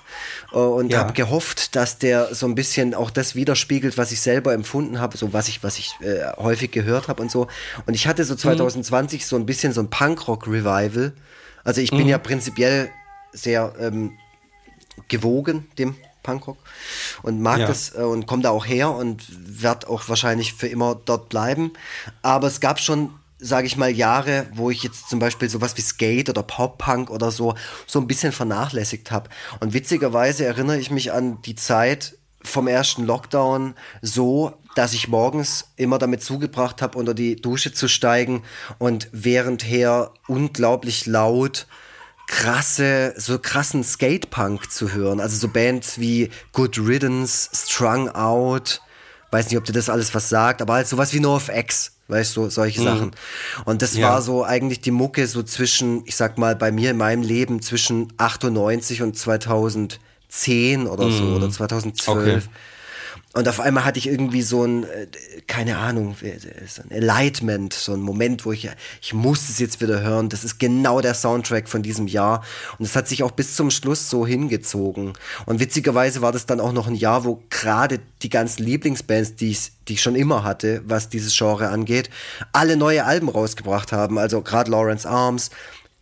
äh, 0.51 0.55
und 0.55 0.91
ja. 0.91 0.97
habe 0.99 1.13
gehofft, 1.13 1.75
dass 1.75 1.99
der 1.99 2.33
so 2.33 2.47
ein 2.47 2.55
bisschen 2.55 2.95
auch 2.95 3.11
das 3.11 3.35
widerspiegelt, 3.35 3.95
was 3.95 4.11
ich 4.11 4.21
selber 4.21 4.53
empfunden 4.53 4.99
habe, 4.99 5.17
so 5.17 5.33
was 5.33 5.49
ich, 5.49 5.63
was 5.63 5.77
ich 5.77 5.93
äh, 6.01 6.31
häufig 6.37 6.71
gehört 6.71 7.09
habe 7.09 7.21
und 7.21 7.29
so. 7.29 7.45
Und 7.85 7.93
ich 7.93 8.07
hatte 8.07 8.25
so 8.25 8.33
2020 8.33 9.21
mhm. 9.21 9.23
so 9.23 9.35
ein 9.35 9.45
bisschen 9.45 9.71
so 9.71 9.81
ein 9.81 9.91
Punkrock-Revival. 9.91 11.13
Also 11.63 11.79
ich 11.79 11.91
bin 11.91 12.05
mhm. 12.05 12.09
ja 12.09 12.17
prinzipiell 12.17 12.89
sehr 13.31 13.75
ähm, 13.79 14.17
gewogen 15.09 15.67
dem 15.77 15.95
Punkrock 16.23 16.57
und 17.21 17.39
mag 17.39 17.59
ja. 17.59 17.67
das 17.67 17.93
äh, 17.95 18.01
und 18.01 18.25
komme 18.25 18.41
da 18.41 18.49
auch 18.49 18.65
her 18.65 18.89
und 18.91 19.27
werde 19.61 19.87
auch 19.89 20.09
wahrscheinlich 20.09 20.53
für 20.53 20.67
immer 20.67 20.99
dort 21.05 21.29
bleiben. 21.29 21.73
Aber 22.23 22.47
es 22.47 22.59
gab 22.59 22.79
schon 22.79 23.11
sage 23.41 23.67
ich 23.67 23.75
mal, 23.75 23.89
Jahre, 23.89 24.45
wo 24.53 24.69
ich 24.69 24.83
jetzt 24.83 25.09
zum 25.09 25.19
Beispiel 25.19 25.49
sowas 25.49 25.75
wie 25.75 25.81
Skate 25.81 26.29
oder 26.29 26.43
Pop-Punk 26.43 27.09
oder 27.09 27.31
so 27.31 27.55
so 27.87 27.99
ein 27.99 28.07
bisschen 28.07 28.31
vernachlässigt 28.31 29.11
habe. 29.11 29.29
Und 29.59 29.73
witzigerweise 29.73 30.45
erinnere 30.45 30.77
ich 30.77 30.91
mich 30.91 31.11
an 31.11 31.41
die 31.41 31.55
Zeit 31.55 32.17
vom 32.43 32.67
ersten 32.67 33.05
Lockdown 33.05 33.75
so, 34.01 34.53
dass 34.75 34.93
ich 34.93 35.07
morgens 35.07 35.65
immer 35.75 35.97
damit 35.97 36.23
zugebracht 36.23 36.81
habe, 36.81 36.97
unter 36.97 37.13
die 37.13 37.35
Dusche 37.35 37.73
zu 37.73 37.87
steigen 37.87 38.43
und 38.77 39.09
währendher 39.11 40.13
unglaublich 40.27 41.05
laut 41.05 41.67
krasse, 42.27 43.13
so 43.17 43.37
krassen 43.39 43.83
Skate-Punk 43.83 44.71
zu 44.71 44.93
hören. 44.93 45.19
Also 45.19 45.35
so 45.35 45.49
Bands 45.49 45.99
wie 45.99 46.29
Good 46.53 46.77
Riddance, 46.79 47.49
Strung 47.53 48.09
Out, 48.09 48.81
weiß 49.31 49.49
nicht, 49.49 49.57
ob 49.57 49.65
dir 49.65 49.73
das 49.73 49.89
alles 49.89 50.13
was 50.13 50.29
sagt, 50.29 50.61
aber 50.61 50.73
halt 50.73 50.87
sowas 50.87 51.13
wie 51.13 51.19
NoFX 51.19 51.93
weißt 52.11 52.37
du, 52.37 52.49
solche 52.49 52.81
mhm. 52.81 52.85
Sachen. 52.85 53.11
Und 53.65 53.81
das 53.81 53.95
ja. 53.95 54.09
war 54.09 54.21
so 54.21 54.43
eigentlich 54.43 54.81
die 54.81 54.91
Mucke 54.91 55.25
so 55.27 55.41
zwischen, 55.41 56.03
ich 56.05 56.15
sag 56.15 56.37
mal, 56.37 56.55
bei 56.55 56.71
mir 56.71 56.91
in 56.91 56.97
meinem 56.97 57.23
Leben 57.23 57.61
zwischen 57.61 58.13
98 58.17 59.01
und 59.01 59.17
2010 59.17 60.87
oder 60.87 61.05
mhm. 61.05 61.17
so 61.17 61.23
oder 61.35 61.49
2012. 61.49 62.43
Okay. 62.43 62.55
Und 63.33 63.47
auf 63.47 63.61
einmal 63.61 63.85
hatte 63.85 63.97
ich 63.97 64.07
irgendwie 64.07 64.41
so 64.41 64.65
ein, 64.65 64.83
äh, 64.83 65.07
keine 65.47 65.77
Ahnung, 65.77 66.17
so 66.67 66.81
ein 66.81 66.91
Enlightenment, 66.91 67.73
so 67.73 67.93
ein 67.93 68.01
Moment, 68.01 68.45
wo 68.45 68.51
ich, 68.51 68.69
ich 69.01 69.13
muss 69.13 69.47
es 69.47 69.57
jetzt 69.57 69.79
wieder 69.79 70.01
hören. 70.01 70.27
Das 70.27 70.43
ist 70.43 70.59
genau 70.59 70.99
der 70.99 71.13
Soundtrack 71.13 71.69
von 71.69 71.81
diesem 71.81 72.07
Jahr. 72.07 72.43
Und 72.77 72.85
es 72.85 72.95
hat 72.95 73.07
sich 73.07 73.23
auch 73.23 73.31
bis 73.31 73.55
zum 73.55 73.71
Schluss 73.71 74.09
so 74.09 74.27
hingezogen. 74.27 75.13
Und 75.45 75.61
witzigerweise 75.61 76.21
war 76.21 76.33
das 76.33 76.45
dann 76.45 76.59
auch 76.59 76.73
noch 76.73 76.87
ein 76.87 76.95
Jahr, 76.95 77.23
wo 77.23 77.41
gerade 77.49 77.99
die 78.21 78.29
ganzen 78.29 78.63
Lieblingsbands, 78.63 79.35
die 79.35 79.51
ich, 79.51 79.71
die 79.87 79.93
ich 79.93 80.01
schon 80.01 80.15
immer 80.15 80.43
hatte, 80.43 80.81
was 80.85 81.07
dieses 81.07 81.37
Genre 81.37 81.69
angeht, 81.69 82.09
alle 82.51 82.75
neue 82.75 83.05
Alben 83.05 83.29
rausgebracht 83.29 83.93
haben. 83.93 84.17
Also 84.17 84.41
gerade 84.41 84.69
Lawrence 84.69 85.07
Arms, 85.07 85.51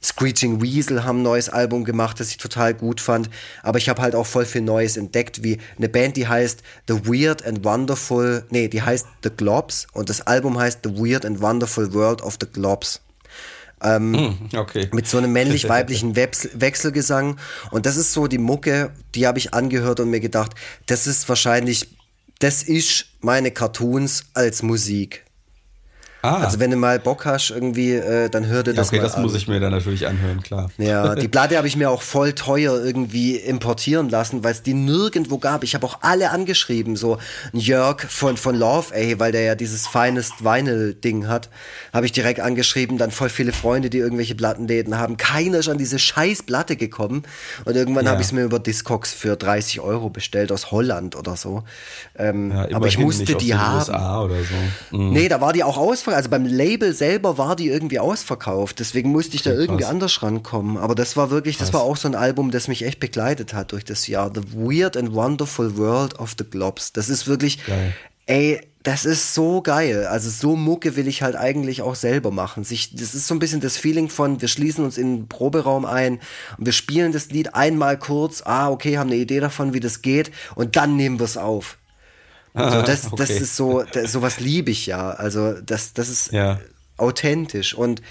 Screeching 0.02 0.62
Weasel 0.62 1.04
haben 1.04 1.20
ein 1.20 1.24
neues 1.24 1.50
Album 1.50 1.84
gemacht, 1.84 2.20
das 2.20 2.30
ich 2.30 2.38
total 2.38 2.74
gut 2.74 3.02
fand. 3.02 3.30
Aber 3.64 3.78
ich 3.78 3.90
habe 3.90 4.02
halt 4.02 4.16
auch 4.16 4.26
voll 4.26 4.46
viel 4.46 4.62
Neues 4.62 4.98
entdeckt, 4.98 5.44
wie 5.44 5.58
eine 5.78 5.90
Band, 5.90 6.16
die 6.16 6.28
heißt 6.28 6.62
The 6.88 7.06
Weird 7.06 7.46
and 7.46 7.64
Wonderful, 7.66 8.46
nee, 8.50 8.68
die 8.68 8.82
heißt 8.82 9.08
The 9.24 9.30
Globs 9.30 9.88
und 9.94 10.10
das 10.10 10.22
Album 10.22 10.58
heißt 10.58 10.80
The 10.84 10.98
Weird 10.98 11.26
and 11.26 11.42
Wonderful 11.42 11.94
World 11.94 12.22
of 12.22 12.38
the 12.40 12.48
Globs. 12.52 13.02
Hm, 13.82 14.50
okay. 14.58 14.90
Mit 14.92 15.08
so 15.08 15.18
einem 15.18 15.32
männlich-weiblichen 15.32 16.16
Wechsel 16.16 16.52
Wechselgesang. 16.54 17.38
Und 17.72 17.86
das 17.86 17.96
ist 17.96 18.14
so 18.14 18.28
die 18.28 18.38
Mucke, 18.38 18.92
die 19.16 19.26
habe 19.26 19.40
ich 19.40 19.54
angehört 19.54 20.00
und 20.00 20.10
mir 20.10 20.20
gedacht, 20.20 20.54
das 20.86 21.08
ist 21.08 21.30
wahrscheinlich, 21.30 21.88
das 22.40 22.64
ist 22.64 23.06
meine 23.22 23.52
Cartoons 23.52 24.26
als 24.34 24.64
Musik. 24.64 25.26
Ah, 26.22 26.41
Also 26.44 26.60
wenn 26.60 26.70
du 26.72 26.76
mal 26.76 27.00
Bock 27.00 27.26
hast, 27.26 27.50
irgendwie, 27.50 27.94
äh, 27.94 28.30
dann 28.30 28.46
hör 28.48 28.62
dir 28.64 28.72
ja, 28.72 28.76
das 28.78 28.88
okay, 28.90 28.98
mal 28.98 29.04
das 29.04 29.16
an. 29.16 29.22
muss 29.22 29.36
ich 29.36 29.48
mir 29.48 29.62
dann 29.62 29.72
natürlich 29.72 30.06
anhören, 30.06 30.41
klar. 30.44 30.70
Ja, 30.78 31.16
die 31.16 31.28
Platte 31.30 31.56
habe 31.56 31.68
ich 31.68 31.78
mir 31.78 31.90
auch 31.90 32.02
voll 32.02 32.34
teuer 32.34 32.74
irgendwie 32.84 33.38
importieren 33.38 34.10
lassen, 34.10 34.44
weil 34.44 34.52
es 34.52 34.62
die 34.62 34.74
nirgendwo 34.74 35.38
gab. 35.38 35.64
Ich 35.64 35.76
habe 35.76 35.86
auch 35.86 36.00
alle 36.02 36.32
angeschrieben, 36.32 36.98
so 36.98 37.20
ein 37.54 37.60
Jörg 37.60 38.02
von, 38.10 38.36
von 38.36 38.54
Love, 38.56 38.94
ey, 38.94 39.18
weil 39.18 39.32
der 39.32 39.44
ja 39.44 39.56
dieses 39.56 39.88
Finest 39.88 40.44
Vinyl-Ding 40.44 41.28
hat, 41.30 41.50
habe 41.94 42.06
ich 42.06 42.12
direkt 42.12 42.41
angeschrieben, 42.41 42.98
dann 42.98 43.12
voll 43.12 43.30
viele 43.30 43.54
Freunde, 43.54 43.90
die 43.90 44.00
irgendwelche 44.00 44.36
Plattenläden 44.36 44.98
haben. 44.98 45.16
Keiner 45.16 45.60
ist 45.60 45.70
an 45.70 45.78
diese 45.78 46.00
scheiß 46.00 46.44
Platte 46.44 46.76
gekommen 46.76 47.24
und 47.64 47.78
irgendwann 47.78 48.04
Ja. 48.06 48.12
habe 48.12 48.22
ich 48.22 48.28
es 48.28 48.34
mir 48.34 48.44
über 48.44 48.60
Discogs 48.60 49.14
für 49.14 49.38
30 49.38 49.80
Euro 49.80 50.10
bestellt 50.10 50.52
aus 50.52 50.72
Holland 50.72 51.16
oder 51.16 51.38
so. 51.38 51.64
Ähm, 52.18 52.52
Ja, 52.52 52.68
aber 52.76 52.88
ich 52.88 52.98
musste 52.98 53.24
die 53.24 53.48
den 53.52 53.60
haben. 53.62 53.78
USA 53.78 54.22
oder 54.22 54.36
so. 54.36 54.98
Mhm. 54.98 55.14
Nee, 55.14 55.30
da 55.30 55.40
war 55.40 55.54
die 55.54 55.64
auch 55.64 55.78
ausverkauft. 55.78 56.09
Also 56.14 56.30
beim 56.30 56.45
Label 56.45 56.94
selber 56.94 57.38
war 57.38 57.56
die 57.56 57.68
irgendwie 57.68 57.99
ausverkauft. 57.99 58.80
Deswegen 58.80 59.11
musste 59.11 59.36
ich 59.36 59.41
da 59.44 59.52
irgendwie 59.52 59.84
krass. 59.84 59.91
anders 59.91 60.23
rankommen. 60.23 60.77
Aber 60.77 60.95
das 60.95 61.18
war 61.18 61.30
wirklich, 61.30 61.57
das 61.57 61.73
war 61.73 61.81
auch 61.81 61.98
so 61.98 62.07
ein 62.07 62.15
Album, 62.15 62.52
das 62.52 62.68
mich 62.68 62.84
echt 62.84 62.99
begleitet 62.99 63.53
hat 63.53 63.72
durch 63.72 63.86
das 63.86 64.07
Jahr. 64.07 64.31
The 64.34 64.41
Weird 64.53 64.98
and 64.98 65.14
Wonderful 65.14 65.77
World 65.77 66.19
of 66.19 66.36
the 66.38 66.44
Globs. 66.44 66.94
Das 66.94 67.10
ist 67.10 67.27
wirklich, 67.27 67.65
Geil. 67.65 67.94
ey, 68.26 68.61
das 68.84 69.06
ist 69.06 69.34
so 69.34 69.61
geil. 69.61 70.06
Also 70.06 70.30
so 70.30 70.56
Mucke 70.56 70.95
will 70.95 71.07
ich 71.07 71.22
halt 71.22 71.36
eigentlich 71.36 71.81
auch 71.81 71.95
selber 71.95 72.31
machen. 72.31 72.64
Sich, 72.64 72.95
das 72.95 73.14
ist 73.14 73.27
so 73.27 73.36
ein 73.36 73.40
bisschen 73.40 73.60
das 73.60 73.77
Feeling 73.77 74.10
von, 74.10 74.41
wir 74.41 74.48
schließen 74.48 74.86
uns 74.86 74.98
in 74.98 75.18
den 75.18 75.27
Proberaum 75.27 75.86
ein 75.86 76.19
und 76.57 76.65
wir 76.65 76.73
spielen 76.73 77.11
das 77.11 77.30
Lied 77.30 77.56
einmal 77.56 77.99
kurz. 77.99 78.41
Ah, 78.45 78.69
okay, 78.69 78.98
haben 78.98 79.10
eine 79.10 79.19
Idee 79.19 79.41
davon, 79.41 79.73
wie 79.73 79.81
das 79.81 80.02
geht 80.02 80.31
und 80.56 80.76
dann 80.76 80.95
nehmen 80.95 81.19
wir 81.19 81.26
es 81.26 81.36
auf. 81.36 81.79
So, 82.54 82.82
das, 82.82 83.02
das 83.16 83.30
Okay. 83.30 83.40
ist 83.40 83.56
so, 83.56 83.84
das, 83.84 84.12
sowas 84.12 84.40
liebe 84.40 84.72
ich 84.72 84.86
ja. 84.86 85.12
Also 85.12 85.54
das, 85.62 85.94
das 85.94 86.10
ist 86.10 86.32
Ja. 86.32 86.60
authentisch. 86.98 87.74
Und 87.74 88.02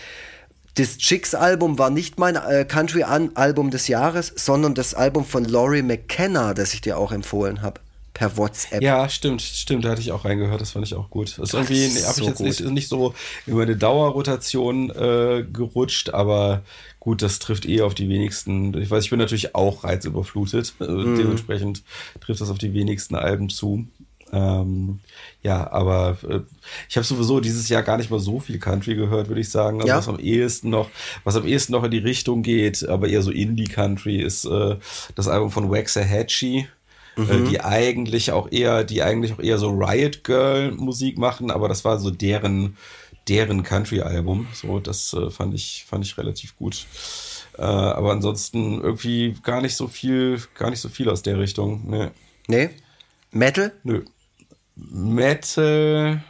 das 0.76 0.96
Chicks-Album 0.98 1.78
war 1.78 1.90
nicht 1.90 2.18
mein 2.18 2.36
äh, 2.36 2.64
Country-Album 2.64 3.70
des 3.70 3.88
Jahres, 3.88 4.32
sondern 4.36 4.74
das 4.74 4.94
Album 4.94 5.24
von 5.24 5.44
Laurie 5.44 5.82
McKenna, 5.82 6.54
das 6.54 6.72
ich 6.72 6.80
dir 6.80 6.98
auch 6.98 7.10
empfohlen 7.12 7.62
habe. 7.62 7.80
Per 8.14 8.36
WhatsApp. 8.36 8.82
Ja, 8.82 9.08
stimmt, 9.08 9.42
stimmt, 9.42 9.84
da 9.84 9.90
hatte 9.90 10.00
ich 10.00 10.10
auch 10.10 10.24
reingehört, 10.24 10.60
das 10.60 10.72
fand 10.72 10.84
ich 10.84 10.94
auch 10.94 11.08
gut. 11.08 11.38
Das 11.38 11.50
ist 11.50 11.54
irgendwie, 11.54 11.84
das 11.84 11.94
ist 11.94 12.06
habe 12.08 12.18
ich 12.18 12.24
so 12.24 12.28
jetzt 12.30 12.40
nicht, 12.40 12.72
nicht 12.72 12.88
so 12.88 13.14
in 13.46 13.54
meine 13.54 13.76
Dauerrotation 13.76 14.90
äh, 14.90 15.44
gerutscht, 15.52 16.10
aber 16.10 16.62
gut, 16.98 17.22
das 17.22 17.38
trifft 17.38 17.64
eh 17.66 17.82
auf 17.82 17.94
die 17.94 18.08
wenigsten. 18.08 18.76
Ich 18.76 18.90
weiß, 18.90 19.04
ich 19.04 19.10
bin 19.10 19.20
natürlich 19.20 19.54
auch 19.54 19.84
reizüberflutet, 19.84 20.74
äh, 20.80 20.84
Mhm. 20.84 21.14
dementsprechend 21.16 21.82
trifft 22.20 22.40
das 22.40 22.50
auf 22.50 22.58
die 22.58 22.72
wenigsten 22.72 23.14
Alben 23.14 23.50
zu. 23.50 23.86
Ähm, 24.32 25.00
ja, 25.42 25.70
aber 25.70 26.18
äh, 26.28 26.40
ich 26.88 26.96
habe 26.96 27.06
sowieso 27.06 27.40
dieses 27.40 27.68
Jahr 27.68 27.82
gar 27.82 27.96
nicht 27.96 28.10
mal 28.10 28.20
so 28.20 28.40
viel 28.40 28.58
Country 28.58 28.94
gehört, 28.94 29.28
würde 29.28 29.40
ich 29.40 29.50
sagen. 29.50 29.76
Also 29.80 29.88
Ja. 29.88 29.96
was 29.98 30.08
am 30.08 30.18
ehesten 30.18 30.70
noch, 30.70 30.90
was 31.24 31.36
am 31.36 31.46
ehesten 31.46 31.72
noch 31.72 31.84
in 31.84 31.90
die 31.90 31.98
Richtung 31.98 32.42
geht, 32.42 32.86
aber 32.88 33.08
eher 33.08 33.22
so 33.22 33.30
Indie-Country, 33.30 34.20
ist 34.20 34.44
äh, 34.44 34.76
das 35.14 35.28
Album 35.28 35.50
von 35.50 35.70
Waxahachie 35.70 36.68
äh, 37.16 37.48
die 37.50 37.60
eigentlich 37.60 38.30
auch 38.30 38.50
eher, 38.52 38.84
die 38.84 39.02
eigentlich 39.02 39.32
auch 39.32 39.40
eher 39.40 39.58
so 39.58 39.70
Riot 39.70 40.22
Girl 40.24 40.70
Musik 40.72 41.18
machen, 41.18 41.50
aber 41.50 41.68
das 41.68 41.84
war 41.84 41.98
so 41.98 42.10
deren, 42.10 42.76
deren 43.26 43.62
Country-Album. 43.62 44.46
So, 44.52 44.78
das 44.78 45.12
äh, 45.14 45.30
fand 45.30 45.54
ich, 45.54 45.84
fand 45.88 46.04
ich 46.04 46.16
relativ 46.16 46.56
gut. 46.56 46.86
Äh, 47.56 47.62
aber 47.62 48.12
ansonsten 48.12 48.80
irgendwie 48.80 49.34
gar 49.42 49.60
nicht 49.60 49.74
so 49.74 49.88
viel, 49.88 50.40
gar 50.54 50.70
nicht 50.70 50.80
so 50.80 50.88
viel 50.88 51.08
aus 51.08 51.22
der 51.22 51.38
Richtung. 51.38 51.82
Nee, 51.90 52.08
Nee? 52.46 52.70
Metal? 53.32 53.72
nö. 53.84 54.02
Metal. 54.90 56.22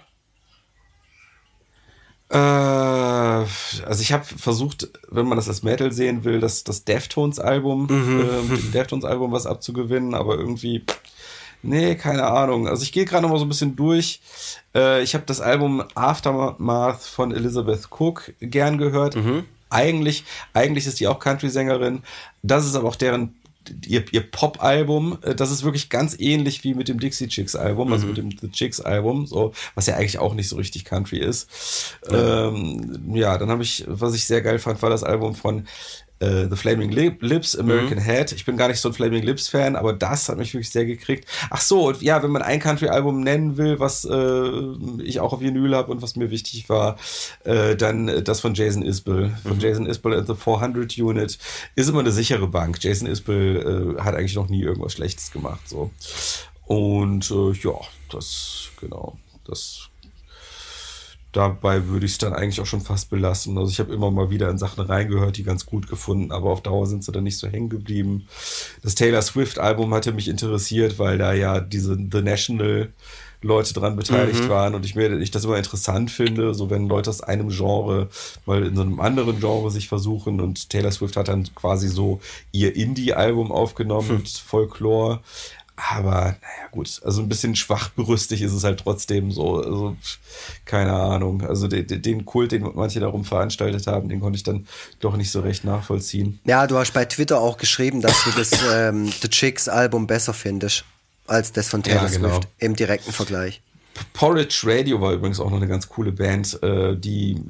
Äh, 2.31 2.37
also 2.37 4.03
ich 4.03 4.13
habe 4.13 4.25
versucht, 4.25 4.89
wenn 5.11 5.27
man 5.27 5.37
das 5.37 5.49
als 5.49 5.63
Metal 5.63 5.93
sehen 5.93 6.25
will, 6.25 6.41
das, 6.41 6.65
das 6.65 6.85
Deftones-Album, 6.85 7.89
äh, 7.91 8.43
mit 8.51 8.63
dem 8.63 8.73
Deftones-Album 8.73 9.33
was 9.33 9.47
abzugewinnen, 9.47 10.15
aber 10.15 10.37
irgendwie, 10.37 10.85
nee, 11.63 11.95
keine 11.95 12.27
Ahnung. 12.27 12.69
Also 12.69 12.83
ich 12.83 12.93
gehe 12.93 13.05
gerade 13.05 13.23
noch 13.23 13.31
mal 13.31 13.39
so 13.39 13.45
ein 13.45 13.51
bisschen 13.51 13.77
durch. 13.77 14.21
Äh, 14.75 15.03
ich 15.03 15.15
habe 15.15 15.25
das 15.27 15.41
Album 15.41 15.85
Aftermath 15.95 17.03
von 17.03 17.33
Elizabeth 17.33 17.89
Cook 17.91 18.33
gern 18.41 18.79
gehört. 18.79 19.17
Eigentlich, 19.71 20.25
eigentlich 20.55 20.87
ist 20.87 21.01
die 21.01 21.07
auch 21.09 21.19
Country-Sängerin. 21.19 22.03
Das 22.43 22.65
ist 22.65 22.75
aber 22.75 22.89
auch 22.89 22.97
deren 22.97 23.35
ihr, 23.87 24.05
ihr 24.13 24.31
Pop-Album, 24.31 25.19
äh, 25.23 25.35
das 25.35 25.51
ist 25.51 25.65
wirklich 25.65 25.91
ganz 25.91 26.17
ähnlich 26.19 26.65
wie 26.65 26.75
mit 26.75 26.89
dem 26.89 27.01
Dixie 27.01 27.29
Chicks 27.29 27.57
Album, 27.57 27.93
also 27.93 28.07
mit 28.07 28.17
dem 28.17 28.31
The 28.31 28.51
Chicks 28.51 28.81
Album, 28.81 29.27
so, 29.27 29.53
was 29.75 29.87
ja 29.87 29.97
eigentlich 29.97 30.19
auch 30.19 30.35
nicht 30.35 30.49
so 30.49 30.57
richtig 30.57 30.85
Country 30.85 31.19
ist. 31.19 31.99
Ja, 32.11 32.49
ähm, 32.49 33.15
ja 33.15 33.39
dann 33.39 33.51
habe 33.51 33.63
ich, 33.63 33.85
was 33.87 34.15
ich 34.15 34.25
sehr 34.25 34.43
geil 34.43 34.59
fand, 34.59 34.83
war 34.83 34.91
das 34.91 35.05
Album 35.05 35.35
von 35.35 35.67
äh, 36.21 36.49
The 36.49 36.57
Flaming 36.57 36.91
Lip, 36.91 37.23
Lips, 37.23 37.57
American 37.57 37.99
Head. 37.99 38.33
Ich 38.33 38.45
bin 38.45 38.57
gar 38.57 38.69
nicht 38.69 38.81
so 38.81 38.89
ein 38.89 38.93
Flaming 38.93 39.23
Lips 39.23 39.49
Fan, 39.49 39.77
aber 39.77 39.93
das 39.93 40.29
hat 40.29 40.39
mich 40.39 40.53
wirklich 40.53 40.71
sehr 40.71 40.85
gekriegt. 40.85 41.29
Ach 41.51 41.61
so, 41.61 41.89
und 41.89 42.03
ja, 42.03 42.23
wenn 42.23 42.31
man 42.31 42.43
ein 42.43 42.61
Country-Album 42.61 43.21
nennen 43.21 43.57
will, 43.57 43.79
was 43.79 44.05
äh, 44.05 45.03
ich 45.03 45.21
auch 45.21 45.33
auf 45.33 45.41
Vinyl 45.41 45.75
habe 45.75 45.93
und 45.93 46.03
was 46.03 46.17
mir 46.17 46.31
wichtig 46.31 46.69
war, 46.69 46.97
äh, 47.45 47.77
dann 47.77 48.09
äh, 48.09 48.23
das 48.23 48.41
von 48.41 48.55
Jason 48.55 48.83
Isbell. 48.83 49.37
Von 49.43 49.61
Jason 49.61 49.87
Isbell 49.87 50.15
and 50.15 50.27
the 50.27 50.35
400 50.35 50.99
Unit 50.99 51.39
ist 51.75 51.89
immer 51.89 52.01
eine 52.01 52.13
sichere 52.13 52.49
Bank. 52.49 52.79
Jason 52.81 53.07
Isbell 53.07 53.97
äh, 53.99 54.01
hat 54.01 54.15
eigentlich 54.15 54.35
noch 54.35 54.49
nie 54.49 54.63
irgendwas 54.63 54.95
Schlechtes 54.95 55.31
gemacht. 55.31 55.69
So. 55.69 55.91
Und 56.67 57.31
ja, 57.63 57.81
das, 58.11 58.69
genau, 58.79 59.19
das 59.47 59.88
dabei 61.39 61.87
würde 61.87 62.05
ich 62.05 62.13
es 62.13 62.19
dann 62.19 62.33
eigentlich 62.33 62.61
auch 62.61 62.67
schon 62.67 62.81
fast 62.81 63.11
belassen. 63.11 63.57
Also 63.57 63.71
ich 63.71 63.79
habe 63.79 63.95
immer 63.95 64.11
mal 64.11 64.29
wieder 64.29 64.51
in 64.51 64.59
Sachen 64.59 64.85
reingehört, 64.85 65.37
die 65.37 65.45
ganz 65.45 65.67
gut 65.67 65.89
gefunden, 65.89 66.33
aber 66.33 66.51
auf 66.51 66.63
Dauer 66.63 66.87
sind 66.87 67.05
sie 67.05 67.13
dann 67.13 67.23
nicht 67.23 67.39
so 67.39 67.47
hängen 67.47 67.69
geblieben. 67.69 68.27
Das 68.83 68.97
Taylor 68.97 69.23
Swift 69.23 69.61
Album 69.61 69.95
hatte 69.95 70.13
mich 70.13 70.27
interessiert, 70.27 70.99
weil 70.99 71.17
da 71.17 71.33
ja 71.33 71.61
diese 71.61 71.97
The 71.97 72.23
National 72.23 72.89
Leute 73.41 73.73
dran 73.73 73.95
beteiligt 73.95 74.49
waren 74.49 74.75
und 74.75 74.85
ich 74.85 74.97
mir 74.97 75.17
ich 75.21 75.31
das 75.31 75.45
immer 75.45 75.57
interessant 75.57 76.11
finde, 76.11 76.55
so 76.55 76.71
wenn 76.71 76.89
Leute 76.89 77.09
aus 77.09 77.21
einem 77.21 77.51
Genre 77.51 78.09
mal 78.47 78.67
in 78.67 78.75
so 78.75 78.83
einem 78.83 78.99
anderen 78.99 79.39
Genre 79.39 79.71
sich 79.71 79.87
versuchen 79.87 80.41
und 80.41 80.71
Taylor 80.71 80.91
Swift 80.91 81.17
hat 81.17 81.29
dann 81.29 81.49
quasi 81.55 81.87
so 81.87 82.21
ihr 82.51 82.75
Indie-Album 82.75 83.53
aufgenommen 83.53 84.09
mit 84.19 84.29
Folklore. 84.29 85.21
Aber 85.91 86.11
naja, 86.11 86.69
gut, 86.71 87.01
also 87.05 87.23
ein 87.23 87.29
bisschen 87.29 87.55
schwachbrüstig 87.55 88.43
ist 88.43 88.53
es 88.53 88.65
halt 88.65 88.81
trotzdem 88.81 89.31
so. 89.31 89.57
Also, 89.63 89.97
keine 90.65 90.93
Ahnung. 90.93 91.43
Also 91.43 91.69
den, 91.69 92.03
den 92.03 92.25
Kult, 92.25 92.53
den 92.53 92.69
manche 92.75 93.01
darum 93.01 93.25
veranstaltet 93.25 93.87
haben, 93.87 94.09
den 94.09 94.21
konnte 94.21 94.37
ich 94.37 94.43
dann 94.43 94.67
doch 95.01 95.17
nicht 95.17 95.31
so 95.31 95.41
recht 95.41 95.65
nachvollziehen. 95.65 96.41
Ja, 96.45 96.67
du 96.67 96.77
hast 96.77 96.93
bei 96.93 97.05
Twitter 97.05 97.41
auch 97.41 97.59
geschrieben, 97.59 98.01
dass 98.01 98.25
du 98.25 98.31
das 98.33 98.51
ähm, 98.73 99.13
The 99.23 99.29
Chicks 99.29 99.69
Album 99.69 100.07
besser 100.07 100.35
findest 100.35 100.85
als 101.27 101.53
das 101.53 101.69
von 101.69 101.83
Taylor 101.83 102.05
Ja, 102.05 102.09
genau. 102.09 102.29
Swift 102.31 102.49
im 102.59 102.75
direkten 102.75 103.13
Vergleich. 103.13 103.61
Porridge 104.13 104.63
Radio 104.65 105.01
war 105.01 105.13
übrigens 105.13 105.41
auch 105.41 105.51
noch 105.51 105.57
eine 105.57 105.69
ganz 105.69 105.89
coole 105.89 106.13
Band, 106.13 106.63
äh, 106.63 106.97
die 106.97 107.43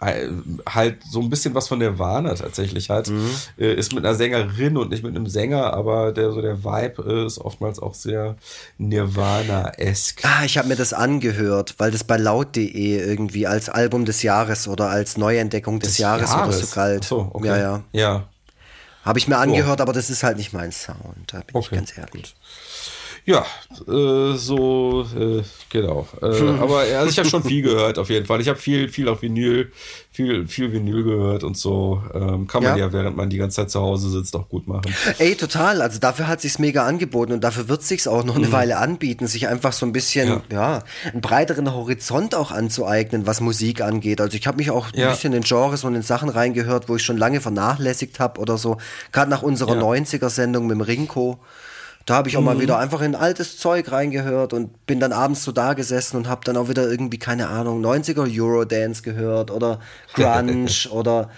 äh, 0.00 0.28
halt 0.68 0.98
so 1.08 1.20
ein 1.20 1.30
bisschen 1.30 1.54
was 1.54 1.68
von 1.68 1.78
Nirvana 1.78 2.34
tatsächlich 2.34 2.90
hat. 2.90 3.10
Äh, 3.58 3.74
ist 3.74 3.94
mit 3.94 4.04
einer 4.04 4.14
Sängerin 4.14 4.76
und 4.76 4.90
nicht 4.90 5.02
mit 5.02 5.14
einem 5.14 5.26
Sänger, 5.26 5.74
aber 5.74 6.12
der 6.12 6.32
so 6.32 6.40
der 6.40 6.64
Vibe 6.64 7.04
äh, 7.06 7.26
ist 7.26 7.38
oftmals 7.38 7.78
auch 7.78 7.94
sehr 7.94 8.36
Nirvana-esque. 8.78 10.24
Ah, 10.24 10.44
ich 10.44 10.58
habe 10.58 10.68
mir 10.68 10.76
das 10.76 10.92
angehört, 10.92 11.74
weil 11.78 11.90
das 11.90 12.04
bei 12.04 12.16
laut.de 12.16 12.98
irgendwie 12.98 13.46
als 13.46 13.68
Album 13.68 14.04
des 14.04 14.22
Jahres 14.22 14.68
oder 14.68 14.88
als 14.88 15.16
Neuentdeckung 15.16 15.80
des, 15.80 15.98
Jahres, 15.98 16.34
oder 16.34 16.52
so 16.52 16.66
galt. 16.74 17.02
Ach 17.04 17.08
so, 17.08 17.30
okay. 17.32 17.46
Ja, 17.48 17.56
ja. 17.56 17.82
Ja, 17.92 18.28
Habe 19.04 19.18
ich 19.18 19.28
mir 19.28 19.36
angehört, 19.38 19.80
aber 19.80 19.92
das 19.92 20.10
ist 20.10 20.22
halt 20.22 20.36
nicht 20.36 20.52
mein 20.52 20.72
Sound, 20.72 20.98
da 21.26 21.38
bin 21.38 21.48
ich 21.48 21.54
Okay, 21.54 21.74
ganz 21.76 21.96
ehrlich. 21.96 22.34
Ja, 23.26 23.46
äh, 23.88 24.34
so, 24.36 25.06
äh, 25.18 25.42
genau. 25.70 26.06
Äh, 26.20 26.26
aber 26.60 26.86
ja, 26.86 26.98
also 26.98 27.10
ich 27.10 27.18
habe 27.18 27.28
schon 27.28 27.42
viel 27.42 27.62
gehört, 27.62 27.98
auf 27.98 28.10
jeden 28.10 28.26
Fall. 28.26 28.40
Ich 28.42 28.48
habe 28.48 28.58
viel, 28.58 28.90
viel 28.90 29.08
auf 29.08 29.22
Vinyl, 29.22 29.72
viel, 30.10 30.46
viel 30.46 30.72
Vinyl 30.72 31.02
gehört 31.04 31.42
und 31.42 31.56
so. 31.56 32.02
Ähm, 32.12 32.46
kann 32.46 32.62
man 32.62 32.76
ja. 32.76 32.86
Ja. 32.86 32.92
während 32.92 33.16
man 33.16 33.30
die 33.30 33.38
ganze 33.38 33.56
Zeit 33.56 33.70
zu 33.70 33.80
Hause 33.80 34.10
sitzt, 34.10 34.36
auch 34.36 34.48
gut 34.50 34.68
machen. 34.68 34.94
Ey, 35.18 35.36
total. 35.36 35.80
Also 35.80 35.98
dafür 36.00 36.26
hat 36.28 36.42
sich's 36.42 36.58
mega 36.58 36.84
angeboten 36.86 37.32
und 37.32 37.42
dafür 37.42 37.68
wird 37.70 37.82
sich's 37.82 38.06
auch 38.06 38.24
noch 38.24 38.36
eine 38.36 38.52
Weile 38.52 38.76
anbieten, 38.76 39.26
sich 39.26 39.48
einfach 39.48 39.72
so 39.72 39.86
ein 39.86 39.92
bisschen, 39.92 40.28
Ja. 40.28 40.42
ja, 40.52 40.82
einen 41.10 41.22
breiteren 41.22 41.72
Horizont 41.72 42.34
auch 42.34 42.50
anzueignen, 42.50 43.26
was 43.26 43.40
Musik 43.40 43.80
angeht. 43.80 44.20
Also 44.20 44.36
ich 44.36 44.46
habe 44.46 44.58
mich 44.58 44.70
auch 44.70 44.88
Ja. 44.94 45.06
ein 45.06 45.12
bisschen 45.12 45.32
in 45.32 45.44
Genres 45.44 45.82
und 45.84 45.94
in 45.94 46.02
Sachen 46.02 46.28
reingehört, 46.28 46.90
wo 46.90 46.96
ich 46.96 47.02
schon 47.02 47.16
lange 47.16 47.40
vernachlässigt 47.40 48.20
habe 48.20 48.38
oder 48.38 48.58
so. 48.58 48.76
Gerade 49.12 49.30
nach 49.30 49.40
unserer 49.42 49.76
Ja. 49.76 49.80
90er-Sendung 49.80 50.66
mit 50.66 50.74
dem 50.76 50.82
Rinko. 50.82 51.38
Da 52.06 52.14
habe 52.16 52.28
ich 52.28 52.36
auch 52.36 52.40
Mhm. 52.40 52.46
mal 52.46 52.60
wieder 52.60 52.78
einfach 52.78 53.00
in 53.00 53.14
altes 53.14 53.58
Zeug 53.58 53.90
reingehört 53.90 54.52
und 54.52 54.86
bin 54.86 55.00
dann 55.00 55.12
abends 55.12 55.42
so 55.44 55.52
da 55.52 55.72
gesessen 55.72 56.16
und 56.18 56.28
habe 56.28 56.42
dann 56.44 56.56
auch 56.56 56.68
wieder 56.68 56.88
irgendwie, 56.88 57.18
keine 57.18 57.48
Ahnung, 57.48 57.80
90er 57.80 58.26
Eurodance 58.30 59.02
gehört 59.02 59.50
oder 59.50 59.80
Grunge 60.14 60.68
oder 60.90 61.30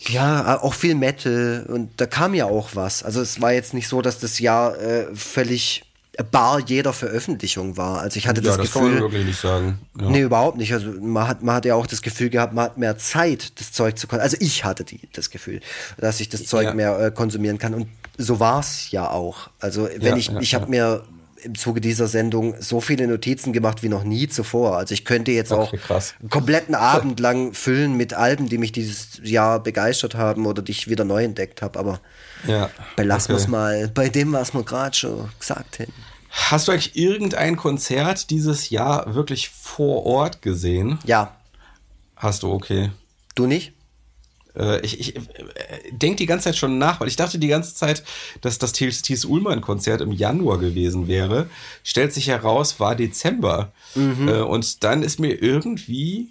ja, 0.00 0.60
auch 0.62 0.74
viel 0.74 0.94
Metal 0.94 1.66
und 1.68 1.90
da 2.00 2.06
kam 2.06 2.32
ja 2.34 2.44
auch 2.46 2.70
was. 2.74 3.02
Also 3.02 3.20
es 3.20 3.40
war 3.40 3.52
jetzt 3.52 3.74
nicht 3.74 3.88
so, 3.88 4.00
dass 4.00 4.20
das 4.20 4.38
Jahr 4.38 4.78
äh, 4.80 5.06
völlig 5.14 5.82
bar 6.24 6.60
jeder 6.60 6.92
Veröffentlichung 6.92 7.76
war. 7.76 8.00
Also 8.00 8.16
ich 8.16 8.26
hatte 8.26 8.40
ja, 8.40 8.48
das, 8.48 8.56
das 8.58 8.72
kann 8.72 8.82
man 8.82 8.90
Gefühl, 8.92 9.04
wirklich 9.04 9.26
nicht 9.26 9.40
sagen. 9.40 9.78
Ja. 10.00 10.10
nee, 10.10 10.20
überhaupt 10.22 10.56
nicht. 10.56 10.72
Also 10.72 10.90
man 11.00 11.28
hat, 11.28 11.42
man 11.42 11.56
hat 11.56 11.64
ja 11.64 11.74
auch 11.74 11.86
das 11.86 12.02
Gefühl 12.02 12.30
gehabt, 12.30 12.52
man 12.54 12.64
hat 12.64 12.78
mehr 12.78 12.98
Zeit, 12.98 13.58
das 13.60 13.72
Zeug 13.72 13.98
zu 13.98 14.06
konsumieren. 14.06 14.24
Also 14.32 14.36
ich 14.40 14.64
hatte 14.64 14.84
die, 14.84 15.00
das 15.12 15.30
Gefühl, 15.30 15.60
dass 15.96 16.20
ich 16.20 16.28
das 16.28 16.44
Zeug 16.46 16.64
Ja. 16.66 16.74
mehr 16.74 16.98
äh, 16.98 17.10
konsumieren 17.10 17.58
kann 17.58 17.74
und 17.74 17.88
so 18.16 18.40
war's 18.40 18.90
ja 18.90 19.08
auch. 19.10 19.48
Also 19.60 19.88
wenn 19.98 20.16
ich, 20.16 20.30
ich 20.40 20.54
habe 20.54 20.66
mir 20.68 21.04
im 21.42 21.54
Zuge 21.54 21.80
dieser 21.80 22.08
Sendung 22.08 22.54
so 22.60 22.80
viele 22.80 23.06
Notizen 23.06 23.52
gemacht 23.52 23.82
wie 23.82 23.88
noch 23.88 24.04
nie 24.04 24.28
zuvor. 24.28 24.76
Also 24.76 24.94
ich 24.94 25.04
könnte 25.04 25.30
jetzt 25.32 25.52
auch 25.52 25.72
krass. 25.72 26.14
einen 26.20 26.30
kompletten 26.30 26.74
Abend 26.74 27.20
lang 27.20 27.52
füllen 27.54 27.96
mit 27.96 28.14
Alben, 28.14 28.48
die 28.48 28.58
mich 28.58 28.72
dieses 28.72 29.20
Jahr 29.22 29.62
begeistert 29.62 30.14
haben 30.14 30.46
oder 30.46 30.62
die 30.62 30.72
ich 30.72 30.88
wieder 30.88 31.04
neu 31.04 31.24
entdeckt 31.24 31.62
habe. 31.62 31.78
Aber 31.78 32.00
Ja. 32.46 32.70
belassen 32.96 33.28
wir 33.30 33.34
okay. 33.36 33.44
es 33.44 33.48
mal 33.48 33.88
bei 33.88 34.08
dem, 34.08 34.32
was 34.32 34.52
wir 34.54 34.62
gerade 34.64 34.96
schon 34.96 35.28
gesagt 35.38 35.78
haben. 35.80 35.92
Hast 36.30 36.68
du 36.68 36.72
eigentlich 36.72 36.96
irgendein 36.96 37.56
Konzert 37.56 38.30
dieses 38.30 38.70
Jahr 38.70 39.14
wirklich 39.14 39.48
vor 39.48 40.04
Ort 40.06 40.42
gesehen? 40.42 40.98
Ja, 41.04 41.34
Hast 42.16 42.42
du, 42.42 42.52
okay. 42.52 42.90
du 43.36 43.46
nicht? 43.46 43.72
Äh, 44.58 44.80
ich 44.80 45.00
ich 45.00 45.16
äh, 45.16 45.22
denke 45.92 46.16
die 46.16 46.26
ganze 46.26 46.44
Zeit 46.44 46.56
schon 46.56 46.78
nach, 46.78 47.00
weil 47.00 47.08
ich 47.08 47.16
dachte 47.16 47.38
die 47.38 47.48
ganze 47.48 47.74
Zeit, 47.74 48.02
dass 48.40 48.58
das 48.58 48.72
Thies 48.72 49.24
Ullmann-Konzert 49.24 50.00
im 50.00 50.12
Januar 50.12 50.58
gewesen 50.58 51.08
wäre. 51.08 51.48
Stellt 51.84 52.12
sich 52.12 52.28
heraus, 52.28 52.80
war 52.80 52.94
Dezember. 52.94 53.72
Äh, 54.28 54.42
und 54.42 54.84
dann 54.84 55.02
ist 55.02 55.20
mir 55.20 55.42
irgendwie 55.42 56.28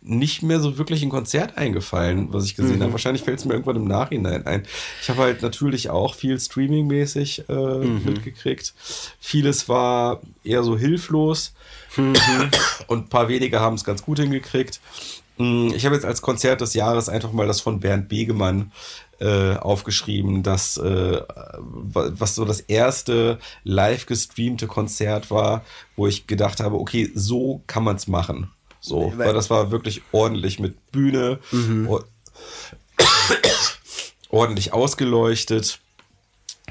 nicht 0.00 0.42
mehr 0.42 0.60
so 0.60 0.78
wirklich 0.78 1.02
ein 1.02 1.10
Konzert 1.10 1.58
eingefallen, 1.58 2.28
was 2.32 2.44
ich 2.44 2.54
gesehen 2.54 2.82
habe. 2.82 2.92
Wahrscheinlich 2.92 3.24
fällt 3.24 3.40
es 3.40 3.44
mir 3.44 3.54
irgendwann 3.54 3.76
im 3.76 3.84
Nachhinein 3.84 4.46
ein. 4.46 4.62
Ich 5.02 5.10
habe 5.10 5.22
halt 5.22 5.42
natürlich 5.42 5.90
auch 5.90 6.14
viel 6.14 6.38
Streaming-mäßig 6.38 7.48
äh, 7.48 7.78
mitgekriegt. 7.84 8.74
Vieles 9.20 9.68
war 9.68 10.20
eher 10.44 10.62
so 10.62 10.78
hilflos 10.78 11.52
und 12.86 12.98
ein 13.04 13.08
paar 13.08 13.28
wenige 13.28 13.60
haben 13.60 13.74
es 13.74 13.84
ganz 13.84 14.02
gut 14.02 14.20
hingekriegt. 14.20 14.80
Mm, 15.38 15.72
Ich 15.74 15.84
habe 15.86 15.94
jetzt 15.94 16.04
als 16.04 16.20
Konzert 16.22 16.60
des 16.60 16.74
Jahres 16.74 17.08
einfach 17.08 17.32
mal 17.32 17.46
das 17.46 17.60
von 17.60 17.80
Bernd 17.80 18.08
Begemann 18.08 18.72
äh, 19.20 19.54
aufgeschrieben, 19.56 20.42
das 20.42 20.76
äh, 20.76 21.20
wa- 21.58 22.10
was 22.12 22.34
so 22.36 22.44
das 22.44 22.60
erste 22.60 23.38
live 23.64 24.06
gestreamte 24.06 24.66
Konzert 24.66 25.30
war, 25.30 25.64
wo 25.96 26.06
ich 26.06 26.26
gedacht 26.26 26.60
habe, 26.60 26.76
okay, 26.76 27.10
so 27.14 27.62
kann 27.66 27.82
man 27.84 27.96
es 27.96 28.06
machen. 28.06 28.50
So, 28.80 29.12
weil 29.18 29.34
das 29.34 29.50
war 29.50 29.70
wirklich 29.72 30.02
ordentlich 30.12 30.60
mit 30.60 30.92
Bühne, 30.92 31.40
or 31.88 32.04
ordentlich 34.30 34.72
ausgeleuchtet. 34.72 35.80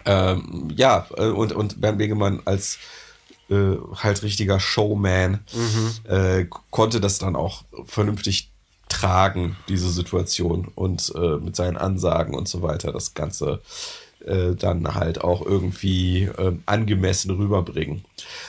Ähm, 0.06 0.70
ja, 0.76 1.08
äh, 1.18 1.26
und, 1.28 1.52
und 1.54 1.82
Bernd 1.82 1.98
Begemann 1.98 2.42
als 2.46 2.78
äh, 3.50 3.76
halt 3.96 4.24
richtiger 4.24 4.60
Showman 4.60 5.40
äh, 6.08 6.46
konnte 6.70 7.02
das 7.02 7.18
dann 7.20 7.36
auch 7.36 7.64
vernünftig 7.86 8.52
tragen, 8.90 9.58
diese 9.70 9.90
Situation 9.90 10.68
und 10.76 11.14
äh, 11.16 11.38
mit 11.38 11.56
seinen 11.56 11.78
Ansagen 11.78 12.36
und 12.36 12.48
so 12.48 12.62
weiter 12.62 12.92
das 12.92 13.14
Ganze 13.14 13.62
äh, 14.26 14.56
dann 14.56 14.96
halt 14.96 15.22
auch 15.22 15.46
irgendwie 15.46 16.30
ähm, 16.38 16.64
angemessen 16.66 17.32
rüberbringen. 17.32 18.04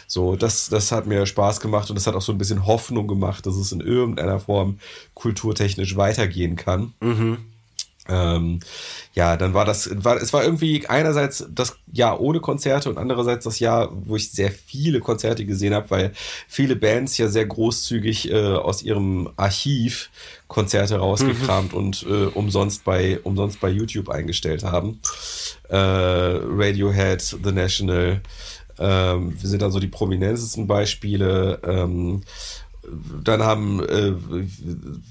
So, 0.06 0.36
das, 0.36 0.68
das 0.68 0.92
hat 0.92 1.06
mir 1.06 1.26
Spaß 1.26 1.60
gemacht 1.60 1.90
und 1.90 1.96
das 1.96 2.06
hat 2.06 2.14
auch 2.14 2.22
so 2.22 2.32
ein 2.32 2.38
bisschen 2.38 2.66
Hoffnung 2.66 3.06
gemacht, 3.06 3.46
dass 3.46 3.56
es 3.56 3.72
in 3.72 3.80
irgendeiner 3.80 4.40
Form 4.40 4.78
kulturtechnisch 5.14 5.96
weitergehen 5.96 6.56
kann. 6.56 6.94
Ähm, 8.08 8.60
ja, 9.12 9.36
dann 9.36 9.54
war 9.54 9.64
das, 9.64 9.90
war, 10.04 10.16
es 10.16 10.32
war 10.32 10.42
irgendwie 10.42 10.86
einerseits 10.86 11.46
das 11.50 11.76
Jahr 11.92 12.20
ohne 12.20 12.40
Konzerte 12.40 12.88
und 12.88 12.98
andererseits 12.98 13.44
das 13.44 13.58
Jahr, 13.58 13.90
wo 13.92 14.16
ich 14.16 14.30
sehr 14.30 14.50
viele 14.50 15.00
Konzerte 15.00 15.44
gesehen 15.44 15.74
habe, 15.74 15.90
weil 15.90 16.12
viele 16.46 16.76
Bands 16.76 17.18
ja 17.18 17.28
sehr 17.28 17.46
großzügig 17.46 18.30
äh, 18.30 18.54
aus 18.54 18.82
ihrem 18.82 19.30
Archiv 19.36 20.10
Konzerte 20.46 20.96
rausgekramt 20.96 21.74
und 21.74 22.06
äh, 22.08 22.26
umsonst 22.26 22.84
bei 22.84 23.20
umsonst 23.22 23.60
bei 23.60 23.68
YouTube 23.68 24.08
eingestellt 24.08 24.64
haben. 24.64 25.00
Äh, 25.68 25.76
Radiohead, 25.76 27.20
The 27.20 27.52
National, 27.52 28.22
ähm, 28.78 29.36
sind 29.42 29.62
dann 29.62 29.72
so 29.72 29.80
die 29.80 29.88
prominentesten 29.88 30.66
Beispiele. 30.66 31.60
Ähm, 31.64 32.22
dann 33.24 33.42
haben 33.42 33.80
äh, 33.84 34.12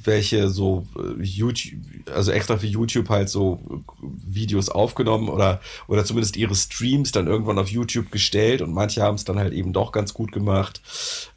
welche 0.03 0.49
so 0.49 0.85
äh, 0.97 1.21
YouTube, 1.23 1.73
also 2.13 2.31
extra 2.31 2.57
für 2.57 2.67
YouTube 2.67 3.09
halt 3.09 3.29
so 3.29 3.83
Videos 4.01 4.69
aufgenommen 4.69 5.29
oder 5.29 5.61
oder 5.87 6.05
zumindest 6.05 6.37
ihre 6.37 6.55
Streams 6.55 7.11
dann 7.11 7.27
irgendwann 7.27 7.59
auf 7.59 7.69
YouTube 7.69 8.11
gestellt 8.11 8.61
und 8.61 8.73
manche 8.73 9.01
haben 9.01 9.15
es 9.15 9.25
dann 9.25 9.39
halt 9.39 9.53
eben 9.53 9.73
doch 9.73 9.91
ganz 9.91 10.13
gut 10.13 10.31
gemacht. 10.31 10.81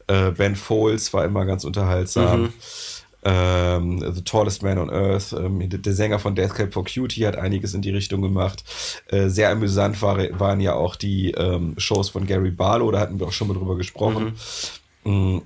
Äh, 0.07 0.33
ben 0.33 0.57
Foles 0.57 1.12
war 1.12 1.25
immer 1.25 1.45
ganz 1.45 1.65
unterhaltsam. 1.65 2.53
Ähm, 3.23 4.03
The 4.15 4.23
Tallest 4.23 4.62
Man 4.62 4.79
on 4.79 4.91
Earth, 4.91 5.35
ähm, 5.35 5.69
der, 5.69 5.93
Sänger 5.93 6.19
von 6.19 6.35
Death 6.35 6.55
Cab 6.55 6.73
for 6.73 6.85
Cutie 6.85 7.27
hat 7.27 7.37
einiges 7.37 7.75
in 7.75 7.83
die 7.83 7.91
Richtung 7.91 8.23
gemacht. 8.23 8.65
Äh, 9.09 9.29
sehr 9.29 9.51
amüsant 9.51 10.01
war, 10.01 10.17
waren 10.39 10.61
ja 10.61 10.75
auch 10.75 10.97
die 10.97 11.33
ähm, 11.33 11.75
Shows 11.77 12.09
von 12.09 12.27
Gary 12.27 12.51
Barlow, 12.51 12.91
da 12.91 13.01
hatten 13.01 13.21
wir 13.21 13.27
auch 13.27 13.33
schon 13.33 13.49
mal 13.49 13.55
drüber 13.55 13.77
gesprochen. 13.77 14.35
Mm, 15.05 15.39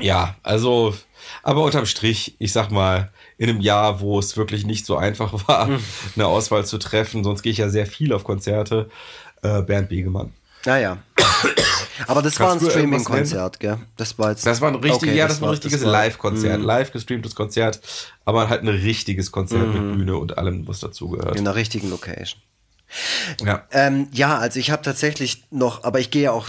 ja, 0.00 0.34
also, 0.42 0.94
aber 1.42 1.62
unterm 1.62 1.86
Strich, 1.86 2.36
ich 2.38 2.52
sag 2.52 2.70
mal, 2.70 3.10
in 3.36 3.48
einem 3.48 3.60
Jahr, 3.60 4.00
wo 4.00 4.18
es 4.18 4.36
wirklich 4.36 4.66
nicht 4.66 4.86
so 4.86 4.96
einfach 4.96 5.32
war, 5.48 5.68
eine 6.14 6.26
Auswahl 6.26 6.64
zu 6.64 6.78
treffen, 6.78 7.24
sonst 7.24 7.42
gehe 7.42 7.52
ich 7.52 7.58
ja 7.58 7.68
sehr 7.68 7.86
viel 7.86 8.12
auf 8.12 8.24
Konzerte, 8.24 8.90
äh, 9.42 9.62
Bernd 9.62 9.88
Begemann. 9.88 10.32
Naja. 10.64 10.98
Aber 12.06 12.22
das 12.22 12.38
war 12.38 12.52
ein 12.52 12.58
Kannst 12.58 12.74
du 12.74 12.78
irgendwas 12.78 13.02
Streaming-Konzert, 13.02 13.60
gell? 13.60 13.78
Das 13.96 14.18
war 14.18 14.30
jetzt. 14.30 14.46
Das 14.46 14.60
war 14.60 14.68
ein 14.68 14.74
richtig, 14.76 15.08
Okay, 15.10 15.16
ja, 15.16 15.28
das, 15.28 15.40
war 15.40 15.48
ein 15.48 15.52
richtiges 15.52 15.84
war- 15.84 15.92
Live-Konzert, 15.92 16.60
live 16.60 16.92
gestreamtes 16.92 17.34
Konzert, 17.34 17.80
aber 18.24 18.48
halt 18.48 18.62
ein 18.62 18.68
richtiges 18.68 19.30
Konzert 19.32 19.72
mit 19.72 19.96
Bühne 19.96 20.16
und 20.16 20.36
allem, 20.38 20.66
was 20.66 20.80
dazugehört. 20.80 21.36
In 21.36 21.44
der 21.44 21.54
richtigen 21.54 21.90
Location. 21.90 22.40
Ja. 23.44 23.66
Ähm, 23.70 24.08
ja, 24.12 24.38
also 24.38 24.58
ich 24.58 24.70
habe 24.70 24.82
tatsächlich 24.82 25.44
noch, 25.50 25.84
aber 25.84 26.00
ich 26.00 26.10
gehe 26.10 26.22
ja 26.22 26.32
auch 26.32 26.48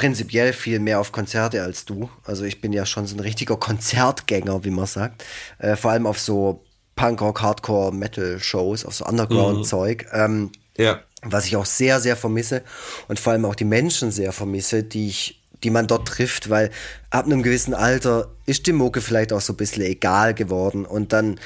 prinzipiell 0.00 0.54
viel 0.54 0.78
mehr 0.80 0.98
auf 0.98 1.12
Konzerte 1.12 1.62
als 1.62 1.84
du. 1.84 2.08
Also 2.24 2.44
ich 2.44 2.62
bin 2.62 2.72
ja 2.72 2.86
schon 2.86 3.06
so 3.06 3.14
ein 3.16 3.20
richtiger 3.20 3.56
Konzertgänger, 3.58 4.64
wie 4.64 4.70
man 4.70 4.86
sagt. 4.86 5.24
Äh, 5.58 5.76
vor 5.76 5.90
allem 5.90 6.06
auf 6.06 6.18
so 6.18 6.64
Punkrock, 6.96 7.42
Hardcore, 7.42 7.92
Metal-Shows, 7.94 8.86
auf 8.86 8.94
so 8.94 9.04
Underground-Zeug. 9.04 10.06
Ähm, 10.12 10.50
Ja. 10.78 11.00
was 11.22 11.44
ich 11.44 11.56
auch 11.56 11.66
sehr, 11.66 12.00
sehr 12.00 12.16
vermisse 12.16 12.62
und 13.08 13.20
vor 13.20 13.32
allem 13.34 13.44
auch 13.44 13.54
die 13.54 13.66
Menschen 13.66 14.10
sehr 14.10 14.32
vermisse, 14.32 14.82
die 14.82 15.08
ich, 15.08 15.42
die 15.62 15.68
man 15.68 15.86
dort 15.86 16.08
trifft, 16.08 16.48
weil 16.48 16.70
ab 17.10 17.26
einem 17.26 17.42
gewissen 17.42 17.74
Alter 17.74 18.28
ist 18.46 18.66
die 18.66 18.72
Mucke 18.72 19.02
vielleicht 19.02 19.34
auch 19.34 19.42
so 19.42 19.52
ein 19.52 19.56
bisschen 19.56 19.82
egal 19.82 20.32
geworden 20.32 20.86
und 20.86 21.12
dann 21.12 21.38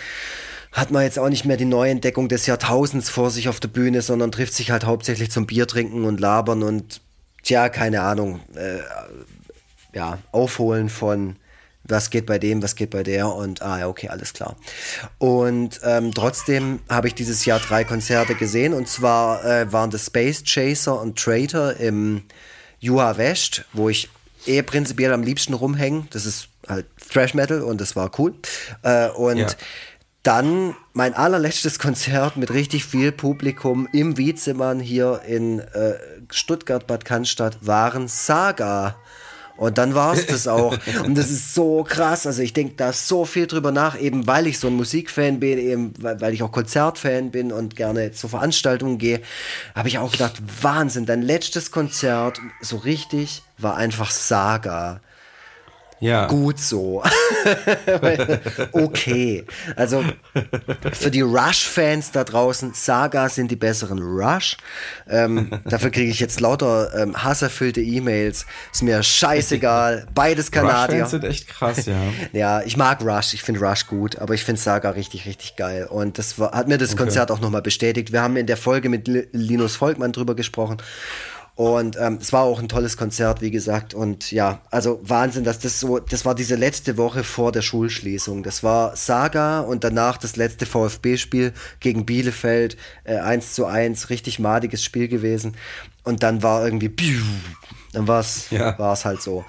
hat 0.71 0.93
man 0.93 1.03
jetzt 1.03 1.19
auch 1.19 1.29
nicht 1.29 1.45
mehr 1.45 1.57
die 1.57 1.65
Neuentdeckung 1.65 2.29
des 2.29 2.47
Jahrtausends 2.47 3.09
vor 3.11 3.31
sich 3.33 3.49
auf 3.49 3.59
der 3.59 3.69
Bühne, 3.69 4.01
sondern 4.03 4.31
trifft 4.31 4.55
sich 4.55 4.71
halt 4.71 4.85
hauptsächlich 4.85 5.31
zum 5.33 5.47
Bier 5.47 5.67
trinken 5.67 6.05
und 6.05 6.21
labern 6.21 6.63
und 6.63 7.01
tja, 7.45 7.69
keine 7.69 8.03
Ahnung, 8.03 8.41
äh, 8.55 8.79
ja, 9.95 10.19
aufholen 10.33 10.89
von 10.89 11.37
was 11.87 12.09
geht 12.09 12.25
bei 12.25 12.39
dem, 12.39 12.63
was 12.63 12.77
geht 12.77 12.91
bei 12.91 13.03
der 13.03 13.29
und 13.29 13.61
ah 13.61 13.79
ja, 13.79 13.89
okay, 13.89 14.09
alles 14.09 14.33
klar. 14.33 14.57
Und 15.19 15.81
ähm, 15.85 16.15
trotzdem 16.15 16.81
habe 16.89 17.09
ich 17.09 17.15
dieses 17.15 17.45
Jahr 17.45 17.61
drei 17.61 17.85
Konzerte 17.85 18.35
gesehen 18.35 18.73
und 18.73 18.89
zwar 18.89 19.45
äh, 19.45 19.71
waren 19.71 19.91
das 19.91 20.07
Space 20.07 20.43
Chaser 20.45 20.99
und 21.01 21.19
Traitor 21.19 21.75
im 21.75 22.23
Juha 22.81 23.19
West, 23.19 23.67
wo 23.75 23.91
ich 23.91 24.09
eh 24.47 24.63
prinzipiell 24.63 25.13
am 25.13 25.23
liebsten 25.23 25.53
rumhänge. 25.53 26.07
Das 26.11 26.25
ist 26.25 26.49
halt 26.67 26.87
Thrash 27.11 27.35
Metal 27.35 27.63
und 27.63 27.81
das 27.81 27.97
war 27.97 28.11
cool. 28.19 28.35
Äh, 28.83 29.09
und 29.11 29.39
Ja. 29.39 29.47
Dann 30.25 30.75
mein 30.95 31.15
allerletztes 31.15 31.79
Konzert 31.79 32.37
mit 32.37 32.53
richtig 32.53 32.85
viel 32.85 33.13
Publikum 33.13 33.89
im 33.93 34.17
Wiedzemann 34.17 34.81
hier 34.81 35.21
in 35.27 35.61
äh, 35.61 35.95
Stuttgart, 36.31 36.87
Bad 36.87 37.05
Cannstatt 37.05 37.59
waren 37.61 38.09
Saga. 38.09 38.97
Und 39.57 39.79
dann 39.79 39.95
war 39.95 40.15
es 40.15 40.27
das 40.29 40.49
auch. 40.49 40.77
Und 41.05 41.17
das 41.17 41.31
ist 41.31 41.55
so 41.55 41.85
krass. 41.85 42.27
Also 42.27 42.43
ich 42.43 42.55
denke 42.55 42.75
da 42.77 42.93
so 42.93 43.25
viel 43.25 43.47
drüber 43.47 43.71
nach, 43.71 44.01
eben 44.01 44.27
weil 44.27 44.47
ich 44.47 44.59
so 44.59 44.69
ein 44.69 44.75
Musikfan 44.75 45.41
bin, 45.41 45.59
eben 45.59 45.93
weil, 45.99 46.21
weil 46.21 46.35
ich 46.35 46.43
auch 46.43 46.53
Konzertfan 46.53 47.31
bin 47.31 47.53
und 47.53 47.77
gerne 47.77 48.13
zu 48.13 48.27
Veranstaltungen 48.27 48.99
gehe, 48.99 49.21
habe 49.75 49.89
ich 49.89 49.99
auch 49.99 50.11
gedacht, 50.11 50.43
Wahnsinn, 50.63 51.07
dein 51.07 51.23
letztes 51.23 51.71
Konzert, 51.71 52.41
so 52.61 52.79
richtig, 52.79 53.43
war 53.59 53.77
einfach 53.77 54.11
Saga. 54.11 55.01
Ja. 56.05 56.27
Gut 56.27 56.59
so. 56.61 57.03
okay. 58.73 59.45
Also 59.77 60.05
für 60.93 61.11
die 61.11 61.23
Rush-Fans 61.23 62.11
da 62.13 62.25
draußen, 62.25 62.73
Saga 62.75 63.29
sind 63.29 63.51
die 63.51 63.57
besseren 63.57 64.01
Rush. 64.01 64.57
Ähm, 65.09 65.51
dafür 65.65 65.91
kriege 65.91 66.11
ich 66.11 66.21
jetzt 66.21 66.41
lauter 66.41 66.95
ähm, 66.95 67.23
hasserfüllte 67.23 67.81
E-Mails. 67.81 68.45
Ist 68.73 68.83
mir 68.83 69.03
scheißegal. 69.03 70.07
Beides 70.15 70.51
Kanadier. 70.51 71.05
Rush-Fans 71.05 71.11
sind 71.11 71.25
echt 71.25 71.49
krass, 71.49 71.87
ja. 71.87 71.97
Ja, 72.33 72.63
ich 72.63 72.77
mag 72.77 73.01
Rush, 73.03 73.33
ich 73.35 73.43
finde 73.43 73.61
Rush 73.61 73.87
gut, 73.87 74.19
aber 74.19 74.35
ich 74.35 74.45
finde 74.45 74.61
Saga 74.61 74.91
richtig, 74.91 75.27
richtig 75.27 75.57
geil. 75.57 75.87
Und 75.89 76.19
das 76.19 76.39
war, 76.39 76.53
hat 76.53 76.69
mir 76.69 76.79
das 76.79 76.97
Konzert 76.97 77.31
auch 77.31 77.41
nochmal 77.41 77.63
bestätigt. 77.63 78.13
Wir 78.13 78.21
haben 78.23 78.37
in 78.37 78.47
der 78.47 78.57
Folge 78.59 78.89
mit 78.89 79.09
Li- 79.09 79.27
Linus 79.33 79.77
Volkmann 79.77 80.13
drüber 80.13 80.35
gesprochen. 80.35 80.77
Und 81.57 81.97
ähm, 82.01 82.19
es 82.21 82.33
war 82.33 82.43
auch 82.43 82.59
ein 82.59 82.69
tolles 82.69 82.97
Konzert, 82.97 83.41
wie 83.41 83.53
gesagt. 83.53 83.95
Und 83.95 84.33
ja, 84.33 84.61
also 84.71 84.99
Wahnsinn, 85.05 85.45
dass 85.45 85.61
das 85.61 85.79
so, 85.79 86.01
das 86.01 86.25
war 86.25 86.35
diese 86.35 86.57
letzte 86.57 86.97
Woche 86.97 87.23
vor 87.23 87.53
der 87.53 87.63
Schulschließung. 87.63 88.43
Das 88.43 88.65
war 88.65 88.97
Saga 88.97 89.61
und 89.61 89.85
danach 89.85 90.17
das 90.17 90.35
letzte 90.35 90.67
VfB-Spiel 90.67 91.53
gegen 91.79 92.07
Bielefeld, 92.07 92.77
äh, 93.05 93.19
1 93.19 93.55
zu 93.55 93.67
1, 93.67 94.11
richtig 94.11 94.41
madiges 94.41 94.83
Spiel 94.83 95.07
gewesen. 95.07 95.57
Und 96.03 96.25
dann 96.25 96.43
war 96.43 96.65
irgendwie, 96.65 96.93
dann 97.93 98.09
war 98.09 98.19
es 98.21 98.51
Ja. 98.51 98.77
war's 98.79 99.05
halt 99.05 99.23
so. 99.23 99.45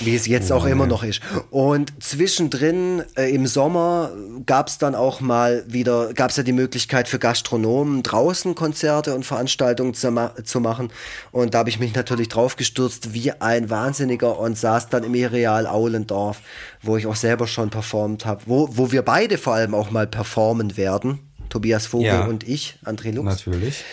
Wie 0.00 0.14
es 0.14 0.26
jetzt 0.26 0.52
auch 0.52 0.64
immer 0.64 0.86
noch 0.86 1.02
ist. 1.02 1.20
Und 1.50 1.92
zwischendrin 2.02 3.02
äh, 3.16 3.34
im 3.34 3.46
Sommer 3.46 4.12
gab 4.46 4.68
es 4.68 4.78
dann 4.78 4.94
auch 4.94 5.20
mal 5.20 5.64
wieder, 5.66 6.12
gab 6.14 6.30
es 6.30 6.36
ja 6.36 6.42
die 6.42 6.52
Möglichkeit 6.52 7.08
für 7.08 7.18
Gastronomen 7.18 8.02
draußen 8.02 8.54
Konzerte 8.54 9.14
und 9.14 9.24
Veranstaltungen 9.24 9.94
zu, 9.94 10.10
ma 10.10 10.32
zu 10.44 10.60
machen. 10.60 10.90
Und 11.32 11.54
da 11.54 11.58
habe 11.58 11.70
ich 11.70 11.80
mich 11.80 11.94
natürlich 11.94 12.28
drauf 12.28 12.56
gestürzt 12.56 13.12
wie 13.12 13.32
ein 13.32 13.70
Wahnsinniger 13.70 14.38
und 14.38 14.56
saß 14.56 14.88
dann 14.88 15.04
im 15.04 15.14
Areal 15.14 15.66
Aulendorf, 15.66 16.40
wo 16.82 16.96
ich 16.96 17.06
auch 17.06 17.16
selber 17.16 17.46
schon 17.46 17.70
performt 17.70 18.24
habe, 18.24 18.42
wo, 18.46 18.68
wo 18.72 18.92
wir 18.92 19.02
beide 19.02 19.38
vor 19.38 19.54
allem 19.54 19.74
auch 19.74 19.90
mal 19.90 20.06
performen 20.06 20.76
werden. 20.76 21.18
Tobias 21.48 21.86
Vogel 21.86 22.06
Ja. 22.08 22.24
und 22.26 22.46
ich, 22.46 22.78
André 22.84 23.12
Lux. 23.12 23.24
Natürlich. 23.24 23.84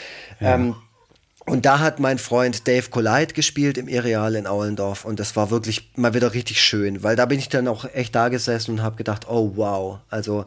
Ähm, 0.41 0.75
und 1.45 1.65
da 1.65 1.79
hat 1.79 1.99
mein 1.99 2.17
Freund 2.17 2.67
Dave 2.67 2.89
Collide 2.89 3.33
gespielt 3.33 3.77
im 3.77 3.87
Areal 3.87 4.35
in 4.35 4.47
Aulendorf. 4.47 5.05
Und 5.05 5.19
das 5.19 5.35
war 5.35 5.51
wirklich 5.51 5.91
mal 5.95 6.15
wieder 6.15 6.33
richtig 6.33 6.59
schön, 6.59 7.03
weil 7.03 7.15
da 7.15 7.27
bin 7.27 7.37
ich 7.37 7.49
dann 7.49 7.67
auch 7.67 7.85
echt 7.93 8.15
da 8.15 8.29
gesessen 8.29 8.71
und 8.71 8.81
habe 8.81 8.95
gedacht, 8.95 9.27
oh 9.29 9.51
wow, 9.55 9.99
also 10.09 10.45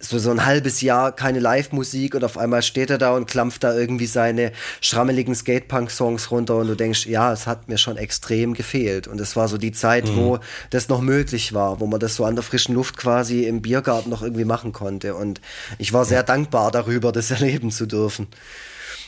so, 0.00 0.20
so 0.20 0.30
ein 0.30 0.46
halbes 0.46 0.80
Jahr 0.80 1.10
keine 1.10 1.40
Live-Musik 1.40 2.14
und 2.14 2.22
auf 2.22 2.38
einmal 2.38 2.62
steht 2.62 2.90
er 2.90 2.98
da 2.98 3.16
und 3.16 3.26
klampft 3.26 3.64
da 3.64 3.74
irgendwie 3.74 4.06
seine 4.06 4.52
schrammeligen 4.80 5.34
Skatepunk-Songs 5.34 6.30
runter 6.30 6.54
und 6.54 6.68
du 6.68 6.76
denkst, 6.76 7.06
ja, 7.06 7.32
es 7.32 7.48
hat 7.48 7.68
mir 7.68 7.78
schon 7.78 7.96
extrem 7.96 8.54
gefehlt. 8.54 9.08
Und 9.08 9.20
es 9.20 9.34
war 9.34 9.48
so 9.48 9.58
die 9.58 9.72
Zeit, 9.72 10.14
wo 10.14 10.38
das 10.70 10.88
noch 10.88 11.00
möglich 11.00 11.52
war, 11.52 11.80
wo 11.80 11.88
man 11.88 11.98
das 11.98 12.14
so 12.14 12.24
an 12.24 12.36
der 12.36 12.44
frischen 12.44 12.76
Luft 12.76 12.96
quasi 12.96 13.46
im 13.46 13.62
Biergarten 13.62 14.10
noch 14.10 14.22
irgendwie 14.22 14.44
machen 14.44 14.72
konnte. 14.72 15.16
Und 15.16 15.40
ich 15.78 15.92
war 15.92 16.04
sehr 16.04 16.22
dankbar 16.22 16.70
darüber, 16.70 17.10
das 17.10 17.30
erleben 17.32 17.72
zu 17.72 17.86
dürfen 17.86 18.28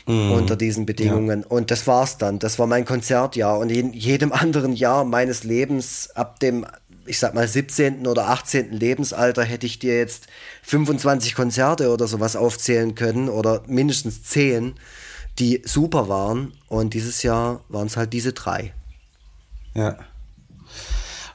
unter 0.05 0.55
diesen 0.55 0.85
Bedingungen. 0.85 1.43
Und 1.43 1.71
das 1.71 1.87
war's 1.87 2.17
dann. 2.17 2.39
Das 2.39 2.59
war 2.59 2.67
mein 2.67 2.85
Konzertjahr. 2.85 3.59
Und 3.59 3.69
in 3.69 3.93
jedem 3.93 4.31
anderen 4.33 4.73
Jahr 4.73 5.05
meines 5.05 5.43
Lebens, 5.43 6.09
ab 6.15 6.39
dem, 6.39 6.65
ich 7.05 7.19
sag 7.19 7.33
mal, 7.33 7.47
17. 7.47 8.07
oder 8.07 8.29
18. 8.29 8.71
Lebensalter, 8.71 9.43
hätte 9.43 9.65
ich 9.65 9.79
dir 9.79 9.97
jetzt 9.97 10.27
25 10.63 11.35
Konzerte 11.35 11.89
oder 11.91 12.07
sowas 12.07 12.35
aufzählen 12.35 12.95
können 12.95 13.29
oder 13.29 13.63
mindestens 13.67 14.23
10, 14.23 14.73
die 15.39 15.61
super 15.65 16.09
waren. 16.09 16.53
Und 16.67 16.93
dieses 16.93 17.23
Jahr 17.23 17.63
waren 17.69 17.87
es 17.87 17.97
halt 17.97 18.13
diese 18.13 18.33
drei. 18.33 18.73
Ja. 19.73 19.97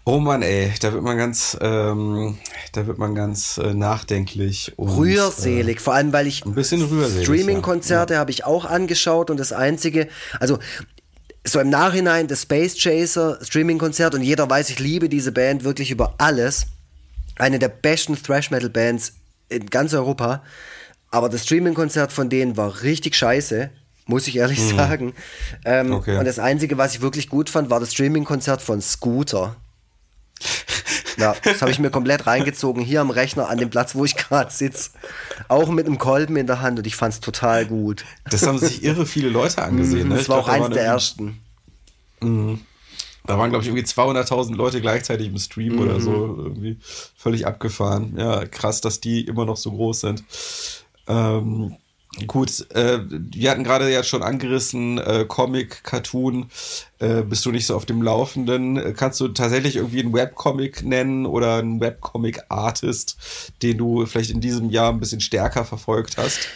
Oh 0.09 0.21
Mann, 0.21 0.43
ey, 0.43 0.73
da 0.81 0.93
wird 0.93 1.03
man 1.03 1.19
ganz, 1.19 1.59
ähm, 1.61 2.39
da 2.71 2.87
wird 2.87 2.97
man 2.97 3.17
ganz 3.17 3.59
äh, 3.59 3.75
nachdenklich 3.75 4.73
und 4.77 4.97
Rührselig, 4.97 5.81
vor 5.81 5.95
allem 5.95 6.13
weil 6.13 6.29
ich 6.29 6.47
ein 6.47 6.55
bisschen 6.55 6.81
rührselig, 6.83 7.25
Streaming-Konzerte 7.25 8.17
habe 8.17 8.31
ich 8.31 8.45
auch 8.45 8.65
angeschaut 8.67 9.31
und 9.31 9.41
das 9.41 9.53
einzige, 9.53 10.07
also 10.39 10.61
so 11.45 11.59
im 11.59 11.71
Nachhinein 11.71 12.29
das 12.29 12.43
Space 12.43 12.77
Chaser 12.77 13.41
Streaming-Konzert 13.43 14.15
und 14.15 14.23
jeder 14.23 14.49
weiß, 14.49 14.71
ich 14.71 14.79
liebe 14.79 15.09
diese 15.09 15.33
Band 15.33 15.65
wirklich 15.65 15.91
über 15.91 16.15
alles. 16.19 16.67
Eine 17.35 17.59
der 17.59 17.69
besten 17.69 18.15
Thrash 18.15 18.53
Metal 18.53 18.71
Bands 18.71 19.15
in 19.49 19.67
ganz 19.67 19.93
Europa. 19.93 20.45
Aber 21.11 21.29
das 21.29 21.43
Streaming-Konzert 21.45 22.13
von 22.13 22.29
denen 22.29 22.57
war 22.57 22.83
richtig 22.83 23.17
scheiße, 23.17 23.71
muss 24.07 24.29
ich 24.29 24.37
ehrlich 24.37 24.63
sagen. 24.63 25.15
Ähm, 25.65 25.93
Okay. 25.93 26.17
Und 26.17 26.27
das 26.27 26.39
Einzige, 26.39 26.79
was 26.79 26.95
ich 26.95 27.01
wirklich 27.01 27.29
gut 27.29 27.51
fand, 27.51 27.71
war 27.71 27.81
das 27.81 27.93
Streaming-Konzert 27.93 28.63
von 28.63 28.81
Scooter. 28.81 29.57
Ja, 31.19 31.35
das 31.45 31.63
habe 31.63 31.71
ich 31.71 31.79
mir 31.79 31.91
komplett 31.91 32.27
reingezogen, 32.27 32.83
hier 32.83 33.01
am 33.01 33.11
Rechner, 33.11 33.49
an 33.49 33.59
dem 33.59 33.71
Platz, 33.71 33.95
wo 33.95 34.05
ich 34.05 34.17
gerade 34.17 34.53
sitze. 34.53 34.91
Auch 35.49 35.69
mit 35.71 35.87
einem 35.87 35.99
Kolben 35.99 36.37
in 36.37 36.47
der 36.47 36.61
Hand 36.61 36.79
und 36.79 36.87
ich 36.87 36.97
fand 36.97 37.15
es 37.15 37.21
total 37.21 37.65
gut. 37.67 38.05
Das 38.31 38.47
haben 38.47 38.59
sich 38.59 38.85
irre 38.85 39.07
viele 39.07 39.31
Leute 39.31 39.63
angesehen. 39.63 40.09
Ne? 40.09 40.17
Das 40.17 40.29
war 40.29 40.43
glaub, 40.43 40.49
auch 40.49 40.53
eins 40.53 40.75
der 40.75 40.85
ersten. 40.85 41.41
Da 42.21 43.39
waren, 43.39 43.51
glaube 43.51 43.63
ich, 43.63 43.69
irgendwie 43.69 43.85
200.000 43.85 44.55
Leute 44.55 44.81
gleichzeitig 44.81 45.29
im 45.29 45.39
Stream 45.39 45.81
oder 45.81 46.01
so. 46.01 46.11
Mhm. 46.11 46.39
Irgendwie 46.39 46.79
völlig 47.17 47.47
abgefahren. 47.47 48.15
Ja, 48.17 48.45
krass, 48.47 48.81
dass 48.81 49.01
die 49.01 49.23
immer 49.23 49.45
noch 49.45 49.57
so 49.57 49.73
groß 49.73 50.01
sind. 50.01 50.25
Ähm, 51.09 51.77
gut, 52.27 52.71
äh, 52.75 53.01
wir 53.09 53.51
hatten 53.51 53.65
gerade 53.65 53.93
ja 53.93 54.03
schon 54.03 54.23
angerissen, 54.23 54.99
äh, 54.99 55.25
Comic, 55.29 55.85
Cartoon. 55.85 56.49
Äh, 56.99 57.23
bist 57.23 57.45
du 57.45 57.51
nicht 57.51 57.67
so 57.67 57.77
auf 57.77 57.85
dem 57.85 58.01
Laufenden? 58.01 58.95
Kannst 58.95 59.21
du 59.21 59.29
tatsächlich 59.29 59.77
irgendwie 59.77 60.01
einen 60.01 60.15
Webcomic 60.15 60.83
nennen 60.83 61.27
oder 61.27 61.57
einen 61.57 61.81
Webcomic-Artist, 61.81 63.17
den 63.63 63.79
du 63.79 64.07
vielleicht 64.07 64.31
in 64.31 64.41
diesem 64.41 64.71
Jahr 64.71 64.93
ein 64.93 65.01
bisschen 65.01 65.21
stärker 65.21 65.65
verfolgt 65.65 66.17
hast? 66.17 66.49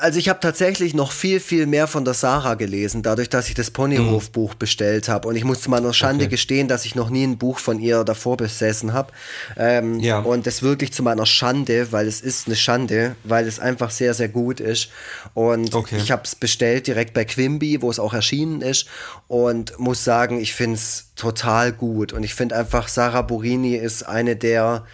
Also 0.00 0.18
ich 0.18 0.30
habe 0.30 0.40
tatsächlich 0.40 0.94
noch 0.94 1.12
viel, 1.12 1.40
viel 1.40 1.66
mehr 1.66 1.86
von 1.86 2.02
der 2.06 2.14
Sarah 2.14 2.54
gelesen, 2.54 3.02
dadurch, 3.02 3.28
dass 3.28 3.48
ich 3.50 3.54
das 3.54 3.70
Ponyhof-Buch 3.70 4.54
bestellt 4.54 5.10
habe. 5.10 5.28
Und 5.28 5.36
ich 5.36 5.44
muss 5.44 5.60
zu 5.60 5.68
meiner 5.68 5.92
Schande 5.92 6.24
Okay. 6.24 6.30
gestehen, 6.30 6.68
dass 6.68 6.86
ich 6.86 6.94
noch 6.94 7.10
nie 7.10 7.22
ein 7.24 7.36
Buch 7.36 7.58
von 7.58 7.78
ihr 7.78 8.02
davor 8.02 8.38
besessen 8.38 8.94
habe. 8.94 9.12
Ähm, 9.58 10.00
Ja. 10.00 10.20
Und 10.20 10.46
das 10.46 10.62
wirklich 10.62 10.94
zu 10.94 11.02
meiner 11.02 11.26
Schande, 11.26 11.92
weil 11.92 12.06
es 12.06 12.22
ist 12.22 12.46
eine 12.46 12.56
Schande, 12.56 13.14
weil 13.24 13.46
es 13.46 13.60
einfach 13.60 13.90
sehr, 13.90 14.14
sehr 14.14 14.28
gut 14.30 14.58
ist. 14.60 14.88
Und 15.34 15.74
Okay. 15.74 15.98
ich 15.98 16.10
habe 16.12 16.22
es 16.24 16.34
bestellt 16.34 16.86
direkt 16.86 17.12
bei 17.12 17.26
Quimby, 17.26 17.82
wo 17.82 17.90
es 17.90 17.98
auch 17.98 18.14
erschienen 18.14 18.62
ist. 18.62 18.86
Und 19.26 19.78
muss 19.78 20.02
sagen, 20.02 20.40
ich 20.40 20.54
finde 20.54 20.76
es 20.76 21.08
total 21.14 21.72
gut. 21.72 22.14
Und 22.14 22.22
ich 22.22 22.32
finde 22.34 22.56
einfach, 22.56 22.88
Sarah 22.88 23.20
Burini 23.20 23.74
ist 23.74 24.04
eine 24.04 24.34
der 24.34 24.86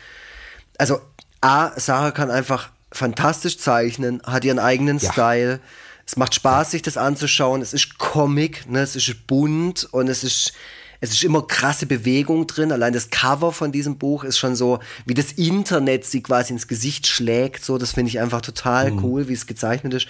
also 0.78 1.00
A, 1.40 1.78
Sarah 1.78 2.10
kann 2.10 2.32
einfach 2.32 2.70
fantastisch 2.94 3.58
zeichnen, 3.58 4.22
hat 4.24 4.44
ihren 4.44 4.58
eigenen 4.58 4.98
Ja. 4.98 5.12
Style. 5.12 5.60
Es 6.06 6.16
macht 6.16 6.34
Spaß, 6.34 6.70
sich 6.70 6.82
das 6.82 6.96
anzuschauen. 6.96 7.62
Es 7.62 7.72
ist 7.72 7.98
Comic, 7.98 8.68
ne? 8.70 8.80
es 8.80 8.94
ist 8.94 9.26
bunt 9.26 9.84
und 9.92 10.08
es 10.08 10.22
ist, 10.22 10.52
es 11.00 11.10
ist 11.12 11.24
immer 11.24 11.46
krasse 11.46 11.86
Bewegung 11.86 12.46
drin. 12.46 12.72
Allein 12.72 12.92
das 12.92 13.10
Cover 13.10 13.52
von 13.52 13.72
diesem 13.72 13.98
Buch 13.98 14.22
ist 14.24 14.38
schon 14.38 14.54
so, 14.54 14.80
wie 15.06 15.14
das 15.14 15.32
Internet 15.32 16.04
sie 16.04 16.22
quasi 16.22 16.52
ins 16.52 16.68
Gesicht 16.68 17.06
schlägt. 17.06 17.64
So, 17.64 17.78
das 17.78 17.92
finde 17.92 18.10
ich 18.10 18.20
einfach 18.20 18.42
total 18.42 18.92
cool, 19.02 19.28
wie 19.28 19.32
es 19.32 19.46
gezeichnet 19.46 19.94
ist. 19.94 20.06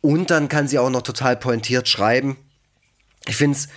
Und 0.00 0.30
dann 0.30 0.48
kann 0.48 0.68
sie 0.68 0.78
auch 0.78 0.90
noch 0.90 1.02
total 1.02 1.36
pointiert 1.36 1.88
schreiben. 1.88 2.36
Ich 3.26 3.36
finde 3.36 3.58
es 3.58 3.68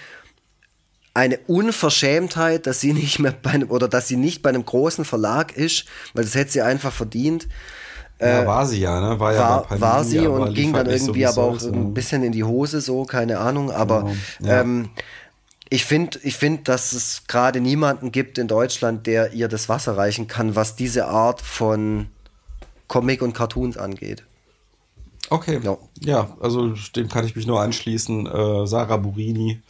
eine 1.16 1.38
Unverschämtheit, 1.48 2.68
dass 2.68 2.82
sie 2.82 2.94
nicht 2.94 3.20
mehr 3.20 3.32
bei 3.32 3.52
einem, 3.52 3.72
oder 3.72 3.88
dass 3.88 4.08
sie 4.08 4.18
nicht 4.18 4.42
bei 4.42 4.50
einem 4.50 4.66
großen 4.66 5.06
Verlag 5.06 5.56
ist, 5.56 5.86
weil 6.14 6.24
das 6.26 6.36
hätte 6.36 6.52
sie 6.52 6.62
einfach 6.62 6.94
verdient. 6.94 7.48
Ja, 8.20 8.48
war 8.48 8.66
sie 8.66 8.80
ja, 8.80 9.02
ne? 9.02 9.20
War, 9.20 9.34
ja 9.34 9.66
War, 9.70 9.82
war 9.82 10.04
sie 10.04 10.26
und 10.28 10.54
ging 10.54 10.70
liefert 10.70 10.88
dann 10.88 10.98
so, 10.98 11.06
irgendwie 11.06 11.20
wie 11.20 11.24
es 11.24 11.38
aber 11.38 11.48
auch 11.48 11.60
soll, 11.60 11.74
ein 11.74 11.94
bisschen 11.94 12.24
in 12.24 12.32
die 12.32 12.44
Hose, 12.44 12.80
so, 12.80 13.04
keine 13.04 13.40
Ahnung. 13.40 13.72
Aber 13.72 14.02
Genau, 14.40 14.50
ja. 14.50 14.62
ähm, 14.62 14.90
ich 15.70 15.84
finde, 15.86 16.20
ich 16.24 16.38
find, 16.38 16.68
dass 16.68 16.94
es 16.94 17.24
gerade 17.28 17.60
niemanden 17.60 18.12
gibt 18.12 18.38
in 18.38 18.48
Deutschland, 18.48 19.08
der 19.08 19.34
ihr 19.34 19.48
das 19.48 19.68
Wasser 19.68 19.98
reichen 19.98 20.28
kann, 20.28 20.56
was 20.56 20.76
diese 20.76 21.08
Art 21.08 21.42
von 21.42 22.08
Comic 22.88 23.22
und 23.22 23.34
Cartoons 23.34 23.78
angeht. 23.78 24.24
Okay. 25.30 25.60
Ja. 25.64 25.78
Ja. 26.02 26.38
also 26.40 26.76
dem 26.96 27.10
kann 27.10 27.26
ich 27.26 27.36
mich 27.36 27.48
nur 27.48 27.62
anschließen. 27.62 28.28
Äh, 28.28 28.68
Sarah 28.68 28.98
Burini 28.98 29.62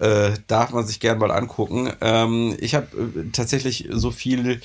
äh, 0.00 0.32
darf 0.48 0.72
man 0.72 0.86
sich 0.86 0.98
gern 0.98 1.18
mal 1.18 1.30
angucken. 1.30 1.92
Ähm, 2.00 2.56
ich 2.58 2.74
habe 2.74 2.88
äh, 2.96 3.30
tatsächlich 3.32 3.88
so 3.90 4.10
viel 4.10 4.60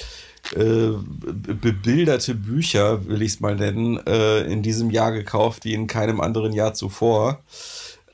äh, 0.53 0.91
bebilderte 1.17 2.35
Bücher, 2.35 3.05
will 3.07 3.22
ich 3.22 3.34
es 3.34 3.39
mal 3.39 3.55
nennen, 3.55 3.99
äh, 4.05 4.41
in 4.41 4.61
diesem 4.61 4.91
Jahr 4.91 5.11
gekauft 5.11 5.65
wie 5.65 5.73
in 5.73 5.88
keinem 5.88 6.22
anderen 6.22 6.53
Jahr 6.53 6.73
zuvor. 6.73 7.39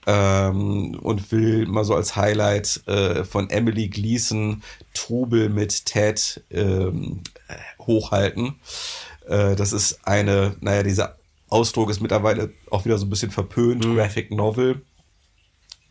Ähm, 0.08 0.98
und 1.00 1.32
will 1.32 1.68
mal 1.68 1.84
so 1.84 1.94
als 1.94 2.16
Highlight 2.16 2.82
äh, 2.88 3.24
von 3.24 3.52
Emily 3.52 3.88
Gleason 3.88 4.64
Trubel 4.96 5.50
mit 5.50 5.86
Ted 5.86 6.42
ähm, 6.50 7.20
hochhalten. 7.80 8.56
Äh, 9.28 9.56
das 9.56 9.74
ist 9.74 10.00
eine, 10.08 10.56
naja, 10.60 10.82
dieser 10.82 11.18
Ausdruck 11.50 11.92
ist 11.92 12.02
mittlerweile 12.02 12.52
auch 12.72 12.86
wieder 12.86 12.98
so 12.98 13.06
ein 13.06 13.12
bisschen 13.12 13.30
verpönt, 13.30 13.84
Graphic 13.84 14.32
Novel 14.32 14.82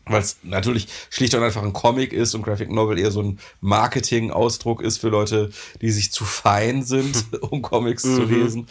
weil 0.05 0.21
es 0.21 0.37
natürlich 0.43 0.87
schlicht 1.09 1.33
und 1.35 1.43
einfach 1.43 1.63
ein 1.63 1.73
Comic 1.73 2.13
ist 2.13 2.33
und 2.33 2.43
Graphic 2.43 2.71
Novel 2.71 2.99
eher 2.99 3.11
so 3.11 3.21
ein 3.21 3.39
Marketing-Ausdruck 3.61 4.81
ist 4.81 4.97
für 4.97 5.09
Leute, 5.09 5.51
die 5.81 5.91
sich 5.91 6.11
zu 6.11 6.25
fein 6.25 6.83
sind, 6.83 7.25
um 7.41 7.61
Comics 7.61 8.03
zu 8.03 8.23
lesen. 8.23 8.67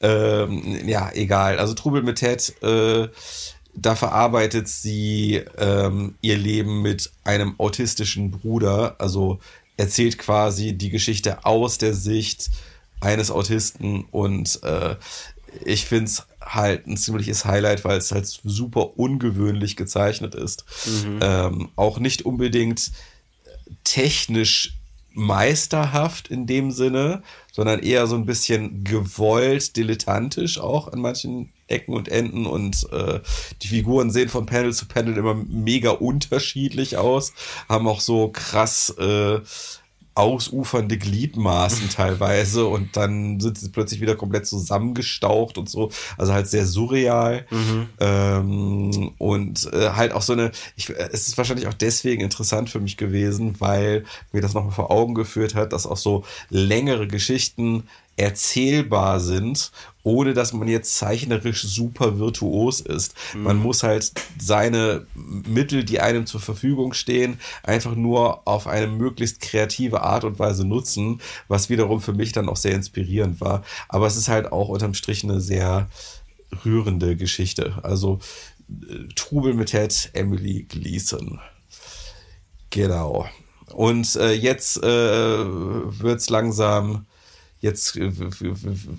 Ähm, 0.00 0.86
ja, 0.86 1.10
egal. 1.12 1.58
Also 1.58 1.74
Trubel 1.74 2.02
mit 2.02 2.18
Ted, 2.18 2.54
äh, 2.62 3.08
da 3.74 3.94
verarbeitet 3.94 4.68
sie 4.68 5.42
ähm, 5.56 6.14
ihr 6.20 6.36
Leben 6.36 6.82
mit 6.82 7.10
einem 7.24 7.54
autistischen 7.58 8.30
Bruder, 8.30 8.96
also 8.98 9.38
erzählt 9.76 10.18
quasi 10.18 10.72
die 10.72 10.90
Geschichte 10.90 11.44
aus 11.44 11.78
der 11.78 11.94
Sicht 11.94 12.50
eines 13.00 13.30
Autisten 13.30 14.04
und 14.10 14.60
äh, 14.64 14.96
ich 15.64 15.86
find's 15.86 16.26
halt 16.48 16.86
ein 16.86 16.96
ziemliches 16.96 17.44
Highlight, 17.44 17.84
weil 17.84 17.98
es 17.98 18.12
halt 18.12 18.26
super 18.26 18.98
ungewöhnlich 18.98 19.76
gezeichnet 19.76 20.34
ist. 20.34 20.64
Ähm, 21.20 21.68
auch 21.76 21.98
nicht 21.98 22.22
unbedingt 22.22 22.90
technisch 23.84 24.74
meisterhaft 25.12 26.28
in 26.28 26.46
dem 26.46 26.70
Sinne, 26.70 27.22
sondern 27.52 27.80
eher 27.80 28.06
so 28.06 28.14
ein 28.14 28.24
bisschen 28.24 28.84
gewollt, 28.84 29.76
dilettantisch 29.76 30.58
auch 30.60 30.92
an 30.92 31.00
manchen 31.00 31.52
Ecken 31.66 31.94
und 31.94 32.08
Enden 32.08 32.46
und 32.46 32.86
äh, 32.92 33.20
die 33.62 33.68
Figuren 33.68 34.10
sehen 34.10 34.28
von 34.28 34.46
Panel 34.46 34.72
zu 34.72 34.86
Panel 34.86 35.16
immer 35.16 35.34
mega 35.34 35.90
unterschiedlich 35.90 36.96
aus, 36.96 37.32
haben 37.68 37.88
auch 37.88 38.00
so 38.00 38.28
krass 38.28 38.90
äh, 38.98 39.40
ausufernde 40.18 40.98
Gliedmaßen 40.98 41.88
teilweise 41.94 42.66
und 42.66 42.96
dann 42.96 43.38
sind 43.40 43.58
sie 43.58 43.70
plötzlich 43.70 44.00
wieder 44.00 44.16
komplett 44.16 44.46
zusammengestaucht 44.46 45.56
und 45.56 45.70
so. 45.70 45.90
Also 46.16 46.32
halt 46.32 46.48
sehr 46.48 46.66
surreal. 46.66 47.46
Ähm, 48.00 49.12
und 49.18 49.72
äh, 49.72 49.90
halt 49.90 50.12
auch 50.12 50.22
so 50.22 50.32
eine, 50.32 50.50
ich, 50.76 50.90
es 50.90 51.28
ist 51.28 51.38
wahrscheinlich 51.38 51.68
auch 51.68 51.74
deswegen 51.74 52.22
interessant 52.22 52.68
für 52.68 52.80
mich 52.80 52.96
gewesen, 52.96 53.54
weil 53.60 54.04
mir 54.32 54.42
das 54.42 54.54
nochmal 54.54 54.72
vor 54.72 54.90
Augen 54.90 55.14
geführt 55.14 55.54
hat, 55.54 55.72
dass 55.72 55.86
auch 55.86 55.96
so 55.96 56.24
längere 56.50 57.06
Geschichten 57.06 57.84
erzählbar 58.16 59.20
sind, 59.20 59.70
ohne 60.08 60.32
dass 60.32 60.54
man 60.54 60.68
jetzt 60.68 60.96
zeichnerisch 60.96 61.62
super 61.64 62.18
virtuos 62.18 62.80
ist. 62.80 63.14
Man 63.34 63.58
muss 63.58 63.82
halt 63.82 64.10
seine 64.38 65.06
Mittel, 65.14 65.84
die 65.84 66.00
einem 66.00 66.24
zur 66.24 66.40
Verfügung 66.40 66.94
stehen, 66.94 67.38
einfach 67.62 67.94
nur 67.94 68.48
auf 68.48 68.66
eine 68.66 68.86
möglichst 68.86 69.40
kreative 69.40 70.00
Art 70.00 70.24
und 70.24 70.38
Weise 70.38 70.66
nutzen, 70.66 71.20
was 71.46 71.68
wiederum 71.68 72.00
für 72.00 72.14
mich 72.14 72.32
dann 72.32 72.48
auch 72.48 72.56
sehr 72.56 72.74
inspirierend 72.74 73.42
war. 73.42 73.62
Aber 73.90 74.06
es 74.06 74.16
ist 74.16 74.28
halt 74.28 74.50
auch 74.50 74.70
unterm 74.70 74.94
Strich 74.94 75.24
eine 75.24 75.42
sehr 75.42 75.90
rührende 76.64 77.14
Geschichte. 77.14 77.78
Also 77.82 78.18
äh, 78.70 79.12
Trubel 79.14 79.52
mit 79.52 79.68
Ted, 79.68 80.08
Emily 80.14 80.62
Gleason. 80.62 81.38
Genau. 82.70 83.28
Und 83.74 84.16
äh, 84.16 84.32
jetzt 84.32 84.82
äh, 84.82 84.88
wird's 84.88 86.30
langsam 86.30 87.04
jetzt 87.60 87.96
äh, 87.96 88.12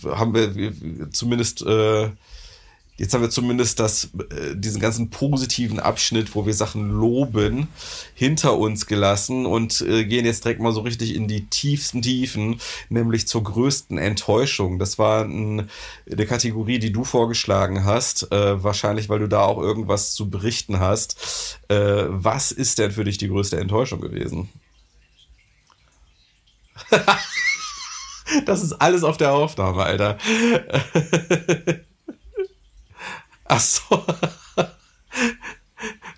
haben 0.06 0.34
wir 0.34 1.12
zumindest 1.12 1.62
äh, 1.62 2.10
jetzt 3.00 3.14
haben 3.14 3.22
wir 3.22 3.30
zumindest 3.30 3.80
das 3.80 4.10
äh, 4.30 4.56
diesen 4.56 4.82
ganzen 4.82 5.10
positiven 5.10 5.80
Abschnitt, 5.80 6.36
wo 6.36 6.46
wir 6.46 6.54
Sachen 6.54 6.92
loben, 6.92 7.70
hinter 8.14 8.58
uns 8.58 8.86
gelassen 8.86 9.46
und 9.46 9.82
äh, 9.82 10.04
gehen 10.06 10.26
jetzt 10.26 10.44
direkt 10.44 10.62
mal 10.62 10.74
so 10.74 10.82
richtig 10.82 11.16
in 11.16 11.28
die 11.28 11.48
tiefsten 11.48 12.02
Tiefen, 12.02 12.60
nämlich 12.90 13.28
zur 13.28 13.44
größten 13.44 13.98
Enttäuschung. 13.98 14.80
Das 14.80 15.00
war 15.00 15.24
ein, 15.24 15.70
eine 16.12 16.26
Kategorie, 16.26 16.80
die 16.80 16.92
du 16.92 17.06
vorgeschlagen 17.06 17.86
hast, 17.86 18.32
äh, 18.32 18.62
wahrscheinlich 18.64 19.08
weil 19.08 19.20
du 19.20 19.30
da 19.30 19.44
auch 19.44 19.62
irgendwas 19.62 20.14
zu 20.14 20.30
berichten 20.30 20.80
hast. 20.80 21.58
Äh, 21.70 22.04
was 22.10 22.52
ist 22.52 22.80
denn 22.80 22.92
für 22.92 23.06
dich 23.06 23.18
die 23.18 23.30
größte 23.30 23.58
Enttäuschung 23.58 24.02
gewesen? 24.02 24.50
Das 28.46 28.64
ist 28.64 28.74
alles 28.74 29.04
auf 29.04 29.18
der 29.18 29.34
Aufnahme, 29.34 29.84
Alter. 29.84 30.18
Ach 33.46 33.60
so. 33.60 34.04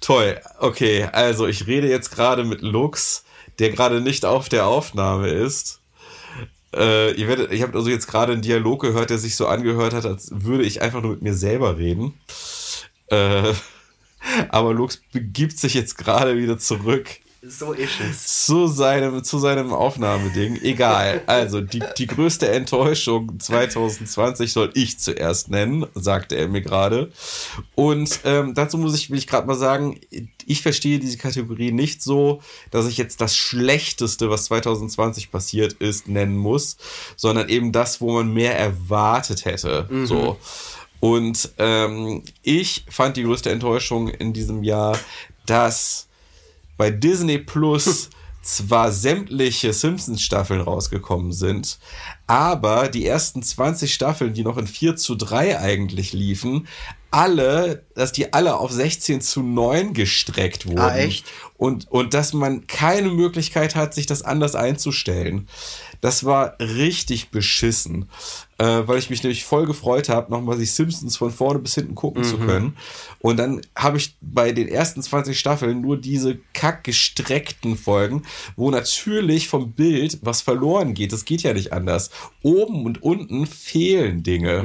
Toll. 0.02 0.40
Okay, 0.60 1.08
also 1.12 1.48
ich 1.48 1.68
rede 1.68 1.88
jetzt 1.88 2.12
gerade 2.12 2.44
mit 2.44 2.62
Lux, 2.62 3.24
der 3.60 3.70
gerade 3.70 4.02
nicht 4.02 4.26
auf 4.26 4.50
der 4.50 4.68
Aufnahme 4.68 5.30
ist. 5.30 5.80
Äh, 6.74 7.12
ihr 7.14 7.28
werdet, 7.28 7.52
ich 7.52 7.62
habe 7.62 7.78
also 7.78 7.90
jetzt 7.90 8.08
gerade 8.08 8.34
einen 8.34 8.42
Dialog 8.42 8.82
gehört, 8.82 9.10
der 9.10 9.18
sich 9.18 9.36
so 9.36 9.48
angehört 9.48 9.94
hat, 9.94 10.06
als 10.06 10.30
würde 10.34 10.64
ich 10.64 10.82
einfach 10.82 11.02
nur 11.02 11.12
mit 11.12 11.22
mir 11.22 11.34
selber 11.34 11.78
reden. 11.78 12.14
Äh, 13.08 13.54
aber 14.50 14.74
Lux 14.74 15.02
begibt 15.12 15.58
sich 15.60 15.74
jetzt 15.74 15.98
gerade 15.98 16.38
wieder 16.38 16.58
zurück 16.58 17.08
So 17.44 17.74
ist 17.74 18.00
es. 18.00 18.46
zu 18.46 18.68
seinem, 18.68 19.24
zu 19.24 19.40
seinem 19.40 19.74
Aufnahmeding. 19.74 20.62
Egal. 20.62 21.24
Also, 21.26 21.60
die, 21.60 21.82
die 21.98 22.06
größte 22.06 22.48
Enttäuschung 22.50 23.40
2020 23.40 24.54
soll 24.54 24.70
ich 24.76 25.00
zuerst 25.00 25.50
nennen, 25.50 25.88
sagte 25.96 26.36
er 26.36 26.48
mir 26.48 26.62
gerade. 26.62 27.12
Und 27.74 28.20
ähm, 28.26 28.54
dazu 28.54 28.78
muss 28.78 28.96
ich, 28.96 29.10
will 29.10 29.18
ich 29.18 29.26
gerade 29.26 29.48
mal 29.48 29.56
sagen, 29.56 30.00
ich 30.46 30.62
verstehe 30.62 31.00
diese 31.00 31.18
Kategorie 31.18 31.72
nicht 31.72 32.04
so, 32.04 32.42
dass 32.70 32.86
ich 32.86 32.98
jetzt 32.98 33.22
das 33.22 33.36
Schlechteste, 33.36 34.30
was 34.30 34.46
2020 34.46 35.32
passiert 35.32 35.74
ist, 35.74 36.08
nennen 36.08 36.38
muss, 36.38 36.78
sondern 37.16 37.50
eben 37.50 37.72
das, 37.72 38.02
wo 38.02 38.12
man 38.14 38.32
mehr 38.32 38.56
erwartet 38.58 39.46
hätte. 39.46 39.88
So. 40.06 40.38
Und 41.00 41.52
ähm, 41.58 42.24
ich 42.44 42.86
fand 42.88 43.18
die 43.18 43.24
größte 43.24 43.50
Enttäuschung 43.50 44.10
in 44.10 44.32
diesem 44.32 44.64
Jahr, 44.64 45.00
dass 45.48 46.08
bei 46.82 46.90
Disney 46.90 47.38
Plus 47.38 48.10
zwar 48.42 48.92
sämtliche 48.92 49.72
Simpsons-Staffeln 49.72 50.62
rausgekommen 50.62 51.32
sind, 51.32 51.78
aber 52.26 52.88
die 52.88 53.06
ersten 53.06 53.44
20 53.44 53.94
Staffeln, 53.94 54.34
die 54.34 54.44
noch 54.44 54.58
in 54.58 54.66
4 54.66 54.96
zu 54.96 55.14
3 55.14 55.60
eigentlich 55.60 56.12
liefen, 56.12 56.68
alle, 57.12 57.86
dass 57.94 58.14
die 58.14 58.34
alle 58.34 58.56
auf 58.58 58.72
16 58.72 59.22
zu 59.22 59.44
9 59.44 59.94
gestreckt 59.94 60.66
wurden. 60.66 60.80
Ah, 60.80 60.98
echt? 60.98 61.28
Und, 61.56 61.92
und 61.92 62.16
dass 62.16 62.34
man 62.34 62.66
keine 62.66 63.10
Möglichkeit 63.10 63.76
hat, 63.76 63.94
sich 63.94 64.08
das 64.08 64.24
anders 64.24 64.56
einzustellen. 64.56 65.48
Das 66.00 66.24
war 66.24 66.56
richtig 66.60 67.30
beschissen, 67.30 68.10
äh, 68.62 68.88
weil 68.88 69.00
ich 69.00 69.10
mich 69.10 69.24
nämlich 69.24 69.44
voll 69.44 69.66
gefreut 69.66 70.08
habe, 70.08 70.32
nochmal 70.32 70.56
die 70.60 70.66
Simpsons 70.66 71.18
von 71.18 71.32
vorne 71.32 71.58
bis 71.58 71.74
hinten 71.74 71.96
gucken 71.96 72.24
zu 72.24 72.38
können. 72.38 72.78
Und 73.20 73.38
dann 73.38 73.62
habe 73.76 73.98
ich 73.98 74.16
bei 74.22 74.52
den 74.52 74.68
ersten 74.68 75.02
20 75.02 75.40
Staffeln 75.40 75.82
nur 75.82 75.98
diese 75.98 76.38
kack 76.54 76.84
gestreckten 76.84 77.76
Folgen, 77.76 78.22
wo 78.56 78.70
natürlich 78.70 79.48
vom 79.48 79.72
Bild 79.72 80.20
was 80.22 80.42
verloren 80.42 80.94
geht. 80.94 81.12
Das 81.12 81.26
geht 81.26 81.42
ja 81.42 81.54
nicht 81.54 81.74
anders. 81.74 82.12
Oben 82.44 82.86
und 82.86 83.02
unten 83.02 83.48
fehlen 83.48 84.22
Dinge. 84.22 84.64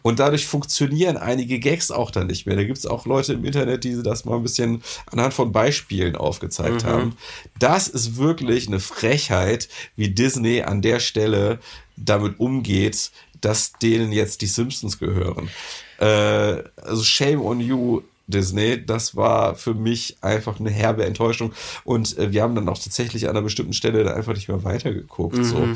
Und 0.00 0.20
dadurch 0.20 0.46
funktionieren 0.46 1.18
einige 1.18 1.58
Gags 1.58 1.90
auch 1.90 2.10
dann 2.10 2.28
nicht 2.28 2.46
mehr. 2.46 2.56
Da 2.56 2.64
gibt 2.64 2.78
es 2.78 2.86
auch 2.86 3.04
Leute 3.04 3.34
im 3.34 3.44
Internet, 3.44 3.84
die 3.84 4.02
das 4.02 4.24
mal 4.24 4.36
ein 4.36 4.42
bisschen 4.42 4.82
anhand 5.12 5.34
von 5.34 5.52
Beispielen 5.52 6.16
aufgezeigt 6.16 6.84
haben. 6.84 7.16
Das 7.58 7.88
ist 7.88 8.16
wirklich 8.16 8.68
eine 8.68 8.80
Frechheit, 8.80 9.68
wie 9.96 10.08
Disney 10.08 10.62
an 10.62 10.80
der 10.80 10.98
Stelle 11.00 11.58
damit 11.96 12.40
umgeht, 12.40 13.10
dass 13.44 13.72
denen 13.72 14.12
jetzt 14.12 14.40
die 14.40 14.46
Simpsons 14.46 14.98
gehören. 14.98 15.50
Äh, 15.98 16.62
also 16.82 17.02
shame 17.02 17.40
on 17.40 17.60
you, 17.60 18.02
Disney. 18.26 18.84
Das 18.84 19.16
war 19.16 19.54
für 19.54 19.74
mich 19.74 20.16
einfach 20.22 20.58
eine 20.58 20.70
herbe 20.70 21.04
Enttäuschung. 21.04 21.52
Und 21.84 22.16
äh, 22.18 22.32
wir 22.32 22.42
haben 22.42 22.54
dann 22.54 22.68
auch 22.68 22.78
tatsächlich 22.78 23.24
an 23.24 23.30
einer 23.30 23.42
bestimmten 23.42 23.74
Stelle 23.74 24.02
da 24.02 24.14
einfach 24.14 24.32
nicht 24.34 24.48
mehr 24.48 24.64
weitergeguckt. 24.64 25.44
So. 25.44 25.68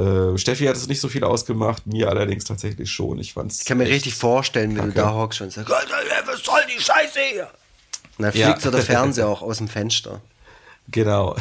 Äh, 0.00 0.38
Steffi 0.38 0.66
hat 0.66 0.76
es 0.76 0.86
nicht 0.86 1.00
so 1.00 1.08
viel 1.08 1.24
ausgemacht, 1.24 1.86
mir 1.86 2.08
allerdings 2.08 2.44
tatsächlich 2.44 2.90
schon. 2.90 3.18
Ich 3.18 3.32
fand's 3.32 3.60
Ich 3.62 3.66
kann 3.66 3.78
mir 3.78 3.88
richtig 3.88 4.14
vorstellen, 4.14 4.76
wie 4.76 4.80
du 4.80 4.92
da 4.92 5.12
hockst 5.14 5.40
und 5.40 5.52
sagst, 5.52 5.68
was 5.70 6.42
soll 6.44 6.60
die 6.74 6.80
Scheiße 6.80 7.18
hier? 7.32 7.50
Und 8.18 8.24
dann 8.24 8.34
Ja. 8.34 8.46
fliegt 8.46 8.62
so 8.62 8.70
der 8.70 8.82
Fernseher 8.82 9.28
auch 9.28 9.42
aus 9.42 9.58
dem 9.58 9.68
Fenster. 9.68 10.20
Genau. 10.88 11.36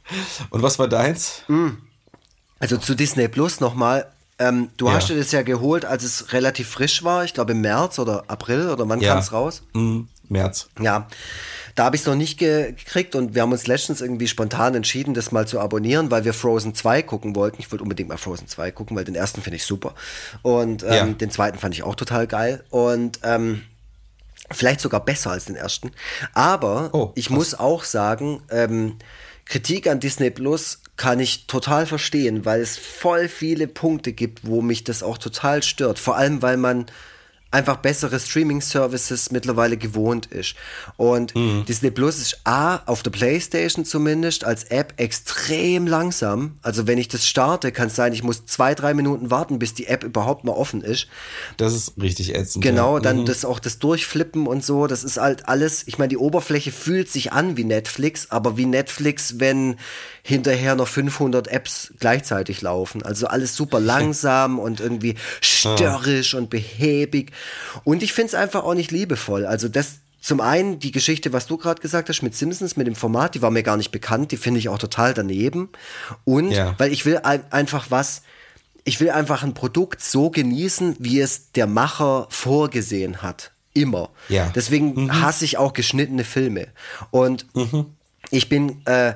Und 0.50 0.62
was 0.62 0.78
war 0.78 0.88
deins? 0.88 1.42
Also 2.58 2.76
zu 2.78 2.94
Disney 2.94 3.28
Plus 3.28 3.60
nochmal. 3.60 4.10
Ähm, 4.48 4.68
du 4.76 4.86
Ja. 4.88 4.94
hast 4.94 5.08
dir 5.08 5.16
das 5.16 5.32
ja 5.32 5.42
geholt, 5.42 5.84
als 5.84 6.02
es 6.04 6.32
relativ 6.32 6.68
frisch 6.68 7.02
war. 7.04 7.24
Ich 7.24 7.34
glaube 7.34 7.52
im 7.52 7.60
März 7.60 7.98
oder 7.98 8.24
April 8.28 8.68
oder 8.70 8.88
wann 8.88 9.00
Ja. 9.00 9.10
kam 9.10 9.18
es 9.18 9.32
raus? 9.32 9.62
Hm, 9.74 10.08
März. 10.28 10.68
Ja. 10.80 11.06
Da 11.74 11.84
habe 11.86 11.96
ich 11.96 12.02
es 12.02 12.06
noch 12.06 12.14
nicht 12.14 12.38
ge 12.38 12.72
gekriegt 12.72 13.16
und 13.16 13.34
wir 13.34 13.42
haben 13.42 13.50
uns 13.50 13.66
letztens 13.66 14.00
irgendwie 14.00 14.28
spontan 14.28 14.74
entschieden, 14.76 15.12
das 15.12 15.32
mal 15.32 15.46
zu 15.48 15.58
abonnieren, 15.58 16.10
weil 16.12 16.24
wir 16.24 16.32
Frozen 16.32 16.74
2 16.74 17.02
gucken 17.02 17.34
wollten. 17.34 17.56
Ich 17.60 17.70
wollte 17.72 17.82
unbedingt 17.82 18.08
mal 18.08 18.16
Frozen 18.16 18.46
2 18.46 18.70
gucken, 18.70 18.96
weil 18.96 19.04
den 19.04 19.16
ersten 19.16 19.42
finde 19.42 19.56
ich 19.56 19.64
super. 19.64 19.94
Und 20.42 20.82
ähm, 20.84 20.88
Ja. 20.92 21.04
den 21.06 21.30
zweiten 21.32 21.58
fand 21.58 21.74
ich 21.74 21.82
auch 21.82 21.96
total 21.96 22.26
geil. 22.28 22.62
Und 22.70 23.18
ähm, 23.24 23.62
vielleicht 24.52 24.80
sogar 24.80 25.04
besser 25.04 25.32
als 25.32 25.46
den 25.46 25.56
ersten. 25.56 25.90
Aber 26.32 26.90
Oh, 26.92 27.12
ich 27.16 27.28
muss 27.30 27.54
auch 27.54 27.82
sagen, 27.82 28.40
ähm, 28.50 28.96
Kritik 29.46 29.88
an 29.88 29.98
Disney 30.00 30.30
Plus 30.30 30.78
kann 30.96 31.18
ich 31.20 31.46
total 31.46 31.86
verstehen, 31.86 32.44
weil 32.44 32.60
es 32.60 32.78
voll 32.78 33.28
viele 33.28 33.66
Punkte 33.66 34.12
gibt, 34.12 34.46
wo 34.46 34.62
mich 34.62 34.84
das 34.84 35.02
auch 35.02 35.18
total 35.18 35.62
stört. 35.62 35.98
Vor 35.98 36.16
allem, 36.16 36.40
weil 36.42 36.56
man 36.56 36.86
einfach 37.54 37.76
bessere 37.76 38.18
Streaming-Services 38.18 39.30
mittlerweile 39.30 39.76
gewohnt 39.76 40.26
ist. 40.26 40.54
Und 40.96 41.34
Mhm. 41.34 41.64
Disney 41.66 41.90
Plus 41.90 42.18
ist 42.18 42.40
A, 42.44 42.76
auf 42.86 43.02
der 43.02 43.10
Playstation 43.12 43.84
zumindest, 43.84 44.44
als 44.44 44.64
App 44.64 44.94
extrem 44.96 45.86
langsam. 45.86 46.56
Also 46.62 46.86
wenn 46.86 46.98
ich 46.98 47.08
das 47.08 47.26
starte, 47.26 47.70
kann 47.72 47.86
es 47.86 47.96
sein, 47.96 48.12
ich 48.12 48.22
muss 48.22 48.44
zwei, 48.46 48.74
drei 48.74 48.92
Minuten 48.92 49.30
warten, 49.30 49.58
bis 49.58 49.72
die 49.74 49.86
App 49.86 50.04
überhaupt 50.04 50.44
mal 50.44 50.52
offen 50.52 50.82
ist. 50.82 51.06
Das 51.56 51.72
ist 51.74 51.92
richtig 52.00 52.34
ätzend. 52.34 52.64
Genau, 52.64 52.96
ja. 52.96 53.00
dann 53.02 53.20
Mhm. 53.20 53.26
das 53.26 53.44
auch 53.44 53.60
das 53.60 53.78
Durchflippen 53.78 54.46
und 54.46 54.64
so, 54.64 54.86
das 54.86 55.04
ist 55.04 55.18
halt 55.18 55.48
alles, 55.48 55.84
ich 55.86 55.98
meine, 55.98 56.08
die 56.08 56.18
Oberfläche 56.18 56.72
fühlt 56.72 57.08
sich 57.10 57.32
an 57.32 57.56
wie 57.56 57.64
Netflix, 57.64 58.30
aber 58.30 58.56
wie 58.56 58.66
Netflix, 58.66 59.38
wenn 59.38 59.76
hinterher 60.22 60.74
noch 60.74 60.88
500 60.88 61.48
Apps 61.48 61.92
gleichzeitig 62.00 62.62
laufen. 62.62 63.02
Also 63.02 63.26
alles 63.26 63.54
super 63.54 63.78
langsam 63.94 64.58
und 64.58 64.80
irgendwie 64.80 65.14
störrisch 65.40 66.34
und 66.34 66.50
behäbig. 66.50 67.30
Und 67.84 68.02
ich 68.02 68.12
finde 68.12 68.28
es 68.28 68.34
einfach 68.34 68.64
auch 68.64 68.74
nicht 68.74 68.90
liebevoll. 68.90 69.46
Also 69.46 69.68
das 69.68 69.96
zum 70.20 70.40
einen 70.40 70.78
die 70.78 70.90
Geschichte, 70.90 71.34
was 71.34 71.46
du 71.46 71.58
gerade 71.58 71.82
gesagt 71.82 72.08
hast 72.08 72.22
mit 72.22 72.34
Simpsons, 72.34 72.76
mit 72.76 72.86
dem 72.86 72.94
Format, 72.94 73.34
die 73.34 73.42
war 73.42 73.50
mir 73.50 73.62
gar 73.62 73.76
nicht 73.76 73.90
bekannt, 73.90 74.32
die 74.32 74.38
finde 74.38 74.58
ich 74.58 74.70
auch 74.70 74.78
total 74.78 75.12
daneben. 75.12 75.68
Und 76.24 76.50
Ja. 76.50 76.74
weil 76.78 76.92
ich 76.92 77.04
will 77.04 77.18
ein, 77.18 77.42
einfach 77.52 77.90
was, 77.90 78.22
ich 78.84 79.00
will 79.00 79.10
einfach 79.10 79.42
ein 79.42 79.52
Produkt 79.52 80.02
so 80.02 80.30
genießen, 80.30 80.96
wie 80.98 81.20
es 81.20 81.52
der 81.52 81.66
Macher 81.66 82.26
vorgesehen 82.30 83.20
hat. 83.22 83.50
Immer. 83.74 84.10
Ja. 84.28 84.50
Deswegen 84.54 85.20
hasse 85.20 85.44
ich 85.44 85.58
auch 85.58 85.72
geschnittene 85.74 86.24
Filme. 86.24 86.68
Und 87.10 87.44
ich 88.30 88.48
bin 88.48 88.80
äh, 88.86 89.14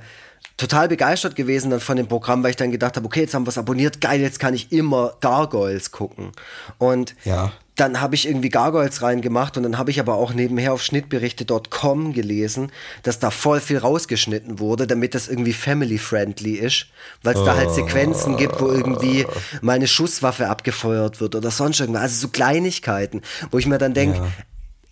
total 0.58 0.88
begeistert 0.88 1.36
gewesen 1.36 1.70
dann 1.70 1.80
von 1.80 1.96
dem 1.96 2.06
Programm, 2.08 2.42
weil 2.42 2.50
ich 2.50 2.56
dann 2.56 2.70
gedacht 2.70 2.96
habe, 2.96 3.06
okay, 3.06 3.20
jetzt 3.20 3.32
haben 3.32 3.46
wir 3.46 3.50
es 3.50 3.56
abonniert, 3.58 4.00
geil, 4.02 4.20
jetzt 4.20 4.38
kann 4.40 4.52
ich 4.52 4.70
immer 4.72 5.14
Gargoyles 5.20 5.90
gucken. 5.92 6.32
Und 6.76 7.14
Ja. 7.24 7.52
dann 7.76 8.00
habe 8.00 8.16
ich 8.16 8.26
irgendwie 8.26 8.48
Gargoyles 8.48 9.00
reingemacht 9.02 9.56
und 9.56 9.62
dann 9.62 9.78
habe 9.78 9.92
ich 9.92 10.00
aber 10.00 10.14
auch 10.14 10.34
nebenher 10.34 10.72
auf 10.72 10.82
schnittberichte.com 10.82 12.12
gelesen, 12.12 12.72
dass 13.04 13.20
da 13.20 13.30
voll 13.30 13.60
viel 13.60 13.78
rausgeschnitten 13.78 14.58
wurde, 14.58 14.88
damit 14.88 15.14
das 15.14 15.28
irgendwie 15.28 15.52
family-friendly 15.52 16.54
ist, 16.54 16.86
weil 17.22 17.36
es 17.36 17.44
da 17.44 17.56
halt 17.56 17.70
Sequenzen 17.70 18.36
gibt, 18.36 18.60
wo 18.60 18.68
irgendwie 18.68 19.26
mal 19.62 19.74
eine 19.74 19.86
Schusswaffe 19.86 20.48
abgefeuert 20.48 21.20
wird 21.20 21.36
oder 21.36 21.52
sonst 21.52 21.78
irgendwas. 21.78 22.02
Also 22.02 22.20
so 22.26 22.28
Kleinigkeiten, 22.28 23.22
wo 23.52 23.58
ich 23.58 23.66
mir 23.66 23.78
dann 23.78 23.94
denke, 23.94 24.18
Ja. 24.18 24.26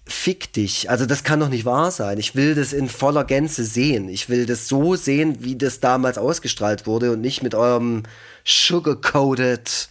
Fick 0.09 0.53
dich. 0.53 0.89
Also 0.89 1.05
das 1.05 1.25
kann 1.25 1.41
doch 1.41 1.49
nicht 1.49 1.65
wahr 1.65 1.91
sein. 1.91 2.19
Ich 2.19 2.35
will 2.37 2.55
das 2.55 2.73
in 2.73 2.89
voller 2.89 3.25
Gänze 3.25 3.65
sehen. 3.65 4.09
Ich 4.09 4.29
will 4.29 4.47
das 4.47 4.69
so 4.69 4.95
sehen, 4.95 5.39
wie 5.41 5.57
das 5.57 5.81
damals 5.81 6.17
ausgestrahlt 6.17 6.87
wurde 6.87 7.13
und 7.13 7.21
nicht 7.21 7.43
mit 7.43 7.55
eurem 7.55 8.05
sugar-coated, 8.45 9.89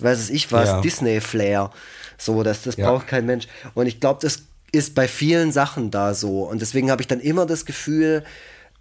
weiß 0.00 0.18
es 0.18 0.30
ich 0.30 0.52
was, 0.52 0.68
Ja. 0.68 0.80
Disney-Flair. 0.80 1.70
So, 2.18 2.42
das, 2.42 2.62
das 2.62 2.76
Ja. 2.76 2.90
braucht 2.90 3.08
kein 3.08 3.26
Mensch. 3.26 3.46
Und 3.74 3.86
ich 3.86 4.00
glaube, 4.00 4.20
das 4.22 4.42
ist 4.72 4.94
bei 4.94 5.08
vielen 5.08 5.52
Sachen 5.52 5.90
da 5.90 6.14
so. 6.14 6.44
Und 6.44 6.60
deswegen 6.62 6.90
habe 6.90 7.02
ich 7.02 7.08
dann 7.08 7.20
immer 7.20 7.46
das 7.46 7.64
Gefühl, 7.66 8.24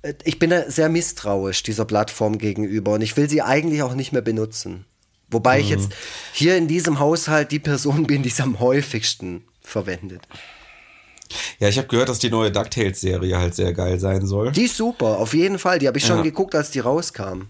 äh, 0.04 0.14
ich 0.24 0.40
bin 0.40 0.52
da 0.52 0.70
sehr 0.70 0.90
misstrauisch 0.90 1.64
dieser 1.64 1.86
Plattform 1.86 2.38
gegenüber 2.38 2.94
und 2.94 3.02
ich 3.02 3.18
will 3.18 3.30
sie 3.30 3.42
eigentlich 3.42 3.82
auch 3.82 3.96
nicht 3.96 4.12
mehr 4.12 4.22
benutzen. 4.22 4.86
Wobei 5.32 5.60
ich 5.60 5.70
jetzt 5.70 5.90
hier 6.34 6.56
in 6.56 6.68
diesem 6.68 7.00
Haushalt 7.00 7.52
die 7.52 7.60
Person 7.60 8.06
bin, 8.06 8.22
die 8.22 8.30
es 8.30 8.40
am 8.40 8.60
häufigsten 8.60 9.44
verwendet. 9.62 10.22
Ja, 11.60 11.70
ich 11.70 11.78
habe 11.78 11.88
gehört, 11.88 12.10
dass 12.10 12.20
die 12.20 12.30
neue 12.30 12.52
DuckTales-Serie 12.52 13.38
halt 13.40 13.56
sehr 13.56 13.74
geil 13.74 14.00
sein 14.00 14.26
soll. 14.26 14.52
Die 14.52 14.64
ist 14.66 14.78
super, 14.78 15.18
auf 15.20 15.34
jeden 15.34 15.58
Fall. 15.60 15.80
Die 15.80 15.88
habe 15.88 15.98
ich 15.98 16.06
schon 16.06 16.18
Ja. 16.18 16.24
geguckt, 16.24 16.54
als 16.56 16.72
die 16.72 16.80
rauskam. 16.80 17.44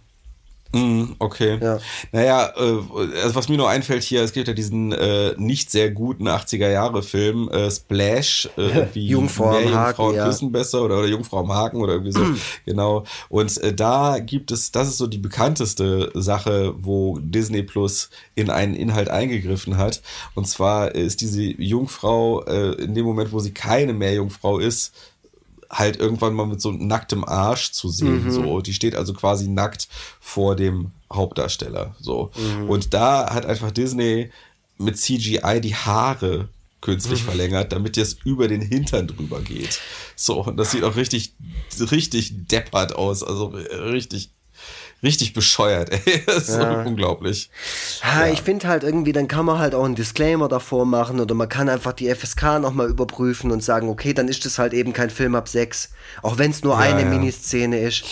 Mm, 0.76 1.16
okay. 1.20 1.58
Ja. 1.62 1.80
Naja, 2.12 2.54
äh, 2.58 3.22
also 3.24 3.36
was 3.36 3.48
mir 3.48 3.56
nur 3.56 3.70
einfällt 3.70 4.04
hier, 4.04 4.22
es 4.24 4.34
gibt 4.34 4.50
ja 4.50 4.54
diesen 4.54 4.92
äh, 4.92 5.34
nicht 5.38 5.72
sehr 5.72 5.90
guten 5.90 6.28
80er-Jahre-Film, 6.28 7.48
äh, 7.50 7.72
Splash, 7.72 8.50
äh, 8.58 8.62
irgendwie 8.76 9.08
Jungfrau 9.08 9.56
am 9.56 9.64
mehr 9.64 9.74
Haken, 9.74 9.86
Jungfrauen 9.88 10.16
ja. 10.16 10.26
küssen 10.26 10.52
besser 10.52 10.84
oder, 10.84 11.00
oder 11.00 11.08
Jungfrau 11.08 11.40
am 11.40 11.54
Haken 11.54 11.78
oder 11.78 11.94
irgendwie 11.94 12.12
so. 12.12 12.26
genau. 12.66 13.06
Und 13.30 13.58
äh, 13.60 13.74
da 13.74 14.20
gibt 14.20 14.52
es, 14.52 14.74
das 14.74 14.90
ist 14.90 14.98
so 14.98 15.08
die 15.08 15.18
bekannteste 15.18 16.12
Sache, 16.14 16.76
wo 16.78 17.20
Disney 17.22 17.64
Plus 17.64 18.10
in 18.36 18.50
einen 18.50 18.76
Inhalt 18.76 19.10
eingegriffen 19.10 19.78
hat. 19.78 20.02
Und 20.34 20.46
zwar 20.46 20.94
ist 20.94 21.22
diese 21.22 21.42
Jungfrau 21.42 22.44
äh, 22.44 22.72
in 22.84 22.96
dem 22.96 23.06
Moment, 23.06 23.32
wo 23.32 23.40
sie 23.40 23.54
keine 23.54 23.94
Meerjungfrau 23.94 24.60
ist, 24.60 24.94
halt 25.70 25.98
irgendwann 25.98 26.34
mal 26.34 26.46
mit 26.46 26.62
so 26.62 26.72
nacktem 26.72 27.24
Arsch 27.24 27.72
zu 27.72 27.90
sehen. 27.90 28.32
So, 28.32 28.62
die 28.62 28.74
steht 28.74 28.96
also 28.96 29.14
quasi 29.14 29.48
nackt 29.48 29.88
vor 30.20 30.56
dem 30.56 30.92
Hauptdarsteller. 31.12 31.96
So. 32.00 32.32
Und 32.68 32.94
da 32.94 33.34
hat 33.34 33.46
einfach 33.46 33.72
Disney 33.72 34.32
mit 34.78 34.98
CGI 34.98 35.62
die 35.62 35.76
Haare 35.76 36.50
künstlich 36.82 37.24
verlängert, 37.24 37.72
damit 37.72 37.98
jetzt 37.98 38.26
über 38.26 38.48
den 38.48 38.62
Hintern 38.62 39.08
drüber 39.08 39.42
geht. 39.42 39.80
So, 40.16 40.44
und 40.44 40.58
das 40.58 40.72
sieht 40.72 40.84
auch 40.84 40.96
richtig, 40.96 41.34
richtig 41.80 42.48
deppert 42.48 42.96
aus. 42.96 43.24
Also 43.24 43.48
richtig, 43.48 44.30
richtig 45.04 45.34
bescheuert, 45.34 45.92
ey. 45.92 46.24
Das 46.26 46.50
ist 46.50 46.58
Ja. 46.58 46.84
unglaublich. 46.84 47.50
Ha, 48.04 48.28
Ich 48.28 48.42
finde 48.42 48.68
halt 48.68 48.84
irgendwie, 48.84 49.12
dann 49.14 49.28
kann 49.28 49.46
man 49.46 49.60
halt 49.60 49.76
auch 49.76 49.86
einen 49.86 49.96
Disclaimer 49.96 50.48
davor 50.48 50.86
machen 50.86 51.20
oder 51.20 51.36
man 51.36 51.50
kann 51.50 51.70
einfach 51.70 51.94
die 51.94 52.14
FSK 52.14 52.60
nochmal 52.60 52.90
überprüfen 52.90 53.52
und 53.52 53.64
sagen, 53.64 53.90
okay, 53.90 54.14
dann 54.14 54.28
ist 54.28 54.46
das 54.46 54.58
halt 54.60 54.74
eben 54.74 54.94
kein 54.94 55.10
Film 55.10 55.36
ab 55.36 55.48
6. 55.48 55.90
Auch 56.22 56.38
wenn 56.38 56.52
es 56.52 56.64
nur 56.64 56.78
eine 56.78 57.02
ja. 57.02 57.08
Miniszene 57.08 57.80
ist. 57.80 58.04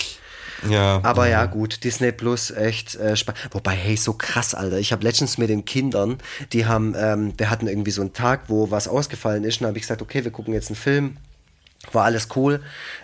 Ja. 0.69 1.01
Aber 1.03 1.27
ja, 1.27 1.45
gut, 1.45 1.83
Disney 1.83 2.13
Plus, 2.13 2.49
echt 2.51 2.95
äh, 2.95 3.17
spannend. 3.17 3.49
Wobei, 3.51 3.71
hey, 3.73 3.97
so 3.97 4.13
krass, 4.13 4.53
Alter. 4.55 4.77
Ich 4.79 4.93
habe 4.93 5.03
letztens 5.03 5.37
mit 5.37 5.49
den 5.49 5.65
Kindern, 5.65 6.19
die 6.53 6.65
haben, 6.65 6.95
ähm, 6.97 7.33
wir 7.37 7.49
hatten 7.49 7.67
irgendwie 7.67 7.91
so 7.91 7.99
einen 8.01 8.13
Tag, 8.13 8.43
wo 8.47 8.71
was 8.71 8.87
ausgefallen 8.87 9.43
ist. 9.43 9.59
Und 9.59 9.67
habe 9.67 9.77
ich 9.77 9.83
gesagt, 9.83 10.01
okay, 10.01 10.23
wir 10.23 10.31
gucken 10.31 10.53
jetzt 10.53 10.69
einen 10.69 10.77
Film. 10.77 11.17
War 11.91 12.05
alles 12.05 12.29
cool. 12.35 12.61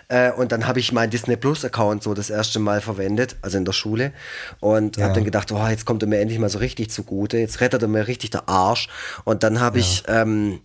Äh, 0.08 0.32
und 0.32 0.52
dann 0.52 0.66
habe 0.66 0.80
ich 0.80 0.90
meinen 0.92 1.10
Disney 1.10 1.36
Plus 1.36 1.64
Account 1.64 2.02
so 2.02 2.14
das 2.14 2.30
erste 2.30 2.58
Mal 2.58 2.80
verwendet, 2.80 3.36
also 3.42 3.58
in 3.58 3.64
der 3.64 3.72
Schule. 3.72 4.12
Und 4.58 4.96
Ja. 4.96 5.04
habe 5.04 5.14
dann 5.14 5.24
gedacht, 5.24 5.52
oh, 5.52 5.66
jetzt 5.68 5.84
kommt 5.84 6.02
er 6.02 6.08
mir 6.08 6.18
endlich 6.18 6.38
mal 6.38 6.48
so 6.48 6.58
richtig 6.58 6.90
zugute. 6.90 7.38
Jetzt 7.38 7.60
rettet 7.60 7.82
er 7.82 7.88
mir 7.88 8.08
richtig 8.08 8.30
der 8.30 8.48
Arsch. 8.48 8.88
Und 9.24 9.42
dann 9.42 9.60
habe 9.60 9.78
ich 9.78 10.02
ähm, 10.08 10.60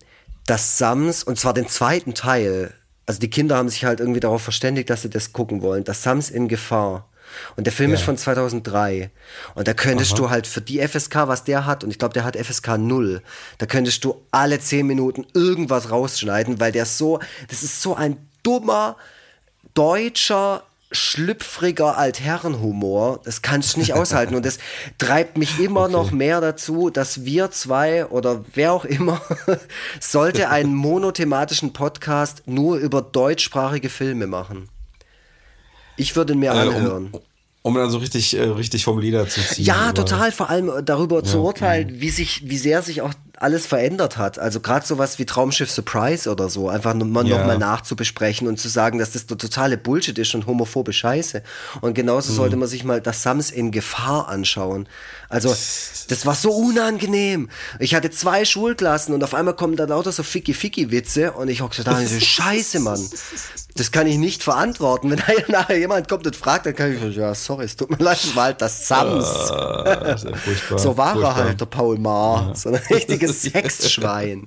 das 0.48 0.77
Sams, 0.77 1.24
und 1.24 1.38
zwar 1.38 1.53
den 1.53 1.68
zweiten 1.68 2.14
Teil. 2.14 2.74
Also 3.06 3.19
die 3.19 3.30
Kinder 3.30 3.58
haben 3.58 3.69
sich 3.69 3.85
halt 3.85 4.00
irgendwie 4.00 4.19
darauf 4.22 4.42
verständigt, 4.42 4.90
dass 4.90 5.03
sie 5.03 5.10
das 5.10 5.34
gucken 5.34 5.61
wollen. 5.61 5.84
Das 5.84 6.02
Sams 6.02 6.30
in 6.30 6.48
Gefahr. 6.48 7.10
Und 7.56 7.66
der 7.66 7.74
Film 7.74 7.92
Ja. 7.92 7.96
ist 7.96 8.04
von 8.04 8.18
2003. 8.18 9.12
Und 9.56 9.68
da 9.68 9.74
könntest 9.74 10.18
du 10.18 10.30
halt 10.30 10.48
für 10.48 10.62
die 10.62 10.80
FSK, 10.86 11.28
was 11.28 11.44
der 11.44 11.66
hat, 11.66 11.84
und 11.84 11.92
ich 11.92 12.00
glaube, 12.00 12.14
der 12.14 12.24
hat 12.24 12.36
FSK 12.36 12.78
0, 12.78 13.22
da 13.58 13.66
könntest 13.66 14.04
du 14.04 14.22
alle 14.32 14.60
10 14.60 14.86
Minuten 14.88 15.26
irgendwas 15.34 15.90
rausschneiden, 15.92 16.60
weil 16.60 16.72
der 16.72 16.86
so, 16.86 17.20
das 17.50 17.64
ist 17.64 17.82
so 17.82 17.96
ein 17.96 18.18
dummer, 18.44 18.96
deutscher, 19.74 20.64
schlüpfriger 20.92 21.98
Altherrenhumor. 21.98 23.20
Das 23.26 23.42
kannst 23.42 23.76
du 23.76 23.80
nicht 23.80 23.94
aushalten. 23.96 24.36
Und 24.36 24.46
das 24.46 24.60
treibt 24.98 25.38
mich 25.38 25.60
immer 25.60 25.88
noch 25.88 26.12
mehr 26.12 26.40
dazu, 26.42 26.90
dass 26.90 27.26
wir 27.26 27.52
zwei 27.52 28.06
oder 28.06 28.46
wer 28.54 28.72
auch 28.72 28.86
immer 28.86 29.22
sollte 30.00 30.50
einen 30.50 30.74
monothematischen 30.76 31.74
Podcast 31.74 32.44
nur 32.46 32.78
über 32.78 33.02
deutschsprachige 33.02 33.90
Filme 33.90 34.28
machen. 34.28 34.70
Ich 35.98 36.16
würde 36.16 36.34
ihn 36.34 36.40
mir 36.40 36.52
Äh, 36.52 36.58
anhören. 36.60 37.10
um, 37.12 37.22
um 37.62 37.76
dann 37.76 37.90
so 37.90 37.98
richtig, 37.98 38.36
äh, 38.38 38.44
richtig 38.44 38.84
vom 38.84 39.00
Lieder 39.00 39.28
zu 39.28 39.42
ziehen. 39.42 39.66
Ja, 39.66 39.92
total. 39.92 40.32
Vor 40.32 40.50
allem 40.50 40.72
darüber 40.86 41.24
zu 41.24 41.42
urteilen, 41.42 42.00
wie 42.02 42.10
sich, 42.10 42.48
wie 42.50 42.58
sehr 42.58 42.82
sich 42.84 43.02
auch 43.02 43.14
alles 43.38 43.66
verändert 43.66 44.18
hat. 44.18 44.40
Also 44.40 44.60
gerade 44.62 44.86
sowas 44.86 45.20
wie 45.20 45.26
Traumschiff 45.26 45.70
Surprise 45.70 46.30
oder 46.32 46.48
so, 46.48 46.70
einfach 46.70 46.94
nur 46.94 47.08
mal 47.08 47.28
Ja. 47.28 47.38
noch 47.40 47.46
mal 47.46 47.58
nachzubesprechen 47.58 48.48
und 48.48 48.58
zu 48.60 48.70
sagen, 48.70 48.98
dass 49.00 49.12
das 49.12 49.26
der 49.26 49.38
totale 49.38 49.78
Bullshit 49.78 50.18
ist 50.18 50.34
und 50.36 50.46
homophobe 50.46 50.94
Scheiße. 50.94 51.42
Und 51.82 51.96
genauso 51.96 52.32
Mhm. 52.32 52.36
sollte 52.38 52.56
man 52.56 52.70
sich 52.70 52.84
mal 52.86 53.02
das 53.02 53.24
Sams 53.24 53.52
in 53.52 53.72
Gefahr 53.72 54.30
anschauen. 54.30 54.88
Also 55.30 55.50
das 55.50 56.26
war 56.26 56.36
so 56.36 56.52
unangenehm. 56.52 57.50
Ich 57.80 57.95
hatte 57.95 58.12
zwei 58.12 58.45
Schulklassen 58.45 59.14
und 59.14 59.24
auf 59.24 59.34
einmal 59.34 59.56
kommen 59.56 59.76
da 59.76 59.86
lauter 59.86 60.12
so 60.12 60.24
Ficky-Ficky-Witze 60.24 61.32
und 61.34 61.50
ich 61.50 61.62
hockte 61.62 61.84
da 61.84 61.98
und 61.98 62.08
so, 62.08 62.20
Scheiße, 62.20 62.80
Mann. 62.80 63.00
Das 63.78 63.92
kann 63.92 64.08
ich 64.08 64.18
nicht 64.18 64.42
verantworten. 64.44 65.12
Wenn 65.12 65.22
nachher 65.50 65.78
jemand 65.78 66.08
kommt 66.08 66.26
und 66.26 66.36
fragt, 66.36 66.66
dann 66.66 66.76
kann 66.76 66.94
ich 66.94 67.00
so, 67.02 67.08
ja, 67.08 67.36
sorry, 67.36 67.66
es 67.66 67.76
tut 67.76 67.90
mir 67.90 67.98
leid, 67.98 68.20
das 68.24 68.36
war 68.36 68.44
halt 68.45 68.62
das 68.62 68.88
Sams. 68.88 69.26
Ah, 69.52 70.18
sehr 70.18 70.36
furchtbar. 70.36 70.80
So 70.80 70.95
war 70.98 71.12
furchtbar. 71.14 71.38
er 71.38 71.44
halt, 71.45 71.62
der 71.62 71.66
Paul 71.66 71.98
Maar. 71.98 72.56
So 72.56 72.70
ein 72.70 72.76
richtiges 72.76 73.42
Sexschwein. 73.44 74.45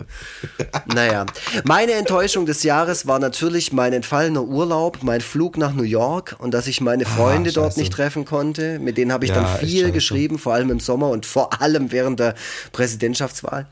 Naja, 0.87 1.27
meine 1.65 1.93
Enttäuschung 1.93 2.47
des 2.47 2.63
Jahres 2.63 3.07
war 3.07 3.19
natürlich 3.19 3.73
mein 3.73 3.93
entfallener 3.93 4.45
Urlaub, 4.45 4.99
mein 5.03 5.21
Flug 5.21 5.59
nach 5.59 5.73
New 5.75 5.83
York 5.83 6.37
und 6.39 6.55
dass 6.55 6.67
ich 6.67 6.81
meine 6.81 7.05
Freunde 7.05 7.53
dort 7.53 7.73
scheiße. 7.73 7.81
nicht 7.81 7.93
treffen 7.93 8.25
konnte. 8.25 8.79
Mit 8.79 8.97
denen 8.97 9.13
habe 9.13 9.25
ich 9.27 9.31
Ja, 9.31 9.43
dann 9.43 9.59
viel 9.59 9.91
geschrieben, 9.93 10.39
vor 10.39 10.55
allem 10.55 10.68
im 10.71 10.81
Sommer 10.81 11.09
und 11.11 11.27
vor 11.27 11.61
allem 11.61 11.93
während 11.93 12.21
der 12.21 12.35
Präsidentschaftswahl. 12.73 13.67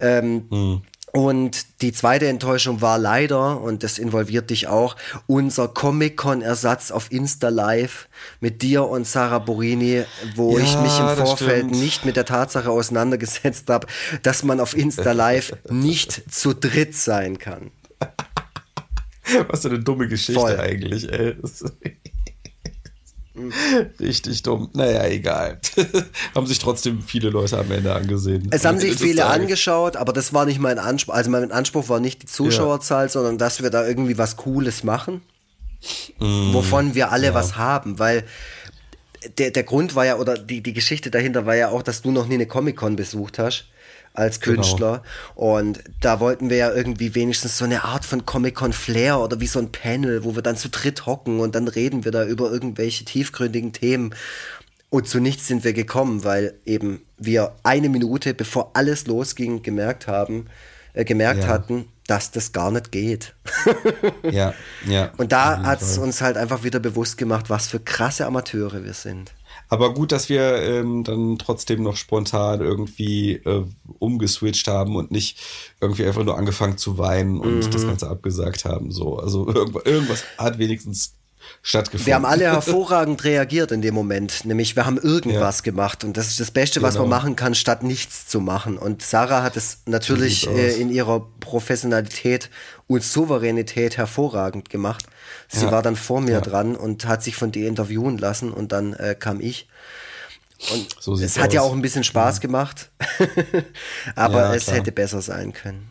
Ähm, 0.00 0.44
Hm. 0.50 0.82
Und 1.12 1.82
die 1.82 1.92
zweite 1.92 2.28
Enttäuschung 2.28 2.82
war 2.82 2.96
leider, 2.96 3.60
und 3.60 3.82
das 3.82 3.98
involviert 3.98 4.48
dich 4.50 4.68
auch, 4.68 4.94
unser 5.26 5.66
Comic-Con-Ersatz 5.66 6.92
auf 6.92 7.10
Insta 7.10 7.48
Live 7.48 8.08
mit 8.38 8.62
dir 8.62 8.86
und 8.86 9.08
Sarah 9.08 9.40
Borini, 9.40 10.04
wo 10.36 10.56
Ja, 10.56 10.62
ich 10.64 10.78
mich 10.78 10.96
im 11.00 11.08
Vorfeld 11.16 11.64
stimmt. 11.66 11.80
nicht 11.82 12.04
mit 12.04 12.14
der 12.14 12.26
Tatsache 12.26 12.70
auseinandergesetzt 12.70 13.68
habe, 13.70 13.88
dass 14.22 14.44
man 14.44 14.60
auf 14.60 14.76
Insta 14.76 15.10
Live 15.10 15.52
nicht 15.68 16.32
zu 16.32 16.54
dritt 16.54 16.94
sein 16.94 17.38
kann. 17.38 17.72
Was 19.48 19.62
für 19.62 19.68
eine 19.70 19.80
dumme 19.80 20.06
Geschichte 20.06 20.40
Voll. 20.40 20.60
eigentlich, 20.60 21.10
ey. 21.12 21.36
Richtig 24.00 24.42
dumm. 24.42 24.70
Naja, 24.72 25.06
egal. 25.06 25.60
haben 26.34 26.46
sich 26.46 26.58
trotzdem 26.58 27.02
viele 27.02 27.30
Leute 27.30 27.58
am 27.58 27.70
Ende 27.70 27.94
angesehen. 27.94 28.48
Es 28.50 28.64
haben 28.64 28.78
sich 28.78 28.96
viele 28.96 29.26
angeschaut, 29.26 29.96
aber 29.96 30.12
das 30.12 30.32
war 30.34 30.46
nicht 30.46 30.58
mein 30.58 30.78
Anspruch. 30.78 31.14
Also 31.14 31.30
mein 31.30 31.52
Anspruch 31.52 31.88
war 31.88 32.00
nicht 32.00 32.22
die 32.22 32.26
Zuschauerzahl, 32.26 33.08
sondern 33.08 33.38
dass 33.38 33.62
wir 33.62 33.70
da 33.70 33.86
irgendwie 33.86 34.18
was 34.18 34.36
Cooles 34.36 34.84
machen, 34.84 35.22
Mm. 36.18 36.52
wovon 36.52 36.94
wir 36.94 37.10
alle 37.10 37.32
was 37.32 37.56
haben, 37.56 37.98
weil 37.98 38.24
der, 39.38 39.50
der 39.50 39.62
Grund 39.62 39.94
war 39.94 40.04
ja, 40.04 40.16
oder 40.16 40.36
die, 40.36 40.62
die 40.62 40.74
Geschichte 40.74 41.10
dahinter 41.10 41.46
war 41.46 41.54
ja 41.56 41.70
auch, 41.70 41.82
dass 41.82 42.02
du 42.02 42.10
noch 42.10 42.26
nie 42.26 42.34
eine 42.34 42.46
Comic-Con 42.46 42.96
besucht 42.96 43.38
hast 43.38 43.64
als 44.14 44.40
Genau. 44.40 44.56
Künstler. 44.56 45.02
Und 45.34 45.82
da 46.00 46.20
wollten 46.20 46.50
wir 46.50 46.56
ja 46.56 46.72
irgendwie 46.72 47.14
wenigstens 47.14 47.56
so 47.58 47.64
eine 47.64 47.84
Art 47.84 48.04
von 48.04 48.26
Comic-Con-Flair 48.26 49.18
oder 49.20 49.40
wie 49.40 49.46
so 49.46 49.58
ein 49.58 49.70
Panel, 49.72 50.24
wo 50.24 50.34
wir 50.34 50.42
dann 50.42 50.56
zu 50.56 50.68
dritt 50.68 51.06
hocken 51.06 51.40
und 51.40 51.54
dann 51.54 51.68
reden 51.68 52.04
wir 52.04 52.12
da 52.12 52.24
über 52.24 52.50
irgendwelche 52.50 53.04
tiefgründigen 53.04 53.72
Themen. 53.72 54.14
Und 54.90 55.08
zu 55.08 55.20
nichts 55.20 55.46
sind 55.46 55.62
wir 55.62 55.72
gekommen, 55.72 56.24
weil 56.24 56.54
eben 56.66 57.02
wir 57.16 57.54
eine 57.62 57.88
Minute, 57.88 58.34
bevor 58.34 58.72
alles 58.74 59.06
losging, 59.06 59.62
gemerkt 59.62 60.08
haben, 60.08 60.46
äh, 60.94 61.04
gemerkt 61.04 61.44
Ja. 61.44 61.48
hatten, 61.48 61.86
dass 62.08 62.32
das 62.32 62.50
gar 62.50 62.72
nicht 62.72 62.90
geht. 62.90 63.34
Ja, 64.28 64.52
ja. 64.88 65.12
Und 65.16 65.30
da 65.30 65.62
hat 65.62 65.80
es 65.80 65.96
uns 65.96 66.20
halt 66.22 66.36
einfach 66.36 66.64
wieder 66.64 66.80
bewusst 66.80 67.18
gemacht, 67.18 67.48
was 67.50 67.68
für 67.68 67.78
krasse 67.78 68.26
Amateure 68.26 68.82
wir 68.84 68.94
sind. 68.94 69.32
Aber 69.70 69.94
gut, 69.94 70.12
dass 70.12 70.28
wir 70.28 70.56
ähm, 70.62 71.04
dann 71.04 71.38
trotzdem 71.38 71.82
noch 71.82 71.96
spontan 71.96 72.60
irgendwie 72.60 73.34
äh, 73.36 73.64
umgeswitcht 73.98 74.66
haben 74.68 74.96
und 74.96 75.10
nicht 75.12 75.38
irgendwie 75.80 76.04
einfach 76.04 76.24
nur 76.24 76.36
angefangen 76.36 76.76
zu 76.76 76.98
weinen 76.98 77.38
und 77.40 77.66
Mhm. 77.66 77.70
das 77.70 77.86
Ganze 77.86 78.08
abgesagt 78.10 78.64
haben. 78.64 78.90
So, 78.90 79.16
also 79.18 79.46
irgendwas, 79.48 79.84
irgendwas 79.84 80.24
hat 80.38 80.58
wenigstens 80.58 81.14
stattgefunden. 81.62 82.06
Wir 82.06 82.14
haben 82.14 82.24
alle 82.24 82.44
hervorragend 82.44 83.24
reagiert 83.24 83.72
in 83.72 83.82
dem 83.82 83.94
Moment. 83.94 84.44
Nämlich, 84.44 84.76
wir 84.76 84.86
haben 84.86 84.98
irgendwas 84.98 85.62
gemacht. 85.62 86.04
Und 86.04 86.16
das 86.16 86.28
ist 86.28 86.40
das 86.40 86.50
Beste, 86.50 86.82
was 86.82 86.94
man 86.94 87.04
Genau. 87.04 87.16
machen 87.16 87.36
kann, 87.36 87.54
statt 87.54 87.82
nichts 87.82 88.26
zu 88.26 88.40
machen. 88.40 88.78
Und 88.78 89.02
Sarah 89.02 89.42
hat 89.42 89.56
es 89.56 89.78
natürlich 89.86 90.48
äh, 90.48 90.80
in 90.80 90.90
ihrer 90.90 91.20
Professionalität 91.40 92.50
und 92.86 93.02
Souveränität 93.04 93.96
hervorragend 93.96 94.70
gemacht. 94.70 95.06
Sie 95.48 95.64
Ja. 95.66 95.72
war 95.72 95.82
dann 95.82 95.96
vor 95.96 96.20
mir 96.20 96.32
Ja. 96.32 96.40
dran 96.40 96.76
und 96.76 97.06
hat 97.06 97.22
sich 97.22 97.36
von 97.36 97.52
dir 97.52 97.68
interviewen 97.68 98.18
lassen. 98.18 98.52
Und 98.52 98.72
dann 98.72 98.94
äh, 98.94 99.14
kam 99.18 99.40
ich. 99.40 99.68
Und 100.72 100.88
So 101.00 101.14
es 101.14 101.38
hat 101.38 101.52
ja 101.54 101.60
aus. 101.62 101.68
auch 101.68 101.72
ein 101.72 101.80
bisschen 101.82 102.04
Spaß 102.04 102.40
gemacht. 102.40 102.90
Aber 104.14 104.40
Ja, 104.42 104.54
es 104.54 104.70
hätte 104.70 104.92
besser 104.92 105.22
sein 105.22 105.52
können. 105.52 105.89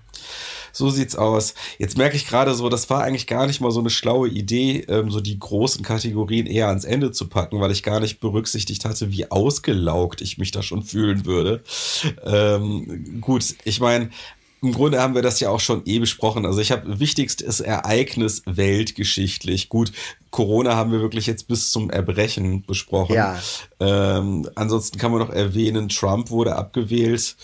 So 0.72 0.90
sieht's 0.90 1.16
aus. 1.16 1.54
Jetzt 1.78 1.98
merke 1.98 2.16
ich 2.16 2.28
gerade 2.28 2.54
so, 2.54 2.70
das 2.70 2.90
war 2.90 3.04
eigentlich 3.04 3.28
gar 3.28 3.48
nicht 3.48 3.62
mal 3.62 3.72
so 3.72 3.80
eine 3.80 3.90
schlaue 3.90 4.30
Idee, 4.30 4.86
ähm, 4.88 5.12
so 5.12 5.22
die 5.22 5.40
großen 5.40 5.84
Kategorien 5.84 6.46
eher 6.46 6.68
ans 6.68 6.86
Ende 6.86 7.12
zu 7.12 7.28
packen, 7.28 7.60
weil 7.60 7.72
ich 7.72 7.84
gar 7.84 8.00
nicht 8.00 8.20
berücksichtigt 8.20 8.86
hatte, 8.86 9.12
wie 9.12 9.30
ausgelaugt 9.32 10.22
ich 10.22 10.38
mich 10.38 10.52
da 10.52 10.64
schon 10.64 10.84
fühlen 10.84 11.26
würde. 11.26 11.64
Ähm, 12.26 13.20
gut, 13.22 13.56
ich 13.64 13.80
meine, 13.80 14.10
im 14.62 14.74
Grunde 14.74 15.00
haben 15.00 15.16
wir 15.16 15.22
das 15.22 15.40
ja 15.40 15.50
auch 15.50 15.60
schon 15.60 15.84
eh 15.86 16.00
besprochen. 16.00 16.46
Also 16.46 16.60
ich 16.60 16.72
habe 16.72 17.00
wichtigstes 17.00 17.62
Ereignis 17.62 18.44
weltgeschichtlich. 18.46 19.70
Gut, 19.70 19.92
Corona 20.32 20.76
haben 20.76 20.92
wir 20.92 21.00
wirklich 21.00 21.28
jetzt 21.28 21.48
bis 21.48 21.72
zum 21.72 21.90
Erbrechen 21.90 22.64
besprochen. 22.64 23.16
Ja. 23.16 23.40
Ähm, 23.80 24.50
ansonsten 24.56 24.98
kann 24.98 25.12
man 25.12 25.22
noch 25.22 25.30
erwähnen, 25.30 25.88
Trump 25.90 26.30
wurde 26.30 26.56
abgewählt. 26.56 27.38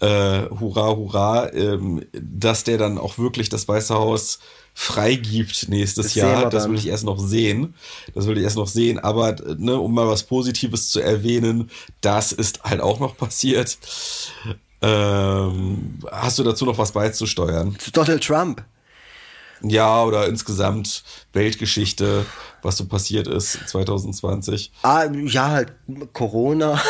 Äh, 0.00 0.50
hurra, 0.50 0.96
hurra, 0.96 1.52
ähm, 1.52 2.04
dass 2.12 2.64
der 2.64 2.78
dann 2.78 2.98
auch 2.98 3.16
wirklich 3.18 3.48
das 3.48 3.68
Weiße 3.68 3.94
Haus 3.94 4.40
freigibt 4.74 5.68
nächstes 5.68 6.06
Das 6.06 6.14
Jahr. 6.16 6.50
Das 6.50 6.68
will 6.68 6.76
ich 6.76 6.88
erst 6.88 7.04
noch 7.04 7.18
sehen. 7.18 7.74
Das 8.12 8.26
will 8.26 8.36
ich 8.36 8.42
erst 8.42 8.56
noch 8.56 8.66
sehen. 8.66 8.98
Aber 8.98 9.36
ne, 9.56 9.78
um 9.78 9.94
mal 9.94 10.08
was 10.08 10.24
Positives 10.24 10.90
zu 10.90 11.00
erwähnen, 11.00 11.70
das 12.00 12.32
ist 12.32 12.64
halt 12.64 12.80
auch 12.80 12.98
noch 12.98 13.16
passiert. 13.16 13.78
Ähm, 14.82 16.00
hast 16.10 16.38
du 16.38 16.42
dazu 16.42 16.66
noch 16.66 16.76
was 16.76 16.92
beizusteuern? 16.92 17.76
Zu 17.78 17.92
Donald 17.92 18.22
Trump. 18.24 18.64
Ja, 19.66 20.04
oder 20.04 20.28
insgesamt 20.28 21.02
Weltgeschichte, 21.32 22.26
was 22.62 22.76
so 22.76 22.86
passiert 22.86 23.26
ist 23.26 23.58
2020. 23.66 24.72
Ah, 24.82 25.04
ja, 25.04 25.48
halt 25.48 25.72
Corona. 26.12 26.80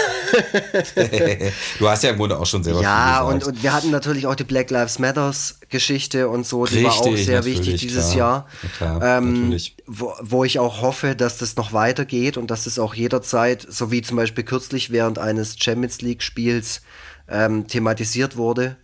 du 1.79 1.89
hast 1.89 2.03
ja 2.03 2.11
im 2.11 2.17
Grunde 2.17 2.39
auch 2.39 2.47
schon 2.47 2.65
selber 2.65 2.83
Ja, 2.83 3.23
viel 3.25 3.35
und, 3.35 3.45
und 3.45 3.63
wir 3.63 3.73
hatten 3.73 3.91
natürlich 3.91 4.27
auch 4.27 4.35
die 4.35 4.45
Black 4.45 4.71
Lives 4.71 4.99
Matters 4.99 5.61
Geschichte 5.69 6.29
und 6.29 6.47
so, 6.47 6.67
die 6.67 6.83
war 6.85 6.93
auch 6.93 7.07
Richtig, 7.07 7.27
sehr 7.27 7.45
wichtig 7.45 7.81
dieses 7.81 8.13
klar. 8.13 8.17
Jahr. 8.17 8.49
Ja, 8.63 8.69
klar, 8.99 9.19
ähm. 9.19 9.57
Wo, 9.87 10.15
wo 10.23 10.45
ich 10.45 10.59
auch 10.59 10.81
hoffe, 10.81 11.15
dass 11.15 11.37
das 11.39 11.57
noch 11.57 11.75
weitergeht 11.75 12.39
und 12.39 12.51
dass 12.51 12.65
es 12.67 12.79
auch 12.79 12.95
jederzeit, 12.95 13.67
so 13.69 13.91
wie 13.91 14.01
zum 14.01 14.17
Beispiel 14.17 14.43
kürzlich 14.43 14.91
während 14.91 15.19
eines 15.19 15.57
Champions 15.59 16.01
League 16.01 16.23
Spiels 16.23 16.81
ähm, 17.29 17.67
thematisiert 17.67 18.37
wurde, 18.37 18.77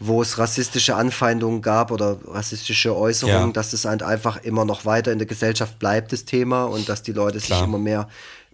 wo 0.00 0.20
es 0.22 0.38
rassistische 0.38 0.96
Anfeindungen 0.96 1.62
gab 1.62 1.90
oder 1.90 2.18
rassistische 2.26 2.96
Äußerungen, 2.96 3.48
Ja. 3.48 3.52
dass 3.52 3.72
es 3.72 3.84
halt 3.84 4.02
einfach 4.02 4.42
immer 4.42 4.64
noch 4.64 4.84
weiter 4.84 5.12
in 5.12 5.18
der 5.18 5.26
Gesellschaft 5.28 5.78
bleibt, 5.78 6.12
das 6.12 6.24
Thema, 6.24 6.64
und 6.64 6.88
dass 6.88 7.02
die 7.02 7.12
Leute 7.12 7.38
Klar. 7.38 7.58
sich 7.60 7.66
immer 7.68 7.78
mehr 7.78 8.08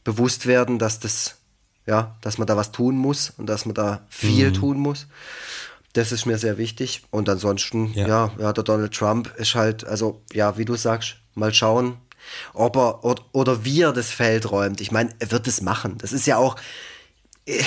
bewusst 0.05 0.47
werden, 0.47 0.78
dass 0.78 1.01
das, 1.01 1.36
ja, 1.86 2.17
dass 2.20 2.39
man 2.39 2.47
da 2.47 2.57
was 2.57 2.73
tun 2.73 2.97
muss 2.97 3.31
und 3.36 3.47
dass 3.47 3.65
man 3.67 3.75
da 3.75 4.01
viel 4.09 4.51
Mhm. 4.51 4.55
tun 4.55 4.78
muss. 4.78 5.07
Das 5.94 6.12
ist 6.12 6.25
mir 6.27 6.39
sehr 6.39 6.57
wichtig. 6.57 7.02
Und 7.10 7.28
ansonsten, 7.28 7.93
Ja. 7.94 8.07
ja, 8.07 8.31
ja, 8.39 8.52
der 8.52 8.62
Donald 8.65 8.94
Trump 8.94 9.35
ist 9.36 9.55
halt, 9.55 9.85
also, 9.85 10.23
ja, 10.33 10.57
wie 10.57 10.65
du 10.65 10.77
sagst, 10.77 11.17
mal 11.35 11.52
schauen, 11.52 11.97
ob 12.55 12.77
er 12.77 13.02
oder, 13.05 13.23
oder 13.33 13.65
wie 13.65 13.81
er 13.83 13.93
das 13.93 14.10
Feld 14.10 14.51
räumt. 14.52 14.81
Ich 14.81 14.93
meine, 14.93 15.10
er 15.19 15.31
wird 15.33 15.49
es 15.49 15.62
machen. 15.62 15.97
Das 15.99 16.12
ist 16.12 16.27
ja 16.27 16.36
auch, 16.36 16.55
äh, 17.47 17.62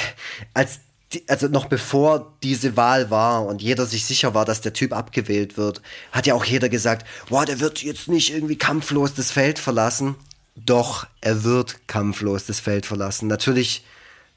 als 0.53 0.80
die, 1.14 1.24
also 1.27 1.48
noch 1.48 1.66
bevor 1.66 2.33
diese 2.43 2.75
Wahl 2.77 3.09
war 3.09 3.45
und 3.45 3.61
jeder 3.61 3.85
sich 3.85 4.06
sicher 4.06 4.33
war, 4.33 4.45
dass 4.45 4.61
der 4.61 4.74
Typ 4.74 4.93
abgewählt 4.93 5.58
wird, 5.58 5.82
hat 6.11 6.25
ja 6.27 6.33
auch 6.33 6.45
jeder 6.45 6.69
gesagt, 6.69 7.08
wow, 7.30 7.45
der 7.45 7.59
wird 7.59 7.82
jetzt 7.83 8.08
nicht 8.08 8.33
irgendwie 8.33 8.58
kampflos 8.58 9.14
das 9.14 9.32
Feld 9.32 9.59
verlassen. 9.59 10.16
Doch, 10.56 11.08
er 11.22 11.43
wird 11.43 11.88
kampflos 11.88 12.45
das 12.45 12.59
Feld 12.59 12.85
verlassen. 12.85 13.27
Natürlich 13.27 13.83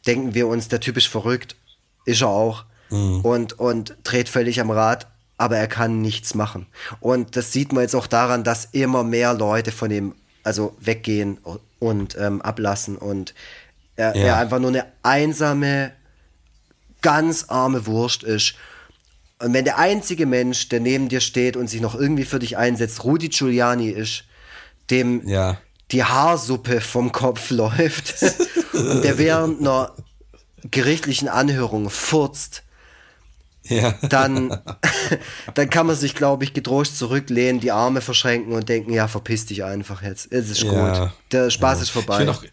denken 0.06 0.34
wir 0.34 0.46
uns, 0.46 0.68
der 0.68 0.80
Typ 0.80 0.96
ist 0.96 1.08
verrückt. 1.08 1.56
Ist 2.05 2.22
er 2.22 2.28
auch. 2.28 2.64
Und, 2.88 3.58
und 3.58 3.96
dreht 4.05 4.28
völlig 4.28 4.60
am 4.60 4.70
Rad, 4.70 5.08
aber 5.38 5.56
er 5.56 5.66
kann 5.66 6.00
nichts 6.02 6.34
machen. 6.34 6.66
Und 7.00 7.34
das 7.34 7.52
sieht 7.52 7.72
man 7.72 7.82
jetzt 7.82 7.96
auch 7.96 8.06
daran, 8.06 8.44
dass 8.44 8.66
immer 8.66 9.02
mehr 9.02 9.34
Leute 9.34 9.72
von 9.72 9.90
ihm 9.90 10.14
also 10.44 10.76
weggehen 10.78 11.38
und 11.80 12.16
ähm, 12.16 12.40
ablassen 12.40 12.96
und 12.96 13.34
er, 13.96 14.14
Ja. 14.14 14.22
er 14.26 14.36
einfach 14.36 14.60
nur 14.60 14.68
eine 14.70 14.86
einsame, 15.02 15.90
ganz 17.02 17.44
arme 17.49 17.86
Wurst 17.86 18.23
ist. 18.23 18.55
Und 19.39 19.52
wenn 19.52 19.65
der 19.65 19.78
einzige 19.78 20.25
Mensch, 20.26 20.68
der 20.70 20.81
neben 20.81 21.08
dir 21.08 21.20
steht 21.20 21.57
und 21.57 21.68
sich 21.68 21.81
noch 21.81 21.94
irgendwie 21.94 22.25
für 22.25 22.39
dich 22.39 22.57
einsetzt, 22.57 23.05
Rudi 23.05 23.28
Giuliani 23.28 23.91
ist, 23.91 24.25
dem 24.91 25.26
Ja. 25.28 25.58
die 25.92 26.05
Haarsuppe 26.05 26.81
vom 26.81 27.12
Kopf 27.12 27.50
läuft 27.50 28.15
und 28.73 29.02
der 29.02 29.18
während 29.18 29.60
einer 29.60 29.92
gerichtlichen 30.70 31.28
Anhörung 31.28 31.91
furzt, 31.91 32.62
Ja. 33.68 33.92
dann, 34.08 34.58
dann 35.55 35.70
kann 35.70 35.86
man 35.86 35.97
sich, 35.97 36.15
glaube 36.15 36.44
ich, 36.44 36.55
getrost 36.55 36.97
zurücklehnen, 36.99 37.60
die 37.60 37.73
Arme 37.73 38.00
verschränken 38.00 38.52
und 38.52 38.68
denken, 38.68 38.92
ja, 38.92 39.07
verpiss 39.08 39.47
dich 39.47 39.65
einfach 39.65 40.02
jetzt. 40.02 40.33
Es 40.33 40.49
ist 40.50 40.62
Ja. 40.62 41.00
gut. 41.02 41.12
Der 41.33 41.50
Spaß 41.50 41.81
ist 41.83 41.89
Ich 41.89 41.92
vorbei. 41.92 42.18
finde 42.18 42.33
auch, 42.33 42.44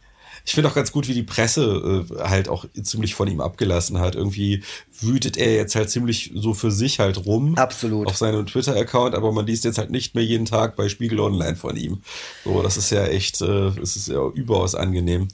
Ich 0.46 0.54
finde 0.54 0.70
auch 0.70 0.76
ganz 0.76 0.92
gut, 0.92 1.08
wie 1.08 1.14
die 1.14 1.24
Presse 1.24 2.06
äh, 2.10 2.20
halt 2.28 2.50
auch 2.50 2.66
ziemlich 2.82 3.16
von 3.16 3.28
ihm 3.30 3.40
abgelassen 3.40 4.00
hat. 4.00 4.16
Irgendwie 4.16 4.62
wütet 5.00 5.38
er 5.38 5.54
jetzt 5.56 5.76
halt 5.76 5.90
ziemlich 5.90 6.32
so 6.36 6.54
für 6.54 6.70
sich 6.72 7.00
halt 7.00 7.26
rum. 7.26 7.56
Absolut. 7.56 8.08
Auf 8.08 8.18
seinem 8.18 8.46
Twitter-Account, 8.46 9.16
aber 9.16 9.32
man 9.32 9.46
liest 9.46 9.64
jetzt 9.64 9.78
halt 9.78 9.90
nicht 9.90 10.16
mehr 10.16 10.24
jeden 10.26 10.46
Tag 10.46 10.76
bei 10.76 10.90
Spiegel 10.90 11.20
Online 11.22 11.56
von 11.56 11.78
ihm. 11.78 12.02
So, 12.44 12.62
das 12.62 12.76
ist 12.78 12.90
ja 12.90 13.06
echt, 13.06 13.42
äh, 13.42 13.68
es 13.82 13.96
ist 13.96 14.10
ja 14.10 14.28
überaus 14.30 14.76
angenehm. 14.76 15.30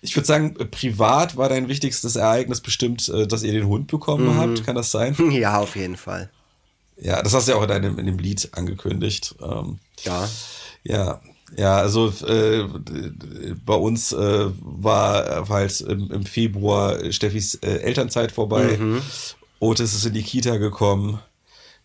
Ich 0.00 0.14
würde 0.16 0.26
sagen, 0.26 0.54
privat 0.70 1.36
war 1.36 1.48
dein 1.48 1.68
wichtigstes 1.68 2.14
Ereignis 2.16 2.60
bestimmt, 2.60 3.08
äh, 3.08 3.26
dass 3.26 3.42
ihr 3.42 3.52
den 3.52 3.66
Hund 3.66 3.88
bekommen 3.88 4.26
Mhm. 4.26 4.36
habt. 4.36 4.64
Kann 4.64 4.76
das 4.76 4.90
sein? 4.92 5.16
Ja, 5.32 5.58
auf 5.58 5.74
jeden 5.76 5.96
Fall. 5.96 6.30
Ja, 7.00 7.20
das 7.22 7.34
hast 7.34 7.48
du 7.48 7.52
ja 7.52 7.58
auch 7.58 7.62
in 7.62 7.68
deinem 7.68 7.98
in 7.98 8.06
dem 8.06 8.18
Lied 8.18 8.48
angekündigt. 8.52 9.34
Ähm, 9.42 9.78
Ja. 10.04 10.28
ja, 10.84 11.20
ja, 11.56 11.76
also 11.76 12.12
äh, 12.26 12.64
bei 13.64 13.74
uns 13.74 14.12
äh, 14.12 14.46
war 14.60 15.48
halt 15.48 15.80
im, 15.82 16.10
im 16.10 16.24
Februar 16.24 17.12
Steffis 17.12 17.56
äh, 17.56 17.78
Elternzeit 17.78 18.32
vorbei. 18.32 18.78
Otis 19.58 19.94
ist 19.94 20.06
in 20.06 20.14
die 20.14 20.22
Kita 20.22 20.56
gekommen. 20.56 21.20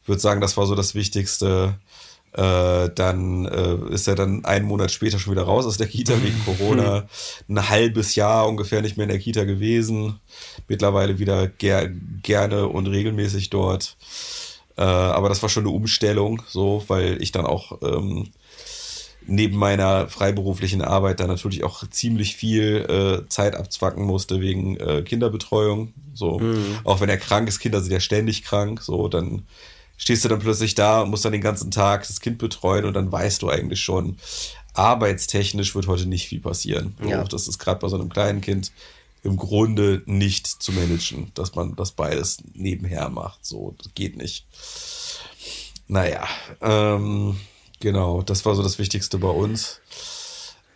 Ich 0.01 0.07
würde 0.07 0.21
sagen, 0.21 0.41
das 0.41 0.57
war 0.57 0.65
so 0.65 0.75
das 0.75 0.95
Wichtigste. 0.95 1.75
Äh, 2.33 2.89
dann 2.93 3.45
äh, 3.45 3.93
ist 3.93 4.07
er 4.07 4.15
dann 4.15 4.45
einen 4.45 4.65
Monat 4.65 4.91
später 4.91 5.17
schon 5.17 5.33
wieder 5.33 5.43
raus 5.43 5.65
aus 5.65 5.77
der 5.77 5.87
Kita 5.87 6.13
wegen 6.21 6.39
Corona. 6.45 7.07
Ein 7.49 7.69
halbes 7.69 8.15
Jahr 8.15 8.47
ungefähr 8.47 8.81
nicht 8.81 8.95
mehr 8.95 9.05
in 9.05 9.09
der 9.09 9.19
Kita 9.19 9.43
gewesen. 9.43 10.19
Mittlerweile 10.67 11.19
wieder 11.19 11.47
ger 11.47 11.89
gerne 12.21 12.67
und 12.67 12.87
regelmäßig 12.87 13.49
dort. 13.49 13.97
Äh, 14.77 14.83
aber 14.83 15.29
das 15.29 15.41
war 15.41 15.49
schon 15.49 15.63
eine 15.63 15.73
Umstellung, 15.73 16.43
so, 16.47 16.83
weil 16.87 17.21
ich 17.21 17.31
dann 17.31 17.45
auch 17.45 17.79
ähm, 17.81 18.29
neben 19.27 19.57
meiner 19.57 20.07
freiberuflichen 20.07 20.81
Arbeit 20.81 21.19
dann 21.19 21.27
natürlich 21.27 21.63
auch 21.63 21.87
ziemlich 21.89 22.35
viel 22.35 23.23
äh, 23.25 23.29
Zeit 23.29 23.55
abzwacken 23.55 24.03
musste 24.03 24.41
wegen 24.41 24.77
äh, 24.77 25.03
Kinderbetreuung. 25.03 25.93
So, 26.13 26.41
auch 26.83 26.99
wenn 26.99 27.09
er 27.09 27.17
krank 27.17 27.47
ist, 27.47 27.59
Kinder 27.59 27.79
sind 27.79 27.91
ja 27.91 27.99
ständig 27.99 28.43
krank, 28.43 28.81
so, 28.81 29.07
dann 29.07 29.43
stehst 29.97 30.25
du 30.25 30.29
dann 30.29 30.39
plötzlich 30.39 30.73
da 30.73 31.01
und 31.01 31.11
musst 31.11 31.25
dann 31.25 31.31
den 31.31 31.41
ganzen 31.41 31.69
Tag 31.69 32.07
das 32.07 32.21
Kind 32.21 32.39
betreuen 32.39 32.85
und 32.85 32.93
dann 32.95 33.11
weißt 33.11 33.41
du 33.43 33.49
eigentlich 33.49 33.81
schon, 33.81 34.17
arbeitstechnisch 34.73 35.75
wird 35.75 35.87
heute 35.87 36.05
nicht 36.05 36.27
viel 36.27 36.39
passieren. 36.39 36.95
So, 37.01 37.09
Ja. 37.09 37.23
Das 37.23 37.47
ist 37.47 37.59
gerade 37.59 37.79
bei 37.79 37.87
so 37.87 37.95
einem 37.95 38.09
kleinen 38.09 38.41
Kind 38.41 38.71
im 39.23 39.35
Grunde 39.37 40.03
nicht 40.05 40.47
zu 40.47 40.71
managen, 40.71 41.31
dass 41.33 41.55
man 41.55 41.75
das 41.75 41.91
beides 41.91 42.37
nebenher 42.53 43.09
macht. 43.09 43.45
So, 43.45 43.75
das 43.77 43.93
geht 43.93 44.15
nicht. 44.17 44.45
Naja, 45.87 46.27
ähm, 46.61 47.37
genau, 47.79 48.21
das 48.21 48.45
war 48.45 48.55
so 48.55 48.63
das 48.63 48.79
Wichtigste 48.79 49.17
bei 49.17 49.29
uns. 49.29 49.81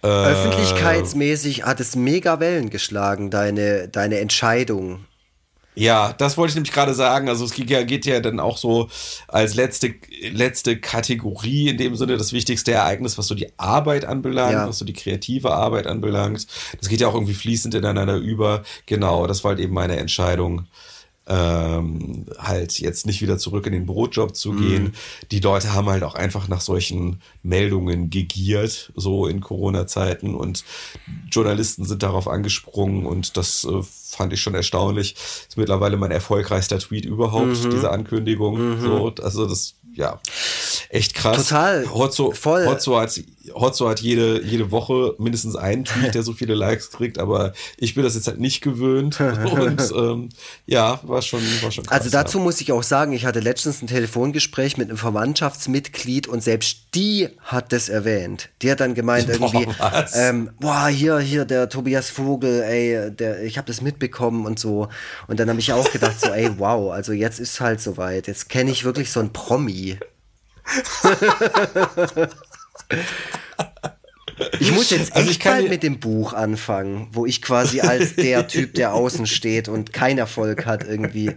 Äh, 0.04 0.08
Öffentlichkeitsmäßig 0.08 1.64
hat 1.64 1.80
es 1.80 1.96
mega 1.96 2.40
Wellen 2.40 2.70
geschlagen, 2.70 3.30
deine, 3.30 3.88
deine 3.88 4.20
Entscheidung. 4.20 5.06
Ja, 5.74 6.12
das 6.14 6.38
wollte 6.38 6.52
ich 6.52 6.56
nämlich 6.56 6.74
gerade 6.74 6.94
sagen. 6.94 7.30
Also 7.30 7.46
es 7.46 7.54
geht 7.54 7.70
ja, 7.70 7.84
geht 7.84 8.06
ja 8.06 8.20
dann 8.20 8.42
auch 8.42 8.58
so 8.58 8.90
als 9.30 9.56
letzte, 9.56 9.94
letzte 10.30 10.78
Kategorie 10.78 11.70
in 11.70 11.78
dem 11.78 11.96
Sinne 11.96 12.18
das 12.18 12.34
wichtigste 12.34 12.74
Ereignis, 12.74 13.18
was 13.18 13.28
so 13.28 13.36
die 13.36 13.48
Arbeit 13.58 14.04
anbelangt, 14.04 14.52
Ja. 14.54 14.68
was 14.68 14.80
so 14.80 14.86
die 14.86 14.92
kreative 14.94 15.52
Arbeit 15.54 15.88
anbelangt. 15.88 16.46
Das 16.80 16.90
geht 16.90 17.00
ja 17.00 17.08
auch 17.08 17.14
irgendwie 17.14 17.34
fließend 17.34 17.74
ineinander 17.74 18.18
über. 18.18 18.64
Genau, 18.86 19.28
das 19.28 19.44
war 19.46 19.52
halt 19.52 19.60
eben 19.62 19.74
meine 19.74 19.96
Entscheidung. 19.96 20.68
Ähm, 21.28 22.26
halt 22.40 22.80
jetzt 22.80 23.06
nicht 23.06 23.22
wieder 23.22 23.38
zurück 23.38 23.68
in 23.68 23.74
den 23.74 23.86
Brotjob 23.86 24.36
zu 24.36 24.54
gehen. 24.54 24.94
Die 25.30 25.40
Leute 25.40 25.72
haben 25.74 25.88
halt 25.88 26.04
auch 26.04 26.16
einfach 26.16 26.48
nach 26.48 26.62
solchen 26.62 27.22
Meldungen 27.44 28.10
gegiert, 28.10 28.92
so 28.96 29.28
in 29.28 29.40
Corona-Zeiten 29.40 30.34
und 30.34 30.66
Journalisten 31.32 31.86
sind 31.86 32.02
darauf 32.04 32.28
angesprungen 32.28 33.06
und 33.06 33.38
das 33.38 33.64
äh, 33.66 33.82
fand 33.84 34.34
ich 34.34 34.42
schon 34.42 34.56
erstaunlich. 34.56 35.14
Ist 35.48 35.58
mittlerweile 35.58 35.96
mein 35.96 36.12
erfolgreichster 36.12 36.80
Tweet 36.80 37.06
überhaupt, 37.06 37.56
diese 37.72 37.92
Ankündigung. 37.92 38.58
So, 38.82 39.14
also 39.24 39.46
das, 39.46 39.76
ja, 39.94 40.20
echt 40.92 41.14
krass. 41.14 41.38
Total. 41.38 41.86
Hotzo, 41.94 42.32
Voll. 42.32 42.66
Hotzo 42.68 43.00
hat, 43.00 43.20
Hotzo 43.54 43.88
hat 43.88 44.02
jede, 44.02 44.44
jede 44.44 44.72
Woche 44.72 45.16
mindestens 45.20 45.56
einen 45.56 45.86
Tweet, 45.86 46.14
der 46.14 46.24
so 46.24 46.34
viele 46.34 46.54
Likes 46.54 46.92
kriegt, 46.92 47.18
aber 47.18 47.54
ich 47.78 47.96
bin 47.96 48.04
das 48.04 48.16
jetzt 48.16 48.28
halt 48.28 48.40
nicht 48.40 48.62
gewöhnt. 48.62 49.20
Und 49.22 49.82
ähm, 49.96 50.30
ja, 50.66 51.00
war 51.04 51.22
schon, 51.22 51.42
war 51.62 51.72
schon 51.72 51.86
krass. 51.86 52.00
Also 52.00 52.10
dazu 52.10 52.40
muss 52.40 52.60
ich 52.60 52.72
auch 52.72 52.84
sagen, 52.84 53.14
ich 53.14 53.26
hatte 53.26 53.40
letztens 53.40 53.82
ein 53.82 53.88
Telefongespräch 53.88 54.78
mit 54.78 54.90
einem 54.90 54.98
Verwandtschaftsmitglied 54.98 56.28
und 56.28 56.44
selbst 56.44 56.88
die 56.94 57.30
hat 57.40 57.72
das 57.72 57.88
erwähnt. 57.88 58.50
Die 58.62 58.70
hat 58.70 58.82
dann 58.82 58.94
gemeint 58.94 59.30
irgendwie, 59.30 59.66
Boah, 59.66 59.76
was? 59.80 60.16
ähm, 60.16 60.50
boah, 60.60 60.88
hier, 60.88 61.20
hier, 61.20 61.46
der 61.46 61.70
Tobias 61.70 62.10
Vogel, 62.10 62.64
ey, 62.64 63.12
der, 63.12 63.44
ich 63.44 63.58
habe 63.58 63.68
das 63.68 63.82
mitbekommen 63.82 64.46
und 64.46 64.60
so. 64.60 64.90
Und 65.28 65.40
dann 65.40 65.50
habe 65.50 65.60
ich 65.60 65.72
auch 65.72 65.90
gedacht 65.92 66.20
so, 66.20 66.28
ey, 66.28 66.50
wow, 66.58 66.92
also 66.92 67.14
jetzt 67.14 67.40
ist 67.40 67.62
halt 67.62 67.80
soweit. 67.80 68.28
Jetzt 68.28 68.50
kenne 68.50 68.72
ich 68.72 68.84
wirklich 68.84 69.12
so 69.12 69.22
einen 69.22 69.32
Promi. 69.32 69.98
Ich 74.60 74.72
muss 74.72 74.90
jetzt 74.90 75.16
echt 75.16 75.28
Also 75.28 75.40
bald 75.44 75.64
dir- 75.66 75.70
mit 75.70 75.84
dem 75.84 76.00
Buch 76.00 76.34
anfangen, 76.34 77.10
wo 77.12 77.26
ich 77.26 77.42
quasi 77.42 77.82
als 77.82 78.16
der 78.16 78.48
Typ, 78.48 78.74
der 78.74 78.94
außen 78.94 79.28
steht 79.28 79.68
und 79.68 79.94
keinen 79.94 80.18
Erfolg 80.18 80.66
hat, 80.66 80.84
irgendwie 80.84 81.32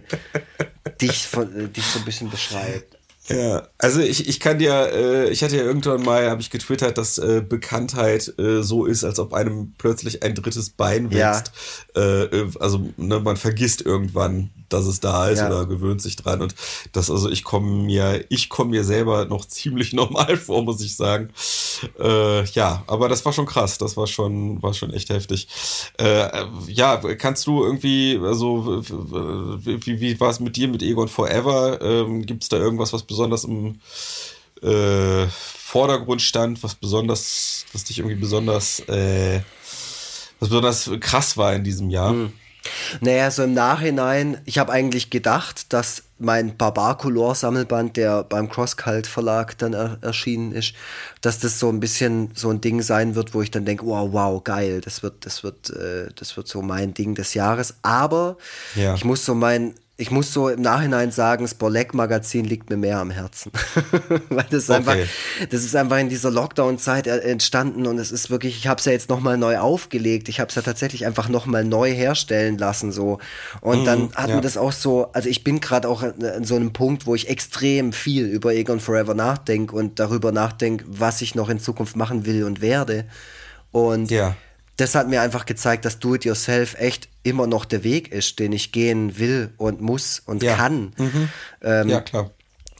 dich, 1.01 1.27
äh, 1.35 1.67
dich 1.67 1.85
so 1.85 1.99
ein 1.99 2.05
bisschen 2.05 2.29
beschreibt. 2.29 2.94
Ja, 3.27 3.63
also 3.79 4.01
ich, 4.01 4.27
ich 4.27 4.39
kann 4.39 4.59
dir, 4.59 4.73
äh, 4.93 5.29
ich 5.31 5.43
hatte 5.43 5.57
ja 5.57 5.63
irgendwann 5.63 6.03
mal, 6.03 6.29
habe 6.29 6.41
ich 6.41 6.51
getwittert, 6.51 6.97
dass 6.99 7.17
äh, 7.17 7.41
Bekanntheit 7.47 8.31
äh, 8.37 8.61
so 8.61 8.85
ist, 8.85 9.03
als 9.03 9.17
ob 9.19 9.33
einem 9.33 9.73
plötzlich 9.79 10.21
ein 10.21 10.35
drittes 10.35 10.69
Bein 10.69 11.09
Ja. 11.09 11.31
wächst. 11.35 11.51
Äh, 11.95 12.23
äh, 12.25 12.51
also 12.59 12.87
ne, 12.97 13.19
man 13.19 13.35
vergisst 13.37 13.81
irgendwann, 13.81 14.51
dass 14.69 14.85
es 14.85 14.99
da 14.99 15.27
ist 15.29 15.39
Ja. 15.39 15.47
oder 15.47 15.65
gewöhnt 15.65 16.01
sich 16.03 16.15
dran. 16.17 16.41
Und 16.43 16.53
das, 16.91 17.09
also 17.09 17.29
ich 17.29 17.43
komme 17.43 17.83
mir, 17.85 18.25
ich 18.29 18.49
komme 18.49 18.71
mir 18.71 18.83
selber 18.83 19.25
noch 19.25 19.45
ziemlich 19.47 19.91
normal 19.93 20.37
vor, 20.37 20.61
muss 20.63 20.81
ich 20.81 20.95
sagen. 20.95 21.29
Äh, 21.99 22.45
ja, 22.45 22.83
aber 22.85 23.09
das 23.09 23.25
war 23.25 23.33
schon 23.33 23.45
krass, 23.47 23.79
das 23.79 23.97
war 23.97 24.05
schon, 24.07 24.61
war 24.61 24.73
schon 24.75 24.93
echt 24.93 25.09
heftig. 25.09 25.47
Äh, 25.97 26.45
ja, 26.67 26.97
kannst 27.17 27.47
du 27.47 27.63
irgendwie, 27.63 28.19
also 28.23 28.83
wie, 29.65 29.83
wie, 29.85 29.99
wie 29.99 30.19
war 30.19 30.29
es 30.29 30.39
mit 30.39 30.55
dir 30.57 30.67
mit 30.67 30.83
Egon 30.83 31.07
Forever? 31.07 31.81
Ähm, 31.81 32.23
Gibt 32.25 32.43
es 32.43 32.49
da 32.49 32.57
irgendwas, 32.57 32.93
was 32.93 33.01
besonders 33.01 33.14
im 33.45 33.79
äh, 34.61 35.27
Vordergrund 35.27 36.21
stand, 36.21 36.63
was 36.63 36.75
besonders, 36.75 37.65
was 37.73 37.83
dich 37.83 37.99
irgendwie 37.99 38.15
besonders, 38.15 38.79
äh, 38.87 39.41
was 40.39 40.49
besonders 40.49 40.89
krass 40.99 41.37
war 41.37 41.53
in 41.53 41.63
diesem 41.63 41.89
Jahr? 41.89 42.13
Naja, 42.99 43.29
so 43.29 43.43
im 43.43 43.53
Nachhinein, 43.53 44.41
ich 44.45 44.57
habe 44.57 44.71
eigentlich 44.71 45.09
gedacht, 45.11 45.71
dass 45.71 46.03
mein 46.17 46.57
Barbar-Color-Sammelband, 46.57 47.97
der 47.97 48.23
beim 48.23 48.49
Crosscult 48.49 49.05
Verlag 49.05 49.57
dann 49.57 49.73
er 49.73 49.97
erschienen 50.01 50.51
ist, 50.51 50.73
dass 51.21 51.39
das 51.39 51.59
so 51.59 51.69
ein 51.69 51.79
bisschen 51.79 52.31
so 52.33 52.49
ein 52.49 52.61
Ding 52.61 52.81
sein 52.81 53.15
wird, 53.15 53.33
wo 53.33 53.41
ich 53.41 53.51
dann 53.51 53.65
denke, 53.65 53.85
wow, 53.85 54.09
wow, 54.11 54.43
geil, 54.43 54.81
das 54.81 55.03
wird, 55.03 55.25
das 55.25 55.43
wird, 55.43 55.69
äh, 55.71 56.09
das 56.15 56.37
wird 56.37 56.47
so 56.47 56.61
mein 56.61 56.93
Ding 56.93 57.13
des 57.15 57.33
Jahres. 57.33 57.75
Aber 57.83 58.37
Ja. 58.75 58.95
ich 58.95 59.03
muss 59.03 59.25
so 59.25 59.35
mein, 59.35 59.75
ich 59.97 60.11
muss 60.11 60.33
so 60.33 60.49
im 60.49 60.61
Nachhinein 60.61 61.11
sagen, 61.11 61.45
das 61.45 61.53
Borleck-Magazin 61.53 62.43
liegt 62.43 62.69
mir 62.69 62.75
mehr 62.75 62.99
am 62.99 63.11
Herzen. 63.11 63.51
Weil 64.29 64.45
das 64.49 64.63
ist 64.63 64.71
einfach, 64.71 64.93
Okay. 64.93 65.07
das 65.51 65.63
ist 65.63 65.73
einfach 65.73 65.97
in 65.99 66.09
dieser 66.09 66.31
Lockdown-Zeit 66.31 67.07
äh, 67.07 67.19
entstanden 67.19 67.87
und 67.87 67.97
es 67.97 68.11
ist 68.11 68.29
wirklich, 68.29 68.57
ich 68.57 68.67
habe 68.67 68.79
es 68.79 68.85
ja 68.85 68.91
jetzt 68.91 69.09
nochmal 69.09 69.37
neu 69.37 69.57
aufgelegt. 69.57 70.27
Ich 70.27 70.41
habe 70.41 70.49
es 70.49 70.55
ja 70.55 70.61
tatsächlich 70.61 71.05
einfach 71.05 71.29
nochmal 71.29 71.63
neu 71.63 71.93
herstellen 71.93 72.57
lassen 72.57 72.91
so. 72.91 73.19
Und 73.61 73.85
dann 73.85 74.13
hat 74.15 74.29
ja. 74.29 74.35
mir 74.35 74.41
das 74.41 74.57
auch 74.57 74.73
so, 74.73 75.11
also 75.13 75.29
ich 75.29 75.45
bin 75.45 75.61
gerade 75.61 75.87
auch 75.87 76.03
an, 76.03 76.21
an 76.23 76.43
so 76.43 76.55
einem 76.55 76.73
Punkt, 76.73 77.05
wo 77.05 77.15
ich 77.15 77.29
extrem 77.29 77.93
viel 77.93 78.25
über 78.25 78.53
Egon 78.53 78.81
Forever 78.81 79.13
nachdenke 79.13 79.73
und 79.75 79.99
darüber 79.99 80.33
nachdenke, 80.33 80.83
was 80.89 81.21
ich 81.21 81.35
noch 81.35 81.47
in 81.47 81.59
Zukunft 81.59 81.95
machen 81.95 82.25
will 82.25 82.43
und 82.43 82.59
werde. 82.59 83.05
Und 83.71 84.11
Ja. 84.11 84.35
Das 84.77 84.95
hat 84.95 85.07
mir 85.07 85.21
einfach 85.21 85.45
gezeigt, 85.45 85.85
dass 85.85 85.99
Do-it-yourself 85.99 86.75
echt 86.79 87.07
immer 87.23 87.47
noch 87.47 87.65
der 87.65 87.83
Weg 87.83 88.11
ist, 88.11 88.39
den 88.39 88.51
ich 88.51 88.71
gehen 88.71 89.17
will 89.17 89.51
und 89.57 89.81
muss 89.81 90.21
und 90.25 90.43
Ja. 90.43 90.55
kann. 90.55 90.93
Ähm, 91.61 91.89
ja, 91.89 92.01
klar. 92.01 92.31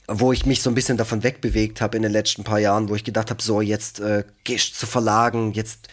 wo 0.07 0.31
ich 0.31 0.45
mich 0.45 0.61
so 0.61 0.69
ein 0.69 0.75
bisschen 0.75 0.97
davon 0.97 1.23
wegbewegt 1.23 1.81
habe 1.81 1.97
in 1.97 2.03
den 2.03 2.11
letzten 2.11 2.43
paar 2.43 2.59
Jahren, 2.59 2.89
wo 2.89 2.95
ich 2.95 3.03
gedacht 3.03 3.29
habe, 3.31 3.41
so 3.41 3.61
jetzt 3.61 3.99
äh, 4.01 4.23
gehst 4.43 4.77
zu 4.77 4.85
Verlagen, 4.85 5.53
jetzt 5.53 5.87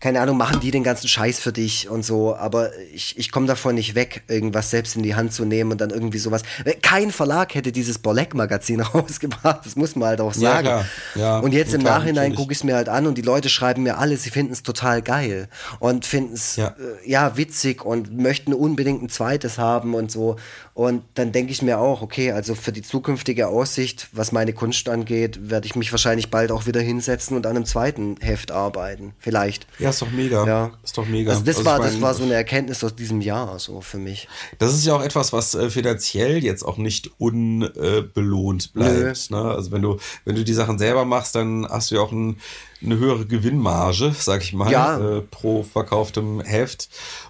keine 0.00 0.20
Ahnung, 0.20 0.36
machen 0.36 0.60
die 0.60 0.70
den 0.70 0.82
ganzen 0.84 1.08
Scheiß 1.08 1.38
für 1.40 1.52
dich 1.52 1.88
und 1.88 2.04
so, 2.04 2.36
aber 2.36 2.70
ich, 2.94 3.18
ich 3.18 3.32
komme 3.32 3.46
davon 3.46 3.74
nicht 3.76 3.94
weg, 3.94 4.22
irgendwas 4.28 4.70
selbst 4.70 4.94
in 4.96 5.02
die 5.02 5.14
Hand 5.14 5.32
zu 5.32 5.44
nehmen 5.44 5.72
und 5.72 5.80
dann 5.80 5.90
irgendwie 5.90 6.18
sowas. 6.18 6.42
Kein 6.82 7.10
Verlag 7.10 7.54
hätte 7.54 7.72
dieses 7.72 7.98
Borleck-Magazin 7.98 8.80
rausgebracht, 8.94 9.60
das 9.64 9.74
muss 9.76 9.96
man 9.96 10.08
halt 10.08 10.20
auch 10.20 10.34
Ja, 10.34 10.40
sagen. 10.52 10.66
klar. 10.66 10.84
Ja, 11.14 11.38
und 11.38 11.52
jetzt 11.52 11.72
im 11.74 11.80
klar, 11.80 11.98
Nachhinein 12.00 12.34
gucke 12.34 12.52
ich 12.52 12.58
es 12.58 12.64
mir 12.64 12.74
halt 12.76 12.88
an 12.88 13.06
und 13.06 13.16
die 13.16 13.22
Leute 13.22 13.48
schreiben 13.48 13.82
mir 13.84 13.98
alle, 13.98 14.16
sie 14.16 14.30
finden 14.30 14.52
es 14.52 14.62
total 14.62 15.02
geil 15.02 15.48
und 15.80 16.04
finden 16.04 16.34
es 16.34 16.56
Ja. 16.56 16.68
äh, 16.68 17.10
ja 17.10 17.36
witzig 17.36 17.84
und 17.84 18.16
möchten 18.16 18.52
unbedingt 18.52 19.02
ein 19.02 19.08
zweites 19.08 19.58
haben 19.58 19.94
und 19.94 20.10
so. 20.10 20.36
Und 20.74 21.02
dann 21.14 21.32
denke 21.32 21.52
ich 21.52 21.62
mir 21.62 21.78
auch, 21.78 22.02
okay, 22.02 22.32
also 22.32 22.54
für 22.54 22.70
die 22.72 22.82
zukünftige 22.82 23.48
Aussicht, 23.48 24.08
was 24.12 24.30
meine 24.32 24.52
Kunst 24.52 24.88
angeht, 24.90 25.48
werde 25.50 25.66
ich 25.66 25.74
mich 25.74 25.90
wahrscheinlich 25.90 26.30
bald 26.30 26.52
auch 26.52 26.66
wieder 26.66 26.80
hinsetzen 26.82 27.34
und 27.34 27.46
an 27.46 27.56
einem 27.56 27.64
zweiten 27.64 28.16
Heft 28.20 28.50
arbeiten. 28.50 29.14
Vielleicht. 29.18 29.66
Ja, 29.78 29.85
Ja, 29.86 29.90
ist 29.90 30.02
doch 30.02 30.10
mega. 30.10 30.46
Ja. 30.46 30.70
Ist 30.82 30.98
doch 30.98 31.06
mega. 31.06 31.30
Also 31.30 31.42
das, 31.44 31.56
Also 31.56 31.64
war, 31.70 31.78
das 31.80 32.00
war 32.00 32.14
so 32.14 32.24
eine 32.24 32.34
Erkenntnis 32.34 32.82
aus 32.84 32.94
diesem 32.94 33.20
Jahr, 33.20 33.58
so 33.58 33.80
für 33.80 33.98
mich. 33.98 34.28
Das 34.58 34.74
ist 34.74 34.84
ja 34.84 34.94
auch 34.96 35.02
etwas, 35.02 35.32
was 35.32 35.54
äh, 35.54 35.70
finanziell 35.70 36.42
jetzt 36.44 36.62
auch 36.64 36.76
nicht 36.76 37.10
unbelohnt 37.18 38.72
bleibt. 38.72 39.30
Ne? 39.30 39.38
Also 39.38 39.70
wenn 39.72 39.82
du, 39.82 39.98
wenn 40.24 40.34
du 40.36 40.44
die 40.44 40.52
Sachen 40.54 40.78
selber 40.78 41.04
machst, 41.04 41.34
dann 41.34 41.66
hast 41.68 41.90
du 41.90 41.96
ja 41.96 42.00
auch 42.00 42.12
ein, 42.12 42.38
eine 42.84 42.98
höhere 42.98 43.26
Gewinnmarge, 43.26 44.14
sag 44.18 44.42
ich 44.42 44.52
mal, 44.52 44.70
Ja. 44.70 44.98
äh, 45.18 45.20
pro 45.22 45.62
verkauftem 45.62 46.40
Heft. 46.40 46.88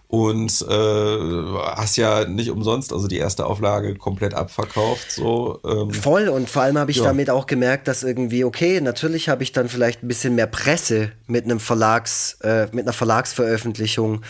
Und 0.09 0.65
äh, 0.69 1.59
hast 1.75 1.97
ja 1.97 2.25
nicht 2.27 2.51
umsonst, 2.51 2.93
also 2.93 3.09
die 3.09 3.19
erste 3.19 3.45
Auflage 3.45 3.97
komplett 3.97 4.35
abverkauft. 4.35 5.11
So, 5.11 5.59
ähm, 5.67 5.91
Voll 5.91 6.29
und 6.29 6.49
vor 6.49 6.63
allem 6.63 6.79
habe 6.79 6.93
ich 6.93 6.99
Ja. 6.99 7.05
damit 7.05 7.29
auch 7.29 7.47
gemerkt, 7.47 7.89
dass 7.89 8.05
irgendwie, 8.05 8.45
okay, 8.45 8.81
natürlich 8.81 9.29
habe 9.29 9.43
ich 9.43 9.51
dann 9.51 9.69
vielleicht 9.69 10.05
ein 10.05 10.09
bisschen 10.09 10.37
mehr 10.37 10.47
Presse 10.47 11.11
mit 11.27 11.45
einem 11.45 11.59
Verlags, 11.59 12.39
äh, 12.43 12.69
mit 12.71 12.85
einer 12.85 12.93
Verlagsveröffentlichung, 12.93 14.23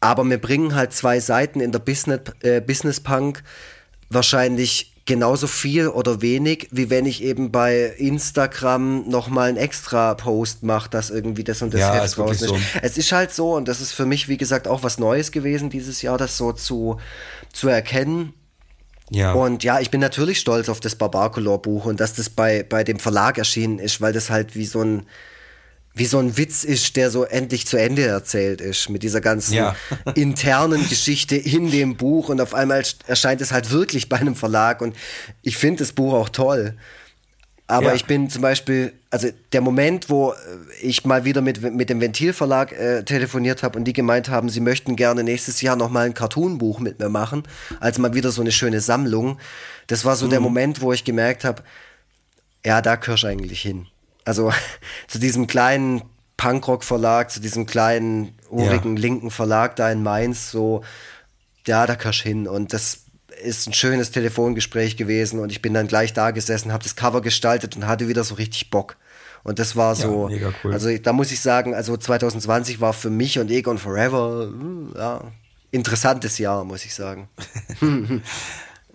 aber 0.00 0.22
mir 0.22 0.38
bringen 0.38 0.76
halt 0.76 0.92
zwei 0.92 1.18
Seiten 1.18 1.60
in 1.60 1.72
der 1.72 1.80
Business, 1.80 2.20
äh, 2.42 2.60
Business 2.60 3.00
Punk 3.00 3.42
wahrscheinlich 4.10 4.94
genauso 5.08 5.46
viel 5.48 5.88
oder 5.88 6.20
wenig, 6.22 6.68
wie 6.70 6.90
wenn 6.90 7.06
ich 7.06 7.24
eben 7.24 7.50
bei 7.50 7.86
Instagram 7.96 9.08
nochmal 9.08 9.48
einen 9.48 9.56
extra 9.56 10.14
Post 10.14 10.62
mache, 10.62 10.90
dass 10.90 11.10
irgendwie 11.10 11.42
das 11.42 11.62
und 11.62 11.74
das 11.74 11.80
Ja, 11.80 11.94
Heft 11.94 12.16
draußen 12.16 12.44
ist. 12.46 12.50
so. 12.50 12.58
Es 12.82 12.96
ist 12.98 13.10
halt 13.10 13.32
so, 13.32 13.54
und 13.56 13.66
das 13.66 13.80
ist 13.80 13.92
für 13.92 14.06
mich, 14.06 14.28
wie 14.28 14.36
gesagt, 14.36 14.68
auch 14.68 14.82
was 14.82 14.98
Neues 14.98 15.32
gewesen 15.32 15.70
dieses 15.70 16.02
Jahr, 16.02 16.18
das 16.18 16.36
so 16.36 16.52
zu, 16.52 16.98
zu 17.52 17.68
erkennen. 17.68 18.34
ja. 19.10 19.32
Und 19.32 19.64
ja, 19.64 19.80
ich 19.80 19.90
bin 19.90 20.00
natürlich 20.00 20.38
stolz 20.38 20.68
auf 20.68 20.78
das 20.80 20.94
Barbarcolor-Buch 20.94 21.86
und 21.86 21.98
dass 22.00 22.12
das 22.12 22.28
bei, 22.28 22.62
bei 22.62 22.84
dem 22.84 22.98
Verlag 22.98 23.38
erschienen 23.38 23.78
ist, 23.78 24.00
weil 24.02 24.12
das 24.12 24.28
halt 24.28 24.54
wie 24.54 24.66
so 24.66 24.82
ein 24.82 25.06
wie 25.98 26.06
so 26.06 26.18
ein 26.18 26.36
Witz 26.36 26.64
ist, 26.64 26.96
der 26.96 27.10
so 27.10 27.24
endlich 27.24 27.66
zu 27.66 27.76
Ende 27.76 28.04
erzählt 28.06 28.60
ist, 28.60 28.88
mit 28.88 29.02
dieser 29.02 29.20
ganzen 29.20 29.54
Ja. 29.54 29.76
internen 30.14 30.88
Geschichte 30.88 31.36
in 31.36 31.70
dem 31.70 31.96
Buch 31.96 32.28
und 32.28 32.40
auf 32.40 32.54
einmal 32.54 32.82
erscheint 33.06 33.40
es 33.40 33.52
halt 33.52 33.70
wirklich 33.70 34.08
bei 34.08 34.16
einem 34.18 34.34
Verlag 34.36 34.80
und 34.80 34.96
ich 35.42 35.56
finde 35.56 35.80
das 35.80 35.92
Buch 35.92 36.12
auch 36.14 36.28
toll. 36.28 36.74
Aber 37.70 37.88
Ja. 37.88 37.94
ich 37.94 38.06
bin 38.06 38.30
zum 38.30 38.40
Beispiel, 38.40 38.94
also 39.10 39.28
der 39.52 39.60
Moment, 39.60 40.08
wo 40.08 40.32
äh, 40.32 40.36
ich 40.80 41.04
mal 41.04 41.26
wieder 41.26 41.42
mit, 41.42 41.60
mit 41.74 41.90
dem 41.90 42.00
Ventilverlag 42.00 42.72
äh, 42.72 43.02
telefoniert 43.04 43.62
habe 43.62 43.78
und 43.78 43.84
die 43.84 43.92
gemeint 43.92 44.30
haben, 44.30 44.48
sie 44.48 44.60
möchten 44.60 44.96
gerne 44.96 45.22
nächstes 45.22 45.60
Jahr 45.60 45.76
nochmal 45.76 46.06
ein 46.06 46.14
Cartoonbuch 46.14 46.78
mit 46.80 46.98
mir 46.98 47.10
machen, 47.10 47.42
als 47.80 47.98
mal 47.98 48.14
wieder 48.14 48.30
so 48.30 48.40
eine 48.40 48.52
schöne 48.52 48.80
Sammlung. 48.80 49.38
Das 49.86 50.06
war 50.06 50.16
so 50.16 50.24
Mhm. 50.26 50.30
der 50.30 50.40
Moment, 50.40 50.80
wo 50.80 50.94
ich 50.94 51.04
gemerkt 51.04 51.44
habe, 51.44 51.62
ja, 52.64 52.80
da 52.80 52.96
gehörst 52.96 53.24
du 53.24 53.26
eigentlich 53.26 53.60
hin. 53.60 53.86
Also 54.28 54.52
zu 55.08 55.18
diesem 55.18 55.46
kleinen 55.46 56.02
Punkrock-Verlag, 56.36 57.30
zu 57.30 57.40
diesem 57.40 57.64
kleinen, 57.64 58.38
urigen 58.50 58.96
linken 58.96 59.30
Verlag 59.30 59.74
da 59.76 59.90
in 59.90 60.02
Mainz, 60.02 60.50
so, 60.50 60.84
ja, 61.66 61.86
da 61.86 61.96
du 61.96 62.10
hin. 62.10 62.46
Und 62.46 62.72
das 62.74 63.06
ist 63.42 63.66
ein 63.66 63.72
schönes 63.72 64.10
Telefongespräch 64.10 64.96
gewesen 64.96 65.40
und 65.40 65.50
ich 65.50 65.62
bin 65.62 65.72
dann 65.72 65.86
gleich 65.86 66.12
da 66.12 66.30
gesessen, 66.30 66.72
habe 66.72 66.82
das 66.82 66.94
Cover 66.94 67.22
gestaltet 67.22 67.76
und 67.76 67.86
hatte 67.86 68.08
wieder 68.08 68.22
so 68.22 68.34
richtig 68.34 68.70
Bock. 68.70 68.96
Und 69.44 69.58
das 69.58 69.76
war 69.76 69.94
so, 69.94 70.28
mega 70.28 70.52
cool. 70.62 70.72
also 70.72 70.96
da 70.98 71.12
muss 71.12 71.32
ich 71.32 71.40
sagen, 71.40 71.74
also 71.74 71.96
2020 71.96 72.80
war 72.80 72.92
für 72.92 73.10
mich 73.10 73.38
und 73.38 73.50
Egon 73.50 73.78
Forever, 73.78 74.48
hm, 74.50 74.92
ja, 74.94 75.22
interessantes 75.70 76.38
Jahr, 76.38 76.64
muss 76.64 76.84
ich 76.84 76.94
sagen. 76.94 77.28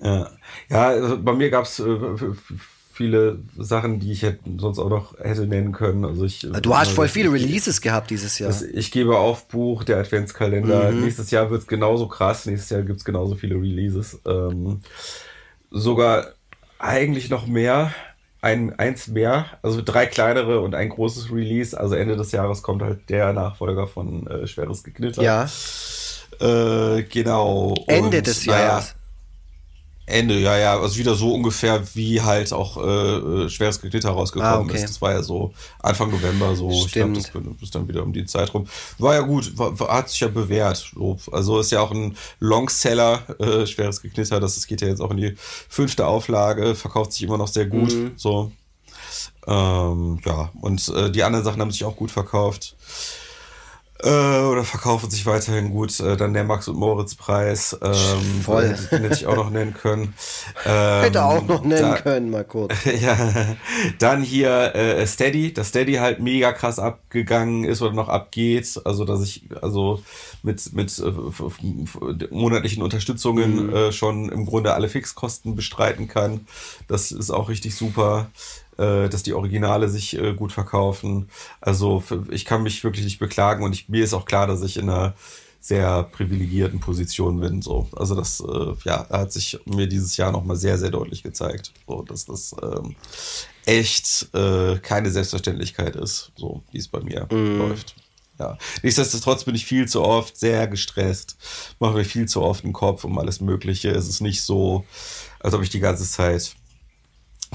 Ja, 0.04 0.30
ja 0.70 0.88
also 0.90 1.22
bei 1.22 1.32
mir 1.32 1.50
gab 1.50 1.64
es 1.64 1.80
äh, 1.80 1.86
viele 2.94 3.40
Sachen, 3.58 4.00
die 4.00 4.12
ich 4.12 4.22
hätte, 4.22 4.40
sonst 4.58 4.78
auch 4.80 4.90
noch 4.90 5.18
hätte 5.20 5.48
nennen 5.48 5.72
können. 5.72 6.06
Also 6.06 6.24
ich, 6.26 6.48
Du 6.62 6.78
hast 6.78 6.92
voll 6.92 7.08
ich- 7.08 7.12
viele 7.12 7.32
Releases 7.34 7.82
gehabt 7.82 8.12
dieses 8.12 8.38
Jahr. 8.40 8.54
Ich 8.74 8.92
gebe 8.92 9.18
auf 9.18 9.48
Buch, 9.48 9.84
der 9.84 9.98
Adventskalender. 9.98 10.92
Mhm. 10.92 11.02
Nächstes 11.02 11.32
Jahr 11.32 11.50
wird 11.50 11.62
es 11.64 11.68
genauso 11.68 12.08
krass. 12.08 12.46
Nächstes 12.46 12.70
Jahr 12.70 12.84
gibt 12.84 13.00
es 13.00 13.06
genauso 13.06 13.36
viele 13.36 13.56
Releases. 13.56 14.20
Ähm, 14.28 14.82
sogar 15.72 16.28
eigentlich 16.80 17.30
noch 17.30 17.48
mehr. 17.48 17.92
Ein, 18.42 18.78
eins 18.78 19.08
mehr, 19.08 19.46
also 19.62 19.82
drei 19.82 20.06
kleinere 20.06 20.60
und 20.60 20.76
ein 20.76 20.90
großes 20.90 21.32
Release. 21.32 21.80
Also 21.80 21.96
Ende 21.96 22.18
des 22.18 22.34
Jahres 22.34 22.62
kommt 22.62 22.82
halt 22.82 23.10
der 23.10 23.32
Nachfolger 23.32 23.88
von 23.88 24.28
äh, 24.28 24.48
Schweres 24.48 24.84
Geknitter. 24.84 25.24
Ja, 25.24 25.48
Äh, 26.42 27.04
genau. 27.04 27.74
Ende 27.88 28.18
Und, 28.18 28.28
des 28.28 28.44
Jahres. 28.44 28.96
Ende, 30.06 30.38
ja, 30.38 30.58
ja, 30.58 30.78
also 30.80 30.98
wieder 30.98 31.16
so 31.16 31.34
ungefähr 31.34 31.82
wie 31.96 32.22
halt 32.22 32.52
auch 32.52 32.78
äh, 32.78 32.86
äh, 33.46 33.50
schweres 33.50 33.80
Geknitter 33.80 34.10
rausgekommen 34.10 34.54
Ah, 34.54 34.60
okay. 34.60 34.76
ist. 34.76 34.90
Das 34.90 35.02
war 35.02 35.14
ja 35.14 35.24
so 35.24 35.54
Anfang 35.80 36.12
November 36.12 36.56
so. 36.56 36.70
Ich 36.70 36.92
glaube, 36.92 37.14
das 37.14 37.28
Stimmt. 37.28 37.62
ist 37.62 37.74
dann 37.74 37.88
wieder 37.88 38.04
um 38.04 38.12
die 38.12 38.26
Zeit 38.26 38.54
rum. 38.54 38.68
War 38.98 39.14
ja 39.14 39.22
gut, 39.22 39.58
war, 39.58 39.78
hat 39.96 40.10
sich 40.10 40.20
ja 40.20 40.28
bewährt. 40.28 40.92
So. 40.94 41.18
Also 41.32 41.60
ist 41.60 41.72
ja 41.72 41.80
auch 41.80 41.92
ein 41.92 42.18
Longseller, 42.40 43.24
äh, 43.40 43.66
schweres 43.66 44.02
Geknitter. 44.02 44.42
Das, 44.42 44.56
das 44.56 44.68
geht 44.68 44.82
ja 44.82 44.90
jetzt 44.90 45.00
auch 45.00 45.12
in 45.12 45.18
die 45.18 45.36
fünfte 45.38 46.06
Auflage, 46.06 46.76
verkauft 46.76 47.14
sich 47.14 47.24
immer 47.24 47.38
noch 47.38 47.48
sehr 47.48 47.66
gut. 47.68 47.94
Mhm. 47.94 48.12
So. 48.18 48.52
Ähm, 49.48 50.20
ja, 50.26 50.52
und 50.62 50.88
äh, 50.90 51.12
die 51.12 51.24
anderen 51.24 51.46
Sachen 51.46 51.62
haben 51.62 51.72
sich 51.72 51.84
auch 51.86 51.96
gut 51.96 52.12
verkauft. 52.12 52.76
Äh, 54.04 54.42
oder 54.44 54.64
verkaufen 54.64 55.10
sich 55.10 55.26
weiterhin 55.26 55.70
gut. 55.72 55.98
Äh, 56.00 56.18
dann 56.18 56.34
der 56.34 56.44
Max 56.44 56.68
und 56.68 56.78
Moritz 56.78 57.16
Preis. 57.16 57.78
Ähm, 57.82 58.42
Voll. 58.44 58.76
Den 58.92 59.02
hätte 59.04 59.14
ich 59.16 59.28
auch 59.28 59.36
noch 59.36 59.50
nennen 59.50 59.74
können. 59.74 60.14
Ähm, 60.66 61.02
Hätte 61.04 61.26
auch 61.26 61.46
noch 61.46 61.64
nennen 61.64 61.82
da, 61.82 61.96
können, 62.00 62.30
mal 62.30 62.44
kurz. 62.46 62.74
ja, 63.02 63.18
dann 64.00 64.22
hier 64.22 64.74
äh, 64.76 65.06
Steady, 65.06 65.52
dass 65.54 65.70
Steady 65.70 65.96
halt 65.96 66.20
mega 66.20 66.54
krass 66.54 66.80
abgegangen 66.80 67.64
ist 67.66 67.82
oder 67.82 67.94
noch 67.94 68.08
abgeht. 68.08 68.80
Also 68.86 69.04
dass 69.04 69.22
ich 69.24 69.44
also 69.62 70.02
mit 70.42 70.72
mit 70.74 70.98
äh, 71.00 72.28
monatlichen 72.32 72.84
Unterstützungen 72.84 73.68
Mhm. 73.68 73.76
äh, 73.76 73.92
schon 73.92 74.30
im 74.30 74.46
Grunde 74.46 74.74
alle 74.74 74.88
Fixkosten 74.90 75.56
bestreiten 75.56 76.08
kann. 76.08 76.48
Das 76.88 77.12
ist 77.12 77.32
auch 77.32 77.50
richtig 77.50 77.76
super. 77.76 78.28
Äh, 78.78 79.08
dass 79.08 79.22
die 79.22 79.34
Originale 79.34 79.88
sich 79.88 80.18
äh, 80.18 80.34
gut 80.34 80.52
verkaufen. 80.52 81.30
Also 81.62 82.04
ich 82.32 82.46
kann 82.46 82.64
mich 82.64 82.84
wirklich 82.84 83.06
nicht 83.06 83.20
beklagen 83.20 83.64
und 83.64 83.74
ich, 83.74 83.88
mir 83.88 84.04
ist 84.04 84.16
auch 84.16 84.26
klar, 84.26 84.48
dass 84.48 84.64
ich 84.64 84.78
in 84.78 84.90
einer 84.90 85.14
sehr 85.60 86.04
privilegierten 86.04 86.80
Position 86.80 87.40
bin. 87.40 87.62
So. 87.62 87.88
Also 87.96 88.16
das 88.16 88.42
äh, 88.42 88.74
ja, 88.84 89.08
hat 89.10 89.32
sich 89.32 89.60
mir 89.66 89.88
dieses 89.88 90.18
Jahr 90.18 90.32
nochmal 90.32 90.58
sehr, 90.58 90.78
sehr 90.80 90.90
deutlich 90.90 91.22
gezeigt, 91.22 91.72
so, 91.88 92.02
dass 92.02 92.26
das 92.26 92.56
ähm, 92.62 92.96
echt 93.66 94.28
äh, 94.34 94.80
keine 94.80 95.12
Selbstverständlichkeit 95.12 95.96
ist, 95.96 96.32
so 96.36 96.64
wie 96.72 96.80
es 96.80 96.88
bei 96.88 97.00
mir 97.02 97.28
läuft. 97.30 97.96
Ja. 98.40 98.58
Nichtsdestotrotz 98.82 99.44
bin 99.44 99.54
ich 99.54 99.66
viel 99.66 99.88
zu 99.88 100.02
oft 100.02 100.36
sehr 100.36 100.68
gestresst, 100.68 101.38
mache 101.80 101.94
mir 101.94 102.06
viel 102.06 102.28
zu 102.28 102.42
oft 102.42 102.64
einen 102.64 102.74
Kopf 102.74 103.04
um 103.04 103.18
alles 103.20 103.40
Mögliche. 103.40 103.92
Es 103.92 104.10
ist 104.10 104.22
nicht 104.22 104.42
so, 104.42 104.84
als 105.40 105.54
ob 105.54 105.62
ich 105.62 105.70
die 105.70 105.80
ganze 105.80 106.10
Zeit 106.10 106.56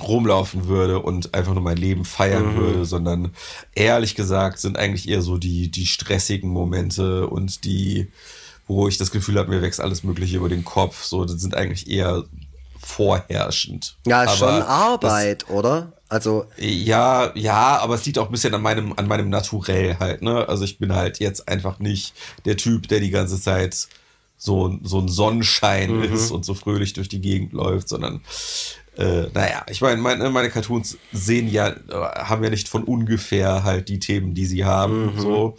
rumlaufen 0.02 0.66
würde 0.68 1.00
und 1.00 1.34
einfach 1.34 1.54
nur 1.54 1.62
mein 1.62 1.76
Leben 1.76 2.04
feiern 2.04 2.56
würde, 2.56 2.84
sondern 2.84 3.32
ehrlich 3.74 4.14
gesagt 4.14 4.58
sind 4.58 4.78
eigentlich 4.78 5.08
eher 5.08 5.22
so 5.22 5.36
die, 5.38 5.70
die 5.70 5.86
stressigen 5.86 6.50
Momente 6.50 7.26
und 7.26 7.64
die, 7.64 8.08
wo 8.66 8.88
ich 8.88 8.98
das 8.98 9.10
Gefühl 9.10 9.38
habe, 9.38 9.50
mir 9.50 9.62
wächst 9.62 9.80
alles 9.80 10.04
Mögliche 10.04 10.36
über 10.36 10.48
den 10.48 10.64
Kopf, 10.64 11.04
so, 11.04 11.24
das 11.24 11.40
sind 11.40 11.54
eigentlich 11.54 11.88
eher 11.90 12.24
vorherrschend. 12.80 13.96
Ja, 14.06 14.22
Aber 14.22 14.30
schon 14.30 14.48
das- 14.48 14.66
Arbeit, 14.66 15.50
oder? 15.50 15.92
Also, 16.10 16.46
ja, 16.56 17.32
ja, 17.34 17.78
aber 17.80 17.94
es 17.94 18.06
liegt 18.06 18.18
auch 18.18 18.26
ein 18.26 18.32
bisschen 18.32 18.54
an 18.54 18.62
meinem, 18.62 18.94
an 18.96 19.06
meinem 19.06 19.28
Naturell 19.28 19.98
halt, 19.98 20.22
ne? 20.22 20.48
Also 20.48 20.64
ich 20.64 20.78
bin 20.78 20.94
halt 20.94 21.18
jetzt 21.20 21.46
einfach 21.48 21.80
nicht 21.80 22.14
der 22.46 22.56
Typ, 22.56 22.88
der 22.88 23.00
die 23.00 23.10
ganze 23.10 23.38
Zeit 23.38 23.88
so, 24.38 24.78
so 24.82 25.00
ein 25.00 25.08
Sonnenschein 25.08 26.02
ist 26.02 26.30
und 26.30 26.46
so 26.46 26.54
fröhlich 26.54 26.94
durch 26.94 27.10
die 27.10 27.20
Gegend 27.20 27.52
läuft, 27.52 27.90
sondern 27.90 28.22
äh, 28.98 29.28
naja, 29.32 29.64
ich 29.70 29.80
meine, 29.80 30.00
meine, 30.00 30.28
meine 30.28 30.50
Cartoons 30.50 30.98
sehen 31.12 31.48
ja, 31.48 31.68
äh, 31.68 31.74
haben 31.92 32.42
ja 32.42 32.50
nicht 32.50 32.68
von 32.68 32.82
ungefähr 32.82 33.62
halt 33.62 33.88
die 33.88 34.00
Themen, 34.00 34.34
die 34.34 34.44
sie 34.44 34.64
haben, 34.64 35.12
so. 35.16 35.56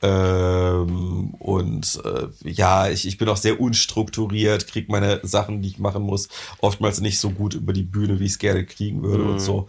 Ähm, 0.00 1.34
und 1.40 2.00
äh, 2.04 2.28
ja, 2.48 2.88
ich, 2.88 3.04
ich 3.04 3.18
bin 3.18 3.28
auch 3.28 3.36
sehr 3.36 3.60
unstrukturiert, 3.60 4.68
krieg 4.68 4.88
meine 4.88 5.18
Sachen, 5.24 5.60
die 5.60 5.70
ich 5.70 5.78
machen 5.80 6.04
muss, 6.04 6.28
oftmals 6.60 7.00
nicht 7.00 7.18
so 7.18 7.30
gut 7.30 7.54
über 7.54 7.72
die 7.72 7.82
Bühne, 7.82 8.20
wie 8.20 8.26
ich 8.26 8.32
es 8.32 8.38
gerne 8.38 8.64
kriegen 8.64 9.02
würde 9.02 9.24
und 9.24 9.40
so. 9.40 9.68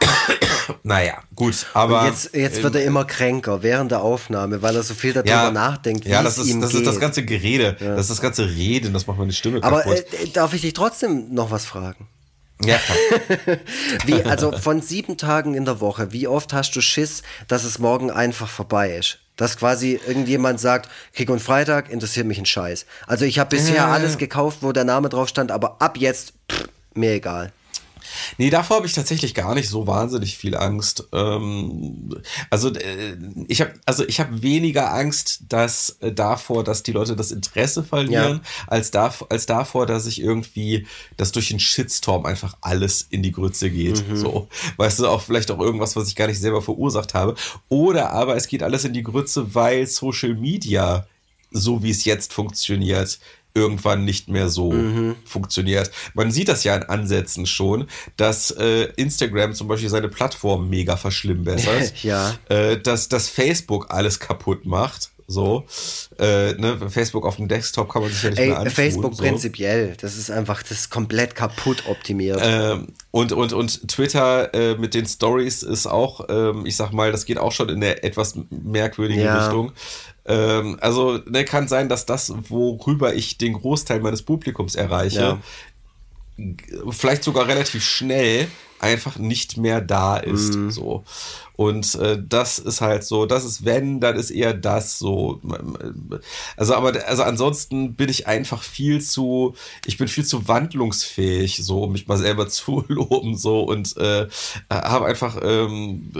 naja, 0.84 1.18
gut, 1.34 1.66
aber. 1.74 2.02
und 2.02 2.06
jetzt, 2.06 2.36
jetzt 2.36 2.62
wird 2.62 2.76
er 2.76 2.84
immer 2.84 3.04
kränker 3.04 3.64
während 3.64 3.90
der 3.90 4.00
Aufnahme, 4.02 4.62
weil 4.62 4.76
er 4.76 4.84
so 4.84 4.94
viel 4.94 5.12
darüber 5.12 5.28
ja, 5.28 5.50
nachdenkt, 5.50 6.04
ja, 6.04 6.22
das 6.22 6.38
ist, 6.38 6.54
das 6.62 6.70
geht. 6.70 6.80
ist 6.82 6.86
das 6.86 7.00
ganze 7.00 7.24
Gerede, 7.24 7.76
das 7.80 8.02
ist 8.02 8.10
das 8.10 8.20
ganze 8.20 8.48
Reden, 8.48 8.92
das 8.92 9.08
macht 9.08 9.18
meine 9.18 9.32
Stimme 9.32 9.60
Aber 9.64 9.82
kaputt. 9.82 10.04
äh, 10.12 10.28
darf 10.28 10.54
ich 10.54 10.60
dich 10.60 10.72
trotzdem 10.72 11.34
noch 11.34 11.50
was 11.50 11.64
fragen? 11.64 12.06
Ja. 12.64 12.78
Wie, 14.06 14.22
also 14.24 14.52
von 14.52 14.80
sieben 14.80 15.16
Tagen 15.16 15.54
in 15.54 15.64
der 15.64 15.80
Woche, 15.80 16.12
wie 16.12 16.26
oft 16.26 16.52
hast 16.52 16.74
du 16.74 16.80
Schiss, 16.80 17.22
dass 17.46 17.64
es 17.64 17.78
morgen 17.78 18.10
einfach 18.10 18.48
vorbei 18.48 18.96
ist? 18.96 19.18
Dass 19.36 19.56
quasi 19.56 20.00
irgendjemand 20.06 20.58
sagt, 20.58 20.90
Kick 21.12 21.30
und 21.30 21.40
Freitag 21.40 21.90
interessiert 21.90 22.26
mich 22.26 22.38
ein 22.38 22.46
Scheiß. 22.46 22.86
Also 23.06 23.24
ich 23.24 23.38
habe 23.38 23.56
bisher 23.56 23.86
alles 23.86 24.18
gekauft, 24.18 24.58
wo 24.62 24.72
der 24.72 24.84
Name 24.84 25.08
drauf 25.08 25.28
stand, 25.28 25.52
aber 25.52 25.80
ab 25.80 25.96
jetzt, 25.96 26.32
pff, 26.50 26.68
mir 26.94 27.12
egal. 27.12 27.52
Nee, 28.36 28.50
davor 28.50 28.78
habe 28.78 28.86
ich 28.86 28.92
tatsächlich 28.92 29.34
gar 29.34 29.54
nicht 29.54 29.68
so 29.68 29.86
wahnsinnig 29.86 30.36
viel 30.36 30.56
Angst. 30.56 31.08
Ähm, 31.12 32.10
also 32.50 32.72
äh, 32.74 33.16
ich 33.48 33.60
habe 33.60 33.74
also 33.86 34.06
ich 34.06 34.20
habe 34.20 34.42
weniger 34.42 34.92
Angst, 34.92 35.40
dass 35.48 35.96
äh, 36.00 36.12
davor, 36.12 36.64
dass 36.64 36.82
die 36.82 36.92
Leute 36.92 37.16
das 37.16 37.30
Interesse 37.30 37.82
verlieren, 37.82 38.40
ja. 38.42 38.64
als, 38.66 38.90
da, 38.90 39.12
als 39.28 39.46
davor, 39.46 39.86
dass 39.86 40.06
ich 40.06 40.20
irgendwie, 40.20 40.86
dass 41.16 41.32
durch 41.32 41.50
einen 41.50 41.60
Shitstorm 41.60 42.26
einfach 42.26 42.56
alles 42.60 43.06
in 43.10 43.22
die 43.22 43.32
Grütze 43.32 43.70
geht. 43.70 44.08
Mhm. 44.08 44.16
So, 44.16 44.48
weißt 44.76 45.00
du, 45.00 45.08
auch 45.08 45.22
vielleicht 45.22 45.50
auch 45.50 45.60
irgendwas, 45.60 45.96
was 45.96 46.08
ich 46.08 46.16
gar 46.16 46.26
nicht 46.26 46.40
selber 46.40 46.62
verursacht 46.62 47.14
habe. 47.14 47.34
Oder 47.68 48.12
aber 48.12 48.36
es 48.36 48.48
geht 48.48 48.62
alles 48.62 48.84
in 48.84 48.92
die 48.92 49.02
Grütze, 49.02 49.54
weil 49.54 49.86
Social 49.86 50.34
Media 50.34 51.06
so 51.50 51.82
wie 51.82 51.90
es 51.90 52.04
jetzt 52.04 52.32
funktioniert, 52.32 53.18
irgendwann 53.58 54.04
nicht 54.04 54.28
mehr 54.28 54.48
so 54.48 54.72
mhm. 54.72 55.16
funktioniert. 55.24 55.90
Man 56.14 56.30
sieht 56.30 56.48
das 56.48 56.64
ja 56.64 56.76
in 56.76 56.84
Ansätzen 56.84 57.46
schon, 57.46 57.86
dass 58.16 58.50
äh, 58.52 58.84
Instagram 58.96 59.54
zum 59.54 59.68
Beispiel 59.68 59.88
seine 59.88 60.08
Plattform 60.08 60.68
mega 60.68 60.96
verschlimmbessert. 60.96 61.94
ja. 62.02 62.34
Äh, 62.48 62.78
dass, 62.78 63.08
dass 63.08 63.28
Facebook 63.28 63.86
alles 63.90 64.20
kaputt 64.20 64.66
macht. 64.66 65.10
So, 65.30 65.66
äh, 66.18 66.54
ne, 66.54 66.78
Facebook 66.88 67.26
auf 67.26 67.36
dem 67.36 67.48
Desktop 67.48 67.92
kann 67.92 68.00
man 68.00 68.10
sich 68.10 68.22
ja 68.22 68.30
nicht 68.30 68.38
Ey, 68.38 68.46
mehr 68.46 68.60
anschauen. 68.60 68.74
Facebook 68.74 69.14
so. 69.14 69.22
prinzipiell, 69.22 69.94
das 70.00 70.16
ist 70.16 70.30
einfach, 70.30 70.62
das 70.62 70.70
ist 70.70 70.90
komplett 70.90 71.34
kaputt 71.34 71.84
optimiert. 71.86 72.40
Ähm, 72.42 72.94
und, 73.10 73.32
und, 73.32 73.52
und 73.52 73.88
Twitter 73.88 74.54
äh, 74.54 74.78
mit 74.78 74.94
den 74.94 75.04
Stories 75.04 75.62
ist 75.62 75.86
auch, 75.86 76.24
ähm, 76.30 76.64
ich 76.64 76.76
sag 76.76 76.92
mal, 76.92 77.12
das 77.12 77.26
geht 77.26 77.36
auch 77.36 77.52
schon 77.52 77.68
in 77.68 77.76
eine 77.76 78.02
etwas 78.02 78.38
merkwürdige 78.48 79.22
ja. 79.22 79.44
Richtung. 79.44 79.72
Ähm, 80.28 80.76
also 80.80 81.18
ne, 81.26 81.44
kann 81.44 81.68
sein, 81.68 81.88
dass 81.88 82.06
das, 82.06 82.32
worüber 82.48 83.14
ich 83.14 83.38
den 83.38 83.54
Großteil 83.54 84.00
meines 84.00 84.22
Publikums 84.22 84.74
erreiche, 84.74 85.40
ja. 86.36 86.52
vielleicht 86.90 87.24
sogar 87.24 87.48
relativ 87.48 87.82
schnell 87.82 88.48
einfach 88.78 89.18
nicht 89.18 89.56
mehr 89.56 89.80
da 89.80 90.18
ist. 90.18 90.54
Mhm. 90.54 90.70
So. 90.70 91.04
Und 91.56 91.94
äh, 91.96 92.22
das 92.22 92.58
ist 92.58 92.80
halt 92.80 93.04
so, 93.04 93.26
das 93.26 93.44
ist 93.44 93.64
wenn, 93.64 94.00
dann 94.00 94.16
ist 94.16 94.30
eher 94.30 94.54
das 94.54 94.98
so. 94.98 95.40
Also, 96.56 96.74
aber 96.74 96.92
also 97.06 97.22
ansonsten 97.24 97.94
bin 97.94 98.08
ich 98.08 98.28
einfach 98.28 98.62
viel 98.62 99.00
zu, 99.00 99.54
ich 99.84 99.98
bin 99.98 100.06
viel 100.06 100.24
zu 100.24 100.46
wandlungsfähig, 100.46 101.56
so 101.64 101.84
um 101.84 101.92
mich 101.92 102.06
mal 102.06 102.18
selber 102.18 102.48
zu 102.48 102.84
loben, 102.86 103.36
so 103.36 103.62
und 103.62 103.96
äh, 103.96 104.28
habe 104.70 105.06
einfach 105.06 105.38
ähm, 105.42 106.12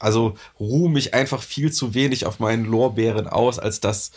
also 0.00 0.34
ruhe 0.58 0.90
mich 0.90 1.14
einfach 1.14 1.42
viel 1.42 1.72
zu 1.72 1.94
wenig 1.94 2.26
auf 2.26 2.40
meinen 2.40 2.64
Lorbeeren 2.64 3.28
aus, 3.28 3.58
als 3.58 3.80
dass 3.80 4.10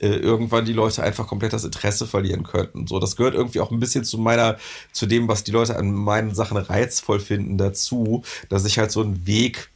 äh, 0.00 0.08
irgendwann 0.08 0.64
die 0.64 0.72
Leute 0.72 1.02
einfach 1.02 1.26
komplett 1.26 1.52
das 1.52 1.64
Interesse 1.64 2.06
verlieren 2.06 2.42
könnten. 2.42 2.86
So, 2.86 2.98
das 2.98 3.16
gehört 3.16 3.34
irgendwie 3.34 3.60
auch 3.60 3.70
ein 3.70 3.80
bisschen 3.80 4.04
zu 4.04 4.18
meiner, 4.18 4.56
zu 4.92 5.06
dem, 5.06 5.28
was 5.28 5.44
die 5.44 5.50
Leute 5.50 5.76
an 5.76 5.92
meinen 5.92 6.34
Sachen 6.34 6.56
reizvoll 6.56 7.20
finden, 7.20 7.58
dazu, 7.58 8.22
dass 8.48 8.64
ich 8.64 8.78
halt 8.78 8.92
so 8.92 9.02
einen 9.02 9.26
Weg 9.26 9.70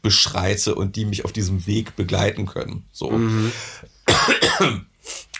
beschreite 0.00 0.74
und 0.74 0.96
die 0.96 1.04
mich 1.04 1.24
auf 1.24 1.32
diesem 1.32 1.66
Weg 1.66 1.96
begleiten 1.96 2.46
können. 2.46 2.84
So. 2.92 3.10
Mhm. 3.10 3.52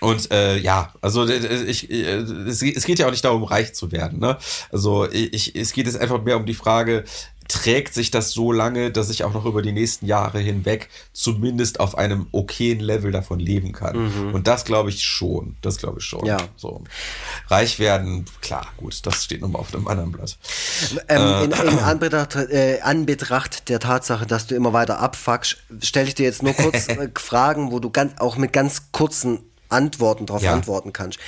Und 0.02 0.32
äh, 0.32 0.58
ja, 0.58 0.92
also 1.00 1.28
ich, 1.28 1.88
ich, 1.88 2.08
es, 2.08 2.60
es 2.60 2.84
geht 2.84 2.98
ja 2.98 3.06
auch 3.06 3.12
nicht 3.12 3.24
darum, 3.24 3.44
reich 3.44 3.72
zu 3.72 3.92
werden. 3.92 4.18
Ne? 4.18 4.36
Also 4.72 5.08
ich, 5.08 5.54
es 5.54 5.72
geht 5.72 5.86
jetzt 5.86 5.96
einfach 5.96 6.20
mehr 6.24 6.36
um 6.36 6.44
die 6.44 6.54
Frage, 6.54 7.04
trägt 7.46 7.94
sich 7.94 8.10
das 8.10 8.32
so 8.32 8.50
lange, 8.50 8.90
dass 8.90 9.10
ich 9.10 9.22
auch 9.22 9.32
noch 9.32 9.44
über 9.44 9.62
die 9.62 9.70
nächsten 9.70 10.06
Jahre 10.06 10.40
hinweg 10.40 10.88
zumindest 11.12 11.78
auf 11.78 11.96
einem 11.96 12.26
okayen 12.32 12.80
Level 12.80 13.12
davon 13.12 13.38
leben 13.38 13.70
kann. 13.70 14.06
Mhm. 14.06 14.34
Und 14.34 14.48
das 14.48 14.64
glaube 14.64 14.88
ich 14.90 15.04
schon. 15.04 15.54
Das 15.62 15.76
glaube 15.76 16.00
ich 16.00 16.04
schon. 16.04 16.26
Ja. 16.26 16.38
So. 16.56 16.82
Reich 17.46 17.78
werden, 17.78 18.24
klar, 18.40 18.66
gut, 18.78 19.06
das 19.06 19.22
steht 19.22 19.40
nochmal 19.40 19.60
auf 19.60 19.72
einem 19.72 19.86
anderen 19.86 20.10
Blatt. 20.10 20.36
Ähm, 21.08 21.20
äh, 21.20 21.44
in, 21.44 21.52
in 21.52 21.78
Anbetracht, 21.78 22.34
äh, 22.34 22.80
Anbetracht, 22.82 23.68
der 23.68 23.78
Tatsache, 23.78 24.26
dass 24.26 24.48
du 24.48 24.56
immer 24.56 24.72
weiter 24.72 24.98
abfuckst, 24.98 25.58
stelle 25.80 26.08
ich 26.08 26.16
dir 26.16 26.24
jetzt 26.24 26.42
nur 26.42 26.54
kurz 26.54 26.88
äh, 26.88 27.08
Fragen, 27.14 27.70
wo 27.70 27.78
du 27.78 27.90
ganz, 27.90 28.18
auch 28.18 28.36
mit 28.36 28.52
ganz 28.52 28.90
kurzen 28.90 29.44
Antworten 29.72 30.26
darauf 30.26 30.42
ja. 30.42 30.52
antworten 30.52 30.92
kannst. 30.92 31.18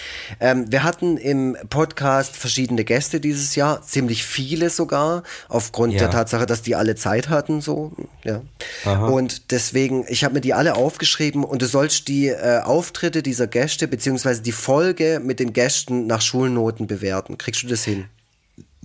Ähm, 0.41 0.71
wir 0.71 0.83
hatten 0.83 1.17
im 1.17 1.57
Podcast 1.71 2.37
verschiedene 2.37 2.85
Gäste 2.85 3.21
dieses 3.21 3.55
Jahr, 3.57 3.83
ziemlich 3.83 4.25
viele 4.25 4.71
sogar, 4.71 5.23
aufgrund 5.49 5.95
ja. 5.95 6.01
der 6.01 6.11
Tatsache, 6.11 6.47
dass 6.47 6.63
die 6.63 6.77
alle 6.77 6.95
Zeit 6.95 7.29
hatten, 7.29 7.61
so, 7.61 7.93
ja. 8.23 8.43
Aha. 8.85 9.07
Und 9.07 9.51
deswegen, 9.51 10.05
ich 10.09 10.25
habe 10.25 10.35
mir 10.35 10.41
die 10.41 10.55
alle 10.55 10.75
aufgeschrieben 10.77 11.45
und 11.45 11.63
du 11.63 11.67
sollst 11.67 12.09
die 12.09 12.29
äh, 12.29 12.61
Auftritte 12.63 13.23
dieser 13.23 13.47
Gäste 13.47 13.89
beziehungsweise 13.89 14.43
die 14.43 14.53
Folge 14.53 15.21
mit 15.23 15.41
den 15.41 15.53
Gästen 15.53 16.07
nach 16.07 16.21
Schulnoten 16.21 16.87
bewerten. 16.87 17.39
Kriegst 17.39 17.63
du 17.63 17.67
das 17.67 17.85
hin? 17.85 18.05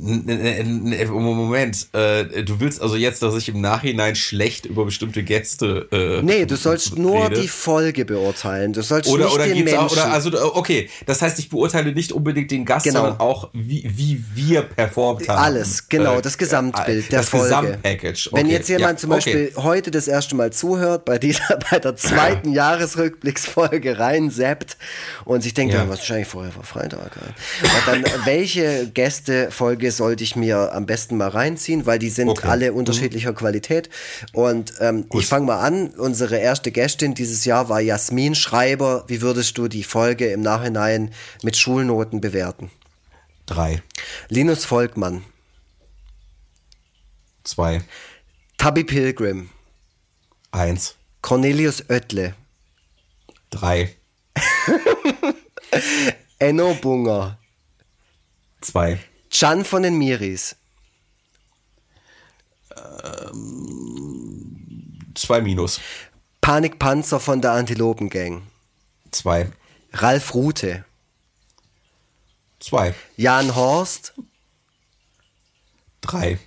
Moment, 0.02 1.90
äh, 1.92 2.44
du 2.44 2.62
willst 2.62 2.82
also 2.82 2.96
jetzt, 2.96 3.22
dass 3.22 3.36
ich 3.36 3.50
im 3.50 3.60
Nachhinein 3.60 4.16
schlecht 4.16 4.66
über 4.66 4.86
bestimmte 4.86 5.24
Gäste. 5.24 5.88
Äh, 5.92 6.22
nee, 6.24 6.46
du 6.46 6.56
sollst 6.56 6.94
rede. 6.94 7.02
nur 7.02 7.30
die 7.30 7.50
Folge 7.50 8.06
beurteilen. 8.06 8.72
Du 8.72 8.82
sollst 8.82 9.10
oder, 9.10 9.26
nicht 9.26 9.36
oder 9.36 9.46
den 9.48 9.66
Menschen. 9.66 9.78
Auch, 9.78 9.92
oder 9.92 10.14
also 10.14 10.56
okay, 10.56 10.90
das 11.06 11.22
heißt, 11.22 11.38
ich 11.40 11.50
beurteile 11.50 11.92
nicht 11.92 12.14
unbedingt 12.14 12.50
den 12.50 12.64
Gast, 12.64 12.86
genau. 12.86 13.02
sondern 13.02 13.20
auch 13.20 13.50
wie, 13.52 13.92
wie 13.94 14.24
wir 14.34 14.62
performt 14.62 15.28
haben. 15.28 15.38
Alles, 15.38 15.90
genau, 15.90 16.22
das 16.22 16.38
Gesamtbild 16.38 17.08
äh, 17.08 17.10
der 17.10 17.20
das 17.20 17.30
Folge. 17.30 17.48
Gesamtpackage. 17.48 18.28
Okay. 18.32 18.42
Wenn 18.42 18.50
jetzt 18.50 18.70
jemand 18.70 18.92
ja, 18.92 18.98
zum 18.98 19.10
Beispiel 19.10 19.52
okay. 19.54 19.64
heute 19.64 19.92
das 19.92 20.08
erste 20.08 20.36
Mal 20.36 20.54
zuhört, 20.54 21.04
bei 21.04 21.18
dieser, 21.18 21.60
bei 21.72 21.78
der 21.80 21.98
zweiten 21.98 22.54
Jahresrückblicksfolge 22.54 24.00
reinseppt 24.00 24.78
und 25.26 25.42
sich 25.42 25.54
denkt, 25.54 25.74
ja. 25.74 25.82
ja 25.82 25.90
was 25.90 26.00
wahrscheinlich 26.00 26.30
vorher 26.30 26.56
war 26.56 26.64
Freitag. 26.64 27.12
Dann 27.86 28.06
welche 28.24 28.88
Gästefolge 28.88 29.89
sollte 29.92 30.24
ich 30.24 30.36
mir 30.36 30.74
am 30.74 30.86
besten 30.86 31.18
mal 31.18 31.30
reinziehen, 31.30 31.86
weil 31.86 32.00
die 32.00 32.10
sind 32.10 32.30
okay. 32.30 32.48
alle 32.48 32.72
mhm. 32.72 32.78
unterschiedlicher 32.78 33.32
mhm. 33.32 33.36
Qualität. 33.36 33.90
Und 34.34 34.74
ähm, 34.80 35.06
ich 35.14 35.26
fange 35.26 35.46
mal 35.46 35.60
an. 35.60 35.90
Unsere 35.90 36.38
erste 36.38 36.72
Gästin 36.72 37.14
dieses 37.14 37.46
Jahr 37.46 37.70
war 37.70 37.80
Jasmin 37.80 38.36
Schreiber. 38.36 39.06
Wie 39.08 39.22
würdest 39.22 39.58
du 39.58 39.68
die 39.68 39.84
Folge 39.84 40.32
im 40.32 40.42
Nachhinein 40.42 41.12
mit 41.44 41.58
Schulnoten 41.58 42.22
bewerten? 42.22 42.72
Drei. 43.46 43.82
Linus 44.28 44.66
Volkmann. 44.66 45.24
Zwei. 47.44 47.82
Tabby 48.58 48.84
Pilgrim. 48.84 49.50
Eins. 50.52 50.96
Cornelius 51.22 51.84
Oettle. 51.90 52.36
Drei. 53.50 53.96
Enno 56.40 56.74
Bunger. 56.76 57.40
Zwei. 58.62 59.00
Can 59.32 59.66
von 59.66 59.84
den 59.84 59.98
Miris. 59.98 60.56
Ähm, 62.76 65.00
zwei 65.16 65.42
Minus. 65.42 65.80
Panikpanzer 66.42 67.20
von 67.20 67.42
der 67.42 67.52
Antilopengang. 67.52 68.44
Zwei. 69.12 69.52
Ralf 69.94 70.34
Rute. 70.34 70.86
Zwei. 72.60 72.94
Jan 73.18 73.56
Horst. 73.56 74.14
Drei. 76.02 76.40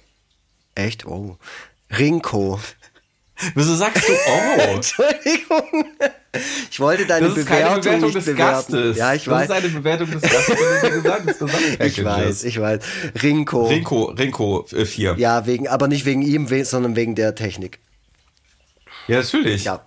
Echt? 0.74 1.06
Oh. 1.06 1.38
Rinko. 1.90 2.60
Wieso 3.54 3.74
sagst 3.74 4.08
du 4.08 4.12
oh? 4.12 4.60
Entschuldigung. 4.74 5.84
Ich 6.70 6.80
wollte 6.80 7.04
deine 7.04 7.28
das 7.28 7.36
ist 7.36 7.44
Bewertung, 7.44 7.68
keine 7.68 7.80
Bewertung 7.80 8.12
des 8.12 8.24
bewerten. 8.24 8.72
Gastes. 8.72 8.96
Ja, 8.96 9.12
ich 9.14 9.24
das 9.24 9.34
weiß. 9.34 9.44
ist 9.44 9.50
eine 9.50 9.68
Bewertung 9.68 10.10
des 10.10 10.22
Gastes, 10.22 10.92
gesagt 11.02 11.28
das 11.28 11.50
Ich 11.86 12.04
weiß, 12.04 12.44
ich 12.44 12.58
weiß. 12.58 12.82
Rinko. 13.22 13.66
Rinko, 13.66 14.04
Rinko 14.04 14.66
4. 14.66 15.10
Äh, 15.12 15.20
ja, 15.20 15.44
wegen, 15.46 15.68
aber 15.68 15.88
nicht 15.88 16.06
wegen 16.06 16.22
ihm, 16.22 16.48
sondern 16.64 16.96
wegen 16.96 17.14
der 17.14 17.34
Technik. 17.34 17.80
Ja, 19.08 19.18
natürlich. 19.18 19.64
Ja. 19.64 19.84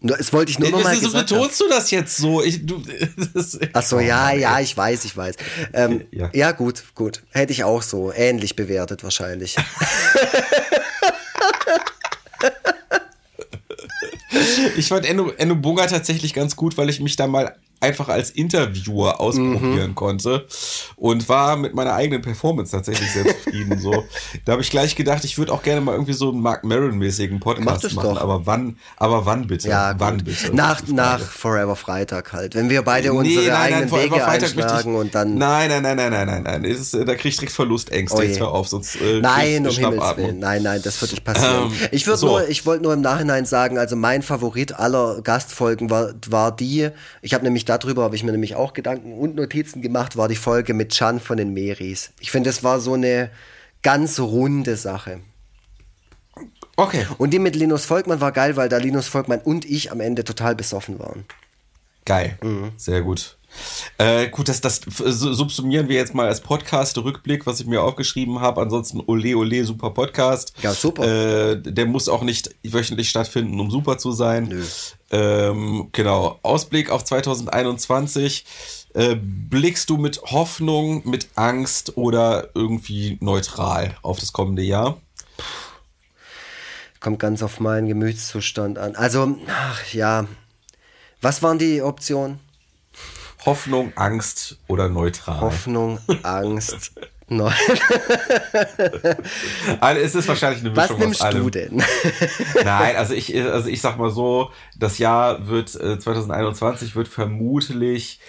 Das 0.00 0.32
wollte 0.34 0.50
ich 0.50 0.58
nur 0.58 0.68
ja, 0.68 0.76
noch 0.76 0.84
mal 0.84 0.94
so 0.96 1.06
gesagt 1.06 1.30
betonst 1.30 1.60
du 1.62 1.68
das 1.68 1.90
jetzt 1.90 2.18
so? 2.18 2.42
Ich, 2.42 2.66
du, 2.66 2.82
das, 3.34 3.58
Ach 3.72 3.82
so, 3.82 4.00
ja, 4.00 4.32
ja, 4.32 4.60
ich 4.60 4.76
weiß, 4.76 5.06
ich 5.06 5.16
weiß. 5.16 5.34
Ähm, 5.72 6.04
ja. 6.10 6.28
ja, 6.34 6.52
gut, 6.52 6.84
gut. 6.94 7.22
Hätte 7.30 7.52
ich 7.52 7.64
auch 7.64 7.82
so 7.82 8.12
ähnlich 8.12 8.54
bewertet 8.54 9.02
wahrscheinlich. 9.02 9.56
ich 14.76 14.88
fand 14.88 15.06
Enno, 15.06 15.30
Enno 15.36 15.56
Bunga 15.56 15.86
tatsächlich 15.86 16.34
ganz 16.34 16.56
gut, 16.56 16.76
weil 16.76 16.88
ich 16.90 17.00
mich 17.00 17.16
da 17.16 17.26
mal 17.26 17.56
einfach 17.84 18.08
als 18.08 18.30
Interviewer 18.30 19.20
ausprobieren 19.20 19.90
mhm. 19.90 19.94
konnte 19.94 20.46
und 20.96 21.28
war 21.28 21.56
mit 21.56 21.74
meiner 21.74 21.94
eigenen 21.94 22.22
Performance 22.22 22.72
tatsächlich 22.72 23.10
sehr 23.12 23.26
zufrieden. 23.26 23.78
so, 23.78 24.04
da 24.44 24.52
habe 24.52 24.62
ich 24.62 24.70
gleich 24.70 24.96
gedacht, 24.96 25.24
ich 25.24 25.38
würde 25.38 25.52
auch 25.52 25.62
gerne 25.62 25.80
mal 25.80 25.92
irgendwie 25.92 26.14
so 26.14 26.30
einen 26.30 26.40
Mark 26.40 26.64
Maron-mäßigen 26.64 27.40
Podcast 27.40 27.94
machen. 27.94 28.14
Doch. 28.14 28.20
Aber 28.20 28.46
wann? 28.46 28.78
Aber 28.96 29.26
wann 29.26 29.46
bitte? 29.46 29.68
Ja, 29.68 29.94
wann 29.98 30.18
gut. 30.18 30.24
bitte? 30.26 30.56
Nach, 30.56 30.82
nach 30.88 31.20
Forever 31.20 31.76
Freitag 31.76 32.32
halt, 32.32 32.54
wenn 32.54 32.70
wir 32.70 32.82
beide 32.82 33.12
unsere 33.12 33.42
nee, 33.42 33.48
nein, 33.48 33.74
eigenen 33.74 33.90
nein, 33.90 34.02
Wege 34.02 34.26
einschlagen 34.26 34.94
ich, 34.94 35.00
und 35.00 35.14
dann. 35.14 35.36
Nein, 35.36 35.68
nein, 35.68 35.82
nein, 35.82 35.96
nein, 35.96 36.10
nein, 36.10 36.26
nein, 36.26 36.42
nein. 36.42 36.64
Ist, 36.64 36.94
da 36.94 37.14
krieg 37.14 37.26
ich 37.26 37.36
direkt 37.36 37.52
Verlustängste. 37.52 38.16
Oh 38.16 38.22
Jetzt 38.22 38.40
hör 38.40 38.52
auf, 38.52 38.68
sonst. 38.68 38.96
Äh, 38.96 39.20
nein, 39.20 39.66
um 39.66 39.74
Himmels 39.74 40.16
Willen. 40.16 40.38
Nein, 40.38 40.62
nein, 40.62 40.80
das 40.82 41.00
wird 41.00 41.12
nicht 41.12 41.24
passieren. 41.24 41.72
Ähm, 41.72 41.88
ich 41.90 42.06
würde 42.06 42.18
so. 42.18 42.26
nur, 42.28 42.48
ich 42.48 42.66
wollte 42.66 42.82
nur 42.82 42.92
im 42.92 43.00
Nachhinein 43.00 43.44
sagen, 43.46 43.78
also 43.78 43.96
mein 43.96 44.22
Favorit 44.22 44.78
aller 44.78 45.20
Gastfolgen 45.22 45.90
war, 45.90 46.14
war 46.28 46.54
die. 46.54 46.90
Ich 47.22 47.34
habe 47.34 47.44
nämlich 47.44 47.64
da 47.64 47.73
darüber 47.78 48.02
habe 48.04 48.16
ich 48.16 48.24
mir 48.24 48.32
nämlich 48.32 48.54
auch 48.54 48.72
Gedanken 48.72 49.18
und 49.18 49.34
Notizen 49.34 49.82
gemacht, 49.82 50.16
war 50.16 50.28
die 50.28 50.36
Folge 50.36 50.74
mit 50.74 50.90
Chan 50.90 51.20
von 51.20 51.36
den 51.36 51.52
Meris. 51.52 52.12
Ich 52.20 52.30
finde, 52.30 52.50
das 52.50 52.62
war 52.62 52.80
so 52.80 52.94
eine 52.94 53.30
ganz 53.82 54.18
runde 54.18 54.76
Sache. 54.76 55.20
Okay. 56.76 57.06
Und 57.18 57.30
die 57.30 57.38
mit 57.38 57.54
Linus 57.54 57.84
Volkmann 57.84 58.20
war 58.20 58.32
geil, 58.32 58.56
weil 58.56 58.68
da 58.68 58.78
Linus 58.78 59.06
Volkmann 59.06 59.40
und 59.40 59.64
ich 59.64 59.92
am 59.92 60.00
Ende 60.00 60.24
total 60.24 60.54
besoffen 60.56 60.98
waren. 60.98 61.24
Geil. 62.04 62.36
Mhm. 62.42 62.72
Sehr 62.76 63.02
gut. 63.02 63.36
Äh, 63.98 64.28
gut, 64.28 64.48
das, 64.48 64.60
das 64.60 64.80
subsumieren 64.82 65.88
wir 65.88 65.96
jetzt 65.96 66.14
mal 66.14 66.26
als 66.26 66.40
Podcast-Rückblick, 66.40 67.46
was 67.46 67.60
ich 67.60 67.66
mir 67.66 67.82
aufgeschrieben 67.82 68.40
habe. 68.40 68.60
Ansonsten 68.60 69.00
Ole 69.06 69.36
Ole, 69.36 69.64
super 69.64 69.90
Podcast. 69.90 70.54
Ja, 70.62 70.72
super. 70.72 71.52
Äh, 71.52 71.62
der 71.62 71.86
muss 71.86 72.08
auch 72.08 72.22
nicht 72.22 72.54
wöchentlich 72.62 73.08
stattfinden, 73.08 73.60
um 73.60 73.70
super 73.70 73.98
zu 73.98 74.12
sein. 74.12 74.48
Nö. 74.48 74.64
Ähm, 75.10 75.88
genau. 75.92 76.38
Ausblick 76.42 76.90
auf 76.90 77.04
2021. 77.04 78.44
Äh, 78.94 79.16
blickst 79.16 79.90
du 79.90 79.96
mit 79.96 80.22
Hoffnung, 80.22 81.02
mit 81.08 81.28
Angst 81.34 81.96
oder 81.96 82.50
irgendwie 82.54 83.18
neutral 83.20 83.96
auf 84.02 84.18
das 84.20 84.32
kommende 84.32 84.62
Jahr? 84.62 85.00
Kommt 87.00 87.18
ganz 87.18 87.42
auf 87.42 87.60
meinen 87.60 87.86
Gemütszustand 87.86 88.78
an. 88.78 88.96
Also, 88.96 89.36
ach 89.48 89.92
ja. 89.92 90.26
Was 91.20 91.42
waren 91.42 91.58
die 91.58 91.82
Optionen? 91.82 92.38
Hoffnung, 93.46 93.92
Angst 93.96 94.58
oder 94.68 94.88
neutral? 94.88 95.40
Hoffnung, 95.40 95.98
Angst, 96.22 96.92
Neu. 97.28 97.50
Also 99.80 100.00
es 100.00 100.14
ist 100.14 100.28
wahrscheinlich 100.28 100.60
eine 100.64 100.76
Was 100.76 100.88
Mischung 100.90 101.00
nimmst 101.00 101.20
aus 101.22 101.26
allem. 101.26 101.42
du 101.44 101.50
denn? 101.50 101.82
Nein, 102.64 102.96
also 102.96 103.14
ich, 103.14 103.34
also 103.34 103.68
ich 103.68 103.80
sag 103.80 103.98
mal 103.98 104.10
so, 104.10 104.50
das 104.76 104.98
Jahr 104.98 105.46
wird 105.48 105.74
äh, 105.74 105.98
2021 105.98 106.94
wird 106.96 107.08
vermutlich 107.08 108.20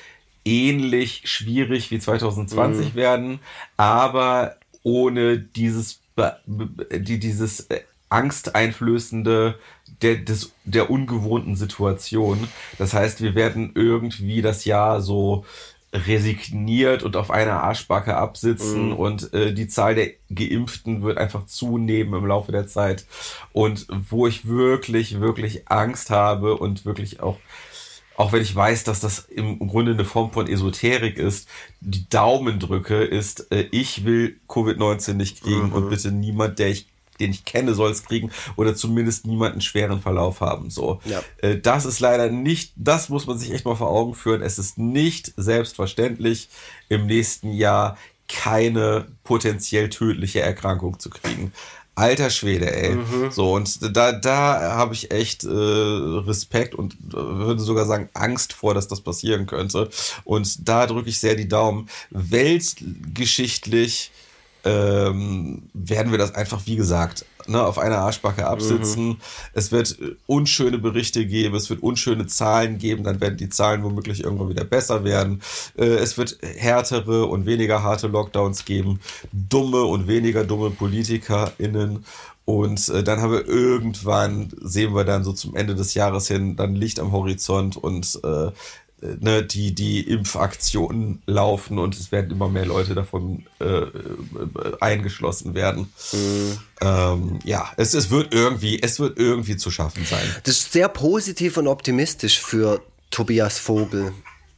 ähnlich 0.46 1.24
schwierig 1.26 1.92
wie 1.92 2.00
2020 2.00 2.94
Mhm. 2.94 2.96
werden, 2.96 3.40
aber 3.78 4.56
ohne 4.84 5.40
dieses 5.40 6.00
die, 6.46 7.20
dieses 7.20 7.62
äh, 7.72 7.82
angsteinflößende 8.10 9.56
der, 10.02 10.18
des, 10.18 10.54
der 10.64 10.90
ungewohnten 10.90 11.56
Situation. 11.56 12.48
Das 12.78 12.94
heißt, 12.94 13.22
wir 13.22 13.36
werden 13.36 13.72
irgendwie 13.76 14.42
das 14.42 14.66
Jahr 14.66 15.02
so 15.02 15.46
resigniert 15.94 17.04
und 17.04 17.16
auf 17.16 17.32
einer 17.32 17.64
Arschbacke 17.64 18.16
absitzen 18.16 18.92
und 18.92 19.34
äh, 19.34 19.54
die 19.54 19.68
Zahl 19.68 19.96
der 19.96 20.12
Geimpften 20.34 21.04
wird 21.04 21.18
einfach 21.18 21.46
zunehmen 21.46 22.14
im 22.14 22.26
Laufe 22.26 22.52
der 22.52 22.68
Zeit. 22.68 23.06
Und 23.54 23.88
wo 24.10 24.28
ich 24.28 24.48
wirklich, 24.48 25.20
wirklich 25.22 25.70
Angst 25.70 26.10
habe 26.10 26.58
und 26.58 26.86
wirklich 26.86 27.22
auch, 27.22 27.38
auch 28.18 28.34
wenn 28.34 28.42
ich 28.42 28.56
weiß, 28.56 28.84
dass 28.84 29.00
das 29.00 29.20
im 29.20 29.60
Grunde 29.60 29.92
eine 29.92 30.06
Form 30.06 30.32
von 30.32 30.48
Esoterik 30.48 31.18
ist, 31.18 31.48
die 31.80 32.08
Daumen 32.10 32.60
drücke, 32.60 33.04
ist, 33.04 33.52
äh, 33.52 33.68
ich 33.72 34.04
will 34.04 34.40
Covid-19 34.50 35.14
nicht 35.14 35.44
kriegen 35.44 35.72
und 35.72 35.90
bitte 35.90 36.12
niemand, 36.12 36.60
der 36.60 36.70
ich 36.70 36.88
den 37.20 37.32
ich 37.32 37.46
kenne, 37.46 37.74
soll 37.74 37.92
es 37.92 38.04
kriegen 38.04 38.32
oder 38.56 38.76
zumindest 38.76 39.26
niemanden 39.26 39.62
schweren 39.62 40.02
Verlauf 40.02 40.42
haben. 40.42 40.70
So, 40.70 41.00
Ja. 41.06 41.22
äh, 41.42 41.58
das 41.58 41.86
ist 41.86 42.00
leider 42.00 42.30
nicht, 42.30 42.74
das 42.76 43.10
muss 43.10 43.28
man 43.28 43.38
sich 43.38 43.52
echt 43.52 43.66
mal 43.66 43.76
vor 43.76 43.90
Augen 43.90 44.14
führen. 44.16 44.42
Es 44.42 44.60
ist 44.60 44.78
nicht 44.78 45.34
selbstverständlich, 45.38 46.50
im 46.90 47.06
nächsten 47.08 47.52
Jahr 47.54 47.98
keine 48.28 49.06
potenziell 49.24 49.90
tödliche 49.90 50.42
Erkrankung 50.42 51.00
zu 51.00 51.10
kriegen. 51.10 51.54
Alter 51.98 52.30
Schwede, 52.30 52.76
ey. 52.76 52.98
So, 53.32 53.54
und 53.54 53.96
da, 53.96 54.12
da 54.12 54.74
habe 54.74 54.94
ich 54.94 55.12
echt 55.12 55.46
äh, 55.46 55.50
Respekt 55.50 56.76
und 56.76 56.94
äh, 56.94 57.14
würde 57.16 57.62
sogar 57.62 57.86
sagen 57.86 58.10
Angst 58.14 58.52
vor, 58.52 58.74
dass 58.74 58.90
das 58.90 59.00
passieren 59.00 59.46
könnte. 59.46 59.90
Und 60.26 60.68
da 60.68 60.88
drücke 60.88 61.08
ich 61.08 61.20
sehr 61.20 61.36
die 61.36 61.48
Daumen. 61.48 61.88
Weltgeschichtlich 62.10 64.12
ähm, 64.66 65.70
werden 65.74 66.12
wir 66.12 66.18
das 66.18 66.34
einfach, 66.34 66.62
wie 66.66 66.76
gesagt, 66.76 67.26
ne, 67.48 67.64
auf 67.64 67.78
einer 67.78 68.00
Arschbacke 68.00 68.48
absitzen. 68.48 69.18
Es 69.54 69.72
wird 69.72 70.00
äh, 70.02 70.16
unschöne 70.26 70.80
Berichte 70.80 71.26
geben, 71.26 71.56
es 71.56 71.70
wird 71.70 71.84
unschöne 71.84 72.28
Zahlen 72.28 72.78
geben, 72.78 73.04
dann 73.04 73.22
werden 73.22 73.38
die 73.38 73.50
Zahlen 73.50 73.84
womöglich 73.84 74.24
irgendwann 74.24 74.50
wieder 74.50 74.66
besser 74.66 75.04
werden. 75.04 75.42
Äh, 75.78 75.86
es 75.86 76.18
wird 76.18 76.40
härtere 76.42 77.26
und 77.26 77.46
weniger 77.46 77.84
harte 77.84 78.08
Lockdowns 78.08 78.66
geben, 78.66 79.00
dumme 79.32 79.84
und 79.84 80.08
weniger 80.08 80.44
dumme 80.44 80.72
PolitikerInnen. 80.72 82.04
Und 82.46 82.90
äh, 82.90 83.04
dann 83.04 83.22
haben 83.22 83.34
wir 83.34 83.48
irgendwann, 83.48 84.52
sehen 84.62 84.94
wir 84.96 85.04
dann 85.04 85.24
so 85.24 85.34
zum 85.34 85.56
Ende 85.56 85.74
des 85.74 85.96
Jahres 85.96 86.28
hin, 86.28 86.56
dann 86.56 86.76
Licht 86.76 87.00
am 87.00 87.12
Horizont 87.12 87.78
und 87.78 88.20
äh, 88.24 88.52
ne, 89.20 89.44
die, 89.44 89.74
die 89.76 90.02
Impfaktionen 90.02 91.22
laufen 91.26 91.80
und 91.80 91.96
es 91.96 92.12
werden 92.12 92.32
immer 92.32 92.50
mehr 92.50 92.66
Leute 92.66 92.96
davon 92.96 93.46
äh, 93.60 93.66
äh, 93.66 93.90
eingeschlossen 94.80 95.54
werden. 95.54 95.92
Ähm, 96.82 97.40
ja, 97.44 97.72
es, 97.78 97.94
es 97.94 98.10
wird 98.10 98.34
irgendwie, 98.34 98.82
es 98.82 99.00
wird 99.00 99.18
irgendwie 99.18 99.58
zu 99.58 99.72
schaffen 99.72 100.06
sein. 100.06 100.24
Das 100.44 100.58
ist 100.58 100.72
sehr 100.74 100.90
positiv 100.90 101.58
und 101.58 101.68
optimistisch 101.68 102.40
für 102.40 102.82
Tobias 103.12 103.60
Vogel. 103.60 104.12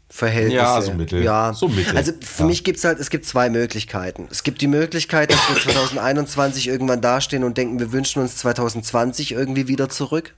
Verhältnisse. 0.10 0.56
Ja, 0.56 0.82
so 0.82 0.94
mittel. 0.94 1.22
Ja. 1.24 1.54
So 1.54 1.68
mittel. 1.68 1.96
Also 1.98 2.14
für 2.22 2.44
Ja. 2.44 2.48
mich 2.48 2.64
gibt 2.64 2.78
es 2.78 2.86
halt, 2.86 2.98
es 2.98 3.10
gibt 3.10 3.26
zwei 3.26 3.50
Möglichkeiten. 3.50 4.28
Es 4.32 4.42
gibt 4.44 4.62
die 4.62 4.68
Möglichkeit, 4.68 5.32
dass 5.32 5.40
wir 5.50 5.62
2021 5.74 6.68
irgendwann 6.70 7.02
dastehen 7.02 7.44
und 7.44 7.58
denken, 7.58 7.78
wir 7.80 7.92
wünschen 7.92 8.22
uns 8.22 8.38
2020 8.38 9.34
irgendwie 9.34 9.68
wieder 9.68 9.90
zurück. 9.90 10.34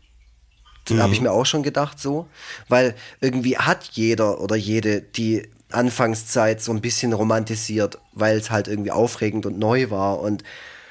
Das 0.89 0.99
habe 0.99 1.13
ich 1.13 1.21
mir 1.21 1.31
auch 1.31 1.45
schon 1.45 1.63
gedacht 1.63 1.99
so. 1.99 2.27
Weil 2.67 2.95
irgendwie 3.21 3.57
hat 3.57 3.89
jeder 3.93 4.41
oder 4.41 4.55
jede 4.55 5.01
die 5.01 5.47
Anfangszeit 5.71 6.61
so 6.61 6.71
ein 6.71 6.81
bisschen 6.81 7.13
romantisiert, 7.13 7.99
weil 8.13 8.37
es 8.37 8.51
halt 8.51 8.67
irgendwie 8.67 8.91
aufregend 8.91 9.45
und 9.45 9.59
neu 9.59 9.89
war 9.89 10.19
und 10.19 10.43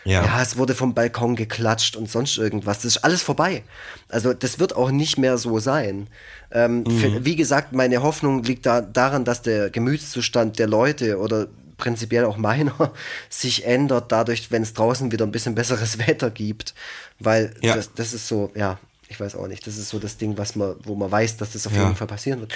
Ja. 0.05 0.25
ja, 0.25 0.41
es 0.43 0.57
wurde 0.57 0.75
vom 0.75 0.95
Balkon 0.95 1.37
geklatscht 1.37 1.95
und 1.97 2.09
sonst 2.09 2.39
irgendwas. 2.39 2.79
Das 2.79 2.97
ist 2.97 3.05
alles 3.05 3.23
vorbei. 3.23 3.63
Also 4.09 4.33
das 4.33 4.59
wird 4.59 4.75
auch 4.75 4.91
nicht 4.91 5.19
mehr 5.19 5.37
so 5.37 5.59
sein. 5.59 6.07
Ähm, 6.51 6.85
für, 6.87 7.25
wie 7.27 7.37
gesagt, 7.37 7.73
meine 7.73 8.03
Hoffnung 8.03 8.43
liegt 8.43 8.65
da 8.65 8.81
daran, 8.81 9.25
dass 9.27 9.43
der 9.43 9.69
Gemütszustand 9.69 10.59
der 10.59 10.67
Leute 10.67 11.19
oder 11.19 11.49
prinzipiell 11.77 12.25
auch 12.25 12.37
meiner 12.39 12.93
sich 13.29 13.67
ändert, 13.67 14.11
dadurch, 14.11 14.51
wenn 14.51 14.63
es 14.63 14.73
draußen 14.73 15.13
wieder 15.13 15.27
ein 15.27 15.33
bisschen 15.33 15.55
besseres 15.55 15.99
Wetter 16.07 16.31
gibt. 16.31 16.75
Weil 17.19 17.53
Ja. 17.61 17.75
das, 17.77 17.93
das 17.95 18.15
ist 18.15 18.29
so, 18.29 18.51
ja, 18.55 18.79
ich 19.09 19.19
weiß 19.19 19.35
auch 19.37 19.47
nicht, 19.47 19.67
das 19.67 19.77
ist 19.79 19.89
so 19.89 19.99
das 19.99 20.17
Ding, 20.19 20.37
was 20.39 20.55
man, 20.55 20.77
wo 20.85 20.95
man 20.95 21.11
weiß, 21.11 21.37
dass 21.39 21.53
das 21.53 21.67
auf 21.67 21.73
Ja. 21.75 21.85
jeden 21.85 21.97
Fall 21.97 22.07
passieren 22.07 22.41
wird. 22.41 22.55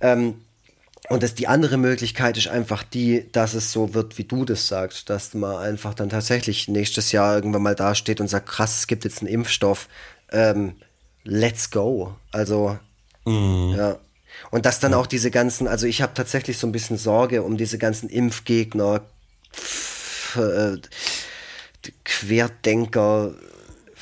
Ähm, 0.00 0.34
und 1.08 1.22
das, 1.22 1.34
die 1.34 1.48
andere 1.48 1.76
Möglichkeit 1.78 2.36
ist 2.36 2.46
einfach 2.48 2.82
die, 2.84 3.26
dass 3.32 3.54
es 3.54 3.72
so 3.72 3.92
wird, 3.92 4.18
wie 4.18 4.24
du 4.24 4.44
das 4.44 4.68
sagst, 4.68 5.10
dass 5.10 5.34
man 5.34 5.56
einfach 5.56 5.94
dann 5.94 6.08
tatsächlich 6.08 6.68
nächstes 6.68 7.12
Jahr 7.12 7.34
irgendwann 7.34 7.62
mal 7.62 7.74
dasteht 7.74 8.20
und 8.20 8.28
sagt, 8.28 8.48
krass, 8.48 8.78
es 8.78 8.86
gibt 8.86 9.04
jetzt 9.04 9.18
einen 9.20 9.28
Impfstoff, 9.28 9.88
ähm, 10.30 10.76
let's 11.24 11.70
go. 11.70 12.14
Also, 12.30 12.78
ja. 13.26 13.98
Und 14.50 14.64
dass 14.64 14.80
dann 14.80 14.94
auch 14.94 15.06
diese 15.06 15.30
ganzen, 15.30 15.68
also 15.68 15.86
ich 15.86 16.02
habe 16.02 16.14
tatsächlich 16.14 16.56
so 16.58 16.66
ein 16.66 16.72
bisschen 16.72 16.96
Sorge 16.96 17.42
um 17.42 17.56
diese 17.56 17.78
ganzen 17.78 18.08
Impfgegner, 18.08 19.02
äh, 20.36 20.76
Querdenker, 22.04 23.34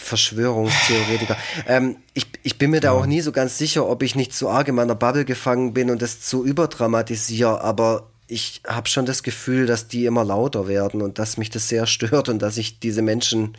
Verschwörungstheoretiker. 0.00 1.36
ähm, 1.66 1.96
ich, 2.14 2.26
ich 2.42 2.58
bin 2.58 2.70
mir 2.70 2.80
da 2.80 2.92
auch 2.92 3.06
nie 3.06 3.20
so 3.20 3.32
ganz 3.32 3.58
sicher, 3.58 3.86
ob 3.88 4.02
ich 4.02 4.14
nicht 4.14 4.34
zu 4.34 4.48
arg 4.48 4.68
in 4.68 4.74
meiner 4.74 4.94
Bubble 4.94 5.24
gefangen 5.24 5.72
bin 5.74 5.90
und 5.90 6.02
das 6.02 6.20
zu 6.20 6.44
überdramatisiere, 6.44 7.60
aber 7.60 8.08
ich 8.26 8.62
habe 8.66 8.88
schon 8.88 9.06
das 9.06 9.22
Gefühl, 9.22 9.66
dass 9.66 9.88
die 9.88 10.06
immer 10.06 10.24
lauter 10.24 10.68
werden 10.68 11.02
und 11.02 11.18
dass 11.18 11.36
mich 11.36 11.50
das 11.50 11.68
sehr 11.68 11.86
stört 11.86 12.28
und 12.28 12.40
dass 12.40 12.56
ich 12.56 12.78
diese 12.78 13.02
Menschen 13.02 13.56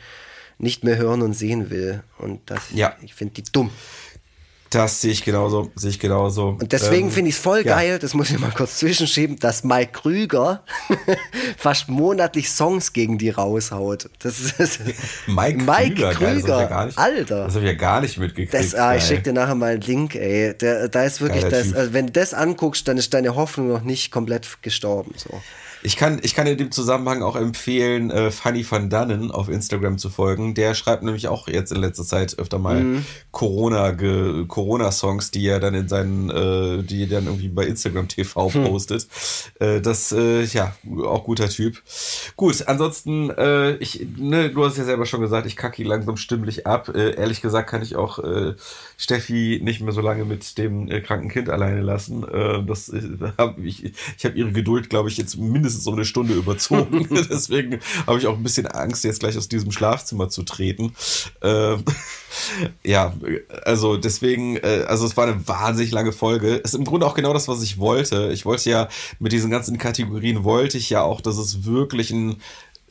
nicht 0.58 0.84
mehr 0.84 0.98
hören 0.98 1.22
und 1.22 1.34
sehen 1.34 1.70
will. 1.70 2.04
Und 2.18 2.50
dass 2.50 2.72
Ja. 2.72 2.96
ich 3.02 3.14
finde 3.14 3.34
die 3.34 3.44
dumm. 3.52 3.72
Das 4.72 5.02
sehe 5.02 5.12
ich 5.12 5.24
genauso, 5.26 5.70
sehe 5.76 5.90
ich 5.90 6.00
genauso. 6.00 6.58
Und 6.60 6.72
deswegen 6.72 7.08
Ähm, 7.08 7.14
finde 7.14 7.30
ich 7.30 7.36
es 7.36 7.42
voll 7.42 7.58
ja. 7.66 7.76
geil, 7.76 8.00
das 8.00 8.14
muss 8.14 8.30
ich 8.32 8.40
mal 8.40 8.52
kurz 8.52 8.78
zwischenschieben, 8.78 9.38
dass 9.38 9.66
Mike 9.66 9.92
Krüger 9.92 10.64
fast 11.58 11.90
monatlich 11.90 12.50
Songs 12.50 12.94
gegen 12.94 13.18
die 13.18 13.32
raushaut. 13.32 14.10
Das 14.20 14.40
ist 14.40 14.80
Mike, 15.28 15.62
Mike 15.64 15.96
Krüger, 15.96 16.14
geil, 16.14 16.36
das 16.36 16.44
Krüger, 16.44 16.62
ja 16.62 16.66
gar 16.68 16.86
nicht, 16.86 16.98
Alter. 16.98 17.44
Das 17.46 17.56
habe 17.56 17.66
ich 17.66 17.72
ja 17.72 17.78
gar 17.78 18.00
nicht 18.00 18.18
mitgekriegt. 18.18 18.54
Das, 18.54 18.74
ah, 18.74 18.96
ich 18.96 19.02
geil. 19.02 19.16
schick 19.16 19.24
dir 19.26 19.34
nachher 19.34 19.56
mal 19.56 19.74
einen 19.74 19.82
Link, 19.82 20.16
ey. 20.16 20.54
Der, 20.58 20.88
da 20.88 21.04
ist 21.04 21.20
wirklich 21.20 21.44
das, 21.44 21.74
also 21.74 21.92
wenn 21.92 22.08
du 22.08 22.14
das 22.14 22.34
anguckst, 22.34 22.88
dann 22.88 22.98
ist 22.98 23.14
deine 23.14 23.36
Hoffnung 23.36 23.68
noch 23.68 23.84
nicht 23.84 24.10
komplett 24.10 24.48
gestorben. 24.62 25.14
So. 25.18 25.42
Ich 25.84 25.96
kann, 25.98 26.20
ich 26.22 26.36
kann 26.36 26.48
in 26.48 26.58
dem 26.58 26.72
Zusammenhang 26.72 27.24
auch 27.24 27.36
empfehlen, 27.36 28.12
äh, 28.12 28.32
Fanny 28.32 28.66
van 28.70 28.90
Dannen 28.90 29.32
auf 29.32 29.50
Instagram 29.50 29.98
zu 29.98 30.10
folgen. 30.10 30.54
Der 30.54 30.74
schreibt 30.76 31.04
nämlich 31.04 31.28
auch 31.28 31.48
jetzt 31.48 31.72
in 31.72 31.80
letzter 31.82 32.04
Zeit 32.04 32.38
öfter 32.38 32.60
mal 32.60 32.82
Mhm. 32.84 33.06
Corona, 33.32 33.92
Corona-Songs, 34.48 35.32
die 35.32 35.46
er 35.48 35.60
dann 35.60 35.74
in 35.74 35.88
seinen, 35.88 36.30
äh, 36.30 36.84
die 36.84 37.04
er 37.04 37.08
dann 37.10 37.26
irgendwie 37.26 37.50
bei 37.50 37.66
Instagram 37.66 38.08
TV 38.08 38.52
Hm. 38.54 38.66
postet. 38.66 39.08
Äh, 39.60 39.82
das, 39.82 40.12
äh, 40.12 40.44
ja, 40.44 40.76
auch 41.06 41.24
guter 41.24 41.50
Typ. 41.50 41.82
Gut, 42.36 42.64
ansonsten, 42.68 43.30
äh, 43.32 43.76
ich, 43.78 44.06
ne, 44.18 44.50
du 44.50 44.66
hast 44.66 44.78
ja 44.78 44.84
selber 44.84 45.06
schon 45.06 45.22
gesagt, 45.22 45.48
ich 45.48 45.56
kacke 45.56 45.84
langsam 45.84 46.18
stimmlich 46.18 46.68
ab. 46.68 46.90
Äh, 46.94 47.16
ehrlich 47.16 47.42
gesagt 47.42 47.70
kann 47.70 47.82
ich 47.82 47.96
auch 47.96 48.20
äh, 48.20 48.54
Steffi 49.02 49.60
nicht 49.64 49.82
mehr 49.82 49.94
so 49.94 50.02
lange 50.02 50.26
mit 50.26 50.60
dem 50.60 50.88
äh, 50.88 51.02
kranken 51.02 51.28
Kind 51.28 51.50
alleine 51.50 51.82
lassen. 51.82 52.24
Äh, 52.24 52.64
das 52.64 52.90
äh, 52.90 53.02
hab 53.36 53.58
ich, 53.58 53.84
ich 54.16 54.26
habe 54.26 54.38
ihre 54.38 54.52
Geduld, 54.52 54.92
glaube 54.92 55.10
ich, 55.10 55.18
jetzt 55.18 55.38
mindestens 55.38 55.88
um 55.88 55.96
eine 55.96 56.06
Stunde 56.06 56.36
überzogen. 56.36 57.08
Deswegen 57.30 57.80
habe 58.06 58.20
ich 58.20 58.28
auch 58.28 58.38
ein 58.38 58.44
bisschen 58.44 58.68
Angst, 58.68 59.04
jetzt 59.04 59.20
gleich 59.20 59.36
aus 59.40 59.48
diesem 59.48 59.72
Schlafzimmer 59.72 60.30
zu 60.30 60.44
treten. 60.44 60.94
Äh, 61.42 61.78
ja, 62.86 63.16
also 63.66 63.98
deswegen, 63.98 64.58
äh, 64.58 64.86
also 64.88 65.08
es 65.08 65.18
war 65.18 65.26
eine 65.26 65.48
wahnsinnig 65.48 65.92
lange 65.92 66.12
Folge. 66.12 66.58
Ist 66.58 66.76
im 66.76 66.86
Grunde 66.86 67.08
auch 67.08 67.16
genau 67.16 67.34
das, 67.34 67.48
was 67.48 67.64
ich 67.64 67.80
wollte. 67.80 68.30
Ich 68.32 68.46
wollte 68.46 68.70
ja 68.70 68.88
mit 69.18 69.32
diesen 69.32 69.50
ganzen 69.50 69.80
Kategorien 69.80 70.44
wollte 70.44 70.78
ich 70.78 70.92
ja 70.92 71.02
auch, 71.02 71.22
dass 71.22 71.40
es 71.40 71.66
wirklich 71.66 72.12
ein 72.12 72.38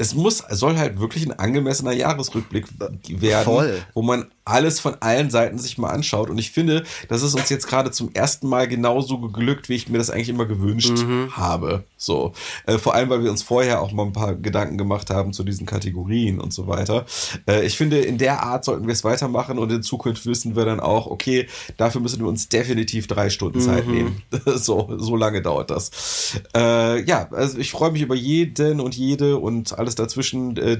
es 0.00 0.14
muss, 0.14 0.39
soll 0.48 0.78
halt 0.78 0.98
wirklich 0.98 1.26
ein 1.26 1.39
angemessener 1.39 1.92
Jahresrückblick 1.92 2.66
werden, 2.78 3.44
Voll. 3.44 3.82
wo 3.92 4.00
man 4.00 4.30
alles 4.50 4.80
von 4.80 4.96
allen 5.00 5.30
Seiten 5.30 5.58
sich 5.58 5.78
mal 5.78 5.90
anschaut. 5.90 6.30
Und 6.30 6.38
ich 6.38 6.50
finde, 6.50 6.84
das 7.08 7.22
ist 7.22 7.34
uns 7.34 7.48
jetzt 7.48 7.66
gerade 7.66 7.90
zum 7.90 8.12
ersten 8.12 8.48
Mal 8.48 8.68
genauso 8.68 9.18
geglückt, 9.18 9.68
wie 9.68 9.74
ich 9.74 9.88
mir 9.88 9.98
das 9.98 10.10
eigentlich 10.10 10.28
immer 10.28 10.46
gewünscht 10.46 11.04
habe. 11.32 11.84
So, 11.96 12.32
äh, 12.66 12.78
vor 12.78 12.94
allem, 12.94 13.10
weil 13.10 13.22
wir 13.22 13.30
uns 13.30 13.42
vorher 13.42 13.82
auch 13.82 13.92
mal 13.92 14.04
ein 14.04 14.12
paar 14.12 14.34
Gedanken 14.34 14.78
gemacht 14.78 15.10
haben 15.10 15.32
zu 15.32 15.44
diesen 15.44 15.66
Kategorien 15.66 16.40
und 16.40 16.52
so 16.52 16.66
weiter. 16.66 17.04
Äh, 17.46 17.66
ich 17.66 17.76
finde, 17.76 17.98
in 17.98 18.18
der 18.18 18.42
Art 18.42 18.64
sollten 18.64 18.86
wir 18.86 18.92
es 18.92 19.04
weitermachen 19.04 19.58
und 19.58 19.70
in 19.70 19.82
Zukunft 19.82 20.26
wissen 20.26 20.56
wir 20.56 20.64
dann 20.64 20.80
auch, 20.80 21.06
okay, 21.06 21.46
dafür 21.76 22.00
müssen 22.00 22.20
wir 22.20 22.28
uns 22.28 22.48
definitiv 22.48 23.06
drei 23.06 23.28
Stunden 23.30 23.60
Zeit 23.60 23.86
nehmen. 23.86 24.22
so, 24.46 24.94
so 24.96 25.16
lange 25.16 25.42
dauert 25.42 25.70
das. 25.70 26.40
Äh, 26.54 27.02
ja, 27.04 27.28
also 27.30 27.58
ich 27.58 27.70
freue 27.70 27.92
mich 27.92 28.02
über 28.02 28.14
jeden 28.14 28.80
und 28.80 28.96
jede 28.96 29.38
und 29.38 29.78
alles 29.78 29.94
dazwischen, 29.94 30.56
äh, 30.56 30.78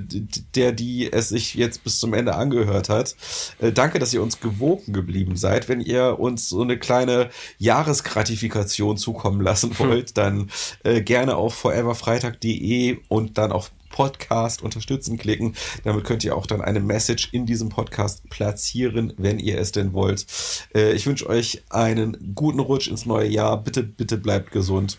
der, 0.55 0.73
die 0.73 1.13
es 1.13 1.29
sich 1.29 1.55
jetzt 1.55 1.85
bis 1.85 2.01
zum 2.01 2.15
Ende 2.15 2.35
angehört 2.35 2.89
hat. 2.89 3.15
Äh, 3.61 3.73
danke, 3.73 3.99
dass 3.99 4.13
ihr 4.13 4.23
uns 4.23 4.41
gewogen 4.41 4.93
geblieben 4.93 5.37
seid. 5.37 5.69
Wenn 5.69 5.81
ihr 5.81 6.19
uns 6.19 6.49
so 6.49 6.63
eine 6.63 6.79
kleine 6.79 7.31
Jahresgratifikation 7.59 8.97
zukommen 8.97 9.41
lassen 9.41 9.79
wollt, 9.79 10.17
dann 10.17 10.51
äh, 10.85 11.03
gerne 11.03 11.37
auf 11.37 11.55
foreverfreitag.de 11.55 12.99
und 13.09 13.39
dann 13.39 13.53
auf 13.53 13.71
Podcast 13.91 14.63
unterstützen 14.63 15.19
klicken. 15.19 15.55
Damit 15.85 16.05
könnt 16.05 16.25
ihr 16.25 16.37
auch 16.37 16.47
dann 16.47 16.63
eine 16.63 16.81
Message 16.81 17.31
in 17.33 17.45
diesem 17.45 17.69
Podcast 17.69 18.29
platzieren, 18.31 19.13
wenn 19.17 19.39
ihr 19.39 19.59
es 19.59 19.73
denn 19.73 19.93
wollt. 19.93 20.27
Äh, 20.75 20.93
ich 20.93 21.07
wünsche 21.07 21.29
euch 21.29 21.63
einen 21.71 22.35
guten 22.35 22.61
Rutsch 22.61 22.89
ins 22.89 23.05
neue 23.05 23.29
Jahr. 23.29 23.63
Bitte, 23.63 23.83
bitte 23.83 24.17
bleibt 24.17 24.53
gesund 24.53 24.99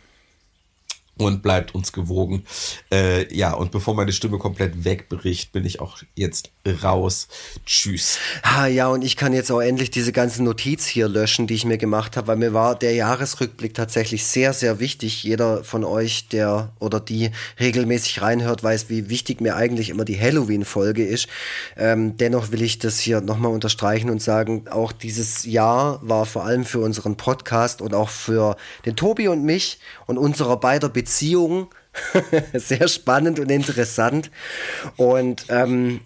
und 1.18 1.44
bleibt 1.44 1.76
uns 1.76 1.94
gewogen. 1.94 2.44
Äh, 2.92 3.34
ja, 3.36 3.54
und 3.54 3.72
bevor 3.72 3.94
meine 3.94 4.12
Stimme 4.12 4.38
komplett 4.38 4.84
wegbricht, 4.84 5.52
bin 5.52 5.66
ich 5.66 5.80
auch 5.80 6.00
jetzt 6.16 6.52
raus. 6.84 7.28
Tschüss. 7.66 8.18
Ah, 8.44 8.68
ja, 8.68 8.88
und 8.88 9.04
ich 9.04 9.18
kann 9.18 9.34
jetzt 9.34 9.52
auch 9.52 9.62
endlich 9.62 9.92
diese 9.92 10.12
ganze 10.12 10.44
Notiz 10.44 10.86
hier 10.86 11.08
löschen, 11.08 11.48
die 11.48 11.54
ich 11.54 11.66
mir 11.66 11.78
gemacht 11.78 12.18
habe, 12.18 12.28
weil 12.28 12.38
mir 12.38 12.54
war 12.54 12.78
der 12.78 12.94
Jahresrückblick 12.94 13.74
tatsächlich 13.74 14.26
sehr, 14.26 14.54
sehr 14.54 14.80
wichtig. 14.80 15.24
Jeder 15.24 15.64
von 15.64 15.84
euch, 15.84 16.28
der 16.30 16.72
oder 16.80 17.00
die 17.00 17.32
regelmäßig 17.60 18.22
reinhört, 18.22 18.64
weiß, 18.64 18.90
wie 18.90 19.10
wichtig 19.10 19.42
mir 19.42 19.56
eigentlich 19.56 19.90
immer 19.90 20.06
die 20.06 20.20
Halloween-Folge 20.20 21.06
ist. 21.06 21.28
Ähm, 21.78 22.18
dennoch 22.18 22.52
will 22.52 22.62
ich 22.62 22.80
das 22.80 23.00
hier 23.00 23.22
nochmal 23.22 23.52
unterstreichen 23.52 24.10
und 24.10 24.22
sagen, 24.22 24.66
auch 24.70 24.92
dieses 24.92 25.46
Jahr 25.46 26.00
war 26.02 26.26
vor 26.26 26.46
allem 26.46 26.66
für 26.66 26.80
unseren 26.80 27.18
Podcast 27.18 27.82
und 27.82 27.94
auch 27.94 28.10
für 28.10 28.56
den 28.86 28.96
Tobi 28.96 29.28
und 29.28 29.44
mich 29.44 29.80
und 30.06 30.18
unserer 30.18 30.58
beider 30.58 30.90
Beziehung 31.02 31.74
sehr 32.54 32.88
spannend 32.88 33.40
und 33.40 33.50
interessant. 33.50 34.30
Und 34.98 35.46
ähm, 35.50 36.02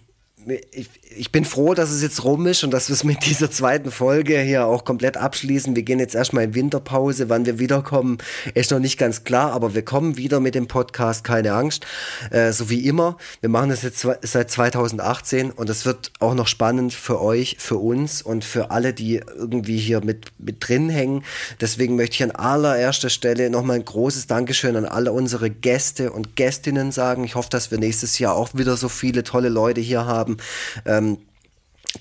ich, 0.71 0.89
ich 1.17 1.31
bin 1.31 1.45
froh, 1.45 1.73
dass 1.73 1.91
es 1.91 2.01
jetzt 2.01 2.23
rum 2.23 2.45
ist 2.47 2.63
und 2.63 2.71
dass 2.71 2.89
wir 2.89 2.93
es 2.93 3.03
mit 3.03 3.25
dieser 3.25 3.49
zweiten 3.49 3.91
Folge 3.91 4.39
hier 4.39 4.65
auch 4.65 4.85
komplett 4.85 5.17
abschließen. 5.17 5.75
Wir 5.75 5.83
gehen 5.83 5.99
jetzt 5.99 6.15
erstmal 6.15 6.45
in 6.45 6.55
Winterpause. 6.55 7.29
Wann 7.29 7.45
wir 7.45 7.59
wiederkommen, 7.59 8.17
ist 8.53 8.71
noch 8.71 8.79
nicht 8.79 8.97
ganz 8.97 9.23
klar, 9.23 9.51
aber 9.51 9.73
wir 9.73 9.83
kommen 9.83 10.17
wieder 10.17 10.39
mit 10.39 10.55
dem 10.55 10.67
Podcast, 10.67 11.23
keine 11.23 11.53
Angst. 11.53 11.85
Äh, 12.31 12.51
so 12.51 12.69
wie 12.69 12.87
immer. 12.87 13.17
Wir 13.41 13.49
machen 13.49 13.69
das 13.69 13.83
jetzt 13.83 14.05
seit 14.21 14.51
2018 14.51 15.51
und 15.51 15.69
es 15.69 15.85
wird 15.85 16.11
auch 16.19 16.35
noch 16.35 16.47
spannend 16.47 16.93
für 16.93 17.21
euch, 17.21 17.57
für 17.59 17.77
uns 17.77 18.21
und 18.21 18.43
für 18.43 18.71
alle, 18.71 18.93
die 18.93 19.21
irgendwie 19.35 19.77
hier 19.77 20.03
mit, 20.03 20.27
mit 20.37 20.67
drin 20.67 20.89
hängen. 20.89 21.23
Deswegen 21.61 21.95
möchte 21.95 22.15
ich 22.15 22.23
an 22.23 22.31
allererster 22.31 23.09
Stelle 23.09 23.49
nochmal 23.49 23.77
ein 23.77 23.85
großes 23.85 24.27
Dankeschön 24.27 24.75
an 24.75 24.85
alle 24.85 25.11
unsere 25.11 25.49
Gäste 25.49 26.11
und 26.11 26.35
Gästinnen 26.35 26.91
sagen. 26.91 27.23
Ich 27.23 27.35
hoffe, 27.35 27.49
dass 27.49 27.71
wir 27.71 27.77
nächstes 27.77 28.19
Jahr 28.19 28.35
auch 28.35 28.49
wieder 28.53 28.77
so 28.77 28.89
viele 28.89 29.23
tolle 29.23 29.49
Leute 29.49 29.81
hier 29.81 30.05
haben. 30.05 30.37
Ähm, 30.85 31.04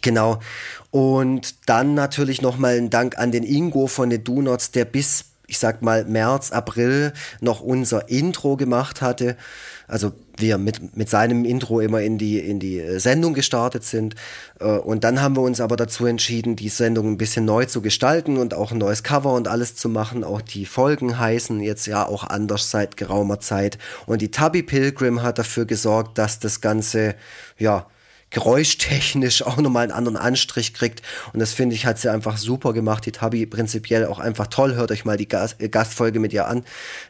Genau. 0.01 0.41
Und 0.91 1.69
dann 1.69 1.95
natürlich 1.95 2.43
nochmal 2.43 2.77
ein 2.77 2.91
Dank 2.91 3.19
an 3.19 3.33
den 3.33 3.45
Ingo 3.45 3.87
von 3.87 4.11
den 4.11 4.25
Donuts, 4.25 4.71
der 4.71 4.85
bis, 4.85 5.27
ich 5.47 5.59
sag 5.59 5.83
mal, 5.83 6.05
März, 6.05 6.51
April 6.53 7.13
noch 7.41 7.61
unser 7.61 8.09
Intro 8.09 8.57
gemacht 8.57 9.03
hatte. 9.03 9.37
Also 9.87 10.13
wir 10.37 10.57
mit, 10.59 10.97
mit 10.97 11.11
seinem 11.11 11.45
Intro 11.45 11.81
immer 11.81 12.01
in 12.01 12.17
die, 12.19 12.39
in 12.39 12.59
die 12.59 12.79
äh, 12.81 12.99
Sendung 12.99 13.35
gestartet 13.35 13.85
sind. 13.85 14.15
Äh, 14.59 14.65
Und 14.65 15.05
dann 15.05 15.21
haben 15.21 15.37
wir 15.37 15.43
uns 15.43 15.61
aber 15.61 15.77
dazu 15.77 16.07
entschieden, 16.07 16.57
die 16.57 16.71
Sendung 16.71 17.13
ein 17.13 17.19
bisschen 17.19 17.45
neu 17.45 17.67
zu 17.67 17.83
gestalten 17.83 18.39
und 18.39 18.55
auch 18.55 18.73
ein 18.73 18.79
neues 18.79 19.03
Cover 19.03 19.33
und 19.33 19.47
alles 19.47 19.77
zu 19.77 19.89
machen. 19.89 20.25
Auch 20.25 20.41
die 20.41 20.67
Folgen 20.67 21.19
heißen 21.19 21.61
jetzt 21.61 21.87
ja 21.87 22.07
auch 22.07 22.25
anders 22.25 22.71
seit 22.71 22.97
geraumer 22.97 23.41
Zeit. 23.41 23.79
Und 24.07 24.23
die 24.23 24.31
Tubby 24.31 24.63
Pilgrim 24.63 25.23
hat 25.23 25.39
dafür 25.39 25.67
gesorgt, 25.67 26.19
dass 26.19 26.39
das 26.39 26.61
Ganze, 26.61 27.15
ja, 27.59 27.87
geräuschtechnisch 28.35 29.43
auch 29.43 29.57
nochmal 29.57 29.85
einen 29.85 29.93
anderen 29.93 30.19
Anstrich 30.19 30.75
kriegt. 30.75 31.03
Und 31.33 31.41
das 31.41 31.53
finde 31.53 31.75
ich, 31.75 31.87
hat 31.87 31.99
sie 31.99 32.11
einfach 32.11 32.37
super 32.37 32.75
gemacht. 32.75 33.07
Die 33.07 33.13
Tabi 33.13 33.47
prinzipiell 33.47 34.07
auch 34.07 34.19
einfach 34.19 34.49
toll. 34.49 34.75
Hört 34.75 34.91
euch 34.91 35.07
mal 35.07 35.17
die 35.17 35.29
äh, 35.31 35.69
Gastfolge 35.69 36.21
mit 36.21 36.33
ihr 36.35 36.47
an. 36.47 36.65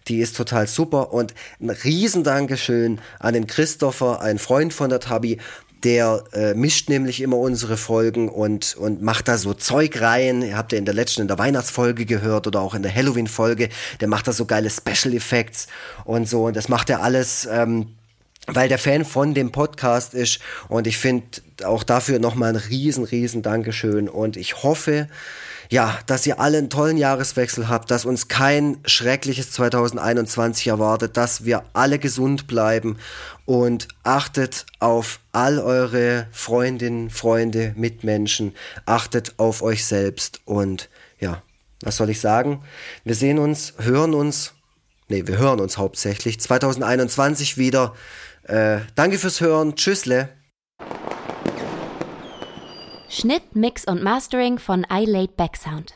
Die 0.06 0.20
ist 0.20 0.36
total 0.36 0.68
super. 0.68 1.12
Und 1.12 1.34
ein 1.60 1.70
Riesendankeschön 1.70 3.00
an 3.18 3.34
den 3.34 3.46
Christopher, 3.46 4.20
ein 4.20 4.38
Freund 4.38 4.72
von 4.72 4.90
der 4.90 5.00
Tabi. 5.00 5.38
Der 5.82 6.24
äh, 6.32 6.54
mischt 6.54 6.88
nämlich 6.88 7.20
immer 7.20 7.36
unsere 7.36 7.76
Folgen 7.76 8.30
und, 8.30 8.74
und 8.76 9.02
macht 9.02 9.28
da 9.28 9.36
so 9.36 9.52
Zeug 9.52 10.00
rein. 10.00 10.40
Ihr 10.40 10.56
habt 10.56 10.72
ja 10.72 10.78
in 10.78 10.86
der 10.86 10.94
letzten, 10.94 11.22
in 11.22 11.28
der 11.28 11.38
Weihnachtsfolge 11.38 12.06
gehört 12.06 12.46
oder 12.46 12.60
auch 12.60 12.74
in 12.74 12.82
der 12.82 12.94
Halloween-Folge. 12.94 13.68
Der 14.00 14.08
macht 14.08 14.28
da 14.28 14.32
so 14.32 14.46
geile 14.46 14.70
Special 14.70 15.14
Effects 15.14 15.66
und 16.04 16.28
so. 16.28 16.44
Und 16.46 16.56
das 16.56 16.68
macht 16.68 16.88
er 16.88 17.02
alles. 17.02 17.46
Ähm, 17.50 17.88
weil 18.46 18.68
der 18.68 18.78
Fan 18.78 19.04
von 19.04 19.34
dem 19.34 19.52
Podcast 19.52 20.14
ist. 20.14 20.40
Und 20.68 20.86
ich 20.86 20.98
finde 20.98 21.26
auch 21.64 21.82
dafür 21.82 22.18
nochmal 22.18 22.50
ein 22.50 22.56
riesen, 22.56 23.04
riesen 23.04 23.42
Dankeschön. 23.42 24.08
Und 24.08 24.36
ich 24.36 24.62
hoffe, 24.62 25.08
ja, 25.70 25.98
dass 26.06 26.26
ihr 26.26 26.40
alle 26.40 26.58
einen 26.58 26.70
tollen 26.70 26.96
Jahreswechsel 26.96 27.68
habt, 27.68 27.90
dass 27.90 28.04
uns 28.04 28.28
kein 28.28 28.78
schreckliches 28.84 29.50
2021 29.52 30.66
erwartet, 30.66 31.16
dass 31.16 31.44
wir 31.44 31.64
alle 31.72 31.98
gesund 31.98 32.46
bleiben. 32.46 32.98
Und 33.46 33.88
achtet 34.02 34.66
auf 34.78 35.20
all 35.32 35.58
eure 35.58 36.28
Freundinnen, 36.32 37.10
Freunde, 37.10 37.74
Mitmenschen, 37.76 38.54
achtet 38.86 39.34
auf 39.38 39.62
euch 39.62 39.84
selbst. 39.84 40.40
Und 40.44 40.88
ja, 41.18 41.42
was 41.82 41.96
soll 41.96 42.10
ich 42.10 42.20
sagen? 42.20 42.62
Wir 43.04 43.14
sehen 43.14 43.38
uns, 43.38 43.74
hören 43.78 44.14
uns, 44.14 44.54
nee, 45.08 45.26
wir 45.26 45.38
hören 45.38 45.60
uns 45.60 45.76
hauptsächlich. 45.76 46.40
2021 46.40 47.58
wieder. 47.58 47.94
Äh, 48.44 48.80
danke 48.94 49.18
fürs 49.18 49.40
Hören. 49.40 49.74
Tschüssle. 49.74 50.28
Schnitt, 53.08 53.54
Mix 53.54 53.84
und 53.84 54.02
Mastering 54.02 54.58
von 54.58 54.84
iLaid 54.90 55.36
Backsound. 55.36 55.94